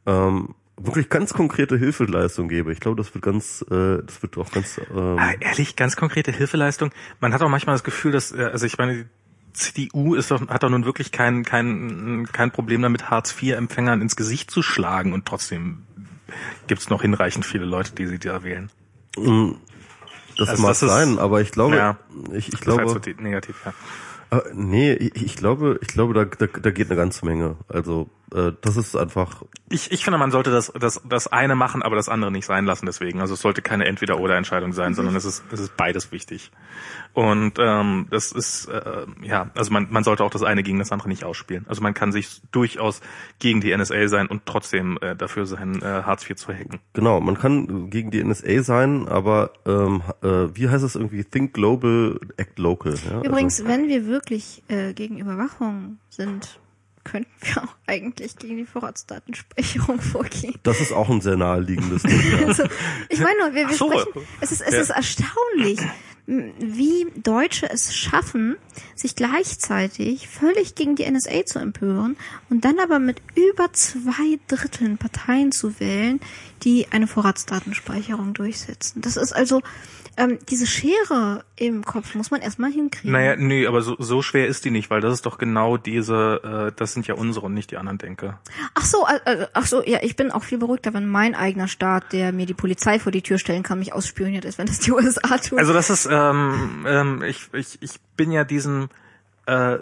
ähm, 0.07 0.55
wirklich 0.77 1.09
ganz 1.09 1.35
konkrete 1.35 1.77
Hilfeleistung 1.77 2.49
gebe. 2.49 2.73
Ich 2.73 2.81
glaube, 2.81 2.97
das 2.97 3.12
wird 3.15 3.25
ganz, 3.25 3.62
äh, 3.71 4.03
das 4.05 4.23
wird 4.23 4.39
auch 4.39 4.51
ganz. 4.51 4.81
Ähm, 4.95 5.19
Ah, 5.19 5.33
ehrlich, 5.41 5.77
ganz 5.77 5.97
konkrete 5.97 6.33
Hilfeleistung. 6.33 6.91
Man 7.21 7.35
hat 7.35 7.43
auch 7.43 7.49
manchmal 7.49 7.75
das 7.75 7.85
Gefühl, 7.85 8.12
dass, 8.12 8.33
äh, 8.33 8.45
also 8.45 8.65
ich 8.65 8.79
meine, 8.79 9.07
CDU 9.53 10.15
ist 10.15 10.31
doch, 10.31 10.47
hat 10.49 10.63
doch 10.63 10.71
nun 10.71 10.85
wirklich 10.85 11.13
kein, 11.13 11.45
kein, 11.45 12.29
kein 12.33 12.51
Problem 12.51 12.83
damit, 12.83 13.11
Hartz-IV-Empfängern 13.11 14.01
ins 14.01 14.17
Gesicht 14.17 14.51
zu 14.51 14.63
schlagen 14.63 15.13
und 15.13 15.27
trotzdem 15.27 15.83
gibt's 16.67 16.91
noch 16.91 17.03
hinreichend 17.03 17.45
viele 17.45 17.65
Leute, 17.65 17.93
die 17.95 18.07
sie 18.07 18.19
da 18.19 18.43
wählen. 18.45 18.71
das 20.39 20.49
also 20.49 20.63
mag 20.63 20.71
das 20.71 20.83
ist- 20.83 20.89
sein, 20.89 21.19
aber 21.19 21.41
ich 21.41 21.51
glaube, 21.53 21.77
Ja. 21.77 21.99
ich, 22.33 22.47
ich 22.47 22.51
Das 22.53 22.61
glaube, 22.61 22.85
war 22.87 22.95
jetzt 22.95 23.05
so 23.05 23.23
negativ, 23.23 23.57
ja. 23.65 23.73
Äh, 24.39 24.43
nee, 24.55 24.93
ich, 24.93 25.17
ich 25.17 25.37
glaube, 25.37 25.79
ich 25.83 25.89
glaube, 25.89 26.15
da, 26.15 26.25
da, 26.25 26.47
da 26.47 26.71
geht 26.71 26.87
eine 26.89 26.97
ganze 26.97 27.27
Menge. 27.27 27.57
Also 27.69 28.09
äh, 28.35 28.52
das 28.61 28.77
ist 28.77 28.97
einfach. 28.97 29.43
Ich, 29.69 29.93
ich 29.93 30.05
finde, 30.05 30.19
man 30.19 30.31
sollte 30.31 30.51
das, 30.51 30.73
das, 30.78 31.01
das 31.09 31.28
eine 31.28 31.55
machen, 31.55 31.82
aber 31.82 31.97
das 31.97 32.09
andere 32.09 32.31
nicht 32.31 32.47
sein 32.47 32.65
lassen 32.65 32.86
deswegen. 32.86 33.20
Also 33.20 33.35
es 33.35 33.40
sollte 33.40 33.62
keine 33.62 33.86
Entweder-Oder-Entscheidung 33.86 34.73
sein, 34.73 34.94
sondern 34.94 35.15
es 35.16 35.24
ist, 35.24 35.44
es 35.52 35.61
ist 35.61 35.77
beides 35.77 36.12
wichtig. 36.12 36.51
Und 37.12 37.59
ähm, 37.59 38.07
das 38.11 38.32
ist, 38.32 38.66
äh, 38.66 39.07
ja, 39.23 39.51
also 39.55 39.73
man, 39.73 39.89
man 39.90 40.05
sollte 40.05 40.24
auch 40.24 40.31
das 40.31 40.43
eine 40.43 40.62
gegen 40.62 40.78
das 40.78 40.93
andere 40.93 41.09
nicht 41.09 41.24
ausspielen. 41.24 41.66
Also 41.69 41.82
man 41.82 41.94
kann 41.94 42.12
sich 42.12 42.40
durchaus 42.52 43.01
gegen 43.39 43.61
die 43.61 43.77
NSA 43.77 44.09
sein 44.09 44.27
und 44.27 44.47
trotzdem 44.47 44.98
äh, 45.01 45.16
dafür 45.16 45.47
sein, 45.47 45.82
äh, 45.82 45.85
Hartz 45.85 46.28
IV 46.28 46.36
zu 46.36 46.52
hacken. 46.52 46.81
Genau, 46.93 47.20
man 47.20 47.36
kann 47.36 47.90
gegen 47.90 48.11
die 48.11 48.23
NSA 48.23 48.62
sein, 48.62 49.09
aber 49.09 49.52
ähm, 49.66 50.02
äh, 50.23 50.55
wie 50.55 50.69
heißt 50.69 50.85
es 50.85 50.94
irgendwie? 50.94 51.24
Think 51.24 51.52
global, 51.55 52.20
act 52.36 52.59
local. 52.59 52.94
Ja? 53.11 53.23
Übrigens, 53.23 53.61
also, 53.61 53.73
wenn 53.73 53.89
wir 53.89 54.07
wirklich 54.07 54.62
äh, 54.69 54.93
gegen 54.94 55.19
Überwachung 55.19 55.98
sind, 56.09 56.60
könnten 57.11 57.31
wir 57.43 57.62
auch 57.65 57.74
eigentlich 57.87 58.37
gegen 58.37 58.57
die 58.59 58.66
Vorratsdatenspeicherung 58.66 60.01
vorgehen. 60.12 60.55
das 60.62 60.81
ist 60.81 60.93
auch 60.93 61.09
ein 61.11 61.20
sehr 61.20 61.37
naheliegendes 61.37 62.03
Ding. 62.03 62.20
Ja. 62.41 62.47
Also, 62.47 62.65
ich 63.09 63.20
meine 63.20 63.39
nur, 63.41 63.55
wir, 63.55 63.69
wir 63.69 63.77
so. 63.77 63.91
sprechen, 63.91 64.27
es 64.41 64.53
ist, 64.53 64.61
es 64.62 64.73
Ja. 64.74 64.81
ist 64.81 64.91
erstaunlich, 64.91 65.81
wie 66.27 67.07
Deutsche 67.16 67.69
es 67.69 67.93
schaffen, 67.95 68.57
sich 68.95 69.16
gleichzeitig 69.16 70.28
völlig 70.28 70.77
gegen 70.77 70.95
die 70.95 71.11
NSA 71.11 71.45
zu 71.45 71.59
empören 71.59 72.16
und 72.51 72.65
dann 72.65 72.78
aber 72.78 73.01
mit 73.01 73.20
über 73.35 73.73
zwei 73.73 74.39
Dritteln 74.47 74.97
Parteien 74.97 75.51
zu 75.51 75.81
wählen, 75.81 76.20
die 76.62 76.87
eine 76.93 77.09
Vorratsdatenspeicherung 77.09 78.32
durchsetzen. 78.35 79.01
Das 79.01 79.16
ist 79.16 79.32
also 79.32 79.61
ähm, 80.21 80.39
diese 80.49 80.67
Schere 80.67 81.45
im 81.57 81.83
Kopf 81.83 82.15
muss 82.15 82.31
man 82.31 82.43
erstmal 82.43 82.71
hinkriegen. 82.71 83.13
Naja, 83.13 83.37
nee, 83.37 83.67
aber 83.67 83.81
so, 83.81 83.97
so 83.99 84.21
schwer 84.21 84.47
ist 84.47 84.65
die 84.67 84.71
nicht, 84.71 84.91
weil 84.91 85.01
das 85.01 85.15
ist 85.15 85.25
doch 85.25 85.39
genau 85.39 85.79
diese, 85.79 86.69
äh, 86.71 86.77
das 86.77 86.93
sind 86.93 87.07
ja 87.07 87.15
unsere 87.15 87.47
und 87.47 87.55
nicht 87.55 87.71
die 87.71 87.79
anderen 87.79 87.97
Denker. 87.97 88.39
Ach 88.75 88.85
so, 88.85 89.07
äh, 89.25 89.47
ach 89.55 89.65
so, 89.65 89.83
ja, 89.83 90.01
ich 90.03 90.17
bin 90.17 90.31
auch 90.31 90.45
viel 90.45 90.59
beruhigter, 90.59 90.93
wenn 90.93 91.09
mein 91.09 91.35
eigener 91.35 91.69
Staat, 91.69 92.13
der 92.13 92.33
mir 92.33 92.45
die 92.45 92.55
Polizei 92.55 92.99
vor 92.99 93.13
die 93.13 93.23
Tür 93.23 93.39
stellen 93.39 93.63
kann, 93.63 93.79
mich 93.79 93.95
ausspioniert 93.95 94.45
ist, 94.45 94.59
wenn 94.59 94.67
das 94.67 94.81
die 94.81 94.93
USA 94.93 95.39
tun. 95.39 95.59
Also 95.59 95.73
das 95.73 95.89
ist, 95.89 96.07
ähm, 96.11 96.85
ähm, 96.87 97.23
ich, 97.23 97.49
ich, 97.55 97.79
ich 97.81 97.93
bin 98.17 98.31
ja 98.31 98.45
diesen, 98.45 98.91
äh, 99.47 99.79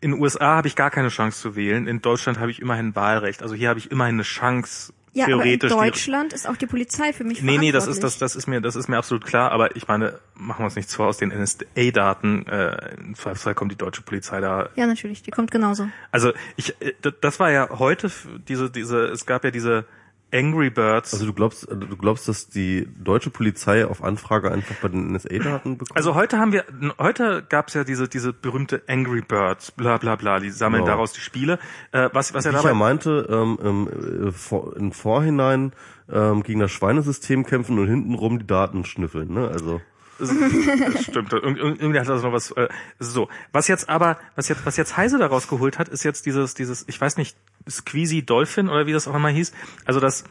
in 0.00 0.12
den 0.12 0.20
USA 0.20 0.56
habe 0.56 0.68
ich 0.68 0.76
gar 0.76 0.90
keine 0.90 1.08
Chance 1.08 1.40
zu 1.40 1.56
wählen. 1.56 1.88
In 1.88 2.00
Deutschland 2.00 2.38
habe 2.38 2.50
ich 2.50 2.60
immerhin 2.60 2.94
Wahlrecht. 2.94 3.42
Also 3.42 3.54
hier 3.54 3.70
habe 3.70 3.78
ich 3.78 3.90
immerhin 3.90 4.16
eine 4.16 4.22
Chance, 4.22 4.92
ja, 5.18 5.26
theoretisch. 5.26 5.70
aber 5.72 5.84
in 5.84 5.90
Deutschland 5.90 6.32
ist 6.32 6.48
auch 6.48 6.56
die 6.56 6.66
Polizei 6.66 7.12
für 7.12 7.24
mich 7.24 7.42
Nee, 7.42 7.58
nee, 7.58 7.72
das 7.72 7.86
ist 7.86 8.02
das, 8.02 8.18
das 8.18 8.36
ist 8.36 8.46
mir, 8.46 8.60
das 8.60 8.76
ist 8.76 8.88
mir 8.88 8.96
absolut 8.96 9.24
klar. 9.24 9.52
Aber 9.52 9.76
ich 9.76 9.88
meine, 9.88 10.18
machen 10.34 10.60
wir 10.60 10.64
uns 10.66 10.76
nichts 10.76 10.94
vor, 10.94 11.06
aus 11.06 11.18
den 11.18 11.30
NSA-Daten, 11.30 12.46
äh, 12.46 12.94
im 12.96 13.14
Zweifelsfall 13.14 13.54
kommt 13.54 13.72
die 13.72 13.76
deutsche 13.76 14.02
Polizei 14.02 14.40
da. 14.40 14.68
Ja, 14.76 14.86
natürlich, 14.86 15.22
die 15.22 15.30
kommt 15.30 15.50
genauso. 15.50 15.88
Also 16.10 16.32
ich, 16.56 16.80
äh, 16.80 16.94
das 17.20 17.40
war 17.40 17.50
ja 17.50 17.68
heute 17.78 18.10
diese, 18.48 18.70
diese, 18.70 19.06
es 19.06 19.26
gab 19.26 19.44
ja 19.44 19.50
diese 19.50 19.84
Angry 20.32 20.70
Birds. 20.70 21.12
Also 21.14 21.26
du 21.26 21.32
glaubst, 21.32 21.66
du 21.70 21.96
glaubst, 21.96 22.28
dass 22.28 22.48
die 22.48 22.88
deutsche 23.02 23.30
Polizei 23.30 23.86
auf 23.86 24.02
Anfrage 24.04 24.50
einfach 24.50 24.74
bei 24.82 24.88
den 24.88 25.12
NSA-Daten 25.12 25.78
bekommt? 25.78 25.96
Also 25.96 26.14
heute 26.14 26.38
haben 26.38 26.52
wir, 26.52 26.64
heute 26.98 27.44
gab's 27.48 27.74
ja 27.74 27.84
diese 27.84 28.08
diese 28.08 28.32
berühmte 28.32 28.82
Angry 28.88 29.22
Birds, 29.22 29.70
bla 29.70 29.96
bla 29.98 30.16
bla, 30.16 30.38
die 30.40 30.50
sammeln 30.50 30.82
Genau. 30.82 30.92
daraus 30.94 31.12
die 31.12 31.20
Spiele. 31.20 31.58
Äh, 31.92 32.10
was 32.12 32.34
was 32.34 32.44
er 32.44 32.52
Wie 32.52 32.56
ich 32.56 32.62
dabei 32.62 32.72
ja 32.72 32.74
meinte, 32.74 33.26
ähm, 33.30 33.58
ähm, 33.62 34.28
äh, 34.28 34.32
vor, 34.32 34.76
im 34.76 34.92
Vorhinein 34.92 35.72
ähm, 36.10 36.42
gegen 36.42 36.60
das 36.60 36.70
Schweinesystem 36.70 37.44
kämpfen 37.44 37.78
und 37.78 37.88
hintenrum 37.88 38.38
die 38.38 38.46
Daten 38.46 38.84
schnüffeln. 38.84 39.32
Ne? 39.32 39.48
Also 39.48 39.80
stimmt. 41.02 41.32
Irg 41.32 41.44
irg- 41.44 41.80
irgendwie 41.80 41.98
hat 42.00 42.08
das 42.08 42.22
noch 42.22 42.32
was. 42.32 42.50
Äh, 42.52 42.68
so. 42.98 43.28
Was 43.52 43.68
jetzt 43.68 43.88
aber, 43.88 44.18
was 44.34 44.48
jetzt, 44.48 44.66
was 44.66 44.76
jetzt 44.76 44.96
Heise 44.96 45.18
daraus 45.18 45.48
geholt 45.48 45.78
hat, 45.78 45.88
ist 45.88 46.04
jetzt 46.04 46.26
dieses, 46.26 46.54
dieses, 46.54 46.84
ich 46.88 47.00
weiß 47.00 47.16
nicht, 47.16 47.36
Squeezy 47.68 48.24
Dolphin 48.24 48.68
oder 48.68 48.86
wie 48.86 48.92
das 48.92 49.06
auch 49.08 49.14
immer 49.14 49.28
hieß. 49.28 49.52
Also 49.84 50.00
das, 50.00 50.24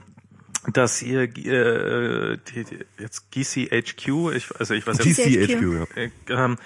das 0.74 0.98
hier, 0.98 1.22
äh, 1.24 2.38
die, 2.54 2.64
die, 2.66 2.80
jetzt 3.00 3.32
GCHQ, 3.32 4.34
ich, 4.36 4.56
also 4.60 4.74
ich 4.74 4.86
weiß 4.86 4.98
jetzt, 4.98 5.18
GCHQ. 5.18 5.48
GCHQ, 5.48 5.62
ja. 5.74 6.02
äh, 6.04 6.10
ähm, 6.30 6.58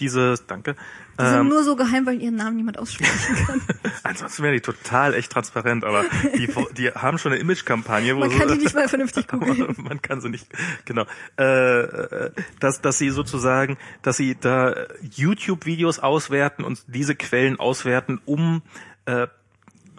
dieses, 0.00 0.46
danke. 0.46 0.76
Die 1.18 1.24
sind 1.24 1.40
Ähm, 1.40 1.48
nur 1.48 1.64
so 1.64 1.76
geheim, 1.76 2.04
weil 2.04 2.20
ihren 2.20 2.36
Namen 2.36 2.56
niemand 2.56 2.78
aussprechen 2.78 3.36
kann. 3.46 3.62
ansonsten 4.02 4.42
wäre 4.42 4.54
die 4.54 4.60
total 4.60 5.14
echt 5.14 5.32
transparent, 5.32 5.84
aber 5.84 6.04
die, 6.36 6.48
die 6.76 6.90
haben 6.90 7.18
schon 7.18 7.32
eine 7.32 7.40
Image-Kampagne, 7.40 8.14
wo 8.14 8.20
Man 8.20 8.30
so, 8.30 8.38
kann 8.38 8.48
die 8.48 8.64
nicht 8.64 8.74
mal 8.74 8.88
vernünftig 8.88 9.26
googeln. 9.28 9.74
man 9.78 10.02
kann 10.02 10.20
sie 10.20 10.28
nicht, 10.28 10.46
genau, 10.84 11.04
äh, 11.36 12.30
dass, 12.60 12.82
dass 12.82 12.98
sie 12.98 13.10
sozusagen, 13.10 13.78
dass 14.02 14.18
sie 14.18 14.36
da 14.38 14.74
YouTube-Videos 15.14 16.00
auswerten 16.00 16.64
und 16.64 16.82
diese 16.86 17.14
Quellen 17.14 17.58
auswerten, 17.58 18.20
um 18.26 18.62
äh, 19.06 19.28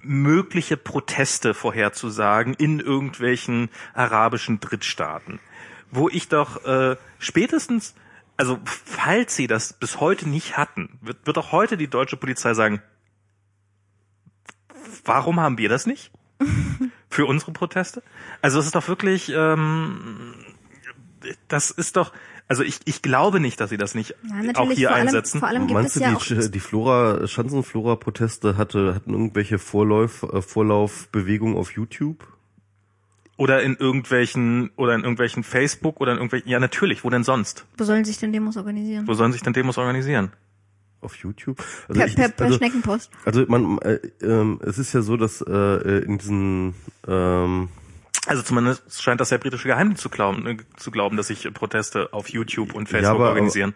mögliche 0.03 0.78
Proteste 0.78 1.53
vorherzusagen 1.53 2.53
in 2.53 2.80
irgendwelchen 2.80 3.69
arabischen 3.94 4.60
Drittstaaten. 4.60 5.40
Wo 5.91 6.10
ich 6.10 6.28
doch 6.30 6.65
äh, 6.65 6.95
spätestens, 7.19 7.95
also 8.38 8.59
falls 8.65 9.35
sie 9.35 9.47
das 9.47 9.73
bis 9.73 9.99
heute 9.99 10.30
nicht 10.30 10.57
hatten, 10.57 10.99
wird, 11.01 11.26
wird 11.26 11.38
auch 11.38 11.51
heute 11.51 11.76
die 11.76 11.88
deutsche 11.88 12.18
Polizei 12.18 12.53
sagen, 12.53 12.81
warum 15.05 15.39
haben 15.39 15.57
wir 15.57 15.69
das 15.69 15.85
nicht? 15.85 16.11
Für 17.09 17.26
unsere 17.26 17.51
Proteste? 17.51 18.03
Also 18.41 18.59
es 18.59 18.68
ist 18.68 18.76
doch 18.76 18.88
wirklich, 18.88 19.31
ähm, 19.35 20.35
das 21.47 21.72
ist 21.72 21.95
doch, 21.97 22.14
also 22.47 22.64
ich, 22.64 22.80
ich 22.85 23.01
glaube 23.01 23.39
nicht, 23.39 23.59
dass 23.59 23.72
sie 23.72 23.77
das 23.77 23.95
nicht 23.95 24.15
Ja, 24.23 24.55
auch 24.55 24.72
hier 24.72 24.89
vor 24.89 24.95
allem, 24.97 25.07
einsetzen. 25.07 25.39
vor 25.39 25.47
allem 25.47 25.68
gibt 25.68 25.73
Meinst 25.73 25.95
es 25.95 26.01
du, 26.01 26.07
ja 26.07 26.11
die, 26.11 26.15
auch 26.15 26.49
die 26.51 26.59
Flora, 26.59 27.27
Schanzenflora-Proteste 27.27 28.55
hatte, 28.55 28.93
hatten 28.93 29.14
irgendwelche 29.14 29.57
Vorlauf, 29.57 30.23
äh, 30.23 30.41
Vorlaufbewegungen 30.41 31.57
auf 31.57 31.72
YouTube? 31.72 32.36
Oder 33.38 33.61
in 33.61 33.76
irgendwelchen, 33.76 34.72
oder 34.77 34.95
in 34.95 35.01
irgendwelchen 35.01 35.43
Facebook 35.43 36.01
oder 36.01 36.11
in 36.14 36.18
irgendwelchen, 36.18 36.49
ja 36.49 36.59
natürlich, 36.59 37.03
wo 37.03 37.09
denn 37.11 37.23
sonst? 37.23 37.65
Wo 37.77 37.84
sollen 37.84 38.03
sich 38.03 38.18
denn 38.18 38.31
Demos 38.34 38.57
organisieren? 38.57 39.07
Wo 39.07 39.14
sollen 39.14 39.31
sich 39.31 39.43
denn 39.43 39.53
Demos 39.53 39.77
organisieren? 39.77 40.31
Auf 41.01 41.15
YouTube? 41.18 41.64
Also 41.88 41.99
Per, 41.99 42.07
ich- 42.07 42.15
per, 42.15 42.30
per 42.30 42.45
also, 42.47 42.57
Schneckenpost. 42.57 43.11
Also 43.26 43.45
man, 43.47 43.77
äh, 43.80 43.99
ähm, 44.22 44.59
es 44.65 44.80
ist 44.80 44.91
ja 44.93 45.01
so, 45.01 45.15
dass 45.18 45.41
äh, 45.41 45.99
in 45.99 46.18
diesen 46.18 46.73
ähm, 47.07 47.69
Also 48.27 48.43
zumindest 48.43 49.01
scheint 49.01 49.21
das 49.21 49.29
der 49.29 49.37
britische 49.37 49.67
Geheimdienst 49.67 50.01
zu 50.03 50.09
glauben, 50.09 50.45
äh, 50.45 50.57
zu 50.75 50.91
glauben, 50.91 51.15
dass 51.17 51.27
sich 51.27 51.51
Proteste 51.53 52.09
auf 52.13 52.29
YouTube 52.29 52.73
und 52.75 52.89
Facebook 52.89 53.15
aber- 53.15 53.29
organisieren. 53.29 53.73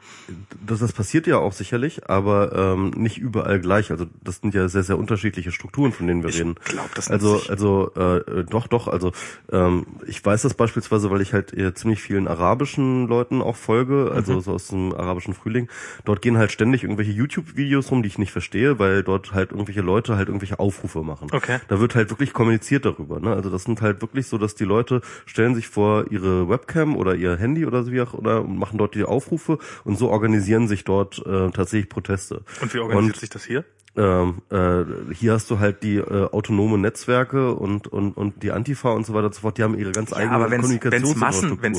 das, 0.66 0.80
das 0.80 0.92
passiert 0.94 1.26
ja 1.26 1.38
auch 1.38 1.54
sicherlich, 1.54 2.10
aber 2.10 2.52
ähm, 2.76 2.90
nicht 2.98 3.18
überall 3.18 3.60
gleich. 3.62 3.92
Also 3.92 4.08
das 4.24 4.38
sind 4.42 4.54
ja 4.54 4.68
sehr, 4.68 4.84
sehr 4.84 4.98
unterschiedliche 4.98 5.52
Strukturen, 5.52 5.94
von 5.94 6.06
denen 6.08 6.22
wir 6.24 6.30
Ich 6.30 6.40
reden. 6.40 6.56
glaub, 6.66 6.94
das 6.96 7.10
also, 7.10 7.38
sich- 7.38 7.50
also 7.50 7.92
äh, 7.96 8.44
doch, 8.44 8.68
doch. 8.68 8.88
Also 8.88 9.14
ähm, 9.52 9.86
ich 10.06 10.24
weiß 10.24 10.42
das 10.42 10.54
beispielsweise, 10.54 11.10
weil 11.12 11.22
ich 11.22 11.34
halt 11.34 11.54
äh, 11.54 11.74
ziemlich 11.74 12.02
vielen 12.02 12.28
arabischen 12.28 13.08
Leuten 13.08 13.42
auch 13.42 13.56
folge, 13.56 14.12
also 14.14 14.34
Mhm. 14.34 14.42
so 14.42 14.52
aus 14.54 14.68
dem 14.68 14.94
arabischen 14.94 15.34
Frühling. 15.34 15.70
Dort 16.06 16.22
gehen 16.22 16.38
halt 16.38 16.52
ständig 16.52 16.84
irgendwelche 16.84 17.12
YouTube-Videos 17.12 17.90
rum, 17.92 18.04
die 18.04 18.08
ich 18.08 18.18
nicht 18.18 18.32
verstehe, 18.32 18.80
weil 18.80 19.04
dort 19.04 19.34
halt 19.34 19.52
irgendwelche 19.52 19.82
Leute 19.82 20.18
halt 20.18 20.28
irgendwelche 20.28 20.60
Aufrufe 20.60 21.04
machen. 21.04 21.30
Okay. 21.32 21.60
Da 21.70 21.80
wird 21.80 21.96
halt 21.96 22.10
wirklich 22.10 22.34
kommuniziert 22.34 22.84
darüber. 22.86 23.20
Ne? 23.20 23.32
Also 23.34 23.50
das 23.50 23.64
sind 23.64 23.82
halt 23.82 24.02
wirklich 24.02 24.28
so, 24.28 24.38
dass 24.42 24.56
die 24.56 24.66
Leute 24.66 25.02
stellen 25.26 25.56
sich 25.56 25.68
vor 25.70 26.12
ihre 26.12 26.50
Webcam 26.50 26.98
oder 26.98 27.16
ihr 27.16 27.38
Handy 27.38 27.66
oder 27.66 27.84
so 27.84 27.92
wie 27.92 28.02
auch 28.02 28.14
oder 28.14 28.42
und 28.42 28.58
machen 28.58 28.78
dort 28.78 28.96
die 28.96 29.04
Aufrufe 29.06 29.58
und 29.86 29.98
so 29.98 30.10
organisieren 30.10 30.68
sich 30.68 30.84
dort 30.84 31.20
äh, 31.26 31.52
tatsächlich 31.52 31.88
Proteste. 31.90 32.44
Und 32.62 32.74
wie 32.74 32.80
organisiert 32.80 33.16
Und- 33.16 33.20
sich 33.20 33.30
das 33.30 33.46
hier? 33.46 33.64
ähm, 33.98 34.42
äh, 34.50 35.14
hier 35.14 35.34
hast 35.34 35.52
du 35.52 35.60
halt 35.60 35.84
die 35.84 35.98
äh, 35.98 36.30
autonome 36.32 36.78
Netzwerke 36.78 37.54
und, 37.54 37.88
und, 37.88 38.16
und 38.16 38.42
die 38.42 38.52
Antifa 38.52 38.92
und 38.92 39.06
so 39.06 39.14
weiter 39.14 39.26
und 39.26 39.36
so 39.36 39.42
fort, 39.42 39.58
die 39.58 39.64
haben 39.64 39.78
ihre 39.78 39.92
ganz 39.92 40.12
Ja, 40.12 40.18
eigenen 40.18 40.36
aber 40.36 40.50
wenn 40.50 40.62
es 40.62 40.68
Massen, 40.70 40.82
wenn's 40.82 41.12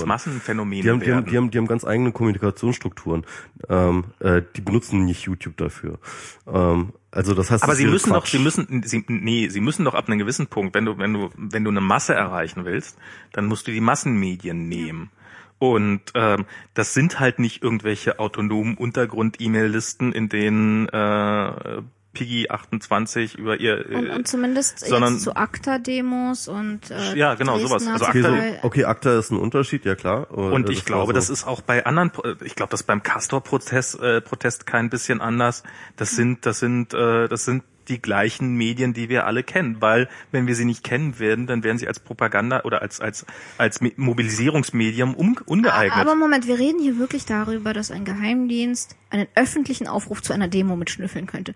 Kommunikationsstrukturen. 0.04 0.08
Massenphänomene 0.08 0.82
die 0.82 0.90
haben, 0.90 1.00
die, 1.00 1.12
haben, 1.12 1.24
die, 1.24 1.36
haben, 1.38 1.50
die 1.50 1.58
haben 1.58 1.66
ganz 1.66 1.86
eigene 1.86 2.12
Kommunikationsstrukturen. 2.12 3.24
Ähm, 3.68 4.04
äh, 4.20 4.42
die 4.56 4.60
benutzen 4.60 5.04
nicht 5.06 5.22
YouTube 5.22 5.56
dafür. 5.56 5.98
Ähm, 6.46 6.92
also 7.12 7.34
das 7.34 7.50
heißt, 7.50 7.62
aber 7.62 7.72
das 7.72 7.78
sie 7.78 7.86
müssen 7.86 8.10
doch, 8.10 8.22
Quatsch. 8.22 8.32
sie 8.32 8.38
müssen, 8.38 8.82
sie, 8.84 9.04
nee, 9.06 9.48
sie 9.48 9.60
müssen 9.60 9.84
doch 9.84 9.94
ab 9.94 10.08
einem 10.08 10.18
gewissen 10.18 10.46
Punkt, 10.46 10.74
wenn 10.74 10.86
du, 10.86 10.98
wenn 10.98 11.12
du, 11.12 11.30
wenn 11.36 11.62
du 11.62 11.70
eine 11.70 11.82
Masse 11.82 12.14
erreichen 12.14 12.64
willst, 12.64 12.98
dann 13.32 13.46
musst 13.46 13.66
du 13.66 13.70
die 13.70 13.82
Massenmedien 13.82 14.68
nehmen. 14.68 15.10
Und 15.58 16.00
ähm, 16.14 16.46
das 16.74 16.94
sind 16.94 17.20
halt 17.20 17.38
nicht 17.38 17.62
irgendwelche 17.62 18.18
autonomen 18.18 18.76
Untergrund-E-Mail-Listen, 18.76 20.12
in 20.12 20.28
denen 20.28 20.88
äh, 20.88 21.82
Piggy 22.14 22.48
28 22.50 23.38
über 23.38 23.58
ihr 23.58 23.86
Und, 23.90 24.06
äh, 24.06 24.14
und 24.14 24.28
zumindest 24.28 24.80
sondern- 24.80 25.14
jetzt 25.14 25.22
zu 25.24 25.34
ACTA-Demos 25.34 26.48
und 26.48 26.90
äh, 26.90 27.16
Ja, 27.16 27.34
genau, 27.34 27.58
sowas. 27.58 27.84
Dresdner 27.84 27.92
Also 27.92 28.04
Okay, 28.06 28.22
so, 28.60 28.66
okay, 28.66 28.84
ACTA 28.84 29.18
ist 29.18 29.30
ein 29.30 29.38
Unterschied, 29.38 29.84
ja 29.84 29.94
klar. 29.94 30.30
Und 30.30 30.68
Äh, 30.68 30.72
ich 30.72 30.78
das 30.80 30.84
glaube, 30.86 31.06
war 31.08 31.14
das 31.14 31.28
so. 31.28 31.32
ist 31.32 31.46
auch 31.46 31.60
bei 31.62 31.86
anderen, 31.86 32.10
Pro- 32.10 32.24
ich 32.44 32.54
glaube, 32.54 32.70
das 32.70 32.80
ist 32.82 32.86
beim 32.86 33.02
Castor-Protest 33.02 34.00
äh, 34.00 34.20
Protest 34.20 34.66
kein 34.66 34.90
bisschen 34.90 35.20
anders. 35.20 35.62
Das 35.96 36.10
sind, 36.16 36.44
das 36.46 36.58
sind, 36.60 36.92
äh, 36.94 37.28
das 37.28 37.44
sind 37.46 37.64
die 37.88 38.00
gleichen 38.00 38.54
Medien, 38.54 38.92
die 38.92 39.08
wir 39.08 39.26
alle 39.26 39.42
kennen, 39.42 39.78
weil 39.80 40.08
wenn 40.30 40.46
wir 40.46 40.54
sie 40.54 40.64
nicht 40.64 40.84
kennen 40.84 41.18
werden, 41.18 41.48
dann 41.48 41.64
werden 41.64 41.78
sie 41.78 41.88
als 41.88 41.98
Propaganda 41.98 42.62
oder 42.62 42.80
als 42.80 43.00
als 43.00 43.26
als 43.58 43.80
Me- 43.80 43.90
Mobilisierungsmedium 43.96 45.14
um, 45.14 45.36
ungeeignet. 45.46 45.98
Aber 45.98 46.14
Moment, 46.14 46.46
wir 46.46 46.58
reden 46.58 46.78
hier 46.80 46.98
wirklich 46.98 47.24
darüber, 47.24 47.72
dass 47.72 47.90
ein 47.90 48.04
Geheimdienst 48.04 48.94
einen 49.10 49.26
öffentlichen 49.34 49.88
Aufruf 49.88 50.22
zu 50.22 50.32
einer 50.32 50.46
Demo 50.46 50.76
mitschnüffeln 50.76 51.26
könnte. 51.26 51.54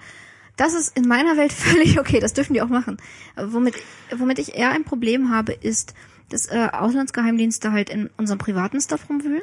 Das 0.57 0.74
ist 0.74 0.97
in 0.97 1.07
meiner 1.07 1.37
Welt 1.37 1.53
völlig 1.53 1.99
okay, 1.99 2.20
das 2.20 2.33
dürfen 2.33 2.55
die 2.55 2.62
auch 2.62 2.69
machen. 2.69 2.97
Womit, 3.37 3.74
womit 4.16 4.39
ich 4.39 4.55
eher 4.55 4.70
ein 4.70 4.85
Problem 4.85 5.31
habe, 5.31 5.53
ist, 5.53 5.95
dass 6.31 6.47
äh, 6.47 6.69
Auslandsgeheimdienste 6.73 7.73
halt 7.73 7.91
in 7.91 8.11
unserem 8.16 8.39
privaten 8.39 8.81
Stuff 8.81 9.09
rumwühlen. 9.09 9.43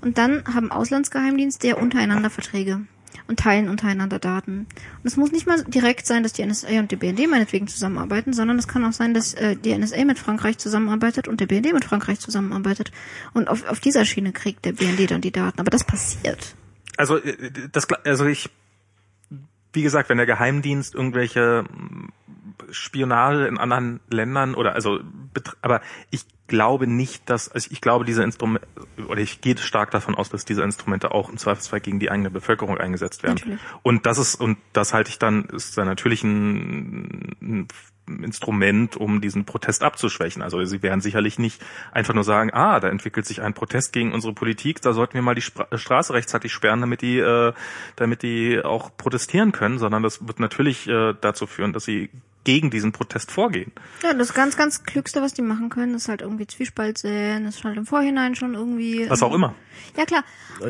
Und 0.00 0.18
dann 0.18 0.44
haben 0.52 0.72
Auslandsgeheimdienste 0.72 1.68
ja 1.68 1.76
untereinander 1.76 2.30
Verträge 2.30 2.80
und 3.28 3.38
teilen 3.38 3.68
untereinander 3.68 4.18
Daten. 4.18 4.66
Und 5.02 5.04
es 5.04 5.16
muss 5.16 5.30
nicht 5.30 5.46
mal 5.46 5.62
direkt 5.62 6.06
sein, 6.06 6.24
dass 6.24 6.32
die 6.32 6.44
NSA 6.44 6.80
und 6.80 6.90
die 6.90 6.96
BND 6.96 7.28
meinetwegen 7.30 7.68
zusammenarbeiten, 7.68 8.32
sondern 8.32 8.58
es 8.58 8.66
kann 8.66 8.84
auch 8.84 8.92
sein, 8.92 9.14
dass 9.14 9.34
äh, 9.34 9.54
die 9.54 9.76
NSA 9.76 10.04
mit 10.04 10.18
Frankreich 10.18 10.58
zusammenarbeitet 10.58 11.28
und 11.28 11.40
der 11.40 11.46
BND 11.46 11.72
mit 11.72 11.84
Frankreich 11.84 12.18
zusammenarbeitet. 12.18 12.90
Und 13.32 13.48
auf, 13.48 13.66
auf 13.68 13.78
dieser 13.78 14.04
Schiene 14.04 14.32
kriegt 14.32 14.64
der 14.64 14.72
BND 14.72 15.10
dann 15.12 15.20
die 15.20 15.30
Daten. 15.30 15.60
Aber 15.60 15.70
das 15.70 15.84
passiert. 15.84 16.56
Also 16.96 17.18
äh, 17.18 17.52
das, 17.70 17.86
also 18.04 18.26
ich, 18.26 18.50
wie 19.72 19.82
gesagt, 19.82 20.08
wenn 20.08 20.16
der 20.16 20.26
Geheimdienst 20.26 20.94
irgendwelche 20.94 21.64
mm, 21.64 22.08
Spionage 22.70 23.46
in 23.46 23.58
anderen 23.58 24.00
Ländern 24.10 24.54
oder 24.54 24.74
also 24.74 25.00
aber 25.62 25.80
ich 26.10 26.24
glaube 26.46 26.86
nicht, 26.86 27.30
dass 27.30 27.48
also 27.48 27.68
ich 27.70 27.80
glaube 27.80 28.04
diese 28.04 28.22
Instrumente 28.22 28.66
oder 29.08 29.20
ich 29.20 29.40
gehe 29.40 29.56
stark 29.56 29.90
davon 29.90 30.14
aus, 30.14 30.28
dass 30.28 30.44
diese 30.44 30.62
Instrumente 30.62 31.12
auch 31.12 31.28
im 31.28 31.38
Zweifelsfall 31.38 31.80
gegen 31.80 32.00
die 32.00 32.10
eigene 32.10 32.30
Bevölkerung 32.30 32.78
eingesetzt 32.78 33.22
werden. 33.22 33.36
Natürlich. 33.36 33.60
Und 33.82 34.06
das 34.06 34.18
ist 34.18 34.34
und 34.34 34.58
das 34.72 34.92
halte 34.92 35.10
ich 35.10 35.18
dann 35.18 35.44
ist 35.44 35.78
dann 35.78 35.86
natürlich 35.86 36.22
ein, 36.24 37.36
ein 37.40 37.68
Instrument, 38.22 38.96
um 38.96 39.20
diesen 39.20 39.44
Protest 39.44 39.82
abzuschwächen. 39.82 40.42
Also 40.42 40.62
sie 40.64 40.82
werden 40.82 41.00
sicherlich 41.00 41.38
nicht 41.38 41.62
einfach 41.92 42.14
nur 42.14 42.24
sagen, 42.24 42.50
ah, 42.52 42.80
da 42.80 42.88
entwickelt 42.88 43.26
sich 43.26 43.40
ein 43.42 43.54
Protest 43.54 43.92
gegen 43.92 44.12
unsere 44.12 44.32
Politik, 44.32 44.80
da 44.82 44.92
sollten 44.92 45.14
wir 45.14 45.22
mal 45.22 45.34
die 45.34 45.42
Spra 45.42 45.66
Straße 45.72 46.12
rechtzeitig 46.12 46.52
sperren, 46.52 46.80
damit 46.80 47.02
die, 47.02 47.18
äh, 47.18 47.52
damit 47.96 48.22
die 48.22 48.60
auch 48.62 48.90
protestieren 48.96 49.52
können, 49.52 49.78
sondern 49.78 50.02
das 50.02 50.26
wird 50.26 50.40
natürlich 50.40 50.88
äh, 50.88 51.14
dazu 51.20 51.46
führen, 51.46 51.72
dass 51.72 51.84
sie 51.84 52.10
gegen 52.44 52.70
diesen 52.70 52.92
Protest 52.92 53.30
vorgehen. 53.30 53.72
Ja, 54.02 54.14
das 54.14 54.32
ganz, 54.32 54.56
ganz 54.56 54.84
Klügste, 54.84 55.20
was 55.20 55.34
die 55.34 55.42
machen 55.42 55.68
können, 55.68 55.94
ist 55.94 56.08
halt 56.08 56.22
irgendwie 56.22 56.46
Zwiespalt 56.46 56.98
sehen, 56.98 57.46
ist 57.46 57.62
halt 57.64 57.76
im 57.76 57.86
Vorhinein 57.86 58.34
schon 58.34 58.54
irgendwie. 58.54 59.08
Was 59.10 59.22
auch 59.22 59.34
immer. 59.34 59.54
Ja, 59.96 60.04
klar. 60.06 60.24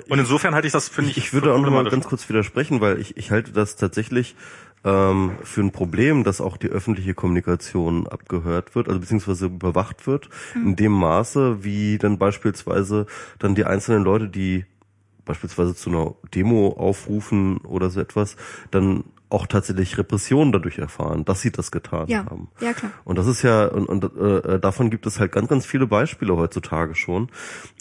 Und 0.09 0.19
insofern 0.19 0.55
halte 0.55 0.67
ich 0.67 0.73
das, 0.73 0.89
finde 0.89 1.11
ich. 1.11 1.19
Ich 1.19 1.33
würde 1.33 1.53
auch 1.53 1.61
noch 1.61 1.71
mal 1.71 1.89
ganz 1.89 2.07
kurz 2.07 2.29
widersprechen, 2.29 2.81
weil 2.81 3.01
ich, 3.01 3.17
ich 3.17 3.31
halte 3.31 3.53
das 3.53 3.77
tatsächlich 3.77 4.35
ähm, 4.85 5.33
für 5.43 5.61
ein 5.61 5.73
Problem, 5.73 6.25
dass 6.25 6.41
auch 6.41 6.57
die 6.57 6.69
öffentliche 6.69 7.15
Kommunikation 7.15 8.07
abgehört 8.07 8.75
wird, 8.75 8.89
also 8.89 9.01
beziehungsweise 9.01 9.47
überwacht 9.47 10.07
wird, 10.07 10.29
mhm. 10.55 10.69
in 10.69 10.77
dem 10.77 10.93
Maße, 10.93 11.65
wie 11.65 11.99
dann 11.99 12.19
beispielsweise 12.19 13.07
dann 13.39 13.55
die 13.55 13.65
einzelnen 13.65 14.05
Leute, 14.05 14.29
die 14.29 14.65
beispielsweise 15.25 15.75
zu 15.75 15.91
einer 15.91 16.15
Demo 16.35 16.75
aufrufen 16.77 17.59
oder 17.59 17.91
so 17.91 18.01
etwas, 18.01 18.37
dann 18.71 19.05
auch 19.29 19.47
tatsächlich 19.47 19.97
Repressionen 19.97 20.53
dadurch 20.53 20.79
erfahren, 20.79 21.25
dass 21.25 21.41
sie 21.41 21.53
das 21.53 21.71
getan 21.71 22.09
ja. 22.09 22.25
haben. 22.25 22.49
Ja, 22.61 22.73
klar. 22.73 22.91
Und 23.05 23.17
das 23.17 23.29
ist 23.29 23.43
ja, 23.43 23.67
und, 23.67 23.87
und 23.87 24.17
äh, 24.17 24.59
davon 24.59 24.91
gibt 24.91 25.07
es 25.07 25.21
halt 25.21 25.31
ganz, 25.31 25.49
ganz 25.49 25.67
viele 25.67 25.87
Beispiele 25.87 26.37
heutzutage 26.37 26.97
schon. 26.97 27.29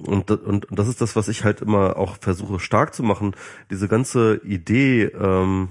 Und, 0.06 0.30
und, 0.30 0.68
das 0.70 0.88
ist 0.88 1.02
das, 1.02 1.16
was 1.16 1.28
ich 1.28 1.44
halt 1.44 1.62
immer 1.62 1.98
auch 1.98 2.18
versuche 2.22 2.60
stark 2.60 2.94
zu 2.94 3.02
machen. 3.02 3.36
Diese 3.72 3.88
ganze 3.88 4.40
Idee, 4.44 5.06
ähm, 5.06 5.70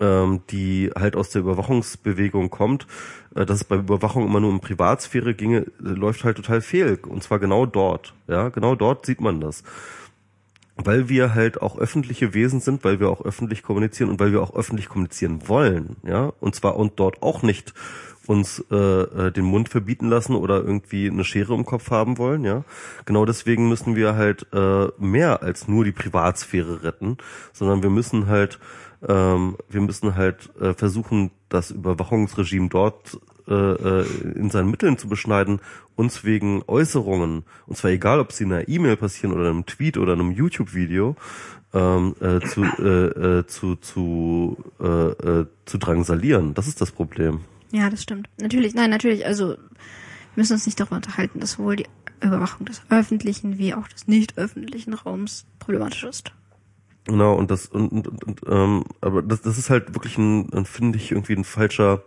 ähm, 0.00 0.42
die 0.50 0.90
halt 0.94 1.16
aus 1.16 1.30
der 1.30 1.42
Überwachungsbewegung 1.42 2.50
kommt, 2.50 2.86
äh, 3.34 3.46
dass 3.46 3.58
es 3.58 3.64
bei 3.64 3.76
Überwachung 3.76 4.26
immer 4.26 4.40
nur 4.40 4.50
um 4.50 4.60
Privatsphäre 4.60 5.34
ginge, 5.34 5.66
läuft 5.78 6.24
halt 6.24 6.36
total 6.36 6.60
fehl. 6.60 6.98
Und 7.06 7.22
zwar 7.22 7.38
genau 7.38 7.66
dort. 7.66 8.14
Ja, 8.26 8.48
genau 8.48 8.74
dort 8.74 9.06
sieht 9.06 9.20
man 9.20 9.40
das. 9.40 9.62
Weil 10.76 11.08
wir 11.08 11.34
halt 11.34 11.62
auch 11.62 11.78
öffentliche 11.78 12.34
Wesen 12.34 12.60
sind, 12.60 12.82
weil 12.82 12.98
wir 12.98 13.08
auch 13.08 13.24
öffentlich 13.24 13.62
kommunizieren 13.62 14.10
und 14.10 14.18
weil 14.18 14.32
wir 14.32 14.42
auch 14.42 14.56
öffentlich 14.56 14.88
kommunizieren 14.88 15.46
wollen, 15.46 15.96
ja, 16.02 16.32
und 16.40 16.56
zwar 16.56 16.74
und 16.74 16.98
dort 16.98 17.22
auch 17.22 17.42
nicht 17.42 17.74
uns 18.26 18.64
äh, 18.70 18.76
äh, 18.76 19.30
den 19.30 19.44
Mund 19.44 19.68
verbieten 19.68 20.08
lassen 20.08 20.34
oder 20.34 20.56
irgendwie 20.56 21.08
eine 21.08 21.24
Schere 21.24 21.54
im 21.54 21.64
Kopf 21.64 21.90
haben 21.90 22.18
wollen, 22.18 22.44
ja. 22.44 22.64
Genau 23.04 23.24
deswegen 23.24 23.68
müssen 23.68 23.96
wir 23.96 24.16
halt 24.16 24.46
äh, 24.52 24.88
mehr 24.98 25.42
als 25.42 25.68
nur 25.68 25.84
die 25.84 25.92
Privatsphäre 25.92 26.82
retten, 26.82 27.18
sondern 27.52 27.82
wir 27.82 27.90
müssen 27.90 28.26
halt 28.26 28.58
ähm, 29.08 29.56
wir 29.68 29.80
müssen 29.80 30.14
halt 30.14 30.50
äh, 30.60 30.74
versuchen, 30.74 31.30
das 31.48 31.70
Überwachungsregime 31.70 32.68
dort 32.68 33.18
äh, 33.46 33.52
äh, 33.52 34.06
in 34.34 34.50
seinen 34.50 34.70
Mitteln 34.70 34.96
zu 34.96 35.08
beschneiden, 35.08 35.60
uns 35.96 36.24
wegen 36.24 36.62
Äußerungen, 36.66 37.44
und 37.66 37.76
zwar 37.76 37.90
egal, 37.90 38.20
ob 38.20 38.32
sie 38.32 38.44
in 38.44 38.52
einer 38.52 38.68
E-Mail 38.68 38.96
passieren 38.96 39.34
oder 39.34 39.50
einem 39.50 39.66
Tweet 39.66 39.98
oder 39.98 40.14
einem 40.14 40.32
YouTube-Video, 40.32 41.16
ähm, 41.74 42.14
äh, 42.20 42.40
zu, 42.40 42.64
äh, 42.64 43.38
äh, 43.38 43.46
zu, 43.46 43.76
zu, 43.76 44.56
äh, 44.80 44.86
äh, 44.86 45.46
zu 45.66 45.78
drangsalieren. 45.78 46.54
Das 46.54 46.68
ist 46.68 46.80
das 46.80 46.92
Problem. 46.92 47.40
Ja, 47.72 47.90
das 47.90 48.02
stimmt. 48.02 48.28
Natürlich, 48.40 48.74
nein, 48.74 48.90
natürlich, 48.90 49.26
also 49.26 49.48
wir 49.48 49.56
müssen 50.36 50.54
uns 50.54 50.66
nicht 50.66 50.78
darüber 50.80 50.96
unterhalten, 50.96 51.40
dass 51.40 51.52
sowohl 51.52 51.76
die 51.76 51.86
Überwachung 52.20 52.66
des 52.66 52.82
öffentlichen 52.88 53.58
wie 53.58 53.74
auch 53.74 53.88
des 53.88 54.06
nicht 54.06 54.38
öffentlichen 54.38 54.94
Raums 54.94 55.44
problematisch 55.58 56.04
ist. 56.04 56.32
Genau, 57.06 57.34
und 57.34 57.50
das, 57.50 57.66
und, 57.66 57.90
und, 57.92 58.24
und 58.24 58.40
ähm, 58.48 58.84
aber 59.00 59.20
das, 59.22 59.42
das 59.42 59.58
ist 59.58 59.68
halt 59.70 59.94
wirklich 59.94 60.16
ein, 60.18 60.50
ein 60.54 60.64
finde 60.64 60.98
ich, 60.98 61.10
irgendwie 61.12 61.34
ein 61.34 61.44
falscher, 61.44 62.02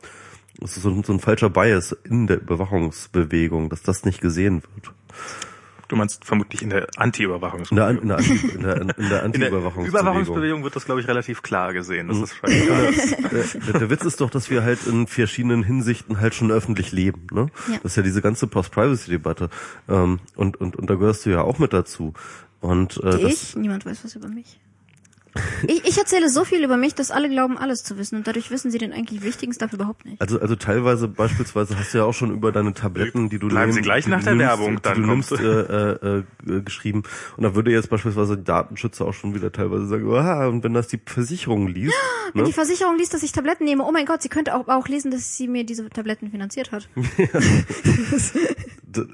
das 0.60 0.76
ist 0.78 0.84
so 0.84 0.90
ein, 0.90 1.04
so 1.04 1.14
ein 1.14 1.20
falscher 1.20 1.50
Bias 1.52 1.96
in 2.04 2.26
der 2.28 2.42
Überwachungsbewegung, 2.42 3.70
dass 3.70 3.84
das 3.84 4.06
nicht 4.06 4.22
gesehen 4.22 4.64
wird. 4.74 4.92
Du 5.88 5.96
meinst 5.96 6.26
vermutlich 6.26 6.62
in 6.64 6.70
der 6.72 6.88
Anti-Überwachungsbewegung. 6.98 8.02
In 8.02 8.08
der, 8.10 8.18
in 8.20 8.28
der, 8.28 8.56
in 8.56 8.62
der, 8.90 8.98
in 8.98 9.10
der 9.10 9.24
Anti-Überwachungsbewegung. 9.24 9.86
Überwachungsbewegung 9.88 10.64
wird 10.64 10.76
das, 10.76 10.84
glaube 10.84 11.00
ich, 11.00 11.08
relativ 11.08 11.44
klar 11.44 11.72
gesehen. 11.74 12.08
Das 12.10 12.18
Mhm. 12.18 12.24
ist 12.24 12.36
scheißegal. 12.36 12.94
der, 13.72 13.80
der 13.80 13.90
Witz 13.90 14.04
ist 14.04 14.20
doch, 14.20 14.30
dass 14.30 14.50
wir 14.50 14.64
halt 14.64 14.86
in 14.86 15.08
verschiedenen 15.08 15.64
Hinsichten 15.64 16.20
halt 16.20 16.34
schon 16.36 16.52
öffentlich 16.52 16.92
leben. 16.92 17.28
Ne? 17.32 17.48
Ja. 17.70 17.76
Das 17.84 17.92
ist 17.94 17.96
ja 17.96 18.04
diese 18.04 18.22
ganze 18.22 18.48
Post-Privacy-Debatte. 18.48 19.50
Ähm, 19.88 20.20
und, 20.36 20.60
und, 20.60 20.76
und 20.76 20.90
da 20.90 20.96
gehörst 20.96 21.26
du 21.26 21.30
ja 21.30 21.42
auch 21.44 21.58
mit 21.60 21.72
dazu. 21.72 22.14
Und 22.60 22.98
äh, 22.98 23.22
das, 23.22 23.32
ich? 23.32 23.56
Niemand 23.56 23.86
weiß 23.86 24.04
was 24.04 24.16
über 24.16 24.28
mich. 24.28 24.60
Ich, 25.68 25.86
ich 25.86 25.98
erzähle 25.98 26.30
so 26.30 26.46
viel 26.46 26.64
über 26.64 26.78
mich, 26.78 26.96
dass 26.96 27.12
alle 27.12 27.30
glauben, 27.30 27.58
alles 27.58 27.84
zu 27.84 27.98
wissen 27.98 28.18
und 28.18 28.28
dadurch 28.28 28.52
wissen 28.52 28.72
sie 28.72 28.78
den 28.78 28.94
eigentlich 28.94 29.22
wichtigen 29.22 29.54
Stuff 29.54 29.74
überhaupt 29.74 30.06
nicht. 30.06 30.22
Also, 30.22 30.40
also 30.40 30.56
teilweise 30.56 31.08
beispielsweise 31.08 31.78
hast 31.78 31.94
du 31.94 32.00
ja 32.00 32.04
auch 32.04 32.14
schon 32.14 32.32
über 32.32 32.52
deine 32.52 32.74
Tabletten, 32.74 33.30
die 33.30 33.40
du 33.40 33.48
Bleiben 33.48 33.68
nimmst, 33.68 33.78
Sie 33.78 33.82
gleich 33.82 34.06
die 34.06 34.12
nach 34.12 34.20
du 34.20 34.26
der 34.26 34.36
nimmst, 34.36 34.50
Werbung, 34.50 34.76
die 34.76 34.82
dann 34.82 35.02
du 35.02 35.08
nimmst, 35.08 35.32
äh, 35.32 35.46
äh, 35.46 36.18
äh, 36.18 36.62
geschrieben. 36.62 37.04
Und 37.36 37.44
da 37.44 37.56
würde 37.56 37.72
jetzt 37.72 37.90
beispielsweise 37.90 38.38
die 38.38 38.44
Datenschützer 38.44 39.06
auch 39.06 39.14
schon 39.14 39.34
wieder 39.36 39.52
teilweise 39.52 39.88
sagen, 39.88 40.12
ah, 40.14 40.48
und 40.48 40.64
wenn 40.64 40.74
das 40.74 40.88
die 40.88 41.00
Versicherung 41.06 41.68
liest, 41.68 41.96
Wenn 42.34 42.44
ne? 42.44 42.48
die 42.48 42.54
Versicherung 42.54 42.98
liest, 42.98 43.14
dass 43.14 43.24
ich 43.24 43.32
Tabletten 43.32 43.66
nehme, 43.66 43.84
oh 43.84 43.92
mein 43.92 44.06
Gott, 44.06 44.22
sie 44.22 44.30
könnte 44.30 44.56
auch, 44.56 44.68
auch 44.68 44.88
lesen, 44.88 45.12
dass 45.12 45.38
sie 45.38 45.48
mir 45.48 45.66
diese 45.66 45.90
Tabletten 45.90 46.32
finanziert 46.32 46.72
hat. 46.72 46.90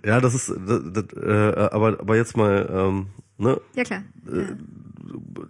Ja, 0.06 0.22
das 0.22 0.34
ist, 0.34 0.54
das, 0.66 0.82
das, 0.94 1.06
äh, 1.22 1.70
aber 1.72 2.00
aber 2.00 2.16
jetzt 2.16 2.38
mal, 2.38 2.70
ähm, 2.72 3.08
ne? 3.38 3.60
Ja 3.76 3.84
klar. 3.84 4.04
Ja. 4.32 4.44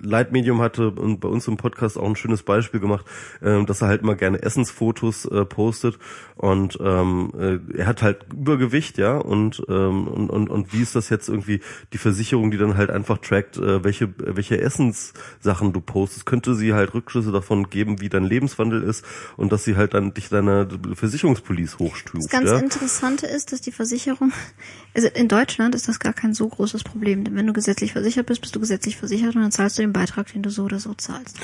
Leitmedium 0.01 0.61
hatte 0.61 0.91
und 0.91 1.19
bei 1.19 1.27
uns 1.27 1.47
im 1.47 1.57
Podcast 1.57 1.97
auch 1.97 2.07
ein 2.07 2.15
schönes 2.15 2.43
Beispiel 2.43 2.79
gemacht, 2.79 3.05
ähm, 3.41 3.65
dass 3.65 3.81
er 3.81 3.87
halt 3.87 4.01
immer 4.01 4.15
gerne 4.15 4.41
Essensfotos 4.41 5.25
äh, 5.25 5.45
postet 5.45 5.97
und 6.35 6.77
ähm, 6.81 7.31
äh, 7.37 7.77
er 7.77 7.87
hat 7.87 8.01
halt 8.01 8.25
Übergewicht, 8.33 8.97
ja, 8.97 9.17
und, 9.17 9.63
ähm, 9.69 10.07
und 10.07 10.29
und 10.29 10.49
und 10.49 10.73
wie 10.73 10.81
ist 10.81 10.95
das 10.95 11.09
jetzt 11.09 11.29
irgendwie 11.29 11.61
die 11.93 11.97
Versicherung, 11.97 12.51
die 12.51 12.57
dann 12.57 12.77
halt 12.77 12.89
einfach 12.89 13.19
trackt, 13.19 13.57
äh, 13.57 13.83
welche 13.83 14.13
welche 14.17 14.59
Essenssachen 14.59 15.73
du 15.73 15.81
postest, 15.81 16.25
könnte 16.25 16.55
sie 16.55 16.73
halt 16.73 16.93
Rückschlüsse 16.93 17.31
davon 17.31 17.69
geben, 17.69 18.01
wie 18.01 18.09
dein 18.09 18.23
Lebenswandel 18.23 18.83
ist 18.83 19.05
und 19.37 19.51
dass 19.51 19.63
sie 19.63 19.75
halt 19.75 19.93
dann 19.93 20.13
dich 20.13 20.29
deiner 20.29 20.67
Versicherungspolice 20.93 21.79
hochstuft. 21.79 22.23
Das 22.23 22.31
ganz 22.31 22.49
ja? 22.49 22.57
Interessante 22.57 23.27
ist, 23.27 23.51
dass 23.51 23.61
die 23.61 23.71
Versicherung, 23.71 24.31
also 24.95 25.07
in 25.07 25.27
Deutschland 25.27 25.75
ist 25.75 25.87
das 25.87 25.99
gar 25.99 26.13
kein 26.13 26.33
so 26.33 26.47
großes 26.47 26.83
Problem, 26.83 27.23
denn 27.23 27.35
wenn 27.35 27.47
du 27.47 27.53
gesetzlich 27.53 27.93
versichert 27.93 28.25
bist, 28.25 28.41
bist 28.41 28.55
du 28.55 28.59
gesetzlich 28.59 28.97
versichert 28.97 29.35
und 29.35 29.42
dann 29.43 29.51
zahlst 29.51 29.77
du 29.77 29.81
den 29.83 29.93
Beitrag, 29.93 30.31
den 30.33 30.41
du 30.41 30.49
so 30.49 30.63
oder 30.63 30.79
so 30.79 30.93
zahlst. 30.93 31.39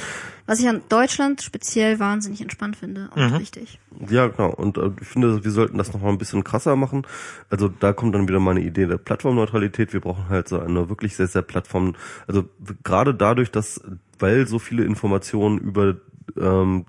Was 0.46 0.60
ich 0.60 0.68
an 0.68 0.82
Deutschland 0.90 1.42
speziell 1.42 2.00
wahnsinnig 2.00 2.42
entspannt 2.42 2.76
finde 2.76 3.10
und 3.14 3.22
richtig. 3.34 3.80
Ja, 4.10 4.28
genau. 4.28 4.50
Und 4.52 4.78
äh, 4.78 4.90
ich 5.02 5.08
finde, 5.08 5.44
wir 5.44 5.52
sollten 5.52 5.78
das 5.78 5.94
noch 5.94 6.02
mal 6.02 6.10
ein 6.10 6.18
bisschen 6.18 6.44
krasser 6.44 6.76
machen. 6.76 7.06
Also 7.50 7.68
da 7.68 7.94
kommt 7.94 8.16
dann 8.16 8.28
wieder 8.28 8.40
meine 8.40 8.62
Idee 8.62 8.88
der 8.88 8.98
Plattformneutralität. 8.98 9.94
Wir 9.94 10.02
brauchen 10.02 10.30
halt 10.30 10.48
so 10.48 10.60
eine 10.60 10.90
wirklich 10.90 11.16
sehr, 11.16 11.28
sehr 11.28 11.44
Plattform. 11.44 11.96
Also 12.28 12.50
gerade 12.84 13.14
dadurch, 13.14 13.52
dass, 13.52 13.82
weil 14.18 14.48
so 14.48 14.58
viele 14.58 14.84
Informationen 14.84 15.60
über 15.60 15.96
ähm, 16.40 16.86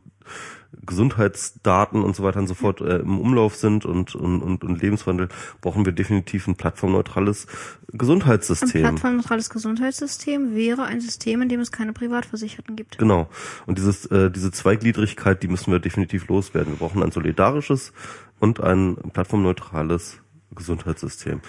Gesundheitsdaten 0.87 2.03
und 2.03 2.15
so 2.15 2.23
weiter 2.23 2.39
und 2.39 2.47
so 2.47 2.55
fort 2.55 2.81
äh, 2.81 2.99
im 2.99 3.19
Umlauf 3.19 3.57
sind 3.57 3.85
und, 3.85 4.15
und, 4.15 4.43
und, 4.43 4.65
und 4.65 4.83
Lebenswandel, 4.83 5.29
brauchen 5.61 5.85
wir 5.85 5.93
definitiv 5.93 6.47
ein 6.47 6.55
plattformneutrales 6.55 7.47
Ein 7.93 7.99
Gesundheitssystem. 7.99 8.83
plattformneutrales 8.83 9.51
Gesundheitssystem 9.51 10.55
wäre 10.55 10.85
ein 10.85 11.01
System, 11.01 11.43
in 11.43 11.49
dem 11.49 11.61
es 11.61 11.73
keine 11.73 11.93
Privatversicherten 11.93 12.77
gibt. 12.77 12.99
Genau. 12.99 13.29
Und 13.67 13.79
dieses, 13.79 14.07
äh, 14.07 14.31
diese 14.31 14.53
Zweigliedrigkeit, 14.53 15.43
die 15.43 15.49
müssen 15.49 15.73
wir 15.73 15.81
definitiv 15.81 16.29
loswerden. 16.29 16.75
Wir 16.75 16.79
brauchen 16.79 17.03
ein 17.03 17.11
solidarisches 17.11 17.93
und 18.39 18.61
ein 18.61 18.97
plattformneutrales 19.13 20.21
Gesundheitssystem. 20.55 21.41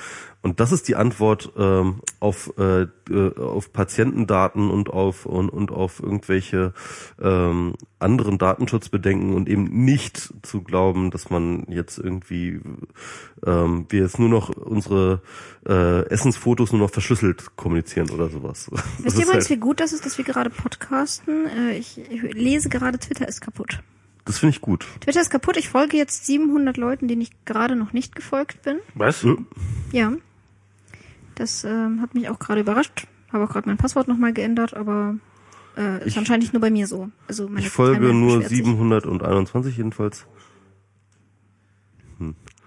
Und 0.42 0.60
das 0.60 0.72
ist 0.72 0.88
die 0.88 0.96
Antwort 0.96 1.52
ähm, 1.58 2.02
auf, 2.20 2.54
äh, 2.58 2.84
äh, 3.10 3.36
auf 3.40 3.72
Patientendaten 3.74 4.70
und 4.72 4.90
auf 4.90 5.26
und, 5.26 5.50
und 5.50 5.72
auf 5.72 6.00
irgendwelche 6.02 6.74
ähm, 7.22 7.74
anderen 8.00 8.38
Datenschutzbedenken 8.38 9.34
und 9.36 9.48
eben 9.50 9.66
nicht 9.86 10.34
zu 10.42 10.62
glauben, 10.64 11.12
dass 11.12 11.30
man 11.30 11.66
jetzt 11.70 11.98
irgendwie 12.00 12.60
ähm, 13.46 13.86
wir 13.90 14.02
jetzt 14.02 14.18
nur 14.20 14.30
noch 14.30 14.50
unsere 14.50 15.22
äh, 15.68 16.06
Essensfotos 16.08 16.72
nur 16.72 16.82
noch 16.82 16.90
verschlüsselt 16.92 17.56
kommunizieren 17.56 18.10
oder 18.10 18.30
sowas. 18.30 18.70
Wisst 19.00 19.18
ihr 19.18 19.24
übrigens, 19.26 19.46
halt- 19.46 19.50
wie 19.50 19.58
gut 19.60 19.80
das 19.80 19.94
ist, 19.94 20.06
dass 20.06 20.18
wir 20.18 20.26
gerade 20.26 20.50
podcasten? 20.50 21.46
Äh, 21.48 21.78
Ich, 21.78 21.98
ich 22.00 22.22
lese 22.34 22.70
gerade, 22.70 22.98
Twitter 23.00 23.28
ist 23.28 23.42
kaputt. 23.42 23.80
Das 24.26 24.38
finde 24.40 24.56
ich 24.56 24.62
gut. 24.62 24.86
Twitter 25.02 25.22
ist 25.22 25.30
kaputt. 25.32 25.58
Ich 25.58 25.70
folge 25.70 25.98
jetzt 25.98 26.26
700 26.26 26.78
Leuten, 26.78 27.08
denen 27.08 27.22
ich 27.22 27.32
gerade 27.46 27.76
noch 27.76 27.92
nicht 27.94 28.16
gefolgt 28.16 28.62
bin. 28.62 28.78
Was? 28.94 29.26
Ja. 29.92 30.14
Das 31.36 31.64
ähm, 31.64 32.02
hat 32.02 32.14
mich 32.14 32.30
auch 32.30 32.38
gerade 32.40 32.62
überrascht. 32.62 33.08
Habe 33.34 33.46
auch 33.46 33.50
gerade 33.50 33.68
mein 33.68 33.78
Passwort 33.78 34.08
nochmal 34.08 34.34
geändert, 34.34 34.74
aber 34.76 35.16
äh, 35.78 36.00
ist 36.00 36.08
Ich- 36.08 36.18
anscheinend 36.18 36.44
nicht 36.44 36.54
nur 36.54 36.62
bei 36.62 36.70
mir 36.70 36.86
so. 36.86 37.10
Also 37.28 37.48
meine 37.48 37.62
Ich 37.66 37.70
folge 37.70 38.14
nur 38.14 38.38
beschwert 38.40 38.50
sich. 38.50 38.58
721 38.60 39.78
jedenfalls. 39.78 40.26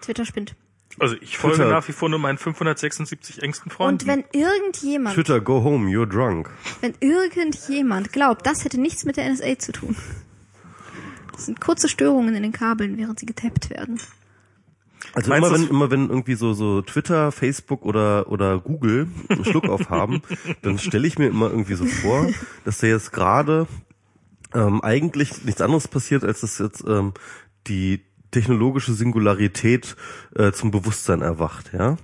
Twitter 0.00 0.24
spinnt. 0.24 0.56
Also 0.98 1.16
ich 1.20 1.38
folge 1.38 1.56
Twitter. 1.56 1.70
nach 1.70 1.86
wie 1.88 1.92
vor 1.92 2.08
nur 2.08 2.18
meinen 2.18 2.38
576 2.38 3.42
engsten 3.42 3.70
Freunden. 3.70 4.02
Und 4.02 4.06
wenn 4.08 4.24
irgendjemand, 4.32 5.14
Twitter, 5.14 5.40
go 5.40 5.62
home, 5.64 5.88
you're 5.90 6.06
drunk. 6.06 6.50
wenn 6.80 6.94
irgendjemand 7.00 8.12
glaubt, 8.12 8.46
das 8.46 8.64
hätte 8.64 8.80
nichts 8.80 9.04
mit 9.04 9.16
der 9.16 9.28
NSA 9.28 9.58
zu 9.58 9.72
tun. 9.72 9.96
Das 11.34 11.46
sind 11.46 11.60
kurze 11.60 11.88
Störungen 11.88 12.34
in 12.34 12.42
den 12.42 12.52
Kabeln, 12.52 12.96
während 12.96 13.18
sie 13.18 13.26
getappt 13.26 13.70
werden. 13.70 14.00
Also 15.12 15.30
Meinst 15.30 15.48
immer 15.48 15.58
wenn, 15.58 15.68
immer 15.68 15.90
wenn 15.90 16.08
irgendwie 16.08 16.34
so, 16.34 16.54
so 16.54 16.80
Twitter, 16.82 17.30
Facebook 17.30 17.84
oder, 17.84 18.30
oder 18.30 18.58
Google 18.58 19.08
einen 19.28 19.44
Schluck 19.44 19.68
auf 19.68 19.90
haben, 19.90 20.22
dann 20.62 20.78
stelle 20.78 21.06
ich 21.06 21.18
mir 21.18 21.26
immer 21.26 21.50
irgendwie 21.50 21.74
so 21.74 21.84
vor, 21.84 22.28
dass 22.64 22.78
da 22.78 22.86
jetzt 22.86 23.12
gerade 23.12 23.66
ähm, 24.54 24.80
eigentlich 24.82 25.44
nichts 25.44 25.60
anderes 25.60 25.88
passiert, 25.88 26.24
als 26.24 26.40
dass 26.40 26.58
jetzt 26.58 26.84
ähm, 26.86 27.12
die 27.66 28.00
technologische 28.30 28.92
Singularität 28.94 29.94
äh, 30.34 30.52
zum 30.52 30.70
Bewusstsein 30.70 31.20
erwacht, 31.22 31.72
ja. 31.72 31.96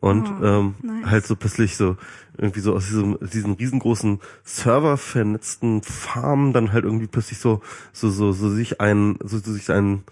Und 0.00 0.28
Oh, 0.28 0.44
ähm, 0.44 0.74
nice. 0.82 1.06
halt 1.06 1.26
so 1.26 1.36
plötzlich 1.36 1.76
so 1.76 1.96
irgendwie 2.36 2.60
so 2.60 2.74
aus 2.74 2.86
diesem 2.86 3.18
diesen 3.20 3.54
riesengroßen 3.54 4.20
Server 4.42 4.96
vernetzten 4.96 5.82
Farmen 5.82 6.52
dann 6.52 6.72
halt 6.72 6.84
irgendwie 6.84 7.06
plötzlich 7.06 7.38
so 7.38 7.62
so 7.92 8.10
so 8.10 8.32
so 8.32 8.50
sich 8.50 8.80
ein 8.80 9.16
so, 9.22 9.38
so 9.38 9.52
sich 9.52 9.70
ein 9.70 10.04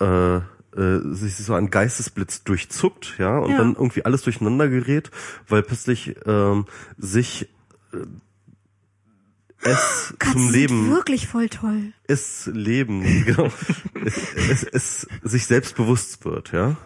äh, 0.00 0.36
äh, 0.36 1.00
sich 1.14 1.36
so 1.36 1.54
ein 1.54 1.70
Geistesblitz 1.70 2.44
durchzuckt, 2.44 3.14
ja, 3.18 3.38
und 3.38 3.52
Ja. 3.52 3.58
dann 3.58 3.74
irgendwie 3.74 4.04
alles 4.04 4.22
durcheinander 4.22 4.68
gerät, 4.68 5.10
weil 5.48 5.62
plötzlich 5.62 6.16
ähm, 6.26 6.66
sich 6.98 7.48
äh, 7.94 7.98
es 9.66 10.14
Katzen 10.18 10.40
zum 10.40 10.50
Leben, 10.50 10.90
wirklich 10.90 11.26
voll 11.26 11.48
toll. 11.48 11.92
es 12.06 12.46
Leben, 12.52 13.02
genau, 13.26 13.50
es, 14.04 14.62
es, 14.64 14.64
es 14.72 15.08
sich 15.22 15.46
selbst 15.46 15.76
bewusst 15.76 16.24
wird, 16.24 16.52
ja. 16.52 16.76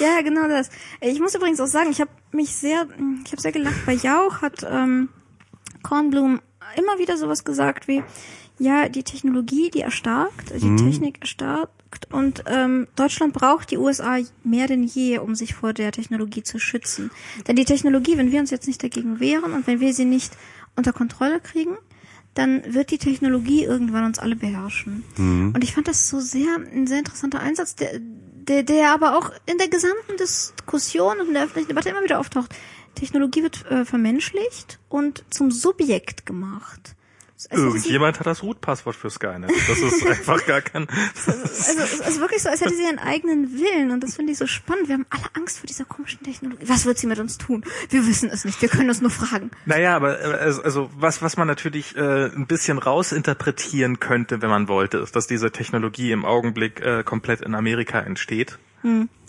Ja, 0.00 0.22
genau 0.22 0.48
das. 0.48 0.70
Ich 1.00 1.20
muss 1.20 1.34
übrigens 1.34 1.60
auch 1.60 1.66
sagen, 1.66 1.90
ich 1.90 2.00
habe 2.00 2.10
mich 2.32 2.54
sehr, 2.54 2.86
ich 3.24 3.32
habe 3.32 3.40
sehr 3.40 3.52
gelacht. 3.52 3.86
Bei 3.86 3.92
Jauch 3.92 4.42
hat 4.42 4.66
ähm, 4.68 5.08
Kornblum 5.82 6.40
immer 6.76 6.98
wieder 6.98 7.16
sowas 7.16 7.44
gesagt 7.44 7.88
wie, 7.88 8.02
ja, 8.58 8.88
die 8.88 9.02
Technologie, 9.02 9.70
die 9.70 9.80
erstarkt, 9.80 10.52
die 10.54 10.76
Technik 10.76 11.18
erstarkt 11.20 11.72
und 12.12 12.44
ähm, 12.46 12.86
Deutschland 12.94 13.32
braucht 13.32 13.70
die 13.70 13.78
USA 13.78 14.18
mehr 14.44 14.66
denn 14.66 14.84
je, 14.84 15.18
um 15.18 15.34
sich 15.34 15.54
vor 15.54 15.72
der 15.72 15.92
Technologie 15.92 16.42
zu 16.42 16.58
schützen. 16.58 17.10
Denn 17.48 17.56
die 17.56 17.64
Technologie, 17.64 18.18
wenn 18.18 18.30
wir 18.30 18.40
uns 18.40 18.50
jetzt 18.50 18.66
nicht 18.66 18.82
dagegen 18.82 19.18
wehren 19.18 19.54
und 19.54 19.66
wenn 19.66 19.80
wir 19.80 19.94
sie 19.94 20.04
nicht 20.04 20.32
unter 20.76 20.92
Kontrolle 20.92 21.40
kriegen, 21.40 21.76
dann 22.34 22.62
wird 22.74 22.90
die 22.90 22.98
Technologie 22.98 23.64
irgendwann 23.64 24.04
uns 24.04 24.18
alle 24.18 24.36
beherrschen. 24.36 25.04
Und 25.54 25.64
ich 25.64 25.74
fand 25.74 25.88
das 25.88 26.08
so 26.08 26.20
sehr 26.20 26.56
ein 26.56 26.86
sehr 26.86 26.98
interessanter 26.98 27.40
Einsatz, 27.40 27.74
der, 27.74 27.98
der, 27.98 28.62
der 28.62 28.92
aber 28.92 29.18
auch 29.18 29.32
in 29.46 29.58
der 29.58 29.68
gesamten 29.68 30.16
Diskussion 30.18 31.20
und 31.20 31.28
in 31.28 31.34
der 31.34 31.44
öffentlichen 31.44 31.68
Debatte 31.68 31.88
immer 31.88 32.04
wieder 32.04 32.20
auftaucht. 32.20 32.54
Technologie 32.94 33.42
wird 33.42 33.66
äh, 33.70 33.84
vermenschlicht 33.84 34.78
und 34.88 35.24
zum 35.30 35.50
Subjekt 35.50 36.26
gemacht. 36.26 36.94
Also, 37.48 37.66
Irgendjemand 37.66 38.18
hat 38.18 38.26
das 38.26 38.42
Root-Passwort 38.42 38.96
für 38.96 39.10
Skynet. 39.10 39.50
Das 39.68 39.78
ist 39.78 40.06
einfach 40.06 40.44
gar 40.46 40.60
kein... 40.60 40.88
also 40.88 41.32
es 41.32 42.00
ist 42.00 42.20
wirklich 42.20 42.42
so, 42.42 42.48
als 42.48 42.60
hätte 42.60 42.74
sie 42.74 42.82
ihren 42.82 42.98
eigenen 42.98 43.58
Willen 43.58 43.90
und 43.90 44.02
das 44.02 44.16
finde 44.16 44.32
ich 44.32 44.38
so 44.38 44.46
spannend. 44.46 44.88
Wir 44.88 44.94
haben 44.94 45.06
alle 45.10 45.24
Angst 45.34 45.58
vor 45.58 45.66
dieser 45.66 45.84
komischen 45.84 46.22
Technologie. 46.22 46.64
Was 46.68 46.84
wird 46.84 46.98
sie 46.98 47.06
mit 47.06 47.18
uns 47.18 47.38
tun? 47.38 47.64
Wir 47.88 48.06
wissen 48.06 48.28
es 48.30 48.44
nicht. 48.44 48.60
Wir 48.60 48.68
können 48.68 48.88
uns 48.88 49.00
nur 49.00 49.10
fragen. 49.10 49.50
Naja, 49.64 49.96
aber 49.96 50.20
äh, 50.20 50.38
also, 50.38 50.62
also 50.62 50.90
was, 50.96 51.22
was 51.22 51.36
man 51.36 51.46
natürlich 51.46 51.96
äh, 51.96 52.26
ein 52.26 52.46
bisschen 52.46 52.78
rausinterpretieren 52.78 54.00
könnte, 54.00 54.42
wenn 54.42 54.50
man 54.50 54.68
wollte, 54.68 54.98
ist, 54.98 55.16
dass 55.16 55.26
diese 55.26 55.50
Technologie 55.50 56.12
im 56.12 56.24
Augenblick 56.24 56.80
äh, 56.80 57.04
komplett 57.04 57.40
in 57.40 57.54
Amerika 57.54 58.00
entsteht. 58.00 58.58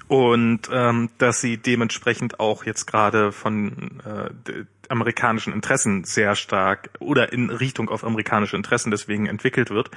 Und 0.08 0.70
ähm, 0.72 1.10
dass 1.18 1.42
sie 1.42 1.58
dementsprechend 1.58 2.40
auch 2.40 2.66
jetzt 2.66 2.86
gerade 2.86 3.32
von 3.32 4.02
äh, 4.06 4.64
amerikanischen 4.92 5.54
Interessen 5.54 6.04
sehr 6.04 6.36
stark 6.36 6.90
oder 7.00 7.34
in 7.34 7.50
Richtung 7.50 7.90
auf 7.90 8.04
amerikanische 8.04 8.56
Interessen 8.56 8.92
deswegen 8.92 9.26
entwickelt 9.26 9.70
wird. 9.70 9.90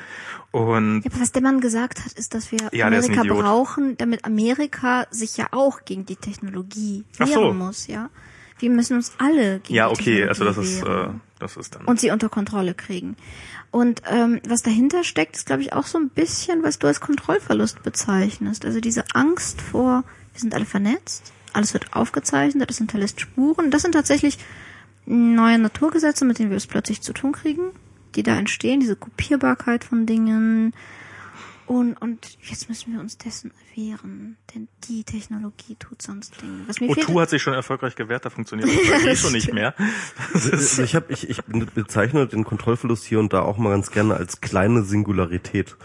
Und 0.50 1.02
Ja, 1.04 1.10
aber 1.10 1.20
was 1.20 1.32
der 1.32 1.42
Mann 1.42 1.60
gesagt 1.60 2.04
hat, 2.04 2.12
ist, 2.12 2.34
dass 2.34 2.52
wir 2.52 2.60
Ja, 2.72 2.86
Amerika 2.86 3.22
brauchen, 3.22 3.96
damit 3.98 4.24
Amerika 4.24 5.06
sich 5.10 5.36
ja 5.36 5.48
auch 5.50 5.84
gegen 5.84 6.06
die 6.06 6.16
Technologie 6.16 7.04
wehren 7.18 7.32
so. 7.32 7.52
muss, 7.52 7.86
ja. 7.86 8.10
Wir 8.60 8.70
müssen 8.70 8.96
uns 8.96 9.12
alle 9.18 9.58
gegen 9.60 9.74
ja, 9.74 9.88
die 9.88 9.92
okay, 9.92 10.04
Technologie 10.26 10.28
also 10.28 10.44
das 10.44 10.58
ist 10.58 10.82
äh, 10.82 11.08
das 11.38 11.56
ist 11.56 11.74
dann 11.74 11.84
und 11.84 12.00
sie 12.00 12.10
unter 12.10 12.28
Kontrolle 12.28 12.74
kriegen. 12.74 13.16
Und 13.70 14.02
ähm, 14.08 14.40
was 14.46 14.62
dahinter 14.62 15.02
steckt, 15.02 15.36
ist, 15.36 15.46
glaube 15.46 15.62
ich, 15.62 15.72
auch 15.72 15.86
so 15.86 15.98
ein 15.98 16.08
bisschen, 16.08 16.62
was 16.62 16.78
du 16.78 16.86
als 16.86 17.00
Kontrollverlust 17.00 17.82
bezeichnest. 17.82 18.64
Also 18.64 18.80
diese 18.80 19.04
Angst 19.14 19.60
vor, 19.60 20.04
wir 20.32 20.40
sind 20.40 20.54
alle 20.54 20.64
vernetzt, 20.64 21.32
alles 21.52 21.74
wird 21.74 21.92
aufgezeichnet, 21.92 22.70
das 22.70 22.78
hinterlässt 22.78 23.20
Spuren. 23.20 23.72
Das 23.72 23.82
sind 23.82 23.92
tatsächlich 23.92 24.38
neue 25.06 25.58
Naturgesetze, 25.58 26.24
mit 26.24 26.38
denen 26.38 26.50
wir 26.50 26.56
es 26.56 26.66
plötzlich 26.66 27.02
zu 27.02 27.12
tun 27.12 27.32
kriegen, 27.32 27.70
die 28.14 28.22
da 28.22 28.36
entstehen, 28.36 28.80
diese 28.80 28.96
Kopierbarkeit 28.96 29.84
von 29.84 30.06
Dingen. 30.06 30.74
Und, 31.66 31.94
und 31.94 32.36
jetzt 32.42 32.68
müssen 32.68 32.92
wir 32.92 33.00
uns 33.00 33.16
dessen 33.16 33.50
wehren, 33.74 34.36
denn 34.54 34.68
die 34.86 35.02
Technologie 35.02 35.76
tut 35.76 36.02
sonst 36.02 36.40
Dinge. 36.42 36.64
Was 36.66 36.78
mir 36.78 36.92
fehlt, 36.92 37.08
O2 37.08 37.20
hat 37.22 37.30
sich 37.30 37.40
schon 37.40 37.54
erfolgreich 37.54 37.96
gewehrt, 37.96 38.26
da 38.26 38.30
funktioniert 38.30 38.68
das 38.68 38.88
ja, 39.04 39.10
eh 39.10 39.16
schon 39.16 39.32
nicht 39.32 39.52
mehr. 39.52 39.74
Also 40.34 40.82
ich, 40.82 40.94
hab, 40.94 41.10
ich, 41.10 41.28
ich 41.28 41.42
bezeichne 41.42 42.26
den 42.26 42.44
Kontrollverlust 42.44 43.04
hier 43.04 43.18
und 43.18 43.32
da 43.32 43.40
auch 43.40 43.56
mal 43.56 43.70
ganz 43.70 43.90
gerne 43.90 44.14
als 44.14 44.42
kleine 44.42 44.82
Singularität. 44.82 45.76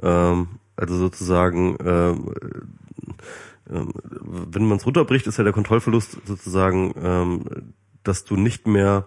Ähm, 0.00 0.60
also 0.76 0.96
sozusagen, 0.96 1.76
ähm, 1.84 2.32
ähm, 3.68 3.92
wenn 4.10 4.66
man 4.66 4.76
es 4.76 4.86
runterbricht, 4.86 5.26
ist 5.26 5.38
ja 5.38 5.44
der 5.44 5.52
Kontrollverlust 5.52 6.18
sozusagen, 6.24 6.94
ähm, 7.02 7.72
dass 8.06 8.24
du 8.24 8.36
nicht 8.36 8.66
mehr, 8.66 9.06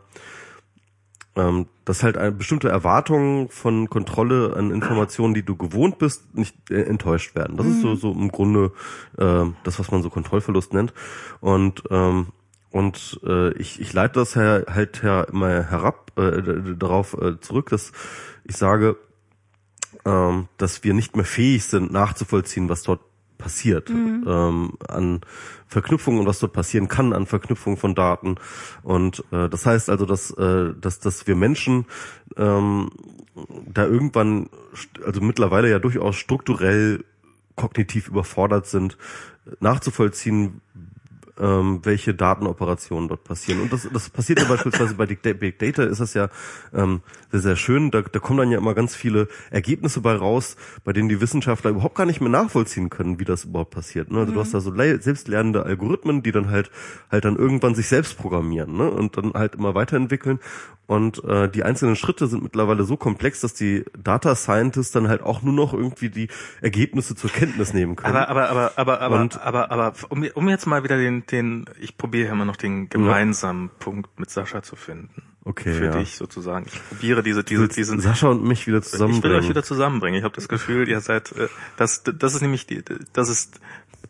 ähm, 1.35 1.67
dass 1.85 2.03
halt 2.03 2.17
eine 2.17 2.31
bestimmte 2.31 2.69
Erwartungen 2.69 3.49
von 3.49 3.89
Kontrolle 3.89 4.55
an 4.55 4.71
Informationen, 4.71 5.33
die 5.33 5.43
du 5.43 5.55
gewohnt 5.55 5.97
bist, 5.97 6.35
nicht 6.35 6.71
äh, 6.71 6.83
enttäuscht 6.83 7.35
werden. 7.35 7.57
Das 7.57 7.67
ist 7.67 7.81
so, 7.81 7.95
so 7.95 8.11
im 8.11 8.31
Grunde 8.31 8.71
äh, 9.17 9.45
das, 9.63 9.79
was 9.79 9.91
man 9.91 10.01
so 10.01 10.09
Kontrollverlust 10.09 10.73
nennt. 10.73 10.93
Und 11.41 11.83
ähm, 11.89 12.27
und 12.71 13.19
äh, 13.25 13.51
ich, 13.53 13.81
ich 13.81 13.93
leite 13.93 14.19
das 14.19 14.35
her, 14.35 14.65
halt 14.69 15.01
her, 15.01 15.27
immer 15.31 15.49
herab 15.49 16.11
äh, 16.17 16.75
darauf 16.75 17.15
äh, 17.19 17.39
zurück, 17.39 17.69
dass 17.69 17.91
ich 18.43 18.57
sage, 18.57 18.95
ähm, 20.05 20.47
dass 20.57 20.83
wir 20.83 20.93
nicht 20.93 21.15
mehr 21.15 21.25
fähig 21.25 21.65
sind, 21.65 21.91
nachzuvollziehen, 21.91 22.69
was 22.69 22.83
dort 22.83 23.01
passiert 23.39 23.89
ähm, 23.89 24.73
an 24.87 25.21
Verknüpfungen 25.65 26.19
und 26.19 26.27
was 26.27 26.37
dort 26.37 26.53
passieren 26.53 26.87
kann 26.87 27.13
an 27.13 27.25
Verknüpfungen 27.25 27.77
von 27.77 27.95
Daten. 27.95 28.35
Und 28.83 29.23
äh, 29.31 29.49
das 29.49 29.65
heißt 29.65 29.89
also, 29.89 30.05
dass, 30.05 30.29
äh, 30.31 30.73
dass, 30.79 30.99
dass 30.99 31.25
wir 31.25 31.35
Menschen 31.35 31.85
ähm, 32.37 32.91
da 33.73 33.85
irgendwann, 33.85 34.49
also 35.03 35.21
mittlerweile 35.21 35.69
ja 35.71 35.79
durchaus 35.79 36.17
strukturell 36.17 37.03
kognitiv 37.55 38.09
überfordert 38.09 38.67
sind, 38.67 38.97
nachzuvollziehen, 39.59 40.61
ähm, 41.39 41.79
welche 41.83 42.13
Datenoperationen 42.13 43.07
dort 43.07 43.23
passieren. 43.23 43.61
Und 43.61 43.71
das, 43.73 43.87
das 43.91 44.09
passiert 44.09 44.39
ja 44.39 44.45
beispielsweise 44.45 44.95
bei 44.95 45.05
Big 45.05 45.21
Da- 45.23 45.33
Big 45.33 45.59
Data 45.59 45.83
ist 45.83 45.99
das 46.01 46.13
ja 46.13 46.29
ähm, 46.73 47.01
sehr, 47.31 47.41
sehr 47.41 47.55
schön. 47.55 47.91
Da, 47.91 48.01
da 48.01 48.19
kommen 48.19 48.39
dann 48.39 48.51
ja 48.51 48.57
immer 48.57 48.73
ganz 48.73 48.95
viele 48.95 49.27
Ergebnisse 49.51 50.01
bei 50.01 50.15
raus, 50.15 50.55
bei 50.83 50.93
denen 50.93 51.09
die 51.09 51.21
Wissenschaftler 51.21 51.71
überhaupt 51.71 51.95
gar 51.95 52.05
nicht 52.05 52.21
mehr 52.21 52.29
nachvollziehen 52.29 52.89
können, 52.89 53.19
wie 53.19 53.25
das 53.25 53.45
überhaupt 53.45 53.71
passiert. 53.71 54.11
Ne? 54.11 54.19
Also 54.19 54.33
du 54.33 54.39
hast 54.39 54.53
da 54.53 54.59
so 54.59 54.71
le- 54.71 55.01
selbstlernende 55.01 55.63
Algorithmen, 55.63 56.23
die 56.23 56.31
dann 56.31 56.49
halt 56.49 56.71
halt 57.11 57.25
dann 57.25 57.35
irgendwann 57.35 57.75
sich 57.75 57.87
selbst 57.87 58.17
programmieren 58.17 58.75
ne? 58.77 58.89
und 58.89 59.17
dann 59.17 59.33
halt 59.33 59.55
immer 59.55 59.75
weiterentwickeln. 59.75 60.39
Und 60.87 61.23
äh, 61.23 61.47
die 61.47 61.61
einzelnen 61.63 61.95
Schritte 61.95 62.25
sind 62.25 62.41
mittlerweile 62.41 62.83
so 62.83 62.97
komplex, 62.97 63.41
dass 63.41 63.53
die 63.53 63.85
Data 64.01 64.33
Scientists 64.33 64.91
dann 64.91 65.07
halt 65.07 65.21
auch 65.21 65.43
nur 65.43 65.53
noch 65.53 65.71
irgendwie 65.71 66.09
die 66.09 66.29
Ergebnisse 66.61 67.13
zur 67.15 67.29
Kenntnis 67.29 67.73
nehmen 67.75 67.95
können. 67.95 68.15
aber, 68.15 68.27
aber, 68.49 68.49
aber, 68.49 68.71
aber, 68.77 69.01
aber, 69.01 69.21
Und- 69.21 69.39
aber, 69.39 69.71
aber, 69.71 69.93
um, 70.09 70.25
um 70.33 70.49
jetzt 70.49 70.65
mal 70.65 70.83
wieder 70.83 70.97
den, 70.97 71.27
den, 71.31 71.65
ich 71.79 71.97
probiere 71.97 72.31
immer 72.31 72.45
noch 72.45 72.55
den 72.55 72.89
gemeinsamen 72.89 73.69
Punkt 73.79 74.19
mit 74.19 74.29
Sascha 74.29 74.61
zu 74.63 74.75
finden. 74.75 75.23
Okay, 75.45 75.73
Für 75.73 75.85
ja. 75.85 75.91
dich 75.97 76.15
sozusagen. 76.15 76.65
Ich 76.67 76.79
probiere 76.89 77.23
diese, 77.23 77.43
diese, 77.43 77.67
diesen, 77.69 77.99
Sascha 78.01 78.27
und 78.27 78.43
mich 78.43 78.67
wieder 78.67 78.79
Ich 78.79 78.85
will 78.85 78.91
zusammenbringen. 78.91 79.37
euch 79.39 79.49
wieder 79.49 79.63
zusammenbringen. 79.63 80.17
Ich 80.19 80.23
habe 80.23 80.35
das 80.35 80.47
Gefühl, 80.47 80.87
ihr 80.87 80.99
seid, 81.01 81.31
äh, 81.31 81.47
das, 81.77 82.03
das 82.03 82.35
ist 82.35 82.41
nämlich 82.41 82.67
die, 82.67 82.83
das 83.13 83.29
ist 83.29 83.59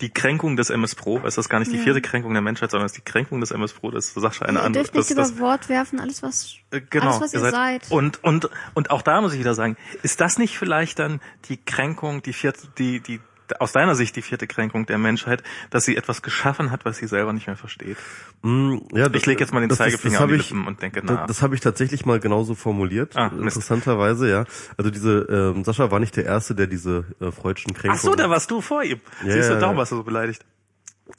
die 0.02 0.10
Kränkung 0.10 0.56
des 0.58 0.70
MS 0.70 0.96
Pro. 0.96 1.22
Es 1.26 1.38
ist 1.38 1.48
gar 1.50 1.60
nicht 1.60 1.72
die 1.72 1.78
Ja. 1.78 1.84
vierte 1.84 2.02
Kränkung 2.02 2.34
der 2.34 2.41
Menschheit, 2.41 2.72
sondern 2.72 2.86
es 2.88 2.94
ist 2.94 2.98
die 3.06 3.10
Kränkung 3.10 3.40
des 3.41 3.52
MS 3.52 3.74
Pro. 3.74 3.91
Das 3.91 4.08
ist 4.08 4.14
Sascha 4.16 4.46
eine 4.46 4.60
ihr 4.60 4.64
andere. 4.64 4.84
dürft 4.84 4.96
nicht 4.96 5.18
Das, 5.18 5.32
über 5.32 5.40
Wort 5.41 5.70
werfen, 5.70 6.00
alles 6.00 6.24
was, 6.24 6.56
äh, 6.72 6.82
genau. 6.90 7.08
alles 7.08 7.22
was 7.22 7.34
ihr, 7.34 7.40
seid. 7.52 7.90
Und, 7.91 8.24
und, 8.24 8.50
und 8.74 8.91
auch 8.91 9.02
da 9.02 9.22
muss 9.22 9.34
ich 9.34 9.40
wieder 9.40 9.54
sagen, 9.54 9.78
ist 10.02 10.20
das 10.22 10.38
nicht 10.40 10.58
vielleicht 10.58 11.00
dann 11.00 11.22
die 11.48 11.58
Kränkung, 11.58 12.22
die 12.22 12.34
vierte, 12.34 12.68
die, 12.78 13.00
die, 13.02 13.20
aus 13.60 13.72
deiner 13.72 13.96
Sicht 13.96 14.16
die 14.16 14.22
vierte 14.22 14.48
Kränkung 14.48 14.86
der 14.86 14.98
Menschheit, 14.98 15.44
dass 15.70 15.86
sie 15.86 15.98
etwas 15.98 16.22
geschaffen 16.22 16.72
hat, 16.72 16.86
was 16.86 16.98
sie 16.98 17.08
selber 17.08 17.34
nicht 17.34 17.48
mehr 17.48 17.56
versteht? 17.56 17.98
Mm, 18.42 18.78
ja, 18.94 19.08
Ich 19.14 19.26
lege 19.26 19.40
jetzt 19.42 19.54
mal 19.54 19.60
den 19.60 19.70
das- 19.70 19.78
das- 19.80 19.88
Zeigefinger 19.88 20.14
das 20.14 20.22
an 20.22 20.30
hab 20.30 20.36
die 20.36 20.40
ich- 20.42 20.50
Lippen 20.50 20.68
und 20.68 20.82
denke 20.82 21.02
Das, 21.02 21.10
nach. 21.18 21.28
das 21.28 21.42
habe 21.42 21.56
ich 21.56 21.62
tatsächlich 21.62 22.06
mal 22.06 22.20
genauso 22.20 22.56
formuliert, 22.56 23.16
Ah, 23.18 23.28
interessanterweise, 23.28 24.30
ja. 24.30 24.46
Also 24.78 24.92
diese 24.92 25.54
ähm, 25.56 25.64
Sascha 25.64 25.92
war 25.92 26.00
nicht 26.00 26.16
der 26.16 26.26
Erste, 26.26 26.56
der 26.56 26.68
diese 26.68 27.06
äh, 27.20 27.32
freudschen 27.32 27.74
Kränkungen... 27.74 27.98
Ach 27.98 28.02
so, 28.02 28.16
da 28.16 28.30
warst 28.30 28.50
du 28.52 28.62
vor 28.62 28.84
ihm. 28.84 29.00
Ja, 29.26 29.34
Siehst 29.34 29.50
du, 29.50 29.54
ja, 29.54 29.60
darum 29.60 29.78
warst 29.78 29.92
du 29.92 29.98
so 29.98 30.04
beleidigt. 30.04 30.46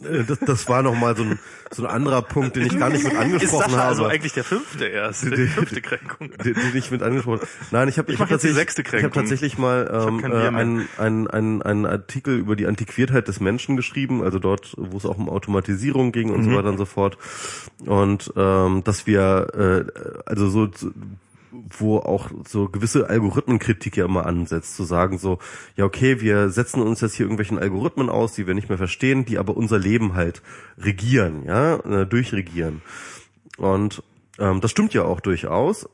Äh, 0.02 0.24
das, 0.24 0.38
das 0.40 0.68
war 0.68 0.82
nochmal 0.82 1.16
so 1.16 1.24
ein, 1.24 1.38
so 1.70 1.84
ein 1.84 1.90
anderer 1.90 2.22
Punkt, 2.22 2.56
den 2.56 2.66
ich 2.66 2.78
gar 2.78 2.90
nicht 2.90 3.04
mit 3.04 3.12
Ist 3.12 3.18
angesprochen 3.18 3.62
Sascha 3.70 3.76
habe. 3.78 3.88
also 3.88 4.04
eigentlich 4.06 4.32
der 4.32 4.44
fünfte 4.44 4.86
erst, 4.86 5.24
die 5.24 5.46
fünfte 5.46 5.80
Kränkung? 5.82 6.30
den, 6.44 6.54
den 6.54 6.76
ich 6.76 6.90
mit 6.90 7.02
angesprochen 7.02 7.40
Nein, 7.70 7.88
ich 7.88 7.98
habe 7.98 8.12
ich 8.12 8.18
mach 8.18 8.30
hab 8.30 8.40
die 8.40 8.48
tatsächlich, 8.52 8.78
ich 8.78 8.86
habe 8.86 8.88
Kränkung. 9.00 9.12
tatsächlich 9.12 9.58
mal 9.58 9.88
hab 9.92 10.08
ähm, 10.08 10.24
äh, 10.32 10.48
einen 10.48 10.88
einen 10.98 11.26
einen 11.28 11.62
einen 11.62 11.86
Artikel 11.86 12.38
über 12.38 12.56
die 12.56 12.66
Antiquiertheit 12.66 13.28
des 13.28 13.40
Menschen 13.40 13.76
geschrieben, 13.76 14.22
also 14.22 14.38
dort, 14.38 14.74
wo 14.76 14.96
es 14.96 15.04
auch 15.06 15.18
um 15.18 15.28
Automatisierung 15.28 16.12
ging 16.12 16.30
und 16.30 16.44
so 16.44 16.50
Mhm. 16.50 16.54
weiter 16.56 16.68
und 16.70 16.78
so 16.78 16.86
fort. 16.86 17.18
Und 17.86 18.32
ähm, 18.36 18.82
dass 18.84 19.06
wir 19.06 19.86
äh, 19.94 20.20
also 20.26 20.48
so 20.48 20.68
so- 20.74 20.90
wo 21.52 21.98
auch 21.98 22.30
so 22.46 22.68
gewisse 22.68 23.08
Algorithmenkritik 23.08 23.96
ja 23.96 24.04
immer 24.04 24.26
ansetzt, 24.26 24.76
zu 24.76 24.84
sagen 24.84 25.18
so, 25.18 25.38
ja 25.76 25.84
okay, 25.84 26.20
wir 26.20 26.50
setzen 26.50 26.82
uns 26.82 27.00
jetzt 27.00 27.14
hier 27.14 27.24
irgendwelchen 27.24 27.58
Algorithmen 27.58 28.08
aus, 28.08 28.34
die 28.34 28.46
wir 28.46 28.54
nicht 28.54 28.68
mehr 28.68 28.78
verstehen, 28.78 29.24
die 29.24 29.38
aber 29.38 29.56
unser 29.56 29.78
Leben 29.78 30.14
halt 30.14 30.42
regieren, 30.78 31.44
ja, 31.44 31.76
äh, 31.76 32.06
durchregieren. 32.06 32.82
Und 33.58 34.02
ähm, 34.38 34.60
das 34.60 34.70
stimmt 34.70 34.94
ja 34.94 35.04
auch 35.04 35.20
durchaus. 35.20 35.88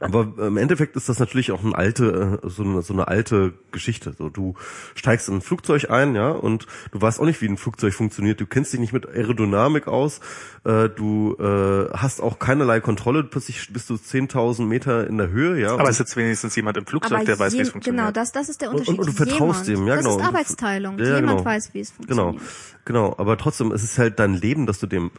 Aber 0.00 0.28
im 0.46 0.56
Endeffekt 0.58 0.94
ist 0.94 1.08
das 1.08 1.18
natürlich 1.18 1.50
auch 1.50 1.64
eine 1.64 1.74
alte, 1.74 2.38
äh, 2.44 2.48
so 2.48 2.62
eine, 2.62 2.82
so 2.82 2.92
eine 2.92 3.08
alte 3.08 3.54
Geschichte. 3.72 4.14
So, 4.16 4.28
du 4.28 4.54
steigst 4.94 5.28
in 5.28 5.34
ein 5.34 5.40
Flugzeug 5.40 5.90
ein, 5.90 6.14
ja, 6.14 6.30
und 6.30 6.66
du 6.92 7.00
weißt 7.02 7.18
auch 7.18 7.24
nicht, 7.24 7.40
wie 7.42 7.48
ein 7.48 7.56
Flugzeug 7.56 7.94
funktioniert. 7.94 8.40
Du 8.40 8.46
kennst 8.46 8.72
dich 8.72 8.78
nicht 8.78 8.92
mit 8.92 9.08
Aerodynamik 9.08 9.88
aus. 9.88 10.20
Äh, 10.64 10.88
du 10.88 11.34
äh, 11.40 11.90
hast 11.96 12.20
auch 12.20 12.38
keinerlei 12.38 12.78
Kontrolle. 12.78 13.24
Plötzlich 13.24 13.72
bist 13.72 13.90
du 13.90 13.94
10.000 13.94 14.66
Meter 14.66 15.04
in 15.08 15.18
der 15.18 15.30
Höhe, 15.30 15.60
ja. 15.60 15.72
Aber 15.72 15.82
und- 15.82 15.90
es 15.90 15.96
sitzt 15.96 16.16
wenigstens 16.16 16.54
jemand 16.54 16.76
im 16.76 16.86
Flugzeug, 16.86 17.24
der 17.24 17.36
weiß, 17.36 17.54
wie 17.54 17.60
es 17.60 17.70
funktioniert. 17.70 18.00
Genau, 18.04 18.12
das, 18.12 18.30
das 18.30 18.48
ist 18.48 18.60
der 18.60 18.68
Und- 18.70 18.76
Unterschied. 18.88 19.00
und 19.00 19.06
du 19.08 19.12
vertraust 19.12 19.66
Jemand. 19.66 19.82
dem, 19.82 19.86
ja, 19.88 19.96
das 19.96 20.04
genau. 20.04 20.18
ist 20.18 20.24
Arbeitsteilung. 20.24 20.98
Ja, 21.00 21.04
Jemand 21.16 21.26
genau. 21.38 21.44
weiß, 21.44 21.74
wie 21.74 21.80
es 21.80 21.92
Genau, 22.06 22.28
funktioniert. 22.30 22.84
genau. 22.84 23.14
Aber 23.18 23.36
trotzdem, 23.36 23.72
es 23.72 23.82
ist 23.82 23.98
halt 23.98 24.20
dein 24.20 24.34
Leben, 24.34 24.66
das 24.66 24.78
du 24.78 24.86
dem 24.86 25.10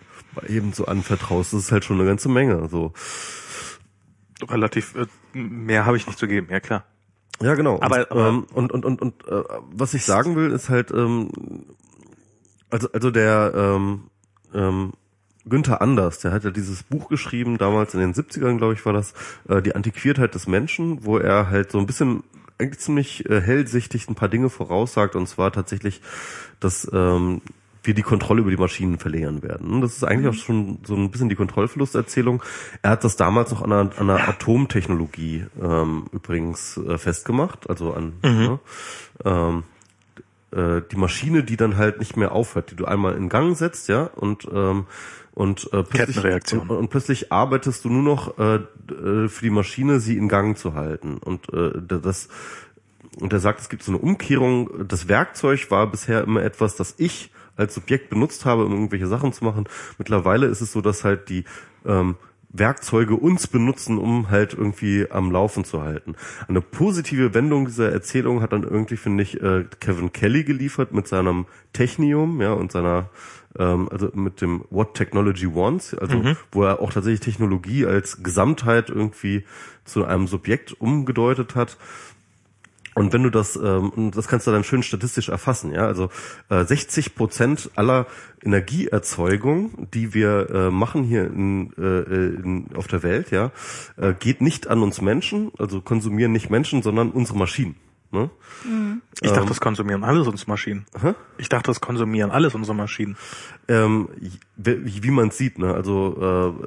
eben 0.48 0.72
so 0.72 0.86
anvertraust. 0.86 1.52
Das 1.52 1.60
ist 1.64 1.72
halt 1.74 1.84
schon 1.84 1.98
eine 2.00 2.08
ganze 2.08 2.30
Menge. 2.30 2.70
So. 2.70 2.94
Relativ, 4.48 4.96
äh, 4.96 5.06
mehr 5.34 5.86
habe 5.86 5.98
ich 5.98 6.08
nicht 6.08 6.20
zu 6.20 6.28
geben, 6.28 6.48
ja 6.50 6.60
klar. 6.60 6.86
Ja, 7.42 7.56
genau. 7.56 7.80
Aber- 7.82 7.98
und, 7.98 8.12
aber- 8.12 8.28
ähm, 8.30 8.46
und 8.54 8.72
und 8.72 8.86
und, 8.86 9.02
und 9.02 9.28
äh, 9.28 9.44
was 9.72 9.94
ich 9.94 10.04
sagen 10.06 10.36
will, 10.36 10.52
ist 10.52 10.70
halt, 10.70 10.92
ähm, 10.92 11.30
also 12.70 12.90
also 12.92 13.12
der 13.12 13.54
ähm, 13.56 14.04
ähm, 14.54 14.92
Günther 15.46 15.82
Anders, 15.82 16.20
der 16.20 16.32
hat 16.32 16.44
ja 16.44 16.52
dieses 16.52 16.84
Buch 16.84 17.10
geschrieben, 17.10 17.58
damals 17.58 17.94
in 17.94 18.00
den 18.02 18.14
70ern, 18.14 18.58
glaube 18.58 18.74
ich, 18.74 18.86
war 18.86 18.94
das, 18.94 19.14
äh, 19.48 19.62
die 19.62 19.74
Antiquiertheit 19.74 20.36
des 20.36 20.48
Menschen, 20.48 21.06
wo 21.06 21.18
er 21.18 21.50
halt 21.50 21.72
so 21.72 21.80
ein 21.80 21.86
bisschen 21.88 22.24
eigentlich 22.60 22.80
ziemlich 22.80 23.28
äh, 23.30 23.40
hellsichtig 23.42 24.10
ein 24.10 24.16
paar 24.16 24.28
Dinge 24.30 24.50
voraussagt, 24.50 25.16
und 25.16 25.28
zwar 25.28 25.52
tatsächlich, 25.52 26.02
dass 26.60 26.90
ähm, 26.94 27.42
wir 27.84 27.94
die 27.94 28.02
Kontrolle 28.02 28.42
über 28.42 28.52
die 28.52 28.58
Maschinen 28.58 29.00
verlieren 29.00 29.42
werden. 29.44 29.82
Das 29.82 29.96
ist 29.96 30.04
eigentlich 30.04 30.28
auch 30.28 30.34
schon 30.34 30.80
so 30.84 30.96
ein 30.96 31.12
bisschen 31.12 31.30
die 31.30 31.36
Kontrollverlusterzählung. 31.36 32.44
Er 32.82 32.92
hat 32.92 33.04
das 33.04 33.16
damals 33.16 33.52
noch 33.52 33.62
an 33.62 33.72
einer, 33.72 33.92
an 33.98 34.10
einer 34.10 34.28
Atomtechnologie 34.28 35.46
ähm, 35.62 36.06
übrigens 36.12 36.78
äh, 36.78 36.98
festgemacht, 36.98 37.70
also 37.70 37.94
an 37.94 38.14
ne, 38.22 38.60
ähm, 39.24 39.64
äh, 40.52 40.82
die 40.92 40.98
Maschine, 40.98 41.44
die 41.44 41.58
dann 41.58 41.78
halt 41.78 42.00
nicht 42.00 42.18
mehr 42.18 42.32
aufhört, 42.32 42.72
die 42.72 42.76
du 42.76 42.86
einmal 42.86 43.16
in 43.16 43.30
Gang 43.30 43.56
setzt, 43.56 43.88
ja, 43.88 44.04
und 44.04 44.48
ähm, 44.52 44.86
und 45.34 45.72
äh, 45.72 45.84
plötzlich. 45.84 46.54
Und, 46.54 46.70
und 46.70 46.90
plötzlich 46.90 47.32
arbeitest 47.32 47.86
du 47.86 47.90
nur 47.90 48.04
noch 48.04 48.38
äh, 48.40 48.56
äh, 48.56 49.30
für 49.30 49.42
die 49.42 49.50
Maschine, 49.50 50.02
sie 50.02 50.18
in 50.18 50.28
Gang 50.28 50.58
zu 50.58 50.74
halten. 50.74 51.18
Und 51.18 51.54
äh, 51.54 51.72
das 51.82 52.28
und 53.20 53.32
er 53.32 53.40
sagt, 53.40 53.62
es 53.62 53.70
gibt 53.70 53.84
so 53.84 53.92
eine 53.92 54.00
Umkehrung. 54.00 54.88
Das 54.88 55.08
Werkzeug 55.08 55.72
war 55.72 55.88
bisher 55.88 56.24
immer 56.24 56.44
etwas, 56.44 56.76
das 56.76 56.96
ich 56.98 57.32
als 57.60 57.76
Subjekt 57.76 58.10
benutzt 58.10 58.46
habe, 58.46 58.66
um 58.66 58.72
irgendwelche 58.72 59.08
Sachen 59.08 59.34
zu 59.34 59.44
machen. 59.44 59.66
Mittlerweile 59.98 60.48
ist 60.48 60.62
es 60.62 60.72
so, 60.72 60.82
dass 60.82 61.04
halt 61.04 61.30
die 61.30 61.44
ähm, 61.86 62.16
Werkzeuge 62.52 63.16
uns 63.16 63.46
benutzen, 63.48 64.00
um 64.00 64.32
halt 64.32 64.54
irgendwie 64.54 65.06
am 65.12 65.32
Laufen 65.32 65.66
zu 65.66 65.84
halten. 65.84 66.16
Eine 66.48 66.62
positive 66.62 67.34
Wendung 67.36 67.66
dieser 67.66 67.92
Erzählung 67.92 68.42
hat 68.42 68.54
dann 68.54 68.64
irgendwie, 68.64 68.98
finde 68.98 69.24
ich, 69.24 69.40
äh, 69.42 69.66
Kevin 69.80 70.12
Kelly 70.14 70.44
geliefert 70.44 70.92
mit 70.92 71.08
seinem 71.08 71.46
Technium, 71.74 72.42
ja, 72.42 72.54
und 72.54 72.72
seiner 72.72 73.10
ähm, 73.58 73.90
also 73.92 74.10
mit 74.14 74.42
dem 74.42 74.64
What 74.70 74.96
Technology 74.96 75.54
Wants, 75.54 75.94
also 75.94 76.24
wo 76.52 76.64
er 76.64 76.82
auch 76.82 76.94
tatsächlich 76.94 77.22
Technologie 77.22 77.86
als 77.86 78.22
Gesamtheit 78.24 78.90
irgendwie 78.90 79.44
zu 79.86 80.06
einem 80.06 80.28
Subjekt 80.28 80.80
umgedeutet 80.80 81.56
hat. 81.56 81.78
Und 83.00 83.14
wenn 83.14 83.24
du 83.24 83.30
das, 83.30 83.56
ähm, 83.56 84.12
das 84.14 84.28
kannst 84.28 84.46
du 84.46 84.52
dann 84.52 84.66
schön 84.66 84.84
statistisch 84.84 85.30
erfassen, 85.30 85.72
ja, 85.72 85.86
also 85.86 86.10
äh, 86.50 86.66
60 86.66 87.16
Prozent 87.16 87.72
aller 87.76 88.08
Energieerzeugung, 88.44 89.88
die 89.94 90.14
wir 90.14 90.50
äh, 90.50 90.70
machen 90.70 91.06
hier 91.06 91.24
in, 91.24 91.72
äh, 91.78 92.02
in, 92.42 92.66
auf 92.76 92.88
der 92.88 93.02
Welt, 93.02 93.32
ja, 93.32 93.52
äh, 93.96 94.14
geht 94.20 94.42
nicht 94.42 94.68
an 94.68 94.84
uns 94.84 95.00
Menschen, 95.00 95.54
also 95.58 95.80
konsumieren 95.80 96.34
nicht 96.34 96.50
Menschen, 96.50 96.82
sondern 96.82 97.12
unsere 97.12 97.40
Maschinen. 97.40 97.78
Ne? 98.12 98.32
Ich 99.22 99.32
dachte, 99.32 99.50
das 99.50 99.62
konsumieren 99.62 100.04
alles 100.04 100.28
unsere 100.28 100.50
Maschinen. 100.50 100.86
Hä? 101.00 101.14
Ich 101.38 101.48
dachte, 101.48 101.68
das 101.68 101.80
konsumieren 101.80 102.32
alles 102.32 102.56
unsere 102.56 102.76
Maschinen. 102.76 103.18
Ähm, 103.68 104.10
wie, 104.56 105.04
wie 105.04 105.12
man 105.12 105.30
sieht, 105.30 105.60
ne? 105.60 105.76
Also 105.76 106.18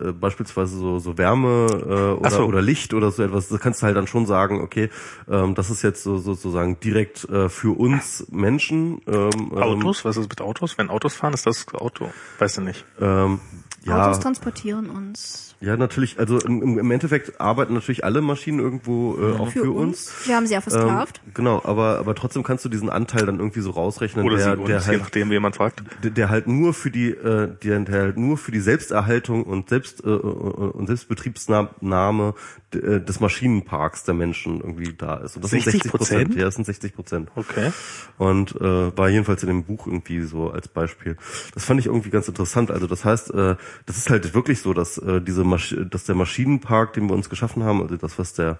äh, 0.01 0.09
äh, 0.09 0.13
beispielsweise 0.13 0.77
so, 0.77 1.01
so 1.01 1.19
Wärme 1.19 1.67
äh, 1.69 2.21
oder, 2.21 2.31
so. 2.31 2.45
oder 2.45 2.63
Licht 2.63 2.95
oder 2.95 3.11
so 3.11 3.25
etwas, 3.25 3.49
da 3.49 3.59
kannst 3.59 3.83
du 3.83 3.87
halt 3.87 3.97
dann 3.97 4.07
schon 4.07 4.25
sagen, 4.25 4.61
okay, 4.61 4.89
ähm, 5.29 5.57
das 5.57 5.71
ist 5.71 5.83
jetzt 5.83 6.05
so, 6.05 6.19
sozusagen 6.19 6.79
direkt 6.79 7.29
äh, 7.29 7.49
für 7.49 7.77
uns 7.77 8.25
Menschen. 8.31 9.01
Ähm, 9.09 9.53
Autos? 9.53 10.05
Was 10.05 10.17
ist 10.17 10.29
mit 10.29 10.41
Autos? 10.41 10.79
Wenn 10.79 10.91
Autos 10.91 11.15
fahren, 11.15 11.35
ist 11.35 11.47
das 11.47 11.67
Auto. 11.75 12.09
Weißt 12.39 12.59
du 12.59 12.61
nicht. 12.61 12.85
Ähm, 13.01 13.41
ja, 13.85 14.07
Autos 14.07 14.21
transportieren 14.21 14.91
uns 14.91 15.52
ja, 15.63 15.77
natürlich. 15.77 16.19
Also 16.19 16.39
im, 16.41 16.79
im 16.79 16.91
Endeffekt 16.91 17.41
arbeiten 17.41 17.75
natürlich 17.75 18.05
alle 18.05 18.21
Maschinen 18.21 18.59
irgendwo 18.59 19.17
äh, 19.17 19.39
auch 19.39 19.49
für, 19.49 19.71
uns. 19.71 20.13
Wir 20.27 20.37
haben 20.37 20.47
sie 20.47 20.57
auch 20.57 20.63
versklavt. 20.63 21.21
Ähm, 21.25 21.33
genau, 21.35 21.63
aber 21.65 21.99
aber 21.99 22.15
trotzdem 22.15 22.43
kannst 22.43 22.65
du 22.65 22.69
diesen 22.69 22.91
Anteil 22.91 23.27
dann 23.27 23.39
irgendwie 23.39 23.61
so 23.61 23.71
rausrechnen, 23.71 24.25
Oder 24.27 24.37
der, 24.37 24.45
sie 24.45 24.59
uns, 24.59 24.67
der 24.67 24.79
je 24.79 24.87
halt 24.87 25.01
nachdem, 25.01 25.29
wie 25.31 25.35
jemand 25.35 25.57
fragt. 25.57 25.85
der, 26.03 26.11
der 26.11 26.29
halt 26.31 26.49
nur 26.49 26.75
für 26.75 26.91
die 26.91 27.11
äh, 27.11 27.49
der, 27.63 27.81
der 27.81 28.03
halt 28.03 28.17
nur 28.17 28.37
für 28.37 28.51
die 28.51 28.61
Selbsterhaltung 28.61 29.45
und 29.45 29.69
Selbst 29.69 30.05
äh, 30.05 30.09
und 30.09 30.87
Selbstbetriebsnahme 30.87 32.35
äh, 32.75 33.01
des 33.01 33.21
Maschinenparks 33.21 34.05
der 34.05 34.15
Menschen 34.15 34.61
irgendwie 34.61 34.93
da 34.93 35.17
ist. 35.17 35.37
Und 35.37 35.45
das 35.45 35.53
60%? 35.53 35.63
sind 35.63 35.73
60 35.73 35.91
Prozent. 35.91 36.35
Ja, 36.35 36.45
das 36.45 36.55
sind 36.55 36.65
60 36.65 36.95
Prozent. 36.95 37.31
Okay. 37.35 37.73
Und 38.19 38.57
äh, 38.57 38.97
war 38.97 39.09
jedenfalls 39.09 39.43
in 39.43 39.49
dem 39.49 39.65
Buch 39.65 39.87
irgendwie 39.87 40.23
so 40.23 40.51
als 40.51 40.69
Beispiel. 40.69 41.17
Das 41.55 41.65
fand 41.65 41.81
ich 41.81 41.87
irgendwie 41.87 42.11
ganz 42.11 42.29
interessant. 42.29 42.71
Also 42.71 42.87
das 42.87 43.05
heißt, 43.05 43.33
äh, 43.35 43.57
das 43.87 43.97
ist 43.97 44.11
halt 44.11 44.35
wirklich 44.35 44.61
so, 44.61 44.73
dass 44.73 44.99
äh, 44.99 45.21
diese 45.21 45.45
Dass 45.91 46.05
der 46.05 46.15
Maschinenpark, 46.15 46.93
den 46.95 47.09
wir 47.09 47.15
uns 47.15 47.31
geschaffen 47.31 47.65
haben, 47.65 47.83
also 47.83 47.97
das, 47.97 48.19
was 48.19 48.35
der 48.35 48.59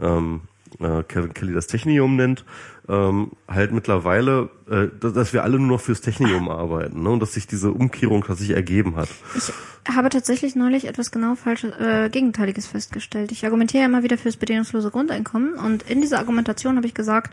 ähm, 0.00 0.42
äh, 0.80 1.02
Kevin 1.04 1.34
Kelly 1.34 1.52
das 1.52 1.66
Technium 1.66 2.16
nennt, 2.16 2.44
ähm, 2.88 3.32
halt 3.48 3.72
mittlerweile, 3.72 4.50
äh, 4.70 4.88
dass, 4.98 5.12
dass 5.12 5.32
wir 5.32 5.44
alle 5.44 5.58
nur 5.58 5.68
noch 5.68 5.80
fürs 5.80 6.00
Technium 6.00 6.48
arbeiten, 6.48 7.02
ne? 7.02 7.10
Und 7.10 7.20
dass 7.20 7.34
sich 7.34 7.46
diese 7.46 7.72
Umkehrung 7.72 8.24
tatsächlich 8.24 8.56
ergeben 8.56 8.96
hat. 8.96 9.08
Ich 9.34 9.52
habe 9.94 10.08
tatsächlich 10.08 10.56
neulich 10.56 10.86
etwas 10.86 11.10
genau 11.10 11.34
falsches, 11.34 11.72
äh, 11.78 12.08
Gegenteiliges 12.10 12.66
festgestellt. 12.66 13.32
Ich 13.32 13.44
argumentiere 13.44 13.84
immer 13.84 14.02
wieder 14.02 14.18
fürs 14.18 14.36
bedingungslose 14.36 14.90
Grundeinkommen 14.90 15.54
und 15.54 15.88
in 15.88 16.00
dieser 16.00 16.18
Argumentation 16.18 16.76
habe 16.76 16.86
ich 16.86 16.94
gesagt, 16.94 17.32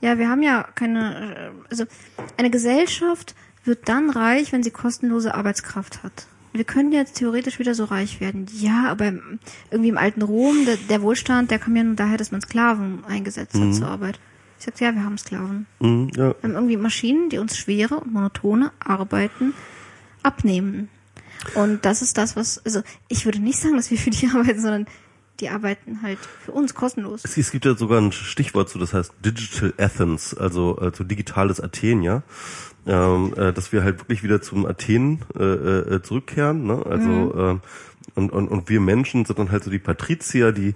ja, 0.00 0.18
wir 0.18 0.28
haben 0.28 0.42
ja 0.42 0.66
keine, 0.74 1.34
äh, 1.34 1.70
also 1.70 1.84
eine 2.36 2.50
Gesellschaft 2.50 3.34
wird 3.64 3.88
dann 3.88 4.10
reich, 4.10 4.52
wenn 4.52 4.62
sie 4.62 4.70
kostenlose 4.70 5.34
Arbeitskraft 5.34 6.02
hat. 6.02 6.26
Wir 6.56 6.64
können 6.64 6.92
jetzt 6.92 7.16
theoretisch 7.16 7.58
wieder 7.58 7.74
so 7.74 7.84
reich 7.84 8.20
werden. 8.20 8.46
Ja, 8.58 8.88
aber 8.88 9.12
irgendwie 9.70 9.90
im 9.90 9.98
alten 9.98 10.22
Rom, 10.22 10.64
der, 10.64 10.76
der 10.76 11.02
Wohlstand, 11.02 11.50
der 11.50 11.58
kam 11.58 11.76
ja 11.76 11.84
nur 11.84 11.96
daher, 11.96 12.16
dass 12.16 12.32
man 12.32 12.40
Sklaven 12.40 13.04
eingesetzt 13.06 13.54
hat 13.54 13.74
zur 13.74 13.88
Arbeit. 13.88 14.18
Ich 14.58 14.64
sagte, 14.64 14.84
ja, 14.84 14.94
wir 14.94 15.04
haben 15.04 15.18
Sklaven. 15.18 15.66
Mhm, 15.80 16.10
ja. 16.14 16.28
Wir 16.28 16.42
haben 16.42 16.54
irgendwie 16.54 16.76
Maschinen, 16.76 17.28
die 17.28 17.38
uns 17.38 17.56
schwere 17.56 17.96
und 17.96 18.12
monotone 18.12 18.72
Arbeiten 18.80 19.52
abnehmen. 20.22 20.88
Und 21.54 21.84
das 21.84 22.02
ist 22.02 22.18
das, 22.18 22.36
was, 22.36 22.64
also 22.64 22.82
ich 23.08 23.24
würde 23.24 23.38
nicht 23.38 23.58
sagen, 23.58 23.76
dass 23.76 23.90
wir 23.90 23.98
für 23.98 24.10
die 24.10 24.28
arbeiten, 24.34 24.60
sondern 24.60 24.86
die 25.40 25.50
arbeiten 25.50 26.00
halt 26.02 26.18
für 26.18 26.52
uns 26.52 26.74
kostenlos. 26.74 27.22
Es, 27.24 27.50
gibt 27.50 27.66
ja 27.66 27.74
sogar 27.74 28.00
ein 28.00 28.12
Stichwort 28.12 28.70
zu, 28.70 28.78
das 28.78 28.94
heißt 28.94 29.12
Digital 29.24 29.74
Athens, 29.76 30.34
also 30.34 30.90
zu 30.92 31.04
digitales 31.04 31.60
Athen, 31.60 32.02
ja. 32.02 32.22
Ähm, 32.86 33.34
äh, 33.36 33.52
dass 33.52 33.72
wir 33.72 33.82
halt 33.82 33.98
wirklich 34.00 34.22
wieder 34.22 34.40
zum 34.40 34.64
Athen 34.64 35.20
äh, 35.36 35.42
äh, 35.42 36.02
zurückkehren, 36.02 36.66
ne? 36.66 36.86
Also 36.86 37.34
ähm, 37.36 37.60
und, 38.14 38.32
und, 38.32 38.48
und 38.48 38.68
wir 38.68 38.80
Menschen 38.80 39.24
sind 39.24 39.38
dann 39.38 39.50
halt 39.50 39.64
so 39.64 39.70
die 39.70 39.80
Patrizier, 39.80 40.52
die 40.52 40.74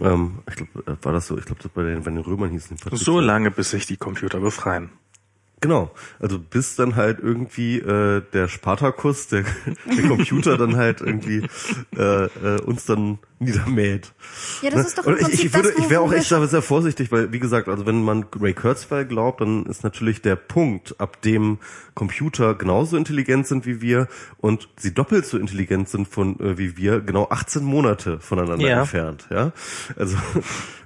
ähm, 0.00 0.40
ich 0.48 0.56
glaube, 0.56 0.98
war 1.02 1.12
das 1.12 1.26
so, 1.26 1.38
ich 1.38 1.44
glaube, 1.44 1.68
bei 1.74 1.82
den, 1.84 2.02
bei 2.02 2.10
den 2.10 2.20
Römern 2.20 2.50
hießen 2.50 2.76
die 2.76 2.82
Patrizier. 2.82 3.04
So 3.04 3.20
lange, 3.20 3.50
bis 3.50 3.70
sich 3.70 3.86
die 3.86 3.96
Computer 3.96 4.40
befreien. 4.40 4.90
Genau, 5.60 5.92
also 6.18 6.40
bis 6.40 6.74
dann 6.74 6.96
halt 6.96 7.20
irgendwie 7.20 7.78
äh, 7.78 8.20
der 8.32 8.48
Spartakus, 8.48 9.28
der, 9.28 9.44
der 9.86 10.08
Computer 10.08 10.58
dann 10.58 10.76
halt 10.76 11.00
irgendwie 11.00 11.46
äh, 11.96 12.24
äh, 12.24 12.60
uns 12.62 12.84
dann 12.84 13.20
niedermäht. 13.44 14.12
Ja, 14.62 14.70
das 14.70 14.86
ist 14.88 14.98
doch 14.98 15.06
im 15.06 15.14
ich, 15.16 15.20
Prinzip 15.22 15.44
ich, 15.46 15.54
würde, 15.54 15.68
das, 15.68 15.78
wo- 15.78 15.82
ich 15.84 15.90
wäre 15.90 16.00
auch 16.00 16.12
echt 16.12 16.28
sehr, 16.28 16.46
sehr 16.46 16.62
vorsichtig, 16.62 17.12
weil 17.12 17.32
wie 17.32 17.38
gesagt, 17.38 17.68
also 17.68 17.86
wenn 17.86 18.02
man 18.02 18.26
Ray 18.40 18.54
Kurzweil 18.54 19.04
glaubt, 19.04 19.40
dann 19.40 19.66
ist 19.66 19.84
natürlich 19.84 20.22
der 20.22 20.36
Punkt, 20.36 20.94
ab 20.98 21.20
dem 21.22 21.58
Computer 21.94 22.54
genauso 22.54 22.96
intelligent 22.96 23.46
sind 23.46 23.66
wie 23.66 23.80
wir 23.82 24.08
und 24.38 24.68
sie 24.78 24.94
doppelt 24.94 25.26
so 25.26 25.36
intelligent 25.38 25.88
sind 25.88 26.08
von 26.08 26.40
äh, 26.40 26.56
wie 26.58 26.76
wir, 26.76 27.00
genau 27.00 27.28
18 27.30 27.62
Monate 27.62 28.18
voneinander 28.20 28.66
Ja. 28.68 28.80
entfernt, 28.80 29.26
ja. 29.30 29.52
Also 29.96 30.16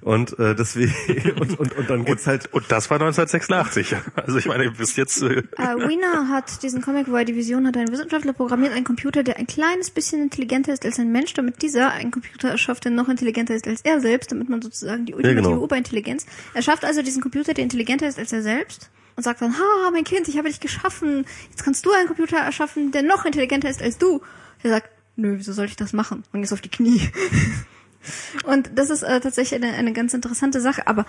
und 0.00 0.38
äh, 0.38 0.54
deswegen 0.54 0.92
und, 1.40 1.58
und, 1.58 1.76
und 1.76 1.90
dann 1.90 2.04
geht's 2.04 2.26
halt 2.26 2.52
Und 2.52 2.64
das 2.70 2.90
war 2.90 2.96
1986. 3.00 3.96
Also 4.14 4.38
ich 4.38 4.46
meine, 4.46 4.70
bis 4.70 4.96
jetzt 4.96 5.22
äh, 5.22 5.38
Äh, 5.58 5.88
Wiener 5.88 6.28
hat 6.28 6.62
diesen 6.62 6.82
Comic, 6.82 7.08
wo 7.08 7.16
er 7.16 7.24
die 7.24 7.34
Vision 7.36 7.66
hat, 7.66 7.76
ein 7.76 7.90
Wissenschaftler 7.90 8.32
programmiert 8.32 8.72
einen 8.72 8.84
Computer, 8.84 9.22
der 9.22 9.36
ein 9.38 9.46
kleines 9.46 9.90
bisschen 9.90 10.22
intelligenter 10.22 10.72
ist 10.72 10.84
als 10.84 10.98
ein 10.98 11.10
Mensch, 11.12 11.34
damit 11.34 11.62
dieser 11.62 11.90
einen 11.92 12.10
Computer 12.10 12.45
erschafft, 12.50 12.84
der 12.84 12.92
noch 12.92 13.08
intelligenter 13.08 13.54
ist 13.54 13.66
als 13.66 13.82
er 13.82 14.00
selbst, 14.00 14.32
damit 14.32 14.48
man 14.48 14.62
sozusagen 14.62 15.06
die 15.06 15.14
ultimative 15.14 15.50
genau. 15.50 15.64
Überintelligenz. 15.64 16.26
Er 16.54 16.62
schafft 16.62 16.84
also 16.84 17.02
diesen 17.02 17.22
Computer, 17.22 17.54
der 17.54 17.64
intelligenter 17.64 18.06
ist 18.06 18.18
als 18.18 18.32
er 18.32 18.42
selbst 18.42 18.90
und 19.16 19.22
sagt 19.22 19.40
dann, 19.40 19.54
ha, 19.54 19.90
mein 19.92 20.04
Kind, 20.04 20.28
ich 20.28 20.36
habe 20.36 20.48
dich 20.48 20.60
geschaffen, 20.60 21.24
jetzt 21.50 21.64
kannst 21.64 21.84
du 21.86 21.92
einen 21.92 22.06
Computer 22.06 22.36
erschaffen, 22.36 22.92
der 22.92 23.02
noch 23.02 23.24
intelligenter 23.24 23.68
ist 23.68 23.82
als 23.82 23.98
du. 23.98 24.20
Er 24.62 24.70
sagt, 24.70 24.90
nö, 25.16 25.34
wieso 25.38 25.52
soll 25.52 25.66
ich 25.66 25.76
das 25.76 25.92
machen? 25.92 26.24
Und 26.32 26.40
jetzt 26.40 26.52
auf 26.52 26.60
die 26.60 26.68
Knie. 26.68 27.00
Und 28.44 28.70
das 28.74 28.90
ist 28.90 29.02
äh, 29.02 29.20
tatsächlich 29.20 29.62
eine, 29.62 29.74
eine 29.76 29.92
ganz 29.92 30.14
interessante 30.14 30.60
Sache, 30.60 30.86
aber 30.86 31.06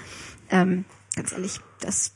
ähm, 0.50 0.86
ganz 1.16 1.32
ehrlich, 1.32 1.60
das, 1.80 2.14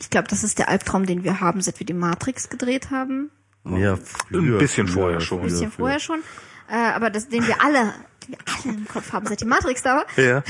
ich 0.00 0.10
glaube, 0.10 0.28
das 0.28 0.42
ist 0.42 0.58
der 0.58 0.68
Albtraum, 0.68 1.06
den 1.06 1.22
wir 1.22 1.40
haben, 1.40 1.60
seit 1.60 1.78
wir 1.78 1.86
die 1.86 1.92
Matrix 1.92 2.48
gedreht 2.48 2.90
haben. 2.90 3.30
ja, 3.64 3.96
früher, 3.96 4.54
Ein 4.54 4.58
bisschen 4.58 4.88
früher, 4.88 5.02
vorher 5.02 5.20
schon. 5.20 5.40
Ein 5.40 5.44
bisschen 5.44 5.70
vorher 5.70 6.00
schon. 6.00 6.20
Äh, 6.68 6.76
aber 6.76 7.10
das, 7.10 7.28
den 7.28 7.46
wir 7.46 7.62
alle, 7.62 7.92
den 8.26 8.32
wir 8.32 8.38
alle 8.64 8.76
im 8.76 8.88
Kopf 8.88 9.12
haben, 9.12 9.26
seit 9.26 9.40
die 9.40 9.44
Matrix 9.46 9.82
da 9.82 9.96
war. 9.96 10.06
ja. 10.24 10.42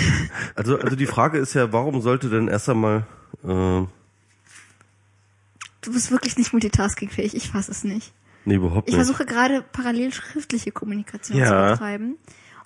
Also, 0.55 0.79
also 0.79 0.97
die 0.97 1.07
Frage 1.07 1.39
ist 1.39 1.55
ja, 1.55 1.73
warum 1.73 2.01
sollte 2.01 2.29
denn 2.31 2.49
erst 2.49 2.69
einmal 2.69 3.07
äh, 3.45 3.83
Du 5.81 5.93
bist 5.93 6.11
wirklich 6.11 6.39
nicht 6.39 6.53
multitaskingfähig, 6.53 7.35
ich 7.37 7.51
fasse 7.51 7.71
es 7.71 7.85
nicht. 7.85 8.13
nee, 8.47 8.55
überhaupt 8.55 8.89
Ich 8.89 8.95
nicht. 8.95 9.05
versuche 9.05 9.27
gerade 9.27 9.63
parallel 9.73 10.13
schriftliche 10.13 10.73
Kommunikation 10.73 11.37
Ja. 11.39 11.67
zu 11.69 11.73
betreiben. 11.75 12.17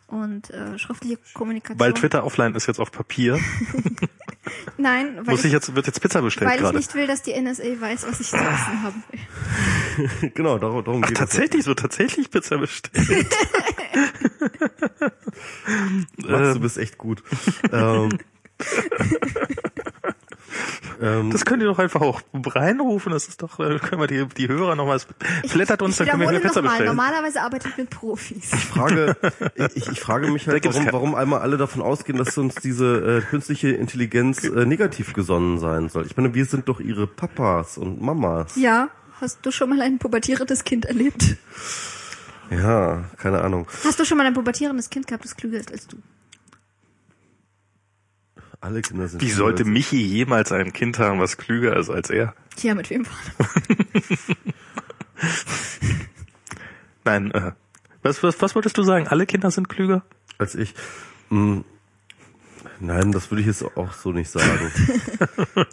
Und 0.09 0.51
äh, 0.51 0.79
schriftliche 0.79 1.19
Kommunikation. 1.35 1.79
Weil 1.79 1.93
Twitter 1.93 2.25
offline 2.25 2.55
ist 2.55 2.67
jetzt 2.67 2.81
auf 2.81 2.91
Papier. 2.91 3.39
Nein, 4.79 5.17
weil 5.17 5.33
Muss 5.33 5.41
ich 5.41 5.47
ich, 5.47 5.53
jetzt, 5.53 5.75
wird 5.75 5.87
jetzt 5.87 6.01
Pizza 6.01 6.23
bestellt 6.23 6.49
weil 6.49 6.57
ich 6.57 6.63
gerade. 6.63 6.79
nicht 6.79 6.95
will, 6.95 7.07
dass 7.07 7.21
die 7.23 7.39
NSA 7.39 7.79
weiß, 7.79 8.07
was 8.09 8.19
ich 8.21 8.29
zu 8.29 8.37
essen 8.37 8.83
haben 8.83 9.05
will. 9.11 10.31
genau, 10.35 10.59
darum, 10.59 10.83
darum 10.83 11.03
Ach, 11.05 11.09
geht 11.09 11.19
tatsächlich, 11.19 11.61
es 11.61 11.67
wird 11.67 11.81
tatsächlich 11.81 12.31
Pizza 12.31 12.57
bestellt. 12.57 13.07
es. 16.17 16.27
Max, 16.27 16.55
du 16.55 16.61
bist 16.61 16.79
echt 16.79 16.97
gut. 16.97 17.23
ähm, 17.71 18.09
ähm, 21.01 21.31
Das 21.31 21.45
könnt 21.45 21.63
ihr 21.63 21.69
doch 21.69 21.79
einfach 21.79 22.01
auch 22.01 22.21
reinrufen. 22.35 23.13
Das 23.13 23.29
ist 23.29 23.43
doch, 23.43 23.59
äh, 23.61 23.79
können 23.79 24.01
wir 24.01 24.07
die, 24.07 24.27
die 24.27 24.49
Hörer 24.49 24.77
nochmal, 24.77 25.01
flattert 25.47 25.83
uns, 25.83 25.93
ich 25.93 25.99
dann 25.99 26.09
können 26.09 26.23
wir 26.23 26.29
eine 26.29 26.41
Pizza 26.41 26.63
nochmal, 26.63 26.79
bestellen. 26.79 26.97
normalerweise 26.97 27.43
arbeite 27.43 27.69
ich 27.69 27.77
mit 27.77 27.91
Profis. 27.91 28.51
frage, 28.51 29.17
ich, 29.75 29.89
ich 29.89 30.01
frage 30.01 30.31
mich 30.31 30.49
halt, 30.49 30.65
warum, 30.65 30.89
warum 30.91 31.15
einmal 31.15 31.41
alle 31.41 31.57
davon 31.57 31.83
ausgehen, 31.83 32.19
dass 32.19 32.37
uns 32.39 32.57
diese 32.57 33.19
äh, 33.19 33.21
künstliche 33.23 33.69
Intelligenz 33.71 34.45
äh, 34.45 34.67
negativ 34.67 35.13
gesonnen 35.13 35.59
sein 35.59 35.89
soll. 35.89 36.07
Ich 36.07 36.17
meine, 36.17 36.35
wir 36.35 36.45
sind 36.45 36.69
doch 36.69 36.81
ihre 36.81 37.07
Papas 37.07 37.79
und 37.79 38.01
Mamas. 38.01 38.57
Ja, 38.57 38.89
hast 39.21 39.45
du 39.45 39.51
schon 39.51 39.71
mal 39.71 39.81
ein 39.81 39.99
pubertierendes 39.99 40.65
Kind 40.65 40.85
erlebt? 40.87 41.37
Ja, 42.51 43.05
keine 43.19 43.43
Ahnung. 43.43 43.67
Hast 43.85 44.01
du 44.01 44.05
schon 44.05 44.17
mal 44.17 44.27
ein 44.27 44.35
pubertierendes 44.35 44.89
Kind 44.91 45.07
gehabt, 45.07 45.25
das 45.25 45.37
klüger 45.37 45.59
ist 45.59 45.71
als 45.71 45.87
du? 45.87 45.99
Alle 48.61 48.83
Kinder 48.83 49.07
sind. 49.09 49.23
Wie 49.23 49.31
sollte 49.31 49.65
Michi 49.65 50.01
jemals 50.03 50.51
ein 50.53 50.73
Kind 50.73 50.99
haben, 50.99 51.21
was 51.21 51.37
klüger 51.37 51.77
ist 51.77 51.91
als 51.91 52.11
er? 52.11 52.35
Tja, 52.57 52.75
mit 52.75 52.91
wem 52.91 53.07
war 53.07 53.13
Nein, 57.05 57.31
äh, 57.33 57.53
was, 58.03 58.23
was, 58.23 58.41
was 58.43 58.55
wolltest 58.55 58.77
du 58.79 58.83
sagen? 58.83 59.09
Alle 59.09 59.27
Kinder 59.27 59.51
sind 59.51 59.69
klüger? 59.69 60.03
als 60.39 60.55
ich? 60.55 60.73
Hm, 61.31 61.65
nein, 62.79 63.11
das 63.11 63.29
würde 63.31 63.41
ich 63.41 63.49
jetzt 63.49 63.65
auch 63.77 63.93
so 63.93 64.13
nicht 64.13 64.31
sagen. 64.31 64.71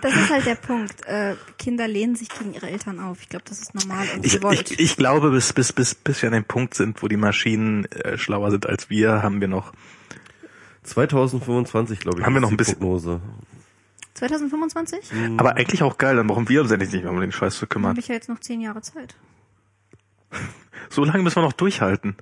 Das 0.00 0.14
ist 0.16 0.30
halt 0.30 0.46
der 0.46 0.54
Punkt. 0.54 1.04
Äh, 1.06 1.36
Kinder 1.58 1.86
lehnen 1.86 2.16
sich 2.16 2.28
gegen 2.30 2.54
ihre 2.54 2.68
Eltern 2.70 2.98
auf. 2.98 3.18
Ich 3.20 3.28
glaube, 3.28 3.44
das 3.48 3.60
ist 3.60 3.74
normal 3.74 4.06
und 4.16 4.24
Ich, 4.26 4.32
gewollt. 4.32 4.70
ich, 4.72 4.80
ich 4.80 4.96
glaube, 4.96 5.30
bis, 5.30 5.52
bis, 5.52 5.72
bis, 5.72 5.94
bis 5.94 6.22
wir 6.22 6.28
an 6.28 6.32
dem 6.34 6.44
Punkt 6.44 6.74
sind, 6.74 7.02
wo 7.02 7.08
die 7.08 7.16
Maschinen 7.18 7.84
äh, 7.84 8.16
schlauer 8.18 8.50
sind 8.50 8.66
als 8.66 8.88
wir, 8.90 9.22
haben 9.22 9.40
wir 9.40 9.48
noch 9.48 9.72
2025, 10.82 12.00
glaube 12.00 12.20
ich, 12.20 12.26
Haben 12.26 12.34
wir 12.34 12.38
ist 12.38 12.42
noch 12.42 12.48
ein 12.48 12.52
die 12.52 12.56
bisschen- 12.56 12.78
Prognose. 12.78 13.20
2025? 14.14 15.10
Hm. 15.10 15.38
Aber 15.40 15.56
eigentlich 15.56 15.82
auch 15.82 15.96
geil, 15.98 16.16
dann 16.16 16.26
brauchen 16.26 16.48
wir 16.48 16.60
uns 16.62 16.70
endlich 16.70 16.92
nicht 16.92 17.02
mehr 17.02 17.12
um 17.12 17.20
den 17.20 17.32
Scheiß 17.32 17.54
zu 17.54 17.60
Dann 17.66 17.68
kümmern. 17.70 17.88
habe 17.90 18.00
ich 18.00 18.08
ja 18.08 18.14
jetzt 18.14 18.28
noch 18.28 18.38
zehn 18.40 18.60
Jahre 18.60 18.82
Zeit. 18.82 19.16
So 20.90 21.04
lange 21.04 21.22
müssen 21.22 21.36
wir 21.36 21.42
noch 21.42 21.52
durchhalten. 21.54 22.16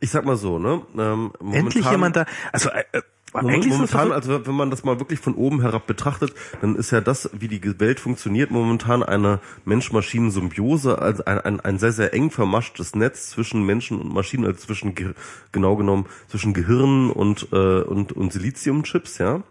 Ich 0.00 0.10
sag 0.10 0.24
mal 0.24 0.36
so, 0.36 0.58
ne? 0.58 0.82
Ähm, 0.96 1.32
Endlich 1.52 1.88
jemand 1.90 2.16
da. 2.16 2.26
Also 2.52 2.70
äh, 2.70 2.84
äh, 2.92 3.02
eigentlich 3.34 3.72
momentan, 3.72 4.12
also 4.12 4.46
wenn 4.46 4.54
man 4.54 4.70
das 4.70 4.84
mal 4.84 4.98
wirklich 4.98 5.18
von 5.18 5.34
oben 5.34 5.60
herab 5.62 5.86
betrachtet, 5.86 6.34
dann 6.60 6.76
ist 6.76 6.90
ja 6.90 7.00
das, 7.00 7.30
wie 7.32 7.48
die 7.48 7.80
Welt 7.80 8.00
funktioniert, 8.00 8.50
momentan 8.50 9.02
eine 9.02 9.40
Mensch-Maschinen-Symbiose, 9.64 10.98
also 10.98 11.24
ein, 11.24 11.38
ein, 11.40 11.60
ein 11.60 11.78
sehr, 11.78 11.92
sehr 11.92 12.12
eng 12.12 12.30
vermaschtes 12.30 12.94
Netz 12.94 13.30
zwischen 13.30 13.64
Menschen 13.64 14.00
und 14.00 14.12
Maschinen, 14.12 14.44
also 14.44 14.58
zwischen, 14.58 14.94
Ge- 14.94 15.14
genau 15.50 15.76
genommen, 15.76 16.06
zwischen 16.28 16.52
Gehirn 16.52 17.10
und, 17.10 17.48
äh, 17.52 17.80
und, 17.80 18.12
und 18.12 18.32
Siliziumchips, 18.32 19.18
ja. 19.18 19.42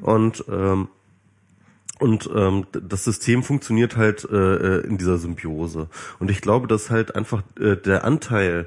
Und, 0.00 0.44
ähm, 0.50 0.88
und 1.98 2.30
ähm, 2.34 2.66
das 2.72 3.04
System 3.04 3.42
funktioniert 3.42 3.96
halt 3.96 4.26
äh, 4.30 4.36
äh, 4.36 4.86
in 4.86 4.96
dieser 4.98 5.18
Symbiose. 5.18 5.88
Und 6.18 6.30
ich 6.30 6.40
glaube, 6.40 6.66
dass 6.66 6.90
halt 6.90 7.14
einfach 7.14 7.42
äh, 7.60 7.76
der 7.76 8.04
Anteil 8.04 8.66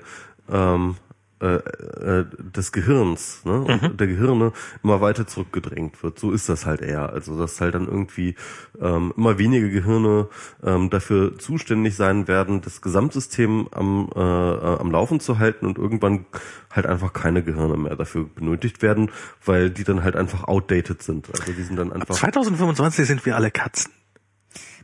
ähm, 0.51 0.91
äh, 0.91 0.93
äh, 0.93 1.12
des 1.41 2.71
Gehirns, 2.71 3.43
ne, 3.43 3.61
und 3.61 3.99
der 3.99 4.07
Gehirne 4.07 4.53
immer 4.81 5.01
weiter 5.01 5.27
zurückgedrängt 5.27 6.01
wird. 6.01 6.17
So 6.17 6.31
ist 6.31 6.47
das 6.47 6.65
halt 6.65 6.81
eher. 6.81 7.11
Also 7.11 7.37
dass 7.37 7.59
halt 7.59 7.75
dann 7.75 7.87
irgendwie 7.87 8.35
ähm, 8.79 9.13
immer 9.17 9.37
weniger 9.37 9.67
Gehirne 9.67 10.29
ähm, 10.63 10.89
dafür 10.89 11.37
zuständig 11.37 11.95
sein 11.95 12.27
werden, 12.27 12.61
das 12.61 12.81
Gesamtsystem 12.81 13.67
am, 13.71 14.09
äh, 14.15 14.19
äh, 14.19 14.79
am 14.79 14.91
Laufen 14.91 15.19
zu 15.19 15.39
halten 15.39 15.65
und 15.65 15.77
irgendwann 15.77 16.25
halt 16.71 16.85
einfach 16.85 17.13
keine 17.13 17.43
Gehirne 17.43 17.77
mehr 17.77 17.95
dafür 17.95 18.25
benötigt 18.25 18.81
werden, 18.81 19.11
weil 19.43 19.69
die 19.69 19.83
dann 19.83 20.03
halt 20.03 20.15
einfach 20.15 20.45
outdated 20.45 21.01
sind. 21.01 21.29
Also 21.29 21.51
die 21.51 21.63
sind 21.63 21.77
dann 21.77 21.91
einfach 21.91 22.15
2025 22.15 23.05
sind 23.05 23.25
wir 23.25 23.35
alle 23.35 23.51
Katzen. 23.51 23.91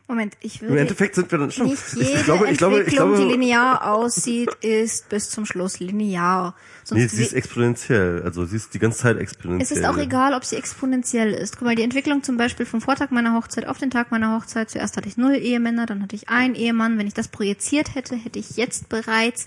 Moment, 0.09 0.37
ich 0.39 0.59
will 0.59 0.69
im 0.69 0.77
Endeffekt 0.77 1.13
sind 1.13 1.31
wir 1.31 1.37
dann 1.37 1.51
schon. 1.51 1.67
nicht 1.67 1.83
jede 1.95 2.13
ich, 2.13 2.23
glaube, 2.23 2.49
ich 2.49 2.57
glaube, 2.57 2.77
ich 2.77 2.87
Entwicklung, 2.87 3.13
glaube, 3.13 3.27
die 3.27 3.31
linear 3.31 3.93
aussieht, 3.93 4.49
ist 4.61 5.07
bis 5.07 5.29
zum 5.29 5.45
Schluss 5.45 5.79
linear. 5.79 6.55
Sonst 6.83 6.99
nee, 6.99 7.07
sie 7.07 7.21
ist 7.21 7.33
exponentiell. 7.33 8.23
Also 8.23 8.43
sie 8.45 8.55
ist 8.55 8.73
die 8.73 8.79
ganze 8.79 8.97
Zeit 8.97 9.19
exponentiell. 9.19 9.61
es 9.61 9.69
ist 9.69 9.85
auch 9.85 9.99
egal, 9.99 10.33
ob 10.33 10.43
sie 10.43 10.55
exponentiell 10.55 11.31
ist. 11.31 11.57
Guck 11.57 11.67
mal, 11.67 11.75
die 11.75 11.83
Entwicklung 11.83 12.23
zum 12.23 12.37
Beispiel 12.37 12.65
vom 12.65 12.81
Vortag 12.81 13.11
meiner 13.11 13.35
Hochzeit 13.35 13.67
auf 13.67 13.77
den 13.77 13.91
Tag 13.91 14.09
meiner 14.09 14.35
Hochzeit. 14.35 14.71
Zuerst 14.71 14.97
hatte 14.97 15.07
ich 15.07 15.15
null 15.15 15.35
Ehemänner, 15.35 15.85
dann 15.85 16.01
hatte 16.01 16.15
ich 16.15 16.27
einen 16.27 16.55
Ehemann. 16.55 16.97
Wenn 16.97 17.05
ich 17.05 17.13
das 17.13 17.27
projiziert 17.27 17.93
hätte, 17.93 18.15
hätte 18.15 18.39
ich 18.39 18.57
jetzt 18.57 18.89
bereits 18.89 19.45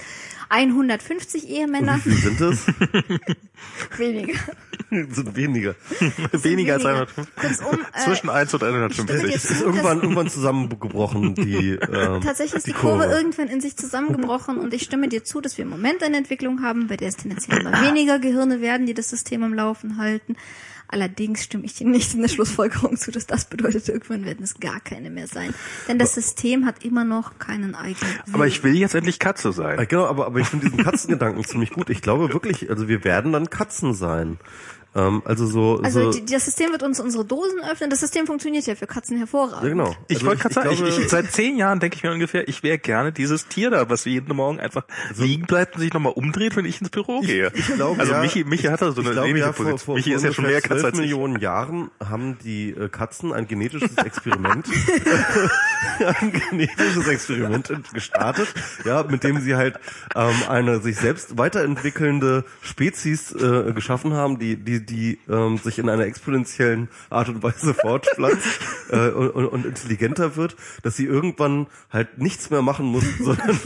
150 0.53 1.49
Ehemänner. 1.49 1.97
Wie 2.05 2.11
viel 2.11 2.37
sind 2.37 2.41
es? 2.43 2.67
Weniger. 3.97 4.39
sind 4.91 5.35
weniger. 5.37 5.75
Weniger 6.33 6.75
als 6.75 6.85
weniger. 6.85 7.07
150. 7.07 7.35
Kurzum, 7.37 7.87
äh, 7.95 7.99
Zwischen 8.01 8.29
1 8.29 8.55
und 8.55 8.63
stimme 8.63 8.75
150. 8.75 9.09
dir 9.23 9.35
Es 9.35 9.51
ist 9.51 9.63
irgendwann, 9.63 10.03
irgendwann 10.03 10.29
zusammengebrochen, 10.29 11.35
die, 11.35 11.71
ähm, 11.93 12.21
Tatsächlich 12.21 12.55
ist 12.55 12.67
die, 12.67 12.73
die 12.73 12.77
Kurve. 12.77 13.05
Kurve. 13.05 13.15
irgendwann 13.15 13.49
in 13.49 13.63
sich 13.63 13.77
zusammengebrochen 13.77 14.59
und 14.59 14.75
ich 14.75 14.83
stimme 14.83 15.09
dir 15.09 15.25
zu, 15.25 15.41
dass 15.41 15.57
wir 15.57 15.65
im 15.65 15.71
Moment 15.71 16.03
eine 16.03 16.19
Entwicklung 16.19 16.63
haben, 16.63 16.87
bei 16.87 16.97
der 16.97 17.09
es 17.09 17.17
tendenziell 17.17 17.61
immer 17.61 17.81
weniger 17.83 18.19
Gehirne 18.19 18.61
werden, 18.61 18.87
die 18.87 18.95
das 18.95 19.09
System 19.09 19.43
am 19.45 19.55
Laufen 19.55 19.97
halten. 19.97 20.37
Allerdings 20.93 21.43
stimme 21.43 21.65
ich 21.65 21.75
dir 21.75 21.87
nicht 21.87 22.13
in 22.13 22.21
der 22.21 22.29
Schlussfolgerung 22.29 22.99
zu, 22.99 23.11
dass 23.11 23.27
das 23.27 23.47
bedeutet, 23.47 23.89
irgendwann 23.89 24.27
werden 24.27 24.45
es 24.45 24.61
gar 24.61 24.79
keine 24.79 25.09
mehr 25.09 25.27
sein. 25.27 25.55
Denn 25.89 25.99
das 25.99 26.15
System 26.15 26.67
hat 26.67 26.85
immer 26.85 27.03
noch 27.05 27.39
keinen 27.39 27.75
eigenen 27.75 28.13
Willen. 28.27 28.35
Aber 28.35 28.47
ich 28.47 28.63
will 28.63 28.77
jetzt 28.77 28.95
endlich 28.95 29.19
Katze 29.19 29.53
sein. 29.53 29.79
Äh, 29.79 29.87
Genau, 29.87 30.07
aber, 30.07 30.27
aber 30.27 30.39
ich 30.39 30.47
finde 30.47 30.69
diesen 30.69 30.85
Katzengedanken 30.85 31.45
ziemlich 31.47 31.71
gut. 31.71 31.91
Ich 31.91 32.03
glaube 32.03 32.33
wirklich, 32.33 32.69
also 32.71 32.89
wir 32.89 33.05
werden 33.05 33.33
dann 33.33 33.49
Katzen 33.49 33.95
sein. 33.95 34.39
Ähm, 34.95 35.23
also 35.25 35.47
so, 35.47 35.81
Also 35.83 36.13
so 36.13 36.19
die, 36.21 36.25
das 36.31 36.45
System 36.45 36.71
wird 36.73 36.83
uns 36.83 37.01
unsere 37.01 37.25
Dosen 37.25 37.61
öffnen. 37.71 37.89
Das 37.89 38.01
System 38.01 38.27
funktioniert 38.27 38.67
ja 38.67 38.75
für 38.75 38.87
Katzen 38.87 39.17
hervorragend. 39.17 39.63
ja, 39.63 39.69
genau. 39.71 39.97
Ich 40.09 40.17
Also 40.17 40.27
wollte 40.27 40.43
gerade 40.43 40.55
sagen, 40.55 40.71
ich, 40.73 40.79
glaube- 40.85 41.03
ich, 41.03 41.09
seit 41.09 41.33
zehn 41.33 41.57
Jahren 41.57 41.81
denke 41.81 41.97
ich 41.97 42.03
mir 42.03 42.11
ungefähr, 42.13 42.47
ich 42.47 42.63
wäre 42.63 42.79
gerne 42.79 43.11
dieses 43.13 43.49
Tier 43.49 43.71
da, 43.71 43.89
was 43.89 44.05
jeden 44.05 44.37
Morgen 44.37 44.61
einfach 44.61 44.85
liegen 45.17 45.47
bleibt 45.47 45.77
und 45.77 45.81
sich 45.81 45.93
nochmal 45.95 46.13
umdreht, 46.13 46.57
wenn 46.57 46.67
ich 46.67 46.81
ins 46.81 46.91
Büro 46.91 47.21
gehe. 47.21 47.51
Ich 47.55 47.67
glaube, 47.69 47.99
also 48.01 48.13
ja, 48.13 48.21
Michi, 48.21 48.45
Michi 48.45 48.67
hat 48.67 48.83
da 48.83 48.93
so 48.93 49.01
ich 49.01 49.07
eine 49.07 49.15
glaube, 49.15 49.29
ähnliche 49.31 49.47
ja, 49.47 49.53
vor, 49.55 49.65
Position. 49.65 49.79
vor, 49.87 49.95
Michi 49.97 50.11
vor 50.11 50.17
ist 50.19 50.25
ja 50.25 50.33
schon 50.35 50.45
mehr 50.45 50.61
Katze 50.61 50.81
12 50.81 50.85
als 50.85 50.95
ich. 50.95 51.01
Millionen 51.01 51.41
Jahren 51.41 51.91
haben 52.05 52.37
die 52.45 52.71
äh, 52.71 52.89
Katzen 52.89 53.33
ein 53.33 53.47
genetisches 53.49 53.97
Experiment, 54.05 54.67
ein 56.21 56.33
genetisches 56.51 57.07
Experiment 57.09 57.73
gestartet, 57.93 58.49
ja, 58.85 59.03
mit 59.05 59.25
dem 59.25 59.41
sie 59.41 59.55
halt 59.55 59.79
ähm, 60.15 60.35
eine 60.49 60.81
sich 60.81 60.97
selbst 60.97 61.39
weiterentwickelnde 61.39 62.45
Spezies 62.61 63.33
äh, 63.33 63.73
geschaffen 63.73 64.13
haben, 64.15 64.39
die 64.39 64.57
die 64.57 64.82
die 64.83 65.19
ähm, 65.29 65.59
sich 65.59 65.79
in 65.79 65.89
einer 65.89 66.05
exponentiellen 66.05 66.89
Art 67.11 67.29
und 67.29 67.43
Weise 67.43 67.75
fortpflanzt 67.81 68.61
äh, 68.91 69.09
und, 69.09 69.47
und, 69.47 69.67
intelligenter 69.67 70.37
wird, 70.37 70.57
dass 70.83 70.97
sie 70.97 71.07
irgendwann 71.07 71.67
halt 71.91 72.19
nichts 72.19 72.51
mehr 72.51 72.63
machen 72.63 72.87
muss, 72.87 73.05
sondern 73.21 73.59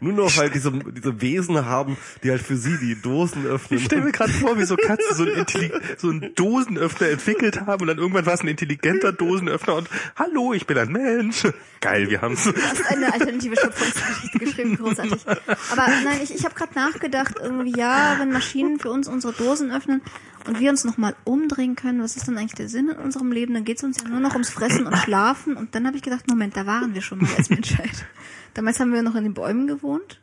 nur 0.00 0.12
noch 0.12 0.36
halt 0.36 0.54
diese 0.54 0.72
diese 0.72 1.20
Wesen 1.20 1.64
haben, 1.66 1.96
die 2.22 2.30
halt 2.30 2.42
für 2.42 2.56
sie 2.56 2.78
die 2.78 3.00
Dosen 3.00 3.46
öffnen. 3.46 3.80
Ich 3.80 3.86
stelle 3.86 4.02
mir 4.02 4.12
gerade 4.12 4.32
vor, 4.32 4.58
wie 4.58 4.64
so 4.64 4.76
Katzen 4.76 5.16
so, 5.16 5.24
ein 5.24 5.30
Intelli- 5.30 5.72
so 5.98 6.08
einen 6.08 6.34
Dosenöffner 6.34 7.08
entwickelt 7.08 7.60
haben 7.66 7.82
und 7.82 7.86
dann 7.88 7.98
irgendwann 7.98 8.26
war 8.26 8.34
es 8.34 8.42
ein 8.42 8.48
intelligenter 8.48 9.12
Dosenöffner 9.12 9.76
und 9.76 9.88
hallo, 10.16 10.52
ich 10.52 10.66
bin 10.66 10.78
ein 10.78 10.90
Mensch. 10.92 11.46
Geil, 11.80 12.08
wir 12.10 12.22
haben's. 12.22 12.44
Du 12.44 12.52
hast 12.54 12.86
eine 12.86 13.12
alternative 13.12 13.56
Schöpfungsgeschichte 13.56 14.38
geschrieben, 14.38 14.76
großartig. 14.76 15.26
Aber 15.26 15.86
nein, 16.04 16.20
ich, 16.22 16.34
ich 16.34 16.44
habe 16.44 16.54
gerade 16.54 16.74
nachgedacht, 16.74 17.34
irgendwie, 17.40 17.76
ja, 17.78 18.16
wenn 18.18 18.30
Maschinen 18.30 18.78
für 18.78 18.90
uns 18.90 19.08
unsere 19.08 19.32
Dosen 19.32 19.72
öffnen 19.72 20.02
und 20.52 20.60
wir 20.60 20.70
uns 20.70 20.84
nochmal 20.84 21.14
umdrehen 21.24 21.76
können, 21.76 22.02
was 22.02 22.16
ist 22.16 22.28
dann 22.28 22.38
eigentlich 22.38 22.54
der 22.54 22.68
Sinn 22.68 22.88
in 22.88 22.96
unserem 22.98 23.32
Leben? 23.32 23.54
Dann 23.54 23.64
geht 23.64 23.78
es 23.78 23.84
uns 23.84 24.02
ja 24.02 24.08
nur 24.08 24.20
noch 24.20 24.32
ums 24.32 24.50
Fressen 24.50 24.86
und 24.86 24.96
Schlafen. 24.98 25.56
Und 25.56 25.74
dann 25.74 25.86
habe 25.86 25.96
ich 25.96 26.02
gedacht, 26.02 26.28
Moment, 26.28 26.56
da 26.56 26.66
waren 26.66 26.94
wir 26.94 27.02
schon 27.02 27.18
mal 27.20 27.30
als 27.36 27.50
Menschheit. 27.50 28.06
Damals 28.54 28.78
haben 28.80 28.92
wir 28.92 29.02
noch 29.02 29.14
in 29.14 29.24
den 29.24 29.34
Bäumen 29.34 29.66
gewohnt. 29.66 30.20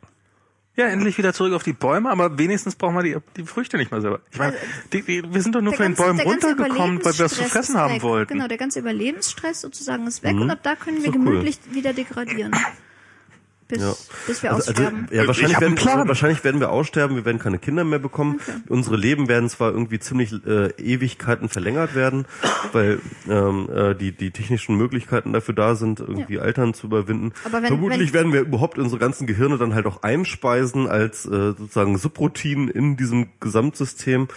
Ja, 0.76 0.86
endlich 0.86 1.18
wieder 1.18 1.34
zurück 1.34 1.52
auf 1.52 1.64
die 1.64 1.72
Bäume, 1.72 2.08
aber 2.10 2.38
wenigstens 2.38 2.76
brauchen 2.76 2.94
wir 2.94 3.02
die, 3.02 3.16
die 3.36 3.44
Früchte 3.44 3.76
nicht 3.76 3.90
mehr 3.90 4.00
selber. 4.00 4.20
Ich 4.30 4.38
meine, 4.38 4.54
die, 4.92 5.02
die, 5.02 5.22
wir 5.34 5.42
sind 5.42 5.54
doch 5.54 5.60
nur 5.60 5.74
von 5.74 5.84
den 5.84 5.94
Bäumen 5.96 6.20
runtergekommen, 6.20 7.04
weil 7.04 7.18
wir 7.18 7.24
was 7.24 7.34
zu 7.34 7.42
fressen 7.44 7.76
haben 7.76 8.00
wollten. 8.02 8.32
Genau, 8.34 8.46
der 8.46 8.56
ganze 8.56 8.78
Überlebensstress 8.78 9.60
sozusagen 9.62 10.06
ist 10.06 10.22
weg 10.22 10.36
Mhm. 10.36 10.42
und 10.42 10.50
ab 10.50 10.60
da 10.62 10.76
können 10.76 10.98
wir 10.98 11.06
Ist 11.06 11.14
doch 11.14 11.20
cool. 11.20 11.24
gemütlich 11.24 11.58
wieder 11.72 11.92
degradieren. 11.92 12.52
Bis, 13.70 13.80
Ja. 13.82 13.94
bis 14.26 14.42
wir 14.42 14.52
Also, 14.52 14.70
also, 14.70 14.82
aussterben. 14.82 15.08
ja, 15.10 15.22
Ich 15.22 15.26
wahrscheinlich 15.28 15.60
werden, 15.60 15.74
Plan. 15.76 16.08
wahrscheinlich 16.08 16.44
werden 16.44 16.60
wir 16.60 16.70
aussterben, 16.70 17.16
wir 17.16 17.24
werden 17.24 17.38
keine 17.38 17.58
Kinder 17.58 17.84
mehr 17.84 17.98
bekommen. 17.98 18.40
Unsere 18.68 18.96
Leben 18.96 19.28
werden 19.28 19.48
zwar 19.48 19.70
irgendwie 19.72 19.98
ziemlich 19.98 20.32
äh, 20.46 20.70
Ewigkeiten 20.78 21.48
verlängert 21.48 21.94
werden, 21.94 22.26
weil 22.72 23.00
ähm, 23.28 23.68
äh, 23.72 23.94
die, 23.94 24.12
die 24.12 24.30
technischen 24.32 24.76
Möglichkeiten 24.76 25.32
dafür 25.32 25.54
da 25.54 25.74
sind, 25.76 26.00
irgendwie 26.00 26.38
Altern 26.40 26.74
zu 26.74 26.86
überwinden. 26.88 27.32
Aber 27.44 27.62
wenn- 27.62 27.68
Vermutlich 27.68 28.12
wenn- 28.12 28.14
werden 28.14 28.32
wir 28.32 28.40
überhaupt 28.40 28.78
unsere 28.78 28.98
ganzen 28.98 29.26
Gehirne 29.26 29.56
dann 29.58 29.74
halt 29.74 29.86
auch 29.86 30.02
einspeisen 30.02 30.88
als 30.88 31.24
äh, 31.26 31.28
sozusagen 31.56 31.96
Subroutinen 31.98 32.68
in 32.68 32.96
diesem 32.96 33.28
Gesamtsystem. 33.40 34.28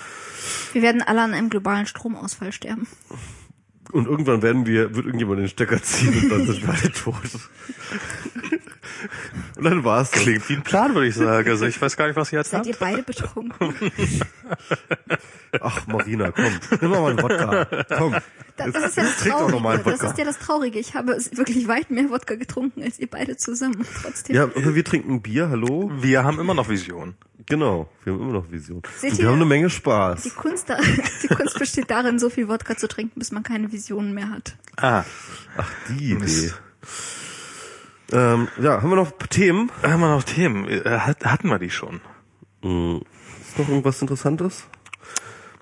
wir 0.73 0.81
werden 0.81 1.01
alle 1.01 1.21
an 1.21 1.33
einem 1.33 1.49
globalen 1.49 1.85
Stromausfall 1.87 2.51
sterben. 2.51 2.87
Und 3.91 4.07
irgendwann 4.07 4.41
werden 4.41 4.65
wir, 4.65 4.95
wird 4.95 5.05
irgendjemand 5.05 5.39
den 5.39 5.47
Stecker 5.49 5.81
ziehen 5.83 6.13
und 6.23 6.29
dann 6.29 6.45
sind 6.47 6.61
wir 6.65 6.69
alle 6.73 6.91
tot. 6.91 7.13
Und 9.57 9.63
dann 9.63 9.83
war's 9.83 10.11
das. 10.11 10.21
Klingt 10.21 10.47
wie 10.49 10.53
ein 10.53 10.63
Plan, 10.63 10.93
würde 10.93 11.07
ich 11.07 11.15
sagen. 11.15 11.49
Also 11.49 11.65
ich 11.65 11.81
weiß 11.81 11.95
gar 11.97 12.07
nicht, 12.07 12.15
was 12.15 12.31
ihr 12.31 12.39
jetzt 12.39 12.51
Seid 12.51 12.59
habt. 12.59 12.67
ihr 12.67 12.75
beide 12.79 13.03
betrunken? 13.03 13.75
Ach, 15.61 15.85
Marina, 15.87 16.31
komm, 16.31 16.51
nimm 16.81 16.89
mal 16.91 17.11
einen 17.11 17.21
Wodka. 17.21 17.65
Komm. 17.97 18.15
Das, 18.57 18.71
das 18.71 18.85
ist 18.85 18.97
ja 18.97 19.03
das 19.03 19.17
Traurige. 19.17 19.83
Das 19.83 20.01
ist 20.03 20.17
ja 20.17 20.25
das 20.25 20.39
Traurige. 20.39 20.79
Ich 20.79 20.95
habe 20.95 21.17
wirklich 21.31 21.67
weit 21.67 21.91
mehr 21.91 22.09
Wodka 22.09 22.35
getrunken 22.35 22.83
als 22.83 22.99
ihr 22.99 23.07
beide 23.07 23.37
zusammen. 23.37 23.85
Trotzdem. 24.01 24.35
Ja, 24.35 24.43
aber 24.43 24.75
wir 24.75 24.83
trinken 24.83 25.21
Bier, 25.21 25.49
hallo? 25.49 25.91
Wir 25.95 26.23
haben 26.23 26.39
immer 26.39 26.53
noch 26.53 26.69
Visionen. 26.69 27.15
Genau, 27.47 27.89
wir 28.03 28.13
haben 28.13 28.21
immer 28.21 28.33
noch 28.33 28.51
Vision. 28.51 28.81
Seht 28.97 29.11
Und 29.11 29.17
ihr? 29.19 29.23
wir 29.23 29.29
haben 29.29 29.35
eine 29.35 29.45
Menge 29.45 29.67
Die 29.67 29.73
Spaß. 29.73 30.35
Kunst, 30.35 30.69
da, 30.69 30.77
die 31.23 31.27
Kunst 31.27 31.59
besteht 31.59 31.89
darin, 31.91 32.17
so 32.17 32.29
viel 32.29 32.47
Wodka 32.47 32.77
zu 32.77 32.87
trinken, 32.87 33.19
bis 33.19 33.31
man 33.31 33.43
keine 33.43 33.71
Visionen 33.71 34.13
mehr 34.13 34.29
hat. 34.29 34.55
Ah, 34.77 35.03
Ach, 35.57 35.69
die 35.89 36.11
Idee. 36.11 36.15
Mist. 36.15 36.61
Ähm, 38.14 38.48
ja, 38.61 38.82
haben 38.82 38.90
wir 38.90 38.95
noch 38.95 39.11
Themen? 39.30 39.72
haben 39.82 40.00
wir 40.00 40.09
noch 40.16 40.24
Themen? 40.24 40.67
Äh, 40.69 40.83
hat- 41.00 41.25
Hatten 41.25 41.50
wir 41.50 41.59
die 41.59 41.69
schon? 41.72 41.95
Ist 42.61 43.58
noch 43.59 43.67
irgendwas 43.67 44.01
Interessantes? 44.01 44.66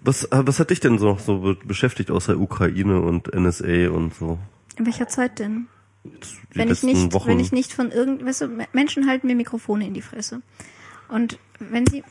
Was, 0.01 0.25
äh, 0.25 0.41
was 0.45 0.59
hat 0.59 0.69
dich 0.69 0.79
denn 0.79 0.97
so, 0.97 1.17
so 1.23 1.39
be- 1.39 1.57
beschäftigt 1.63 2.11
außer 2.11 2.37
Ukraine 2.37 3.01
und 3.01 3.33
NSA 3.33 3.89
und 3.89 4.13
so? 4.15 4.37
In 4.77 4.85
welcher 4.85 5.07
Zeit 5.07 5.39
denn? 5.39 5.67
Die 6.03 6.11
wenn 6.57 6.69
ich 6.71 6.83
nicht, 6.83 7.13
Wochen? 7.13 7.29
wenn 7.29 7.39
ich 7.39 7.51
nicht 7.51 7.71
von 7.73 7.91
irgend, 7.91 8.25
weißt 8.25 8.41
du, 8.41 8.47
Menschen 8.73 9.07
halten 9.07 9.27
mir 9.27 9.35
Mikrofone 9.35 9.85
in 9.85 9.93
die 9.93 10.01
Fresse. 10.01 10.41
Und 11.11 11.37
wenn 11.59 11.85
sie, 11.85 12.03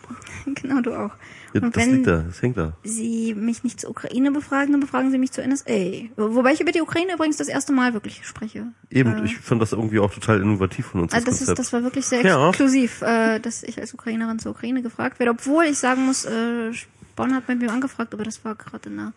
genau 0.55 0.81
du 0.81 0.93
auch. 0.93 1.11
ja, 1.55 1.63
Und 1.63 1.75
das 1.75 1.83
wenn 1.85 1.95
liegt 1.97 2.07
da, 2.07 2.19
das 2.19 2.41
hängt 2.43 2.57
da. 2.57 2.77
sie 2.85 3.35
mich 3.35 3.65
nicht 3.65 3.81
zur 3.81 3.91
Ukraine 3.91 4.31
befragen, 4.31 4.71
dann 4.73 4.81
befragen 4.81 5.11
sie 5.11 5.19
mich 5.19 5.33
zur 5.33 5.43
NSA. 5.45 6.09
Wo- 6.17 6.37
Wobei 6.37 6.53
ich 6.53 6.61
über 6.61 6.71
die 6.71 6.81
Ukraine 6.83 7.15
übrigens 7.15 7.37
das 7.39 7.49
erste 7.49 7.73
Mal 7.73 7.93
wirklich 7.95 8.25
spreche. 8.25 8.67
Eben, 8.91 9.17
Äh, 9.19 9.25
ich 9.25 9.39
fand 9.39 9.61
das 9.61 9.73
irgendwie 9.73 9.99
auch 9.99 10.13
total 10.15 10.41
innovativ 10.41 10.87
von 10.87 11.01
uns, 11.01 11.13
Also 11.13 11.27
das 11.27 11.41
das 11.41 11.49
ist, 11.49 11.59
das 11.59 11.73
war 11.73 11.83
wirklich 11.83 12.07
sehr 12.07 12.23
Ja. 12.25 12.49
exklusiv, 12.51 13.03
äh, 13.03 13.41
dass 13.41 13.63
ich 13.65 13.81
als 13.81 13.93
Ukrainerin 13.95 14.39
zur 14.39 14.53
Ukraine 14.53 14.83
gefragt 14.83 15.19
werde. 15.19 15.33
Obwohl 15.33 15.65
ich 15.65 15.79
sagen 15.79 16.05
muss, 16.07 16.25
äh, 16.27 16.71
Bonn 17.17 17.35
hat 17.35 17.47
bei 17.49 17.55
mir 17.57 17.73
angefragt, 17.73 18.15
aber 18.15 18.23
das 18.25 18.45
war 18.45 18.55
gerade 18.55 18.89
in 18.89 18.99
einer 19.01 19.13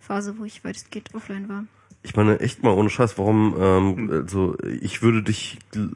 Phase, 0.00 0.34
wo 0.38 0.44
ich 0.44 0.64
weitestgehend 0.64 1.14
offline 1.14 1.48
war. 1.48 1.64
Ich 2.04 2.14
meine, 2.16 2.38
echt 2.40 2.62
mal 2.62 2.70
ohne 2.70 2.88
Scheiß, 2.90 3.18
warum, 3.18 3.54
ähm, 3.60 4.08
also 4.12 4.56
ich 4.80 5.02
würde 5.02 5.22
dich, 5.22 5.58
du 5.72 5.88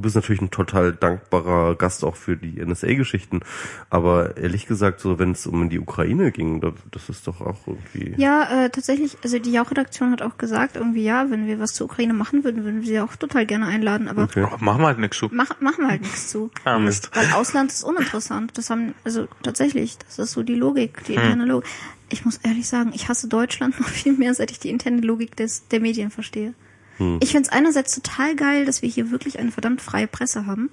bist 0.00 0.14
natürlich 0.14 0.40
ein 0.42 0.50
total 0.50 0.92
dankbarer 0.92 1.74
Gast 1.76 2.04
auch 2.04 2.14
für 2.14 2.36
die 2.36 2.60
NSA-Geschichten, 2.64 3.40
aber 3.88 4.36
ehrlich 4.36 4.66
gesagt, 4.66 5.00
so 5.00 5.18
wenn 5.18 5.32
es 5.32 5.46
um 5.46 5.70
die 5.70 5.80
Ukraine 5.80 6.30
ging, 6.30 6.60
da- 6.60 6.74
das 6.90 7.08
ist 7.08 7.26
doch 7.26 7.40
auch 7.40 7.56
irgendwie. 7.66 8.14
Ja, 8.18 8.64
äh, 8.66 8.70
tatsächlich, 8.70 9.16
also 9.24 9.38
die 9.38 9.50
Jauch-Redaktion 9.50 10.12
hat 10.12 10.20
auch 10.22 10.36
gesagt, 10.36 10.76
irgendwie 10.76 11.04
ja, 11.04 11.30
wenn 11.30 11.46
wir 11.46 11.58
was 11.58 11.72
zur 11.72 11.86
Ukraine 11.86 12.12
machen 12.12 12.44
würden, 12.44 12.62
würden 12.64 12.82
wir 12.82 12.86
sie 12.86 13.00
auch 13.00 13.16
total 13.16 13.46
gerne 13.46 13.66
einladen, 13.66 14.08
aber 14.08 14.24
Okay. 14.24 14.46
Oh, 14.48 14.56
machen 14.60 14.82
wir 14.82 14.88
halt 14.88 14.98
nichts 14.98 15.16
zu. 15.18 15.30
mach, 15.32 15.58
machen 15.60 15.84
wir 15.84 15.88
halt 15.88 16.02
nichts 16.02 16.28
zu. 16.28 16.50
Ah, 16.64 16.78
Mist. 16.78 17.10
Weil 17.14 17.32
Ausland 17.32 17.72
ist 17.72 17.82
uninteressant. 17.82 18.56
Das 18.58 18.68
haben, 18.70 18.94
also 19.04 19.26
tatsächlich, 19.42 19.96
das 19.98 20.18
ist 20.18 20.32
so 20.32 20.42
die 20.42 20.54
Logik, 20.54 21.02
die 21.06 21.14
interne 21.14 21.46
Logik. 21.46 21.68
Ich 22.10 22.24
muss 22.24 22.38
ehrlich 22.38 22.68
sagen, 22.68 22.92
ich 22.94 23.08
hasse 23.08 23.28
Deutschland 23.28 23.80
noch 23.80 23.88
viel 23.88 24.12
mehr, 24.12 24.34
seit 24.34 24.50
ich 24.50 24.58
die 24.58 24.70
interne 24.70 25.00
Logik 25.00 25.36
des, 25.36 25.68
der 25.68 25.80
Medien 25.80 26.10
verstehe. 26.10 26.54
Ich 27.20 27.30
finde 27.30 27.48
es 27.48 27.48
einerseits 27.48 27.94
total 27.94 28.36
geil, 28.36 28.66
dass 28.66 28.82
wir 28.82 28.88
hier 28.90 29.10
wirklich 29.10 29.38
eine 29.38 29.50
verdammt 29.50 29.80
freie 29.80 30.06
Presse 30.06 30.44
haben. 30.44 30.68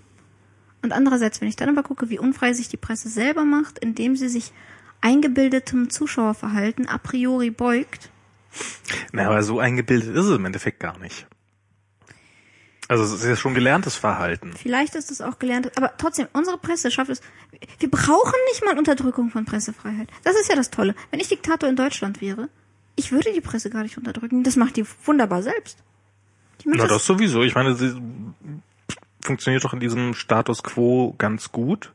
Und 0.82 0.92
andererseits, 0.92 1.40
wenn 1.40 1.48
ich 1.48 1.56
dann 1.56 1.70
aber 1.70 1.84
gucke, 1.84 2.10
wie 2.10 2.20
unfrei 2.20 2.52
sich 2.52 2.68
die 2.68 2.76
Presse 2.76 3.08
selber 3.08 3.46
macht, 3.46 3.80
indem 3.80 4.18
sie 4.18 4.28
sich 4.28 4.52
eingebildetem 5.00 5.90
Zuschauerverhalten 5.90 6.88
a 6.90 6.98
priori 6.98 7.50
beugt, 7.50 8.10
Na, 9.14 9.28
aber 9.28 9.42
so 9.42 9.60
eingebildet 9.60 10.16
ist 10.16 10.26
es 10.26 10.36
im 10.36 10.46
Endeffekt 10.46 10.80
gar 10.80 10.98
nicht. 11.00 11.28
Also 12.88 13.04
es 13.04 13.12
ist 13.12 13.26
ja 13.26 13.36
schon 13.36 13.54
gelerntes 13.54 13.96
Verhalten. 13.96 14.54
Vielleicht 14.54 14.96
ist 14.96 15.12
es 15.12 15.22
auch 15.22 15.40
gelernt, 15.40 15.72
aber 15.76 15.92
trotzdem, 15.98 16.28
unsere 16.32 16.58
Presse 16.58 16.90
schafft 16.90 17.10
es. 17.10 17.22
Wir 17.80 17.92
brauchen 17.92 18.34
nicht 18.50 18.64
mal 18.64 18.78
Unterdrückung 18.78 19.30
von 19.30 19.46
Pressefreiheit. 19.46 20.08
Das 20.24 20.40
ist 20.40 20.50
ja 20.50 20.56
das 20.56 20.70
Tolle. 20.70 20.96
Wenn 21.12 21.20
ich 21.20 21.28
Diktator 21.28 21.68
in 21.68 21.76
Deutschland 21.76 22.22
wäre, 22.22 22.50
ich 22.96 23.12
würde 23.12 23.34
die 23.34 23.42
Presse 23.42 23.70
gar 23.70 23.84
nicht 23.84 23.98
unterdrücken. 23.98 24.44
Das 24.44 24.56
macht 24.56 24.78
die 24.78 24.86
wunderbar 25.06 25.44
selbst. 25.44 25.84
Die 26.64 26.70
Na, 26.70 26.88
das 26.88 27.06
sowieso. 27.06 27.44
Ich 27.44 27.56
meine, 27.56 27.76
sie 27.76 27.94
funktioniert 29.22 29.64
doch 29.66 29.74
in 29.74 29.80
diesem 29.80 30.14
Status 30.14 30.64
quo 30.64 31.14
ganz 31.18 31.52
gut. 31.52 31.94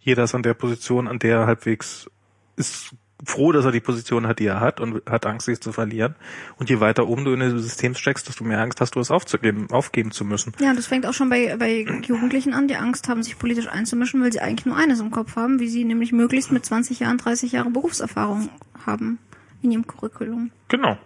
Jeder 0.00 0.24
ist 0.24 0.34
an 0.34 0.42
der 0.42 0.54
Position, 0.54 1.08
an 1.08 1.18
der 1.18 1.40
er 1.40 1.46
halbwegs 1.46 2.10
ist 2.56 2.90
froh, 3.24 3.52
dass 3.52 3.64
er 3.64 3.72
die 3.72 3.80
Position 3.80 4.26
hat, 4.26 4.38
die 4.38 4.46
er 4.46 4.60
hat 4.60 4.80
und 4.80 5.02
hat 5.08 5.26
Angst, 5.26 5.46
sich 5.46 5.60
zu 5.60 5.72
verlieren. 5.72 6.14
Und 6.58 6.70
je 6.70 6.80
weiter 6.80 7.06
oben 7.08 7.24
du 7.24 7.32
in 7.32 7.40
das 7.40 7.52
System 7.62 7.94
steckst, 7.94 8.28
desto 8.28 8.44
mehr 8.44 8.60
Angst 8.60 8.80
hast 8.80 8.94
du, 8.94 9.00
es 9.00 9.10
aufzugeben, 9.10 9.68
aufgeben 9.70 10.10
zu 10.10 10.24
müssen. 10.24 10.52
ja, 10.60 10.70
und 10.70 10.76
das 10.76 10.86
fängt 10.86 11.06
auch 11.06 11.14
schon 11.14 11.28
bei, 11.28 11.56
bei 11.56 11.86
Jugendlichen 12.04 12.52
an, 12.54 12.68
die 12.68 12.76
Angst 12.76 13.08
haben, 13.08 13.22
sich 13.22 13.38
politisch 13.38 13.68
einzumischen, 13.68 14.22
weil 14.22 14.32
sie 14.32 14.40
eigentlich 14.40 14.66
nur 14.66 14.76
eines 14.76 15.00
im 15.00 15.10
Kopf 15.10 15.36
haben, 15.36 15.60
wie 15.60 15.68
sie 15.68 15.84
nämlich 15.84 16.12
möglichst 16.12 16.52
mit 16.52 16.64
20 16.64 17.00
Jahren, 17.00 17.18
30 17.18 17.52
Jahre 17.52 17.70
Berufserfahrung 17.70 18.48
haben 18.84 19.18
in 19.62 19.70
ihrem 19.70 19.86
Curriculum. 19.86 20.50
Genau. 20.68 20.98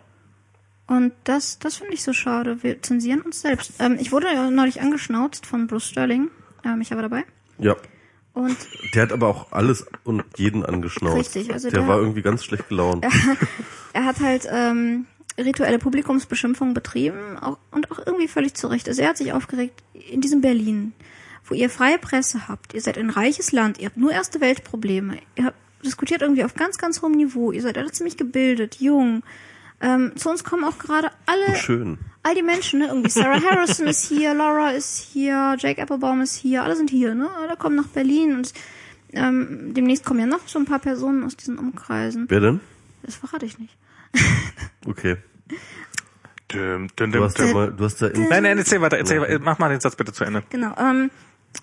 Und 0.87 1.13
das, 1.25 1.59
das 1.59 1.77
finde 1.77 1.95
ich 1.95 2.03
so 2.03 2.13
schade. 2.13 2.63
Wir 2.63 2.81
zensieren 2.81 3.23
uns 3.23 3.43
selbst. 3.43 3.73
Ähm, 3.81 3.97
ich 4.01 4.13
wurde 4.13 4.33
ja 4.33 4.51
neulich 4.51 4.81
angeschnauzt 4.81 5.45
von 5.45 5.67
Bruce 5.67 5.89
Sterling. 5.89 6.31
Ähm, 6.65 6.81
ich 6.81 6.93
war 6.93 7.03
dabei. 7.03 7.25
Ja. 7.59 7.75
Und 8.37 8.55
Der 8.95 9.05
hat 9.05 9.13
aber 9.13 9.29
auch 9.29 9.51
alles 9.53 9.87
und 10.05 10.23
jeden 10.37 10.63
angeschnauzt. 10.63 11.35
Richtig, 11.35 11.55
also 11.55 11.71
der, 11.71 11.81
der- 11.81 11.89
war 11.89 11.99
irgendwie 11.99 12.21
ganz 12.21 12.45
schlecht 12.45 12.69
gelaunt. 12.69 13.07
er 13.95 14.05
hat 14.05 14.21
halt 14.21 14.47
ähm, 14.51 15.07
rituelle 15.39 15.79
Publikumsbeschimpfung 15.79 16.75
betrieben 16.75 17.39
auch, 17.39 17.57
und 17.71 17.91
auch 17.91 17.99
irgendwie 18.05 18.29
völlig 18.29 18.53
zu 18.53 18.67
Recht. 18.67 18.91
Also 18.91 19.01
er 19.01 19.09
hat 19.09 19.17
sich 19.17 19.33
aufgeregt 19.33 19.83
in 20.11 20.21
diesem 20.21 20.43
Berlin, 20.43 20.93
wo 21.47 21.55
ihr 21.55 21.71
freie 21.71 21.97
Presse 21.99 22.47
habt. 22.47 22.75
Ihr 22.75 22.83
seid 22.83 22.99
ein 22.99 23.09
reiches 23.09 23.53
Land, 23.53 23.79
ihr 23.79 23.87
habt 23.87 23.97
nur 23.97 24.13
erste 24.13 24.43
Weltprobleme. 24.43 25.17
Ihr 25.37 25.47
habt 25.47 25.57
diskutiert 25.83 26.21
irgendwie 26.21 26.45
auf 26.45 26.55
ganz, 26.55 26.77
ganz 26.77 27.01
hohem 27.01 27.13
Niveau. 27.13 27.53
Ihr 27.53 27.63
seid 27.63 27.79
alle 27.79 27.91
ziemlich 27.91 28.19
gebildet, 28.19 28.77
jung. 28.81 29.23
Ähm, 29.81 30.13
zu 30.17 30.31
uns 30.31 30.43
kommen 30.45 30.65
auch 30.65 30.79
gerade 30.79 31.11
alle, 31.27 31.57
Schön. 31.57 31.99
all 32.23 32.35
die 32.35 32.43
Menschen, 32.43 32.79
ne? 32.81 32.87
Irgendwie 32.87 33.11
Sarah 33.11 33.41
Harrison 33.43 33.87
ist 33.87 34.09
hier, 34.09 34.33
Laura 34.35 34.71
ist 34.71 34.99
hier, 35.13 35.57
Jake 35.59 35.81
Applebaum 35.83 36.23
ist 36.23 36.35
hier, 36.37 36.63
alle 36.63 36.77
sind 36.77 36.91
hier, 36.91 37.15
ne? 37.15 37.29
Alle 37.43 37.57
kommen 37.57 37.77
nach 37.77 37.89
Berlin 37.89 38.35
und 38.37 38.53
ähm, 39.13 39.73
demnächst 39.75 40.05
kommen 40.05 40.21
ja 40.21 40.27
noch 40.27 40.47
so 40.49 40.59
ein 40.59 40.65
paar 40.65 40.79
Personen 40.79 41.25
aus 41.25 41.37
diesen 41.37 41.59
Umkreisen. 41.59 42.27
Wer 42.29 42.41
denn? 42.41 42.61
Das 43.03 43.15
verrate 43.17 43.47
ich 43.47 43.59
nicht. 43.59 43.77
Okay. 44.89 45.17
Düm, 46.53 46.87
düm, 46.97 47.11
Du 47.11 47.19
düm, 47.19 47.23
hast 47.25 47.39
ja 47.41 47.47
düm. 47.47 47.55
mal, 47.55 47.73
du 47.73 47.85
hast 47.85 48.01
in, 48.03 48.29
Nein, 48.29 48.45
nein, 48.45 48.57
erzähl 48.59 48.81
weiter, 48.81 48.97
erzähl 48.99 49.21
weiter. 49.21 49.41
Mach 49.41 49.59
mal 49.59 49.69
den 49.69 49.81
Satz 49.81 49.97
bitte 49.97 50.13
zu 50.13 50.23
Ende. 50.23 50.45
Genau. 50.51 50.75
Ähm, 50.79 51.11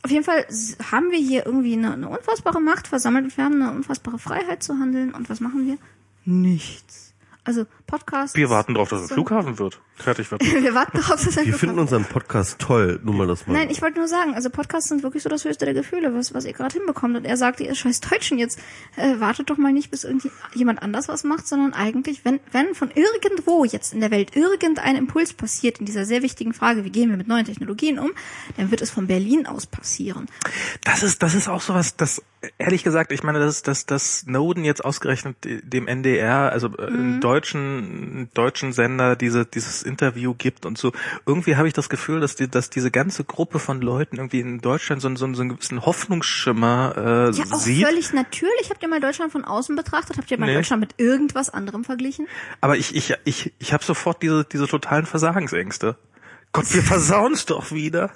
auf 0.04 0.12
jeden 0.12 0.26
Fall 0.26 0.46
haben 0.92 1.10
wir 1.12 1.20
hier 1.20 1.46
irgendwie 1.46 1.74
eine, 1.74 1.94
eine 1.94 2.10
unfassbare 2.10 2.60
Macht 2.60 2.88
versammelt 2.88 3.24
und 3.26 3.38
wir 3.38 3.46
haben 3.46 3.62
eine 3.62 3.72
unfassbare 3.72 4.20
Freiheit 4.20 4.62
zu 4.62 4.74
handeln. 4.78 5.14
Und 5.14 5.30
was 5.30 5.40
machen 5.40 5.66
wir? 5.66 5.78
Nichts. 6.26 7.14
Also 7.46 7.66
Podcasts. 7.94 8.36
Wir 8.36 8.50
warten 8.50 8.74
drauf, 8.74 8.90
dass 8.90 9.02
es 9.02 9.10
so- 9.10 9.14
Flughafen 9.14 9.60
wird. 9.60 9.80
Fertig 9.94 10.32
wird. 10.32 10.42
wir 10.64 10.74
warten 10.74 10.98
darauf, 10.98 11.24
dass 11.24 11.38
ein 11.38 11.46
wir 11.46 11.54
finden 11.54 11.78
unseren 11.78 12.06
Podcast 12.06 12.58
toll, 12.58 13.00
nur 13.04 13.14
mal 13.14 13.28
das 13.28 13.46
mal. 13.46 13.54
Nein, 13.54 13.70
ich 13.70 13.84
wollte 13.84 14.00
nur 14.00 14.08
sagen, 14.08 14.34
also 14.34 14.50
Podcasts 14.50 14.90
sind 14.90 15.04
wirklich 15.04 15.22
so 15.22 15.30
das 15.30 15.46
höchste 15.46 15.66
der 15.66 15.76
Gefühle, 15.76 16.12
was, 16.16 16.34
was 16.34 16.46
ihr 16.46 16.54
gerade 16.54 16.74
hinbekommt. 16.74 17.16
Und 17.16 17.26
er 17.26 17.38
sagte, 17.38 17.64
ihr 17.64 17.76
scheiß 17.76 18.02
Deutschen 18.02 18.40
jetzt, 18.40 18.58
äh, 18.96 19.20
wartet 19.20 19.52
doch 19.52 19.58
mal 19.58 19.72
nicht, 19.72 19.92
bis 19.92 20.06
irgendjemand 20.06 20.82
anders 20.82 21.08
was 21.08 21.24
macht, 21.24 21.48
sondern 21.48 21.74
eigentlich, 21.74 22.26
wenn, 22.26 22.40
wenn 22.52 22.74
von 22.74 22.90
irgendwo 22.90 23.64
jetzt 23.64 23.94
in 23.94 24.00
der 24.00 24.10
Welt 24.10 24.36
irgendein 24.36 24.96
Impuls 24.96 25.34
passiert 25.34 25.78
in 25.78 25.86
dieser 25.86 26.06
sehr 26.06 26.24
wichtigen 26.24 26.56
Frage, 26.56 26.86
wie 26.86 26.90
gehen 26.90 27.12
wir 27.12 27.18
mit 27.18 27.28
neuen 27.28 27.46
Technologien 27.46 28.00
um, 28.00 28.10
dann 28.58 28.72
wird 28.72 28.82
es 28.82 28.90
von 28.90 29.06
Berlin 29.06 29.46
aus 29.46 29.68
passieren. 29.68 30.26
Das 30.84 31.04
ist, 31.04 31.22
das 31.22 31.36
ist 31.36 31.48
auch 31.48 31.62
sowas, 31.62 31.96
das, 31.96 32.24
ehrlich 32.58 32.84
gesagt, 32.84 33.12
ich 33.12 33.22
meine, 33.22 33.38
dass, 33.38 33.62
dass, 33.62 33.86
dass 33.86 34.22
Snowden 34.22 34.66
jetzt 34.66 34.84
ausgerechnet 34.84 35.38
dem 35.44 35.88
NDR, 35.88 36.52
also 36.52 36.76
äh, 36.78 37.20
einem 37.84 38.30
deutschen, 38.34 38.74
Sender, 38.74 39.16
diese, 39.16 39.46
dieses 39.46 39.84
Interview 39.84 40.34
gibt 40.34 40.66
und 40.66 40.78
so. 40.78 40.92
Irgendwie 41.26 41.56
habe 41.56 41.68
ich 41.68 41.74
das 41.74 41.90
Gefühl, 41.90 42.20
dass 42.20 42.36
die, 42.36 42.48
dass 42.50 42.70
diese 42.70 42.92
ganze 42.92 43.24
Gruppe 43.24 43.60
von 43.60 43.82
Leuten 43.82 44.18
irgendwie 44.18 44.40
in 44.40 44.60
Deutschland 44.60 45.02
so, 45.02 45.08
einen- 45.08 45.16
so, 45.18 45.32
so 45.34 45.42
einen 45.42 45.50
gewissen 45.56 45.86
Hoffnungsschimmer 45.86 46.94
äh, 46.98 47.36
Ja, 47.38 47.44
auch 47.52 47.60
sieht. 47.60 47.86
völlig 47.86 48.14
natürlich. 48.14 48.70
Habt 48.70 48.82
ihr 48.82 48.90
mal 48.90 49.00
Deutschland 49.00 49.32
von 49.32 49.44
außen 49.46 49.76
betrachtet? 49.76 50.18
Habt 50.18 50.32
ihr 50.32 50.40
mal 50.40 50.46
Nee. 50.48 50.56
Deutschland 50.56 50.80
mit 50.82 50.96
irgendwas 50.98 51.50
anderem 51.50 51.84
verglichen? 51.84 52.28
Aber 52.62 52.78
ich, 52.78 52.96
ich, 52.96 53.14
ich, 53.26 53.54
ich 53.60 53.74
habe 53.74 53.84
sofort 53.84 54.22
diese, 54.24 54.46
diese 54.46 54.68
totalen 54.68 55.06
Versagensängste. 55.06 55.96
Gott, 56.54 56.72
wir 56.72 56.84
versauen's 56.84 57.48
doch 57.48 57.72
wieder. 57.72 58.12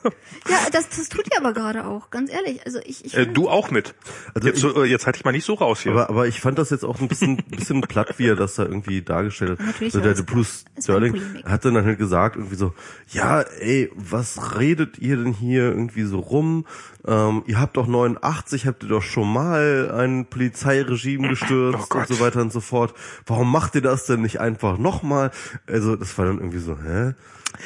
Ja, 0.48 0.69
das, 0.72 0.90
das 0.90 1.09
tut 1.09 1.25
ihr 1.33 1.40
aber 1.40 1.53
gerade 1.53 1.88
auch, 1.88 2.11
ganz 2.11 2.32
ehrlich. 2.32 2.64
Also 2.67 2.80
ich, 2.85 3.03
ich 3.03 3.17
Äh, 3.17 3.25
du 3.25 3.49
auch 3.49 3.72
mit. 3.72 3.95
Also 4.35 4.48
jetzt, 4.48 4.59
so, 4.59 4.83
äh, 4.83 4.85
jetzt 4.85 5.07
halte 5.07 5.17
ich 5.17 5.25
mal 5.25 5.32
nicht 5.32 5.43
so 5.43 5.56
raus 5.56 5.82
hier. 5.82 5.91
Aber, 5.91 6.09
aber 6.09 6.27
ich 6.27 6.40
fand 6.40 6.59
das 6.59 6.69
jetzt 6.69 6.85
auch 6.85 7.01
ein 7.01 7.07
bisschen, 7.07 7.38
bisschen 7.49 7.82
platt, 7.82 8.19
wie 8.19 8.27
er 8.27 8.35
das 8.35 8.53
da 8.53 8.64
irgendwie 8.64 9.01
dargestellt 9.01 9.53
hat. 9.53 9.66
Natürlich 9.66 9.91
so 9.91 9.99
war 9.99 10.06
der, 10.06 10.14
der 10.14 10.22
Bruce 10.22 10.66
Sterling 10.80 11.19
hat 11.45 11.66
dann 11.66 11.83
halt 11.83 11.98
gesagt, 11.98 12.35
irgendwie 12.35 12.57
so, 12.57 12.75
ja, 13.09 13.41
ey, 13.41 13.90
was 13.95 14.59
redet 14.59 14.99
ihr 14.99 15.17
denn 15.17 15.33
hier 15.33 15.64
irgendwie 15.64 16.03
so 16.03 16.19
rum? 16.19 16.67
Ähm, 17.07 17.41
ihr 17.48 17.59
habt 17.59 17.75
doch 17.75 17.88
89, 17.88 18.67
habt 18.67 18.83
ihr 18.83 18.90
doch 18.90 19.01
schon 19.01 19.33
mal 19.33 19.90
ein 19.91 20.27
Polizeiregime 20.27 21.30
gestürzt 21.30 21.88
Oh 21.91 21.98
und 21.98 22.07
so 22.07 22.19
weiter 22.19 22.41
und 22.41 22.53
so 22.53 22.61
fort. 22.61 22.93
Warum 23.25 23.51
macht 23.51 23.74
ihr 23.74 23.82
das 23.82 24.06
denn 24.06 24.22
nicht 24.22 24.40
einfach 24.40 24.77
nochmal? 24.77 25.32
Also 25.66 25.95
das 25.95 26.16
war 26.19 26.25
dann 26.25 26.38
irgendwie 26.38 26.59
so, 26.59 26.77
hä? 26.77 27.16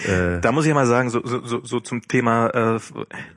Äh, 0.06 0.40
Da 0.42 0.52
muss 0.52 0.66
ich 0.66 0.70
ja 0.70 0.76
mal 0.76 0.86
sagen, 0.86 1.10
so, 1.10 1.22
so, 1.24 1.46
so, 1.46 1.64
so 1.64 1.80
zum 1.80 2.08
Thema, 2.08 2.48
äh, 2.48 2.80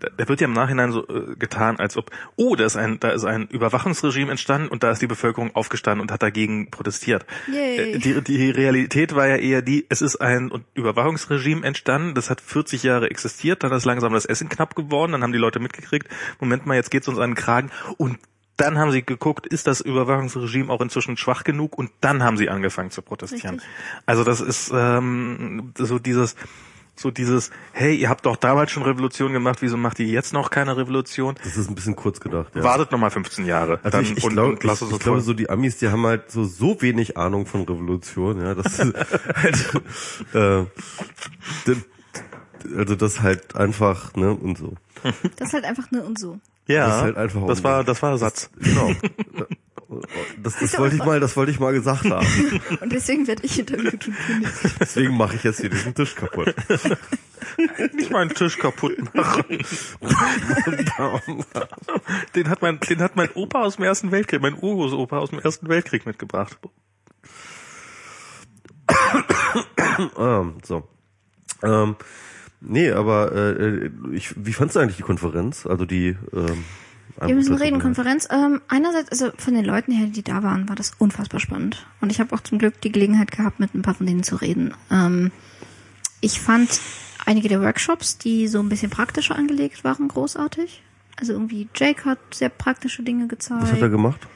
da, 0.01 0.09
da 0.17 0.29
wird 0.29 0.41
ja 0.41 0.47
im 0.47 0.53
Nachhinein 0.53 0.93
so 0.93 1.07
äh, 1.07 1.37
getan, 1.37 1.79
als 1.79 1.97
ob, 1.97 2.11
oh, 2.37 2.57
da 2.57 2.65
ist 2.65 2.77
ein, 2.77 3.01
da 3.01 3.11
ist 3.11 3.25
ein 3.25 3.47
Überwachungsregime 3.49 4.31
entstanden 4.31 4.69
und 4.69 4.83
da 4.83 4.91
ist 4.91 5.03
die 5.03 5.07
Bevölkerung 5.07 5.55
aufgestanden 5.55 6.01
und 6.01 6.13
hat 6.13 6.23
dagegen 6.23 6.71
protestiert. 6.71 7.27
Yay. 7.47 7.95
Äh, 7.95 7.99
Die, 7.99 8.21
die 8.23 8.51
Realität 8.51 9.15
war 9.15 9.27
ja 9.27 9.37
eher 9.37 9.63
die, 9.63 9.87
es 9.89 10.03
ist 10.03 10.17
ein 10.17 10.51
Überwachungsregime 10.75 11.65
entstanden, 11.67 12.15
das 12.15 12.31
hat 12.31 12.41
40 12.41 12.83
Jahre 12.83 13.11
existiert, 13.11 13.63
dann 13.65 13.73
ist 13.73 13.85
langsam 13.85 14.13
das 14.13 14.25
Essen 14.25 14.49
knapp 14.49 14.75
geworden, 14.75 15.13
dann 15.13 15.23
haben 15.23 15.33
die 15.33 15.39
Leute 15.39 15.61
mitgekriegt, 15.61 16.09
Moment 16.41 16.67
mal, 16.67 16.75
jetzt 16.75 16.91
geht's 16.91 17.09
uns 17.09 17.19
an 17.19 17.31
den 17.31 17.37
Kragen 17.37 17.71
und 17.97 18.19
dann 18.57 18.79
haben 18.79 18.91
sie 18.91 19.03
geguckt, 19.05 19.47
ist 19.47 19.67
das 19.67 19.81
Überwachungsregime 19.81 20.73
auch 20.73 20.81
inzwischen 20.81 21.17
schwach 21.17 21.45
genug 21.45 21.77
und 21.77 21.91
dann 22.01 22.23
haben 22.23 22.37
sie 22.37 22.49
angefangen 22.49 22.91
zu 22.91 23.03
protestieren. 23.03 23.57
Richtig. 23.57 23.71
Also 24.07 24.25
das 24.25 24.41
ist 24.41 24.73
ähm, 24.75 25.73
so 25.77 25.99
dieses 25.99 26.37
so 26.97 27.11
dieses, 27.11 27.51
hey, 27.73 27.97
ihr 27.97 28.09
habt 28.09 28.25
doch 28.25 28.37
damals 28.37 28.71
schon 28.71 28.85
Revolution 28.85 29.33
gemacht, 29.33 29.63
wieso 29.63 29.77
macht 29.77 29.99
ihr 29.99 30.07
jetzt 30.07 30.33
noch 30.33 30.51
keine 30.51 30.77
Revolution? 30.77 31.35
das 31.43 31.57
ist 31.57 31.69
ein 31.69 31.75
bisschen 31.75 31.97
kurz 31.97 32.21
gedacht. 32.21 32.55
Ja. 32.55 32.63
Wartet 32.63 32.93
noch 32.93 32.99
mal 32.99 33.11
15 33.11 33.47
Jahre. 33.47 33.81
Also 33.83 33.91
dann, 33.91 34.05
ich, 34.05 34.17
ich, 34.17 34.25
und, 34.25 34.33
glaub, 34.35 34.51
und 34.51 34.65
lass 34.65 34.83
ich, 34.83 34.91
ich 34.91 34.99
glaube, 35.01 35.21
so 35.21 35.35
die 35.35 35.51
Amis, 35.51 35.79
die 35.79 35.89
haben 35.89 36.07
halt 36.07 36.31
so 36.31 36.45
so 36.45 36.81
wenig 36.83 37.17
Ahnung 37.17 37.47
von 37.47 37.63
Revolution, 37.63 38.41
ja, 38.41 38.55
das 38.55 38.79
ist 38.79 38.95
halt, 39.35 39.83
äh, 40.35 40.65
also 42.77 42.95
das 42.95 43.21
halt 43.21 43.57
einfach, 43.57 44.15
ne, 44.15 44.33
und 44.33 44.57
so. 44.57 44.75
das 45.37 45.49
ist 45.49 45.55
halt 45.55 45.65
einfach 45.65 45.91
ne 45.91 46.03
und 46.03 46.19
so. 46.19 46.39
Ja, 46.67 46.87
das 46.87 46.97
ist 46.97 47.03
halt 47.03 47.17
einfach 47.17 47.47
das 47.47 47.65
war, 47.65 47.85
das 47.85 48.03
war 48.03 48.11
der 48.11 48.19
Satz. 48.19 48.51
Genau. 48.59 48.91
Das, 50.43 50.59
das 50.59 50.79
wollte 50.79 50.97
ich 50.97 51.05
mal, 51.05 51.21
das 51.21 51.37
wollte 51.37 51.53
ich 51.53 51.61
mal 51.61 51.73
gesagt 51.73 52.05
haben. 52.05 52.27
Und 52.81 52.93
deswegen 52.93 53.27
werde 53.27 53.45
ich 53.45 53.59
interviewt 53.59 53.93
und 53.93 54.07
du 54.07 54.39
nicht. 54.39 54.81
Deswegen 54.81 55.17
mache 55.17 55.37
ich 55.37 55.45
jetzt 55.45 55.61
hier 55.61 55.71
diesen 55.71 55.95
Tisch 55.95 56.15
kaputt. 56.15 56.55
Nicht 57.93 58.11
meinen 58.11 58.31
Tisch 58.31 58.59
kaputt 58.59 58.97
machen. 59.15 59.45
den 62.35 62.49
hat 62.49 62.63
mein, 62.63 62.81
den 62.81 63.01
hat 63.01 63.15
mein 63.17 63.31
Opa 63.35 63.63
aus 63.63 63.77
dem 63.77 63.85
Ersten 63.85 64.11
Weltkrieg, 64.11 64.41
mein 64.41 64.55
Urgroßopa 64.55 65.19
aus 65.19 65.31
dem 65.31 65.39
Ersten 65.39 65.69
Weltkrieg 65.69 66.07
mitgebracht. 66.07 66.59
ähm, 70.19 70.55
so. 70.65 70.89
Ähm, 71.63 71.97
nee, 72.67 72.91
aber 72.91 73.33
äh, 73.33 73.91
ich, 74.13 74.35
wie 74.37 74.53
fandst 74.53 74.77
du 74.77 74.81
eigentlich 74.81 74.97
die 74.97 75.03
Konferenz? 75.03 75.67
Also 75.67 75.85
die 75.85 76.17
ähm, 76.33 76.65
Wir 77.21 77.35
müssen 77.35 77.55
reden, 77.55 77.81
Konferenz. 77.81 78.29
Ähm, 78.31 78.61
einerseits, 78.69 79.11
also 79.11 79.31
von 79.37 79.55
den 79.55 79.65
Leuten 79.65 79.93
her, 79.93 80.07
die 80.07 80.23
da 80.23 80.43
waren, 80.43 80.69
war 80.69 80.77
das 80.77 80.93
unfassbar 80.99 81.41
spannend. 81.41 81.87
Und 82.01 82.11
ich 82.11 82.21
habe 82.21 82.35
auch 82.35 82.41
zum 82.41 82.59
Glück 82.59 82.81
die 82.81 82.93
Gelegenheit 82.93 83.31
gehabt, 83.31 83.61
mit 83.61 83.75
ein 83.75 83.83
paar 83.83 83.95
von 83.95 84.07
denen 84.07 84.23
zu 84.23 84.37
reden. 84.37 84.75
Ähm, 84.91 85.31
ich 86.21 86.41
fand 86.41 86.81
einige 87.27 87.49
der 87.49 87.61
Workshops, 87.61 88.19
die 88.19 88.49
so 88.49 88.61
ein 88.61 88.69
bisschen 88.69 88.91
praktischer 88.91 89.37
angelegt 89.37 89.85
waren, 89.85 90.09
großartig. 90.09 90.83
Also 91.17 91.33
irgendwie 91.33 91.69
Jake 91.75 92.05
hat 92.05 92.19
sehr 92.33 92.49
praktische 92.49 93.03
Dinge 93.03 93.29
gezeigt. 93.29 93.63
Was 93.63 93.73
hat 93.73 93.83
er 93.83 93.89
gemacht? 93.89 94.27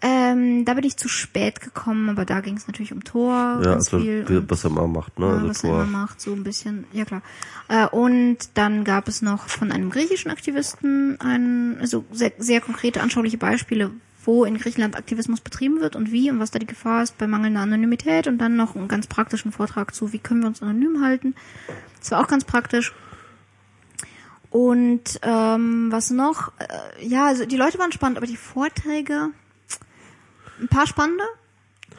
Ähm, 0.00 0.64
da 0.64 0.74
bin 0.74 0.84
ich 0.84 0.96
zu 0.96 1.08
spät 1.08 1.60
gekommen, 1.60 2.08
aber 2.08 2.24
da 2.24 2.40
ging 2.40 2.56
es 2.56 2.68
natürlich 2.68 2.92
um 2.92 3.02
Tor 3.02 3.60
Ja, 3.64 3.72
also 3.74 3.98
viel. 3.98 4.44
was 4.48 4.62
er 4.62 4.70
mal 4.70 4.86
macht, 4.86 5.18
ne? 5.18 5.26
ja, 5.26 5.32
also 5.32 5.48
was 5.48 5.64
er 5.64 5.70
immer 5.70 5.86
macht, 5.86 6.20
so 6.20 6.32
ein 6.32 6.44
bisschen, 6.44 6.84
ja 6.92 7.04
klar. 7.04 7.22
Äh, 7.68 7.86
und 7.88 8.38
dann 8.54 8.84
gab 8.84 9.08
es 9.08 9.22
noch 9.22 9.48
von 9.48 9.72
einem 9.72 9.90
griechischen 9.90 10.30
Aktivisten 10.30 11.20
ein, 11.20 11.78
also 11.80 12.04
sehr, 12.12 12.32
sehr 12.38 12.60
konkrete, 12.60 13.00
anschauliche 13.02 13.38
Beispiele, 13.38 13.90
wo 14.24 14.44
in 14.44 14.58
Griechenland 14.58 14.94
Aktivismus 14.96 15.40
betrieben 15.40 15.80
wird 15.80 15.96
und 15.96 16.12
wie 16.12 16.30
und 16.30 16.38
was 16.38 16.52
da 16.52 16.60
die 16.60 16.66
Gefahr 16.66 17.02
ist 17.02 17.18
bei 17.18 17.26
mangelnder 17.26 17.60
Anonymität 17.62 18.28
und 18.28 18.38
dann 18.38 18.54
noch 18.56 18.76
einen 18.76 18.86
ganz 18.86 19.08
praktischen 19.08 19.50
Vortrag 19.50 19.94
zu, 19.94 20.12
wie 20.12 20.18
können 20.20 20.42
wir 20.42 20.46
uns 20.48 20.62
anonym 20.62 21.02
halten. 21.02 21.34
Das 21.98 22.12
war 22.12 22.20
auch 22.20 22.28
ganz 22.28 22.44
praktisch. 22.44 22.92
Und 24.50 25.18
ähm, 25.22 25.88
was 25.90 26.10
noch? 26.10 26.52
Äh, 26.58 27.06
ja, 27.06 27.26
also 27.26 27.44
die 27.46 27.56
Leute 27.56 27.78
waren 27.78 27.92
spannend, 27.92 28.16
aber 28.16 28.26
die 28.26 28.36
Vorträge, 28.36 29.30
ein 30.60 30.68
paar 30.68 30.86
spannende, 30.86 31.24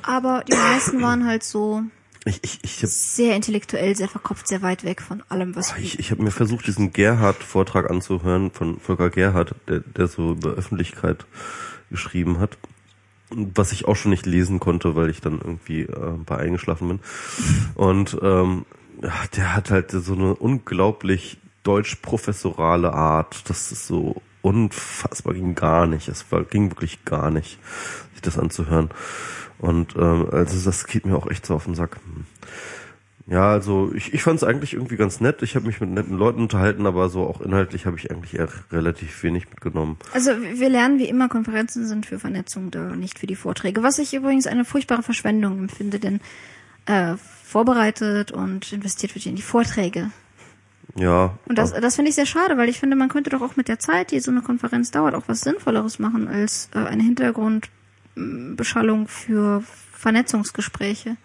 aber 0.01 0.43
die 0.47 0.55
meisten 0.55 1.01
waren 1.01 1.25
halt 1.25 1.43
so 1.43 1.83
Ich, 2.25 2.39
ich, 2.43 2.59
ich 2.63 2.77
habe 2.77 2.87
sehr 2.87 3.35
intellektuell, 3.35 3.95
sehr 3.95 4.09
verkopft, 4.09 4.47
sehr 4.47 4.61
weit 4.61 4.83
weg 4.83 5.01
von 5.01 5.23
allem, 5.29 5.55
was 5.55 5.75
wir. 5.75 5.83
ich, 5.83 5.99
ich 5.99 6.11
hab 6.11 6.19
mir 6.19 6.31
versucht, 6.31 6.67
diesen 6.67 6.93
Gerhard-Vortrag 6.93 7.89
anzuhören 7.89 8.51
von 8.51 8.79
Volker 8.79 9.09
Gerhard, 9.09 9.55
der, 9.67 9.79
der 9.79 10.07
so 10.07 10.31
über 10.31 10.51
Öffentlichkeit 10.51 11.25
geschrieben 11.89 12.39
hat. 12.39 12.57
Was 13.31 13.71
ich 13.71 13.85
auch 13.85 13.95
schon 13.95 14.09
nicht 14.09 14.25
lesen 14.25 14.59
konnte, 14.59 14.95
weil 14.95 15.09
ich 15.09 15.21
dann 15.21 15.39
irgendwie 15.39 15.81
äh, 15.81 16.13
bei 16.25 16.37
eingeschlafen 16.37 16.87
bin. 16.87 16.99
Und 17.75 18.17
ähm, 18.23 18.65
der 19.35 19.55
hat 19.55 19.69
halt 19.69 19.91
so 19.91 20.13
eine 20.13 20.35
unglaublich 20.35 21.37
deutsch-professorale 21.63 22.91
Art. 22.91 23.49
Das 23.49 23.71
ist 23.71 23.87
so 23.87 24.21
unfassbar, 24.41 25.33
ging 25.33 25.55
gar 25.55 25.85
nicht. 25.85 26.07
Es 26.07 26.31
war, 26.31 26.43
ging 26.43 26.71
wirklich 26.71 27.05
gar 27.05 27.29
nicht, 27.29 27.59
sich 28.19 28.21
das 28.21 28.37
anzuhören. 28.37 28.89
Und 29.57 29.95
ähm, 29.95 30.29
also 30.31 30.63
das 30.63 30.87
geht 30.87 31.05
mir 31.05 31.15
auch 31.15 31.29
echt 31.29 31.45
so 31.45 31.55
auf 31.55 31.65
den 31.65 31.75
Sack. 31.75 31.97
Ja, 33.27 33.51
also 33.51 33.91
ich, 33.93 34.13
ich 34.13 34.23
fand 34.23 34.37
es 34.37 34.43
eigentlich 34.43 34.73
irgendwie 34.73 34.97
ganz 34.97 35.21
nett. 35.21 35.43
Ich 35.43 35.55
habe 35.55 35.67
mich 35.67 35.79
mit 35.79 35.91
netten 35.91 36.17
Leuten 36.17 36.41
unterhalten, 36.41 36.87
aber 36.87 37.09
so 37.09 37.27
auch 37.27 37.41
inhaltlich 37.41 37.85
habe 37.85 37.97
ich 37.97 38.09
eigentlich 38.09 38.33
eher 38.33 38.49
relativ 38.71 39.21
wenig 39.21 39.47
mitgenommen. 39.49 39.97
Also 40.13 40.31
wir 40.31 40.69
lernen 40.69 40.97
wie 40.97 41.07
immer, 41.07 41.29
Konferenzen 41.29 41.85
sind 41.85 42.07
für 42.07 42.17
Vernetzung 42.17 42.71
da, 42.71 42.95
nicht 42.95 43.19
für 43.19 43.27
die 43.27 43.35
Vorträge. 43.35 43.83
Was 43.83 43.99
ich 43.99 44.15
übrigens 44.15 44.47
eine 44.47 44.65
furchtbare 44.65 45.03
Verschwendung 45.03 45.59
empfinde, 45.59 45.99
denn 45.99 46.21
äh, 46.87 47.15
vorbereitet 47.43 48.31
und 48.31 48.73
investiert 48.73 49.13
wird 49.13 49.27
in 49.27 49.35
die 49.35 49.43
Vorträge. 49.43 50.09
Ja. 50.95 51.37
Und 51.45 51.57
das, 51.57 51.71
das 51.71 51.95
finde 51.95 52.09
ich 52.09 52.15
sehr 52.15 52.25
schade, 52.25 52.57
weil 52.57 52.67
ich 52.67 52.79
finde, 52.79 52.95
man 52.95 53.09
könnte 53.09 53.29
doch 53.29 53.41
auch 53.41 53.55
mit 53.55 53.67
der 53.67 53.77
Zeit, 53.77 54.09
die 54.09 54.19
so 54.19 54.31
eine 54.31 54.41
Konferenz 54.41 54.89
dauert, 54.89 55.13
auch 55.13 55.27
was 55.27 55.41
Sinnvolleres 55.41 55.99
machen, 55.99 56.27
als 56.27 56.69
äh, 56.73 56.79
eine 56.79 57.03
mm, 57.03 57.15
Beschallung 58.15 59.07
für 59.07 59.63
Vernetzungsgespräche. 59.93 61.15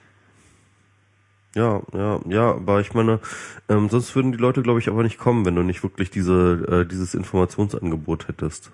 Ja, 1.55 1.83
ja, 1.93 2.21
ja, 2.29 2.51
aber 2.53 2.81
ich 2.81 2.95
meine, 2.95 3.21
ähm, 3.69 3.89
sonst 3.89 4.15
würden 4.17 4.33
die 4.33 4.39
Leute, 4.39 4.63
glaube 4.63 4.81
ich, 4.81 4.89
aber 4.89 5.03
nicht 5.05 5.19
kommen, 5.19 5.45
wenn 5.45 5.55
du 5.55 5.63
nicht 5.63 5.83
wirklich 5.85 6.11
diese, 6.11 6.83
äh, 6.83 6.89
dieses 6.89 7.15
Informationsangebot 7.15 8.29
hättest. 8.29 8.71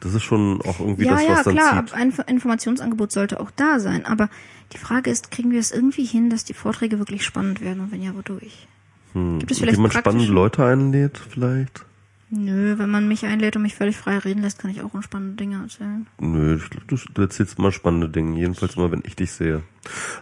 Das 0.00 0.12
ist 0.14 0.24
schon 0.24 0.60
auch 0.62 0.80
irgendwie 0.80 1.04
Hm. 1.04 1.10
ja, 1.10 1.14
das, 1.14 1.22
ja, 1.24 1.30
was 1.36 1.44
dann 1.44 1.54
klar, 1.54 1.86
zieht. 1.86 1.94
ein 1.94 2.10
Inf- 2.12 2.28
Informationsangebot 2.28 3.12
sollte 3.12 3.38
auch 3.38 3.52
da 3.54 3.78
sein. 3.78 4.04
Aber 4.04 4.28
die 4.72 4.78
Frage 4.78 5.08
ist, 5.10 5.30
kriegen 5.30 5.52
wir 5.52 5.60
es 5.60 5.70
irgendwie 5.70 6.04
hin, 6.04 6.30
dass 6.30 6.42
die 6.44 6.54
Vorträge 6.54 6.98
wirklich 6.98 7.24
spannend 7.24 7.60
werden 7.60 7.80
und 7.80 7.92
wenn 7.92 8.02
ja, 8.02 8.12
wodurch? 8.16 8.66
Hm. 9.12 9.38
Gibt 9.38 9.52
es 9.52 9.58
vielleicht 9.60 9.78
praktische- 9.78 9.98
spannende 10.00 10.32
Leute 10.32 10.64
einlädt, 10.64 11.18
vielleicht? 11.18 11.84
Nö, 12.28 12.76
wenn 12.78 12.90
man 12.90 13.06
mich 13.06 13.24
einlädt 13.24 13.54
und 13.54 13.62
mich 13.62 13.76
völlig 13.76 13.96
frei 13.96 14.18
reden 14.18 14.42
lässt, 14.42 14.58
kann 14.58 14.70
ich 14.70 14.82
auch 14.82 14.94
unspannende 14.94 15.36
Dinge 15.36 15.62
erzählen. 15.62 16.06
Nö, 16.18 16.56
ich 16.56 16.70
glaube, 16.70 16.86
du, 16.86 17.22
erzählst 17.22 17.58
immer 17.58 17.70
spannende 17.70 18.08
Dinge, 18.08 18.38
jedenfalls 18.38 18.74
immer, 18.74 18.90
wenn 18.90 19.02
ich 19.06 19.14
dich 19.14 19.30
sehe. 19.30 19.62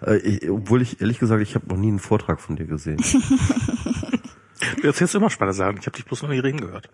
Äh, 0.05 0.18
ich, 0.18 0.50
obwohl 0.50 0.83
ich, 0.83 1.00
ehrlich 1.00 1.18
gesagt, 1.18 1.42
ich 1.42 1.55
habe 1.55 1.66
noch 1.68 1.78
nie 1.78 1.89
einen 1.89 1.99
Vortrag 1.99 2.41
von 2.41 2.57
dir 2.57 2.66
gesehen. 2.66 3.02
Du 4.81 4.86
erzählst 4.86 5.15
immer 5.15 5.31
spannende 5.31 5.57
Sachen. 5.57 5.78
Ich 5.78 5.86
habe 5.86 5.97
dich 5.97 6.05
bloß 6.05 6.23
noch 6.23 6.31
nie 6.31 6.39
reden 6.39 6.60
gehört. 6.60 6.89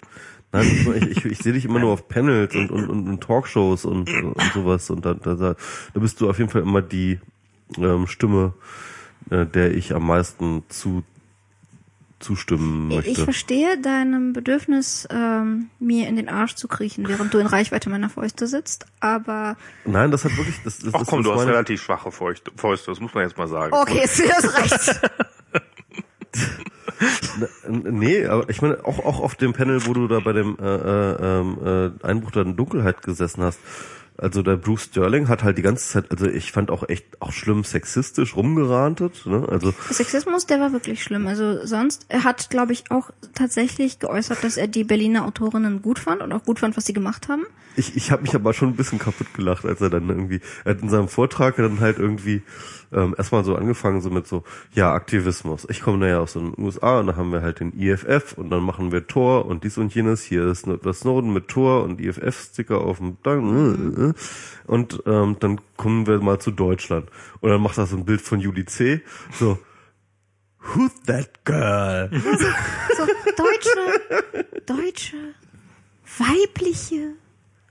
Nein, 0.51 0.67
ich, 0.67 1.07
ich, 1.09 1.25
ich 1.25 1.39
sehe 1.39 1.53
dich 1.53 1.65
immer 1.65 1.79
nur 1.79 1.93
auf 1.93 2.09
Panels 2.09 2.55
und, 2.55 2.71
und, 2.71 2.89
und, 2.89 3.09
und 3.09 3.21
Talkshows 3.23 3.85
und, 3.85 4.11
und 4.11 4.43
sowas. 4.55 4.91
Und 4.91 5.05
da, 5.05 5.15
da, 5.15 5.35
da 5.35 5.55
da 5.93 6.01
bist 6.01 6.21
du 6.21 6.29
auf 6.29 6.39
jeden 6.39 6.51
Fall 6.51 6.63
immer 6.63 6.83
die 6.83 7.21
ähm, 7.79 8.07
Stimme, 8.07 8.55
äh, 9.31 9.47
der 9.47 9.75
ich 9.75 9.95
am 9.95 10.07
meisten 10.07 10.65
zu 10.69 11.05
zustimmen 12.21 12.89
möchte. 12.89 13.11
Ich 13.11 13.19
verstehe 13.19 13.79
deinem 13.79 14.33
Bedürfnis, 14.33 15.09
ähm, 15.11 15.71
mir 15.79 16.07
in 16.07 16.17
den 16.17 16.29
Arsch 16.29 16.55
zu 16.55 16.69
kriechen, 16.69 17.09
während 17.09 17.35
du 17.35 17.39
in 17.39 17.47
Reichweite 17.47 17.91
meiner 17.91 18.11
Fäuste 18.11 18.47
sitzt, 18.47 18.87
aber 19.01 19.57
Nein, 19.85 20.11
das 20.11 20.25
hat 20.25 20.37
wirklich, 20.37 20.57
das, 20.63 20.79
das 20.79 20.95
Ach 20.95 21.05
komm, 21.07 21.23
das 21.23 21.33
du 21.33 21.41
hast 21.41 21.49
relativ 21.49 21.83
schwache 21.83 22.13
Fäuste, 22.13 22.53
Fäuste, 22.57 22.91
das 22.91 23.01
muss 23.01 23.15
man 23.15 23.25
jetzt 23.25 23.37
mal 23.37 23.49
sagen. 23.49 23.73
okay, 23.75 24.05
ist 24.05 24.21
das 24.21 24.57
recht. 24.57 25.01
Nee, 27.67 28.27
aber 28.27 28.49
ich 28.51 28.61
meine, 28.61 28.85
auch, 28.85 28.99
auch 28.99 29.21
auf 29.21 29.35
dem 29.35 29.55
Panel, 29.55 29.87
wo 29.87 29.95
du 29.95 30.07
da 30.07 30.21
bei 30.21 30.33
dem 30.35 30.59
äh, 30.61 30.65
äh, 30.65 31.41
ähm, 31.41 31.59
äh, 32.03 32.07
Einbruch 32.07 32.31
der 32.31 32.45
Dunkelheit 32.45 33.01
gesessen 33.01 33.43
hast, 33.43 33.59
also 34.21 34.43
der 34.43 34.57
Bruce 34.57 34.85
Sterling 34.85 35.29
hat 35.29 35.43
halt 35.43 35.59
die 35.59 35.63
ganze 35.63 35.89
Zeit, 35.89 36.11
also 36.11 36.27
ich 36.27 36.53
fand 36.53 36.71
auch 36.71 36.89
echt 36.89 37.21
auch 37.21 37.33
schlimm 37.33 37.65
sexistisch 37.65 38.37
rumgerantet, 38.37 39.27
ne? 39.27 39.47
Also 39.51 39.73
Sexismus, 39.91 40.47
der 40.47 40.61
war 40.61 40.73
wirklich 40.73 41.03
schlimm. 41.03 41.27
Also 41.27 41.65
sonst, 41.65 42.07
er 42.09 42.25
hat, 42.25 42.51
glaube 42.51 42.73
ich, 42.73 42.91
auch 42.91 43.11
tatsächlich 43.35 43.99
geäußert, 43.99 44.45
dass 44.45 44.57
er 44.57 44.69
die 44.69 44.85
Berliner 44.85 45.25
Autorinnen 45.25 45.83
gut 45.83 45.99
fand 45.99 46.23
und 46.23 46.33
auch 46.33 46.45
gut 46.45 46.59
fand, 46.59 46.77
was 46.77 46.87
sie 46.87 46.93
gemacht 46.93 47.29
haben. 47.29 47.45
ich, 47.77 47.97
ich 47.97 48.11
habe 48.11 48.23
mich 48.23 48.35
aber 48.35 48.53
schon 48.53 48.69
ein 48.69 48.77
bisschen 48.77 48.99
kaputt 48.99 49.33
gelacht, 49.35 49.65
als 49.65 49.81
er 49.81 49.91
dann 49.91 50.09
irgendwie, 50.09 50.41
er 50.65 50.75
hat 50.75 50.83
in 50.83 50.91
seinem 50.91 51.09
Vortrag 51.09 51.57
dann 51.57 51.81
halt 51.81 51.99
irgendwie 51.99 52.43
ähm, 52.93 53.15
erstmal 53.17 53.45
so 53.45 53.57
angefangen, 53.57 54.01
so 54.01 54.11
mit 54.11 54.27
so, 54.27 54.43
ja, 54.73 54.93
Aktivismus. 54.93 55.67
Ich 55.71 55.81
komme 55.81 56.09
ja 56.09 56.19
aus 56.19 56.33
den 56.33 56.55
USA 56.59 57.01
und 57.01 57.07
da 57.09 57.17
haben 57.17 57.33
wir 57.33 57.43
halt 57.43 57.61
den 57.61 57.73
IFF 57.79 58.35
und 58.37 58.51
dann 58.51 58.63
machen 58.63 58.93
wir 58.93 59.07
Tor 59.07 59.47
und 59.47 59.65
dies 59.65 59.79
und 59.79 59.95
jenes. 59.95 60.23
Hier 60.23 60.47
ist 60.47 60.67
das 60.83 61.01
Snowden 61.01 61.33
mit 61.33 61.49
Tor 61.49 61.85
und 61.85 62.01
IFF-Sticker 62.01 62.81
auf 62.81 62.99
dem 62.99 63.19
Dank. 63.23 64.17
Und 64.67 65.03
ähm, 65.07 65.37
dann 65.41 65.61
kommen 65.77 66.07
wir 66.07 66.21
mal 66.21 66.39
zu 66.41 66.51
Deutschland. 66.51 67.09
Und 67.41 67.51
dann 67.51 67.61
macht 67.61 67.79
er 67.79 67.87
so 67.87 67.97
ein 67.97 68.05
Bild 68.05 68.21
von 68.21 68.41
Julie 68.41 68.65
C. 68.65 69.03
So, 69.33 69.59
who's 70.59 70.93
that 71.07 71.45
girl? 71.45 72.11
So, 72.11 73.07
deutsche, 73.37 74.47
deutsche, 74.67 75.35
weibliche 76.19 77.15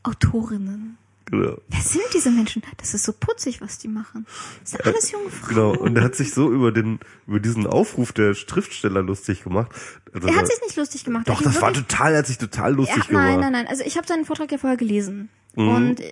Autorinnen. 0.04 0.99
Genau. 1.32 1.58
Wer 1.68 1.82
sind 1.82 2.04
diese 2.14 2.32
Menschen? 2.32 2.64
Das 2.78 2.94
ist 2.94 3.04
so 3.04 3.14
putzig, 3.14 3.62
was 3.62 3.78
die 3.78 3.88
machen. 3.88 4.26
Das 4.62 4.72
sind 4.72 4.86
alles 4.86 5.12
junge 5.12 5.30
Frauen. 5.30 5.50
Genau, 5.50 5.72
und 5.78 5.96
er 5.98 6.04
hat 6.04 6.16
sich 6.16 6.34
so 6.34 6.52
über 6.52 6.72
den 6.72 7.00
über 7.28 7.40
diesen 7.40 7.68
Aufruf 7.68 8.14
der 8.14 8.34
Schriftsteller 8.34 9.04
lustig 9.04 9.44
gemacht. 9.44 9.72
Also 10.14 10.28
Er 10.28 10.36
hat 10.36 10.48
sich 10.48 10.60
nicht 10.62 10.76
lustig 10.76 11.04
gemacht. 11.04 11.30
Doch, 11.30 11.42
das 11.42 11.62
war 11.62 11.72
total, 11.74 12.14
er 12.14 12.20
hat 12.20 12.28
sich 12.28 12.38
total 12.38 12.74
lustig 12.74 13.04
Ach, 13.06 13.10
nein, 13.12 13.36
gemacht. 13.36 13.42
nein, 13.42 13.52
nein. 13.52 13.68
Also 13.68 13.84
ich 13.84 13.98
habe 13.98 14.08
seinen 14.08 14.26
Vortrag 14.26 14.52
ja 14.52 14.58
vorher 14.58 14.78
gelesen. 14.78 15.30
Mhm. 15.56 15.68
Und 15.68 16.00
äh, 16.00 16.12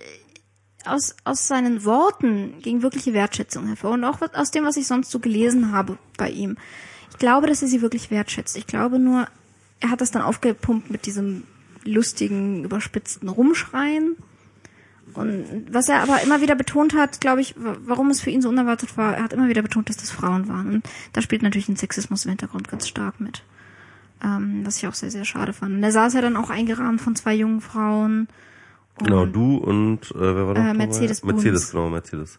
aus, 0.84 1.16
aus 1.24 1.48
seinen 1.48 1.84
Worten 1.84 2.60
ging 2.62 2.82
wirkliche 2.82 3.12
Wertschätzung 3.12 3.66
hervor. 3.66 3.92
Und 3.92 4.04
auch 4.04 4.20
aus 4.34 4.50
dem, 4.50 4.64
was 4.64 4.76
ich 4.76 4.86
sonst 4.86 5.10
so 5.10 5.18
gelesen 5.18 5.72
habe 5.72 5.98
bei 6.16 6.30
ihm. 6.30 6.56
Ich 7.10 7.18
glaube, 7.18 7.46
dass 7.48 7.62
er 7.62 7.68
sie 7.68 7.82
wirklich 7.82 8.10
wertschätzt. 8.10 8.56
Ich 8.56 8.66
glaube 8.66 8.98
nur, 8.98 9.26
er 9.80 9.90
hat 9.90 10.00
das 10.00 10.10
dann 10.10 10.22
aufgepumpt 10.22 10.90
mit 10.90 11.06
diesem 11.06 11.42
lustigen, 11.84 12.64
überspitzten 12.64 13.28
Rumschreien. 13.28 14.16
Und 15.18 15.66
was 15.70 15.88
er 15.88 16.00
aber 16.02 16.22
immer 16.22 16.40
wieder 16.40 16.54
betont 16.54 16.94
hat, 16.94 17.20
glaube 17.20 17.40
ich, 17.40 17.54
wa- 17.56 17.76
warum 17.84 18.10
es 18.10 18.20
für 18.20 18.30
ihn 18.30 18.40
so 18.42 18.48
unerwartet 18.48 18.96
war, 18.96 19.16
er 19.16 19.22
hat 19.24 19.32
immer 19.32 19.48
wieder 19.48 19.62
betont, 19.62 19.88
dass 19.88 19.96
das 19.96 20.10
Frauen 20.10 20.48
waren. 20.48 20.72
Und 20.72 20.88
da 21.12 21.20
spielt 21.22 21.42
natürlich 21.42 21.68
ein 21.68 21.76
Sexismus 21.76 22.24
im 22.24 22.30
Hintergrund 22.30 22.68
ganz 22.68 22.86
stark 22.88 23.20
mit. 23.20 23.42
Ähm, 24.24 24.62
was 24.64 24.78
ich 24.78 24.86
auch 24.88 24.94
sehr, 24.94 25.10
sehr 25.10 25.24
schade 25.24 25.52
fand. 25.52 25.74
Und 25.76 25.82
er 25.82 25.92
saß 25.92 26.14
ja 26.14 26.20
dann 26.20 26.36
auch 26.36 26.50
eingerahmt 26.50 27.00
von 27.00 27.14
zwei 27.14 27.34
jungen 27.34 27.60
Frauen. 27.60 28.28
Und 29.00 29.06
Genau, 29.06 29.26
du 29.26 29.58
und 29.58 30.10
äh, 30.10 30.18
wer 30.18 30.46
war 30.48 30.54
noch 30.54 30.64
Äh? 30.70 30.74
Mercedes. 30.74 31.22
Mercedes, 31.22 31.70
genau, 31.70 31.88
Mercedes. 31.88 32.38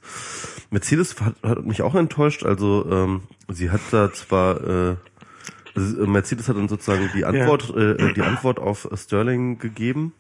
Mercedes 0.72 1.16
hat, 1.22 1.36
hat 1.42 1.66
mich 1.66 1.82
auch 1.82 1.96
enttäuscht. 1.96 2.44
Also 2.44 2.86
ähm, 2.92 3.22
sie 3.48 3.70
hat 3.72 3.80
da 3.92 4.12
zwar 4.12 4.60
äh, 4.62 4.90
äh, 4.92 6.06
Mercedes 6.06 6.50
hat 6.50 6.58
dann 6.58 6.68
sozusagen 6.68 7.10
die 7.16 7.24
Antwort 7.24 7.74
äh, 7.78 8.14
die 8.14 8.22
Antwort 8.24 8.60
auf 8.60 8.90
Sterling 8.96 9.58
gegeben. 9.58 10.12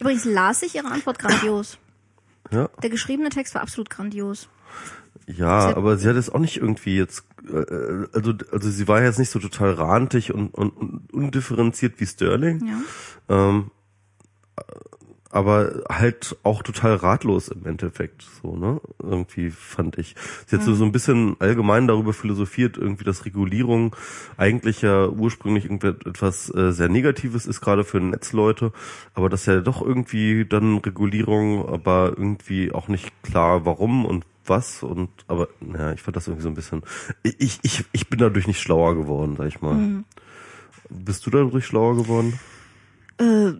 Übrigens 0.00 0.24
las 0.24 0.62
ich 0.62 0.74
ihre 0.74 0.88
Antwort 0.88 1.18
grandios. 1.18 1.78
Ja, 2.50 2.68
Der 2.82 2.90
geschriebene 2.90 3.30
Text 3.30 3.54
war 3.54 3.62
absolut 3.62 3.88
grandios. 3.90 4.48
ja, 5.26 5.68
Sie- 5.70 5.76
aber 5.76 5.96
sie 5.96 6.08
hat 6.08 6.16
es 6.16 6.28
auch 6.30 6.38
nicht 6.40 6.56
irgendwie 6.58 6.96
jetzt, 6.96 7.24
äh, 7.48 8.06
also 8.12 8.34
also 8.52 8.70
sie 8.70 8.86
war 8.88 9.02
jetzt 9.02 9.18
nicht 9.18 9.30
so 9.30 9.38
total 9.38 9.72
rantig 9.72 10.32
und, 10.34 10.52
und, 10.54 10.70
und 10.76 11.12
undifferenziert 11.12 11.98
wie 12.00 12.06
Sterling. 12.06 12.66
Ja. 13.28 13.48
Ähm, 13.48 13.70
aber 15.34 15.82
halt 15.88 16.36
auch 16.44 16.62
total 16.62 16.94
ratlos 16.94 17.48
im 17.48 17.66
Endeffekt, 17.66 18.24
so, 18.40 18.54
ne? 18.54 18.80
Irgendwie 19.02 19.50
fand 19.50 19.98
ich. 19.98 20.14
Sie 20.46 20.54
hat 20.54 20.62
so, 20.62 20.74
so 20.74 20.84
ein 20.84 20.92
bisschen 20.92 21.34
allgemein 21.40 21.88
darüber 21.88 22.12
philosophiert, 22.12 22.78
irgendwie, 22.78 23.02
dass 23.02 23.24
Regulierung 23.24 23.96
eigentlich 24.36 24.82
ja 24.82 25.08
ursprünglich 25.08 25.64
irgendetwas 25.64 26.54
äh, 26.54 26.70
sehr 26.70 26.88
Negatives 26.88 27.46
ist, 27.46 27.60
gerade 27.60 27.82
für 27.82 27.98
Netzleute, 27.98 28.72
aber 29.14 29.28
dass 29.28 29.46
ja 29.46 29.60
doch 29.60 29.82
irgendwie 29.82 30.44
dann 30.44 30.78
Regulierung, 30.78 31.68
aber 31.68 32.14
irgendwie 32.16 32.70
auch 32.70 32.86
nicht 32.86 33.10
klar 33.24 33.66
warum 33.66 34.04
und 34.06 34.24
was 34.46 34.84
und 34.84 35.10
aber 35.26 35.48
naja, 35.60 35.94
ich 35.94 36.02
fand 36.02 36.16
das 36.16 36.28
irgendwie 36.28 36.44
so 36.44 36.48
ein 36.48 36.54
bisschen. 36.54 36.82
Ich, 37.24 37.58
ich, 37.62 37.84
ich 37.90 38.08
bin 38.08 38.20
dadurch 38.20 38.46
nicht 38.46 38.60
schlauer 38.60 38.94
geworden, 38.94 39.34
sag 39.36 39.48
ich 39.48 39.60
mal. 39.60 40.04
Bist 40.90 41.26
du 41.26 41.30
dadurch 41.30 41.66
schlauer 41.66 41.96
geworden? 41.96 42.38
Äh, 43.18 43.54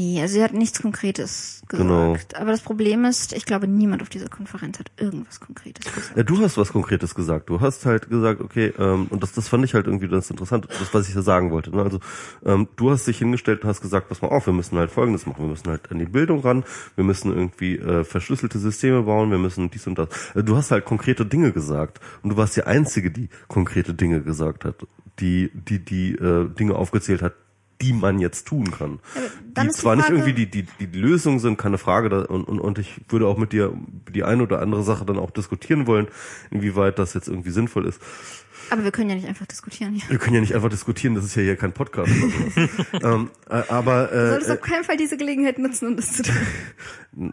nee, 0.00 0.20
also 0.20 0.34
sie 0.34 0.42
hat 0.42 0.52
nichts 0.52 0.80
Konkretes 0.80 1.62
gesagt. 1.68 1.88
Genau. 1.88 2.16
Aber 2.34 2.50
das 2.50 2.60
Problem 2.60 3.04
ist, 3.04 3.32
ich 3.32 3.44
glaube, 3.44 3.66
niemand 3.66 4.02
auf 4.02 4.08
dieser 4.08 4.28
Konferenz 4.28 4.78
hat 4.78 4.90
irgendwas 4.96 5.40
Konkretes 5.40 5.92
gesagt. 5.92 6.16
Ja, 6.16 6.22
du 6.22 6.38
hast 6.42 6.56
was 6.56 6.72
Konkretes 6.72 7.14
gesagt. 7.14 7.50
Du 7.50 7.60
hast 7.60 7.86
halt 7.86 8.08
gesagt, 8.08 8.40
okay, 8.40 8.72
ähm, 8.78 9.06
und 9.10 9.22
das, 9.22 9.32
das 9.32 9.48
fand 9.48 9.64
ich 9.64 9.74
halt 9.74 9.86
irgendwie 9.86 10.08
ganz 10.08 10.30
interessant, 10.30 10.66
das, 10.68 10.92
was 10.92 11.08
ich 11.08 11.14
da 11.14 11.22
sagen 11.22 11.50
wollte. 11.50 11.70
Ne? 11.70 11.82
Also 11.82 12.00
ähm, 12.44 12.68
du 12.76 12.90
hast 12.90 13.06
dich 13.06 13.18
hingestellt 13.18 13.62
und 13.62 13.68
hast 13.68 13.82
gesagt, 13.82 14.08
pass 14.08 14.22
mal 14.22 14.28
auf, 14.28 14.46
wir 14.46 14.52
müssen 14.52 14.78
halt 14.78 14.90
Folgendes 14.90 15.26
machen. 15.26 15.44
Wir 15.44 15.50
müssen 15.50 15.68
halt 15.68 15.90
an 15.90 15.98
die 15.98 16.06
Bildung 16.06 16.40
ran, 16.40 16.64
wir 16.96 17.04
müssen 17.04 17.32
irgendwie 17.32 17.76
äh, 17.76 18.04
verschlüsselte 18.04 18.58
Systeme 18.58 19.02
bauen, 19.02 19.30
wir 19.30 19.38
müssen 19.38 19.70
dies 19.70 19.86
und 19.86 19.98
das. 19.98 20.08
Also, 20.34 20.42
du 20.42 20.56
hast 20.56 20.70
halt 20.70 20.84
konkrete 20.84 21.26
Dinge 21.26 21.52
gesagt. 21.52 22.00
Und 22.22 22.30
du 22.30 22.36
warst 22.36 22.56
die 22.56 22.64
Einzige, 22.64 23.10
die 23.10 23.28
konkrete 23.48 23.94
Dinge 23.94 24.22
gesagt 24.22 24.64
hat, 24.64 24.86
die 25.18 25.50
die, 25.52 25.84
die 25.84 26.12
äh, 26.14 26.48
Dinge 26.48 26.74
aufgezählt 26.74 27.22
hat, 27.22 27.34
die 27.80 27.92
man 27.92 28.18
jetzt 28.18 28.46
tun 28.46 28.70
kann. 28.70 29.00
dann 29.54 29.64
die 29.64 29.70
ist 29.70 29.78
die 29.78 29.82
zwar 29.82 29.96
nicht 29.96 30.08
irgendwie 30.08 30.32
die, 30.32 30.46
die, 30.46 30.62
die 30.62 30.98
Lösung 30.98 31.38
sind, 31.38 31.58
keine 31.58 31.78
Frage, 31.78 32.08
da, 32.08 32.22
und, 32.22 32.44
und, 32.44 32.60
und 32.60 32.78
ich 32.78 33.00
würde 33.08 33.26
auch 33.26 33.38
mit 33.38 33.52
dir 33.52 33.72
die 34.12 34.24
eine 34.24 34.42
oder 34.42 34.60
andere 34.60 34.82
Sache 34.82 35.04
dann 35.04 35.18
auch 35.18 35.30
diskutieren 35.30 35.86
wollen, 35.86 36.08
inwieweit 36.50 36.98
das 36.98 37.14
jetzt 37.14 37.28
irgendwie 37.28 37.50
sinnvoll 37.50 37.86
ist. 37.86 38.00
Aber 38.70 38.84
wir 38.84 38.92
können 38.92 39.10
ja 39.10 39.16
nicht 39.16 39.26
einfach 39.26 39.46
diskutieren 39.46 39.94
hier. 39.94 40.08
Wir 40.08 40.18
können 40.18 40.34
ja 40.34 40.40
nicht 40.40 40.54
einfach 40.54 40.68
diskutieren, 40.68 41.16
das 41.16 41.24
ist 41.24 41.34
ja 41.34 41.42
hier 41.42 41.56
kein 41.56 41.72
Podcast 41.72 42.12
oder 42.12 42.30
sowas. 42.30 42.78
ähm, 43.02 43.30
äh, 43.48 43.62
aber 43.68 44.06
Du 44.06 44.14
äh, 44.14 44.28
solltest 44.28 44.50
auf 44.52 44.60
keinen 44.60 44.84
Fall 44.84 44.96
diese 44.96 45.16
Gelegenheit 45.16 45.58
nutzen, 45.58 45.88
um 45.88 45.96
das 45.96 46.12
zu 46.12 46.22
tun. 46.22 47.32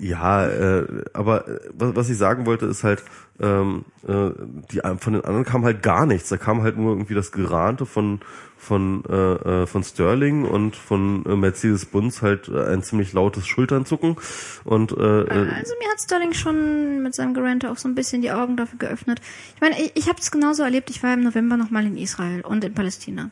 ja, 0.00 0.48
äh, 0.48 1.04
aber 1.12 1.46
äh, 1.46 1.60
was, 1.74 1.94
was 1.94 2.10
ich 2.10 2.18
sagen 2.18 2.44
wollte, 2.44 2.66
ist 2.66 2.82
halt, 2.82 3.04
ähm, 3.40 3.84
äh, 4.06 4.30
die 4.72 4.80
von 4.98 5.12
den 5.12 5.24
anderen 5.24 5.44
kam 5.44 5.64
halt 5.64 5.82
gar 5.82 6.06
nichts. 6.06 6.28
Da 6.28 6.36
kam 6.36 6.62
halt 6.62 6.76
nur 6.76 6.92
irgendwie 6.92 7.14
das 7.14 7.30
Gerante 7.30 7.86
von 7.86 8.20
von 8.58 9.04
äh, 9.08 9.62
äh, 9.62 9.66
von 9.66 9.84
Sterling 9.84 10.44
und 10.44 10.76
von 10.76 11.24
äh, 11.24 11.36
Mercedes 11.36 11.86
Bunz 11.86 12.22
halt 12.22 12.48
äh, 12.48 12.66
ein 12.66 12.82
ziemlich 12.82 13.12
lautes 13.12 13.46
Schulternzucken 13.46 14.16
und 14.64 14.92
äh, 14.92 14.94
Also 14.94 15.74
mir 15.78 15.90
hat 15.90 16.00
Sterling 16.00 16.34
schon 16.34 17.02
mit 17.02 17.14
seinem 17.14 17.34
Gerante 17.34 17.70
auch 17.70 17.78
so 17.78 17.88
ein 17.88 17.94
bisschen 17.94 18.20
die 18.20 18.32
Augen 18.32 18.56
dafür 18.56 18.78
geöffnet. 18.78 19.20
Ich 19.54 19.60
meine, 19.60 19.80
ich, 19.80 19.92
ich 19.94 20.08
habe 20.08 20.18
es 20.20 20.30
genauso 20.30 20.62
erlebt. 20.62 20.90
Ich 20.90 21.02
war 21.02 21.14
im 21.14 21.22
November 21.22 21.56
nochmal 21.56 21.86
in 21.86 21.96
Israel 21.96 22.42
und 22.42 22.64
in 22.64 22.74
Palästina. 22.74 23.30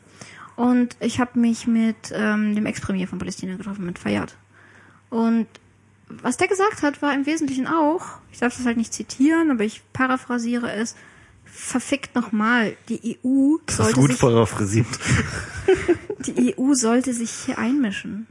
Und 0.55 0.95
ich 0.99 1.19
habe 1.19 1.39
mich 1.39 1.67
mit 1.67 2.11
ähm, 2.11 2.55
dem 2.55 2.65
Ex-Premier 2.65 3.07
von 3.07 3.19
Palästina 3.19 3.57
getroffen, 3.57 3.85
mit 3.85 3.99
Fayyad. 3.99 4.35
Und 5.09 5.47
was 6.09 6.37
der 6.37 6.47
gesagt 6.47 6.83
hat, 6.83 7.01
war 7.01 7.13
im 7.13 7.25
Wesentlichen 7.25 7.67
auch, 7.67 8.05
ich 8.31 8.39
darf 8.39 8.55
das 8.55 8.65
halt 8.65 8.77
nicht 8.77 8.93
zitieren, 8.93 9.51
aber 9.51 9.63
ich 9.63 9.83
paraphrasiere 9.93 10.71
es, 10.71 10.95
verfickt 11.57 12.15
nochmal, 12.15 12.75
die 12.89 13.17
EU 13.25 13.57
Das 13.65 13.75
ist 13.79 13.83
sollte 13.85 13.99
gut 13.99 14.11
sich, 14.11 14.19
paraphrasiert. 14.19 14.87
die 16.25 16.55
EU 16.57 16.73
sollte 16.73 17.13
sich 17.13 17.31
hier 17.31 17.57
einmischen. 17.57 18.27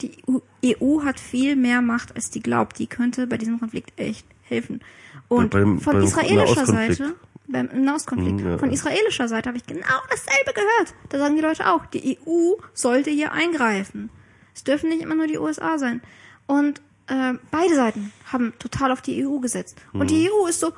Die 0.00 0.12
EU, 0.28 0.38
EU 0.64 1.02
hat 1.04 1.18
viel 1.18 1.56
mehr 1.56 1.82
Macht, 1.82 2.14
als 2.14 2.30
die 2.30 2.40
glaubt. 2.40 2.78
Die 2.78 2.86
könnte 2.86 3.26
bei 3.26 3.36
diesem 3.36 3.58
Konflikt 3.58 3.98
echt 3.98 4.26
helfen. 4.42 4.80
Und 5.28 5.50
Bei- 5.50 5.60
beim- 5.60 5.80
von 5.80 5.94
beim 5.94 6.04
israelischer. 6.04 6.66
Seite, 6.66 7.14
beim 7.48 7.68
Nahostkonflikt, 7.84 8.40
Mhm, 8.40 8.46
ja. 8.46 8.58
von 8.58 8.70
israelischer 8.70 9.26
Seite 9.28 9.48
habe 9.48 9.58
ich 9.58 9.66
genau 9.66 9.98
dasselbe 10.10 10.52
gehört. 10.52 10.94
Da 11.08 11.18
sagen 11.18 11.34
die 11.36 11.42
Leute 11.42 11.66
auch, 11.72 11.86
die 11.86 12.18
EU 12.26 12.52
sollte 12.74 13.10
hier 13.10 13.32
eingreifen. 13.32 14.10
Es 14.54 14.62
dürfen 14.64 14.88
nicht 14.90 15.02
immer 15.02 15.14
nur 15.14 15.26
die 15.26 15.38
USA 15.38 15.78
sein. 15.78 16.00
Und 16.46 16.80
äh, 17.08 17.34
beide 17.50 17.74
Seiten 17.74 18.12
haben 18.32 18.52
total 18.58 18.92
auf 18.92 19.00
die 19.02 19.26
EU 19.26 19.38
gesetzt. 19.40 19.78
Und 19.92 20.10
die 20.10 20.28
EU 20.30 20.46
ist 20.46 20.60
so, 20.60 20.72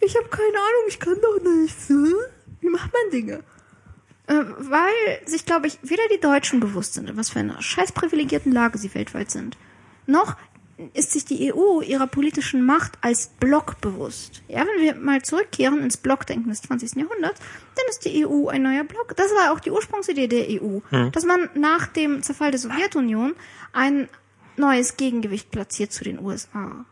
ich 0.00 0.16
habe 0.16 0.28
keine 0.28 0.58
Ahnung, 0.58 0.84
ich 0.88 1.00
kann 1.00 1.16
doch 1.20 1.42
nichts. 1.42 1.88
Hm? 1.88 2.14
Wie 2.60 2.68
macht 2.68 2.92
man 2.92 3.10
Dinge? 3.10 3.44
Äh, 4.26 4.44
weil 4.58 5.26
sich, 5.26 5.44
glaube 5.44 5.66
ich, 5.66 5.78
weder 5.82 6.02
die 6.12 6.20
Deutschen 6.20 6.60
bewusst 6.60 6.94
sind, 6.94 7.10
in 7.10 7.16
was 7.16 7.30
für 7.30 7.40
einer 7.40 7.60
scheiß 7.60 7.92
privilegierten 7.92 8.52
Lage 8.52 8.78
sie 8.78 8.94
weltweit 8.94 9.30
sind, 9.30 9.56
noch 10.06 10.36
ist 10.92 11.12
sich 11.12 11.24
die 11.24 11.52
EU 11.52 11.82
ihrer 11.82 12.06
politischen 12.06 12.64
Macht 12.64 12.98
als 13.00 13.28
Block 13.28 13.80
bewusst. 13.80 14.42
Ja, 14.48 14.66
wenn 14.66 14.82
wir 14.82 14.94
mal 14.96 15.22
zurückkehren 15.22 15.80
ins 15.80 15.96
Blockdenken 15.96 16.48
des 16.48 16.62
20. 16.62 16.96
Jahrhunderts, 16.96 17.40
dann 17.76 17.84
ist 17.88 18.04
die 18.04 18.26
EU 18.26 18.48
ein 18.48 18.62
neuer 18.62 18.84
Block. 18.84 19.14
Das 19.16 19.30
war 19.32 19.52
auch 19.52 19.60
die 19.60 19.70
Ursprungsidee 19.70 20.26
der 20.26 20.46
EU, 20.50 20.80
dass 21.12 21.24
man 21.24 21.48
nach 21.54 21.86
dem 21.86 22.22
Zerfall 22.22 22.50
der 22.50 22.58
Sowjetunion 22.58 23.34
ein 23.72 24.08
neues 24.56 24.96
Gegengewicht 24.96 25.50
platziert 25.50 25.92
zu 25.92 26.04
den 26.04 26.18
USA. 26.18 26.84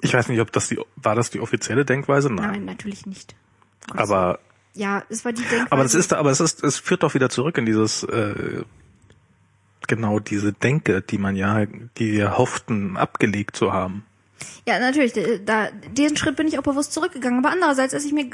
Ich 0.00 0.14
weiß 0.14 0.28
nicht, 0.28 0.40
ob 0.40 0.52
das 0.52 0.68
die, 0.68 0.78
war 0.96 1.14
das 1.14 1.30
die 1.30 1.40
offizielle 1.40 1.84
Denkweise? 1.84 2.32
Nein. 2.32 2.50
Nein, 2.50 2.64
natürlich 2.64 3.06
nicht. 3.06 3.34
Aber, 3.90 4.38
ja, 4.74 5.02
es 5.08 5.24
war 5.24 5.32
die 5.32 5.42
Denkweise. 5.42 5.72
aber 5.72 5.82
das 5.82 5.94
ist, 5.94 6.12
aber 6.12 6.30
es 6.30 6.40
ist, 6.40 6.62
es 6.62 6.78
führt 6.78 7.02
doch 7.02 7.14
wieder 7.14 7.30
zurück 7.30 7.58
in 7.58 7.66
dieses, 7.66 8.04
äh, 8.04 8.62
genau 9.86 10.20
diese 10.20 10.52
Denke, 10.52 11.02
die 11.02 11.18
man 11.18 11.34
ja, 11.34 11.66
die 11.66 12.12
wir 12.12 12.38
hofften, 12.38 12.96
abgelegt 12.96 13.56
zu 13.56 13.72
haben. 13.72 14.04
Ja, 14.66 14.78
natürlich. 14.78 15.14
Da, 15.44 15.68
diesen 15.92 16.16
Schritt 16.16 16.36
bin 16.36 16.46
ich 16.46 16.58
auch 16.58 16.62
bewusst 16.62 16.92
zurückgegangen. 16.92 17.44
Aber 17.44 17.50
andererseits, 17.50 17.94
als 17.94 18.04
ich 18.04 18.12
mir, 18.12 18.30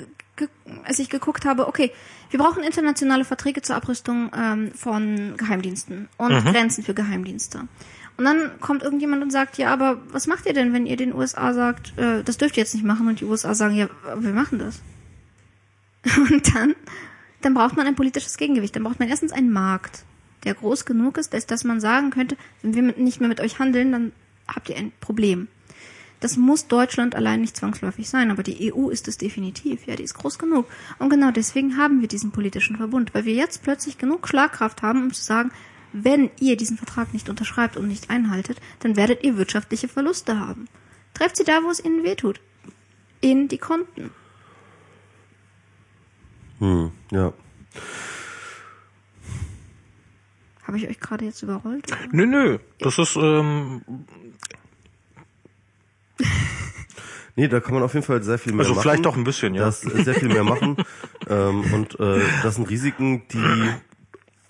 als 0.84 0.98
ich 0.98 1.08
geguckt 1.08 1.44
habe, 1.44 1.66
okay, 1.66 1.92
wir 2.30 2.38
brauchen 2.38 2.62
internationale 2.62 3.24
Verträge 3.24 3.62
zur 3.62 3.76
Abrüstung 3.76 4.30
ähm, 4.36 4.72
von 4.72 5.36
Geheimdiensten 5.36 6.08
und 6.18 6.44
Grenzen 6.44 6.84
für 6.84 6.92
Geheimdienste. 6.92 7.68
Und 8.16 8.24
dann 8.24 8.60
kommt 8.60 8.82
irgendjemand 8.82 9.22
und 9.22 9.30
sagt, 9.30 9.58
ja, 9.58 9.72
aber 9.72 10.00
was 10.12 10.26
macht 10.26 10.46
ihr 10.46 10.52
denn, 10.52 10.72
wenn 10.72 10.86
ihr 10.86 10.96
den 10.96 11.14
USA 11.14 11.52
sagt, 11.52 11.98
äh, 11.98 12.22
das 12.22 12.36
dürft 12.36 12.56
ihr 12.56 12.62
jetzt 12.62 12.74
nicht 12.74 12.84
machen 12.84 13.08
und 13.08 13.20
die 13.20 13.24
USA 13.24 13.54
sagen, 13.54 13.74
ja, 13.74 13.88
wir 14.16 14.32
machen 14.32 14.58
das. 14.58 14.80
Und 16.16 16.54
dann, 16.54 16.74
dann 17.40 17.54
braucht 17.54 17.76
man 17.76 17.86
ein 17.86 17.94
politisches 17.94 18.36
Gegengewicht. 18.36 18.76
Dann 18.76 18.84
braucht 18.84 19.00
man 19.00 19.08
erstens 19.08 19.32
einen 19.32 19.50
Markt, 19.50 20.04
der 20.44 20.52
groß 20.54 20.84
genug 20.84 21.16
ist, 21.16 21.32
dass, 21.32 21.46
dass 21.46 21.64
man 21.64 21.80
sagen 21.80 22.10
könnte, 22.10 22.36
wenn 22.60 22.74
wir 22.74 22.82
mit, 22.82 22.98
nicht 22.98 23.20
mehr 23.20 23.28
mit 23.28 23.40
euch 23.40 23.58
handeln, 23.58 23.90
dann 23.90 24.12
habt 24.46 24.68
ihr 24.68 24.76
ein 24.76 24.92
Problem. 25.00 25.48
Das 26.20 26.36
muss 26.36 26.68
Deutschland 26.68 27.14
allein 27.14 27.40
nicht 27.40 27.56
zwangsläufig 27.56 28.08
sein, 28.08 28.30
aber 28.30 28.42
die 28.42 28.72
EU 28.72 28.88
ist 28.88 29.08
es 29.08 29.18
definitiv. 29.18 29.86
Ja, 29.86 29.96
die 29.96 30.04
ist 30.04 30.14
groß 30.14 30.38
genug. 30.38 30.66
Und 30.98 31.10
genau 31.10 31.30
deswegen 31.30 31.76
haben 31.76 32.00
wir 32.00 32.08
diesen 32.08 32.30
politischen 32.30 32.76
Verbund, 32.76 33.14
weil 33.14 33.24
wir 33.24 33.34
jetzt 33.34 33.62
plötzlich 33.62 33.98
genug 33.98 34.28
Schlagkraft 34.28 34.82
haben, 34.82 35.02
um 35.02 35.12
zu 35.12 35.22
sagen, 35.22 35.50
wenn 35.94 36.30
ihr 36.40 36.56
diesen 36.56 36.76
Vertrag 36.76 37.14
nicht 37.14 37.28
unterschreibt 37.28 37.76
und 37.76 37.86
nicht 37.86 38.10
einhaltet, 38.10 38.60
dann 38.80 38.96
werdet 38.96 39.22
ihr 39.22 39.36
wirtschaftliche 39.36 39.86
Verluste 39.86 40.40
haben. 40.40 40.66
Trefft 41.14 41.36
sie 41.36 41.44
da, 41.44 41.62
wo 41.62 41.70
es 41.70 41.82
ihnen 41.82 42.02
wehtut. 42.02 42.40
In 43.20 43.46
die 43.46 43.58
Konten. 43.58 44.10
Hm, 46.58 46.90
ja. 47.12 47.32
Habe 50.64 50.78
ich 50.78 50.88
euch 50.88 50.98
gerade 50.98 51.24
jetzt 51.26 51.42
überrollt? 51.42 51.86
oder? 51.86 51.98
Nö, 52.10 52.26
nö. 52.26 52.58
Das 52.80 52.98
ist, 52.98 53.14
ähm, 53.16 53.82
Nee, 57.36 57.48
da 57.48 57.60
kann 57.60 57.74
man 57.74 57.82
auf 57.82 57.94
jeden 57.94 58.06
Fall 58.06 58.22
sehr 58.22 58.38
viel 58.38 58.52
mehr 58.52 58.60
also 58.60 58.74
machen. 58.74 58.82
vielleicht 58.82 59.06
auch 59.06 59.16
ein 59.16 59.24
bisschen, 59.24 59.54
ja. 59.54 59.64
Das 59.64 59.84
äh, 59.84 60.04
sehr 60.04 60.14
viel 60.14 60.28
mehr 60.28 60.44
machen. 60.44 60.76
ähm, 61.28 61.64
und 61.72 61.98
äh, 61.98 62.20
das 62.42 62.56
sind 62.56 62.68
Risiken, 62.68 63.22
die 63.32 63.68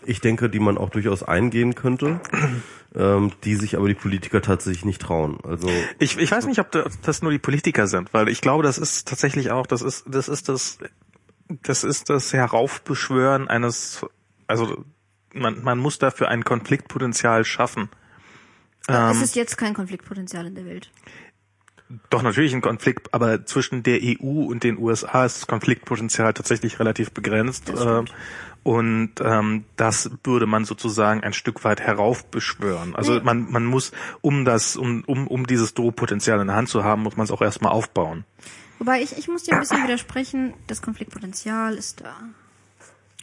ich 0.06 0.20
denke, 0.20 0.48
die 0.48 0.60
man 0.60 0.78
auch 0.78 0.90
durchaus 0.90 1.22
eingehen 1.22 1.74
könnte, 1.74 2.20
ähm, 2.94 3.32
die 3.44 3.56
sich 3.56 3.76
aber 3.76 3.88
die 3.88 3.94
Politiker 3.94 4.42
tatsächlich 4.42 4.84
nicht 4.84 5.02
trauen. 5.02 5.38
Also 5.44 5.68
Ich, 5.98 6.18
ich 6.18 6.30
weiß 6.30 6.46
nicht, 6.46 6.60
ob 6.60 6.70
das 6.70 7.22
nur 7.22 7.32
die 7.32 7.38
Politiker 7.38 7.86
sind, 7.86 8.12
weil 8.14 8.28
ich 8.28 8.40
glaube, 8.40 8.62
das 8.62 8.78
ist 8.78 9.08
tatsächlich 9.08 9.50
auch, 9.50 9.66
das 9.66 9.82
ist, 9.82 10.04
das 10.08 10.28
ist 10.28 10.48
das, 10.48 10.78
das 11.48 11.84
ist 11.84 12.10
das 12.10 12.32
Heraufbeschwören 12.32 13.48
eines, 13.48 14.04
also 14.46 14.84
man, 15.32 15.62
man 15.62 15.78
muss 15.78 15.98
dafür 15.98 16.28
ein 16.28 16.44
Konfliktpotenzial 16.44 17.44
schaffen. 17.44 17.88
Ähm. 18.88 19.10
es 19.10 19.22
ist 19.22 19.36
jetzt 19.36 19.56
kein 19.56 19.74
Konfliktpotenzial 19.74 20.46
in 20.46 20.54
der 20.54 20.66
Welt. 20.66 20.90
Doch 22.10 22.22
natürlich 22.22 22.54
ein 22.54 22.62
Konflikt, 22.62 23.12
aber 23.12 23.44
zwischen 23.44 23.82
der 23.82 24.00
EU 24.02 24.46
und 24.46 24.64
den 24.64 24.78
USA 24.78 25.26
ist 25.26 25.42
das 25.42 25.46
Konfliktpotenzial 25.46 26.32
tatsächlich 26.32 26.80
relativ 26.80 27.12
begrenzt. 27.12 27.68
Das. 27.68 28.04
Und 28.64 29.12
ähm, 29.22 29.64
das 29.76 30.10
würde 30.24 30.46
man 30.46 30.64
sozusagen 30.64 31.22
ein 31.22 31.32
Stück 31.32 31.62
weit 31.64 31.80
heraufbeschwören. 31.80 32.96
Also 32.96 33.20
man, 33.22 33.50
man 33.50 33.64
muss, 33.64 33.92
um 34.22 34.44
das, 34.44 34.76
um, 34.76 35.04
um, 35.06 35.28
um 35.28 35.46
dieses 35.46 35.74
Drohpotenzial 35.74 36.40
in 36.40 36.48
der 36.48 36.56
Hand 36.56 36.68
zu 36.70 36.82
haben, 36.82 37.02
muss 37.02 37.16
man 37.16 37.24
es 37.24 37.30
auch 37.30 37.42
erstmal 37.42 37.72
aufbauen. 37.72 38.24
Wobei 38.78 39.02
ich, 39.02 39.16
ich 39.16 39.28
muss 39.28 39.44
dir 39.44 39.54
ein 39.54 39.60
bisschen 39.60 39.84
widersprechen, 39.84 40.54
das 40.66 40.82
Konfliktpotenzial 40.82 41.74
ist 41.74 42.00
da. 42.00 42.14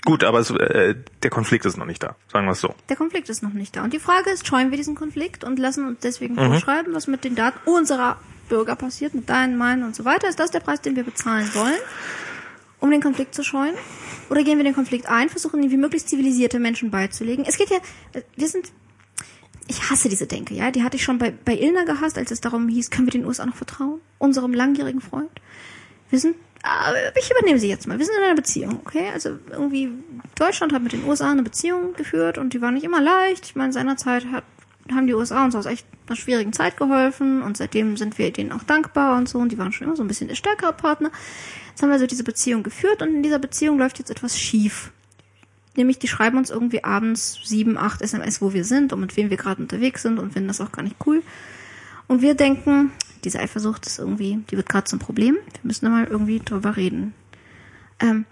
Gut, 0.06 0.24
aber 0.24 0.40
es, 0.40 0.50
äh, 0.50 0.96
der 1.22 1.30
Konflikt 1.30 1.66
ist 1.66 1.78
noch 1.78 1.86
nicht 1.86 2.02
da, 2.02 2.16
sagen 2.32 2.46
wir 2.48 2.54
es 2.54 2.62
so. 2.62 2.74
Der 2.90 2.96
Konflikt 2.96 3.30
ist 3.30 3.44
noch 3.44 3.54
nicht 3.54 3.76
da. 3.76 3.84
Und 3.84 3.94
die 3.94 4.00
Frage 4.00 4.32
ist, 4.32 4.48
scheuen 4.48 4.72
wir 4.72 4.78
diesen 4.78 4.96
Konflikt 4.96 5.44
und 5.44 5.60
lassen 5.60 5.86
uns 5.88 6.00
deswegen 6.02 6.36
Mhm. 6.36 6.52
vorschreiben, 6.54 6.94
was 6.94 7.06
mit 7.08 7.24
den 7.24 7.36
Daten 7.36 7.60
unserer 7.70 8.18
Bürger 8.50 8.76
passiert, 8.76 9.14
mit 9.14 9.30
deinen, 9.30 9.58
meinen 9.58 9.84
und 9.84 9.96
so 9.96 10.04
weiter? 10.06 10.28
Ist 10.28 10.40
das 10.40 10.50
der 10.52 10.60
Preis, 10.60 10.82
den 10.82 10.96
wir 10.96 11.04
bezahlen 11.04 11.50
wollen, 11.54 11.78
um 12.82 12.92
den 12.92 13.02
Konflikt 13.02 13.34
zu 13.34 13.44
scheuen? 13.44 13.76
Oder 14.30 14.44
gehen 14.44 14.58
wir 14.58 14.66
den 14.66 14.76
Konflikt 14.76 15.08
ein, 15.08 15.30
versuchen 15.30 15.64
ihn 15.64 15.72
wie 15.72 15.78
möglichst 15.78 16.10
zivilisierte 16.10 16.60
Menschen 16.60 16.92
beizulegen? 16.92 17.46
Es 17.48 17.58
geht 17.58 17.70
ja, 17.70 17.78
äh, 18.12 18.22
wir 18.36 18.50
sind, 18.50 18.72
ich 19.68 19.90
hasse 19.90 20.10
diese 20.10 20.28
Denke, 20.28 20.54
ja, 20.54 20.72
die 20.72 20.84
hatte 20.84 20.98
ich 20.98 21.04
schon 21.04 21.18
bei, 21.18 21.32
bei 21.32 21.58
Ilna 21.58 21.86
gehasst, 21.86 22.18
als 22.18 22.32
es 22.32 22.42
darum 22.42 22.68
hieß, 22.68 22.90
können 22.90 23.08
wir 23.08 23.12
den 23.12 23.26
USA 23.26 23.46
noch 23.46 23.56
vertrauen? 23.56 24.02
Unserem 24.18 24.54
langjährigen 24.54 25.00
Freund? 25.00 25.30
Wir 26.10 26.20
sind, 26.20 26.36
äh, 26.64 27.20
ich 27.20 27.32
übernehme 27.32 27.60
sie 27.60 27.70
jetzt 27.70 27.88
mal. 27.88 28.00
Wir 28.00 28.06
sind 28.06 28.18
in 28.18 28.24
einer 28.24 28.36
Beziehung, 28.36 28.80
okay? 28.84 29.10
Also 29.14 29.38
irgendwie, 29.50 29.90
Deutschland 30.36 30.74
hat 30.74 30.82
mit 30.82 30.92
den 30.92 31.06
USA 31.06 31.32
eine 31.32 31.44
Beziehung 31.44 31.94
geführt 31.94 32.38
und 32.38 32.54
die 32.54 32.62
war 32.62 32.72
nicht 32.72 32.84
immer 32.84 33.02
leicht. 33.02 33.46
Ich 33.46 33.56
meine, 33.56 33.72
seinerzeit 33.72 34.26
hat, 34.32 34.44
haben 34.92 35.08
die 35.08 35.14
USA 35.14 35.46
uns 35.46 35.56
aus 35.56 35.68
echt 35.68 35.86
einer 36.08 36.16
schwierigen 36.16 36.52
Zeit 36.52 36.78
geholfen 36.78 37.44
und 37.44 37.58
seitdem 37.58 37.96
sind 37.96 38.18
wir 38.18 38.32
denen 38.34 38.52
auch 38.52 38.64
dankbar 38.64 39.18
und 39.18 39.30
so 39.30 39.38
und 39.38 39.52
die 39.52 39.58
waren 39.58 39.72
schon 39.72 39.88
immer 39.88 39.96
so 39.96 40.04
ein 40.04 40.08
bisschen 40.08 40.28
der 40.28 40.36
stärkere 40.36 40.74
Partner. 40.74 41.12
Jetzt 41.72 41.82
haben 41.82 41.90
wir 41.90 42.00
so 42.00 42.08
diese 42.08 42.24
Beziehung 42.24 42.64
geführt 42.64 43.02
und 43.02 43.16
in 43.16 43.24
dieser 43.24 43.40
Beziehung 43.40 43.80
läuft 43.80 43.98
jetzt 43.98 44.12
etwas 44.12 44.40
schief. 44.40 44.92
Nämlich, 45.76 46.00
die 46.00 46.08
schreiben 46.08 46.38
uns 46.38 46.50
irgendwie 46.50 46.84
abends 46.84 47.40
sieben, 47.44 47.78
acht 47.78 48.02
SMS, 48.02 48.42
wo 48.42 48.54
wir 48.54 48.66
sind 48.66 48.92
und 48.92 49.00
mit 49.00 49.16
wem 49.16 49.30
wir 49.30 49.38
gerade 49.38 49.62
unterwegs 49.62 50.02
sind 50.02 50.20
und 50.20 50.34
finden 50.34 50.50
das 50.50 50.60
auch 50.60 50.72
gar 50.72 50.84
nicht 50.84 50.98
cool. 51.06 51.24
Und 52.08 52.22
wir 52.22 52.36
denken, 52.36 52.92
diese 53.24 53.40
Eifersucht 53.40 53.86
ist 53.86 54.00
irgendwie, 54.00 54.44
die 54.50 54.58
wird 54.58 54.68
gerade 54.68 54.84
zum 54.84 55.00
Problem. 55.00 55.36
Wir 55.36 55.62
müssen 55.64 55.86
da 55.86 55.92
mal 55.92 56.06
irgendwie 56.06 56.40
drüber 56.40 56.76
reden. 56.76 57.14
Ähm, 58.00 58.26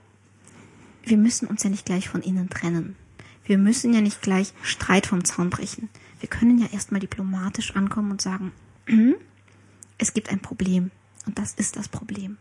wir 1.06 1.18
müssen 1.18 1.48
uns 1.48 1.64
ja 1.64 1.69
nicht 1.69 1.85
gleich 1.85 2.09
von 2.09 2.22
ihnen 2.22 2.50
trennen. 2.50 2.98
Wir 3.45 3.58
müssen 3.58 3.93
ja 3.93 4.01
nicht 4.01 4.22
gleich 4.22 4.53
Streit 4.61 5.08
vom 5.08 5.24
Zaun 5.24 5.50
brechen. 5.50 5.90
Wir 6.19 6.30
können 6.30 6.59
ja 6.59 6.68
erstmal 6.74 7.00
diplomatisch 7.00 7.76
ankommen 7.76 8.11
und 8.11 8.22
sagen, 8.22 8.51
"Mhm, 8.85 9.16
es 9.98 10.14
gibt 10.14 10.30
ein 10.30 10.40
Problem. 10.42 10.92
Und 11.26 11.38
das 11.40 11.53
ist 11.53 11.77
das 11.77 11.88
Problem. 11.88 12.38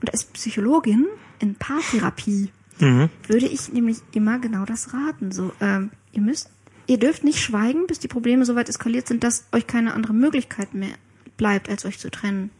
Und 0.00 0.12
als 0.12 0.24
Psychologin 0.24 1.06
in 1.38 1.54
Paartherapie 1.54 2.50
würde 2.78 3.46
ich 3.46 3.72
nämlich 3.72 3.98
immer 4.12 4.38
genau 4.38 4.64
das 4.64 4.92
raten. 4.92 5.32
So, 5.32 5.52
ähm, 5.60 5.90
ihr 6.12 6.20
müsst, 6.20 6.50
ihr 6.86 6.98
dürft 6.98 7.24
nicht 7.24 7.40
schweigen, 7.40 7.86
bis 7.86 7.98
die 7.98 8.08
Probleme 8.08 8.44
so 8.44 8.54
weit 8.54 8.68
eskaliert 8.68 9.08
sind, 9.08 9.24
dass 9.24 9.46
euch 9.52 9.66
keine 9.66 9.94
andere 9.94 10.12
Möglichkeit 10.12 10.74
mehr 10.74 10.94
bleibt, 11.36 11.68
als 11.68 11.84
euch 11.84 11.98
zu 11.98 12.10
trennen. 12.10 12.50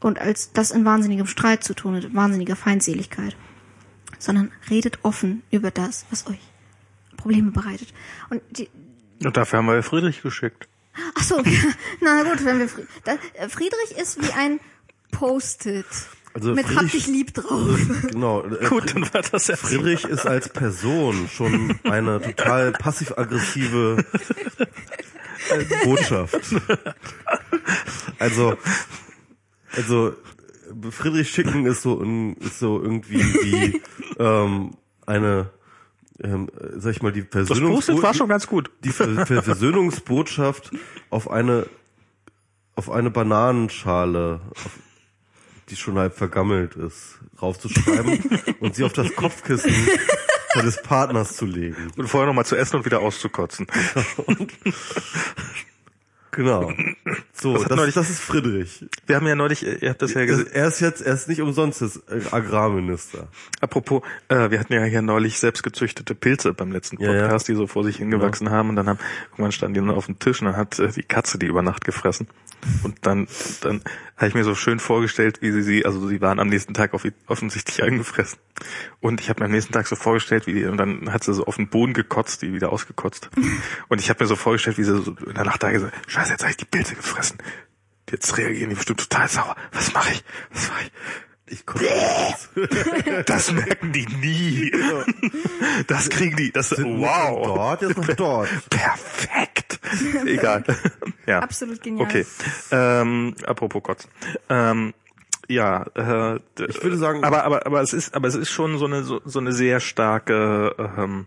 Und 0.00 0.18
als 0.20 0.52
das 0.52 0.70
in 0.70 0.84
wahnsinnigem 0.84 1.26
Streit 1.26 1.64
zu 1.64 1.74
tun 1.74 1.94
und 1.94 2.04
in 2.04 2.14
wahnsinniger 2.14 2.56
Feindseligkeit. 2.56 3.36
Sondern 4.18 4.52
redet 4.70 4.98
offen 5.02 5.42
über 5.50 5.70
das, 5.70 6.04
was 6.10 6.26
euch 6.26 6.40
Probleme 7.16 7.50
bereitet. 7.50 7.92
Und 8.28 8.42
die, 8.50 8.68
Und 9.24 9.36
dafür 9.36 9.58
haben 9.58 9.66
wir 9.66 9.82
Friedrich 9.82 10.22
geschickt. 10.22 10.68
Ach 11.14 11.22
so, 11.22 11.42
na 12.00 12.22
gut, 12.22 12.44
wenn 12.44 12.58
wir 12.58 12.68
Fried 12.68 12.86
da, 13.04 13.16
äh, 13.34 13.48
Friedrich 13.48 13.98
ist 14.00 14.22
wie 14.22 14.32
ein 14.32 14.60
Post-it. 15.10 15.86
Also 16.36 16.52
Mit 16.52 16.76
hab 16.76 16.90
dich 16.90 17.06
lieb 17.06 17.32
drauf. 17.32 17.78
Genau. 18.10 18.42
Gut, 18.68 18.94
dann 18.94 19.02
war 19.14 19.22
das 19.22 19.46
ja 19.46 19.56
Friedrich 19.56 20.04
ist 20.04 20.26
als 20.26 20.50
Person 20.50 21.30
schon 21.32 21.78
eine 21.84 22.20
total 22.20 22.72
passiv-aggressive 22.72 24.04
Botschaft. 25.84 26.38
Also, 28.18 28.58
also 29.74 30.12
Friedrich 30.90 31.30
Schicken 31.30 31.64
ist 31.64 31.80
so 31.80 32.02
ist 32.40 32.58
so 32.58 32.82
irgendwie 32.82 33.22
wie 33.22 33.82
ähm, 34.18 34.72
eine, 35.06 35.50
ähm, 36.22 36.50
sag 36.76 36.90
ich 36.90 37.02
mal, 37.02 37.12
die 37.12 37.22
Versöhnungsbotschaft, 37.22 38.02
war 38.02 38.12
schon 38.12 38.28
ganz 38.28 38.46
gut. 38.46 38.70
die 38.84 38.90
Ver 38.90 39.24
Ver 39.24 39.42
Versöhnungsbotschaft 39.42 40.70
auf 41.08 41.30
eine 41.30 41.66
auf 42.74 42.90
eine 42.90 43.10
Bananenschale, 43.10 44.42
auf, 44.50 44.78
die 45.68 45.76
schon 45.76 45.98
halb 45.98 46.14
vergammelt 46.16 46.74
ist, 46.76 47.18
raufzuschreiben 47.42 48.20
und 48.60 48.74
sie 48.74 48.84
auf 48.84 48.92
das 48.92 49.14
Kopfkissen 49.16 49.72
seines 50.54 50.80
Partners 50.82 51.36
zu 51.36 51.44
legen. 51.44 51.76
Und 51.96 52.08
vorher 52.08 52.26
nochmal 52.28 52.46
zu 52.46 52.56
essen 52.56 52.76
und 52.76 52.84
wieder 52.84 53.00
auszukotzen. 53.00 53.66
Genau. 56.32 56.70
So, 57.32 57.54
Das 57.54 57.64
das, 57.64 57.76
neulich- 57.78 57.94
das 57.94 58.10
ist 58.10 58.20
Friedrich. 58.20 58.84
Wir 59.06 59.16
haben 59.16 59.26
ja 59.26 59.34
neulich, 59.34 59.62
ihr 59.64 59.88
habt 59.88 60.02
das 60.02 60.12
ja 60.12 60.26
Das, 60.26 60.36
gesehen. 60.38 60.52
er 60.52 60.68
ist 60.68 60.80
jetzt, 60.80 61.00
er 61.00 61.14
ist 61.14 61.28
nicht 61.30 61.40
umsonst 61.40 61.80
äh, 61.80 61.88
Agrarminister. 62.30 63.28
Apropos, 63.62 64.02
äh, 64.28 64.50
wir 64.50 64.60
hatten 64.60 64.74
ja 64.74 64.84
hier 64.84 65.00
neulich 65.00 65.38
selbstgezüchtete 65.38 66.14
Pilze 66.14 66.52
beim 66.52 66.72
letzten 66.72 67.00
Ja, 67.00 67.10
ja. 67.14 67.22
Podcast, 67.22 67.48
die 67.48 67.54
so 67.54 67.66
vor 67.66 67.84
sich 67.84 67.96
hingewachsen 67.96 68.50
haben 68.50 68.68
und 68.68 68.76
dann 68.76 68.86
haben 68.86 68.98
irgendwann 69.30 69.52
standen 69.52 69.74
die 69.74 69.80
dann 69.80 69.90
auf 69.96 70.06
dem 70.06 70.18
Tisch 70.18 70.42
und 70.42 70.48
dann 70.48 70.56
hat 70.58 70.78
äh, 70.78 70.88
die 70.92 71.04
Katze 71.04 71.38
die 71.38 71.46
über 71.46 71.62
Nacht 71.62 71.86
gefressen 71.86 72.28
und 72.82 72.98
dann 73.06 73.28
dann 73.62 73.80
habe 74.16 74.28
ich 74.28 74.34
mir 74.34 74.44
so 74.44 74.54
schön 74.54 74.78
vorgestellt, 74.80 75.42
wie 75.42 75.52
sie 75.52 75.62
sie, 75.62 75.84
also 75.84 76.06
sie 76.08 76.20
waren 76.20 76.40
am 76.40 76.48
nächsten 76.48 76.74
Tag 76.74 76.94
auf, 76.94 77.06
offensichtlich 77.26 77.82
angefressen 77.82 78.38
und 79.00 79.20
ich 79.20 79.28
habe 79.28 79.40
mir 79.40 79.46
am 79.46 79.52
nächsten 79.52 79.72
Tag 79.72 79.86
so 79.86 79.96
vorgestellt, 79.96 80.46
wie 80.46 80.54
die 80.54 80.64
und 80.64 80.78
dann 80.78 81.12
hat 81.12 81.24
sie 81.24 81.34
so 81.34 81.44
auf 81.44 81.56
den 81.56 81.68
Boden 81.68 81.92
gekotzt, 81.92 82.42
die 82.42 82.52
wieder 82.52 82.72
ausgekotzt 82.72 83.30
und 83.88 84.00
ich 84.00 84.08
habe 84.10 84.24
mir 84.24 84.28
so 84.28 84.36
vorgestellt, 84.36 84.78
wie 84.78 84.84
sie 84.84 85.02
so 85.02 85.12
in 85.26 85.34
der 85.34 85.44
Nacht 85.44 85.62
da 85.62 85.70
gesagt, 85.70 85.94
Scheiße, 86.06 86.32
jetzt 86.32 86.42
habe 86.42 86.50
ich 86.50 86.56
die 86.56 86.64
Pilze 86.64 86.94
gefressen. 86.94 87.38
Jetzt 88.10 88.38
reagieren 88.38 88.70
die 88.70 88.76
bestimmt 88.76 89.00
total 89.00 89.28
sauer. 89.28 89.56
Was 89.72 89.92
mache 89.92 90.12
ich? 90.12 90.24
Was 90.52 90.68
mache 90.68 90.82
ich? 90.84 90.92
Ich 91.48 91.64
konnte 91.64 91.86
das. 91.88 92.48
Das 93.26 93.52
merken 93.52 93.92
die 93.92 94.06
nie. 94.06 94.72
Das 95.86 96.08
kriegen 96.10 96.36
die. 96.36 96.50
Das 96.50 96.72
wow. 96.72 97.46
Dort, 97.46 97.82
jetzt 97.82 97.96
nach 97.98 98.14
dort. 98.16 98.48
Perfekt. 98.70 99.78
Egal. 100.26 100.64
Ja. 101.26 101.40
Absolut 101.40 101.82
genial. 101.82 102.06
Okay. 102.06 102.24
Ähm, 102.70 103.34
apropos 103.46 103.82
Kotzen. 103.82 104.08
Ähm, 104.48 104.94
ja, 105.48 105.82
äh, 105.96 106.36
Ich 106.68 106.80
würde 106.84 106.96
sagen- 106.98 107.24
aber 107.24 107.42
aber 107.42 107.66
aber 107.66 107.80
es 107.80 107.92
ist 107.92 108.14
aber 108.14 108.28
es 108.28 108.36
ist 108.36 108.50
schon 108.50 108.78
so 108.78 108.84
eine 108.86 109.02
so, 109.02 109.20
so 109.24 109.40
eine 109.40 109.52
sehr 109.52 109.80
starke 109.80 110.74
ähm, 110.96 111.26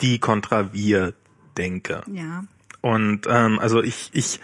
die 0.00 0.18
kontra 0.18 0.72
wir 0.72 1.12
denke. 1.58 2.02
Ja. 2.10 2.44
Und 2.80 3.26
ähm, 3.28 3.58
also 3.58 3.82
ich 3.82 4.08
ich 4.14 4.40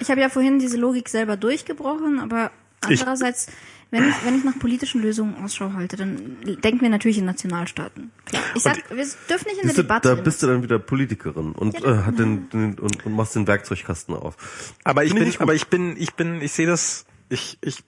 Ich 0.00 0.10
habe 0.10 0.20
ja 0.20 0.28
vorhin 0.28 0.58
diese 0.58 0.76
Logik 0.76 1.08
selber 1.08 1.36
durchgebrochen, 1.36 2.18
aber 2.18 2.50
Ich- 2.88 3.00
andererseits, 3.00 3.48
wenn 3.90 4.08
ich, 4.08 4.14
wenn 4.24 4.36
ich 4.36 4.44
nach 4.44 4.58
politischen 4.58 5.00
Lösungen 5.02 5.42
Ausschau 5.42 5.72
halte, 5.72 5.96
dann 5.96 6.36
denken 6.62 6.80
wir 6.82 6.90
natürlich 6.90 7.18
in 7.18 7.24
Nationalstaaten. 7.24 8.10
Klar. 8.26 8.42
Ich 8.54 8.62
sag, 8.62 8.76
wir 8.90 8.96
dürfen 8.96 9.46
nicht 9.48 9.60
in 9.62 9.68
der 9.68 9.74
Debatte. 9.76 10.14
da 10.14 10.20
bist 10.20 10.42
du 10.42 10.46
dann 10.46 10.62
wieder 10.62 10.78
Politikerin 10.78 11.52
und 11.52 11.78
Ja, 11.80 12.02
äh, 12.02 12.04
hat 12.04 12.18
den, 12.18 12.48
den 12.50 12.78
und, 12.78 13.04
und 13.06 13.12
machst 13.14 13.34
den 13.34 13.46
Werkzeugkasten 13.46 14.14
auf. 14.14 14.74
Aber 14.84 15.04
ich 15.04 15.14
bin, 15.14 15.26
ich 15.26 15.40
aber 15.40 15.54
ich 15.54 15.68
bin, 15.68 15.96
ich 15.96 16.14
bin, 16.14 16.40
ich 16.42 16.52
sehe 16.52 16.66
das, 16.66 17.06
ich, 17.30 17.58
ich, 17.62 17.82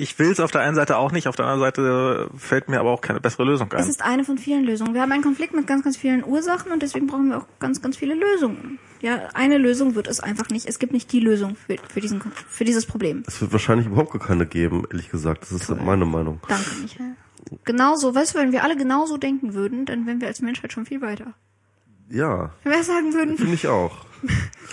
ich 0.00 0.16
will 0.18 0.30
es 0.30 0.38
auf 0.38 0.52
der 0.52 0.62
einen 0.62 0.76
Seite 0.76 0.96
auch 0.96 1.10
nicht, 1.10 1.26
auf 1.26 1.34
der 1.34 1.44
anderen 1.46 1.60
Seite 1.60 2.30
fällt 2.36 2.68
mir 2.68 2.78
aber 2.78 2.90
auch 2.90 3.00
keine 3.00 3.20
bessere 3.20 3.44
Lösung 3.44 3.68
es 3.72 3.84
ein. 3.84 3.90
ist 3.90 4.02
eine 4.02 4.24
von 4.24 4.38
vielen 4.38 4.64
Lösungen. 4.64 4.94
Wir 4.94 5.02
haben 5.02 5.10
einen 5.10 5.24
Konflikt 5.24 5.54
mit 5.54 5.66
ganz, 5.66 5.82
ganz 5.82 5.96
vielen 5.96 6.24
Ursachen 6.24 6.70
und 6.70 6.82
deswegen 6.82 7.08
brauchen 7.08 7.30
wir 7.30 7.38
auch 7.38 7.46
ganz, 7.58 7.82
ganz 7.82 7.96
viele 7.96 8.14
Lösungen. 8.14 8.78
Ja, 9.00 9.28
eine 9.34 9.58
Lösung 9.58 9.96
wird 9.96 10.06
es 10.06 10.20
einfach 10.20 10.48
nicht. 10.50 10.66
Es 10.66 10.78
gibt 10.78 10.92
nicht 10.92 11.12
die 11.12 11.20
Lösung 11.20 11.56
für, 11.56 11.76
für, 11.88 12.00
diesen, 12.00 12.20
für 12.20 12.64
dieses 12.64 12.86
Problem. 12.86 13.24
Es 13.26 13.40
wird 13.40 13.52
wahrscheinlich 13.52 13.86
überhaupt 13.86 14.12
gar 14.12 14.24
keine 14.24 14.46
geben, 14.46 14.84
ehrlich 14.90 15.10
gesagt. 15.10 15.42
Das 15.42 15.52
ist 15.52 15.68
meine 15.68 16.04
Meinung. 16.04 16.40
Danke, 16.48 16.70
Michael. 16.80 17.14
Genauso, 17.64 18.14
weißt 18.14 18.34
du, 18.34 18.38
wenn 18.38 18.52
wir 18.52 18.62
alle 18.62 18.76
genauso 18.76 19.16
denken 19.16 19.54
würden, 19.54 19.84
dann 19.84 20.06
wären 20.06 20.20
wir 20.20 20.28
als 20.28 20.40
Menschheit 20.40 20.72
schon 20.72 20.86
viel 20.86 21.00
weiter. 21.00 21.34
Ja, 22.10 22.52
Wenn 22.62 22.72
wir 22.72 22.82
sagen 22.82 23.12
würden, 23.14 23.36
finde 23.36 23.54
ich 23.54 23.68
auch. 23.68 24.07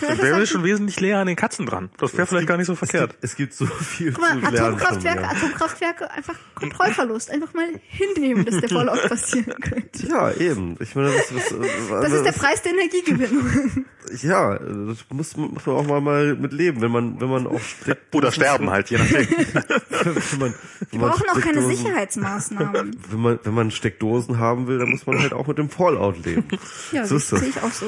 Dann 0.02 0.18
wären 0.18 0.40
wir 0.40 0.46
schon 0.46 0.64
wesentlich 0.64 1.00
näher 1.00 1.20
an 1.20 1.28
den 1.28 1.36
Katzen 1.36 1.66
dran. 1.66 1.90
Das 1.98 2.16
wäre 2.18 2.28
vielleicht 2.28 2.48
gar 2.48 2.58
nicht 2.58 2.68
so 2.68 2.76
verkehrt. 2.76 3.16
Es 3.22 3.36
gibt 3.36 3.54
so 3.54 3.66
viel 3.66 4.12
guck 4.12 4.22
mal, 4.22 4.32
zu 4.34 4.40
lernen. 4.40 4.78
von 4.78 4.88
Atomkraftwerke, 4.88 5.22
mir. 5.22 5.30
Atomkraftwerke, 5.30 6.12
einfach 6.12 6.36
Kontrollverlust. 6.56 7.32
Einfach 7.32 7.54
mal 7.54 7.68
hinnehmen, 7.88 8.46
dass 8.46 8.60
der 8.60 8.70
Vorlauf 8.70 9.02
passieren 9.08 9.54
könnte. 9.62 10.08
Ja, 10.08 10.32
eben. 10.32 10.76
Ich 10.80 10.96
meine, 10.96 11.14
das, 11.14 11.30
das, 11.30 12.02
Das 12.02 12.12
ist 12.12 12.26
der 12.26 12.32
Preis 12.34 12.62
der 12.62 12.74
Energiegewinnung. 12.74 13.86
Ja, 14.22 14.58
das 14.58 15.06
muss, 15.12 15.36
muss 15.38 15.66
man 15.66 15.76
auch 15.76 15.88
mal, 15.88 16.02
mal 16.02 16.36
mit 16.36 16.54
leben, 16.54 16.82
wenn 16.82 16.92
man, 16.92 17.20
wenn 17.22 17.30
man 17.30 17.48
auch 17.48 17.62
steckt. 17.62 18.14
Oder 18.14 18.32
sterben 18.32 18.70
halt, 18.70 18.90
je 18.90 18.98
nachdem. 18.98 19.28
wenn 19.30 20.40
man, 20.40 20.54
wenn 20.54 20.54
Wir 20.92 21.00
man 21.00 21.10
brauchen 21.10 21.30
auch 21.32 21.40
keine 21.40 21.66
Sicherheitsmaßnahmen. 21.66 22.98
Wenn 23.10 23.20
man, 23.20 23.40
wenn 23.44 23.54
man 23.54 23.72
Steckdosen 23.72 24.40
haben 24.40 24.68
will, 24.68 24.78
dann 24.78 24.90
muss 24.90 25.08
man 25.08 25.20
halt 25.20 25.34
auch 25.34 25.48
mit 25.48 25.58
dem 25.58 25.70
Fallout 25.70 26.24
leben. 26.24 26.46
Ja, 26.92 27.06
so 27.06 27.16
das 27.16 27.30
das. 27.30 27.40
sehe 27.40 27.50
ich 27.50 27.62
auch 27.62 27.72
so. 27.72 27.86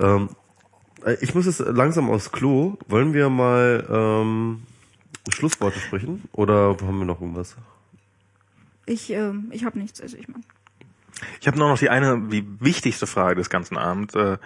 Ähm, 0.00 0.28
äh, 0.30 0.34
ich 1.20 1.34
muss 1.34 1.46
jetzt 1.46 1.60
langsam 1.60 2.10
aufs 2.10 2.32
Klo. 2.32 2.78
Wollen 2.88 3.14
wir 3.14 3.28
mal 3.30 3.86
ähm, 3.90 4.62
Schlussworte 5.28 5.78
sprechen? 5.78 6.22
Oder 6.32 6.76
haben 6.82 6.98
wir 6.98 7.06
noch 7.06 7.20
irgendwas? 7.20 7.56
Ich, 8.86 9.10
ähm, 9.10 9.48
ich 9.52 9.64
habe 9.64 9.78
nichts, 9.78 10.00
also 10.00 10.16
ich 10.16 10.28
meine. 10.28 10.44
Ich 11.40 11.46
habe 11.46 11.58
nur 11.58 11.68
noch 11.68 11.78
die 11.78 11.90
eine, 11.90 12.20
die 12.28 12.44
wichtigste 12.60 13.06
Frage 13.06 13.36
des 13.36 13.50
ganzen 13.50 13.76
Abends. 13.76 14.14
Äh, 14.14 14.38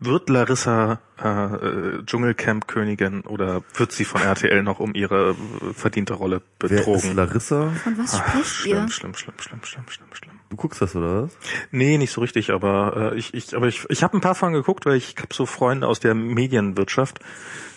wird 0.00 0.28
Larissa 0.28 1.00
äh, 1.22 1.28
äh, 1.28 2.04
Dschungelcamp-Königin 2.04 3.22
oder 3.22 3.62
wird 3.74 3.92
sie 3.92 4.04
von 4.04 4.22
RTL 4.22 4.62
noch 4.62 4.80
um 4.80 4.94
ihre 4.94 5.30
äh, 5.30 5.72
verdiente 5.74 6.14
Rolle 6.14 6.42
Wer 6.60 6.70
ist 6.70 6.76
betrogen? 6.86 7.14
Larissa? 7.16 7.70
Von 7.70 7.98
was 7.98 8.14
Ach, 8.14 8.28
spricht 8.28 8.46
schlimm, 8.46 8.76
ihr? 8.84 8.88
schlimm, 8.88 9.14
schlimm, 9.14 9.34
schlimm, 9.38 9.60
schlimm, 9.64 9.84
schlimm, 9.88 10.08
schlimm. 10.12 10.31
Du 10.52 10.56
guckst 10.56 10.82
das, 10.82 10.94
oder 10.94 11.22
was? 11.22 11.32
Nee, 11.70 11.96
nicht 11.96 12.12
so 12.12 12.20
richtig, 12.20 12.50
aber 12.50 13.12
äh, 13.14 13.18
ich, 13.18 13.32
ich, 13.32 13.56
aber 13.56 13.68
ich, 13.68 13.86
ich 13.88 14.02
habe 14.02 14.18
ein 14.18 14.20
paar 14.20 14.34
Folgen 14.34 14.54
geguckt, 14.54 14.84
weil 14.84 14.96
ich 14.96 15.14
habe 15.16 15.32
so 15.32 15.46
Freunde 15.46 15.86
aus 15.88 15.98
der 15.98 16.14
Medienwirtschaft, 16.14 17.20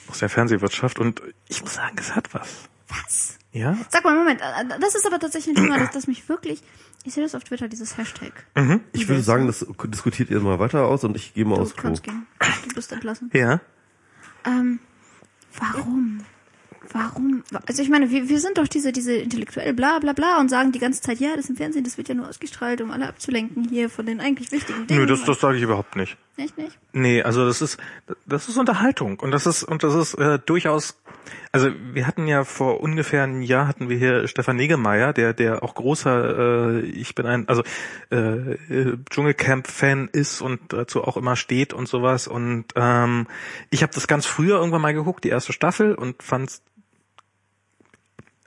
aus 0.10 0.20
der 0.20 0.28
Fernsehwirtschaft 0.28 1.00
und 1.00 1.22
ich 1.48 1.62
muss 1.62 1.76
sagen, 1.76 1.96
es 1.98 2.18
hat 2.18 2.34
was. 2.34 2.68
Was? 2.90 3.38
Ja? 3.54 3.78
Sag 3.88 4.04
mal, 4.04 4.14
Moment, 4.14 4.42
äh, 4.42 4.78
das 4.82 4.94
ist 4.94 5.08
aber 5.08 5.20
tatsächlich 5.20 5.56
ein 5.56 5.64
Thema, 5.64 5.80
das, 5.80 5.92
das 5.92 6.08
mich 6.08 6.28
wirklich, 6.28 6.62
ich 7.06 7.14
sehe 7.14 7.24
das 7.24 7.34
auf 7.34 7.46
Twitter, 7.46 7.70
dieses 7.70 7.98
Hashtag. 7.98 8.34
Ich 8.92 9.08
würde 9.08 9.22
sagen, 9.22 9.48
das 9.48 9.66
diskutiert 9.86 10.30
ihr 10.30 10.42
mal 10.42 10.60
weiter 10.60 10.84
aus 10.84 11.06
und 11.06 11.16
ich 11.16 11.34
gehe 11.34 11.46
mal 11.46 11.60
Du 11.60 11.64
Klo. 11.70 11.82
kannst 11.82 12.04
gehen. 12.04 12.28
Du 12.68 12.76
bist 12.76 12.92
entlassen. 12.92 13.32
Ja. 13.34 13.62
Ähm, 14.46 14.80
warum? 15.58 16.26
Warum? 16.92 17.44
Also 17.68 17.82
ich 17.82 17.90
meine, 17.90 18.10
wir, 18.12 18.30
wir 18.30 18.40
sind 18.40 18.58
doch 18.58 18.68
diese, 18.68 18.92
diese 18.92 19.14
intellektuell 19.14 19.74
bla 19.74 20.00
bla 20.00 20.14
bla 20.14 20.40
und 20.40 20.50
sagen 20.50 20.72
die 20.72 20.80
ganze 20.80 21.02
Zeit, 21.02 21.20
ja, 21.20 21.36
das 21.36 21.50
im 21.50 21.56
Fernsehen, 21.56 21.84
das 21.84 21.98
wird 21.98 22.10
ja 22.10 22.16
nur 22.16 22.28
ausgestrahlt, 22.28 22.82
um 22.82 22.92
alle 22.92 23.08
abzulenken 23.08 23.68
hier 23.70 23.90
von 23.90 24.06
den 24.06 24.20
eigentlich 24.20 24.52
wichtigen 24.52 24.88
Dingen. 24.88 25.00
Nö, 25.00 25.06
das, 25.06 25.24
das 25.24 25.40
sage 25.40 25.58
ich 25.58 25.64
überhaupt 25.64 25.96
nicht. 25.96 26.18
Echt 26.38 26.58
nicht? 26.58 26.78
Nee, 26.92 27.22
also 27.22 27.46
das 27.46 27.62
ist 27.62 27.78
das 28.26 28.50
ist 28.50 28.58
Unterhaltung 28.58 29.20
und 29.20 29.32
das 29.32 29.46
ist 29.46 29.64
und 29.64 29.84
das 29.84 29.96
ist 29.96 30.16
äh, 30.16 30.38
durchaus 30.46 30.98
also 31.54 31.70
wir 31.94 32.06
hatten 32.08 32.28
ja 32.28 32.44
vor 32.44 32.82
ungefähr 32.82 33.24
einem 33.24 33.42
Jahr 33.42 33.68
hatten 33.68 33.88
wir 33.88 33.98
hier 33.98 34.28
Stefan 34.28 34.58
Negemeyer, 34.58 35.14
der 35.14 35.34
der 35.34 35.64
auch 35.64 35.76
großer 35.76 36.74
äh, 36.74 36.80
ich 36.82 37.16
bin 37.16 37.26
ein 37.26 37.48
also 37.48 37.64
äh, 38.12 38.18
äh, 38.18 38.98
Dschungelcamp 39.10 39.68
Fan 39.68 40.10
ist 40.12 40.42
und 40.42 40.60
dazu 40.74 41.06
auch 41.06 41.16
immer 41.16 41.38
steht 41.38 41.74
und 41.74 41.88
sowas 41.88 42.28
und 42.28 42.66
ähm, 42.76 43.28
ich 43.70 43.82
habe 43.82 43.94
das 43.94 44.08
ganz 44.08 44.26
früher 44.26 44.58
irgendwann 44.58 44.82
mal 44.82 44.94
geguckt, 44.94 45.24
die 45.24 45.30
erste 45.30 45.54
Staffel 45.54 45.96
und 45.96 46.22
fand's 46.22 46.62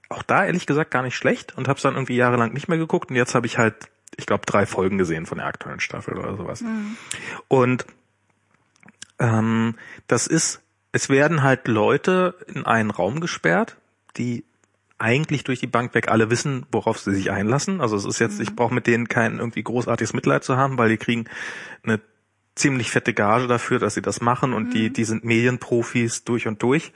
auch 0.09 0.23
da 0.23 0.45
ehrlich 0.45 0.67
gesagt 0.67 0.91
gar 0.91 1.03
nicht 1.03 1.17
schlecht 1.17 1.57
und 1.57 1.69
habe 1.69 1.77
es 1.77 1.83
dann 1.83 1.95
irgendwie 1.95 2.17
jahrelang 2.17 2.53
nicht 2.53 2.69
mehr 2.69 2.79
geguckt 2.79 3.11
und 3.11 3.17
jetzt 3.17 3.35
habe 3.35 3.47
ich 3.47 3.59
halt 3.59 3.75
ich 4.17 4.27
glaube 4.27 4.47
drei 4.47 4.67
Folgen 4.67 4.99
gesehen 4.99 5.27
von 5.27 5.39
der 5.39 5.47
aktuellen 5.47 5.81
Staffel 5.81 6.19
oder 6.19 6.37
sowas. 6.37 6.65
Und 7.47 7.87
ähm, 9.19 9.77
das 10.07 10.27
ist, 10.27 10.61
es 10.93 11.09
werden 11.09 11.43
halt 11.43 11.69
Leute 11.69 12.35
in 12.53 12.65
einen 12.65 12.91
Raum 12.91 13.21
gesperrt, 13.21 13.77
die 14.17 14.45
eigentlich 14.99 15.45
durch 15.45 15.61
die 15.61 15.69
Bank 15.69 15.95
weg 15.95 16.09
alle 16.09 16.31
wissen, 16.31 16.67
worauf 16.73 16.99
sie 16.99 17.15
sich 17.15 17.31
einlassen. 17.31 17.81
Also 17.81 17.97
es 17.97 18.05
ist 18.05 18.19
jetzt, 18.19 18.41
ich 18.41 18.57
brauche 18.57 18.75
mit 18.75 18.87
denen 18.87 19.09
kein 19.09 19.39
irgendwie 19.39 19.63
großartiges 19.63 20.13
Mitleid 20.13 20.43
zu 20.43 20.57
haben, 20.57 20.77
weil 20.77 20.89
die 20.89 20.97
kriegen 20.97 21.27
eine 21.85 22.01
ziemlich 22.57 22.91
fette 22.91 23.15
Gage 23.15 23.47
dafür, 23.47 23.79
dass 23.79 23.95
sie 23.95 24.03
das 24.03 24.21
machen 24.21 24.53
und 24.53 24.75
die, 24.75 24.93
die 24.93 25.05
sind 25.05 25.25
Medienprofis 25.25 26.25
durch 26.25 26.49
und 26.49 26.61
durch. 26.65 26.93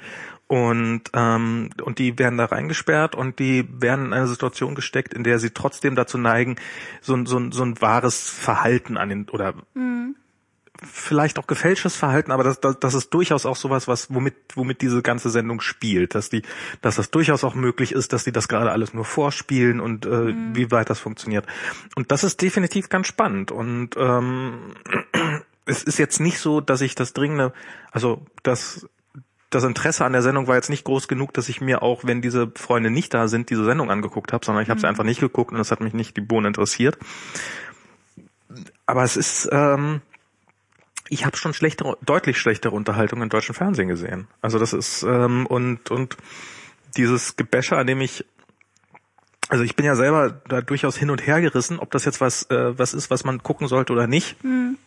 Und, 0.52 1.04
ähm, 1.14 1.70
und 1.82 1.98
die 1.98 2.18
werden 2.18 2.36
da 2.36 2.44
reingesperrt 2.44 3.14
und 3.14 3.38
die 3.38 3.66
werden 3.72 4.04
in 4.04 4.12
eine 4.12 4.26
Situation 4.26 4.74
gesteckt, 4.74 5.14
in 5.14 5.24
der 5.24 5.38
sie 5.38 5.48
trotzdem 5.48 5.96
dazu 5.96 6.18
neigen, 6.18 6.56
so, 7.00 7.14
ein 7.14 7.24
so, 7.24 7.38
ein 7.38 7.52
so 7.52 7.62
ein 7.62 7.80
wahres 7.80 8.28
Verhalten 8.28 8.98
an 8.98 9.08
den 9.08 9.30
oder 9.30 9.54
vielleicht 10.76 11.38
auch 11.38 11.46
gefälschtes 11.46 11.96
Verhalten, 11.96 12.32
aber 12.32 12.44
das, 12.44 12.60
das, 12.60 12.78
das 12.78 12.92
ist 12.92 13.14
durchaus 13.14 13.46
auch 13.46 13.56
sowas, 13.56 13.88
was 13.88 14.12
womit 14.12 14.34
womit 14.54 14.82
diese 14.82 15.00
ganze 15.00 15.30
Sendung 15.30 15.62
spielt, 15.62 16.14
dass 16.14 16.28
die, 16.28 16.42
dass 16.82 16.96
das 16.96 17.10
durchaus 17.10 17.44
auch 17.44 17.54
möglich 17.54 17.92
ist, 17.92 18.12
dass 18.12 18.24
die 18.24 18.32
das 18.32 18.46
gerade 18.46 18.72
alles 18.72 18.92
nur 18.92 19.06
vorspielen 19.06 19.80
und 19.80 20.04
äh, 20.04 20.08
mhm. 20.10 20.54
wie 20.54 20.70
weit 20.70 20.90
das 20.90 21.00
funktioniert. 21.00 21.46
Und 21.96 22.12
das 22.12 22.24
ist 22.24 22.42
definitiv 22.42 22.90
ganz 22.90 23.06
spannend 23.06 23.52
und 23.52 23.96
ähm, 23.96 24.74
es 25.64 25.82
ist 25.82 25.98
jetzt 25.98 26.20
nicht 26.20 26.40
so, 26.40 26.60
dass 26.60 26.82
ich 26.82 26.94
das 26.94 27.14
dringende, 27.14 27.54
also 27.90 28.26
das 28.42 28.86
das 29.52 29.64
Interesse 29.64 30.04
an 30.04 30.12
der 30.12 30.22
Sendung 30.22 30.46
war 30.46 30.56
jetzt 30.56 30.70
nicht 30.70 30.84
groß 30.84 31.08
genug, 31.08 31.34
dass 31.34 31.48
ich 31.48 31.60
mir 31.60 31.82
auch, 31.82 32.04
wenn 32.04 32.22
diese 32.22 32.50
Freunde 32.56 32.90
nicht 32.90 33.12
da 33.12 33.28
sind, 33.28 33.50
diese 33.50 33.64
Sendung 33.64 33.90
angeguckt 33.90 34.32
habe, 34.32 34.44
sondern 34.44 34.64
ich 34.64 34.70
habe 34.70 34.80
sie 34.80 34.86
mhm. 34.86 34.90
einfach 34.90 35.04
nicht 35.04 35.20
geguckt 35.20 35.52
und 35.52 35.60
es 35.60 35.70
hat 35.70 35.80
mich 35.80 35.92
nicht 35.92 36.16
die 36.16 36.22
Bohnen 36.22 36.46
interessiert. 36.46 36.96
Aber 38.86 39.04
es 39.04 39.16
ist, 39.16 39.48
ähm, 39.52 40.00
ich 41.10 41.26
habe 41.26 41.36
schon 41.36 41.52
schlechtere, 41.52 41.98
deutlich 42.00 42.38
schlechtere 42.38 42.74
Unterhaltung 42.74 43.20
im 43.20 43.28
deutschen 43.28 43.54
Fernsehen 43.54 43.88
gesehen. 43.88 44.26
Also 44.40 44.58
das 44.58 44.72
ist 44.72 45.02
ähm, 45.02 45.46
und 45.46 45.90
und 45.90 46.16
dieses 46.96 47.36
Gebäsche, 47.36 47.76
an 47.76 47.86
dem 47.86 48.00
ich 48.00 48.24
also 49.50 49.64
ich 49.64 49.76
bin 49.76 49.84
ja 49.84 49.96
selber 49.96 50.40
da 50.48 50.62
durchaus 50.62 50.96
hin 50.96 51.10
und 51.10 51.26
her 51.26 51.42
gerissen, 51.42 51.78
ob 51.78 51.90
das 51.90 52.06
jetzt 52.06 52.22
was 52.22 52.44
äh, 52.50 52.78
was 52.78 52.94
ist, 52.94 53.10
was 53.10 53.24
man 53.24 53.42
gucken 53.42 53.68
sollte 53.68 53.92
oder 53.92 54.06
nicht. 54.06 54.42
Mhm. 54.42 54.78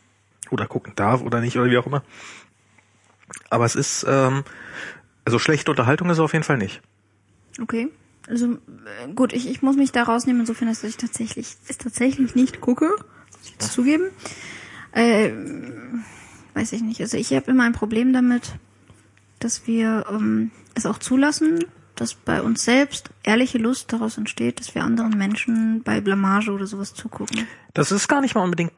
Oder 0.52 0.68
gucken 0.68 0.94
darf 0.96 1.22
oder 1.22 1.42
nicht 1.42 1.58
oder 1.58 1.70
wie 1.70 1.78
auch 1.78 1.88
immer. 1.88 2.04
Aber 3.50 3.66
es 3.66 3.76
ist, 3.76 4.06
ähm, 4.08 4.44
also 5.24 5.40
schlechte 5.40 5.72
Unterhaltung 5.72 6.10
ist 6.10 6.18
es 6.18 6.20
auf 6.20 6.34
jeden 6.34 6.44
Fall 6.44 6.58
nicht. 6.58 6.82
Okay. 7.62 7.90
Also 8.28 8.54
äh, 8.54 9.14
gut, 9.14 9.34
ich, 9.34 9.50
ich 9.50 9.62
muss 9.62 9.76
mich 9.76 9.92
da 9.92 10.04
rausnehmen, 10.04 10.42
insofern, 10.42 10.68
dass 10.68 10.84
ich 10.84 10.98
tatsächlich 10.98 11.56
es 11.68 11.78
tatsächlich 11.78 12.36
nicht 12.36 12.62
gucke, 12.62 12.90
jetzt 13.52 13.72
zugeben. 13.72 14.06
Äh, 14.92 15.32
weiß 16.54 16.74
ich 16.74 16.82
nicht. 16.82 17.02
Also 17.02 17.18
ich 17.18 17.34
habe 17.34 17.52
immer 17.52 17.64
ein 17.64 17.74
Problem 17.74 18.14
damit, 18.14 18.56
dass 19.40 19.68
wir 19.68 20.06
ähm, 20.10 20.52
es 20.74 20.86
auch 20.86 20.98
zulassen, 20.98 21.66
dass 21.96 22.14
bei 22.14 22.42
uns 22.42 22.64
selbst 22.64 23.10
ehrliche 23.24 23.58
Lust 23.58 23.92
daraus 23.94 24.18
entsteht, 24.18 24.60
dass 24.60 24.76
wir 24.76 24.84
anderen 24.84 25.18
Menschen 25.18 25.82
bei 25.84 26.02
Blamage 26.02 26.52
oder 26.52 26.68
sowas 26.68 26.94
zugucken. 26.94 27.48
Das 27.74 27.92
ist 27.92 28.08
gar 28.08 28.22
nicht 28.22 28.36
mal 28.36 28.44
unbedingt, 28.44 28.74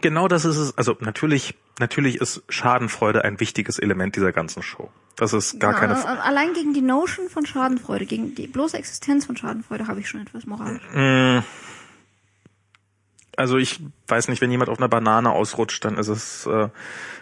genau 0.00 0.28
das 0.28 0.44
ist 0.44 0.56
es, 0.56 0.76
also 0.78 0.96
natürlich, 1.00 1.54
natürlich 1.78 2.16
ist 2.20 2.42
Schadenfreude 2.48 3.24
ein 3.24 3.40
wichtiges 3.40 3.78
Element 3.78 4.16
dieser 4.16 4.32
ganzen 4.32 4.62
Show. 4.62 4.90
Das 5.16 5.32
ist 5.32 5.60
gar 5.60 5.72
ja, 5.72 5.78
keine 5.78 5.96
Frage. 5.96 6.22
Allein 6.22 6.54
gegen 6.54 6.72
die 6.72 6.80
Notion 6.80 7.28
von 7.28 7.44
Schadenfreude, 7.44 8.06
gegen 8.06 8.34
die 8.34 8.46
bloße 8.46 8.78
Existenz 8.78 9.26
von 9.26 9.36
Schadenfreude 9.36 9.86
habe 9.86 10.00
ich 10.00 10.08
schon 10.08 10.22
etwas 10.22 10.46
moralisch. 10.46 10.82
Mm. 10.94 11.40
Also 13.40 13.56
ich 13.56 13.80
weiß 14.06 14.28
nicht, 14.28 14.42
wenn 14.42 14.50
jemand 14.50 14.68
auf 14.68 14.76
einer 14.76 14.88
Banane 14.90 15.30
ausrutscht, 15.30 15.82
dann 15.86 15.96
ist 15.96 16.08
es 16.08 16.44
äh, 16.44 16.68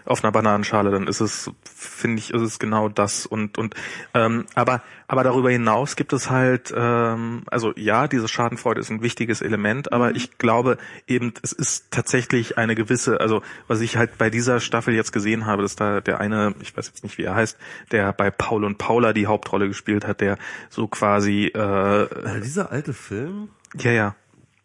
auf 0.04 0.24
einer 0.24 0.32
Bananenschale, 0.32 0.90
dann 0.90 1.06
ist 1.06 1.20
es, 1.20 1.48
finde 1.64 2.18
ich, 2.18 2.34
ist 2.34 2.42
es 2.42 2.58
genau 2.58 2.88
das. 2.88 3.24
Und 3.24 3.56
und 3.56 3.76
ähm, 4.14 4.46
aber 4.56 4.82
aber 5.06 5.22
darüber 5.22 5.48
hinaus 5.48 5.94
gibt 5.94 6.12
es 6.12 6.28
halt, 6.28 6.74
ähm, 6.76 7.44
also 7.46 7.72
ja, 7.76 8.08
diese 8.08 8.26
Schadenfreude 8.26 8.80
ist 8.80 8.90
ein 8.90 9.00
wichtiges 9.00 9.42
Element, 9.42 9.92
aber 9.92 10.10
mhm. 10.10 10.16
ich 10.16 10.38
glaube 10.38 10.76
eben, 11.06 11.34
es 11.42 11.52
ist 11.52 11.92
tatsächlich 11.92 12.58
eine 12.58 12.74
gewisse, 12.74 13.20
also 13.20 13.42
was 13.68 13.80
ich 13.80 13.96
halt 13.96 14.18
bei 14.18 14.28
dieser 14.28 14.58
Staffel 14.58 14.94
jetzt 14.94 15.12
gesehen 15.12 15.46
habe, 15.46 15.62
dass 15.62 15.76
da 15.76 16.00
der 16.00 16.18
eine, 16.18 16.52
ich 16.60 16.76
weiß 16.76 16.88
jetzt 16.88 17.04
nicht, 17.04 17.16
wie 17.18 17.22
er 17.22 17.36
heißt, 17.36 17.56
der 17.92 18.12
bei 18.12 18.32
Paul 18.32 18.64
und 18.64 18.78
Paula 18.78 19.12
die 19.12 19.28
Hauptrolle 19.28 19.68
gespielt 19.68 20.04
hat, 20.04 20.20
der 20.20 20.36
so 20.68 20.88
quasi 20.88 21.44
äh, 21.44 22.08
dieser 22.42 22.72
alte 22.72 22.92
Film. 22.92 23.50
Ja, 23.76 23.92
ja. 23.92 24.16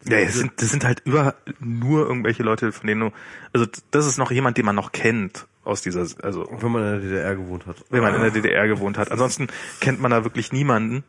Ja, 0.06 0.22
das 0.22 0.34
sind, 0.34 0.60
das 0.60 0.70
sind 0.70 0.84
halt 0.84 1.00
über 1.04 1.34
nur 1.60 2.06
irgendwelche 2.06 2.42
Leute, 2.42 2.72
von 2.72 2.86
denen 2.86 3.00
du, 3.00 3.12
also 3.52 3.66
das 3.90 4.06
ist 4.06 4.18
noch 4.18 4.30
jemand, 4.30 4.58
den 4.58 4.66
man 4.66 4.76
noch 4.76 4.92
kennt 4.92 5.46
aus 5.64 5.80
dieser, 5.80 6.06
also. 6.22 6.46
Wenn 6.50 6.72
man 6.72 6.82
in 6.82 6.90
der 6.90 7.00
DDR 7.00 7.36
gewohnt 7.36 7.66
hat. 7.66 7.84
Wenn 7.88 8.02
man 8.02 8.14
in 8.14 8.20
der 8.20 8.30
DDR 8.30 8.68
gewohnt 8.68 8.98
hat. 8.98 9.10
Ansonsten 9.10 9.48
kennt 9.80 10.00
man 10.00 10.10
da 10.10 10.24
wirklich 10.24 10.52
niemanden. 10.52 11.04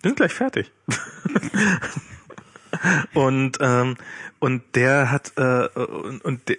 Wir 0.00 0.10
sind 0.10 0.16
gleich 0.16 0.32
fertig. 0.32 0.72
und, 3.14 3.58
ähm, 3.60 3.96
und 4.38 4.62
der 4.74 5.10
hat, 5.10 5.32
äh, 5.36 5.68
und, 5.74 6.24
und 6.24 6.48
der, 6.48 6.56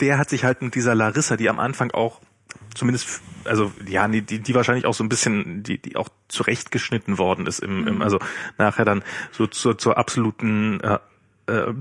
der 0.00 0.18
hat 0.18 0.30
sich 0.30 0.44
halt 0.44 0.62
mit 0.62 0.74
dieser 0.74 0.94
Larissa, 0.94 1.36
die 1.36 1.50
am 1.50 1.58
Anfang 1.58 1.90
auch 1.90 2.20
zumindest, 2.74 3.20
also 3.44 3.72
ja, 3.86 4.06
die, 4.08 4.22
die 4.22 4.54
wahrscheinlich 4.54 4.86
auch 4.86 4.94
so 4.94 5.04
ein 5.04 5.08
bisschen, 5.08 5.62
die, 5.62 5.78
die 5.78 5.96
auch 5.96 6.08
zurechtgeschnitten 6.28 7.18
worden 7.18 7.46
ist 7.46 7.60
im, 7.60 7.86
im 7.86 7.96
mhm. 7.96 8.02
also 8.02 8.18
nachher 8.58 8.84
dann 8.84 9.02
so 9.32 9.46
zur, 9.46 9.78
zur 9.78 9.98
absoluten 9.98 10.80
äh, 10.80 10.98
äh, 11.46 11.74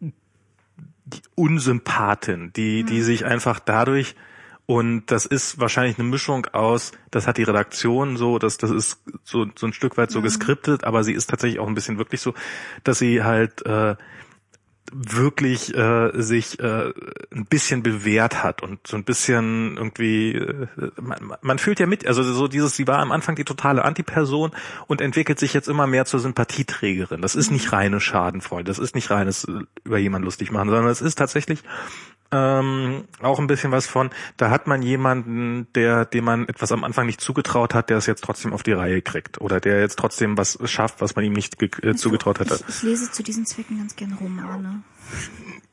die 0.00 1.22
Unsympathin, 1.34 2.52
die, 2.54 2.84
die 2.84 2.98
mhm. 2.98 3.02
sich 3.02 3.24
einfach 3.24 3.58
dadurch 3.58 4.14
und 4.66 5.06
das 5.10 5.26
ist 5.26 5.58
wahrscheinlich 5.58 5.98
eine 5.98 6.08
Mischung 6.08 6.46
aus, 6.52 6.92
das 7.10 7.26
hat 7.26 7.36
die 7.36 7.42
Redaktion 7.42 8.16
so, 8.16 8.38
dass 8.38 8.58
das 8.58 8.70
ist 8.70 9.02
so, 9.24 9.46
so 9.56 9.66
ein 9.66 9.72
Stück 9.72 9.96
weit 9.96 10.10
so 10.10 10.20
mhm. 10.20 10.24
geskriptet, 10.24 10.84
aber 10.84 11.04
sie 11.04 11.12
ist 11.12 11.28
tatsächlich 11.28 11.58
auch 11.58 11.66
ein 11.66 11.74
bisschen 11.74 11.98
wirklich 11.98 12.20
so, 12.20 12.32
dass 12.84 12.98
sie 12.98 13.22
halt 13.22 13.66
äh, 13.66 13.96
wirklich 14.92 15.74
äh, 15.74 16.10
sich 16.14 16.60
äh, 16.60 16.92
ein 17.32 17.46
bisschen 17.46 17.82
bewährt 17.82 18.44
hat 18.44 18.62
und 18.62 18.86
so 18.86 18.96
ein 18.96 19.04
bisschen 19.04 19.76
irgendwie 19.76 20.34
äh, 20.34 20.66
man, 21.00 21.32
man 21.40 21.58
fühlt 21.58 21.80
ja 21.80 21.86
mit 21.86 22.06
also 22.06 22.22
so 22.22 22.46
dieses 22.46 22.76
sie 22.76 22.86
war 22.86 22.98
am 22.98 23.10
Anfang 23.10 23.34
die 23.34 23.44
totale 23.44 23.84
Antiperson 23.84 24.50
und 24.86 25.00
entwickelt 25.00 25.38
sich 25.38 25.54
jetzt 25.54 25.68
immer 25.68 25.86
mehr 25.86 26.04
zur 26.04 26.20
Sympathieträgerin 26.20 27.22
das 27.22 27.34
ist 27.34 27.50
nicht 27.50 27.66
mhm. 27.66 27.74
reine 27.76 28.00
Schadenfreude 28.00 28.64
das 28.64 28.78
ist 28.78 28.94
nicht 28.94 29.10
reines 29.10 29.44
äh, 29.44 29.60
über 29.84 29.98
jemanden 29.98 30.26
lustig 30.26 30.52
machen 30.52 30.68
sondern 30.68 30.90
es 30.90 31.00
ist 31.00 31.16
tatsächlich 31.16 31.62
ähm, 32.32 33.04
auch 33.20 33.38
ein 33.38 33.46
bisschen 33.46 33.70
was 33.72 33.86
von, 33.86 34.10
da 34.38 34.50
hat 34.50 34.66
man 34.66 34.82
jemanden, 34.82 35.68
der, 35.74 36.06
dem 36.06 36.24
man 36.24 36.48
etwas 36.48 36.72
am 36.72 36.82
Anfang 36.82 37.06
nicht 37.06 37.20
zugetraut 37.20 37.74
hat, 37.74 37.90
der 37.90 37.98
es 37.98 38.06
jetzt 38.06 38.24
trotzdem 38.24 38.52
auf 38.52 38.62
die 38.62 38.72
Reihe 38.72 39.02
kriegt. 39.02 39.40
Oder 39.40 39.60
der 39.60 39.80
jetzt 39.80 39.98
trotzdem 39.98 40.38
was 40.38 40.58
schafft, 40.64 41.00
was 41.00 41.14
man 41.14 41.24
ihm 41.24 41.34
nicht 41.34 41.62
äh, 41.62 41.94
zugetraut 41.94 42.40
hätte. 42.40 42.58
Ich, 42.68 42.76
ich 42.76 42.82
lese 42.82 43.12
zu 43.12 43.22
diesen 43.22 43.44
Zwecken 43.44 43.78
ganz 43.78 43.94
gerne 43.94 44.16
Romane. 44.16 44.82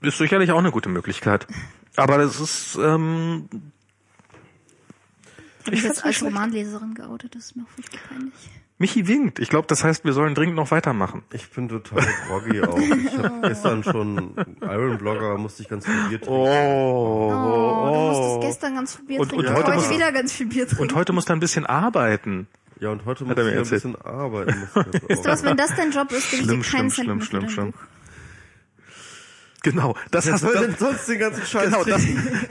Ist 0.02 0.18
sicherlich 0.18 0.52
auch 0.52 0.60
eine 0.60 0.72
gute 0.72 0.90
Möglichkeit. 0.90 1.48
Aber 1.96 2.18
das 2.18 2.40
ist, 2.40 2.78
ähm, 2.82 3.50
ich, 5.66 5.74
ich 5.74 5.84
jetzt 5.84 6.04
als 6.04 6.22
Romanleserin 6.22 6.94
geoutet, 6.94 7.36
das 7.36 7.46
ist 7.46 7.56
mir 7.56 7.64
auch 7.64 7.70
furchtbar 7.70 8.00
peinlich. 8.10 8.50
Michi 8.80 9.10
winkt. 9.10 9.40
Ich 9.40 9.50
glaube, 9.50 9.68
das 9.68 9.84
heißt, 9.84 10.06
wir 10.06 10.14
sollen 10.14 10.36
dringend 10.36 10.56
noch 10.56 10.72
weitermachen. 10.72 11.24
Ich 11.34 11.50
bin 11.50 11.68
total 11.68 12.02
groggy 12.28 12.62
auch. 12.62 12.80
Ich 12.80 13.18
habe 13.18 13.42
gestern 13.50 13.84
schon 13.84 14.34
Iron 14.62 14.98
Blogger, 14.98 15.38
musste 15.38 15.64
ich 15.64 15.70
ganz 15.70 15.86
viel 15.86 15.94
Bier 16.08 16.22
trinken. 16.22 16.34
Oh, 16.34 17.30
oh, 17.30 17.86
du 17.86 18.18
musstest 18.18 18.42
gestern 18.42 18.76
ganz 18.76 18.96
viel 18.96 19.06
Bier 19.06 19.20
und, 19.20 19.30
trinken. 19.30 19.48
Und, 19.48 19.54
heute, 19.54 19.76
heute 19.76 19.90
wieder 19.90 20.12
ganz 20.14 20.32
viel 20.32 20.48
Bier 20.48 20.66
trinken. 20.66 20.82
Und 20.82 20.96
heute 20.96 21.12
musst 21.12 21.28
du 21.28 21.34
ein 21.34 21.42
bisschen 21.42 21.66
arbeiten. 21.66 22.48
Ja, 22.80 22.92
und 22.92 23.04
heute 23.04 23.26
muss 23.26 23.38
ich 23.38 23.58
ein 23.58 23.70
bisschen 23.70 24.02
arbeiten. 24.02 24.70
Weißt 24.74 25.26
du 25.26 25.30
was, 25.30 25.44
wenn 25.44 25.58
das 25.58 25.76
dein 25.76 25.92
Job 25.92 26.10
ist, 26.14 26.32
gebe 26.32 26.44
ich 26.44 26.48
dir 26.48 26.60
keinen 26.62 26.90
schlimm, 26.90 27.20
schlimm, 27.20 27.22
schlimm, 27.22 27.50
schlimm. 27.50 27.74
Genau, 29.62 29.96
das 30.10 30.26
Wer 30.26 30.34
hast 30.34 30.44
du 30.44 30.58
denn 30.58 30.76
sonst 30.78 31.10
den 31.10 31.20
ganzen 31.20 31.46
Scheiß 31.46 31.66
genau, 31.66 31.84
das, 31.84 32.02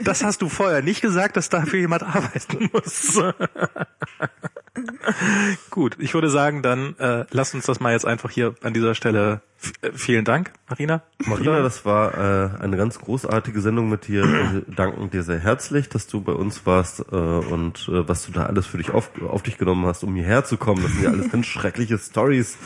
das, 0.03 0.23
hast 0.23 0.43
du 0.43 0.49
vorher 0.49 0.83
nicht 0.83 1.01
gesagt, 1.01 1.37
dass 1.37 1.49
dafür 1.49 1.79
jemand 1.79 2.03
arbeiten 2.15 2.69
muss. 2.71 3.19
Gut, 5.69 5.95
ich 5.99 6.13
würde 6.13 6.29
sagen, 6.29 6.61
dann 6.61 6.97
äh, 6.97 7.25
lass 7.31 7.53
uns 7.53 7.65
das 7.65 7.79
mal 7.79 7.93
jetzt 7.93 8.05
einfach 8.05 8.29
hier 8.29 8.55
an 8.61 8.73
dieser 8.73 8.95
Stelle. 8.95 9.41
Äh, 9.81 9.91
vielen 9.93 10.23
Dank, 10.23 10.51
Marina. 10.69 11.01
Marina, 11.25 11.61
das 11.61 11.83
war 11.83 12.13
äh, 12.13 12.61
eine 12.61 12.77
ganz 12.77 12.99
großartige 12.99 13.59
Sendung 13.61 13.89
mit 13.89 14.07
dir. 14.07 14.23
Wir 14.23 14.61
danken 14.73 15.09
dir 15.09 15.23
sehr 15.23 15.39
herzlich, 15.39 15.89
dass 15.89 16.07
du 16.07 16.21
bei 16.21 16.31
uns 16.31 16.65
warst 16.65 17.01
äh, 17.11 17.15
und 17.15 17.89
äh, 17.89 18.07
was 18.07 18.25
du 18.25 18.31
da 18.31 18.45
alles 18.45 18.67
für 18.67 18.77
dich 18.77 18.91
auf, 18.91 19.11
auf 19.21 19.43
dich 19.43 19.57
genommen 19.57 19.85
hast, 19.85 20.03
um 20.03 20.15
hierher 20.15 20.45
zu 20.45 20.55
kommen. 20.57 20.81
Das 20.81 20.93
sind 20.93 21.03
ja 21.03 21.09
alles 21.09 21.29
ganz 21.29 21.45
schreckliche 21.51 21.97
Stories. 21.97 22.57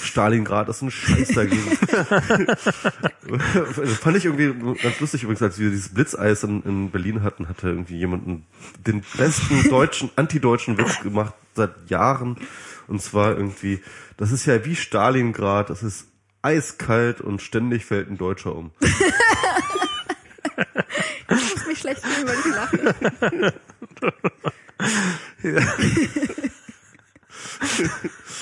Stalingrad 0.00 0.68
ist 0.68 0.82
ein 0.82 0.90
Scheiß 0.90 1.28
dagegen. 1.28 1.62
fand 4.00 4.16
ich 4.16 4.24
irgendwie 4.26 4.76
ganz 4.80 5.00
lustig 5.00 5.24
übrigens, 5.24 5.42
als 5.42 5.58
wir 5.58 5.70
dieses 5.70 5.88
Blitzeis 5.88 6.44
in, 6.44 6.62
in 6.62 6.90
Berlin 6.90 7.22
hatten, 7.22 7.48
hatte 7.48 7.68
irgendwie 7.68 7.96
jemanden 7.96 8.46
den 8.86 9.02
besten 9.16 9.68
deutschen, 9.68 10.10
antideutschen 10.14 10.78
Witz 10.78 11.00
gemacht 11.00 11.34
seit 11.54 11.90
Jahren. 11.90 12.36
Und 12.86 13.02
zwar 13.02 13.36
irgendwie, 13.36 13.80
das 14.16 14.30
ist 14.30 14.46
ja 14.46 14.64
wie 14.64 14.76
Stalingrad, 14.76 15.70
das 15.70 15.82
ist 15.82 16.06
eiskalt 16.46 17.20
und 17.20 17.42
ständig 17.42 17.84
fällt 17.84 18.08
ein 18.08 18.16
Deutscher 18.18 18.54
um. 18.54 18.70
ich 18.80 18.88
muss 21.28 21.66
mich 21.66 21.78
schlecht 21.78 22.00
fühlen, 22.00 22.28
weil 22.28 22.38
ich 22.38 22.46
lache. 22.54 23.52
ja. 25.42 25.60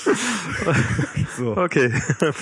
so. 1.37 1.57
Okay. 1.57 1.91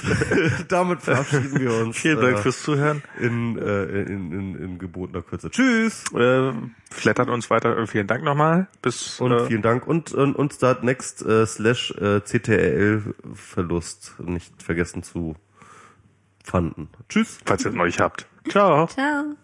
Damit 0.67 1.01
verabschieden 1.01 1.59
wir 1.59 1.73
uns. 1.73 1.97
Vielen 1.97 2.19
Dank 2.19 2.37
äh, 2.37 2.41
fürs 2.41 2.61
Zuhören. 2.63 3.03
In, 3.19 3.57
äh, 3.57 4.01
in, 4.03 4.31
in, 4.31 4.55
in 4.55 4.79
gebotener 4.79 5.21
Kürze. 5.21 5.49
Tschüss. 5.49 6.03
Äh, 6.13 6.51
flattert 6.91 7.29
uns 7.29 7.49
weiter. 7.49 7.87
Vielen 7.87 8.07
Dank 8.07 8.23
nochmal. 8.23 8.67
Bis 8.81 9.19
und 9.19 9.31
äh, 9.31 9.45
vielen 9.47 9.61
Dank 9.61 9.87
und 9.87 10.13
und, 10.13 10.35
und 10.35 10.53
Start 10.53 10.83
Next 10.83 11.25
äh, 11.25 11.45
slash 11.45 11.91
äh, 11.91 12.21
CTRL 12.21 13.15
Verlust 13.33 14.15
nicht 14.19 14.61
vergessen 14.61 15.03
zu 15.03 15.35
fanden. 16.43 16.89
Tschüss. 17.09 17.39
Falls 17.45 17.65
ihr 17.65 17.71
es 17.71 17.75
noch 17.75 17.85
nicht 17.85 17.99
habt. 17.99 18.27
Ciao. 18.49 18.87
Ciao. 18.87 19.35